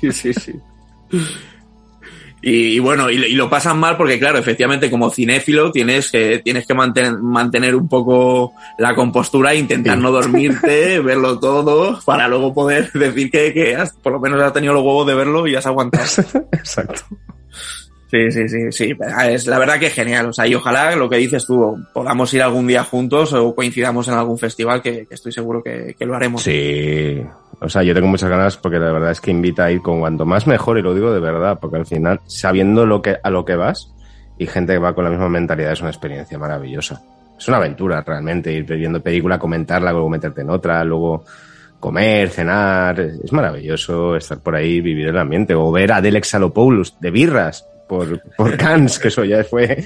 Sí, 0.02 0.12
sí, 0.12 0.34
sí. 0.34 0.60
Y, 2.42 2.76
y 2.76 2.80
bueno, 2.80 3.10
y, 3.10 3.16
y 3.16 3.34
lo 3.34 3.50
pasan 3.50 3.80
mal 3.80 3.98
porque, 3.98 4.20
claro, 4.20 4.38
efectivamente, 4.38 4.92
como 4.92 5.10
cinéfilo 5.10 5.72
tienes 5.72 6.12
que, 6.12 6.40
tienes 6.40 6.68
que 6.68 6.74
mantener, 6.76 7.18
mantener 7.18 7.76
un 7.76 7.88
poco 7.90 8.54
la 8.78 8.94
compostura 8.94 9.54
e 9.54 9.58
intentar 9.58 9.98
Sí. 9.98 10.04
no 10.04 10.12
dormirte, 10.12 11.00
verlo 11.04 11.40
todo, 11.40 12.00
para 12.06 12.28
luego 12.28 12.54
poder 12.54 12.92
decir 12.94 13.32
que, 13.32 13.54
que 13.54 13.76
has, 13.76 13.92
por 13.94 14.14
lo 14.14 14.20
menos 14.20 14.40
has 14.42 14.54
tenido 14.54 14.74
los 14.74 14.84
huevos 14.84 15.08
de 15.08 15.16
verlo 15.16 15.48
y 15.48 15.56
has 15.56 15.66
aguantado. 15.66 16.06
Exacto. 16.54 17.02
Sí, 18.10 18.32
sí, 18.32 18.48
sí, 18.48 18.72
sí. 18.72 18.96
Es 19.30 19.48
la 19.48 19.60
verdad 19.60 19.80
que 19.80 19.88
es 19.88 19.94
genial. 19.94 20.28
O 20.28 20.34
sea, 20.34 20.48
y 20.48 20.56
ojalá 20.56 20.96
lo 20.96 21.10
que 21.10 21.18
dices 21.18 21.46
tú, 21.46 21.78
podamos 21.94 22.34
ir 22.34 22.42
algún 22.42 22.66
día 22.66 22.84
juntos 22.86 23.34
o 23.34 23.54
coincidamos 23.54 24.08
en 24.08 24.14
algún 24.14 24.38
festival 24.38 24.82
que, 24.82 25.06
que 25.06 25.16
estoy 25.16 25.34
seguro 25.34 25.62
que, 25.62 25.94
que 26.00 26.06
lo 26.06 26.16
haremos. 26.16 26.42
Sí, 26.44 27.22
o 27.60 27.70
sea, 27.70 27.84
yo 27.84 27.94
tengo 27.94 28.08
muchas 28.08 28.30
ganas 28.30 28.58
porque 28.58 28.80
la 28.80 28.92
verdad 28.92 29.12
es 29.12 29.22
que 29.22 29.32
invita 29.32 29.66
a 29.66 29.72
ir 29.72 29.82
con 29.82 30.00
cuanto 30.00 30.26
más 30.26 30.46
mejor 30.48 30.78
y 30.78 30.82
lo 30.82 30.94
digo 30.94 31.12
de 31.12 31.20
verdad, 31.20 31.58
porque 31.60 31.78
al 31.78 31.86
final, 31.86 32.20
sabiendo 32.26 32.86
lo 32.86 33.02
que, 33.02 33.18
a 33.22 33.30
lo 33.30 33.46
que 33.46 33.56
vas 33.56 33.94
y 34.38 34.46
gente 34.46 34.74
que 34.74 34.80
va 34.80 34.94
con 34.94 35.04
la 35.04 35.10
misma 35.10 35.30
mentalidad 35.30 35.72
es 35.72 35.82
una 35.82 35.90
experiencia 35.90 36.38
maravillosa. 36.38 37.02
Es 37.38 37.48
una 37.48 37.58
aventura 37.58 38.02
realmente, 38.02 38.52
ir 38.52 38.64
viendo 38.66 39.00
película, 39.02 39.38
comentarla, 39.40 39.92
luego 39.92 40.10
meterte 40.10 40.42
en 40.42 40.50
otra, 40.50 40.84
luego 40.84 41.24
comer, 41.80 42.30
cenar, 42.30 43.00
es 43.00 43.32
maravilloso 43.32 44.16
estar 44.16 44.40
por 44.40 44.56
ahí, 44.56 44.82
vivir 44.82 45.08
el 45.08 45.18
ambiente, 45.18 45.54
o 45.54 45.72
ver 45.72 45.92
a 45.92 46.02
Delek 46.02 46.24
Salopoulos 46.24 47.00
de 47.00 47.12
birras 47.12 47.64
por, 47.88 48.20
por 48.36 48.58
Cannes, 48.58 48.98
que 48.98 49.10
eso 49.10 49.24
ya 49.24 49.44
fue 49.44 49.84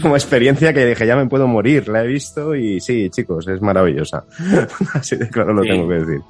como 0.00 0.16
experiencia 0.16 0.72
que 0.72 0.86
dije, 0.86 1.06
ya 1.06 1.16
me 1.16 1.26
puedo 1.26 1.46
morir, 1.46 1.88
la 1.88 2.02
he 2.02 2.06
visto 2.06 2.54
y 2.54 2.80
sí, 2.80 3.10
chicos, 3.10 3.46
es 3.48 3.60
maravillosa. 3.60 4.24
Así 4.94 5.16
de 5.16 5.28
claro 5.28 5.52
lo 5.52 5.62
Sí. 5.62 5.68
tengo 5.68 5.88
que 5.88 5.94
decir. 5.94 6.20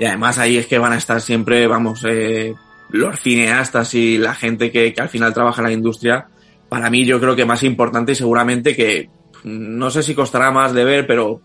Y 0.00 0.04
además 0.06 0.38
ahí 0.38 0.56
es 0.56 0.66
que 0.66 0.78
van 0.78 0.94
a 0.94 0.96
estar 0.96 1.20
siempre, 1.20 1.66
vamos, 1.68 2.04
eh, 2.08 2.54
los 2.88 3.20
cineastas 3.20 3.94
y 3.94 4.18
la 4.18 4.34
gente 4.34 4.72
que, 4.72 4.92
que 4.92 5.00
al 5.00 5.10
final 5.10 5.32
trabaja 5.32 5.60
en 5.60 5.66
la 5.68 5.72
industria. 5.72 6.26
Para 6.68 6.90
mí 6.90 7.04
yo 7.04 7.20
creo 7.20 7.36
que 7.36 7.44
más 7.44 7.62
importante 7.62 8.12
y 8.12 8.14
seguramente 8.16 8.74
que 8.74 9.08
no 9.44 9.90
sé 9.90 10.02
si 10.02 10.14
costará 10.14 10.50
más 10.50 10.72
de 10.72 10.84
ver, 10.84 11.06
pero 11.06 11.40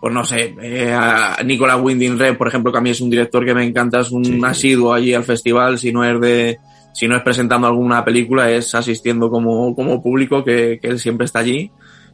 pues 0.00 0.14
no 0.14 0.22
sé, 0.22 0.54
eh, 0.62 0.92
a 0.92 1.38
Nicolas 1.44 1.80
Winding 1.80 2.18
Refn, 2.18 2.36
por 2.36 2.46
ejemplo, 2.46 2.70
que 2.70 2.78
a 2.78 2.80
mí 2.80 2.90
es 2.90 3.00
un 3.00 3.10
director 3.10 3.44
que 3.44 3.54
me 3.54 3.64
encanta, 3.64 4.00
es 4.00 4.10
un 4.12 4.24
Sí. 4.24 4.40
asiduo 4.44 4.92
allí 4.94 5.12
al 5.12 5.24
festival, 5.24 5.76
si 5.78 5.90
no 5.92 6.04
es 6.04 6.20
de, 6.20 6.58
si 6.94 7.08
no 7.08 7.16
es 7.16 7.22
presentando 7.22 7.66
alguna 7.66 8.04
película, 8.04 8.50
es 8.50 8.74
asistiendo 8.76 9.28
como, 9.28 9.74
como 9.74 10.00
público, 10.02 10.44
que, 10.44 10.78
que 10.80 10.88
él 10.88 10.98
siempre 11.00 11.24
está 11.24 11.40
allí. 11.40 11.72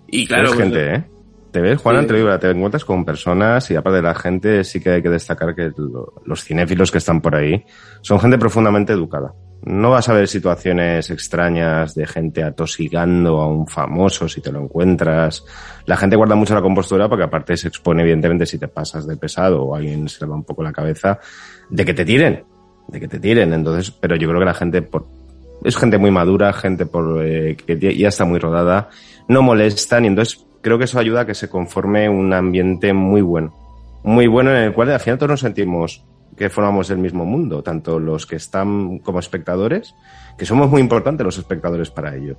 Y 0.09 0.26
claro, 0.26 0.48
pues, 0.48 0.60
gente, 0.60 0.94
¿eh? 0.94 1.05
Te 1.55 1.60
ves, 1.60 1.81
Juan, 1.81 2.01
Sí. 2.01 2.09
te, 2.09 2.39
te 2.39 2.51
encuentras 2.51 2.85
con 2.85 3.05
personas 3.05 3.70
y 3.70 3.76
aparte 3.76 3.98
de 3.98 4.02
la 4.02 4.14
gente, 4.16 4.64
sí 4.64 4.81
que 4.81 4.90
hay 4.90 5.02
que 5.02 5.09
destacar 5.09 5.55
que 5.55 5.70
lo- 5.76 6.14
los 6.24 6.43
cinéfilos 6.43 6.90
que 6.90 6.98
están 6.98 7.20
por 7.20 7.36
ahí 7.36 7.64
son 8.01 8.18
gente 8.18 8.39
profundamente 8.39 8.93
educada. 8.93 9.32
No 9.62 9.90
vas 9.90 10.09
a 10.09 10.14
ver 10.14 10.26
situaciones 10.26 11.10
extrañas 11.10 11.94
de 11.94 12.09
gente 12.09 12.43
atosigando 12.43 13.40
a 13.40 13.47
un 13.47 13.68
famoso 13.68 14.28
si 14.28 14.40
te 14.40 14.51
lo 14.51 14.62
encuentras. 14.64 15.44
La 15.86 15.97
gente 15.97 16.16
guarda 16.16 16.35
mucho 16.35 16.56
la 16.56 16.60
compostura 16.60 17.09
porque 17.09 17.22
aparte 17.24 17.56
se 17.56 17.68
expone 17.68 18.02
evidentemente 18.02 18.47
si 18.47 18.59
te 18.59 18.66
pasas 18.66 19.06
de 19.06 19.16
pesado 19.16 19.62
o 19.62 19.76
alguien 19.76 20.09
se 20.09 20.24
le 20.24 20.31
va 20.31 20.35
un 20.35 20.43
poco 20.44 20.64
la 20.64 20.72
cabeza 20.72 21.20
de 21.70 21.85
que 21.85 21.94
te 21.94 22.05
tiren, 22.05 22.43
de 22.89 22.98
que 22.98 23.06
te 23.06 23.20
tiren. 23.20 23.52
Entonces, 23.55 23.93
pero 23.93 24.16
yo 24.16 24.26
creo 24.26 24.40
que 24.40 24.47
la 24.47 24.55
gente 24.55 24.82
por, 24.82 25.06
es 25.62 25.76
gente 25.76 25.98
muy 25.98 26.10
madura, 26.10 26.52
gente 26.52 26.85
por, 26.85 27.24
eh, 27.24 27.56
que 27.56 27.78
ya 27.97 28.09
está 28.09 28.24
muy 28.24 28.40
rodada, 28.40 28.89
no 29.28 29.40
molestan 29.40 30.05
y 30.05 30.09
entonces 30.09 30.44
creo 30.64 30.78
que 30.78 30.84
eso 30.84 30.98
ayuda 30.98 31.20
a 31.20 31.26
que 31.26 31.34
se 31.34 31.50
conforme 31.50 32.08
un 32.08 32.32
ambiente 32.32 32.94
muy 32.94 33.20
bueno. 33.20 33.52
Muy 34.02 34.26
bueno 34.26 34.50
en 34.50 34.56
el 34.56 34.72
cual 34.72 34.90
al 34.90 34.98
final 34.98 35.18
todos 35.18 35.30
nos 35.30 35.40
sentimos 35.40 36.02
que 36.38 36.48
formamos 36.48 36.88
el 36.88 36.96
mismo 36.96 37.26
mundo, 37.26 37.62
tanto 37.62 38.00
los 38.00 38.26
que 38.26 38.36
están 38.36 38.98
como 39.00 39.18
espectadores, 39.18 39.94
que 40.38 40.46
somos 40.46 40.70
muy 40.70 40.80
importantes 40.80 41.22
los 41.22 41.36
espectadores 41.36 41.90
para 41.90 42.16
ello. 42.16 42.38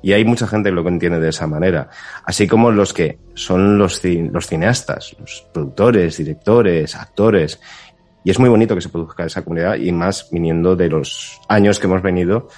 Y 0.00 0.12
hay 0.12 0.24
mucha 0.24 0.46
gente 0.46 0.68
que 0.70 0.76
lo 0.76 0.86
entiende 0.86 1.18
de 1.18 1.30
esa 1.30 1.48
manera. 1.48 1.90
Así 2.24 2.46
como 2.46 2.70
los 2.70 2.94
que 2.94 3.18
son 3.34 3.76
los, 3.76 4.04
los 4.04 4.46
cineastas, 4.46 5.16
los 5.18 5.44
productores, 5.52 6.16
directores, 6.16 6.94
actores. 6.94 7.60
Y 8.22 8.30
es 8.30 8.38
muy 8.38 8.48
bonito 8.48 8.76
que 8.76 8.80
se 8.80 8.88
produzca 8.88 9.24
esa 9.24 9.42
comunidad 9.42 9.74
y 9.74 9.90
más 9.90 10.28
viniendo 10.30 10.76
de 10.76 10.90
los 10.90 11.40
años 11.48 11.80
que 11.80 11.88
hemos 11.88 12.02
venido. 12.02 12.48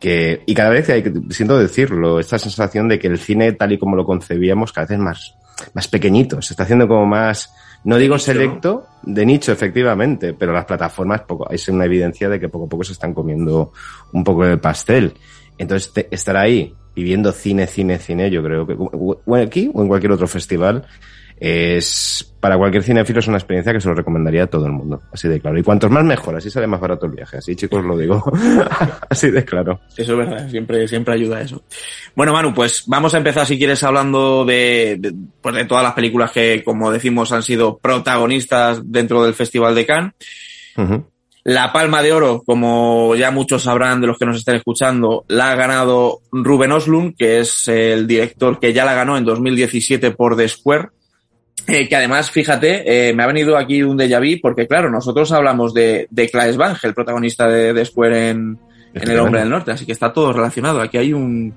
Que, 0.00 0.42
y 0.46 0.54
cada 0.54 0.70
vez 0.70 0.88
hay 0.90 1.02
que, 1.02 1.12
siento 1.30 1.58
decirlo, 1.58 2.20
esta 2.20 2.38
sensación 2.38 2.88
de 2.88 2.98
que 2.98 3.06
el 3.06 3.18
cine 3.18 3.52
tal 3.52 3.72
y 3.72 3.78
como 3.78 3.96
lo 3.96 4.04
concebíamos 4.04 4.72
cada 4.72 4.86
vez 4.86 4.98
más, 4.98 5.36
más 5.72 5.88
pequeñito, 5.88 6.42
se 6.42 6.52
está 6.52 6.64
haciendo 6.64 6.86
como 6.86 7.06
más, 7.06 7.54
no 7.84 7.96
digo 7.96 8.18
selecto, 8.18 8.86
de 9.02 9.24
nicho, 9.24 9.52
efectivamente, 9.52 10.34
pero 10.34 10.52
las 10.52 10.64
plataformas 10.64 11.22
poco, 11.22 11.48
es 11.50 11.68
una 11.68 11.84
evidencia 11.84 12.28
de 12.28 12.40
que 12.40 12.48
poco 12.48 12.66
a 12.66 12.68
poco 12.68 12.84
se 12.84 12.92
están 12.92 13.14
comiendo 13.14 13.72
un 14.12 14.24
poco 14.24 14.44
el 14.44 14.58
pastel. 14.58 15.14
Entonces, 15.56 15.92
estar 16.10 16.36
ahí 16.36 16.74
viviendo 16.94 17.32
cine, 17.32 17.66
cine, 17.66 17.98
cine, 17.98 18.30
yo 18.30 18.42
creo 18.42 18.66
que 18.66 18.76
aquí 19.42 19.70
o 19.72 19.82
en 19.82 19.88
cualquier 19.88 20.12
otro 20.12 20.26
festival, 20.26 20.86
es 21.44 22.34
para 22.40 22.56
cualquier 22.56 22.82
cinefilo 22.82 23.20
es 23.20 23.28
una 23.28 23.36
experiencia 23.36 23.72
que 23.72 23.80
se 23.80 23.88
lo 23.88 23.94
recomendaría 23.94 24.44
a 24.44 24.46
todo 24.46 24.64
el 24.64 24.72
mundo, 24.72 25.02
así 25.12 25.28
de 25.28 25.40
claro. 25.40 25.58
Y 25.58 25.62
cuantos 25.62 25.90
más 25.90 26.04
mejor, 26.04 26.36
así 26.36 26.50
sale 26.50 26.66
más 26.66 26.80
barato 26.80 27.04
el 27.04 27.12
viaje, 27.12 27.36
así 27.36 27.54
chicos 27.54 27.84
lo 27.84 27.98
digo, 27.98 28.22
así 29.10 29.30
de 29.30 29.44
claro. 29.44 29.80
Eso 29.96 30.12
es 30.12 30.18
verdad, 30.18 30.48
siempre, 30.48 30.88
siempre 30.88 31.14
ayuda 31.14 31.38
a 31.38 31.42
eso. 31.42 31.62
Bueno, 32.14 32.32
Manu, 32.32 32.54
pues 32.54 32.84
vamos 32.86 33.14
a 33.14 33.18
empezar 33.18 33.46
si 33.46 33.58
quieres 33.58 33.82
hablando 33.82 34.44
de, 34.44 34.96
de, 34.98 35.14
pues 35.42 35.54
de 35.54 35.66
todas 35.66 35.84
las 35.84 35.92
películas 35.92 36.32
que, 36.32 36.62
como 36.64 36.90
decimos, 36.90 37.30
han 37.32 37.42
sido 37.42 37.76
protagonistas 37.78 38.80
dentro 38.84 39.22
del 39.22 39.34
Festival 39.34 39.74
de 39.74 39.86
Cannes. 39.86 40.12
Uh 40.76 41.04
la 41.44 41.74
Palma 41.74 42.02
de 42.02 42.10
Oro, 42.14 42.42
como 42.44 43.14
ya 43.16 43.30
muchos 43.30 43.64
sabrán 43.64 44.00
de 44.00 44.06
los 44.06 44.16
que 44.16 44.24
nos 44.24 44.38
estén 44.38 44.54
escuchando, 44.54 45.26
la 45.28 45.52
ha 45.52 45.54
ganado 45.54 46.20
Ruben 46.32 46.72
Oslund, 46.72 47.16
que 47.18 47.40
es 47.40 47.68
el 47.68 48.06
director 48.06 48.58
que 48.58 48.72
ya 48.72 48.86
la 48.86 48.94
ganó 48.94 49.18
en 49.18 49.26
2017 49.26 50.12
por 50.12 50.38
The 50.38 50.48
Square. 50.48 50.88
Eh, 51.66 51.88
que 51.88 51.96
además, 51.96 52.30
fíjate, 52.30 53.08
eh, 53.08 53.14
me 53.14 53.22
ha 53.22 53.26
venido 53.26 53.56
aquí 53.56 53.82
un 53.82 53.96
déjà 53.96 54.20
vu, 54.20 54.38
porque 54.42 54.66
claro, 54.66 54.90
nosotros 54.90 55.32
hablamos 55.32 55.72
de, 55.72 56.06
de 56.10 56.28
Claes 56.28 56.56
Bange, 56.56 56.86
el 56.86 56.94
protagonista 56.94 57.48
de 57.48 57.72
The 57.72 57.84
Square 57.86 58.30
en, 58.30 58.58
en 58.92 59.10
El 59.10 59.18
Hombre 59.18 59.40
del 59.40 59.50
Norte, 59.50 59.70
así 59.70 59.86
que 59.86 59.92
está 59.92 60.12
todo 60.12 60.32
relacionado. 60.32 60.80
Aquí 60.80 60.98
hay 60.98 61.12
un, 61.14 61.54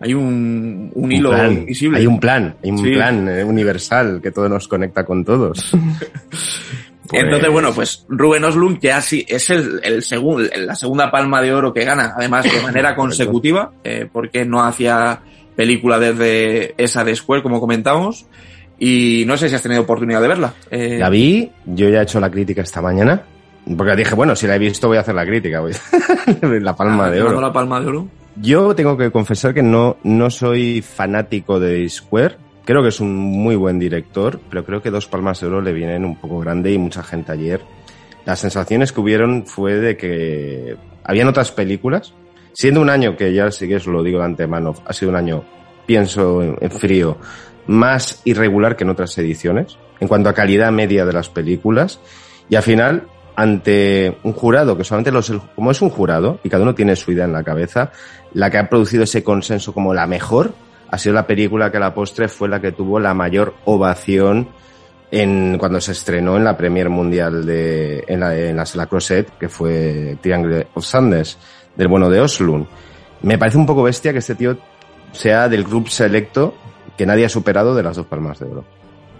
hay 0.00 0.14
un, 0.14 0.24
un, 0.24 0.92
un 0.94 1.12
hilo 1.12 1.30
plan, 1.30 1.52
invisible. 1.52 1.98
Hay 1.98 2.06
un 2.06 2.18
plan, 2.18 2.56
hay 2.64 2.70
un 2.70 2.78
sí. 2.78 2.90
plan 2.92 3.28
eh, 3.28 3.44
universal 3.44 4.20
que 4.22 4.30
todo 4.30 4.48
nos 4.48 4.66
conecta 4.66 5.04
con 5.04 5.24
todos. 5.24 5.72
Pues... 7.10 7.24
Entonces, 7.24 7.50
bueno, 7.50 7.72
pues 7.74 8.06
Ruben 8.08 8.44
Oslund, 8.44 8.78
que 8.78 8.92
así 8.92 9.26
es 9.28 9.50
el, 9.50 9.80
el 9.82 10.04
segundo, 10.04 10.48
la 10.56 10.76
segunda 10.76 11.10
palma 11.10 11.42
de 11.42 11.52
oro 11.52 11.74
que 11.74 11.84
gana, 11.84 12.14
además 12.16 12.44
de 12.44 12.62
manera 12.62 12.94
consecutiva, 12.94 13.72
eh, 13.82 14.08
porque 14.12 14.44
no 14.44 14.62
hacía 14.62 15.20
película 15.56 15.98
desde 15.98 16.72
esa 16.78 17.02
de 17.02 17.16
Square, 17.16 17.42
como 17.42 17.58
comentamos. 17.58 18.26
Y 18.80 19.24
no 19.26 19.36
sé 19.36 19.48
si 19.50 19.54
has 19.54 19.62
tenido 19.62 19.82
oportunidad 19.82 20.22
de 20.22 20.28
verla. 20.28 20.54
Eh... 20.70 20.96
La 20.98 21.10
vi, 21.10 21.52
yo 21.66 21.88
ya 21.90 22.00
he 22.00 22.02
hecho 22.02 22.18
la 22.18 22.30
crítica 22.30 22.62
esta 22.62 22.80
mañana. 22.80 23.22
Porque 23.76 23.94
dije, 23.94 24.14
bueno, 24.14 24.34
si 24.34 24.46
la 24.46 24.56
he 24.56 24.58
visto 24.58 24.88
voy 24.88 24.96
a 24.96 25.00
hacer 25.00 25.14
la 25.14 25.26
crítica. 25.26 25.62
La 26.42 26.74
palma 26.74 27.06
ah, 27.06 27.10
de 27.10 27.22
oro. 27.22 27.40
la 27.40 27.52
palma 27.52 27.78
de 27.78 27.86
oro? 27.86 28.08
Yo 28.36 28.74
tengo 28.74 28.96
que 28.96 29.10
confesar 29.10 29.52
que 29.52 29.62
no, 29.62 29.98
no 30.02 30.30
soy 30.30 30.80
fanático 30.80 31.60
de 31.60 31.86
Square. 31.88 32.36
Creo 32.64 32.82
que 32.82 32.88
es 32.88 33.00
un 33.00 33.14
muy 33.14 33.56
buen 33.56 33.78
director, 33.78 34.40
pero 34.48 34.64
creo 34.64 34.80
que 34.80 34.90
dos 34.90 35.06
palmas 35.06 35.40
de 35.40 35.48
oro 35.48 35.60
le 35.60 35.72
vienen 35.72 36.04
un 36.04 36.16
poco 36.16 36.38
grande 36.38 36.72
y 36.72 36.78
mucha 36.78 37.02
gente 37.02 37.32
ayer. 37.32 37.60
Las 38.24 38.40
sensaciones 38.40 38.92
que 38.92 39.00
hubieron 39.00 39.44
fue 39.46 39.74
de 39.74 39.96
que 39.96 40.76
habían 41.04 41.28
otras 41.28 41.52
películas, 41.52 42.14
siendo 42.52 42.80
un 42.80 42.88
año 42.88 43.16
que 43.16 43.34
ya 43.34 43.50
sí 43.50 43.68
que 43.68 43.76
os 43.76 43.86
lo 43.86 44.02
digo 44.02 44.20
de 44.20 44.24
antemano, 44.24 44.74
ha 44.86 44.92
sido 44.92 45.10
un 45.10 45.16
año, 45.16 45.44
pienso 45.86 46.42
en 46.42 46.70
frío, 46.70 47.18
más 47.66 48.22
irregular 48.24 48.76
que 48.76 48.84
en 48.84 48.90
otras 48.90 49.16
ediciones, 49.18 49.78
en 50.00 50.08
cuanto 50.08 50.28
a 50.28 50.34
calidad 50.34 50.72
media 50.72 51.04
de 51.04 51.12
las 51.12 51.28
películas, 51.28 52.00
y 52.48 52.56
al 52.56 52.62
final, 52.62 53.06
ante 53.36 54.16
un 54.22 54.32
jurado 54.32 54.76
que 54.76 54.84
solamente 54.84 55.12
los, 55.12 55.32
como 55.54 55.70
es 55.70 55.80
un 55.82 55.90
jurado, 55.90 56.40
y 56.42 56.48
cada 56.48 56.62
uno 56.62 56.74
tiene 56.74 56.96
su 56.96 57.12
idea 57.12 57.24
en 57.24 57.32
la 57.32 57.44
cabeza, 57.44 57.92
la 58.34 58.50
que 58.50 58.58
ha 58.58 58.68
producido 58.68 59.04
ese 59.04 59.22
consenso 59.22 59.72
como 59.72 59.94
la 59.94 60.06
mejor, 60.06 60.52
ha 60.90 60.98
sido 60.98 61.14
la 61.14 61.26
película 61.26 61.70
que 61.70 61.76
a 61.76 61.80
la 61.80 61.94
postre 61.94 62.28
fue 62.28 62.48
la 62.48 62.60
que 62.60 62.72
tuvo 62.72 62.98
la 62.98 63.14
mayor 63.14 63.54
ovación 63.64 64.48
en, 65.10 65.58
cuando 65.58 65.80
se 65.80 65.92
estrenó 65.92 66.36
en 66.36 66.44
la 66.44 66.56
Premier 66.56 66.88
Mundial 66.88 67.44
de, 67.46 68.04
en 68.06 68.20
la, 68.20 68.36
en 68.36 68.58
que 69.38 69.48
fue 69.48 70.16
Triangle 70.20 70.66
of 70.74 70.84
Sadness, 70.84 71.38
del 71.76 71.88
bueno 71.88 72.10
de 72.10 72.20
Oslund. 72.20 72.66
Me 73.22 73.38
parece 73.38 73.58
un 73.58 73.66
poco 73.66 73.82
bestia 73.82 74.12
que 74.12 74.18
este 74.18 74.34
tío 74.34 74.58
sea 75.12 75.48
del 75.48 75.64
grupo 75.64 75.90
selecto 75.90 76.54
que 77.00 77.06
nadie 77.06 77.24
ha 77.24 77.30
superado 77.30 77.74
de 77.74 77.82
las 77.82 77.96
dos 77.96 78.04
palmas 78.04 78.38
de 78.40 78.44
oro. 78.44 78.62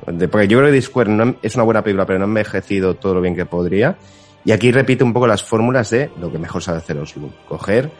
Porque 0.05 0.48
yo 0.48 0.59
creo 0.59 0.69
que 0.69 0.73
Discord 0.73 1.09
no, 1.09 1.36
es 1.40 1.55
una 1.55 1.65
buena 1.65 1.82
película, 1.82 2.05
pero 2.05 2.19
no 2.19 2.27
ha 2.27 2.28
envejecido 2.28 2.97
todo 2.97 3.15
lo 3.15 3.23
bien 3.23 3.35
que 3.35 3.47
podría. 3.47 3.97
Y 4.44 4.52
aquí 4.52 4.70
repite 4.70 5.02
un 5.02 5.15
poco 5.15 5.27
las 5.27 5.43
fórmulas 5.43 5.89
de 5.89 6.11
lo 6.20 6.31
que 6.31 6.39
mejor 6.39 6.62
sabe 6.62 6.77
hacer 6.77 6.98
Oslund. 6.98 7.32
Coger 7.48 7.90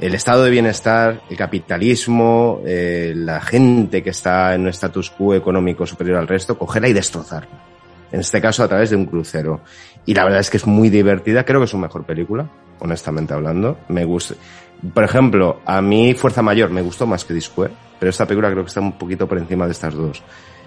el 0.00 0.14
estado 0.14 0.44
de 0.44 0.50
bienestar, 0.50 1.20
el 1.28 1.36
capitalismo, 1.36 2.62
eh, 2.64 3.12
la 3.14 3.42
gente 3.42 4.02
que 4.02 4.08
está 4.08 4.54
en 4.54 4.62
un 4.62 4.68
status 4.68 5.10
quo 5.10 5.34
económico 5.34 5.84
superior 5.84 6.16
al 6.16 6.26
resto, 6.26 6.56
cogerla 6.56 6.88
y 6.88 6.94
destrozarla. 6.94 7.64
En 8.10 8.20
este 8.20 8.40
caso 8.40 8.64
a 8.64 8.68
través 8.68 8.88
de 8.88 8.96
un 8.96 9.04
crucero. 9.04 9.60
Y 10.06 10.14
la 10.14 10.24
verdad 10.24 10.40
es 10.40 10.48
que 10.48 10.56
es 10.56 10.66
muy 10.66 10.88
divertida, 10.88 11.44
creo 11.44 11.60
que 11.60 11.64
es 11.64 11.70
su 11.70 11.76
mejor 11.76 12.06
película, 12.06 12.48
honestamente 12.78 13.34
hablando. 13.34 13.76
Me 13.88 14.06
gusta. 14.06 14.36
Por 14.92 15.04
ejemplo, 15.04 15.60
a 15.64 15.80
mí 15.80 16.14
Fuerza 16.14 16.42
Mayor 16.42 16.70
me 16.70 16.82
gustó 16.82 17.06
más 17.06 17.24
que 17.24 17.34
Discord, 17.34 17.70
pero 17.98 18.10
esta 18.10 18.26
película 18.26 18.50
creo 18.50 18.62
que 18.62 18.68
está 18.68 18.80
un 18.80 18.98
poquito 18.98 19.26
por 19.26 19.38
encima 19.38 19.66
de 19.66 19.72
estas 19.72 19.94
dos. 19.94 20.22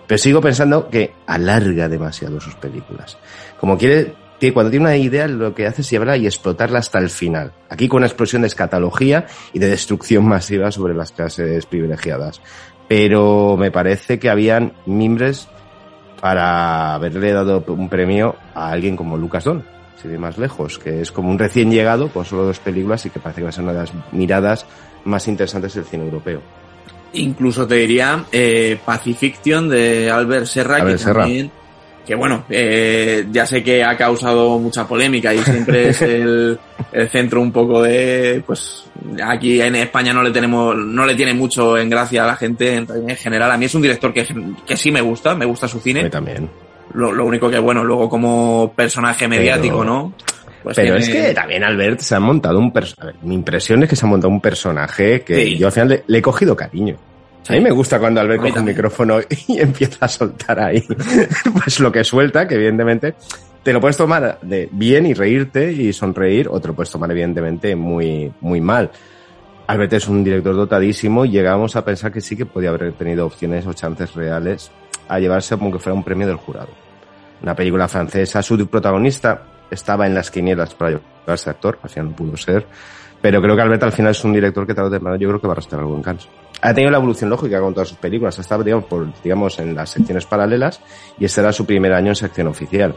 Pero 0.08 0.18
sigo 0.18 0.42
pensando 0.42 0.90
que 0.90 1.14
alarga 1.28 1.88
demasiado 1.88 2.40
sus 2.40 2.56
películas. 2.56 3.18
Como 3.60 3.78
quiere 3.78 4.14
cuando 4.54 4.72
tiene 4.72 4.86
una 4.86 4.98
idea 4.98 5.28
lo 5.28 5.54
que 5.54 5.68
hace 5.68 5.82
es 5.82 5.90
llevarla 5.90 6.18
y 6.18 6.26
explotarla 6.26 6.80
hasta 6.80 6.98
el 7.00 7.10
final. 7.10 7.52
Aquí 7.70 7.88
con 7.88 7.98
una 7.98 8.08
explosión 8.08 8.42
de 8.42 8.48
escatología 8.48 9.28
y 9.52 9.60
de 9.60 9.68
destrucción 9.68 10.26
masiva 10.26 10.72
sobre 10.72 10.94
las 10.94 11.12
clases 11.12 11.66
privilegiadas. 11.66 12.42
Pero 12.88 13.58
me 13.58 13.70
parece 13.70 14.18
que 14.18 14.30
habían 14.30 14.74
mimbres 14.86 15.48
para 16.22 16.96
haberle 16.96 17.34
dado 17.34 17.64
un 17.68 17.90
premio 17.90 18.36
a 18.56 18.72
alguien 18.72 18.96
como 18.96 19.18
Lucas 19.18 19.44
Don, 19.44 19.64
si 20.02 20.08
de 20.08 20.18
más 20.18 20.38
lejos, 20.38 20.80
que 20.80 21.02
es 21.02 21.12
como 21.12 21.30
un 21.30 21.40
recién 21.40 21.72
llegado 21.72 22.10
con 22.10 22.26
solo 22.26 22.44
dos 22.44 22.60
películas 22.60 23.06
y 23.06 23.10
que 23.10 23.20
parece 23.20 23.42
que 23.42 23.44
va 23.44 23.50
a 23.50 23.54
ser 23.54 23.64
una 23.64 23.74
de 23.74 23.80
las 23.80 23.92
miradas 24.12 24.66
más 25.06 25.28
interesantes 25.28 25.74
del 25.74 25.86
cine 25.86 26.06
europeo. 26.06 26.42
Incluso 27.14 27.68
te 27.68 27.76
diría 27.76 28.26
eh, 28.32 28.78
Pacifiction 28.86 29.68
de 29.68 30.10
Albert 30.10 30.46
Serra, 30.46 30.76
Albert 30.78 30.98
que 30.98 31.04
Serra. 31.04 31.22
también 31.24 31.52
que 32.10 32.16
bueno, 32.16 32.44
eh, 32.50 33.28
ya 33.32 33.46
sé 33.46 33.62
que 33.62 33.84
ha 33.84 33.96
causado 33.96 34.58
mucha 34.58 34.88
polémica 34.88 35.32
y 35.32 35.44
siempre 35.44 35.90
es 35.90 36.02
el, 36.02 36.58
el, 36.92 37.08
centro 37.08 37.40
un 37.40 37.52
poco 37.52 37.84
de, 37.84 38.42
pues 38.48 38.86
aquí 39.24 39.62
en 39.62 39.76
España 39.76 40.12
no 40.12 40.24
le 40.24 40.32
tenemos, 40.32 40.76
no 40.76 41.06
le 41.06 41.14
tiene 41.14 41.36
mucho 41.36 41.78
en 41.78 41.88
gracia 41.88 42.24
a 42.24 42.28
la 42.28 42.36
gente 42.36 42.78
en, 42.78 42.88
en 43.08 43.16
general. 43.16 43.52
A 43.52 43.58
mí 43.58 43.66
es 43.66 43.76
un 43.76 43.84
director 43.84 44.12
que, 44.12 44.26
que 44.66 44.76
sí 44.76 44.92
me 44.92 45.02
gusta, 45.02 45.36
me 45.36 45.46
gusta 45.46 45.68
su 45.68 45.80
cine. 45.80 46.00
A 46.00 46.04
mí 46.06 46.10
también. 46.10 46.50
Lo, 46.94 47.12
lo 47.12 47.26
único 47.26 47.50
que 47.50 47.60
bueno, 47.60 47.84
luego 47.84 48.10
como 48.10 48.74
personaje 48.76 49.28
mediático, 49.28 49.80
Pero... 49.80 49.92
¿no? 49.92 50.14
Pues 50.64 50.76
Pero 50.76 50.98
tiene... 50.98 51.20
es 51.20 51.28
que 51.28 51.34
también 51.34 51.64
Albert 51.64 52.00
se 52.02 52.16
ha 52.16 52.20
montado 52.20 52.60
un 52.60 52.74
personaje. 52.74 53.18
Mi 53.22 53.36
impresión 53.36 53.84
es 53.84 53.90
que 53.90 53.96
se 53.96 54.06
ha 54.06 54.10
montado 54.10 54.32
un 54.32 54.42
personaje 54.42 55.22
que 55.22 55.46
sí. 55.46 55.58
yo 55.58 55.68
al 55.68 55.72
final 55.72 55.88
le, 55.90 56.04
le 56.06 56.18
he 56.18 56.22
cogido 56.22 56.56
cariño. 56.56 56.98
A 57.48 57.54
mí 57.54 57.62
me 57.62 57.72
gusta 57.72 57.98
cuando 58.00 58.22
Albert 58.22 58.42
coge 58.42 58.60
el 58.60 58.66
micrófono 58.66 59.20
y 59.48 59.60
empieza 59.60 60.06
a 60.06 60.08
soltar 60.08 60.60
ahí 60.60 60.86
pues 61.54 61.80
lo 61.80 61.92
que 61.92 62.04
suelta, 62.04 62.48
que 62.48 62.56
evidentemente 62.56 63.16
te 63.64 63.74
lo 63.74 63.82
puedes 63.82 63.98
tomar 63.98 64.40
de 64.42 64.70
bien 64.72 65.06
y 65.06 65.14
reírte 65.14 65.72
y 65.72 65.92
sonreír, 65.92 66.48
o 66.50 66.60
te 66.60 66.70
lo 66.70 66.74
puedes 66.74 66.92
tomar 66.92 67.12
evidentemente 67.12 67.76
muy, 67.76 68.32
muy 68.42 68.62
mal. 68.62 68.90
Albert 69.70 69.94
es 69.94 70.08
un 70.08 70.24
director 70.24 70.56
dotadísimo 70.56 71.26
y 71.26 71.30
llegamos 71.30 71.76
a 71.76 71.86
pensar 71.86 72.12
que 72.12 72.22
sí 72.22 72.36
que 72.36 72.48
podía 72.48 72.70
haber 72.70 72.92
tenido 72.94 73.28
opciones 73.28 73.68
o 73.68 73.74
chances 73.74 74.16
reales 74.16 74.72
a 75.08 75.20
llevarse 75.20 75.56
como 75.60 75.72
que 75.72 75.78
fuera 75.78 75.94
un 75.94 76.04
premio 76.04 76.26
del 76.26 76.38
jurado. 76.38 76.70
Una 77.44 77.54
película 77.56 77.88
francesa, 77.88 78.42
su 78.42 78.68
protagonista 78.68 79.44
estaba 79.70 80.08
en 80.08 80.16
las 80.16 80.32
quinielas 80.32 80.74
para 80.74 81.00
llevarse 81.22 81.52
actor, 81.52 81.78
al 81.84 81.90
final 81.92 82.10
no 82.10 82.16
pudo 82.16 82.36
ser, 82.36 82.66
pero 83.22 83.40
creo 83.44 83.56
que 83.56 83.62
Albert 83.62 83.84
al 83.84 83.92
final 83.92 84.10
es 84.10 84.24
un 84.24 84.34
director 84.34 84.66
que 84.66 84.74
tarde 84.74 84.88
o 84.88 84.92
temprano 84.92 85.18
yo 85.18 85.30
creo 85.30 85.40
que 85.40 85.46
va 85.46 85.54
a 85.54 85.58
restar 85.58 85.80
algo 85.80 85.96
en 85.96 86.02
Cannes 86.02 86.28
ha 86.62 86.74
tenido 86.74 86.90
la 86.90 86.98
evolución 86.98 87.30
lógica 87.30 87.62
con 87.62 87.74
todas 87.74 87.88
sus 87.90 87.98
películas. 88.00 88.38
Ha 88.38 88.42
estado, 88.42 88.64
digamos, 88.64 88.86
por, 88.86 89.08
digamos, 89.22 89.60
en 89.60 89.76
las 89.76 89.92
secciones 89.92 90.26
paralelas 90.26 90.82
y 91.18 91.24
este 91.24 91.40
era 91.40 91.54
su 91.54 91.66
primer 91.66 91.94
año 91.94 92.10
en 92.10 92.16
sección 92.16 92.48
oficial. 92.48 92.94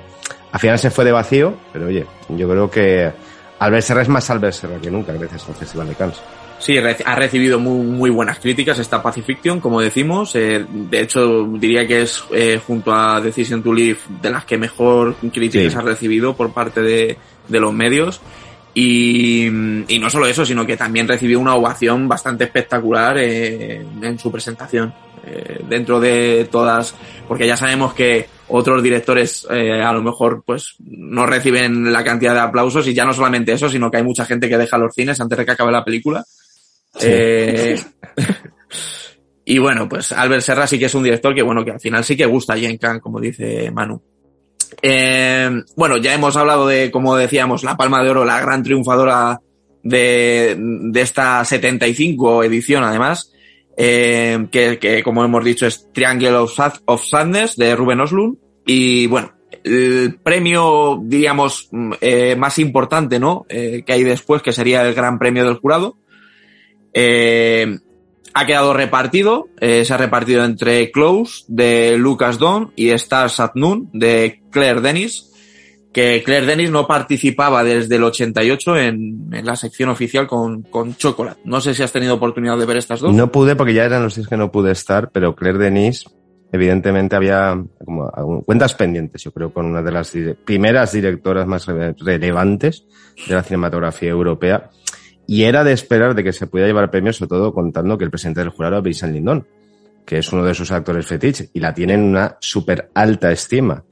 Al 0.51 0.59
final 0.59 0.79
se 0.79 0.91
fue 0.91 1.05
de 1.05 1.13
vacío, 1.13 1.55
pero 1.73 1.87
oye, 1.87 2.05
yo 2.31 2.49
creo 2.49 2.69
que 2.69 3.13
Albert 3.61 3.85
Serra 3.85 4.03
es 4.03 4.09
más 4.09 4.29
Albert 4.31 4.55
Serra 4.55 4.81
que 4.81 4.91
nunca 4.91 5.13
gracias 5.13 5.49
al 5.49 5.55
Festival 5.55 5.87
de 5.87 5.95
Cannes. 5.95 6.21
Sí, 6.63 6.77
ha 6.79 7.15
recibido 7.17 7.59
muy, 7.59 7.85
muy 7.85 8.11
buenas 8.11 8.39
críticas 8.39 8.79
esta 8.79 9.03
Pacifiction, 9.03 9.59
como 9.59 9.81
decimos. 9.81 10.37
Eh, 10.37 10.65
de 10.69 11.01
hecho, 11.01 11.45
diría 11.59 11.89
que 11.89 12.03
es 12.03 12.23
eh, 12.33 12.61
junto 12.65 12.95
a 12.95 13.21
Decision 13.21 13.65
to 13.65 13.75
Live 13.75 13.99
de 14.23 14.31
las 14.31 14.45
que 14.45 14.57
mejor 14.57 15.17
críticas 15.33 15.75
ha 15.75 15.81
recibido 15.81 16.37
por 16.37 16.53
parte 16.53 16.81
de, 16.81 17.19
de 17.49 17.61
los 17.61 17.75
medios. 17.75 18.21
Y, 18.75 19.47
y, 19.89 19.99
no 19.99 20.09
solo 20.09 20.27
eso, 20.27 20.47
sino 20.47 20.65
que 20.65 20.77
también 20.77 21.09
recibió 21.09 21.41
una 21.41 21.57
ovación 21.57 22.07
bastante 22.07 22.45
espectacular 22.45 23.19
eh, 23.19 23.85
en 24.01 24.19
su 24.21 24.31
presentación. 24.31 24.95
Eh, 25.25 25.61
dentro 25.69 26.01
de 26.01 26.49
todas, 26.51 26.97
porque 27.29 27.47
ya 27.47 27.57
sabemos 27.57 27.95
que 27.95 28.27
otros 28.49 28.83
directores 28.83 29.47
eh, 29.51 29.81
a 29.81 29.93
lo 29.93 30.03
mejor 30.03 30.43
pues 30.45 30.75
no 30.81 31.27
reciben 31.27 31.93
la 31.93 32.03
cantidad 32.03 32.35
de 32.35 32.41
aplausos 32.41 32.89
y 32.89 32.93
ya 32.93 33.05
no 33.05 33.15
solamente 33.15 33.53
eso, 33.53 33.69
sino 33.69 33.89
que 33.89 33.99
hay 33.99 34.03
mucha 34.03 34.25
gente 34.25 34.49
que 34.49 34.59
deja 34.59 34.79
los 34.79 34.93
cines 34.93 35.21
antes 35.21 35.39
de 35.39 35.45
que 35.45 35.53
acabe 35.53 35.71
la 35.71 35.85
película. 35.85 36.25
Eh, 37.01 37.81
y 39.45 39.59
bueno, 39.59 39.89
pues 39.89 40.13
Albert 40.13 40.43
Serra 40.43 40.67
sí 40.67 40.79
que 40.79 40.87
es 40.87 40.95
un 40.95 41.03
director 41.03 41.35
que 41.35 41.43
bueno, 41.43 41.65
que 41.65 41.73
al 41.73 41.81
final 41.81 42.05
sí 42.05 42.17
que 42.17 42.27
gusta 42.27 42.57
Jen 42.57 42.79
Khan, 42.79 43.01
como 43.01 43.21
dice 43.21 43.71
Manu. 43.71 44.03
Eh, 44.81 45.51
bueno, 45.77 45.97
ya 45.99 46.15
hemos 46.15 46.37
hablado 46.37 46.67
de, 46.67 46.91
como 46.91 47.17
decíamos, 47.17 47.63
la 47.65 47.77
Palma 47.77 48.03
de 48.03 48.11
Oro, 48.11 48.25
la 48.25 48.41
gran 48.41 48.63
triunfadora 48.63 49.41
de, 49.83 50.57
de 50.59 51.01
esta 51.01 51.45
75 51.45 52.45
edición, 52.45 52.85
además 52.85 53.33
eh, 53.77 54.47
que, 54.51 54.79
que, 54.79 55.03
como 55.03 55.25
hemos 55.25 55.45
dicho 55.45 55.67
es 55.67 55.91
Triangle 55.93 56.35
of, 56.35 56.59
of 56.85 57.05
Sadness 57.05 57.57
de 57.57 57.75
Ruben 57.77 58.01
Oslund. 58.01 58.39
Y 58.65 59.07
bueno, 59.09 59.33
el 59.65 60.19
premio, 60.23 61.01
diríamos, 61.03 61.69
eh, 62.01 62.37
más 62.37 62.59
importante, 62.59 63.19
¿no? 63.19 63.45
Que 63.49 63.85
hay 63.87 64.05
después, 64.05 64.43
que 64.43 64.53
sería 64.53 64.87
el 64.87 64.95
Gran 64.95 65.19
Premio 65.19 65.45
del 65.45 65.57
Jurado. 65.57 65.97
Eh, 66.93 67.79
ha 68.35 68.47
quedado 68.47 68.73
repartido, 68.73 69.49
eh, 69.61 69.85
se 69.85 69.93
ha 69.93 69.99
repartido 69.99 70.45
entre 70.45 70.91
Close 70.91 71.45
de 71.49 71.97
Lucas 71.99 72.39
Don 72.39 72.73
y 72.77 72.91
Stars 72.91 73.41
at 73.41 73.53
Noon 73.55 73.91
de 73.93 74.43
Claire 74.51 74.81
Dennis 74.81 75.33
que 75.93 76.23
Claire 76.25 76.47
Dennis 76.47 76.71
no 76.71 76.87
participaba 76.87 77.63
desde 77.63 77.97
el 77.97 78.05
88 78.05 78.79
en, 78.79 79.29
en 79.31 79.47
la 79.47 79.57
sección 79.57 79.91
oficial 79.91 80.27
con, 80.27 80.63
con 80.63 80.97
Chocolate. 80.97 81.43
No 81.45 81.61
sé 81.61 81.75
si 81.75 81.83
has 81.83 81.93
tenido 81.93 82.15
oportunidad 82.15 82.57
de 82.57 82.65
ver 82.65 82.79
estas 82.79 83.01
dos. 83.01 83.15
No 83.15 83.31
pude 83.31 83.57
porque 83.57 83.75
ya 83.75 83.85
eran 83.85 84.03
los 84.03 84.15
días 84.15 84.27
que 84.27 84.37
no 84.37 84.51
pude 84.51 84.73
estar, 84.73 85.11
pero 85.11 85.35
Claire 85.35 85.59
Denis 85.59 86.07
evidentemente 86.51 87.17
había 87.17 87.63
como 87.85 88.43
cuentas 88.45 88.75
pendientes, 88.75 89.23
yo 89.23 89.33
creo, 89.33 89.53
con 89.53 89.67
una 89.67 89.83
de 89.83 89.93
las 89.93 90.13
primeras 90.45 90.93
directoras 90.93 91.47
más 91.47 91.67
relevantes 91.67 92.85
de 93.27 93.35
la 93.35 93.43
cinematografía 93.43 94.11
europea. 94.11 94.71
Y 95.33 95.45
era 95.45 95.65
de 95.65 95.73
esperar 95.73 96.15
de 96.15 96.23
que 96.23 96.35
se 96.35 96.47
pudiera 96.47 96.69
llevar 96.69 96.91
premios, 96.91 97.17
sobre 97.17 97.31
todo 97.31 97.55
contando 97.55 97.97
que 97.97 98.05
el 98.05 98.11
presidente 98.11 98.41
del 98.41 98.51
jurado 98.51 98.75
era 98.75 98.83
Vincent 98.83 99.15
Lindon, 99.15 99.47
que 100.05 100.19
es 100.19 100.31
uno 100.31 100.45
de 100.45 100.53
sus 100.53 100.71
actores 100.71 101.07
fetiche, 101.07 101.49
y 101.55 101.61
la 101.61 101.73
tienen 101.73 102.03
una 102.03 102.37
súper 102.39 102.91
alta 102.93 103.33
estima. 103.33 103.83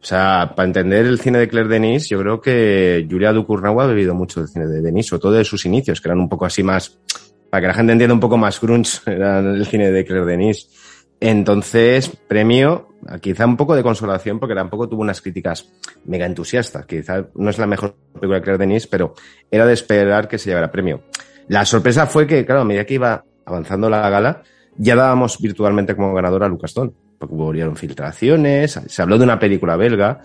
O 0.00 0.04
sea, 0.06 0.52
para 0.54 0.68
entender 0.68 1.06
el 1.06 1.18
cine 1.18 1.40
de 1.40 1.48
Claire 1.48 1.68
Denis, 1.68 2.08
yo 2.08 2.20
creo 2.20 2.40
que 2.40 3.04
Julia 3.10 3.32
Ducournau 3.32 3.80
ha 3.80 3.86
bebido 3.86 4.14
mucho 4.14 4.38
del 4.38 4.48
cine 4.48 4.68
de 4.68 4.80
Denis, 4.80 5.06
sobre 5.06 5.22
todo 5.22 5.32
de 5.32 5.44
sus 5.44 5.66
inicios, 5.66 6.00
que 6.00 6.06
eran 6.06 6.20
un 6.20 6.28
poco 6.28 6.46
así 6.46 6.62
más, 6.62 7.00
para 7.50 7.62
que 7.62 7.66
la 7.66 7.74
gente 7.74 7.90
entienda 7.90 8.14
un 8.14 8.20
poco 8.20 8.36
más 8.36 8.60
grunge, 8.60 9.00
era 9.10 9.40
el 9.40 9.66
cine 9.66 9.90
de 9.90 10.04
Claire 10.04 10.24
Denis. 10.24 10.68
Entonces, 11.20 12.08
premio, 12.28 12.88
quizá 13.20 13.46
un 13.46 13.56
poco 13.56 13.74
de 13.74 13.82
consolación, 13.82 14.38
porque 14.38 14.54
tampoco 14.54 14.88
tuvo 14.88 15.02
unas 15.02 15.20
críticas 15.20 15.72
mega 16.04 16.26
entusiastas. 16.26 16.84
Quizá 16.86 17.26
no 17.34 17.50
es 17.50 17.58
la 17.58 17.66
mejor 17.66 17.96
película 18.12 18.36
de 18.36 18.42
Claire 18.42 18.58
Denis, 18.58 18.86
pero 18.86 19.14
era 19.50 19.66
de 19.66 19.72
esperar 19.72 20.28
que 20.28 20.38
se 20.38 20.50
llevara 20.50 20.70
premio. 20.70 21.02
La 21.48 21.64
sorpresa 21.64 22.06
fue 22.06 22.26
que, 22.26 22.44
claro, 22.44 22.62
a 22.62 22.64
medida 22.64 22.84
que 22.84 22.94
iba 22.94 23.24
avanzando 23.44 23.88
la 23.88 24.08
gala, 24.10 24.42
ya 24.76 24.94
dábamos 24.94 25.40
virtualmente 25.40 25.94
como 25.94 26.12
ganadora 26.12 26.46
a 26.46 26.48
Lucas 26.48 26.74
Don 26.74 26.92
porque 27.18 27.34
hubo 27.34 27.74
filtraciones, 27.74 28.80
se 28.86 29.02
habló 29.02 29.18
de 29.18 29.24
una 29.24 29.38
película 29.38 29.76
belga. 29.76 30.20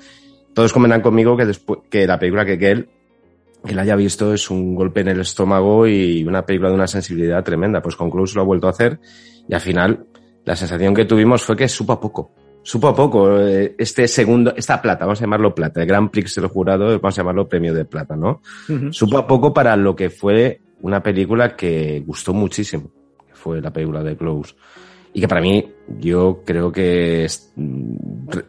Todos 0.53 0.73
comentan 0.73 1.01
conmigo 1.01 1.37
que 1.37 1.45
después, 1.45 1.79
que 1.89 2.05
la 2.05 2.19
película 2.19 2.45
que, 2.45 2.57
que 2.57 2.71
él, 2.71 2.89
él 3.65 3.79
haya 3.79 3.95
visto 3.95 4.33
es 4.33 4.49
un 4.49 4.75
golpe 4.75 5.01
en 5.01 5.09
el 5.09 5.21
estómago 5.21 5.87
y 5.87 6.23
una 6.25 6.45
película 6.45 6.69
de 6.69 6.75
una 6.75 6.87
sensibilidad 6.87 7.43
tremenda. 7.43 7.81
Pues 7.81 7.95
con 7.95 8.09
Close 8.09 8.35
lo 8.35 8.41
ha 8.41 8.45
vuelto 8.45 8.67
a 8.67 8.71
hacer 8.71 8.99
y 9.47 9.53
al 9.53 9.61
final 9.61 10.05
la 10.45 10.55
sensación 10.55 10.93
que 10.93 11.05
tuvimos 11.05 11.43
fue 11.43 11.55
que 11.55 11.67
supo 11.67 11.93
a 11.93 11.99
poco. 11.99 12.33
Supo 12.63 12.89
a 12.89 12.95
poco 12.95 13.39
eh, 13.39 13.75
este 13.77 14.07
segundo, 14.07 14.53
esta 14.55 14.81
plata, 14.81 15.05
vamos 15.05 15.19
a 15.19 15.23
llamarlo 15.23 15.55
plata, 15.55 15.81
el 15.81 15.87
Grand 15.87 16.11
Prix 16.11 16.35
del 16.35 16.47
jurado, 16.47 16.85
vamos 16.99 17.17
a 17.17 17.21
llamarlo 17.21 17.49
premio 17.49 17.73
de 17.73 17.85
plata, 17.85 18.15
¿no? 18.15 18.41
Supo 18.91 19.17
a 19.17 19.25
poco 19.25 19.51
para 19.51 19.75
lo 19.75 19.95
que 19.95 20.11
fue 20.11 20.61
una 20.81 21.01
película 21.01 21.55
que 21.55 22.03
gustó 22.05 22.33
muchísimo, 22.33 22.91
que 23.27 23.33
fue 23.33 23.61
la 23.61 23.71
película 23.71 24.03
de 24.03 24.15
Close 24.15 24.53
y 25.13 25.21
que 25.21 25.27
para 25.27 25.41
mí 25.41 25.73
yo 25.99 26.41
creo 26.45 26.71
que 26.71 27.25
es, 27.25 27.53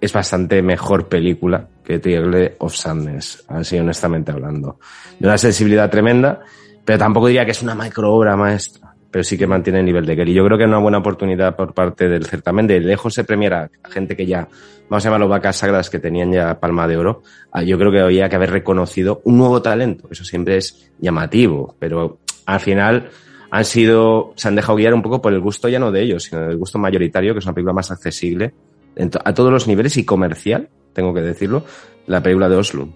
es 0.00 0.12
bastante 0.12 0.62
mejor 0.62 1.08
película 1.08 1.68
que 1.84 1.98
Triangle 1.98 2.56
of 2.58 2.74
Sadness, 2.74 3.44
así 3.48 3.78
honestamente 3.78 4.30
hablando. 4.30 4.78
De 5.18 5.26
una 5.26 5.38
sensibilidad 5.38 5.90
tremenda, 5.90 6.40
pero 6.84 6.98
tampoco 6.98 7.26
diría 7.26 7.44
que 7.44 7.50
es 7.50 7.62
una 7.62 7.74
macro 7.74 8.14
obra 8.14 8.36
maestra, 8.36 8.81
pero 9.12 9.22
sí 9.22 9.36
que 9.36 9.46
mantiene 9.46 9.80
el 9.80 9.84
nivel 9.84 10.06
de 10.06 10.16
Kelly. 10.16 10.32
Yo 10.32 10.44
creo 10.44 10.56
que 10.56 10.64
es 10.64 10.68
una 10.68 10.78
buena 10.78 10.98
oportunidad 10.98 11.54
por 11.54 11.74
parte 11.74 12.08
del 12.08 12.24
certamen 12.24 12.66
de 12.66 12.80
lejos 12.80 13.12
se 13.12 13.24
premiara 13.24 13.70
a 13.82 13.90
gente 13.90 14.16
que 14.16 14.24
ya, 14.24 14.48
vamos 14.88 15.04
a 15.04 15.08
llamarlo 15.08 15.28
vacas 15.28 15.56
sagradas 15.56 15.90
que 15.90 15.98
tenían 15.98 16.32
ya 16.32 16.58
palma 16.58 16.88
de 16.88 16.96
oro. 16.96 17.22
Yo 17.64 17.78
creo 17.78 17.92
que 17.92 18.00
había 18.00 18.30
que 18.30 18.36
haber 18.36 18.50
reconocido 18.50 19.20
un 19.24 19.36
nuevo 19.36 19.60
talento. 19.60 20.08
Eso 20.10 20.24
siempre 20.24 20.56
es 20.56 20.90
llamativo, 20.98 21.76
pero 21.78 22.20
al 22.46 22.60
final 22.60 23.10
han 23.50 23.64
sido, 23.66 24.32
se 24.34 24.48
han 24.48 24.56
dejado 24.56 24.76
guiar 24.76 24.94
un 24.94 25.02
poco 25.02 25.20
por 25.20 25.34
el 25.34 25.40
gusto 25.40 25.68
ya 25.68 25.78
no 25.78 25.92
de 25.92 26.02
ellos, 26.02 26.24
sino 26.24 26.40
del 26.40 26.56
gusto 26.56 26.78
mayoritario, 26.78 27.34
que 27.34 27.40
es 27.40 27.44
una 27.44 27.54
película 27.54 27.74
más 27.74 27.90
accesible 27.90 28.54
a 29.24 29.34
todos 29.34 29.52
los 29.52 29.68
niveles 29.68 29.96
y 29.98 30.04
comercial, 30.04 30.68
tengo 30.94 31.12
que 31.12 31.20
decirlo, 31.20 31.64
la 32.06 32.22
película 32.22 32.48
de 32.48 32.56
Oslo. 32.56 32.88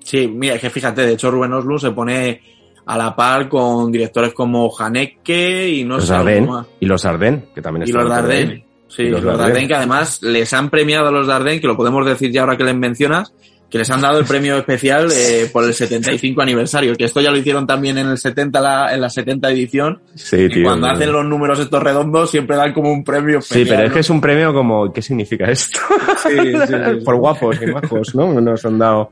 Sí, 0.00 0.28
mira, 0.28 0.54
es 0.56 0.60
que 0.60 0.70
fíjate, 0.70 1.02
de 1.02 1.12
hecho 1.12 1.30
Rubén 1.30 1.52
Oslo 1.52 1.78
se 1.78 1.92
pone 1.92 2.40
a 2.86 2.98
la 2.98 3.16
par 3.16 3.48
con 3.48 3.90
directores 3.90 4.32
como 4.32 4.70
Haneke 4.76 5.68
y 5.68 5.84
no 5.84 5.96
los 5.96 6.06
sé 6.06 6.14
Arden, 6.14 6.48
Y 6.80 6.86
los 6.86 7.04
Arden, 7.04 7.46
que 7.54 7.62
también 7.62 7.88
Y 7.88 7.92
los 7.92 8.08
Darden. 8.08 8.64
Sí, 8.88 9.04
los, 9.04 9.22
los 9.22 9.38
Darden, 9.38 9.66
que 9.66 9.74
además 9.74 10.22
les 10.22 10.52
han 10.52 10.70
premiado 10.70 11.08
a 11.08 11.10
los 11.10 11.26
Darden, 11.26 11.60
que 11.60 11.66
lo 11.66 11.76
podemos 11.76 12.06
decir 12.06 12.30
ya 12.30 12.42
ahora 12.42 12.56
que 12.56 12.64
les 12.64 12.76
mencionas, 12.76 13.32
que 13.74 13.78
les 13.78 13.90
han 13.90 14.00
dado 14.00 14.20
el 14.20 14.24
premio 14.24 14.56
especial 14.56 15.08
eh, 15.10 15.50
por 15.52 15.64
el 15.64 15.74
75 15.74 16.40
aniversario, 16.40 16.94
que 16.94 17.06
esto 17.06 17.20
ya 17.20 17.32
lo 17.32 17.38
hicieron 17.38 17.66
también 17.66 17.98
en 17.98 18.06
el 18.06 18.18
70, 18.18 18.60
la, 18.60 18.94
en 18.94 19.00
la 19.00 19.10
70 19.10 19.50
edición. 19.50 20.00
Sí, 20.14 20.48
tío, 20.48 20.62
cuando 20.62 20.86
hacen 20.86 21.10
los 21.10 21.24
números 21.24 21.58
estos 21.58 21.82
redondos 21.82 22.30
siempre 22.30 22.54
dan 22.54 22.72
como 22.72 22.92
un 22.92 23.02
premio 23.02 23.40
especial. 23.40 23.66
Sí, 23.66 23.68
pero 23.68 23.88
es 23.88 23.92
que 23.92 23.98
es 23.98 24.10
un 24.10 24.20
premio 24.20 24.54
como, 24.54 24.92
¿qué 24.92 25.02
significa 25.02 25.50
esto? 25.50 25.80
Sí, 26.22 26.52
sí, 26.68 27.04
por 27.04 27.16
guapos 27.16 27.60
y 27.60 27.66
majos, 27.66 28.14
¿no? 28.14 28.40
Nos 28.40 28.64
han 28.64 28.78
dado... 28.78 29.10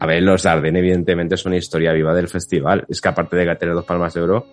A 0.00 0.06
ver, 0.06 0.24
los 0.24 0.44
Arden 0.44 0.74
evidentemente 0.74 1.36
es 1.36 1.46
una 1.46 1.56
historia 1.56 1.92
viva 1.92 2.12
del 2.12 2.26
festival. 2.26 2.84
Es 2.88 3.00
que 3.00 3.08
aparte 3.08 3.36
de 3.36 3.54
tener 3.54 3.76
dos 3.76 3.84
palmas 3.84 4.12
de 4.12 4.22
oro, 4.22 4.46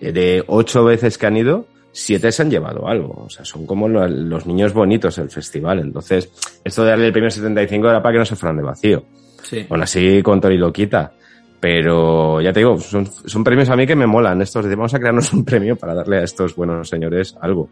eh, 0.00 0.10
de 0.10 0.42
ocho 0.46 0.84
veces 0.84 1.18
que 1.18 1.26
han 1.26 1.36
ido, 1.36 1.66
siete 1.96 2.30
se 2.30 2.42
han 2.42 2.50
llevado 2.50 2.86
algo. 2.86 3.24
O 3.26 3.30
sea, 3.30 3.44
son 3.44 3.66
como 3.66 3.88
los 3.88 4.46
niños 4.46 4.74
bonitos 4.74 5.16
del 5.16 5.30
festival. 5.30 5.78
Entonces, 5.80 6.30
esto 6.62 6.84
de 6.84 6.90
darle 6.90 7.06
el 7.06 7.12
premio 7.12 7.30
75 7.30 7.88
era 7.88 8.02
para 8.02 8.12
que 8.12 8.18
no 8.18 8.24
se 8.26 8.36
fueran 8.36 8.58
de 8.58 8.62
vacío. 8.62 9.04
Sí. 9.42 9.64
Bueno, 9.68 9.84
así 9.84 10.22
con 10.22 10.40
Tori 10.40 10.58
lo 10.58 10.72
quita. 10.72 11.12
Pero 11.58 12.40
ya 12.42 12.52
te 12.52 12.60
digo, 12.60 12.78
son, 12.78 13.06
son 13.06 13.42
premios 13.42 13.70
a 13.70 13.76
mí 13.76 13.86
que 13.86 13.96
me 13.96 14.06
molan. 14.06 14.42
Estos, 14.42 14.68
vamos 14.68 14.92
a 14.92 14.98
crearnos 14.98 15.32
un 15.32 15.44
premio 15.44 15.76
para 15.76 15.94
darle 15.94 16.18
a 16.18 16.24
estos 16.24 16.54
buenos 16.54 16.88
señores 16.88 17.34
algo. 17.40 17.70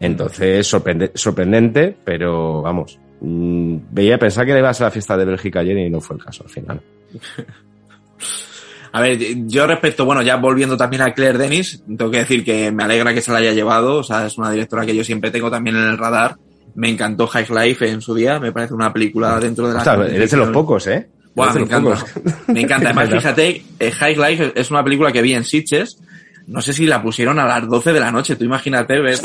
Entonces, 0.00 0.66
sorprende, 0.66 1.12
sorprendente, 1.14 1.94
pero 2.02 2.62
vamos. 2.62 2.98
Mmm, 3.20 3.76
veía, 3.90 4.18
pensar 4.18 4.46
que 4.46 4.58
iba 4.58 4.70
a 4.70 4.74
ser 4.74 4.86
la 4.86 4.90
fiesta 4.90 5.18
de 5.18 5.26
Bélgica 5.26 5.60
ayer 5.60 5.76
y 5.76 5.90
no 5.90 6.00
fue 6.00 6.16
el 6.16 6.24
caso 6.24 6.44
al 6.44 6.50
final. 6.50 6.80
A 8.92 9.00
ver, 9.00 9.18
yo 9.46 9.66
respecto, 9.66 10.04
bueno, 10.04 10.22
ya 10.22 10.36
volviendo 10.36 10.76
también 10.76 11.02
a 11.02 11.12
Claire 11.12 11.38
Denis, 11.38 11.82
tengo 11.86 12.10
que 12.10 12.18
decir 12.18 12.44
que 12.44 12.72
me 12.72 12.82
alegra 12.82 13.14
que 13.14 13.20
se 13.20 13.30
la 13.30 13.38
haya 13.38 13.52
llevado, 13.52 13.98
o 13.98 14.02
sea, 14.02 14.26
es 14.26 14.36
una 14.36 14.50
directora 14.50 14.84
que 14.84 14.96
yo 14.96 15.04
siempre 15.04 15.30
tengo 15.30 15.50
también 15.50 15.76
en 15.76 15.84
el 15.84 15.98
radar. 15.98 16.36
Me 16.74 16.88
encantó 16.88 17.26
High 17.26 17.48
Life 17.50 17.88
en 17.88 18.00
su 18.00 18.14
día, 18.14 18.38
me 18.40 18.52
parece 18.52 18.74
una 18.74 18.92
película 18.92 19.38
dentro 19.38 19.68
de 19.68 19.74
la... 19.74 19.78
Ostras, 19.80 20.12
eres 20.12 20.30
de 20.30 20.36
los 20.36 20.50
pocos, 20.50 20.86
¿eh? 20.86 21.08
Buah, 21.34 21.52
me 21.54 21.60
encanta. 21.62 22.04
Me 22.48 22.60
encanta. 22.62 22.90
Además, 22.90 23.10
fíjate, 23.10 23.62
eh, 23.78 23.90
High 23.92 24.16
Life 24.16 24.52
es 24.54 24.70
una 24.70 24.82
película 24.82 25.12
que 25.12 25.22
vi 25.22 25.34
en 25.34 25.44
Sitges. 25.44 25.98
No 26.46 26.60
sé 26.60 26.72
si 26.72 26.86
la 26.86 27.02
pusieron 27.02 27.38
a 27.38 27.46
las 27.46 27.68
12 27.68 27.92
de 27.92 28.00
la 28.00 28.10
noche. 28.10 28.34
Tú 28.34 28.44
imagínate 28.44 28.98
ver, 29.00 29.18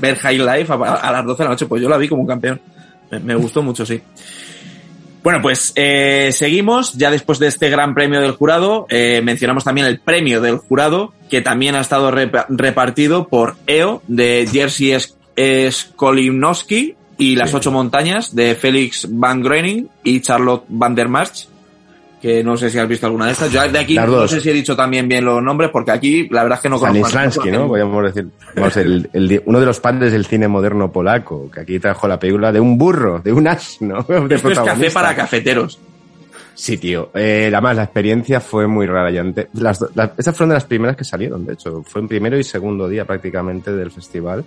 ver 0.00 0.16
High 0.16 0.38
Life 0.38 0.72
a, 0.72 0.76
a, 0.76 1.12
las 1.12 1.26
12 1.26 1.38
de 1.38 1.44
la 1.44 1.50
noche. 1.50 1.66
Pues 1.66 1.82
yo 1.82 1.88
la 1.88 1.98
vi 1.98 2.08
como 2.08 2.22
un 2.22 2.28
campeón. 2.28 2.60
Me, 3.10 3.20
me 3.20 3.34
gustó 3.34 3.62
mucho, 3.62 3.84
sí. 3.84 4.00
Bueno, 5.26 5.42
pues 5.42 5.72
eh, 5.74 6.30
seguimos. 6.30 6.92
Ya 6.92 7.10
después 7.10 7.40
de 7.40 7.48
este 7.48 7.68
gran 7.68 7.94
premio 7.94 8.20
del 8.20 8.30
jurado, 8.30 8.86
eh, 8.90 9.22
mencionamos 9.24 9.64
también 9.64 9.88
el 9.88 9.98
premio 9.98 10.40
del 10.40 10.58
jurado, 10.58 11.14
que 11.28 11.40
también 11.40 11.74
ha 11.74 11.80
estado 11.80 12.12
rep 12.12 12.32
repartido 12.48 13.26
por 13.26 13.56
EO 13.66 14.04
de 14.06 14.48
Jerzy 14.48 14.92
Skolimowski 15.68 16.94
y 17.18 17.34
Las. 17.34 17.54
Ocho 17.54 17.72
Montañas 17.72 18.36
de 18.36 18.54
Félix 18.54 19.08
Van 19.10 19.42
Groening 19.42 19.88
y 20.04 20.20
Charlotte 20.20 20.64
Van 20.68 20.94
der 20.94 21.08
March, 21.08 21.48
que 22.26 22.42
no 22.42 22.56
sé 22.56 22.70
si 22.70 22.78
has 22.78 22.88
visto 22.88 23.06
alguna 23.06 23.26
de 23.26 23.32
estas. 23.32 23.52
Yo 23.52 23.60
de 23.68 23.78
aquí 23.78 23.94
Las 23.94 24.06
no 24.08 24.12
dos. 24.16 24.30
sé 24.30 24.40
si 24.40 24.50
he 24.50 24.52
dicho 24.52 24.74
también 24.74 25.06
bien 25.06 25.24
los 25.24 25.40
nombres, 25.42 25.70
porque 25.70 25.92
aquí 25.92 26.28
la 26.30 26.42
verdad 26.42 26.58
es 26.58 26.62
que 26.62 26.68
no 26.68 26.78
conozco. 26.80 27.08
Stanislavski, 27.08 27.50
¿no? 27.52 27.68
Podríamos 27.68 28.02
decir. 28.14 28.28
Vamos, 28.56 28.76
el- 28.78 29.08
el- 29.12 29.42
uno 29.46 29.60
de 29.60 29.66
los 29.66 29.78
padres 29.78 30.10
del 30.10 30.26
cine 30.26 30.48
moderno 30.48 30.90
polaco, 30.90 31.48
que 31.50 31.60
aquí 31.60 31.78
trajo 31.78 32.08
la 32.08 32.18
película 32.18 32.50
de 32.50 32.58
un 32.58 32.76
burro, 32.76 33.20
de 33.20 33.32
un 33.32 33.46
asno. 33.46 34.02
De 34.28 34.34
Esto 34.34 34.50
es 34.50 34.58
café 34.58 34.90
para 34.90 35.14
cafeteros. 35.14 35.78
Sí, 36.54 36.78
tío. 36.78 37.10
Eh, 37.14 37.50
además, 37.52 37.76
la 37.76 37.82
experiencia 37.84 38.40
fue 38.40 38.66
muy 38.66 38.86
rara. 38.86 39.10
Las, 39.52 39.84
las- 39.94 40.10
estas 40.16 40.34
fueron 40.36 40.48
de 40.48 40.54
las 40.54 40.64
primeras 40.64 40.96
que 40.96 41.04
salieron, 41.04 41.44
de 41.46 41.52
hecho. 41.52 41.82
Fue 41.86 42.00
en 42.00 42.08
primero 42.08 42.38
y 42.38 42.42
segundo 42.44 42.88
día 42.88 43.04
prácticamente 43.04 43.72
del 43.72 43.90
festival. 43.90 44.42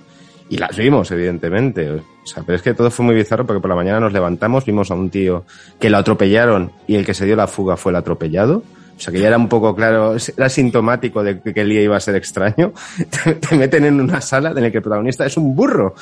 Y 0.49 0.57
las 0.57 0.75
vimos, 0.75 1.09
evidentemente. 1.11 1.89
O 1.91 2.01
sea, 2.25 2.43
pero 2.43 2.55
es 2.55 2.61
que 2.61 2.73
todo 2.73 2.89
fue 2.91 3.05
muy 3.05 3.15
bizarro 3.15 3.45
porque 3.45 3.61
por 3.61 3.69
la 3.69 3.75
mañana 3.75 3.99
nos 3.99 4.11
levantamos, 4.13 4.65
vimos 4.65 4.89
a 4.91 4.95
un 4.95 5.09
tío 5.09 5.45
que 5.79 5.89
lo 5.89 5.97
atropellaron 5.97 6.71
y 6.87 6.95
el 6.95 7.05
que 7.05 7.13
se 7.13 7.25
dio 7.25 7.35
la 7.35 7.47
fuga 7.47 7.77
fue 7.77 7.91
el 7.91 7.97
atropellado. 7.97 8.63
O 8.97 9.01
sea, 9.01 9.13
que 9.13 9.19
ya 9.21 9.27
era 9.29 9.37
un 9.37 9.47
poco 9.47 9.73
claro, 9.75 10.15
era 10.35 10.49
sintomático 10.49 11.23
de 11.23 11.39
que 11.39 11.61
el 11.61 11.69
día 11.69 11.81
iba 11.83 11.95
a 11.95 11.99
ser 12.01 12.15
extraño. 12.15 12.73
Te, 13.23 13.35
te 13.35 13.55
meten 13.55 13.85
en 13.85 14.01
una 14.01 14.19
sala 14.19 14.49
en 14.49 14.61
la 14.61 14.71
que 14.71 14.77
el 14.77 14.83
protagonista 14.83 15.25
es 15.25 15.37
un 15.37 15.55
burro, 15.55 15.95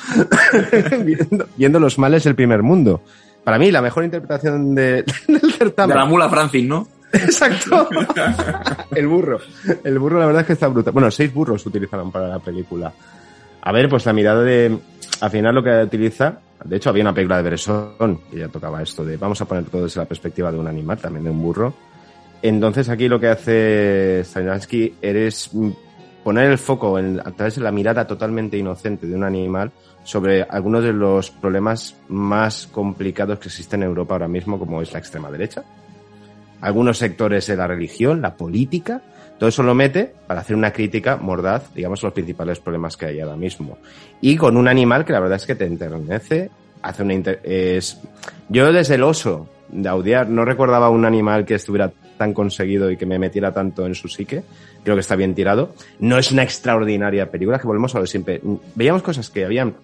viendo, 1.04 1.46
viendo 1.56 1.78
los 1.78 1.98
males 1.98 2.24
del 2.24 2.34
primer 2.34 2.62
mundo. 2.62 3.02
Para 3.44 3.58
mí, 3.58 3.70
la 3.70 3.80
mejor 3.82 4.04
interpretación 4.04 4.74
de- 4.74 5.04
del 5.28 5.40
De 5.40 5.52
certamen. 5.52 5.96
la 5.96 6.04
mula 6.06 6.28
Francis, 6.28 6.64
¿no? 6.64 6.88
Exacto. 7.12 7.88
el 8.94 9.06
burro. 9.06 9.38
El 9.84 9.98
burro, 9.98 10.18
la 10.18 10.26
verdad 10.26 10.40
es 10.42 10.46
que 10.48 10.52
está 10.54 10.68
brutal. 10.68 10.92
Bueno, 10.92 11.10
seis 11.10 11.32
burros 11.32 11.64
utilizaron 11.64 12.10
para 12.10 12.28
la 12.28 12.38
película. 12.38 12.92
A 13.68 13.72
ver, 13.72 13.86
pues 13.90 14.06
la 14.06 14.14
mirada 14.14 14.42
de. 14.42 14.78
Al 15.20 15.30
final 15.30 15.54
lo 15.54 15.62
que 15.62 15.82
utiliza. 15.82 16.38
De 16.64 16.76
hecho, 16.76 16.88
había 16.88 17.02
una 17.02 17.12
película 17.12 17.36
de 17.36 17.42
Bresson 17.42 18.18
que 18.30 18.38
ya 18.38 18.48
tocaba 18.48 18.82
esto 18.82 19.04
de 19.04 19.18
vamos 19.18 19.42
a 19.42 19.44
poner 19.44 19.64
todo 19.66 19.82
desde 19.84 20.00
la 20.00 20.06
perspectiva 20.06 20.50
de 20.50 20.58
un 20.58 20.66
animal, 20.66 20.96
también 20.96 21.24
de 21.24 21.30
un 21.30 21.42
burro. 21.42 21.74
Entonces 22.40 22.88
aquí 22.88 23.08
lo 23.08 23.20
que 23.20 23.28
hace 23.28 24.24
Stanislavski 24.24 24.94
es 25.02 25.50
poner 26.24 26.50
el 26.50 26.56
foco 26.56 26.98
en, 26.98 27.20
a 27.20 27.30
través 27.32 27.56
de 27.56 27.60
la 27.60 27.70
mirada 27.70 28.06
totalmente 28.06 28.56
inocente 28.56 29.06
de 29.06 29.14
un 29.14 29.24
animal 29.24 29.70
sobre 30.02 30.44
algunos 30.44 30.82
de 30.82 30.94
los 30.94 31.30
problemas 31.30 31.94
más 32.08 32.68
complicados 32.68 33.38
que 33.38 33.48
existen 33.48 33.82
en 33.82 33.90
Europa 33.90 34.14
ahora 34.14 34.28
mismo, 34.28 34.58
como 34.58 34.80
es 34.80 34.94
la 34.94 34.98
extrema 34.98 35.30
derecha, 35.30 35.62
algunos 36.62 36.96
sectores 36.96 37.46
de 37.46 37.56
la 37.56 37.66
religión, 37.66 38.22
la 38.22 38.34
política, 38.34 39.02
todo 39.38 39.48
eso 39.48 39.62
lo 39.62 39.74
mete 39.74 40.12
para 40.26 40.40
hacer 40.40 40.56
una 40.56 40.72
crítica 40.72 41.16
mordaz, 41.16 41.72
digamos, 41.74 42.02
a 42.02 42.08
los 42.08 42.14
principales 42.14 42.58
problemas 42.58 42.96
que 42.96 43.06
hay 43.06 43.20
ahora 43.20 43.36
mismo. 43.36 43.78
Y 44.20 44.36
con 44.36 44.56
un 44.56 44.68
animal 44.68 45.04
que 45.04 45.12
la 45.12 45.20
verdad 45.20 45.36
es 45.36 45.46
que 45.46 45.54
te 45.54 45.64
enternece, 45.64 46.50
hace 46.82 47.02
una 47.02 47.14
inter- 47.14 47.40
es 47.44 48.00
yo 48.48 48.72
desde 48.72 48.96
el 48.96 49.02
oso 49.02 49.48
de 49.68 49.88
Audiar 49.88 50.28
no 50.28 50.44
recordaba 50.44 50.90
un 50.90 51.04
animal 51.04 51.44
que 51.44 51.54
estuviera 51.54 51.92
tan 52.16 52.32
conseguido 52.34 52.90
y 52.90 52.96
que 52.96 53.06
me 53.06 53.18
metiera 53.18 53.52
tanto 53.52 53.86
en 53.86 53.94
su 53.94 54.08
psique. 54.08 54.42
Creo 54.82 54.96
que 54.96 55.00
está 55.00 55.14
bien 55.14 55.34
tirado. 55.34 55.74
No 56.00 56.18
es 56.18 56.32
una 56.32 56.42
extraordinaria 56.42 57.30
película, 57.30 57.58
que 57.58 57.66
volvemos 57.66 57.94
a 57.94 58.00
de 58.00 58.06
siempre. 58.06 58.40
Veíamos 58.74 59.02
cosas 59.02 59.30
que 59.30 59.44
habían 59.44 59.74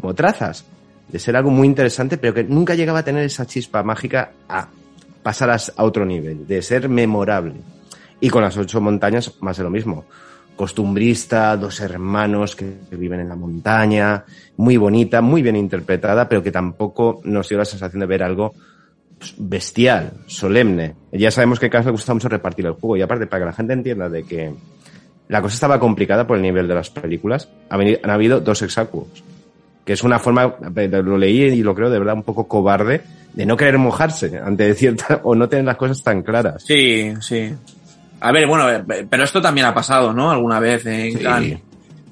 como 0.00 0.14
trazas 0.14 0.64
de 1.08 1.18
ser 1.18 1.36
algo 1.36 1.50
muy 1.50 1.68
interesante, 1.68 2.16
pero 2.18 2.34
que 2.34 2.44
nunca 2.44 2.74
llegaba 2.74 3.00
a 3.00 3.04
tener 3.04 3.24
esa 3.24 3.46
chispa 3.46 3.82
mágica 3.82 4.32
a 4.48 4.68
pasar 5.22 5.50
a 5.50 5.84
otro 5.84 6.04
nivel, 6.06 6.46
de 6.46 6.62
ser 6.62 6.88
memorable. 6.88 7.54
Y 8.20 8.28
con 8.28 8.42
las 8.42 8.56
ocho 8.56 8.80
montañas, 8.80 9.34
más 9.40 9.56
de 9.56 9.64
lo 9.64 9.70
mismo. 9.70 10.04
Costumbrista, 10.56 11.56
dos 11.56 11.80
hermanos 11.80 12.54
que 12.54 12.70
viven 12.90 13.20
en 13.20 13.28
la 13.28 13.36
montaña, 13.36 14.24
muy 14.58 14.76
bonita, 14.76 15.22
muy 15.22 15.40
bien 15.42 15.56
interpretada, 15.56 16.28
pero 16.28 16.42
que 16.42 16.50
tampoco 16.50 17.20
nos 17.24 17.48
dio 17.48 17.56
la 17.56 17.64
sensación 17.64 18.00
de 18.00 18.06
ver 18.06 18.22
algo 18.22 18.52
pues, 19.18 19.34
bestial, 19.38 20.12
solemne. 20.26 20.94
Ya 21.12 21.30
sabemos 21.30 21.58
que 21.58 21.66
a 21.66 21.70
Carlos 21.70 21.86
le 21.86 21.92
gusta 21.92 22.14
mucho 22.14 22.28
repartir 22.28 22.66
el 22.66 22.72
juego 22.72 22.96
y 22.96 23.02
aparte 23.02 23.26
para 23.26 23.40
que 23.40 23.46
la 23.46 23.52
gente 23.52 23.72
entienda 23.72 24.08
de 24.08 24.22
que 24.24 24.52
la 25.28 25.40
cosa 25.40 25.54
estaba 25.54 25.78
complicada 25.78 26.26
por 26.26 26.36
el 26.36 26.42
nivel 26.42 26.66
de 26.66 26.74
las 26.74 26.90
películas, 26.90 27.48
han 27.68 28.10
habido 28.10 28.40
dos 28.40 28.62
exacuos. 28.62 29.22
Que 29.84 29.92
es 29.92 30.02
una 30.02 30.18
forma, 30.18 30.56
lo 31.04 31.16
leí 31.16 31.42
y 31.42 31.62
lo 31.62 31.74
creo 31.74 31.88
de 31.88 31.98
verdad 31.98 32.14
un 32.14 32.24
poco 32.24 32.48
cobarde, 32.48 33.02
de 33.32 33.46
no 33.46 33.56
querer 33.56 33.78
mojarse 33.78 34.38
ante 34.38 34.74
cierta, 34.74 35.20
o 35.24 35.34
no 35.34 35.48
tener 35.48 35.64
las 35.64 35.76
cosas 35.76 36.02
tan 36.02 36.22
claras. 36.22 36.64
Sí, 36.64 37.14
sí. 37.20 37.54
A 38.20 38.32
ver, 38.32 38.46
bueno, 38.46 38.70
eh, 38.70 38.84
pero 39.08 39.24
esto 39.24 39.40
también 39.40 39.66
ha 39.66 39.74
pasado, 39.74 40.12
¿no? 40.12 40.30
Alguna 40.30 40.60
vez 40.60 40.84
en 40.86 41.12
Sí. 41.18 41.24
Cannes. 41.24 41.58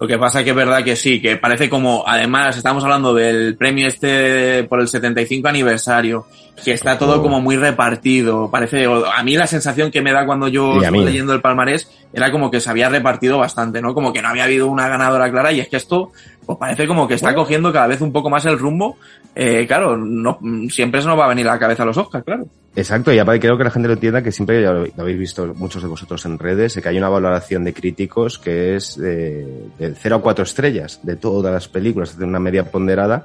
Lo 0.00 0.06
que 0.06 0.16
pasa 0.16 0.38
es 0.38 0.44
que 0.44 0.50
es 0.50 0.56
verdad 0.56 0.84
que 0.84 0.94
sí, 0.94 1.20
que 1.20 1.36
parece 1.36 1.68
como, 1.68 2.04
además, 2.06 2.56
estamos 2.56 2.84
hablando 2.84 3.12
del 3.14 3.56
premio 3.56 3.88
este 3.88 4.62
por 4.64 4.80
el 4.80 4.86
75 4.88 5.48
aniversario, 5.48 6.26
que 6.64 6.72
está 6.72 6.98
todo 6.98 7.22
como 7.22 7.40
muy 7.40 7.56
repartido. 7.56 8.50
Parece, 8.50 8.86
a 8.86 9.22
mí 9.22 9.36
la 9.36 9.46
sensación 9.46 9.90
que 9.90 10.02
me 10.02 10.12
da 10.12 10.26
cuando 10.26 10.48
yo 10.48 10.74
a 10.74 10.84
estoy 10.84 10.98
mí. 10.98 11.04
leyendo 11.04 11.32
el 11.32 11.40
palmarés 11.40 11.90
era 12.12 12.30
como 12.30 12.50
que 12.50 12.60
se 12.60 12.70
había 12.70 12.88
repartido 12.88 13.38
bastante, 13.38 13.80
¿no? 13.80 13.94
Como 13.94 14.12
que 14.12 14.22
no 14.22 14.28
había 14.28 14.44
habido 14.44 14.66
una 14.66 14.88
ganadora 14.88 15.30
clara 15.30 15.52
y 15.52 15.60
es 15.60 15.68
que 15.68 15.76
esto, 15.76 16.12
pues 16.44 16.58
parece 16.58 16.86
como 16.86 17.06
que 17.06 17.14
está 17.14 17.34
cogiendo 17.34 17.72
cada 17.72 17.86
vez 17.86 18.00
un 18.00 18.12
poco 18.12 18.30
más 18.30 18.44
el 18.46 18.58
rumbo. 18.58 18.96
Eh, 19.34 19.66
claro, 19.66 19.96
no, 19.96 20.38
siempre 20.70 21.00
se 21.00 21.06
nos 21.06 21.18
va 21.18 21.26
a 21.26 21.28
venir 21.28 21.46
a 21.48 21.52
la 21.52 21.58
cabeza 21.58 21.84
los 21.84 21.96
Oscars, 21.96 22.24
claro. 22.24 22.46
Exacto, 22.74 23.12
y 23.12 23.18
aparte 23.18 23.40
creo 23.40 23.58
que 23.58 23.64
la 23.64 23.70
gente 23.70 23.88
lo 23.88 23.94
entienda 23.94 24.22
que 24.22 24.30
siempre, 24.30 24.62
ya 24.62 24.72
lo, 24.72 24.84
lo 24.84 24.92
habéis 24.98 25.18
visto 25.18 25.52
muchos 25.54 25.82
de 25.82 25.88
vosotros 25.88 26.24
en 26.26 26.38
redes, 26.38 26.74
de 26.74 26.82
que 26.82 26.88
hay 26.88 26.98
una 26.98 27.08
valoración 27.08 27.64
de 27.64 27.72
críticos 27.72 28.38
que 28.38 28.76
es 28.76 28.96
de, 28.96 29.64
de 29.78 29.94
0 29.94 30.16
a 30.16 30.22
4 30.22 30.44
estrellas 30.44 31.00
de 31.02 31.16
todas 31.16 31.52
las 31.52 31.68
películas, 31.68 32.16
de 32.18 32.24
una 32.24 32.38
media 32.38 32.70
ponderada, 32.70 33.24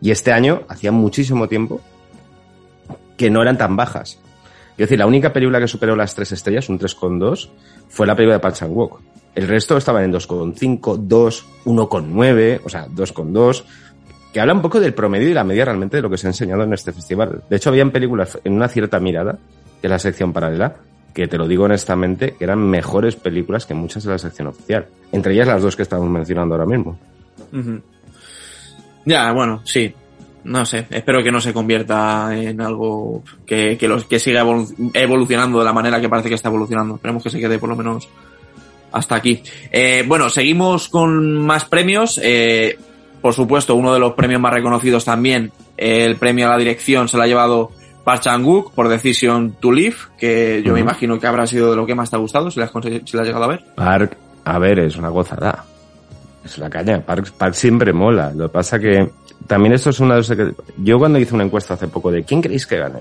y 0.00 0.10
este 0.10 0.32
año, 0.32 0.62
hacía 0.68 0.92
muchísimo 0.92 1.48
tiempo, 1.48 1.80
que 3.16 3.30
no 3.30 3.42
eran 3.42 3.58
tan 3.58 3.76
bajas. 3.76 4.18
Es 4.72 4.76
decir, 4.76 4.98
la 4.98 5.06
única 5.06 5.32
película 5.32 5.58
que 5.58 5.68
superó 5.68 5.96
las 5.96 6.14
3 6.14 6.32
estrellas, 6.32 6.68
un 6.68 6.78
3,2, 6.78 7.48
fue 7.88 8.06
la 8.06 8.14
película 8.14 8.34
de 8.34 8.40
Park 8.40 8.56
Chan 8.56 8.70
Wook. 8.70 9.00
El 9.34 9.48
resto 9.48 9.76
estaban 9.76 10.04
en 10.04 10.12
2,5, 10.12 10.98
2, 10.98 11.46
1,9, 11.64 12.60
o 12.64 12.68
sea, 12.68 12.86
2,2, 12.86 13.64
que 14.32 14.40
habla 14.40 14.52
un 14.52 14.62
poco 14.62 14.80
del 14.80 14.92
promedio 14.92 15.30
y 15.30 15.34
la 15.34 15.44
media 15.44 15.64
realmente 15.64 15.96
de 15.96 16.02
lo 16.02 16.10
que 16.10 16.18
se 16.18 16.26
ha 16.26 16.30
enseñado 16.30 16.62
en 16.62 16.72
este 16.74 16.92
festival. 16.92 17.42
De 17.48 17.56
hecho, 17.56 17.70
habían 17.70 17.90
películas 17.90 18.38
en 18.44 18.52
una 18.52 18.68
cierta 18.68 19.00
mirada, 19.00 19.38
que 19.80 19.88
la 19.88 19.98
sección 19.98 20.32
paralela, 20.32 20.76
que 21.14 21.26
te 21.26 21.38
lo 21.38 21.48
digo 21.48 21.64
honestamente, 21.64 22.34
que 22.34 22.44
eran 22.44 22.58
mejores 22.58 23.16
películas 23.16 23.64
que 23.64 23.72
muchas 23.72 24.04
de 24.04 24.10
la 24.10 24.18
sección 24.18 24.48
oficial. 24.48 24.86
Entre 25.12 25.32
ellas 25.32 25.48
las 25.48 25.62
dos 25.62 25.74
que 25.74 25.82
estamos 25.82 26.08
mencionando 26.10 26.54
ahora 26.54 26.66
mismo. 26.66 26.98
Ya, 29.06 29.32
bueno, 29.32 29.62
sí. 29.64 29.94
No 30.46 30.64
sé, 30.64 30.86
espero 30.90 31.24
que 31.24 31.32
no 31.32 31.40
se 31.40 31.52
convierta 31.52 32.30
en 32.32 32.60
algo 32.60 33.24
que, 33.44 33.76
que, 33.76 33.88
los, 33.88 34.04
que 34.04 34.20
siga 34.20 34.44
evolu- 34.44 34.92
evolucionando 34.94 35.58
de 35.58 35.64
la 35.64 35.72
manera 35.72 36.00
que 36.00 36.08
parece 36.08 36.28
que 36.28 36.36
está 36.36 36.48
evolucionando. 36.50 36.94
Esperemos 36.94 37.22
que 37.22 37.30
se 37.30 37.40
quede 37.40 37.58
por 37.58 37.68
lo 37.68 37.74
menos 37.74 38.08
hasta 38.92 39.16
aquí. 39.16 39.42
Eh, 39.72 40.04
bueno, 40.06 40.30
seguimos 40.30 40.88
con 40.88 41.44
más 41.44 41.64
premios. 41.64 42.20
Eh, 42.22 42.78
por 43.20 43.34
supuesto, 43.34 43.74
uno 43.74 43.92
de 43.92 43.98
los 43.98 44.12
premios 44.12 44.40
más 44.40 44.52
reconocidos 44.52 45.04
también, 45.04 45.50
el 45.76 46.14
premio 46.14 46.46
a 46.46 46.50
la 46.50 46.58
dirección 46.58 47.08
se 47.08 47.16
lo 47.16 47.24
ha 47.24 47.26
llevado 47.26 47.72
Park 48.04 48.22
Chan-wook 48.22 48.72
por 48.72 48.88
Decision 48.88 49.56
to 49.58 49.72
Live, 49.72 49.96
que 50.16 50.62
yo 50.64 50.72
me 50.74 50.78
imagino 50.78 51.18
que 51.18 51.26
habrá 51.26 51.44
sido 51.48 51.70
de 51.72 51.76
lo 51.76 51.86
que 51.86 51.96
más 51.96 52.08
te 52.08 52.14
ha 52.14 52.20
gustado, 52.20 52.52
si 52.52 52.60
la 52.60 52.66
has, 52.66 52.72
si 53.04 53.16
la 53.16 53.22
has 53.22 53.26
llegado 53.26 53.44
a 53.44 53.48
ver. 53.48 53.64
Park, 53.74 54.16
a 54.44 54.58
ver, 54.60 54.78
es 54.78 54.96
una 54.96 55.08
gozada. 55.08 55.64
Es 56.46 56.56
una 56.58 56.70
caña. 56.70 57.04
Park, 57.04 57.32
Park 57.36 57.54
siempre 57.54 57.92
mola. 57.92 58.32
Lo 58.34 58.48
que 58.48 58.52
pasa 58.54 58.78
que 58.78 59.10
también 59.46 59.74
esto 59.74 59.90
es 59.90 60.00
una 60.00 60.14
de 60.14 60.20
los... 60.20 60.32
Yo 60.78 60.98
cuando 60.98 61.18
hice 61.18 61.34
una 61.34 61.44
encuesta 61.44 61.74
hace 61.74 61.88
poco 61.88 62.10
de 62.10 62.22
¿quién 62.24 62.40
queréis 62.40 62.66
que 62.66 62.78
gane? 62.78 63.00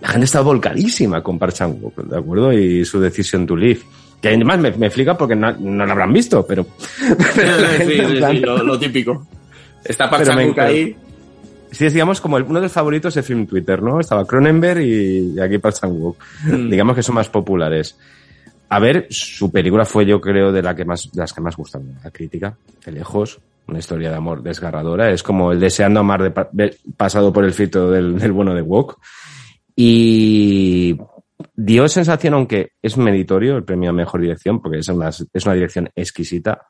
La 0.00 0.08
gente 0.08 0.24
está 0.24 0.40
volcadísima 0.40 1.22
con 1.22 1.38
Park 1.38 1.52
Chan-wook, 1.54 1.96
¿de 2.04 2.18
acuerdo? 2.18 2.52
Y 2.52 2.84
su 2.84 3.00
Decision 3.00 3.46
to 3.46 3.56
Live. 3.56 3.80
Que 4.22 4.28
además 4.28 4.58
me, 4.58 4.70
me 4.72 4.90
flica 4.90 5.16
porque 5.16 5.36
no, 5.36 5.52
no 5.52 5.84
lo 5.86 5.92
habrán 5.92 6.12
visto, 6.12 6.44
pero... 6.46 6.66
pero 7.36 7.56
la 7.56 7.68
sí, 7.76 7.82
en 7.92 8.08
sí, 8.10 8.16
plan- 8.16 8.32
sí, 8.32 8.40
lo, 8.40 8.62
lo 8.62 8.78
típico. 8.78 9.26
Está 9.84 10.08
Park 10.10 10.24
Pero 10.24 10.36
me 10.36 10.42
Chan-wook 10.42 10.58
ahí. 10.60 10.96
Sí, 11.70 11.84
es 11.86 11.92
digamos 11.92 12.20
como 12.20 12.38
el- 12.38 12.44
uno 12.44 12.54
de 12.60 12.62
los 12.64 12.72
favoritos 12.72 13.14
de 13.14 13.22
film 13.22 13.46
Twitter, 13.46 13.82
¿no? 13.82 14.00
Estaba 14.00 14.24
Cronenberg 14.26 14.80
y, 14.80 15.34
y 15.36 15.40
aquí 15.40 15.58
Park 15.58 15.76
Chan-wook. 15.80 16.16
Mm. 16.44 16.70
Digamos 16.70 16.96
que 16.96 17.02
son 17.02 17.14
más 17.16 17.28
populares. 17.28 17.96
A 18.70 18.78
ver, 18.78 19.06
su 19.10 19.50
película 19.50 19.84
fue 19.84 20.04
yo 20.04 20.20
creo 20.20 20.52
de 20.52 20.62
la 20.62 20.74
que 20.76 20.84
más, 20.84 21.10
de 21.10 21.20
las 21.20 21.32
que 21.32 21.40
más 21.40 21.56
gustan. 21.56 21.98
La 22.04 22.10
crítica, 22.10 22.56
de 22.84 22.92
lejos, 22.92 23.40
una 23.66 23.78
historia 23.78 24.10
de 24.10 24.16
amor 24.16 24.42
desgarradora. 24.42 25.10
Es 25.10 25.22
como 25.22 25.52
el 25.52 25.60
deseando 25.60 26.00
amar 26.00 26.22
de, 26.22 26.46
de- 26.52 26.76
pasado 26.96 27.32
por 27.32 27.44
el 27.44 27.52
filtro 27.52 27.90
del, 27.90 28.18
del 28.18 28.32
bueno 28.32 28.54
de 28.54 28.62
Wok. 28.62 28.98
Y 29.74 30.98
dio 31.54 31.88
sensación, 31.88 32.34
aunque 32.34 32.72
es 32.82 32.96
meritorio 32.98 33.56
el 33.56 33.64
premio 33.64 33.90
a 33.90 33.92
mejor 33.92 34.20
dirección, 34.20 34.60
porque 34.60 34.78
es 34.78 34.88
una, 34.88 35.08
es 35.08 35.44
una 35.46 35.54
dirección 35.54 35.88
exquisita. 35.94 36.66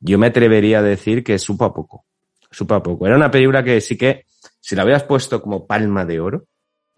Yo 0.00 0.18
me 0.18 0.28
atrevería 0.28 0.78
a 0.78 0.82
decir 0.82 1.22
que 1.22 1.38
supo 1.38 1.64
a 1.66 1.74
poco. 1.74 2.04
Supo 2.50 2.74
a 2.74 2.82
poco. 2.82 3.06
Era 3.06 3.16
una 3.16 3.30
película 3.30 3.62
que 3.62 3.80
sí 3.80 3.96
que, 3.96 4.24
si 4.60 4.74
la 4.74 4.84
hubieras 4.84 5.04
puesto 5.04 5.42
como 5.42 5.66
palma 5.66 6.04
de 6.04 6.20
oro, 6.20 6.44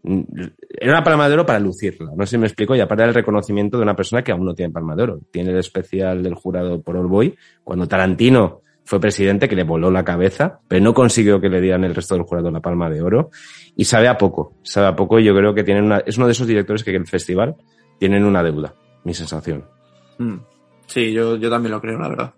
era 0.02 0.92
una 0.92 1.04
palma 1.04 1.28
de 1.28 1.34
oro 1.34 1.46
para 1.46 1.58
lucirla. 1.58 2.12
No 2.16 2.24
sé 2.26 2.32
si 2.32 2.38
me 2.38 2.46
explico. 2.46 2.74
Y 2.74 2.80
aparte 2.80 3.04
del 3.04 3.14
reconocimiento 3.14 3.76
de 3.76 3.82
una 3.82 3.96
persona 3.96 4.22
que 4.22 4.32
aún 4.32 4.44
no 4.44 4.54
tiene 4.54 4.72
palma 4.72 4.96
de 4.96 5.02
oro. 5.02 5.20
Tiene 5.30 5.50
el 5.50 5.58
especial 5.58 6.22
del 6.22 6.34
jurado 6.34 6.80
por 6.80 6.96
All 6.96 7.06
Boy. 7.06 7.36
Cuando 7.62 7.86
Tarantino 7.86 8.62
fue 8.84 8.98
presidente, 8.98 9.48
que 9.48 9.54
le 9.54 9.62
voló 9.62 9.90
la 9.90 10.04
cabeza, 10.04 10.60
pero 10.66 10.82
no 10.82 10.94
consiguió 10.94 11.40
que 11.40 11.48
le 11.48 11.60
dieran 11.60 11.84
el 11.84 11.94
resto 11.94 12.14
del 12.14 12.24
jurado 12.24 12.50
la 12.50 12.60
palma 12.60 12.90
de 12.90 13.02
oro. 13.02 13.30
Y 13.76 13.84
sabe 13.84 14.08
a 14.08 14.18
poco, 14.18 14.54
sabe 14.62 14.88
a 14.88 14.96
poco 14.96 15.20
y 15.20 15.24
yo 15.24 15.34
creo 15.34 15.54
que 15.54 15.62
tienen 15.62 15.84
una, 15.84 15.98
es 15.98 16.16
uno 16.16 16.26
de 16.26 16.32
esos 16.32 16.46
directores 16.46 16.82
que 16.82 16.90
en 16.90 17.02
el 17.02 17.06
festival 17.06 17.54
tienen 17.98 18.24
una 18.24 18.42
deuda, 18.42 18.74
mi 19.04 19.14
sensación. 19.14 19.64
Mm. 20.18 20.38
Sí, 20.86 21.12
yo, 21.12 21.36
yo 21.36 21.48
también 21.48 21.70
lo 21.70 21.80
creo, 21.80 21.98
la 21.98 22.08
verdad. 22.08 22.34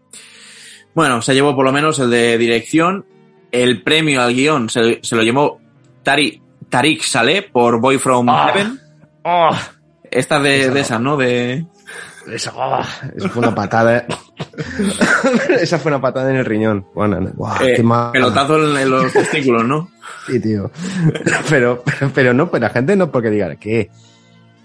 Bueno, 0.94 1.22
se 1.22 1.32
llevó 1.32 1.56
por 1.56 1.64
lo 1.64 1.72
menos 1.72 1.98
el 2.00 2.10
de 2.10 2.36
dirección. 2.36 3.06
El 3.50 3.82
premio 3.82 4.20
al 4.20 4.34
guion 4.34 4.68
se, 4.68 5.00
se 5.02 5.16
lo 5.16 5.22
llevó 5.22 5.58
Tari, 6.02 6.41
Tariq 6.72 7.02
Saleh 7.02 7.42
por 7.52 7.78
Boy 7.80 7.98
from 7.98 8.26
Ah. 8.30 8.46
Heaven. 8.48 8.80
¡Oh! 9.24 9.50
Esta 10.10 10.40
de, 10.40 10.70
de 10.70 10.80
esas, 10.80 11.00
¿no? 11.00 11.18
De... 11.18 11.66
Oh, 12.54 12.80
eso 13.16 13.28
fue 13.28 13.42
una 13.42 13.54
patada. 13.54 14.06
Esa 15.60 15.78
fue 15.78 15.90
una 15.90 16.00
patada 16.00 16.30
en 16.30 16.36
el 16.36 16.44
riñón. 16.44 16.86
Bueno, 16.94 17.18
guau, 17.34 17.62
eh, 17.62 17.74
qué 17.76 17.82
mal. 17.82 18.12
pelotazo 18.12 18.70
en, 18.70 18.76
en 18.76 18.90
los 18.90 19.12
testículos, 19.12 19.64
¿no? 19.64 19.90
Sí, 20.26 20.40
tío. 20.40 20.70
Pero, 21.50 21.82
pero, 21.84 22.10
pero 22.14 22.32
no, 22.34 22.48
pues 22.48 22.62
la 22.62 22.70
gente 22.70 22.96
no 22.96 23.10
porque 23.10 23.28
diga 23.30 23.54
que. 23.56 23.90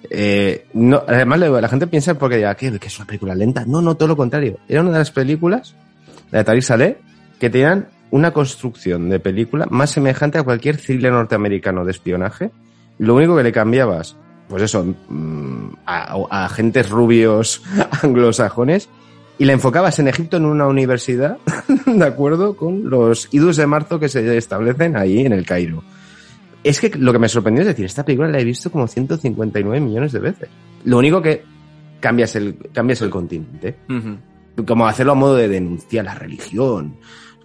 Eh, 0.09 0.67
no, 0.73 1.03
además, 1.07 1.39
la 1.39 1.67
gente 1.67 1.87
piensa 1.87 2.13
porque 2.15 2.37
diga 2.37 2.55
que, 2.55 2.77
que 2.79 2.87
es 2.87 2.97
una 2.97 3.07
película 3.07 3.35
lenta. 3.35 3.65
No, 3.65 3.81
no, 3.81 3.95
todo 3.95 4.09
lo 4.09 4.17
contrario. 4.17 4.59
Era 4.69 4.81
una 4.81 4.91
de 4.91 4.99
las 4.99 5.11
películas, 5.11 5.75
la 6.31 6.39
de 6.39 6.43
Tariq 6.45 6.63
Saleh, 6.63 6.97
que 7.39 7.49
tenían 7.49 7.87
una 8.11 8.31
construcción 8.31 9.09
de 9.09 9.19
película 9.19 9.67
más 9.69 9.91
semejante 9.91 10.37
a 10.37 10.43
cualquier 10.43 10.77
thriller 10.77 11.11
norteamericano 11.11 11.85
de 11.85 11.91
espionaje. 11.91 12.51
Lo 12.99 13.15
único 13.15 13.35
que 13.35 13.43
le 13.43 13.51
cambiabas, 13.51 14.15
pues 14.47 14.63
eso, 14.63 14.83
mm, 15.09 15.69
a, 15.85 16.15
a 16.29 16.45
agentes 16.45 16.89
rubios 16.89 17.63
anglosajones 18.03 18.89
y 19.39 19.45
la 19.45 19.53
enfocabas 19.53 19.99
en 19.99 20.07
Egipto 20.07 20.37
en 20.37 20.45
una 20.45 20.67
universidad, 20.67 21.37
de 21.85 22.05
acuerdo 22.05 22.55
con 22.55 22.89
los 22.89 23.27
idus 23.31 23.57
de 23.57 23.67
marzo 23.67 23.99
que 23.99 24.09
se 24.09 24.37
establecen 24.37 24.95
ahí 24.95 25.25
en 25.25 25.33
el 25.33 25.45
Cairo. 25.45 25.83
Es 26.63 26.79
que 26.79 26.89
lo 26.89 27.13
que 27.13 27.19
me 27.19 27.29
sorprendió 27.29 27.61
es 27.61 27.67
decir, 27.67 27.85
esta 27.85 28.03
película 28.03 28.29
la 28.29 28.39
he 28.39 28.43
visto 28.43 28.71
como 28.71 28.87
159 28.87 29.79
millones 29.79 30.11
de 30.11 30.19
veces. 30.19 30.49
Lo 30.85 30.97
único 30.97 31.21
que 31.21 31.43
cambias 31.99 32.35
el, 32.35 32.57
cambias 32.73 33.01
el 33.01 33.09
continente. 33.09 33.75
Ujú. 33.89 34.65
Como 34.65 34.87
hacerlo 34.87 35.11
a 35.11 35.15
modo 35.15 35.35
de 35.35 35.47
denunciar 35.47 36.05
la 36.05 36.15
religión, 36.15 36.97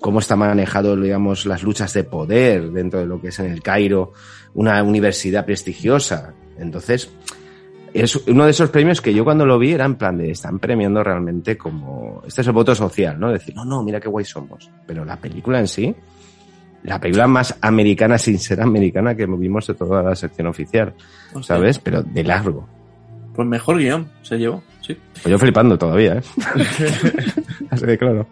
cómo 0.03 0.19
está 0.19 0.37
manejado, 0.37 0.95
digamos, 0.97 1.47
las 1.47 1.63
luchas 1.63 1.95
de 1.95 2.05
poder 2.05 2.71
dentro 2.73 3.01
de 3.01 3.07
lo 3.07 3.21
que 3.21 3.29
es 3.29 3.39
en 3.39 3.51
el 3.51 3.63
Cairo, 3.63 4.13
una 4.53 4.83
universidad 4.83 5.47
prestigiosa. 5.47 6.35
Entonces, 6.59 7.11
es 7.95 8.17
uno 8.27 8.45
de 8.45 8.51
esos 8.51 8.69
premios 8.71 9.01
que 9.01 9.15
yo 9.15 9.25
cuando 9.25 9.47
lo 9.47 9.59
vi 9.59 9.73
era 9.73 9.85
en 9.85 9.95
plan 9.95 10.19
de 10.19 10.31
están 10.31 10.59
premiando 10.59 11.03
realmente 11.05 11.57
como 11.57 12.23
este 12.27 12.41
es 12.41 12.47
el 12.47 12.53
voto 12.53 12.75
social, 12.75 13.19
¿no? 13.19 13.31
Decir, 13.31 13.55
no, 13.55 13.65
no, 13.65 13.83
mira 13.83 14.01
qué 14.01 14.09
guay 14.09 14.25
somos. 14.25 14.69
Pero 14.87 15.05
la 15.05 15.17
película 15.17 15.61
en 15.61 15.69
sí, 15.69 15.95
la 16.83 17.01
película 17.01 17.29
más 17.29 17.57
americana 17.61 18.19
sin 18.19 18.39
ser 18.39 18.61
americana 18.61 19.15
que 19.15 19.27
vimos 19.27 19.69
de 19.69 19.75
toda 19.75 20.03
la 20.03 20.17
sección 20.17 20.49
oficial. 20.49 20.95
¿sabes? 21.43 21.79
Pero 21.79 22.03
de 22.03 22.25
largo. 22.25 22.69
Pues 23.35 23.49
mejor 23.49 23.79
guion 23.79 24.11
se 24.23 24.37
llevó, 24.37 24.63
sí. 24.81 24.97
Pues 25.23 25.31
yo 25.31 25.39
flipando 25.39 25.79
todavía, 25.79 26.15
¿eh? 26.15 26.23
Así 27.71 27.87
de 27.87 27.97
claro. 27.97 28.27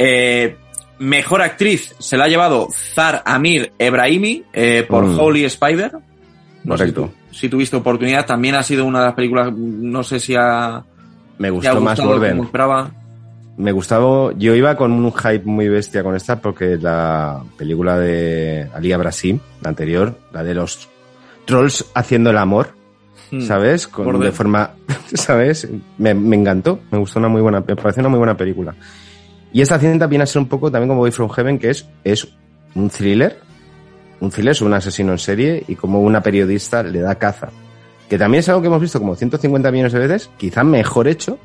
Eh, 0.00 0.56
mejor 1.00 1.42
actriz 1.42 1.92
se 1.98 2.16
la 2.16 2.24
ha 2.24 2.28
llevado 2.28 2.68
Zar 2.72 3.22
Amir 3.26 3.72
Ebrahimi 3.78 4.44
eh, 4.52 4.86
por 4.88 5.04
Mm. 5.04 5.18
Holy 5.18 5.44
Spider. 5.46 5.92
No 6.64 6.76
sé 6.76 6.92
Correcto. 6.92 7.12
si, 7.32 7.38
si 7.40 7.48
tuviste 7.48 7.76
oportunidad, 7.76 8.24
también 8.24 8.54
ha 8.54 8.62
sido 8.62 8.84
una 8.84 9.00
de 9.00 9.04
las 9.06 9.14
películas, 9.14 9.52
no 9.52 10.02
sé 10.04 10.20
si 10.20 10.34
ha, 10.38 10.82
Me 11.38 11.48
ha 11.48 11.50
gustó 11.50 11.80
más 11.80 11.98
Gordon. 12.00 12.48
Me 13.56 13.72
gustaba, 13.72 14.32
yo 14.36 14.54
iba 14.54 14.76
con 14.76 14.92
un 14.92 15.12
hype 15.12 15.42
muy 15.44 15.68
bestia 15.68 16.04
con 16.04 16.14
esta 16.14 16.40
porque 16.40 16.76
la 16.80 17.42
película 17.56 17.98
de 17.98 18.68
Alía 18.72 18.96
Brasil, 18.98 19.40
la 19.62 19.70
anterior, 19.70 20.16
la 20.32 20.44
de 20.44 20.54
los 20.54 20.88
trolls 21.44 21.84
haciendo 21.94 22.30
el 22.30 22.38
amor, 22.38 22.76
Mm. 23.30 23.42
¿sabes? 23.42 23.86
Con, 23.88 24.18
de 24.20 24.32
forma, 24.32 24.70
¿sabes? 25.14 25.68
Me, 25.98 26.14
me 26.14 26.36
encantó, 26.36 26.78
me 26.90 26.96
gustó 26.98 27.18
una 27.18 27.28
muy 27.28 27.42
buena, 27.42 27.60
me 27.66 27.76
pareció 27.76 28.00
una 28.00 28.08
muy 28.08 28.16
buena 28.18 28.34
película. 28.36 28.74
Y 29.52 29.62
esta 29.62 29.78
cinta 29.78 30.06
viene 30.06 30.24
a 30.24 30.26
ser 30.26 30.42
un 30.42 30.48
poco 30.48 30.70
también 30.70 30.88
como 30.88 31.00
Boy 31.00 31.10
From 31.10 31.30
Heaven, 31.30 31.58
que 31.58 31.70
es, 31.70 31.88
es 32.04 32.28
un 32.74 32.90
thriller, 32.90 33.38
un 34.20 34.30
thriller 34.30 34.54
sobre 34.54 34.70
un 34.70 34.74
asesino 34.74 35.12
en 35.12 35.18
serie 35.18 35.64
y 35.66 35.74
como 35.74 36.00
una 36.02 36.22
periodista 36.22 36.82
le 36.82 37.00
da 37.00 37.14
caza. 37.14 37.48
Que 38.08 38.18
también 38.18 38.40
es 38.40 38.48
algo 38.48 38.60
que 38.60 38.68
hemos 38.68 38.80
visto 38.80 38.98
como 38.98 39.14
150 39.14 39.70
millones 39.70 39.92
de 39.92 39.98
veces, 39.98 40.30
quizá 40.36 40.64
mejor 40.64 41.08
hecho, 41.08 41.38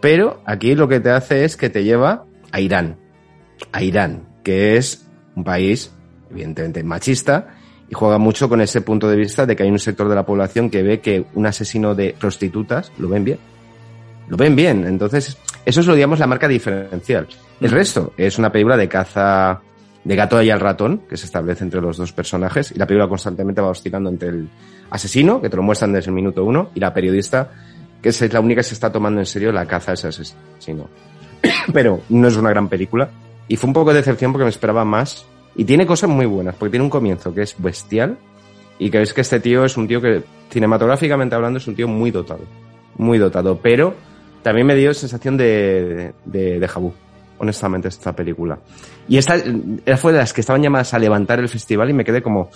pero 0.00 0.40
aquí 0.44 0.74
lo 0.74 0.88
que 0.88 1.00
te 1.00 1.10
hace 1.10 1.44
es 1.44 1.56
que 1.56 1.70
te 1.70 1.84
lleva 1.84 2.24
a 2.52 2.60
Irán. 2.60 2.96
A 3.72 3.82
Irán, 3.82 4.28
que 4.42 4.76
es 4.76 5.06
un 5.34 5.44
país, 5.44 5.92
evidentemente, 6.30 6.82
machista 6.82 7.54
y 7.90 7.94
juega 7.94 8.18
mucho 8.18 8.48
con 8.48 8.60
ese 8.60 8.80
punto 8.82 9.08
de 9.08 9.16
vista 9.16 9.46
de 9.46 9.56
que 9.56 9.62
hay 9.62 9.70
un 9.70 9.78
sector 9.78 10.08
de 10.08 10.14
la 10.14 10.26
población 10.26 10.70
que 10.70 10.82
ve 10.82 11.00
que 11.00 11.24
un 11.34 11.46
asesino 11.46 11.94
de 11.94 12.14
prostitutas 12.18 12.92
lo 12.98 13.08
ven 13.08 13.24
bien. 13.24 13.38
Lo 14.28 14.36
ven 14.36 14.54
bien. 14.54 14.86
Entonces, 14.86 15.38
eso 15.68 15.80
es 15.80 15.86
lo, 15.86 15.94
digamos, 15.94 16.18
la 16.18 16.26
marca 16.26 16.48
diferencial. 16.48 17.28
El 17.60 17.70
resto 17.70 18.14
es 18.16 18.38
una 18.38 18.50
película 18.50 18.74
de 18.74 18.88
caza 18.88 19.60
de 20.02 20.16
gato 20.16 20.40
y 20.40 20.48
al 20.48 20.60
ratón 20.60 21.02
que 21.06 21.18
se 21.18 21.26
establece 21.26 21.62
entre 21.62 21.82
los 21.82 21.98
dos 21.98 22.10
personajes 22.14 22.72
y 22.72 22.78
la 22.78 22.86
película 22.86 23.06
constantemente 23.06 23.60
va 23.60 23.68
oscilando 23.68 24.08
entre 24.08 24.28
el 24.28 24.48
asesino, 24.88 25.42
que 25.42 25.50
te 25.50 25.56
lo 25.58 25.62
muestran 25.62 25.92
desde 25.92 26.08
el 26.08 26.14
minuto 26.14 26.42
uno, 26.42 26.70
y 26.74 26.80
la 26.80 26.94
periodista, 26.94 27.50
que 28.00 28.08
es 28.08 28.32
la 28.32 28.40
única 28.40 28.60
que 28.60 28.64
se 28.64 28.72
está 28.72 28.90
tomando 28.90 29.20
en 29.20 29.26
serio 29.26 29.52
la 29.52 29.66
caza 29.66 29.90
a 29.90 29.94
ese 29.94 30.08
asesino. 30.08 30.88
Pero 31.74 32.00
no 32.08 32.28
es 32.28 32.36
una 32.38 32.48
gran 32.48 32.68
película. 32.68 33.10
Y 33.46 33.56
fue 33.56 33.68
un 33.68 33.74
poco 33.74 33.90
de 33.90 33.96
decepción 33.98 34.32
porque 34.32 34.44
me 34.44 34.50
esperaba 34.50 34.86
más. 34.86 35.26
Y 35.54 35.64
tiene 35.64 35.84
cosas 35.84 36.08
muy 36.08 36.24
buenas, 36.24 36.54
porque 36.54 36.70
tiene 36.70 36.84
un 36.84 36.90
comienzo 36.90 37.34
que 37.34 37.42
es 37.42 37.54
bestial. 37.58 38.16
Y 38.78 38.88
que 38.88 39.02
es 39.02 39.12
que 39.12 39.20
este 39.20 39.38
tío 39.40 39.66
es 39.66 39.76
un 39.76 39.86
tío 39.86 40.00
que, 40.00 40.22
cinematográficamente 40.48 41.34
hablando, 41.34 41.58
es 41.58 41.66
un 41.66 41.74
tío 41.74 41.88
muy 41.88 42.10
dotado. 42.10 42.40
Muy 42.96 43.18
dotado. 43.18 43.58
Pero 43.62 43.94
también 44.42 44.66
me 44.66 44.74
dio 44.74 44.92
sensación 44.94 45.36
de, 45.36 46.12
de, 46.24 46.58
de 46.60 46.68
Jabú, 46.68 46.92
honestamente, 47.38 47.88
esta 47.88 48.14
película. 48.14 48.58
Y 49.08 49.16
esta 49.18 49.36
eh, 49.36 49.96
fue 49.96 50.12
de 50.12 50.18
las 50.18 50.32
que 50.32 50.40
estaban 50.40 50.62
llamadas 50.62 50.94
a 50.94 50.98
levantar 50.98 51.38
el 51.38 51.48
festival 51.48 51.90
y 51.90 51.94
me 51.94 52.04
quedé 52.04 52.22
como, 52.22 52.50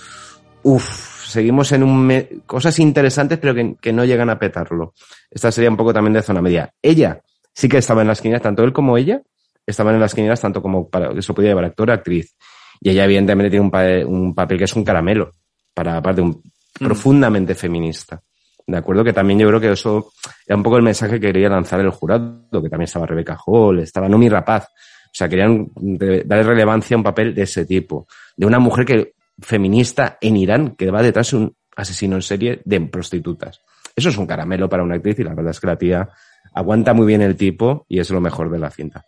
uff, 0.62 1.26
seguimos 1.26 1.72
en 1.72 1.82
un 1.82 2.06
me- 2.06 2.28
cosas 2.46 2.78
interesantes 2.78 3.38
pero 3.38 3.54
que, 3.54 3.76
que 3.80 3.92
no 3.92 4.04
llegan 4.04 4.30
a 4.30 4.38
petarlo. 4.38 4.94
Esta 5.30 5.50
sería 5.50 5.70
un 5.70 5.76
poco 5.76 5.92
también 5.92 6.12
de 6.14 6.22
zona 6.22 6.42
media. 6.42 6.72
Ella 6.82 7.20
sí 7.54 7.68
que 7.68 7.78
estaba 7.78 8.02
en 8.02 8.08
las 8.08 8.20
quinielas, 8.20 8.42
tanto 8.42 8.62
él 8.64 8.72
como 8.72 8.96
ella 8.96 9.22
estaban 9.66 9.94
en 9.94 10.00
las 10.00 10.14
quinielas 10.14 10.40
tanto 10.40 10.60
como 10.60 10.88
para 10.88 11.12
eso 11.18 11.34
podía 11.34 11.50
llevar 11.50 11.64
actor 11.66 11.90
actriz. 11.90 12.36
Y 12.80 12.90
ella 12.90 13.04
evidentemente 13.04 13.50
tiene 13.50 13.64
un, 13.64 13.70
pa- 13.70 14.06
un 14.06 14.34
papel 14.34 14.58
que 14.58 14.64
es 14.64 14.74
un 14.74 14.84
caramelo, 14.84 15.30
para 15.72 15.96
aparte 15.96 16.20
un 16.20 16.42
profundamente 16.78 17.54
feminista. 17.54 18.20
De 18.66 18.76
acuerdo, 18.76 19.04
que 19.04 19.12
también 19.12 19.38
yo 19.38 19.48
creo 19.48 19.60
que 19.60 19.72
eso 19.72 20.12
era 20.46 20.56
un 20.56 20.62
poco 20.62 20.76
el 20.76 20.82
mensaje 20.82 21.18
que 21.18 21.26
quería 21.32 21.48
lanzar 21.48 21.80
el 21.80 21.90
jurado, 21.90 22.48
que 22.50 22.68
también 22.68 22.82
estaba 22.82 23.06
Rebeca 23.06 23.36
Hall, 23.44 23.80
estaba 23.80 24.08
Nomi 24.08 24.28
Rapaz. 24.28 24.64
O 24.64 25.14
sea, 25.14 25.28
querían 25.28 25.68
darle 25.76 26.42
relevancia 26.42 26.94
a 26.94 26.98
un 26.98 27.04
papel 27.04 27.34
de 27.34 27.42
ese 27.42 27.66
tipo. 27.66 28.06
De 28.36 28.46
una 28.46 28.58
mujer 28.58 28.86
que 28.86 29.14
feminista 29.40 30.18
en 30.20 30.36
Irán 30.36 30.74
que 30.76 30.90
va 30.90 31.02
detrás 31.02 31.30
de 31.32 31.36
un 31.38 31.56
asesino 31.76 32.16
en 32.16 32.22
serie 32.22 32.62
de 32.64 32.80
prostitutas. 32.80 33.60
Eso 33.94 34.08
es 34.08 34.16
un 34.16 34.26
caramelo 34.26 34.68
para 34.68 34.82
una 34.82 34.94
actriz 34.94 35.18
y 35.18 35.24
la 35.24 35.34
verdad 35.34 35.50
es 35.50 35.60
que 35.60 35.66
la 35.66 35.76
tía 35.76 36.08
aguanta 36.54 36.94
muy 36.94 37.06
bien 37.06 37.22
el 37.22 37.36
tipo 37.36 37.84
y 37.88 37.98
es 37.98 38.10
lo 38.10 38.20
mejor 38.20 38.50
de 38.50 38.58
la 38.58 38.70
cinta. 38.70 39.04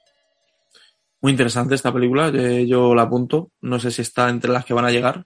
Muy 1.21 1.33
interesante 1.33 1.75
esta 1.75 1.93
película, 1.93 2.29
eh, 2.29 2.67
yo 2.67 2.95
la 2.95 3.03
apunto. 3.03 3.51
No 3.63 3.79
sé 3.79 3.91
si 3.91 4.03
está 4.03 4.29
entre 4.29 4.53
las 4.53 4.65
que 4.67 4.75
van 4.75 4.85
a 4.85 4.91
llegar 4.91 5.25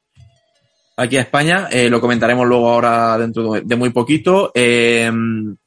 aquí 0.99 1.17
a 1.17 1.23
España. 1.23 1.68
Eh, 1.70 1.89
lo 1.89 2.01
comentaremos 2.01 2.47
luego 2.47 2.70
ahora 2.70 3.17
dentro 3.18 3.52
de, 3.52 3.77
muy 3.77 3.91
poquito. 3.91 4.51
Eh, 4.55 5.07
en 5.07 5.59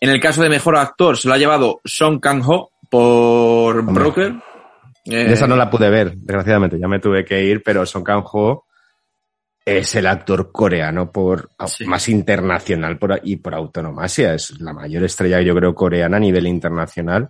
el 0.00 0.20
caso 0.20 0.42
de 0.42 0.48
mejor 0.48 0.76
actor 0.76 1.16
se 1.16 1.28
lo 1.28 1.34
ha 1.34 1.38
llevado 1.38 1.80
Song 1.84 2.20
Kang-ho 2.20 2.70
por 2.90 3.78
Hombre. 3.78 3.94
Broker. 4.04 4.34
Eh, 5.06 5.32
Esa 5.32 5.46
no 5.46 5.56
la 5.56 5.70
pude 5.70 5.88
ver, 5.88 6.16
desgraciadamente, 6.16 6.78
ya 6.78 6.88
me 6.88 6.98
tuve 6.98 7.24
que 7.24 7.42
ir, 7.44 7.62
pero 7.64 7.86
Song 7.86 8.04
Kang-ho 8.04 8.64
es 9.64 9.94
el 9.96 10.06
actor 10.06 10.52
coreano 10.52 11.10
por 11.10 11.50
Sí. 11.66 11.84
más 11.86 12.08
internacional 12.08 12.98
por, 12.98 13.20
y 13.24 13.36
por 13.36 13.54
autonomasia. 13.54 14.34
Es 14.34 14.60
la 14.60 14.72
mayor 14.72 15.02
estrella, 15.04 15.40
yo 15.40 15.54
creo, 15.54 15.74
coreana 15.74 16.18
a 16.18 16.20
nivel 16.20 16.46
internacional. 16.46 17.28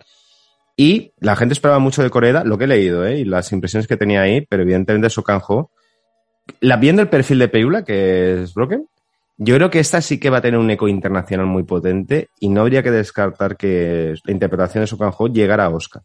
Y 0.76 1.12
la 1.20 1.36
gente 1.36 1.55
esperaba 1.55 1.78
mucho 1.78 2.02
de 2.02 2.10
Corea, 2.10 2.44
lo 2.44 2.59
que 2.59 2.65
he 2.65 2.68
leído, 2.68 3.07
¿eh? 3.07 3.18
y 3.20 3.25
las 3.25 3.51
impresiones 3.52 3.86
que 3.86 3.97
tenía 3.97 4.20
ahí, 4.23 4.43
pero 4.43 4.62
evidentemente 4.62 5.09
Song 5.09 5.25
Kang-ho, 5.25 5.70
la, 6.60 6.76
viendo 6.76 7.02
el 7.02 7.08
perfil 7.08 7.39
de 7.39 7.49
película, 7.49 7.84
que 7.84 8.42
es 8.42 8.55
Broken, 8.55 8.86
yo 9.39 9.55
creo 9.57 9.68
que 9.70 9.81
esta 9.81 10.00
sí 10.00 10.18
que 10.18 10.31
va 10.31 10.39
a 10.39 10.41
tener 10.41 10.58
un 10.58 10.70
eco 10.70 10.89
internacional 10.89 11.47
muy 11.47 11.65
potente 11.65 12.28
y 12.41 12.49
no 12.49 12.62
habría 12.62 12.83
que 12.83 12.91
descartar 12.91 13.57
que 13.57 14.15
la 14.25 14.33
interpretación 14.33 14.83
de 14.83 14.86
Song 14.86 14.99
Kang-ho 15.00 15.28
llegara 15.28 15.66
a 15.66 15.68
Oscar. 15.68 16.02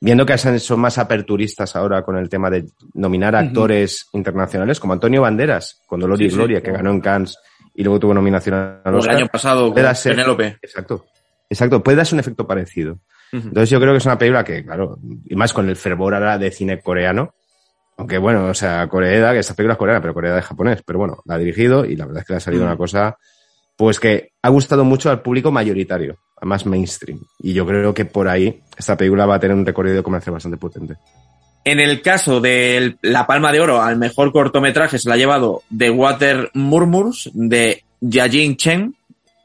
Viendo 0.00 0.24
que 0.26 0.36
son 0.38 0.80
más 0.80 0.98
aperturistas 0.98 1.74
ahora 1.74 2.02
con 2.02 2.16
el 2.16 2.28
tema 2.28 2.50
de 2.50 2.66
nominar 2.94 3.34
a 3.34 3.40
actores 3.40 4.06
internacionales, 4.12 4.78
como 4.78 4.92
Antonio 4.92 5.22
Banderas, 5.22 5.80
con 5.86 6.00
Dolor 6.00 6.18
Sí, 6.18 6.24
y 6.24 6.30
sí. 6.30 6.36
Gloria, 6.36 6.62
que 6.62 6.70
ganó 6.70 6.90
en 6.90 7.00
Cannes 7.00 7.36
y 7.74 7.82
luego 7.82 7.98
tuvo 8.00 8.14
nominación 8.14 8.54
al 8.54 8.80
como 8.82 8.94
el 8.96 9.00
Oscar. 9.00 9.16
año 9.16 9.26
pasado 9.26 9.64
con 9.64 9.72
Puede 9.74 9.94
ser- 9.94 10.12
Penélope. 10.14 10.58
Exacto. 10.62 11.06
Exacto. 11.48 11.82
Puede 11.82 11.96
darse 11.96 12.14
un 12.14 12.20
efecto 12.20 12.46
parecido. 12.46 12.98
Entonces 13.32 13.68
yo 13.70 13.80
creo 13.80 13.92
que 13.92 13.98
es 13.98 14.06
una 14.06 14.18
película 14.18 14.44
que, 14.44 14.64
claro, 14.64 14.98
y 15.24 15.34
más 15.34 15.52
con 15.52 15.68
el 15.68 15.76
fervor 15.76 16.14
ahora 16.14 16.38
de 16.38 16.50
cine 16.50 16.80
coreano, 16.80 17.34
aunque 17.96 18.18
bueno, 18.18 18.46
o 18.46 18.54
sea, 18.54 18.86
Corea, 18.88 19.32
que 19.32 19.38
esta 19.38 19.54
película 19.54 19.72
es 19.74 19.78
coreana, 19.78 20.00
pero 20.00 20.14
Corea 20.14 20.34
de 20.34 20.42
japonés, 20.42 20.82
pero 20.84 20.98
bueno, 20.98 21.18
la 21.24 21.34
ha 21.34 21.38
dirigido 21.38 21.84
y 21.84 21.96
la 21.96 22.06
verdad 22.06 22.20
es 22.22 22.26
que 22.26 22.32
le 22.32 22.36
ha 22.38 22.40
salido 22.40 22.64
una 22.64 22.76
cosa, 22.76 23.16
pues 23.76 23.98
que 24.00 24.32
ha 24.42 24.48
gustado 24.50 24.84
mucho 24.84 25.10
al 25.10 25.22
público 25.22 25.50
mayoritario, 25.50 26.18
a 26.40 26.44
más 26.46 26.66
mainstream. 26.66 27.20
Y 27.40 27.52
yo 27.54 27.66
creo 27.66 27.92
que 27.94 28.04
por 28.04 28.28
ahí 28.28 28.60
esta 28.76 28.96
película 28.96 29.26
va 29.26 29.36
a 29.36 29.40
tener 29.40 29.56
un 29.56 29.64
recorrido 29.66 30.02
comercial 30.02 30.34
bastante 30.34 30.58
potente. 30.58 30.94
En 31.64 31.80
el 31.80 32.00
caso 32.00 32.40
de 32.40 32.96
la 33.02 33.26
Palma 33.26 33.50
de 33.50 33.60
Oro 33.60 33.82
al 33.82 33.96
mejor 33.96 34.30
cortometraje 34.30 34.98
se 34.98 35.08
la 35.08 35.14
ha 35.16 35.18
llevado 35.18 35.62
The 35.76 35.90
Water 35.90 36.50
Murmurs 36.54 37.30
de 37.34 37.82
Yajin 38.00 38.56
Chen. 38.56 38.94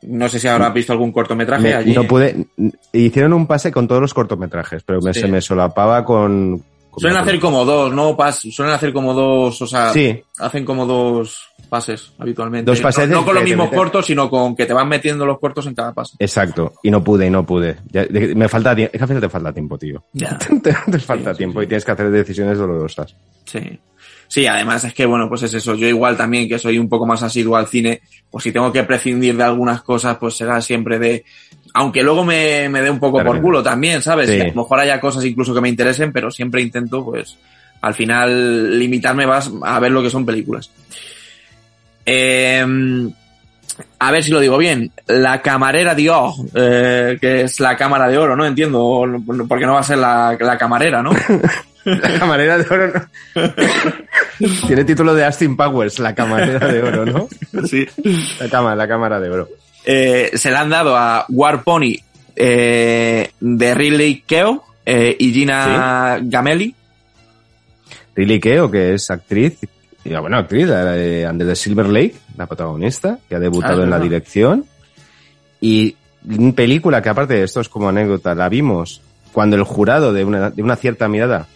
No 0.03 0.29
sé 0.29 0.39
si 0.39 0.47
habrás 0.47 0.73
visto 0.73 0.91
algún 0.93 1.11
cortometraje 1.11 1.63
Me- 1.69 1.73
allí. 1.73 1.93
no 1.93 2.03
pude, 2.03 2.45
hicieron 2.91 3.33
un 3.33 3.47
pase 3.47 3.71
con 3.71 3.87
todos 3.87 4.01
los 4.01 4.13
cortometrajes, 4.13 4.83
pero 4.83 4.99
me, 5.01 5.13
Sí. 5.13 5.21
se 5.21 5.27
me 5.27 5.41
solapaba 5.41 6.03
con... 6.05 6.63
Suelen 6.97 7.17
hacer 7.19 7.39
como 7.39 7.63
dos, 7.65 7.93
¿no? 7.93 8.15
Pas 8.17 8.35
suelen 8.51 8.73
hacer 8.75 8.91
como 8.93 9.13
dos, 9.13 9.61
o 9.61 9.67
sea, 9.67 9.93
Sí, 9.93 10.21
hacen 10.39 10.65
como 10.65 10.85
dos 10.85 11.47
pases 11.69 12.11
habitualmente. 12.19 12.69
Dos 12.69 12.81
pases 12.81 13.07
no, 13.07 13.17
no 13.21 13.25
con 13.25 13.35
los 13.35 13.43
mismos 13.45 13.69
meten- 13.69 13.75
cortos, 13.77 14.05
sino 14.05 14.29
con 14.29 14.55
que 14.55 14.65
te 14.65 14.73
van 14.73 14.89
metiendo 14.89 15.25
los 15.25 15.39
cortos 15.39 15.65
en 15.67 15.73
cada 15.75 15.93
pase. 15.93 16.15
exacto. 16.19 16.73
Y 16.83 16.91
no 16.91 17.01
pude, 17.03 17.27
y 17.27 17.29
no 17.29 17.45
pude. 17.45 17.77
Ya- 17.91 18.05
de- 18.05 18.35
me 18.35 18.49
falta 18.49 18.75
tiempo. 18.75 18.91
Es 18.93 18.99
que 18.99 19.03
a 19.03 19.07
veces 19.07 19.21
te 19.21 19.29
falta 19.29 19.53
tiempo, 19.53 19.77
tío. 19.77 20.03
Ya. 20.13 20.37
te, 20.61 20.73
te 20.91 20.99
falta 20.99 21.31
Sí, 21.31 21.35
sí, 21.35 21.37
tiempo 21.37 21.59
sí. 21.61 21.65
y 21.65 21.67
tienes 21.67 21.85
que 21.85 21.91
hacer 21.91 22.11
decisiones 22.11 22.57
dolorosas. 22.57 23.15
Sí. 23.45 23.79
Sí, 24.27 24.47
además 24.47 24.83
es 24.85 24.93
que, 24.93 25.05
bueno, 25.05 25.27
pues 25.27 25.43
es 25.43 25.53
eso. 25.53 25.75
Yo 25.75 25.87
igual 25.87 26.15
también, 26.15 26.47
que 26.47 26.57
soy 26.57 26.77
un 26.79 26.87
poco 26.87 27.05
más 27.05 27.21
asiduo 27.21 27.57
al 27.57 27.67
cine, 27.67 28.01
pues 28.29 28.43
si 28.45 28.51
tengo 28.53 28.71
que 28.71 28.83
prescindir 28.83 29.35
de 29.35 29.43
algunas 29.43 29.81
cosas, 29.81 30.17
pues 30.17 30.35
será 30.37 30.61
siempre 30.61 30.99
de... 30.99 31.25
Aunque 31.73 32.03
luego 32.03 32.23
me, 32.25 32.67
me 32.69 32.81
dé 32.81 32.89
un 32.89 32.99
poco 32.99 33.17
por 33.23 33.41
culo 33.41 33.63
también, 33.63 34.01
¿sabes? 34.01 34.29
Sí. 34.29 34.41
A 34.41 34.45
lo 34.47 34.53
mejor 34.55 34.79
haya 34.79 34.99
cosas 34.99 35.23
incluso 35.25 35.53
que 35.53 35.61
me 35.61 35.69
interesen, 35.69 36.11
pero 36.11 36.29
siempre 36.29 36.61
intento, 36.61 37.03
pues, 37.05 37.37
al 37.81 37.93
final 37.93 38.77
limitarme 38.77 39.25
más 39.25 39.49
a 39.63 39.79
ver 39.79 39.91
lo 39.91 40.03
que 40.03 40.09
son 40.09 40.25
películas. 40.25 40.69
Eh, 42.05 42.65
a 43.99 44.11
ver 44.11 44.23
si 44.23 44.31
lo 44.31 44.39
digo 44.39 44.57
bien. 44.57 44.91
La 45.07 45.41
camarera 45.41 45.95
de 45.95 46.09
oro, 46.09 46.33
eh, 46.55 47.17
que 47.21 47.41
es 47.43 47.59
la 47.59 47.77
cámara 47.77 48.07
de 48.09 48.17
oro, 48.17 48.35
¿no? 48.35 48.45
Entiendo, 48.45 49.05
porque 49.47 49.65
no 49.65 49.73
va 49.73 49.79
a 49.79 49.83
ser 49.83 49.97
la, 49.99 50.37
la 50.39 50.57
camarera, 50.57 51.01
¿no? 51.01 51.11
La 51.83 52.19
camarera 52.19 52.59
de 52.59 52.65
oro 52.75 52.87
no- 52.93 53.53
Tiene 54.67 54.83
título 54.83 55.15
de 55.15 55.25
Austin 55.25 55.57
Powers, 55.57 55.97
la 55.97 56.13
camarera 56.13 56.67
de 56.67 56.83
oro, 56.83 57.05
¿no? 57.07 57.27
sí. 57.65 57.87
La 58.39 58.47
cámara, 58.49 58.75
la 58.75 58.87
cámara 58.87 59.19
de 59.19 59.29
oro. 59.31 59.49
Eh, 59.85 60.31
se 60.33 60.51
la 60.51 60.61
han 60.61 60.69
dado 60.69 60.95
a 60.95 61.25
War 61.29 61.63
Pony 61.63 61.95
eh, 62.35 63.31
de 63.39 63.73
Ridley 63.73 64.23
Keo 64.25 64.63
eh, 64.85 65.15
y 65.19 65.33
Gina 65.33 66.19
Gamelli. 66.21 66.75
Riley 68.15 68.39
Keo, 68.39 68.69
que 68.69 68.93
es 68.93 69.09
actriz, 69.09 69.57
y, 70.03 70.09
bueno, 70.09 70.37
actriz, 70.37 70.67
la 70.67 70.83
de 70.93 71.27
Under 71.29 71.47
the 71.47 71.55
Silver 71.55 71.87
Lake, 71.87 72.15
la 72.37 72.47
protagonista, 72.47 73.19
que 73.29 73.35
ha 73.35 73.37
Ah, 73.37 73.41
debutado 73.41 73.79
es 73.79 73.83
en 73.85 73.89
la 73.89 73.99
dirección. 73.99 74.65
Y 75.59 75.95
una 76.27 76.51
película 76.53 77.01
que 77.01 77.09
aparte 77.09 77.35
de 77.35 77.43
esto 77.43 77.61
es 77.61 77.69
como 77.69 77.89
anécdota, 77.89 78.35
la 78.35 78.49
vimos 78.49 79.01
cuando 79.31 79.55
el 79.55 79.63
jurado 79.63 80.11
de 80.11 80.25
una, 80.25 80.49
de 80.49 80.61
una 80.61 80.75
cierta 80.75 81.07
mirada, 81.07 81.47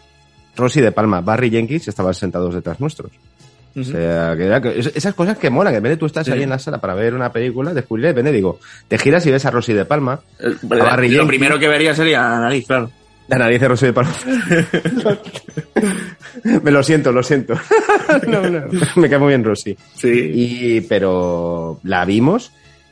Rosy 0.56 0.80
de 0.82 0.92
Palma, 0.92 1.22
Barry 1.22 1.50
Jenkins, 1.50 1.88
estaban 1.88 2.14
sentados 2.14 2.54
detrás 2.54 2.80
nuestros. 2.80 3.12
O 3.78 3.84
sea, 3.84 4.36
que 4.38 4.46
era 4.46 4.62
que- 4.62 4.80
es- 4.80 4.92
esas 4.96 5.14
cosas 5.14 5.38
que 5.38 5.50
molan, 5.50 5.74
que 5.74 5.78
en 5.78 5.84
vez 5.84 5.92
de 5.92 5.98
tú 5.98 6.06
estás 6.06 6.26
Sí. 6.26 6.32
ahí 6.32 6.44
en 6.44 6.50
la 6.50 6.60
sala 6.60 6.80
para 6.80 6.94
ver 6.94 7.14
una 7.14 7.32
película, 7.32 7.74
de 7.74 7.82
repente 7.82 8.32
digo, 8.32 8.60
te 8.88 8.98
giras 8.98 9.26
y 9.26 9.32
ves 9.32 9.46
a 9.46 9.52
Rosy 9.52 9.74
de 9.74 9.86
Palma, 9.86 10.20
Eh, 10.40 10.56
Barry 10.64 11.10
lo 11.10 11.28
primero 11.28 11.60
que 11.60 11.68
vería 11.68 11.94
sería 11.94 12.22
la 12.22 12.40
nariz, 12.40 12.66
claro. 12.68 12.90
la 13.28 13.38
nariz 13.38 13.60
de 13.60 13.68
Rosy 13.68 13.86
de 13.88 13.94
Palma. 13.94 14.14
Me 16.64 16.72
lo 16.72 16.84
siento, 16.84 17.12
lo 17.12 17.24
siento. 17.24 17.56
No, 18.28 18.50
no, 18.50 18.62
Me 18.96 19.10
cae 19.10 19.20
muy 19.20 19.30
bien 19.30 19.44
Rosy. 19.44 19.76
Sí. 19.96 20.32
Y, 20.34 20.82
pero 20.82 21.80
la 21.84 22.06
vimos 22.06 22.52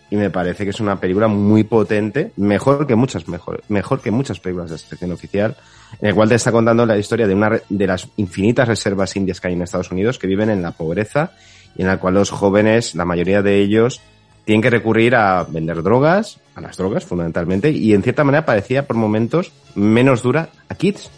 y 0.09 0.15
me 0.15 0.29
parece 0.29 0.63
que 0.63 0.71
es 0.71 0.79
una 0.79 0.99
película 0.99 1.27
muy 1.27 1.63
potente, 1.63 2.31
mejor 2.37 2.85
que 2.87 2.95
muchas, 2.95 3.27
mejor, 3.27 3.61
mejor 3.69 4.01
que 4.01 4.11
muchas 4.11 4.39
películas 4.39 4.71
de 4.71 4.77
selección 4.77 5.11
oficial, 5.11 5.55
en 6.01 6.09
el 6.09 6.15
cual 6.15 6.29
te 6.29 6.35
está 6.35 6.51
contando 6.51 6.85
la 6.85 6.97
historia 6.97 7.27
de 7.27 7.33
una 7.33 7.61
de 7.69 7.87
las 7.87 8.07
infinitas 8.17 8.67
reservas 8.67 9.15
indias 9.15 9.39
que 9.39 9.47
hay 9.47 9.53
en 9.53 9.61
Estados 9.61 9.91
Unidos 9.91 10.19
que 10.19 10.27
viven 10.27 10.49
en 10.49 10.61
la 10.61 10.71
pobreza 10.71 11.31
y 11.75 11.81
en 11.81 11.87
la 11.87 11.97
cual 11.97 12.15
los 12.15 12.29
jóvenes, 12.29 12.95
la 12.95 13.05
mayoría 13.05 13.41
de 13.41 13.59
ellos, 13.59 14.01
tienen 14.45 14.61
que 14.61 14.69
recurrir 14.69 15.15
a 15.15 15.43
vender 15.43 15.81
drogas, 15.81 16.39
a 16.55 16.61
las 16.61 16.77
drogas 16.77 17.05
fundamentalmente, 17.05 17.71
y 17.71 17.93
en 17.93 18.03
cierta 18.03 18.23
manera 18.23 18.45
parecía 18.45 18.85
por 18.85 18.97
momentos 18.97 19.51
menos 19.75 20.21
dura 20.21 20.49
a 20.67 20.75
Kids. 20.75 21.09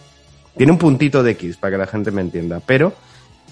Tiene 0.56 0.72
un 0.72 0.78
puntito 0.78 1.24
de 1.24 1.36
Kids 1.36 1.58
para 1.58 1.72
que 1.72 1.78
la 1.78 1.88
gente 1.88 2.12
me 2.12 2.22
entienda, 2.22 2.62
pero 2.66 2.94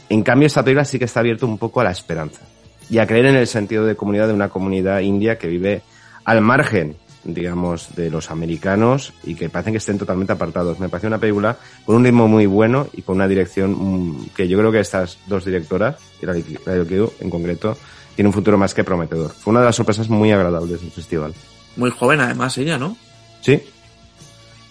en 0.09 0.21
cambio 0.21 0.47
esta 0.47 0.63
película 0.63 0.85
sí 0.85 0.99
que 0.99 1.05
está 1.05 1.21
abierto 1.21 1.45
un 1.45 1.57
poco 1.57 1.81
a 1.81 1.83
la 1.83 1.91
esperanza 1.91 2.41
y 2.89 2.99
a 2.99 3.07
creer 3.07 3.25
en 3.27 3.35
el 3.35 3.47
sentido 3.47 3.85
de 3.85 3.95
comunidad 3.95 4.27
de 4.27 4.33
una 4.33 4.49
comunidad 4.49 4.99
india 4.99 5.37
que 5.37 5.47
vive 5.47 5.81
al 6.23 6.41
margen, 6.41 6.95
digamos, 7.23 7.95
de 7.95 8.09
los 8.09 8.31
americanos 8.31 9.13
y 9.23 9.35
que 9.35 9.49
parecen 9.49 9.73
que 9.73 9.77
estén 9.77 9.97
totalmente 9.97 10.33
apartados. 10.33 10.79
Me 10.79 10.89
parece 10.89 11.07
una 11.07 11.17
película 11.17 11.57
con 11.85 11.95
un 11.95 12.03
ritmo 12.03 12.27
muy 12.27 12.45
bueno 12.45 12.87
y 12.93 13.01
con 13.01 13.15
una 13.15 13.27
dirección 13.27 13.71
mm, 13.71 14.29
que 14.35 14.47
yo 14.47 14.57
creo 14.57 14.71
que 14.71 14.79
estas 14.79 15.17
dos 15.27 15.45
directoras, 15.45 15.97
y 16.21 16.25
la 16.25 16.33
de 16.33 17.09
en 17.19 17.29
concreto, 17.29 17.77
tiene 18.15 18.29
un 18.29 18.33
futuro 18.33 18.57
más 18.57 18.73
que 18.73 18.83
prometedor. 18.83 19.31
Fue 19.31 19.51
una 19.51 19.61
de 19.61 19.67
las 19.67 19.75
sorpresas 19.75 20.09
muy 20.09 20.31
agradables 20.31 20.81
del 20.81 20.91
festival. 20.91 21.33
Muy 21.75 21.89
joven 21.89 22.21
además 22.21 22.57
ella, 22.57 22.77
¿no? 22.77 22.95
Sí. 23.41 23.61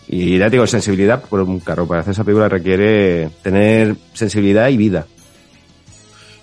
Y 0.08 0.38
ya 0.38 0.46
te 0.46 0.52
digo, 0.52 0.66
sensibilidad, 0.66 1.22
por 1.22 1.40
un 1.40 1.60
carro, 1.60 1.86
para 1.86 2.00
hacer 2.00 2.12
esa 2.12 2.24
película 2.24 2.48
requiere 2.48 3.30
tener 3.42 3.96
sensibilidad 4.12 4.68
y 4.68 4.76
vida. 4.76 5.06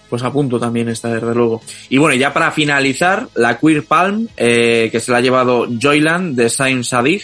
Pues 0.09 0.23
a 0.23 0.31
punto 0.31 0.59
también 0.59 0.89
está, 0.89 1.13
desde 1.13 1.35
luego. 1.35 1.61
Y 1.89 1.97
bueno, 1.97 2.15
ya 2.15 2.33
para 2.33 2.51
finalizar, 2.51 3.27
la 3.35 3.59
Queer 3.59 3.85
Palm, 3.85 4.27
eh, 4.35 4.89
que 4.91 4.99
se 4.99 5.11
la 5.11 5.17
ha 5.19 5.21
llevado 5.21 5.67
Joyland 5.79 6.35
de 6.35 6.49
Saint 6.49 6.83
Sadig, 6.83 7.21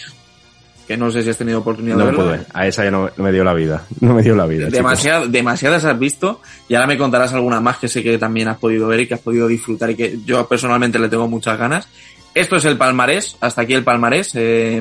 que 0.86 0.96
no 0.96 1.10
sé 1.10 1.22
si 1.22 1.30
has 1.30 1.36
tenido 1.36 1.58
oportunidad 1.58 1.96
No 1.96 2.06
de 2.06 2.12
verla. 2.12 2.24
pude. 2.24 2.46
A 2.54 2.66
esa 2.68 2.84
ya 2.84 2.92
no, 2.92 3.10
no 3.16 3.24
me 3.24 3.32
dio 3.32 3.42
la 3.42 3.54
vida. 3.54 3.82
No 4.00 4.14
me 4.14 4.22
dio 4.22 4.36
la 4.36 4.46
vida. 4.46 4.68
demasiadas 4.68 5.84
has 5.84 5.98
visto 5.98 6.40
y 6.68 6.74
ahora 6.76 6.86
me 6.86 6.96
contarás 6.96 7.32
alguna 7.32 7.60
más 7.60 7.78
que 7.78 7.88
sé 7.88 8.04
que 8.04 8.18
también 8.18 8.46
has 8.46 8.58
podido 8.58 8.86
ver 8.86 9.00
y 9.00 9.08
que 9.08 9.14
has 9.14 9.20
podido 9.20 9.48
disfrutar 9.48 9.90
y 9.90 9.96
que 9.96 10.18
yo 10.24 10.46
personalmente 10.46 10.98
le 11.00 11.08
tengo 11.08 11.26
muchas 11.26 11.58
ganas. 11.58 11.88
Esto 12.34 12.56
es 12.56 12.64
el 12.66 12.76
palmarés, 12.76 13.36
hasta 13.40 13.62
aquí 13.62 13.72
el 13.72 13.82
palmarés 13.82 14.30
eh, 14.34 14.80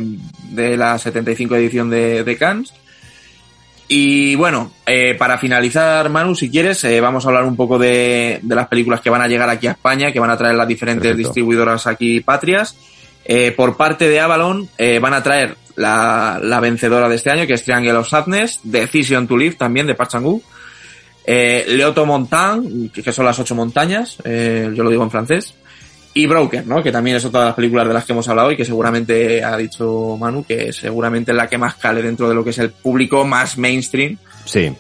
de 0.52 0.78
la 0.78 1.00
75 1.00 1.56
edición 1.56 1.90
de, 1.90 2.24
de 2.24 2.38
Cannes. 2.38 2.74
Y 3.88 4.34
bueno, 4.36 4.72
eh, 4.86 5.14
para 5.14 5.38
finalizar, 5.38 6.10
Manu, 6.10 6.34
si 6.34 6.50
quieres, 6.50 6.84
eh, 6.86 7.00
vamos 7.00 7.24
a 7.24 7.28
hablar 7.30 7.44
un 7.46 7.56
poco 7.56 7.78
de, 7.78 8.40
de 8.42 8.56
las 8.56 8.68
películas 8.68 9.00
que 9.02 9.12
van 9.12 9.22
a 9.22 9.28
llegar 9.28 9.50
aquí 9.50 9.68
a 9.68 9.72
España, 9.72 10.12
que 10.12 10.20
van 10.20 10.32
a 10.32 10.38
traer 10.38 10.56
las 10.56 10.68
diferentes 10.68 11.04
Perfecto. 11.04 11.28
distribuidoras 11.28 11.86
aquí 11.86 12.20
patrias. 12.22 12.76
Eh, 13.24 13.52
por 13.56 13.78
parte 13.78 14.08
de 14.10 14.20
Avalon 14.20 14.68
eh, 14.78 15.00
van 15.00 15.14
a 15.14 15.22
traer 15.24 15.56
la, 15.76 16.40
la 16.42 16.60
vencedora 16.60 17.10
de 17.10 17.16
este 17.16 17.32
año, 17.32 17.46
que 17.46 17.54
es 17.54 17.64
Triangle 17.64 17.94
of 17.94 18.08
Sadness, 18.08 18.60
Decision 18.64 19.28
to 19.28 19.38
Live 19.38 19.56
también 19.56 19.88
de 19.88 19.96
Park 19.96 20.12
Chan-wook, 20.12 20.44
eh, 21.26 21.66
Leoto 21.70 22.06
Montan, 22.06 22.90
que 22.90 23.02
que 23.04 23.12
son 23.12 23.26
las 23.26 23.38
ocho 23.40 23.56
montañas, 23.56 24.18
eh, 24.24 24.72
yo 24.76 24.84
lo 24.84 24.90
digo 24.92 25.04
en 25.04 25.12
francés, 25.12 25.56
y 26.16 26.26
Broker, 26.26 26.66
¿no? 26.66 26.82
Que 26.82 26.92
también 26.92 27.18
es 27.18 27.26
otra 27.26 27.42
de 27.42 27.46
las 27.48 27.56
películas 27.56 27.88
de 27.88 27.94
las 27.94 28.06
que 28.06 28.14
hemos 28.14 28.28
hablado 28.30 28.52
y 28.52 28.58
que 28.58 28.66
seguramente 28.66 29.44
ha 29.44 29.56
dicho 29.58 30.18
Manu 30.20 30.44
que 30.44 30.72
seguramente 30.74 31.32
es 31.32 31.38
la 31.38 31.48
que 31.48 31.58
más 31.60 31.76
cale 31.76 32.02
dentro 32.02 32.28
de 32.28 32.34
lo 32.34 32.44
que 32.44 32.50
es 32.52 32.58
el 32.58 32.72
público 32.72 33.24
más 33.26 33.58
mainstream. 33.58 34.18
Sí, 34.46 34.72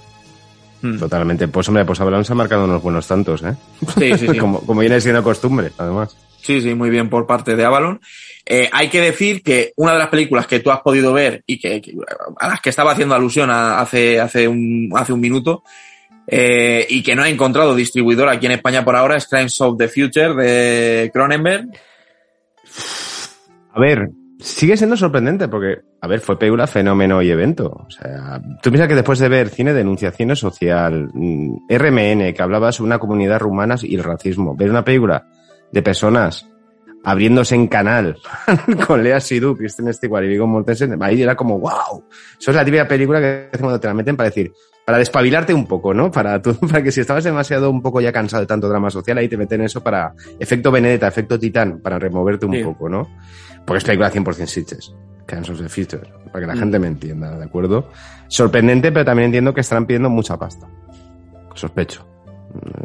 Mm. 0.82 1.00
totalmente. 1.00 1.48
Pues 1.48 1.68
hombre, 1.68 1.84
pues 1.86 2.00
Avalon 2.00 2.24
se 2.26 2.34
ha 2.34 2.36
marcado 2.36 2.66
unos 2.66 2.82
buenos 2.82 3.08
tantos, 3.08 3.42
¿eh? 3.44 3.54
Sí, 3.98 4.18
sí, 4.18 4.28
sí. 4.28 4.38
como, 4.40 4.60
como 4.62 4.82
viene 4.82 5.02
siendo 5.02 5.24
costumbre, 5.24 5.72
además. 5.78 6.16
Sí, 6.42 6.62
sí, 6.62 6.76
muy 6.76 6.90
bien 6.92 7.10
por 7.10 7.26
parte 7.26 7.56
de 7.56 7.66
Avalon. 7.66 8.00
Eh, 8.46 8.70
hay 8.72 8.90
que 8.90 9.02
decir 9.02 9.42
que 9.42 9.74
una 9.78 9.94
de 9.94 10.00
las 10.00 10.10
películas 10.10 10.46
que 10.46 10.60
tú 10.60 10.70
has 10.70 10.82
podido 10.82 11.12
ver 11.12 11.44
y 11.48 11.60
que, 11.60 11.82
que- 11.82 11.96
a 12.40 12.48
las 12.50 12.62
que 12.62 12.70
estaba 12.70 12.92
haciendo 12.92 13.16
alusión 13.16 13.50
a- 13.50 13.80
hace, 13.80 14.20
hace, 14.22 14.48
un, 14.48 14.92
hace 14.96 15.12
un 15.12 15.20
minuto 15.22 15.64
eh, 16.28 16.86
y 16.90 17.04
que 17.04 17.16
no 17.16 17.24
ha 17.24 17.30
encontrado 17.30 17.76
distribuidor 17.76 18.30
aquí 18.30 18.46
en 18.46 18.54
España 18.54 18.84
por 18.84 18.96
ahora 18.96 19.18
es 19.18 19.28
Crimes 19.28 19.60
of 19.62 19.78
the 19.78 19.88
Future 19.88 20.34
de 20.34 21.12
Cronenberg. 21.14 21.70
A 23.74 23.80
ver, 23.80 24.10
sigue 24.40 24.78
siendo 24.78 24.98
sorprendente 24.98 25.48
porque, 25.48 25.82
a 26.02 26.08
ver, 26.08 26.20
fue 26.22 26.40
película, 26.40 26.68
fenómeno 26.68 27.22
y 27.22 27.30
evento. 27.30 27.86
O 27.88 27.92
sea, 27.92 28.42
tú 28.62 28.70
piensas 28.70 28.88
que 28.88 28.96
después 28.96 29.20
de 29.20 29.30
ver 29.30 29.50
cine 29.50 29.72
de 29.72 29.80
denunciación 29.80 30.36
social, 30.36 31.10
mm, 31.14 31.68
RMN, 31.70 32.34
que 32.34 32.42
hablaba 32.42 32.72
sobre 32.72 32.88
una 32.88 33.00
comunidad 33.00 33.40
rumana 33.40 33.76
y 33.82 33.96
el 33.96 34.04
racismo, 34.04 34.56
ver 34.56 34.70
una 34.70 34.84
película 34.84 35.28
de 35.72 35.82
personas 35.82 36.48
abriéndose 37.04 37.54
en 37.54 37.68
canal 37.68 38.18
con 38.88 39.04
Lea 39.04 39.20
Sidhu, 39.20 39.56
Kristen 39.56 39.94
Stewart 39.94 40.24
y 40.26 40.30
Viggo 40.30 40.48
Mortensen, 40.48 41.02
ahí 41.04 41.22
era 41.22 41.36
como, 41.36 41.60
wow, 41.60 42.04
eso 42.40 42.52
es 42.52 42.56
la 42.56 42.66
típica 42.66 42.88
película 42.88 43.22
que 43.22 43.50
cuando 43.60 43.80
te 43.80 43.88
la 43.88 43.94
meten 43.94 44.18
para 44.18 44.30
decir, 44.30 44.52
para 44.86 45.00
despabilarte 45.00 45.54
un 45.54 45.66
poco, 45.66 45.94
¿no? 45.94 46.12
Para, 46.12 46.42
tú, 46.42 46.56
para 46.68 46.84
que 46.84 46.92
si 46.92 47.02
estabas 47.02 47.24
demasiado 47.24 47.70
un 47.72 47.82
poco 47.82 48.00
ya 48.02 48.12
cansado 48.12 48.42
de 48.42 48.48
tanto 48.48 48.70
drama 48.70 48.90
social, 48.90 49.18
ahí 49.18 49.28
te 49.28 49.36
meten 49.38 49.62
eso 49.62 49.82
para 49.82 50.14
efecto 50.40 50.72
Benedetta, 50.72 51.08
efecto 51.08 51.40
Titán, 51.40 51.80
para 51.80 51.98
removerte 52.00 52.46
un 52.46 52.54
Sí. 52.54 52.64
poco, 52.64 52.88
¿no? 52.88 53.08
Porque 53.66 53.80
es 53.80 53.84
película 53.84 54.12
100% 54.12 54.46
Sitches. 54.46 54.94
Of 55.28 55.60
the 55.60 55.68
Future, 55.70 56.04
para 56.32 56.42
que 56.46 56.54
la 56.54 56.56
gente 56.56 56.78
me 56.78 56.86
entienda, 56.86 57.36
¿de 57.36 57.44
acuerdo? 57.46 57.90
Sorprendente, 58.28 58.92
pero 58.92 59.06
también 59.06 59.26
entiendo 59.26 59.56
que 59.56 59.62
estarán 59.62 59.88
pidiendo 59.88 60.08
mucha 60.08 60.38
pasta. 60.38 60.68
Sospecho. 61.56 62.06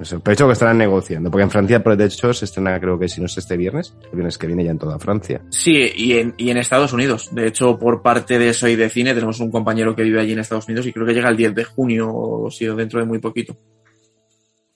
Sospecho 0.02 0.46
que 0.46 0.52
estarán 0.52 0.78
negociando, 0.78 1.30
porque 1.30 1.44
en 1.44 1.50
Francia, 1.50 1.82
por 1.82 1.96
de 1.96 2.06
hecho, 2.06 2.32
se 2.32 2.44
estrena, 2.44 2.78
creo 2.80 2.98
que 2.98 3.08
si 3.08 3.20
no 3.20 3.26
es 3.26 3.36
este 3.36 3.56
viernes, 3.56 3.94
el 4.04 4.10
viernes 4.12 4.38
que 4.38 4.46
viene 4.46 4.64
ya 4.64 4.70
en 4.70 4.78
toda 4.78 4.98
Francia. 4.98 5.42
Sí, 5.50 5.92
y 5.96 6.14
en, 6.14 6.34
y 6.36 6.50
en 6.50 6.56
Estados 6.56 6.92
Unidos. 6.92 7.28
De 7.32 7.46
hecho, 7.46 7.78
por 7.78 8.02
parte 8.02 8.38
de 8.38 8.52
Soy 8.52 8.76
de 8.76 8.88
Cine, 8.88 9.14
tenemos 9.14 9.40
un 9.40 9.50
compañero 9.50 9.94
que 9.94 10.02
vive 10.02 10.20
allí 10.20 10.32
en 10.32 10.38
Estados 10.38 10.66
Unidos 10.68 10.86
y 10.86 10.92
creo 10.92 11.06
que 11.06 11.14
llega 11.14 11.28
el 11.28 11.36
10 11.36 11.54
de 11.54 11.64
junio, 11.64 12.10
o 12.12 12.50
si 12.50 12.66
dentro 12.66 13.00
de 13.00 13.06
muy 13.06 13.18
poquito. 13.18 13.56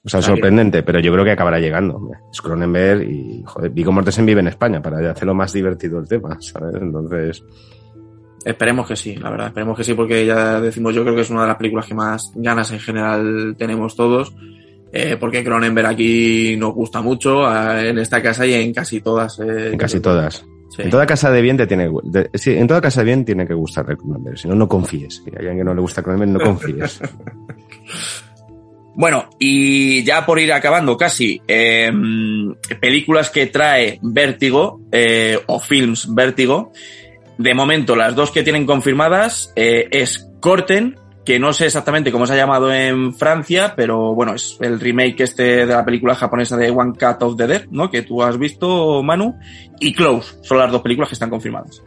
O 0.05 0.09
sea, 0.09 0.21
sorprendente, 0.21 0.83
pero 0.83 1.01
yo 1.01 1.11
creo 1.13 1.25
que 1.25 1.31
acabará 1.31 1.59
llegando. 1.59 2.11
Es 2.31 2.43
Cronenberg 2.43 3.09
y, 3.09 3.43
joder, 3.47 3.71
Vigo 3.71 3.91
Mortensen 3.91 4.27
vive 4.27 4.41
en 4.41 4.49
España 4.49 4.83
para 4.83 5.11
hacerlo 5.11 5.35
más 5.35 5.53
divertido 5.55 5.99
el 5.99 6.07
tema, 6.07 6.37
¿sabes? 6.41 6.75
Entonces... 6.81 7.43
Esperemos 8.45 8.87
que 8.87 8.97
sí, 8.97 9.17
la 9.17 9.31
verdad, 9.31 9.47
esperemos 9.47 9.79
que 9.79 9.85
sí, 9.85 9.95
porque 9.95 10.27
ya 10.27 10.61
decimos, 10.61 10.95
yo 10.95 11.03
creo 11.03 11.15
que 11.15 11.23
es 11.23 11.31
una 11.31 11.43
de 11.43 11.49
las 11.49 11.57
películas 11.57 11.87
que 11.87 11.95
más 11.95 12.31
ganas 12.35 12.71
en 12.73 12.81
general 12.81 13.57
tenemos 13.57 13.97
todos, 13.97 14.35
eh, 14.95 15.17
porque 15.19 15.43
Cronenberg 15.43 15.89
aquí 15.89 16.57
nos 16.57 16.73
gusta 16.73 17.03
mucho, 17.03 17.45
en 17.79 17.99
esta 17.99 18.23
casa 18.23 18.47
y 18.47 18.55
en 18.55 18.73
casi 18.73 19.01
todas. 19.01 19.39
Eh, 19.41 19.73
en 19.73 19.79
casi 19.79 20.01
todas. 20.01 20.45
Sí. 20.71 20.83
En 20.83 20.91
toda 20.91 21.07
casa 21.07 21.31
de 21.31 21.43
bien 21.43 21.57
te 21.57 21.67
tiene, 21.67 21.91
de, 22.05 22.31
sí, 22.35 22.53
en 22.53 22.67
toda 22.67 22.81
casa 22.81 23.01
de 23.01 23.07
bien 23.07 23.25
tiene 23.25 23.47
que 23.47 23.55
gustar 23.55 23.85
Cronenberg, 23.85 24.39
si 24.39 24.49
no, 24.49 24.55
no 24.55 24.69
confíes. 24.69 25.23
Si 25.25 25.31
hay 25.31 25.37
alguien 25.39 25.59
que 25.59 25.65
no 25.65 25.75
le 25.75 25.81
gusta 25.81 26.03
Cronenberg, 26.03 26.33
no 26.33 26.41
confíes. 26.41 27.01
Bueno, 28.97 29.29
y 29.41 30.05
ya 30.05 30.25
por 30.25 30.39
ir 30.39 30.53
acabando 30.53 30.97
casi, 30.97 31.43
eh, 31.49 31.93
películas 32.81 33.29
que 33.29 33.47
trae 33.47 33.99
Vértigo 34.03 34.83
eh, 34.93 35.39
o 35.47 35.59
Films 35.59 36.15
Vértigo. 36.15 36.73
De 37.37 37.55
momento, 37.55 37.97
las 37.97 38.15
dos 38.15 38.31
que 38.31 38.45
tienen 38.45 38.65
confirmadas 38.65 39.53
eh, 39.57 39.89
es 39.91 40.31
Corten, 40.39 40.97
que 41.25 41.39
no 41.39 41.53
sé 41.53 41.67
exactamente 41.67 42.13
cómo 42.13 42.27
se 42.27 42.35
ha 42.35 42.37
llamado 42.37 42.73
en 42.73 43.15
Francia, 43.15 43.75
pero 43.77 44.15
bueno, 44.15 44.35
es 44.35 44.59
el 44.61 44.79
remake 44.79 45.21
este 45.21 45.67
de 45.67 45.75
la 45.75 45.85
película 45.85 46.15
japonesa 46.15 46.57
de 46.57 46.71
One 46.71 46.93
Cut 46.93 47.23
of 47.23 47.37
the 47.37 47.47
Dead, 47.47 47.67
¿no? 47.71 47.91
Que 47.91 48.03
tú 48.03 48.23
has 48.23 48.39
visto, 48.39 49.03
Manu, 49.03 49.39
y 49.81 49.95
Close, 49.95 50.37
son 50.43 50.59
las 50.59 50.71
dos 50.71 50.83
películas 50.83 51.09
que 51.09 51.15
están 51.15 51.31
confirmadas. 51.31 51.83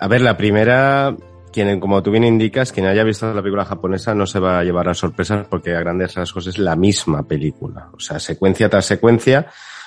A 0.00 0.08
ver, 0.08 0.20
la 0.20 0.36
primera 0.36 1.14
quien, 1.56 1.80
como 1.80 2.02
tú 2.02 2.10
bien 2.10 2.24
indicas, 2.24 2.70
quien 2.70 2.84
haya 2.84 3.02
visto 3.02 3.32
la 3.32 3.40
película 3.40 3.64
japonesa 3.64 4.14
no 4.14 4.26
se 4.26 4.38
va 4.38 4.58
a 4.58 4.64
llevar 4.64 4.90
a 4.90 4.94
sorpresas 4.94 5.46
porque 5.48 5.74
a 5.74 5.80
grandes 5.80 6.14
rasgos 6.14 6.46
es 6.48 6.58
la 6.58 6.76
misma 6.76 7.22
película. 7.22 7.88
O 7.94 7.98
sea, 7.98 8.20
secuencia 8.20 8.68
tras 8.68 8.84
secuencia. 8.84 9.46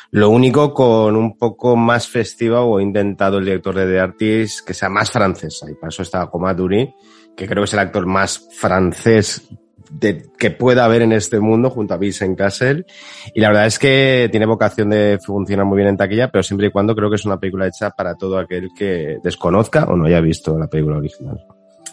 Lo 0.10 0.32
único 0.32 0.74
con 0.74 1.16
un 1.16 1.38
poco 1.38 1.76
más 1.76 2.08
festiva 2.08 2.62
o 2.62 2.80
intentado 2.80 3.38
el 3.38 3.46
director 3.46 3.76
de 3.76 3.86
The 3.86 4.00
Artist 4.00 4.66
que 4.66 4.74
sea 4.74 4.90
más 4.90 5.12
francesa. 5.12 5.70
Y 5.70 5.76
para 5.76 5.90
eso 5.90 6.02
está 6.02 6.26
Komaduri, 6.26 6.92
que 7.40 7.48
creo 7.48 7.64
que 7.64 7.68
es 7.68 7.74
el 7.74 7.80
actor 7.80 8.06
más 8.06 8.50
francés 8.52 9.48
de, 9.90 10.26
que 10.38 10.52
pueda 10.52 10.84
haber 10.84 11.04
en 11.04 11.14
este 11.14 11.40
mundo 11.40 11.70
junto 11.70 11.94
a 11.94 11.98
Vincent 11.98 12.38
Castle. 12.38 12.86
Y 13.34 13.40
la 13.40 13.48
verdad 13.48 13.66
es 13.66 13.80
que 13.80 14.28
tiene 14.30 14.46
vocación 14.46 14.90
de 14.90 15.18
funcionar 15.26 15.66
muy 15.66 15.78
bien 15.78 15.88
en 15.88 15.98
taquilla, 15.98 16.30
pero 16.30 16.44
siempre 16.44 16.68
y 16.68 16.72
cuando 16.72 16.96
creo 16.96 17.10
que 17.10 17.16
es 17.16 17.26
una 17.26 17.40
película 17.40 17.66
hecha 17.66 17.92
para 17.92 18.16
todo 18.16 18.38
aquel 18.38 18.70
que 18.78 19.18
desconozca 19.24 19.86
o 19.86 19.96
no 19.96 20.06
haya 20.06 20.20
visto 20.20 20.60
la 20.60 20.68
película 20.68 20.98
original 20.98 21.40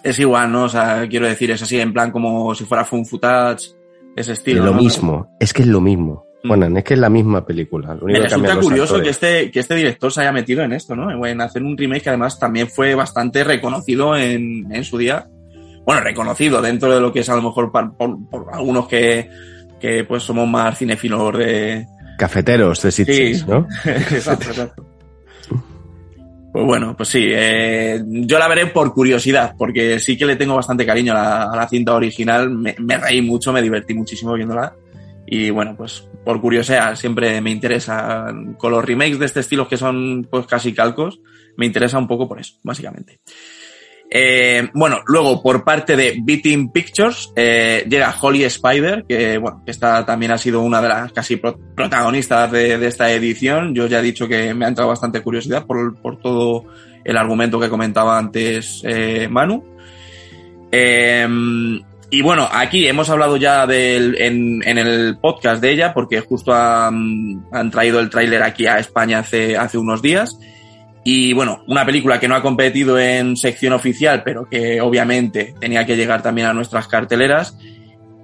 es 0.07 0.19
igual, 0.21 0.53
¿no? 0.53 0.65
O 0.65 0.69
sea, 0.69 1.07
quiero 1.09 1.27
decir, 1.27 1.51
es 1.51 1.63
así, 1.63 1.81
en 1.81 1.93
plan 1.93 2.11
como 2.11 2.55
si 2.55 2.65
fuera 2.65 2.85
Fun 2.85 3.05
Footage, 3.05 3.71
ese 4.15 4.33
estilo. 4.33 4.61
Es 4.61 4.67
lo 4.67 4.73
¿no? 4.73 4.81
mismo, 4.81 5.37
es 5.41 5.53
que 5.53 5.63
es 5.63 5.69
lo 5.69 5.81
mismo. 5.81 6.27
Mm. 6.45 6.49
Bueno, 6.49 6.79
es 6.79 6.85
que 6.85 6.95
es 6.95 7.01
la 7.01 7.11
misma 7.11 7.45
película. 7.45 7.95
Lo 7.95 8.07
Me 8.07 8.21
resulta 8.21 8.59
curioso 8.61 9.01
que 9.01 9.11
este, 9.11 9.51
que 9.51 9.61
este 9.61 9.75
director 9.75 10.13
se 10.13 10.21
haya 10.21 10.33
metido 10.33 10.63
en 10.63 10.73
esto, 10.73 10.95
¿no? 10.95 11.27
En 11.27 11.41
hacer 11.41 11.63
un 11.63 11.77
remake 11.77 12.05
que 12.05 12.09
además 12.11 12.39
también 12.39 12.69
fue 12.69 12.95
bastante 12.95 13.43
reconocido 13.43 14.17
en, 14.17 14.73
en 14.73 14.85
su 14.85 14.97
día. 14.97 15.29
Bueno, 15.87 16.03
reconocido 16.03 16.61
dentro 16.61 16.93
de 16.93 17.01
lo 17.01 17.13
que 17.13 17.21
es 17.21 17.29
a 17.29 17.37
lo 17.37 17.43
mejor 17.43 17.71
por, 17.71 17.97
por, 17.97 18.29
por 18.29 18.47
algunos 18.53 18.89
que, 18.89 19.31
que 19.81 20.03
pues 20.05 20.25
somos 20.25 20.49
más 20.49 20.77
cinefilos 20.77 21.39
de... 21.39 21.87
Cafeteros 22.19 22.83
de 22.83 22.91
sitios, 22.91 23.39
Sí. 23.39 23.45
¿no? 23.47 23.69
exacto, 23.85 24.47
exacto. 24.49 24.87
Pues 26.53 26.65
bueno, 26.67 26.97
pues 26.97 27.11
sí, 27.11 27.27
eh, 27.29 28.03
yo 28.07 28.39
la 28.39 28.49
veré 28.49 28.67
por 28.67 28.93
curiosidad, 28.95 29.55
porque 29.57 30.01
sí 30.01 30.17
que 30.17 30.25
le 30.25 30.37
tengo 30.37 30.57
bastante 30.57 30.87
cariño 30.87 31.13
a 31.13 31.17
la, 31.17 31.43
a 31.53 31.57
la 31.57 31.69
cinta 31.69 31.95
original, 31.95 32.51
me, 32.51 32.75
me, 32.79 32.97
reí 32.97 33.21
mucho, 33.21 33.53
me 33.53 33.61
divertí 33.61 33.93
muchísimo 33.93 34.33
viéndola, 34.33 34.75
y 35.27 35.51
bueno, 35.51 35.75
pues 35.77 36.09
por 36.25 36.41
curiosidad 36.41 36.97
siempre 36.97 37.41
me 37.43 37.51
interesa, 37.51 38.27
con 38.57 38.73
los 38.73 38.85
remakes 38.85 39.19
de 39.19 39.27
este 39.27 39.41
estilo 39.41 39.69
que 39.69 39.77
son 39.77 40.27
pues 40.31 40.47
casi 40.47 40.73
calcos, 40.73 41.21
me 41.59 41.67
interesa 41.67 41.99
un 41.99 42.09
poco 42.09 42.27
por 42.27 42.41
eso, 42.41 42.55
básicamente. 42.63 43.21
Eh, 44.09 44.69
bueno, 44.73 45.01
luego 45.07 45.43
por 45.43 45.65
parte 45.65 45.97
de 45.97 46.19
Beating 46.23 46.71
Pictures 46.71 47.33
eh, 47.35 47.85
llega 47.89 48.15
Holly 48.21 48.45
Spider, 48.45 49.05
que 49.09 49.37
bueno, 49.39 49.63
esta 49.67 50.07
también 50.07 50.33
ha 50.33 50.39
sido 50.39 50.61
una 50.61 50.81
de 50.81 50.89
las 50.89 51.13
casi 51.13 51.37
pro 51.37 51.59
protagonistas 51.75 52.51
de, 52.53 52.87
esta 52.87 53.11
edición. 53.13 53.75
Yo 53.75 53.87
ya 53.87 53.99
he 53.99 54.03
dicho 54.03 54.29
que 54.29 54.55
me 54.55 54.65
ha 54.65 54.69
entrado 54.69 54.91
bastante 54.91 55.23
curiosidad 55.23 55.67
por, 55.67 56.21
todo 56.21 56.65
el 57.05 57.17
argumento 57.17 57.59
que 57.59 57.69
comentaba 57.69 58.19
antes 58.19 58.81
eh, 58.85 59.29
Manu. 59.29 59.65
Eh, 60.71 61.27
y 62.09 62.23
bueno, 62.23 62.49
aquí 62.51 62.87
hemos 62.87 63.11
hablado 63.11 63.37
ya 63.37 63.65
en, 63.65 64.63
el 64.65 65.19
podcast 65.19 65.61
de 65.61 65.73
ella, 65.73 65.93
porque 65.93 66.21
justo 66.21 66.55
han, 66.55 67.43
traído 67.73 67.99
el 67.99 68.11
tráiler 68.11 68.45
aquí 68.45 68.67
a 68.67 68.79
España 68.79 69.19
hace 69.19 69.79
unos 69.79 70.03
días. 70.03 70.39
Y 71.09 71.33
bueno, 71.35 71.63
una 71.69 71.87
película 71.87 72.19
que 72.19 72.27
no 72.27 72.35
ha 72.35 72.43
competido 72.43 72.99
en 72.99 73.37
sección 73.37 73.73
oficial, 73.73 74.25
pero 74.25 74.49
que 74.51 74.81
obviamente 74.81 75.55
tenía 75.61 75.87
que 75.87 75.97
llegar 75.97 76.21
también 76.21 76.49
a 76.49 76.53
nuestras 76.53 76.89
carteleras. 76.89 77.57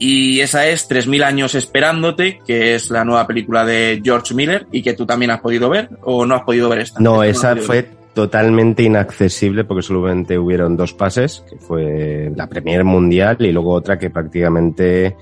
Y 0.01 0.41
esa 0.41 0.67
es 0.67 0.91
3.000 0.91 1.23
años 1.23 1.55
esperándote, 1.55 2.41
que 2.45 2.75
es 2.75 2.91
la 2.91 3.05
nueva 3.05 3.25
película 3.29 3.65
de 3.65 4.01
George 4.03 4.35
Miller 4.35 4.67
y 4.73 4.83
que 4.83 4.95
tú 4.95 5.07
también 5.07 5.31
has 5.31 5.41
podido 5.41 5.71
ver 5.71 5.91
o 6.03 6.27
no 6.27 6.35
has 6.35 6.43
podido 6.43 6.69
ver 6.69 6.81
esta. 6.81 6.99
No, 6.99 7.23
esa 7.23 7.55
no 7.55 7.63
fue 7.63 7.83
ver. 7.83 7.91
totalmente 8.15 8.83
inaccesible 8.83 9.63
porque 9.63 9.83
solamente 9.83 10.37
hubieron 10.37 10.77
dos 10.77 10.93
pases, 10.93 11.45
que 11.49 11.59
fue 11.59 12.33
la 12.35 12.49
premier 12.49 12.83
mundial 12.83 13.37
y 13.39 13.53
luego 13.53 13.75
otra 13.75 13.97
que 13.97 14.11
prácticamente 14.11 15.15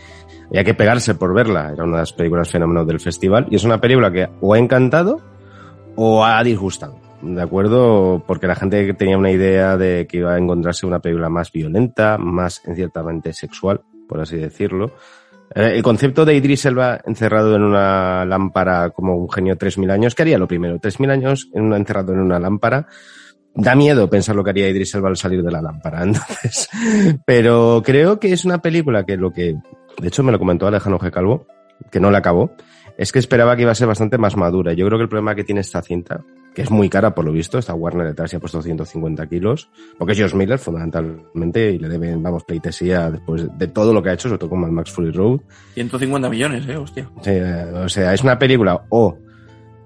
había 0.49 0.65
que 0.65 0.73
pegarse 0.73 1.15
por 1.15 1.35
verla. 1.35 1.73
Era 1.75 1.85
una 1.85 1.97
de 1.97 2.03
las 2.05 2.15
películas 2.15 2.49
fenómenos 2.49 2.87
del 2.87 3.01
festival 3.01 3.49
y 3.51 3.57
es 3.57 3.65
una 3.65 3.79
película 3.83 4.11
que 4.11 4.31
o 4.41 4.55
ha 4.55 4.59
encantado 4.59 5.21
o 5.95 6.25
ha 6.25 6.43
disgustado. 6.43 7.00
¿De 7.23 7.43
acuerdo? 7.43 8.23
Porque 8.27 8.47
la 8.47 8.55
gente 8.55 8.93
tenía 8.95 9.19
una 9.19 9.31
idea 9.31 9.77
de 9.77 10.07
que 10.07 10.19
iba 10.19 10.35
a 10.35 10.39
encontrarse 10.39 10.87
una 10.87 11.01
película 11.01 11.29
más 11.29 11.53
violenta, 11.53 12.19
más 12.19 12.63
ciertamente 12.75 13.33
sexual, 13.33 13.83
por 14.09 14.21
así 14.21 14.37
decirlo. 14.37 14.93
Eh, 15.55 15.73
el 15.75 15.83
concepto 15.83 16.25
de 16.25 16.35
Idris 16.35 16.65
Elba 16.67 17.01
encerrado 17.05 17.57
en 17.57 17.63
una 17.63 18.25
lámpara 18.25 18.91
como 18.91 19.17
un 19.17 19.31
genio 19.31 19.57
3.000 19.57 19.91
años, 19.91 20.15
¿qué 20.15 20.23
haría 20.23 20.39
lo 20.39 20.47
primero? 20.47 20.79
3.000 20.79 21.11
años 21.11 21.49
encerrado 21.53 22.13
en 22.13 22.21
una 22.21 22.39
lámpara. 22.39 22.87
Da 23.53 23.75
miedo 23.75 24.09
pensar 24.09 24.37
lo 24.37 24.45
que 24.45 24.51
haría 24.51 24.69
Idris 24.69 24.95
Elba 24.95 25.09
al 25.09 25.17
salir 25.17 25.43
de 25.43 25.51
la 25.51 25.61
lámpara, 25.61 26.03
entonces. 26.05 26.69
Pero 27.27 27.83
creo 27.85 28.21
que 28.21 28.33
es 28.33 28.45
una 28.45 28.63
película 28.63 29.05
que 29.05 29.17
lo 29.17 29.33
que, 29.33 29.57
de 29.99 30.09
hecho 30.09 30.23
me 30.23 30.33
lo 30.33 30.39
comentó 30.39 30.67
Alejandro 30.67 31.01
G. 31.01 31.11
Calvo, 31.11 31.47
que 31.91 31.99
no 31.99 32.11
la 32.11 32.19
acabó, 32.19 32.53
es 32.97 33.13
que 33.13 33.19
esperaba 33.19 33.57
que 33.57 33.63
iba 33.63 33.73
a 33.73 33.75
ser 33.75 33.89
bastante 33.89 34.19
más 34.19 34.37
madura. 34.37 34.73
Yo 34.73 34.87
creo 34.87 34.99
que 34.99 35.05
el 35.05 35.09
problema 35.09 35.35
que 35.35 35.43
tiene 35.43 35.63
esta 35.63 35.83
cinta, 35.83 36.23
que 36.61 36.65
es 36.65 36.71
muy 36.71 36.91
cara 36.91 37.15
por 37.15 37.25
lo 37.25 37.33
visto, 37.33 37.57
esta 37.57 37.73
Warner 37.73 38.09
detrás 38.09 38.31
se 38.31 38.37
ha 38.37 38.41
puesto 38.41 38.61
150 38.61 39.27
kilos, 39.29 39.71
porque 39.97 40.13
es 40.13 40.19
George 40.19 40.37
Miller 40.37 40.59
fundamentalmente 40.59 41.73
y 41.73 41.79
le 41.79 41.89
deben, 41.89 42.23
vamos, 42.23 42.45
pleitesía 42.45 43.11
después 43.11 43.47
de 43.57 43.67
todo 43.69 43.95
lo 43.95 44.03
que 44.03 44.11
ha 44.11 44.13
hecho, 44.13 44.29
sobre 44.29 44.39
todo 44.39 44.51
con 44.51 44.61
Mad 44.61 44.69
Max 44.69 44.91
Fury 44.91 45.11
Road. 45.11 45.41
150 45.73 46.29
millones, 46.29 46.69
eh, 46.69 46.77
hostia. 46.77 47.09
Sí, 47.23 47.31
o 47.31 47.89
sea, 47.89 48.13
es 48.13 48.23
una 48.23 48.39
película 48.39 48.85
o 48.91 49.17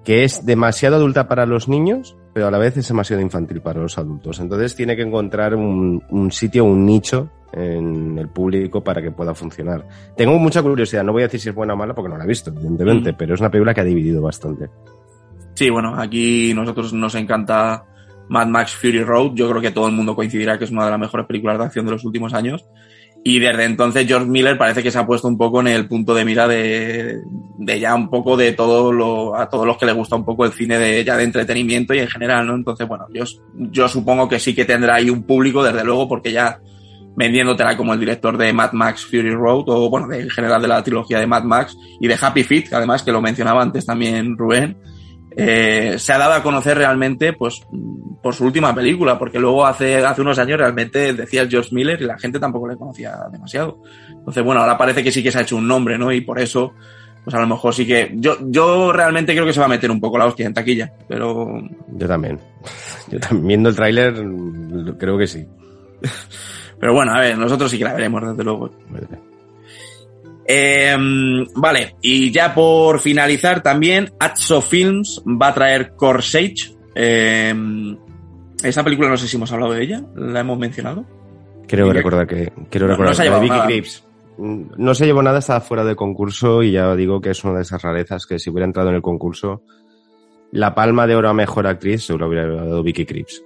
que 0.03 0.25
es 0.25 0.45
demasiado 0.45 0.97
adulta 0.97 1.29
para 1.29 1.45
los 1.45 1.69
niños, 1.69 2.17
pero 2.33 2.47
a 2.47 2.51
la 2.51 2.57
vez 2.57 2.75
es 2.75 2.89
demasiado 2.89 3.21
infantil 3.21 3.61
para 3.61 3.79
los 3.79 3.97
adultos. 3.97 4.41
Entonces 4.41 4.75
tiene 4.75 4.97
que 4.97 5.03
encontrar 5.03 5.55
un, 5.55 6.03
un 6.09 6.31
sitio, 6.31 6.65
un 6.65 6.85
nicho 6.85 7.31
en 7.53 8.17
el 8.17 8.27
público 8.27 8.83
para 8.83 9.01
que 9.01 9.11
pueda 9.11 9.33
funcionar. 9.33 9.87
Tengo 10.17 10.37
mucha 10.37 10.61
curiosidad, 10.61 11.03
no 11.03 11.13
voy 11.13 11.23
a 11.23 11.27
decir 11.27 11.39
si 11.39 11.49
es 11.49 11.55
buena 11.55 11.73
o 11.73 11.77
mala 11.77 11.95
porque 11.95 12.09
no 12.09 12.17
la 12.17 12.25
he 12.25 12.27
visto, 12.27 12.49
evidentemente, 12.49 13.13
mm. 13.13 13.15
pero 13.17 13.33
es 13.33 13.39
una 13.39 13.49
película 13.49 13.73
que 13.73 13.81
ha 13.81 13.85
dividido 13.85 14.21
bastante. 14.21 14.69
Sí, 15.55 15.69
bueno, 15.69 15.95
aquí 15.97 16.53
nosotros 16.53 16.93
nos 16.93 17.15
encanta 17.15 17.85
Mad 18.29 18.47
Max 18.47 18.75
Fury 18.75 19.03
Road. 19.03 19.31
Yo 19.33 19.49
creo 19.49 19.61
que 19.61 19.71
todo 19.71 19.87
el 19.87 19.93
mundo 19.93 20.15
coincidirá 20.15 20.57
que 20.57 20.65
es 20.65 20.71
una 20.71 20.85
de 20.85 20.91
las 20.91 20.99
mejores 20.99 21.25
películas 21.25 21.57
de 21.57 21.65
acción 21.65 21.85
de 21.85 21.93
los 21.93 22.05
últimos 22.05 22.33
años. 22.33 22.65
Y 23.23 23.39
desde 23.39 23.63
entonces 23.63 24.05
George 24.05 24.27
Miller 24.27 24.55
parece 24.55 24.83
que 24.83 24.91
se 24.91 24.99
ha 24.99 25.05
puesto 25.07 25.27
un 25.27 25.35
poco 25.35 25.59
en 25.59 25.67
el 25.67 25.87
punto 25.87 26.13
de 26.13 26.23
mira 26.23 26.47
de, 26.47 27.21
de 27.57 27.79
ya 27.79 27.95
un 27.95 28.07
poco 28.07 28.37
de 28.37 28.51
todo 28.51 28.91
lo, 28.91 29.35
a 29.35 29.49
todos 29.49 29.65
los 29.65 29.77
que 29.77 29.87
les 29.87 29.95
gusta 29.95 30.15
un 30.15 30.23
poco 30.23 30.45
el 30.45 30.51
cine 30.51 30.77
de 30.77 31.03
ya 31.03 31.17
de 31.17 31.23
entretenimiento 31.23 31.95
y 31.95 31.99
en 31.99 32.07
general, 32.07 32.45
¿no? 32.45 32.53
Entonces, 32.53 32.87
bueno, 32.87 33.07
yo, 33.11 33.23
yo 33.55 33.87
supongo 33.87 34.29
que 34.29 34.37
sí 34.37 34.53
que 34.53 34.65
tendrá 34.65 34.95
ahí 34.95 35.09
un 35.09 35.23
público, 35.23 35.63
desde 35.63 35.83
luego, 35.83 36.07
porque 36.07 36.31
ya 36.31 36.59
vendiéndotela 37.15 37.75
como 37.75 37.93
el 37.93 37.99
director 37.99 38.37
de 38.37 38.53
Mad 38.53 38.73
Max 38.73 39.05
Fury 39.05 39.31
Road 39.31 39.69
o 39.69 39.89
bueno, 39.89 40.07
de, 40.07 40.21
en 40.21 40.29
general 40.29 40.61
de 40.61 40.67
la 40.67 40.83
trilogía 40.83 41.19
de 41.19 41.25
Mad 41.25 41.45
Max 41.45 41.75
y 41.99 42.07
de 42.07 42.17
Happy 42.21 42.43
Feet, 42.43 42.73
además 42.73 43.01
que 43.01 43.11
lo 43.11 43.21
mencionaba 43.21 43.63
antes 43.63 43.87
también 43.87 44.37
Rubén, 44.37 44.77
eh, 45.37 45.95
se 45.97 46.13
ha 46.13 46.17
dado 46.17 46.33
a 46.33 46.43
conocer 46.43 46.77
realmente 46.77 47.33
pues 47.33 47.61
por 48.21 48.33
su 48.33 48.45
última 48.45 48.73
película, 48.73 49.19
porque 49.19 49.39
luego 49.39 49.65
hace, 49.65 49.97
hace 49.97 50.21
unos 50.21 50.39
años 50.39 50.57
realmente 50.57 51.13
decía 51.13 51.47
George 51.47 51.73
Miller 51.73 52.01
y 52.01 52.05
la 52.05 52.17
gente 52.17 52.39
tampoco 52.39 52.67
le 52.67 52.77
conocía 52.77 53.17
demasiado. 53.31 53.81
Entonces, 54.09 54.43
bueno, 54.43 54.61
ahora 54.61 54.77
parece 54.77 55.03
que 55.03 55.11
sí 55.11 55.21
que 55.21 55.31
se 55.31 55.39
ha 55.39 55.41
hecho 55.41 55.57
un 55.57 55.67
nombre, 55.67 55.97
¿no? 55.97 56.11
Y 56.11 56.21
por 56.21 56.39
eso, 56.39 56.73
pues 57.23 57.35
a 57.35 57.39
lo 57.39 57.47
mejor 57.47 57.73
sí 57.73 57.85
que. 57.85 58.13
Yo, 58.15 58.37
yo 58.41 58.93
realmente 58.93 59.33
creo 59.33 59.45
que 59.45 59.53
se 59.53 59.59
va 59.59 59.65
a 59.65 59.69
meter 59.69 59.91
un 59.91 59.99
poco 59.99 60.17
la 60.17 60.25
hostia 60.25 60.47
en 60.47 60.53
taquilla, 60.53 60.91
pero. 61.07 61.61
Yo 61.89 62.07
también. 62.07 62.39
Yo 63.11 63.19
también, 63.19 63.47
viendo 63.47 63.69
el 63.69 63.75
tráiler, 63.75 64.13
creo 64.97 65.17
que 65.17 65.27
sí. 65.27 65.45
Pero 66.79 66.93
bueno, 66.93 67.13
a 67.13 67.21
ver, 67.21 67.37
nosotros 67.37 67.71
sí 67.71 67.77
que 67.77 67.85
la 67.85 67.93
veremos, 67.93 68.21
desde 68.21 68.43
luego. 68.43 68.69
Eh, 70.47 70.95
vale, 71.55 71.95
y 72.01 72.31
ya 72.31 72.53
por 72.53 72.99
finalizar 72.99 73.63
también, 73.63 74.11
Atso 74.19 74.61
Films 74.61 75.23
va 75.25 75.47
a 75.47 75.53
traer 75.53 75.93
Corsage. 75.95 76.75
Eh, 76.93 77.53
esa 78.63 78.83
película 78.83 79.09
no 79.09 79.17
sé 79.17 79.27
si 79.27 79.37
hemos 79.37 79.51
hablado 79.51 79.73
de 79.73 79.83
ella, 79.83 80.03
la 80.15 80.41
hemos 80.41 80.57
mencionado. 80.57 81.05
Creo 81.67 81.91
recordar 81.91 82.27
que. 82.27 82.51
Quiero 82.69 82.87
recordar 82.87 83.09
no 83.09 83.15
se 83.15 83.21
ha 83.21 83.25
llevado 83.25 83.41
Vicky 83.41 83.53
nada. 83.53 83.65
Krieps. 83.65 84.07
No 84.37 84.93
se 84.93 85.05
llevó 85.05 85.23
nada, 85.23 85.39
estaba 85.39 85.61
fuera 85.61 85.85
de 85.85 85.95
concurso 85.95 86.61
y 86.61 86.73
ya 86.73 86.93
digo 86.95 87.21
que 87.21 87.29
es 87.29 87.43
una 87.43 87.55
de 87.55 87.61
esas 87.61 87.81
rarezas 87.81 88.25
que 88.25 88.37
si 88.37 88.49
hubiera 88.49 88.65
entrado 88.65 88.89
en 88.89 88.95
el 88.95 89.01
concurso, 89.01 89.63
la 90.51 90.75
palma 90.75 91.07
de 91.07 91.15
oro 91.15 91.29
a 91.29 91.33
mejor 91.33 91.67
actriz 91.67 92.03
se 92.05 92.17
lo 92.17 92.27
hubiera 92.27 92.47
dado 92.47 92.83
Vicky 92.83 93.05
Krieps. 93.05 93.43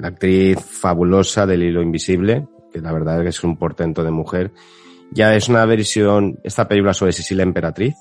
La 0.00 0.08
actriz 0.08 0.58
fabulosa 0.60 1.46
del 1.46 1.62
hilo 1.62 1.82
invisible, 1.82 2.46
que 2.72 2.80
la 2.80 2.92
verdad 2.92 3.18
es 3.18 3.22
que 3.22 3.28
es 3.28 3.44
un 3.44 3.56
portento 3.56 4.02
de 4.02 4.10
mujer. 4.10 4.52
Ya 5.14 5.34
es 5.34 5.48
una 5.48 5.64
versión, 5.64 6.40
esta 6.42 6.66
película 6.66 6.92
sobre 6.92 7.12
Sicilia 7.12 7.44
Emperatriz, 7.44 7.94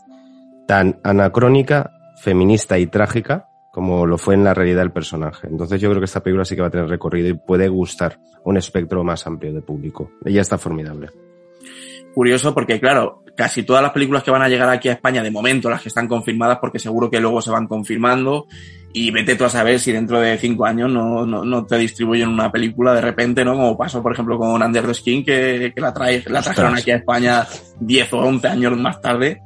tan 0.68 1.00
anacrónica, 1.04 1.92
feminista 2.22 2.80
y 2.80 2.88
trágica 2.88 3.48
como 3.74 4.06
lo 4.06 4.20
fue 4.20 4.36
en 4.36 4.44
la 4.44 4.54
realidad 4.54 4.82
del 4.82 4.92
personaje. 4.92 5.48
Entonces 5.48 5.82
yo 5.82 5.90
creo 5.90 6.00
que 6.00 6.06
esta 6.06 6.22
película 6.22 6.46
sí 6.46 6.56
que 6.56 6.62
va 6.62 6.68
a 6.68 6.72
tener 6.72 6.88
recorrido 6.88 7.30
y 7.30 7.34
puede 7.34 7.68
gustar 7.70 8.20
un 8.44 8.56
espectro 8.56 9.04
más 9.04 9.26
amplio 9.26 9.52
de 9.52 9.64
público. 9.64 10.12
Ella 10.24 10.42
está 10.42 10.60
formidable. 10.60 11.10
Curioso 12.14 12.54
porque, 12.54 12.80
claro, 12.80 13.24
casi 13.36 13.64
todas 13.64 13.82
las 13.82 13.92
películas 13.92 14.22
que 14.22 14.30
van 14.30 14.44
a 14.44 14.48
llegar 14.48 14.70
aquí 14.70 14.90
a 14.90 14.94
España, 14.94 15.24
de 15.24 15.32
momento, 15.32 15.72
las 15.72 15.82
que 15.82 15.90
están 15.90 16.08
confirmadas, 16.08 16.60
porque 16.62 16.78
seguro 16.78 17.10
que 17.10 17.20
luego 17.20 17.42
se 17.42 17.50
van 17.50 17.66
confirmando, 17.66 18.46
y 18.94 19.10
vete 19.12 19.36
tú 19.36 19.44
a 19.46 19.50
saber 19.50 19.80
si 19.80 19.92
dentro 19.92 20.20
de 20.22 20.38
cinco 20.38 20.66
años 20.66 20.90
no, 20.92 21.26
no, 21.26 21.44
no 21.44 21.66
te 21.66 21.78
distribuyen 21.78 22.30
una 22.30 22.52
película 22.52 22.94
de 22.94 23.02
repente, 23.02 23.44
¿no? 23.44 23.54
Como 23.54 23.78
pasó, 23.78 24.02
por 24.04 24.14
ejemplo, 24.14 24.38
con 24.38 24.62
Under 24.62 24.86
the 24.86 24.94
Skin, 24.94 25.26
que, 25.26 25.72
que 25.74 25.82
la, 25.82 25.94
trae, 25.94 26.24
la 26.28 26.42
trajeron 26.42 26.76
aquí 26.76 26.92
a 26.92 26.98
España 26.98 27.46
10 27.80 28.14
o 28.14 28.18
11 28.20 28.48
años 28.48 28.78
más 28.78 29.02
tarde. 29.02 29.42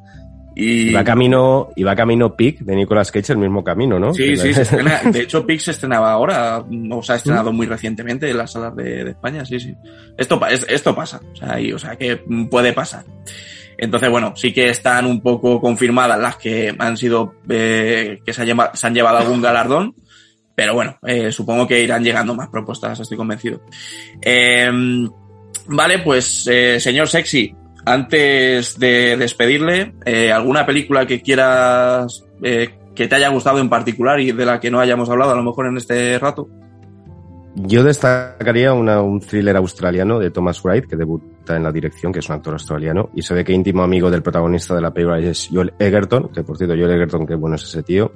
Y... 0.60 0.92
Va 0.92 1.04
camino, 1.04 1.70
va 1.86 1.96
camino 1.96 2.36
Pic 2.36 2.62
de 2.62 2.76
Nicolas 2.76 3.12
Cage 3.12 3.32
el 3.34 3.38
mismo 3.38 3.64
camino, 3.64 4.00
¿no? 4.00 4.12
Sí, 4.14 4.36
sí, 4.36 4.54
se 4.56 4.64
estrena. 4.64 5.02
De 5.04 5.22
hecho, 5.22 5.46
Pix 5.46 5.66
se 5.66 5.72
estrenaba 5.72 6.12
ahora, 6.12 6.66
o 6.90 7.04
se 7.04 7.14
ha 7.14 7.16
estrenado 7.18 7.54
muy 7.54 7.68
recientemente 7.68 8.28
en 8.30 8.38
las 8.38 8.54
salas 8.54 8.76
de, 8.76 9.04
de 9.04 9.12
España, 9.12 9.46
sí, 9.46 9.60
sí. 9.60 9.76
Esto, 10.18 10.44
es- 10.50 10.66
esto 10.68 10.96
pasa, 10.96 11.22
o 11.32 11.36
sea, 11.36 11.60
y- 11.60 11.72
o 11.74 11.78
sea, 11.78 11.96
que 11.96 12.18
puede 12.50 12.74
pasar. 12.74 13.06
Entonces, 13.78 14.10
bueno, 14.10 14.34
sí 14.36 14.54
que 14.54 14.70
están 14.70 15.06
un 15.06 15.22
poco 15.22 15.62
confirmadas 15.62 16.20
las 16.20 16.38
que 16.38 16.76
han 16.78 16.98
sido, 16.98 17.36
eh, 17.48 18.20
que 18.26 18.34
se, 18.34 18.42
han 18.42 18.94
llevado 18.94 19.18
algún 19.18 19.42
galardón, 19.42 19.94
pero 20.58 20.74
bueno, 20.74 20.98
eh, 21.06 21.32
supongo 21.32 21.68
que 21.68 21.84
irán 21.84 22.04
llegando 22.04 22.34
más 22.34 22.50
propuestas, 22.50 23.00
estoy 23.00 23.16
convencido. 23.16 23.62
Eh, 24.20 24.68
vale, 25.68 26.00
pues, 26.00 26.48
eh, 26.48 26.80
señor 26.80 27.08
Sexy, 27.08 27.54
antes 27.86 28.80
de 28.80 29.16
despedirle, 29.18 29.94
¿alguna 30.34 30.66
película 30.66 31.06
que 31.06 31.22
quieras 31.22 32.26
que 32.42 33.08
te 33.08 33.16
haya 33.16 33.30
gustado 33.30 33.60
en 33.60 33.70
particular 33.70 34.20
y 34.20 34.32
de 34.32 34.46
la 34.46 34.60
que 34.60 34.72
no 34.72 34.80
hayamos 34.80 35.08
hablado 35.12 35.34
a 35.34 35.36
lo 35.36 35.44
mejor 35.44 35.68
en 35.68 35.78
este 35.78 36.18
rato? 36.18 36.50
Yo 37.60 37.84
destacaría 37.84 38.72
un 38.72 39.20
thriller 39.20 39.58
australiano 39.58 40.20
de 40.20 40.30
Thomas 40.30 40.64
Wright, 40.64 40.86
que 40.86 40.96
debuta 40.96 41.56
en 41.56 41.64
la 41.64 41.72
dirección, 41.72 42.14
que 42.14 42.20
es 42.20 42.30
un 42.30 42.36
actor 42.36 42.54
australiano, 42.54 43.10
y 43.16 43.24
se 43.24 43.34
ve 43.34 43.44
que 43.44 43.52
íntimo 43.52 43.82
amigo 43.82 44.12
del 44.12 44.22
protagonista 44.22 44.76
de 44.76 44.82
la 44.82 44.94
película 44.94 45.18
es 45.18 45.50
Joel 45.52 45.74
Egerton, 45.80 46.30
que 46.30 46.44
por 46.44 46.56
cierto, 46.56 46.76
Joel 46.76 46.92
Egerton, 46.92 47.26
qué 47.26 47.34
bueno 47.34 47.56
es 47.56 47.64
ese 47.64 47.82
tío. 47.82 48.12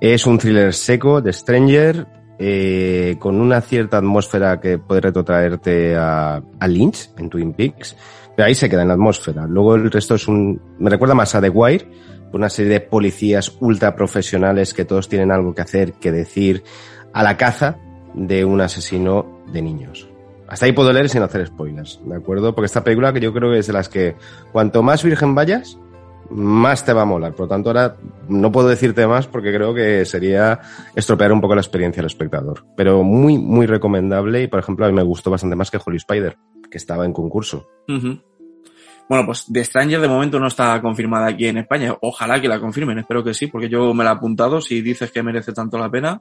Es 0.00 0.26
un 0.26 0.38
thriller 0.38 0.74
seco 0.74 1.20
de 1.20 1.32
Stranger, 1.32 2.06
eh, 2.36 3.14
con 3.20 3.40
una 3.40 3.60
cierta 3.60 3.98
atmósfera 3.98 4.58
que 4.58 4.78
puede 4.78 5.02
retrotraerte 5.02 5.94
a, 5.94 6.42
a 6.58 6.66
Lynch 6.66 7.10
en 7.16 7.30
Twin 7.30 7.52
Peaks, 7.52 7.96
pero 8.36 8.48
ahí 8.48 8.56
se 8.56 8.68
queda 8.68 8.82
en 8.82 8.88
la 8.88 8.94
atmósfera. 8.94 9.46
Luego 9.46 9.76
el 9.76 9.88
resto 9.88 10.16
es 10.16 10.26
un... 10.26 10.60
me 10.80 10.90
recuerda 10.90 11.14
más 11.14 11.32
a 11.36 11.40
The 11.40 11.48
Wire, 11.48 11.86
una 12.32 12.48
serie 12.48 12.72
de 12.72 12.80
policías 12.80 13.56
ultra 13.60 13.94
profesionales 13.94 14.74
que 14.74 14.84
todos 14.84 15.08
tienen 15.08 15.30
algo 15.30 15.54
que 15.54 15.62
hacer, 15.62 15.92
que 15.92 16.10
decir, 16.10 16.64
a 17.12 17.22
la 17.22 17.36
caza 17.36 17.78
de 18.18 18.44
un 18.44 18.60
asesino 18.60 19.42
de 19.52 19.62
niños. 19.62 20.08
Hasta 20.48 20.66
ahí 20.66 20.72
puedo 20.72 20.92
leer 20.92 21.08
sin 21.08 21.22
hacer 21.22 21.46
spoilers, 21.46 22.00
¿de 22.04 22.16
acuerdo? 22.16 22.54
Porque 22.54 22.66
esta 22.66 22.82
película 22.82 23.12
que 23.12 23.20
yo 23.20 23.32
creo 23.32 23.52
que 23.52 23.58
es 23.58 23.66
de 23.66 23.72
las 23.72 23.88
que 23.88 24.16
cuanto 24.50 24.82
más 24.82 25.04
virgen 25.04 25.34
vayas, 25.34 25.78
más 26.30 26.84
te 26.84 26.92
va 26.92 27.02
a 27.02 27.04
molar. 27.04 27.32
Por 27.32 27.40
lo 27.42 27.48
tanto, 27.48 27.70
ahora 27.70 27.96
no 28.28 28.50
puedo 28.50 28.68
decirte 28.68 29.06
más 29.06 29.26
porque 29.26 29.52
creo 29.52 29.74
que 29.74 30.04
sería 30.04 30.60
estropear 30.94 31.32
un 31.32 31.40
poco 31.40 31.54
la 31.54 31.60
experiencia 31.60 32.00
del 32.00 32.06
espectador. 32.06 32.64
Pero 32.76 33.02
muy, 33.02 33.38
muy 33.38 33.66
recomendable 33.66 34.42
y, 34.42 34.46
por 34.46 34.60
ejemplo, 34.60 34.86
a 34.86 34.88
mí 34.88 34.94
me 34.94 35.02
gustó 35.02 35.30
bastante 35.30 35.56
más 35.56 35.70
que 35.70 35.78
Holy 35.84 35.98
Spider, 35.98 36.36
que 36.70 36.78
estaba 36.78 37.04
en 37.04 37.12
concurso. 37.12 37.68
Bueno, 39.08 39.24
pues 39.24 39.46
The 39.50 39.64
Stranger 39.64 40.00
de 40.00 40.08
momento 40.08 40.38
no 40.38 40.48
está 40.48 40.80
confirmada 40.82 41.28
aquí 41.28 41.46
en 41.46 41.58
España. 41.58 41.96
Ojalá 42.02 42.40
que 42.40 42.48
la 42.48 42.60
confirmen, 42.60 42.98
espero 42.98 43.24
que 43.24 43.32
sí, 43.32 43.46
porque 43.46 43.68
yo 43.68 43.94
me 43.94 44.04
la 44.04 44.10
he 44.10 44.14
apuntado. 44.14 44.60
Si 44.60 44.82
dices 44.82 45.10
que 45.10 45.22
merece 45.22 45.52
tanto 45.52 45.78
la 45.78 45.90
pena, 45.90 46.20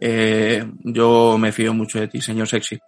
eh, 0.00 0.64
yo 0.84 1.36
me 1.38 1.52
fío 1.52 1.74
mucho 1.74 2.00
de 2.00 2.08
ti, 2.08 2.20
señor 2.20 2.48
sexy. 2.48 2.78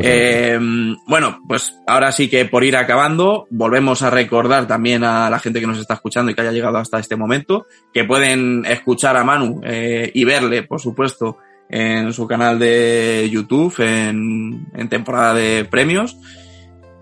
Eh, 0.00 0.58
bueno, 1.06 1.40
pues 1.46 1.74
ahora 1.86 2.12
sí 2.12 2.28
que 2.28 2.44
por 2.44 2.64
ir 2.64 2.76
acabando, 2.76 3.46
volvemos 3.50 4.02
a 4.02 4.10
recordar 4.10 4.66
también 4.66 5.04
a 5.04 5.30
la 5.30 5.38
gente 5.38 5.60
que 5.60 5.66
nos 5.66 5.78
está 5.78 5.94
escuchando 5.94 6.30
y 6.30 6.34
que 6.34 6.40
haya 6.40 6.52
llegado 6.52 6.78
hasta 6.78 6.98
este 6.98 7.16
momento, 7.16 7.66
que 7.92 8.04
pueden 8.04 8.64
escuchar 8.66 9.16
a 9.16 9.24
Manu 9.24 9.60
eh, 9.64 10.10
y 10.14 10.24
verle, 10.24 10.62
por 10.62 10.80
supuesto, 10.80 11.38
en 11.70 12.12
su 12.12 12.26
canal 12.26 12.58
de 12.58 13.28
YouTube, 13.30 13.74
en, 13.80 14.68
en 14.74 14.88
temporada 14.88 15.34
de 15.34 15.64
premios. 15.64 16.16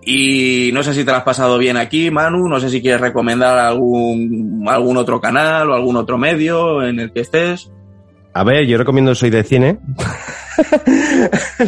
Y 0.09 0.71
no 0.73 0.83
sé 0.83 0.93
si 0.93 1.03
te 1.03 1.11
lo 1.11 1.17
has 1.17 1.23
pasado 1.23 1.57
bien 1.57 1.75
aquí, 1.75 2.09
Manu, 2.11 2.47
no 2.47 2.61
sé 2.61 2.69
si 2.69 2.81
quieres 2.81 3.01
recomendar 3.01 3.57
algún, 3.57 4.63
algún 4.65 4.95
otro 4.95 5.19
canal 5.19 5.69
o 5.69 5.75
algún 5.75 5.97
otro 5.97 6.17
medio 6.17 6.81
en 6.81 7.01
el 7.01 7.11
que 7.11 7.19
estés. 7.19 7.69
A 8.37 8.43
ver, 8.43 8.67
yo 8.67 8.77
recomiendo 8.77 9.15
Soy 9.15 9.31
de 9.31 9.43
Cine. 9.43 9.79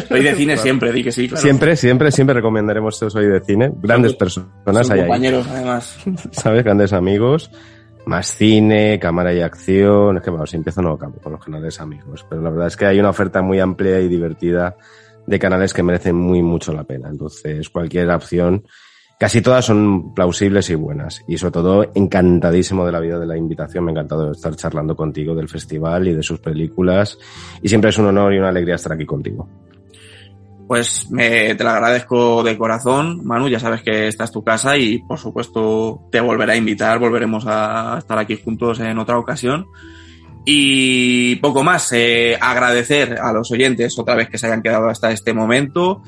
Soy 0.08 0.22
de 0.22 0.34
cine 0.36 0.56
siempre, 0.56 0.92
di 0.92 1.02
que 1.02 1.10
sí, 1.10 1.26
claro. 1.26 1.42
Siempre, 1.42 1.74
siempre, 1.74 2.12
siempre 2.12 2.34
recomendaremos 2.34 2.96
Soy 2.96 3.26
de 3.26 3.40
Cine. 3.40 3.72
Grandes 3.82 4.14
personas 4.14 4.88
ahí. 4.88 5.00
compañeros, 5.00 5.48
además. 5.50 5.98
¿sabes? 6.30 6.62
Grandes 6.62 6.92
amigos, 6.92 7.50
más 8.06 8.28
cine, 8.36 9.00
cámara 9.00 9.34
y 9.34 9.40
acción. 9.40 10.18
Es 10.18 10.22
que, 10.22 10.30
bueno, 10.30 10.46
si 10.46 10.58
empiezo 10.58 10.80
no 10.80 10.92
acabo 10.92 11.14
con 11.14 11.32
los 11.32 11.44
canales 11.44 11.80
amigos. 11.80 12.24
Pero 12.30 12.40
la 12.40 12.50
verdad 12.50 12.68
es 12.68 12.76
que 12.76 12.86
hay 12.86 13.00
una 13.00 13.10
oferta 13.10 13.42
muy 13.42 13.58
amplia 13.58 13.98
y 13.98 14.06
divertida 14.06 14.76
de 15.26 15.38
canales 15.40 15.74
que 15.74 15.82
merecen 15.82 16.14
muy 16.14 16.40
mucho 16.40 16.72
la 16.72 16.84
pena. 16.84 17.08
Entonces, 17.08 17.68
cualquier 17.68 18.08
opción, 18.10 18.64
casi 19.20 19.42
todas 19.42 19.66
son 19.66 20.14
plausibles 20.14 20.70
y 20.70 20.74
buenas. 20.76 21.22
Y 21.28 21.36
sobre 21.36 21.52
todo, 21.52 21.90
encantadísimo 21.94 22.86
de 22.86 22.92
la 22.92 23.00
vida 23.00 23.18
de 23.18 23.26
la 23.26 23.36
invitación. 23.36 23.84
Me 23.84 23.90
ha 23.90 23.92
encantado 23.92 24.32
estar 24.32 24.56
charlando 24.56 24.96
contigo 24.96 25.34
del 25.34 25.46
festival 25.46 26.08
y 26.08 26.14
de 26.14 26.22
sus 26.22 26.40
películas. 26.40 27.18
Y 27.60 27.68
siempre 27.68 27.90
es 27.90 27.98
un 27.98 28.06
honor 28.06 28.32
y 28.32 28.38
una 28.38 28.48
alegría 28.48 28.76
estar 28.76 28.94
aquí 28.94 29.04
contigo. 29.04 29.46
Pues 30.66 31.10
me, 31.10 31.54
te 31.54 31.62
lo 31.62 31.68
agradezco 31.68 32.42
de 32.42 32.56
corazón, 32.56 33.20
Manu. 33.22 33.50
Ya 33.50 33.60
sabes 33.60 33.82
que 33.82 34.08
esta 34.08 34.24
es 34.24 34.32
tu 34.32 34.42
casa 34.42 34.78
y, 34.78 35.00
por 35.00 35.18
supuesto, 35.18 36.00
te 36.10 36.20
volveré 36.20 36.52
a 36.52 36.56
invitar. 36.56 36.98
Volveremos 36.98 37.44
a 37.46 37.96
estar 37.98 38.18
aquí 38.18 38.40
juntos 38.42 38.80
en 38.80 38.98
otra 38.98 39.18
ocasión. 39.18 39.66
Y 40.46 41.36
poco 41.36 41.62
más, 41.62 41.92
eh, 41.92 42.38
agradecer 42.40 43.18
a 43.20 43.34
los 43.34 43.50
oyentes 43.50 43.98
otra 43.98 44.14
vez 44.14 44.30
que 44.30 44.38
se 44.38 44.46
hayan 44.46 44.62
quedado 44.62 44.88
hasta 44.88 45.12
este 45.12 45.34
momento. 45.34 46.02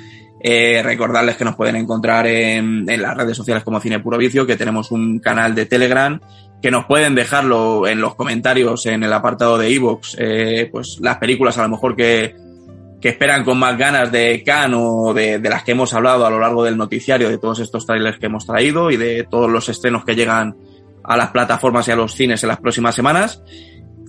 Eh, 0.45 0.83
recordarles 0.83 1.37
que 1.37 1.45
nos 1.45 1.55
pueden 1.55 1.77
encontrar 1.77 2.27
en, 2.27 2.85
las 2.85 3.17
redes 3.17 3.37
sociales 3.37 3.63
como 3.63 3.79
Cine 3.79 4.01
Puro 4.01 4.19
Vicio, 4.19 4.45
que 4.45 4.57
tenemos 4.57 4.91
un 4.91 5.21
canal 5.21 5.55
de 5.55 5.67
Telegram, 5.67 6.19
que 6.61 6.73
nos 6.73 6.87
pueden 6.87 7.15
dejarlo 7.15 7.87
en 7.87 8.01
los 8.01 8.17
comentarios 8.17 8.87
en 8.87 9.05
el 9.05 9.13
apartado 9.13 9.57
de 9.57 9.73
Evox, 9.73 10.17
eh, 10.19 10.69
pues 10.73 10.99
las 11.01 11.19
películas 11.19 11.59
a 11.59 11.63
lo 11.63 11.69
mejor 11.69 11.95
que, 11.95 12.35
que 13.01 13.11
esperan 13.11 13.45
con 13.45 13.57
más 13.57 13.79
ganas 13.79 14.11
de 14.11 14.43
Cannes 14.45 14.81
o 14.81 15.15
de, 15.15 15.39
de 15.39 15.49
las 15.49 15.63
que 15.63 15.73
hemos 15.73 15.95
hablado 15.95 16.27
a 16.27 16.31
lo 16.31 16.41
largo 16.41 16.65
del 16.65 16.77
noticiario, 16.77 17.29
de 17.29 17.39
todos 17.39 17.61
estos 17.61 17.87
trailers 17.87 18.19
que 18.19 18.27
hemos 18.27 18.45
traído 18.45 18.91
y 18.91 18.97
de 18.97 19.25
todos 19.31 19.49
los 19.49 19.69
estrenos 19.69 20.05
que 20.05 20.17
llegan 20.17 20.57
a 21.05 21.17
las 21.17 21.31
plataformas 21.31 21.87
y 21.87 21.93
a 21.93 21.97
los 21.97 22.15
cines 22.15 22.43
en 22.43 22.49
las 22.49 22.59
próximas 22.59 22.97
semanas. 22.97 23.45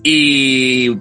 Y 0.04 0.98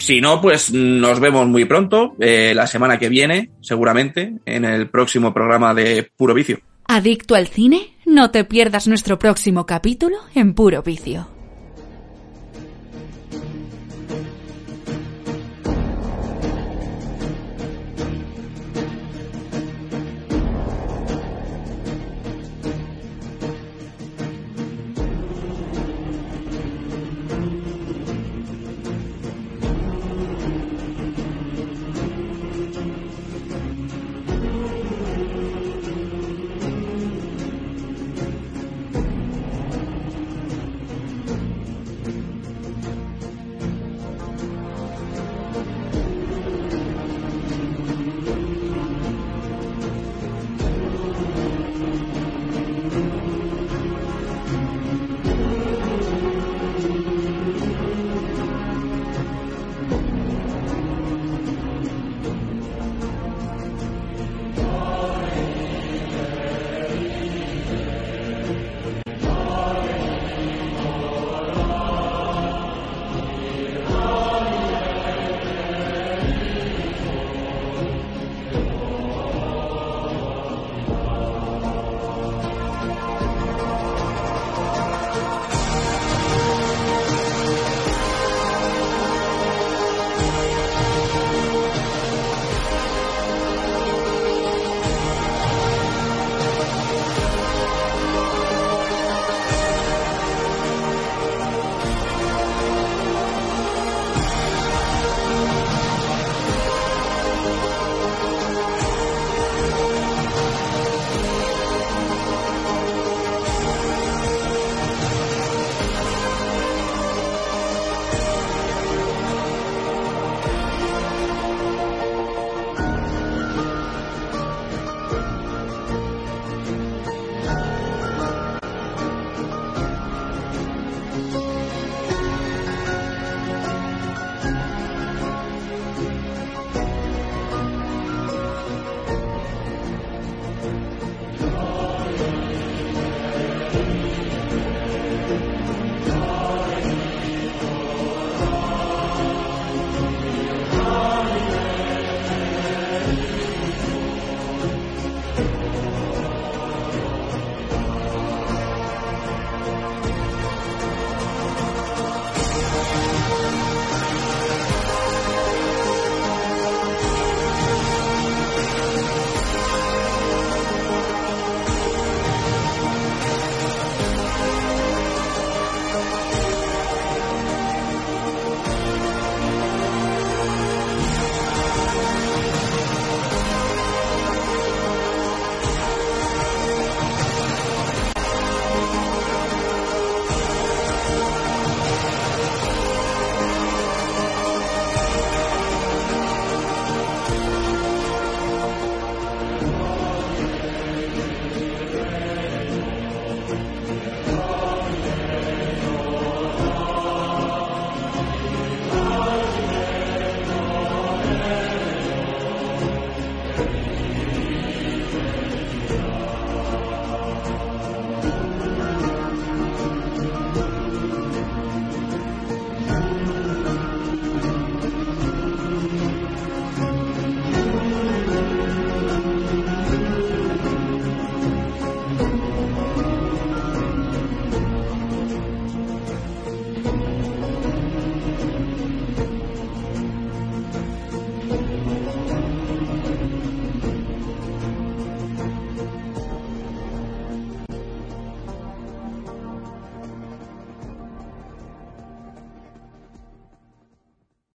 si 0.00 0.20
no, 0.20 0.40
pues 0.40 0.72
nos 0.72 1.20
vemos 1.20 1.46
muy 1.46 1.66
pronto, 1.66 2.14
eh, 2.18 2.52
la 2.54 2.66
semana 2.66 2.98
que 2.98 3.08
viene, 3.08 3.50
seguramente, 3.60 4.34
en 4.46 4.64
el 4.64 4.88
próximo 4.88 5.32
programa 5.32 5.74
de 5.74 6.10
Puro 6.16 6.34
Vicio. 6.34 6.60
¿Adicto 6.86 7.34
al 7.34 7.46
cine? 7.46 7.94
No 8.06 8.30
te 8.30 8.44
pierdas 8.44 8.88
nuestro 8.88 9.18
próximo 9.18 9.66
capítulo 9.66 10.16
en 10.34 10.54
Puro 10.54 10.82
Vicio. 10.82 11.39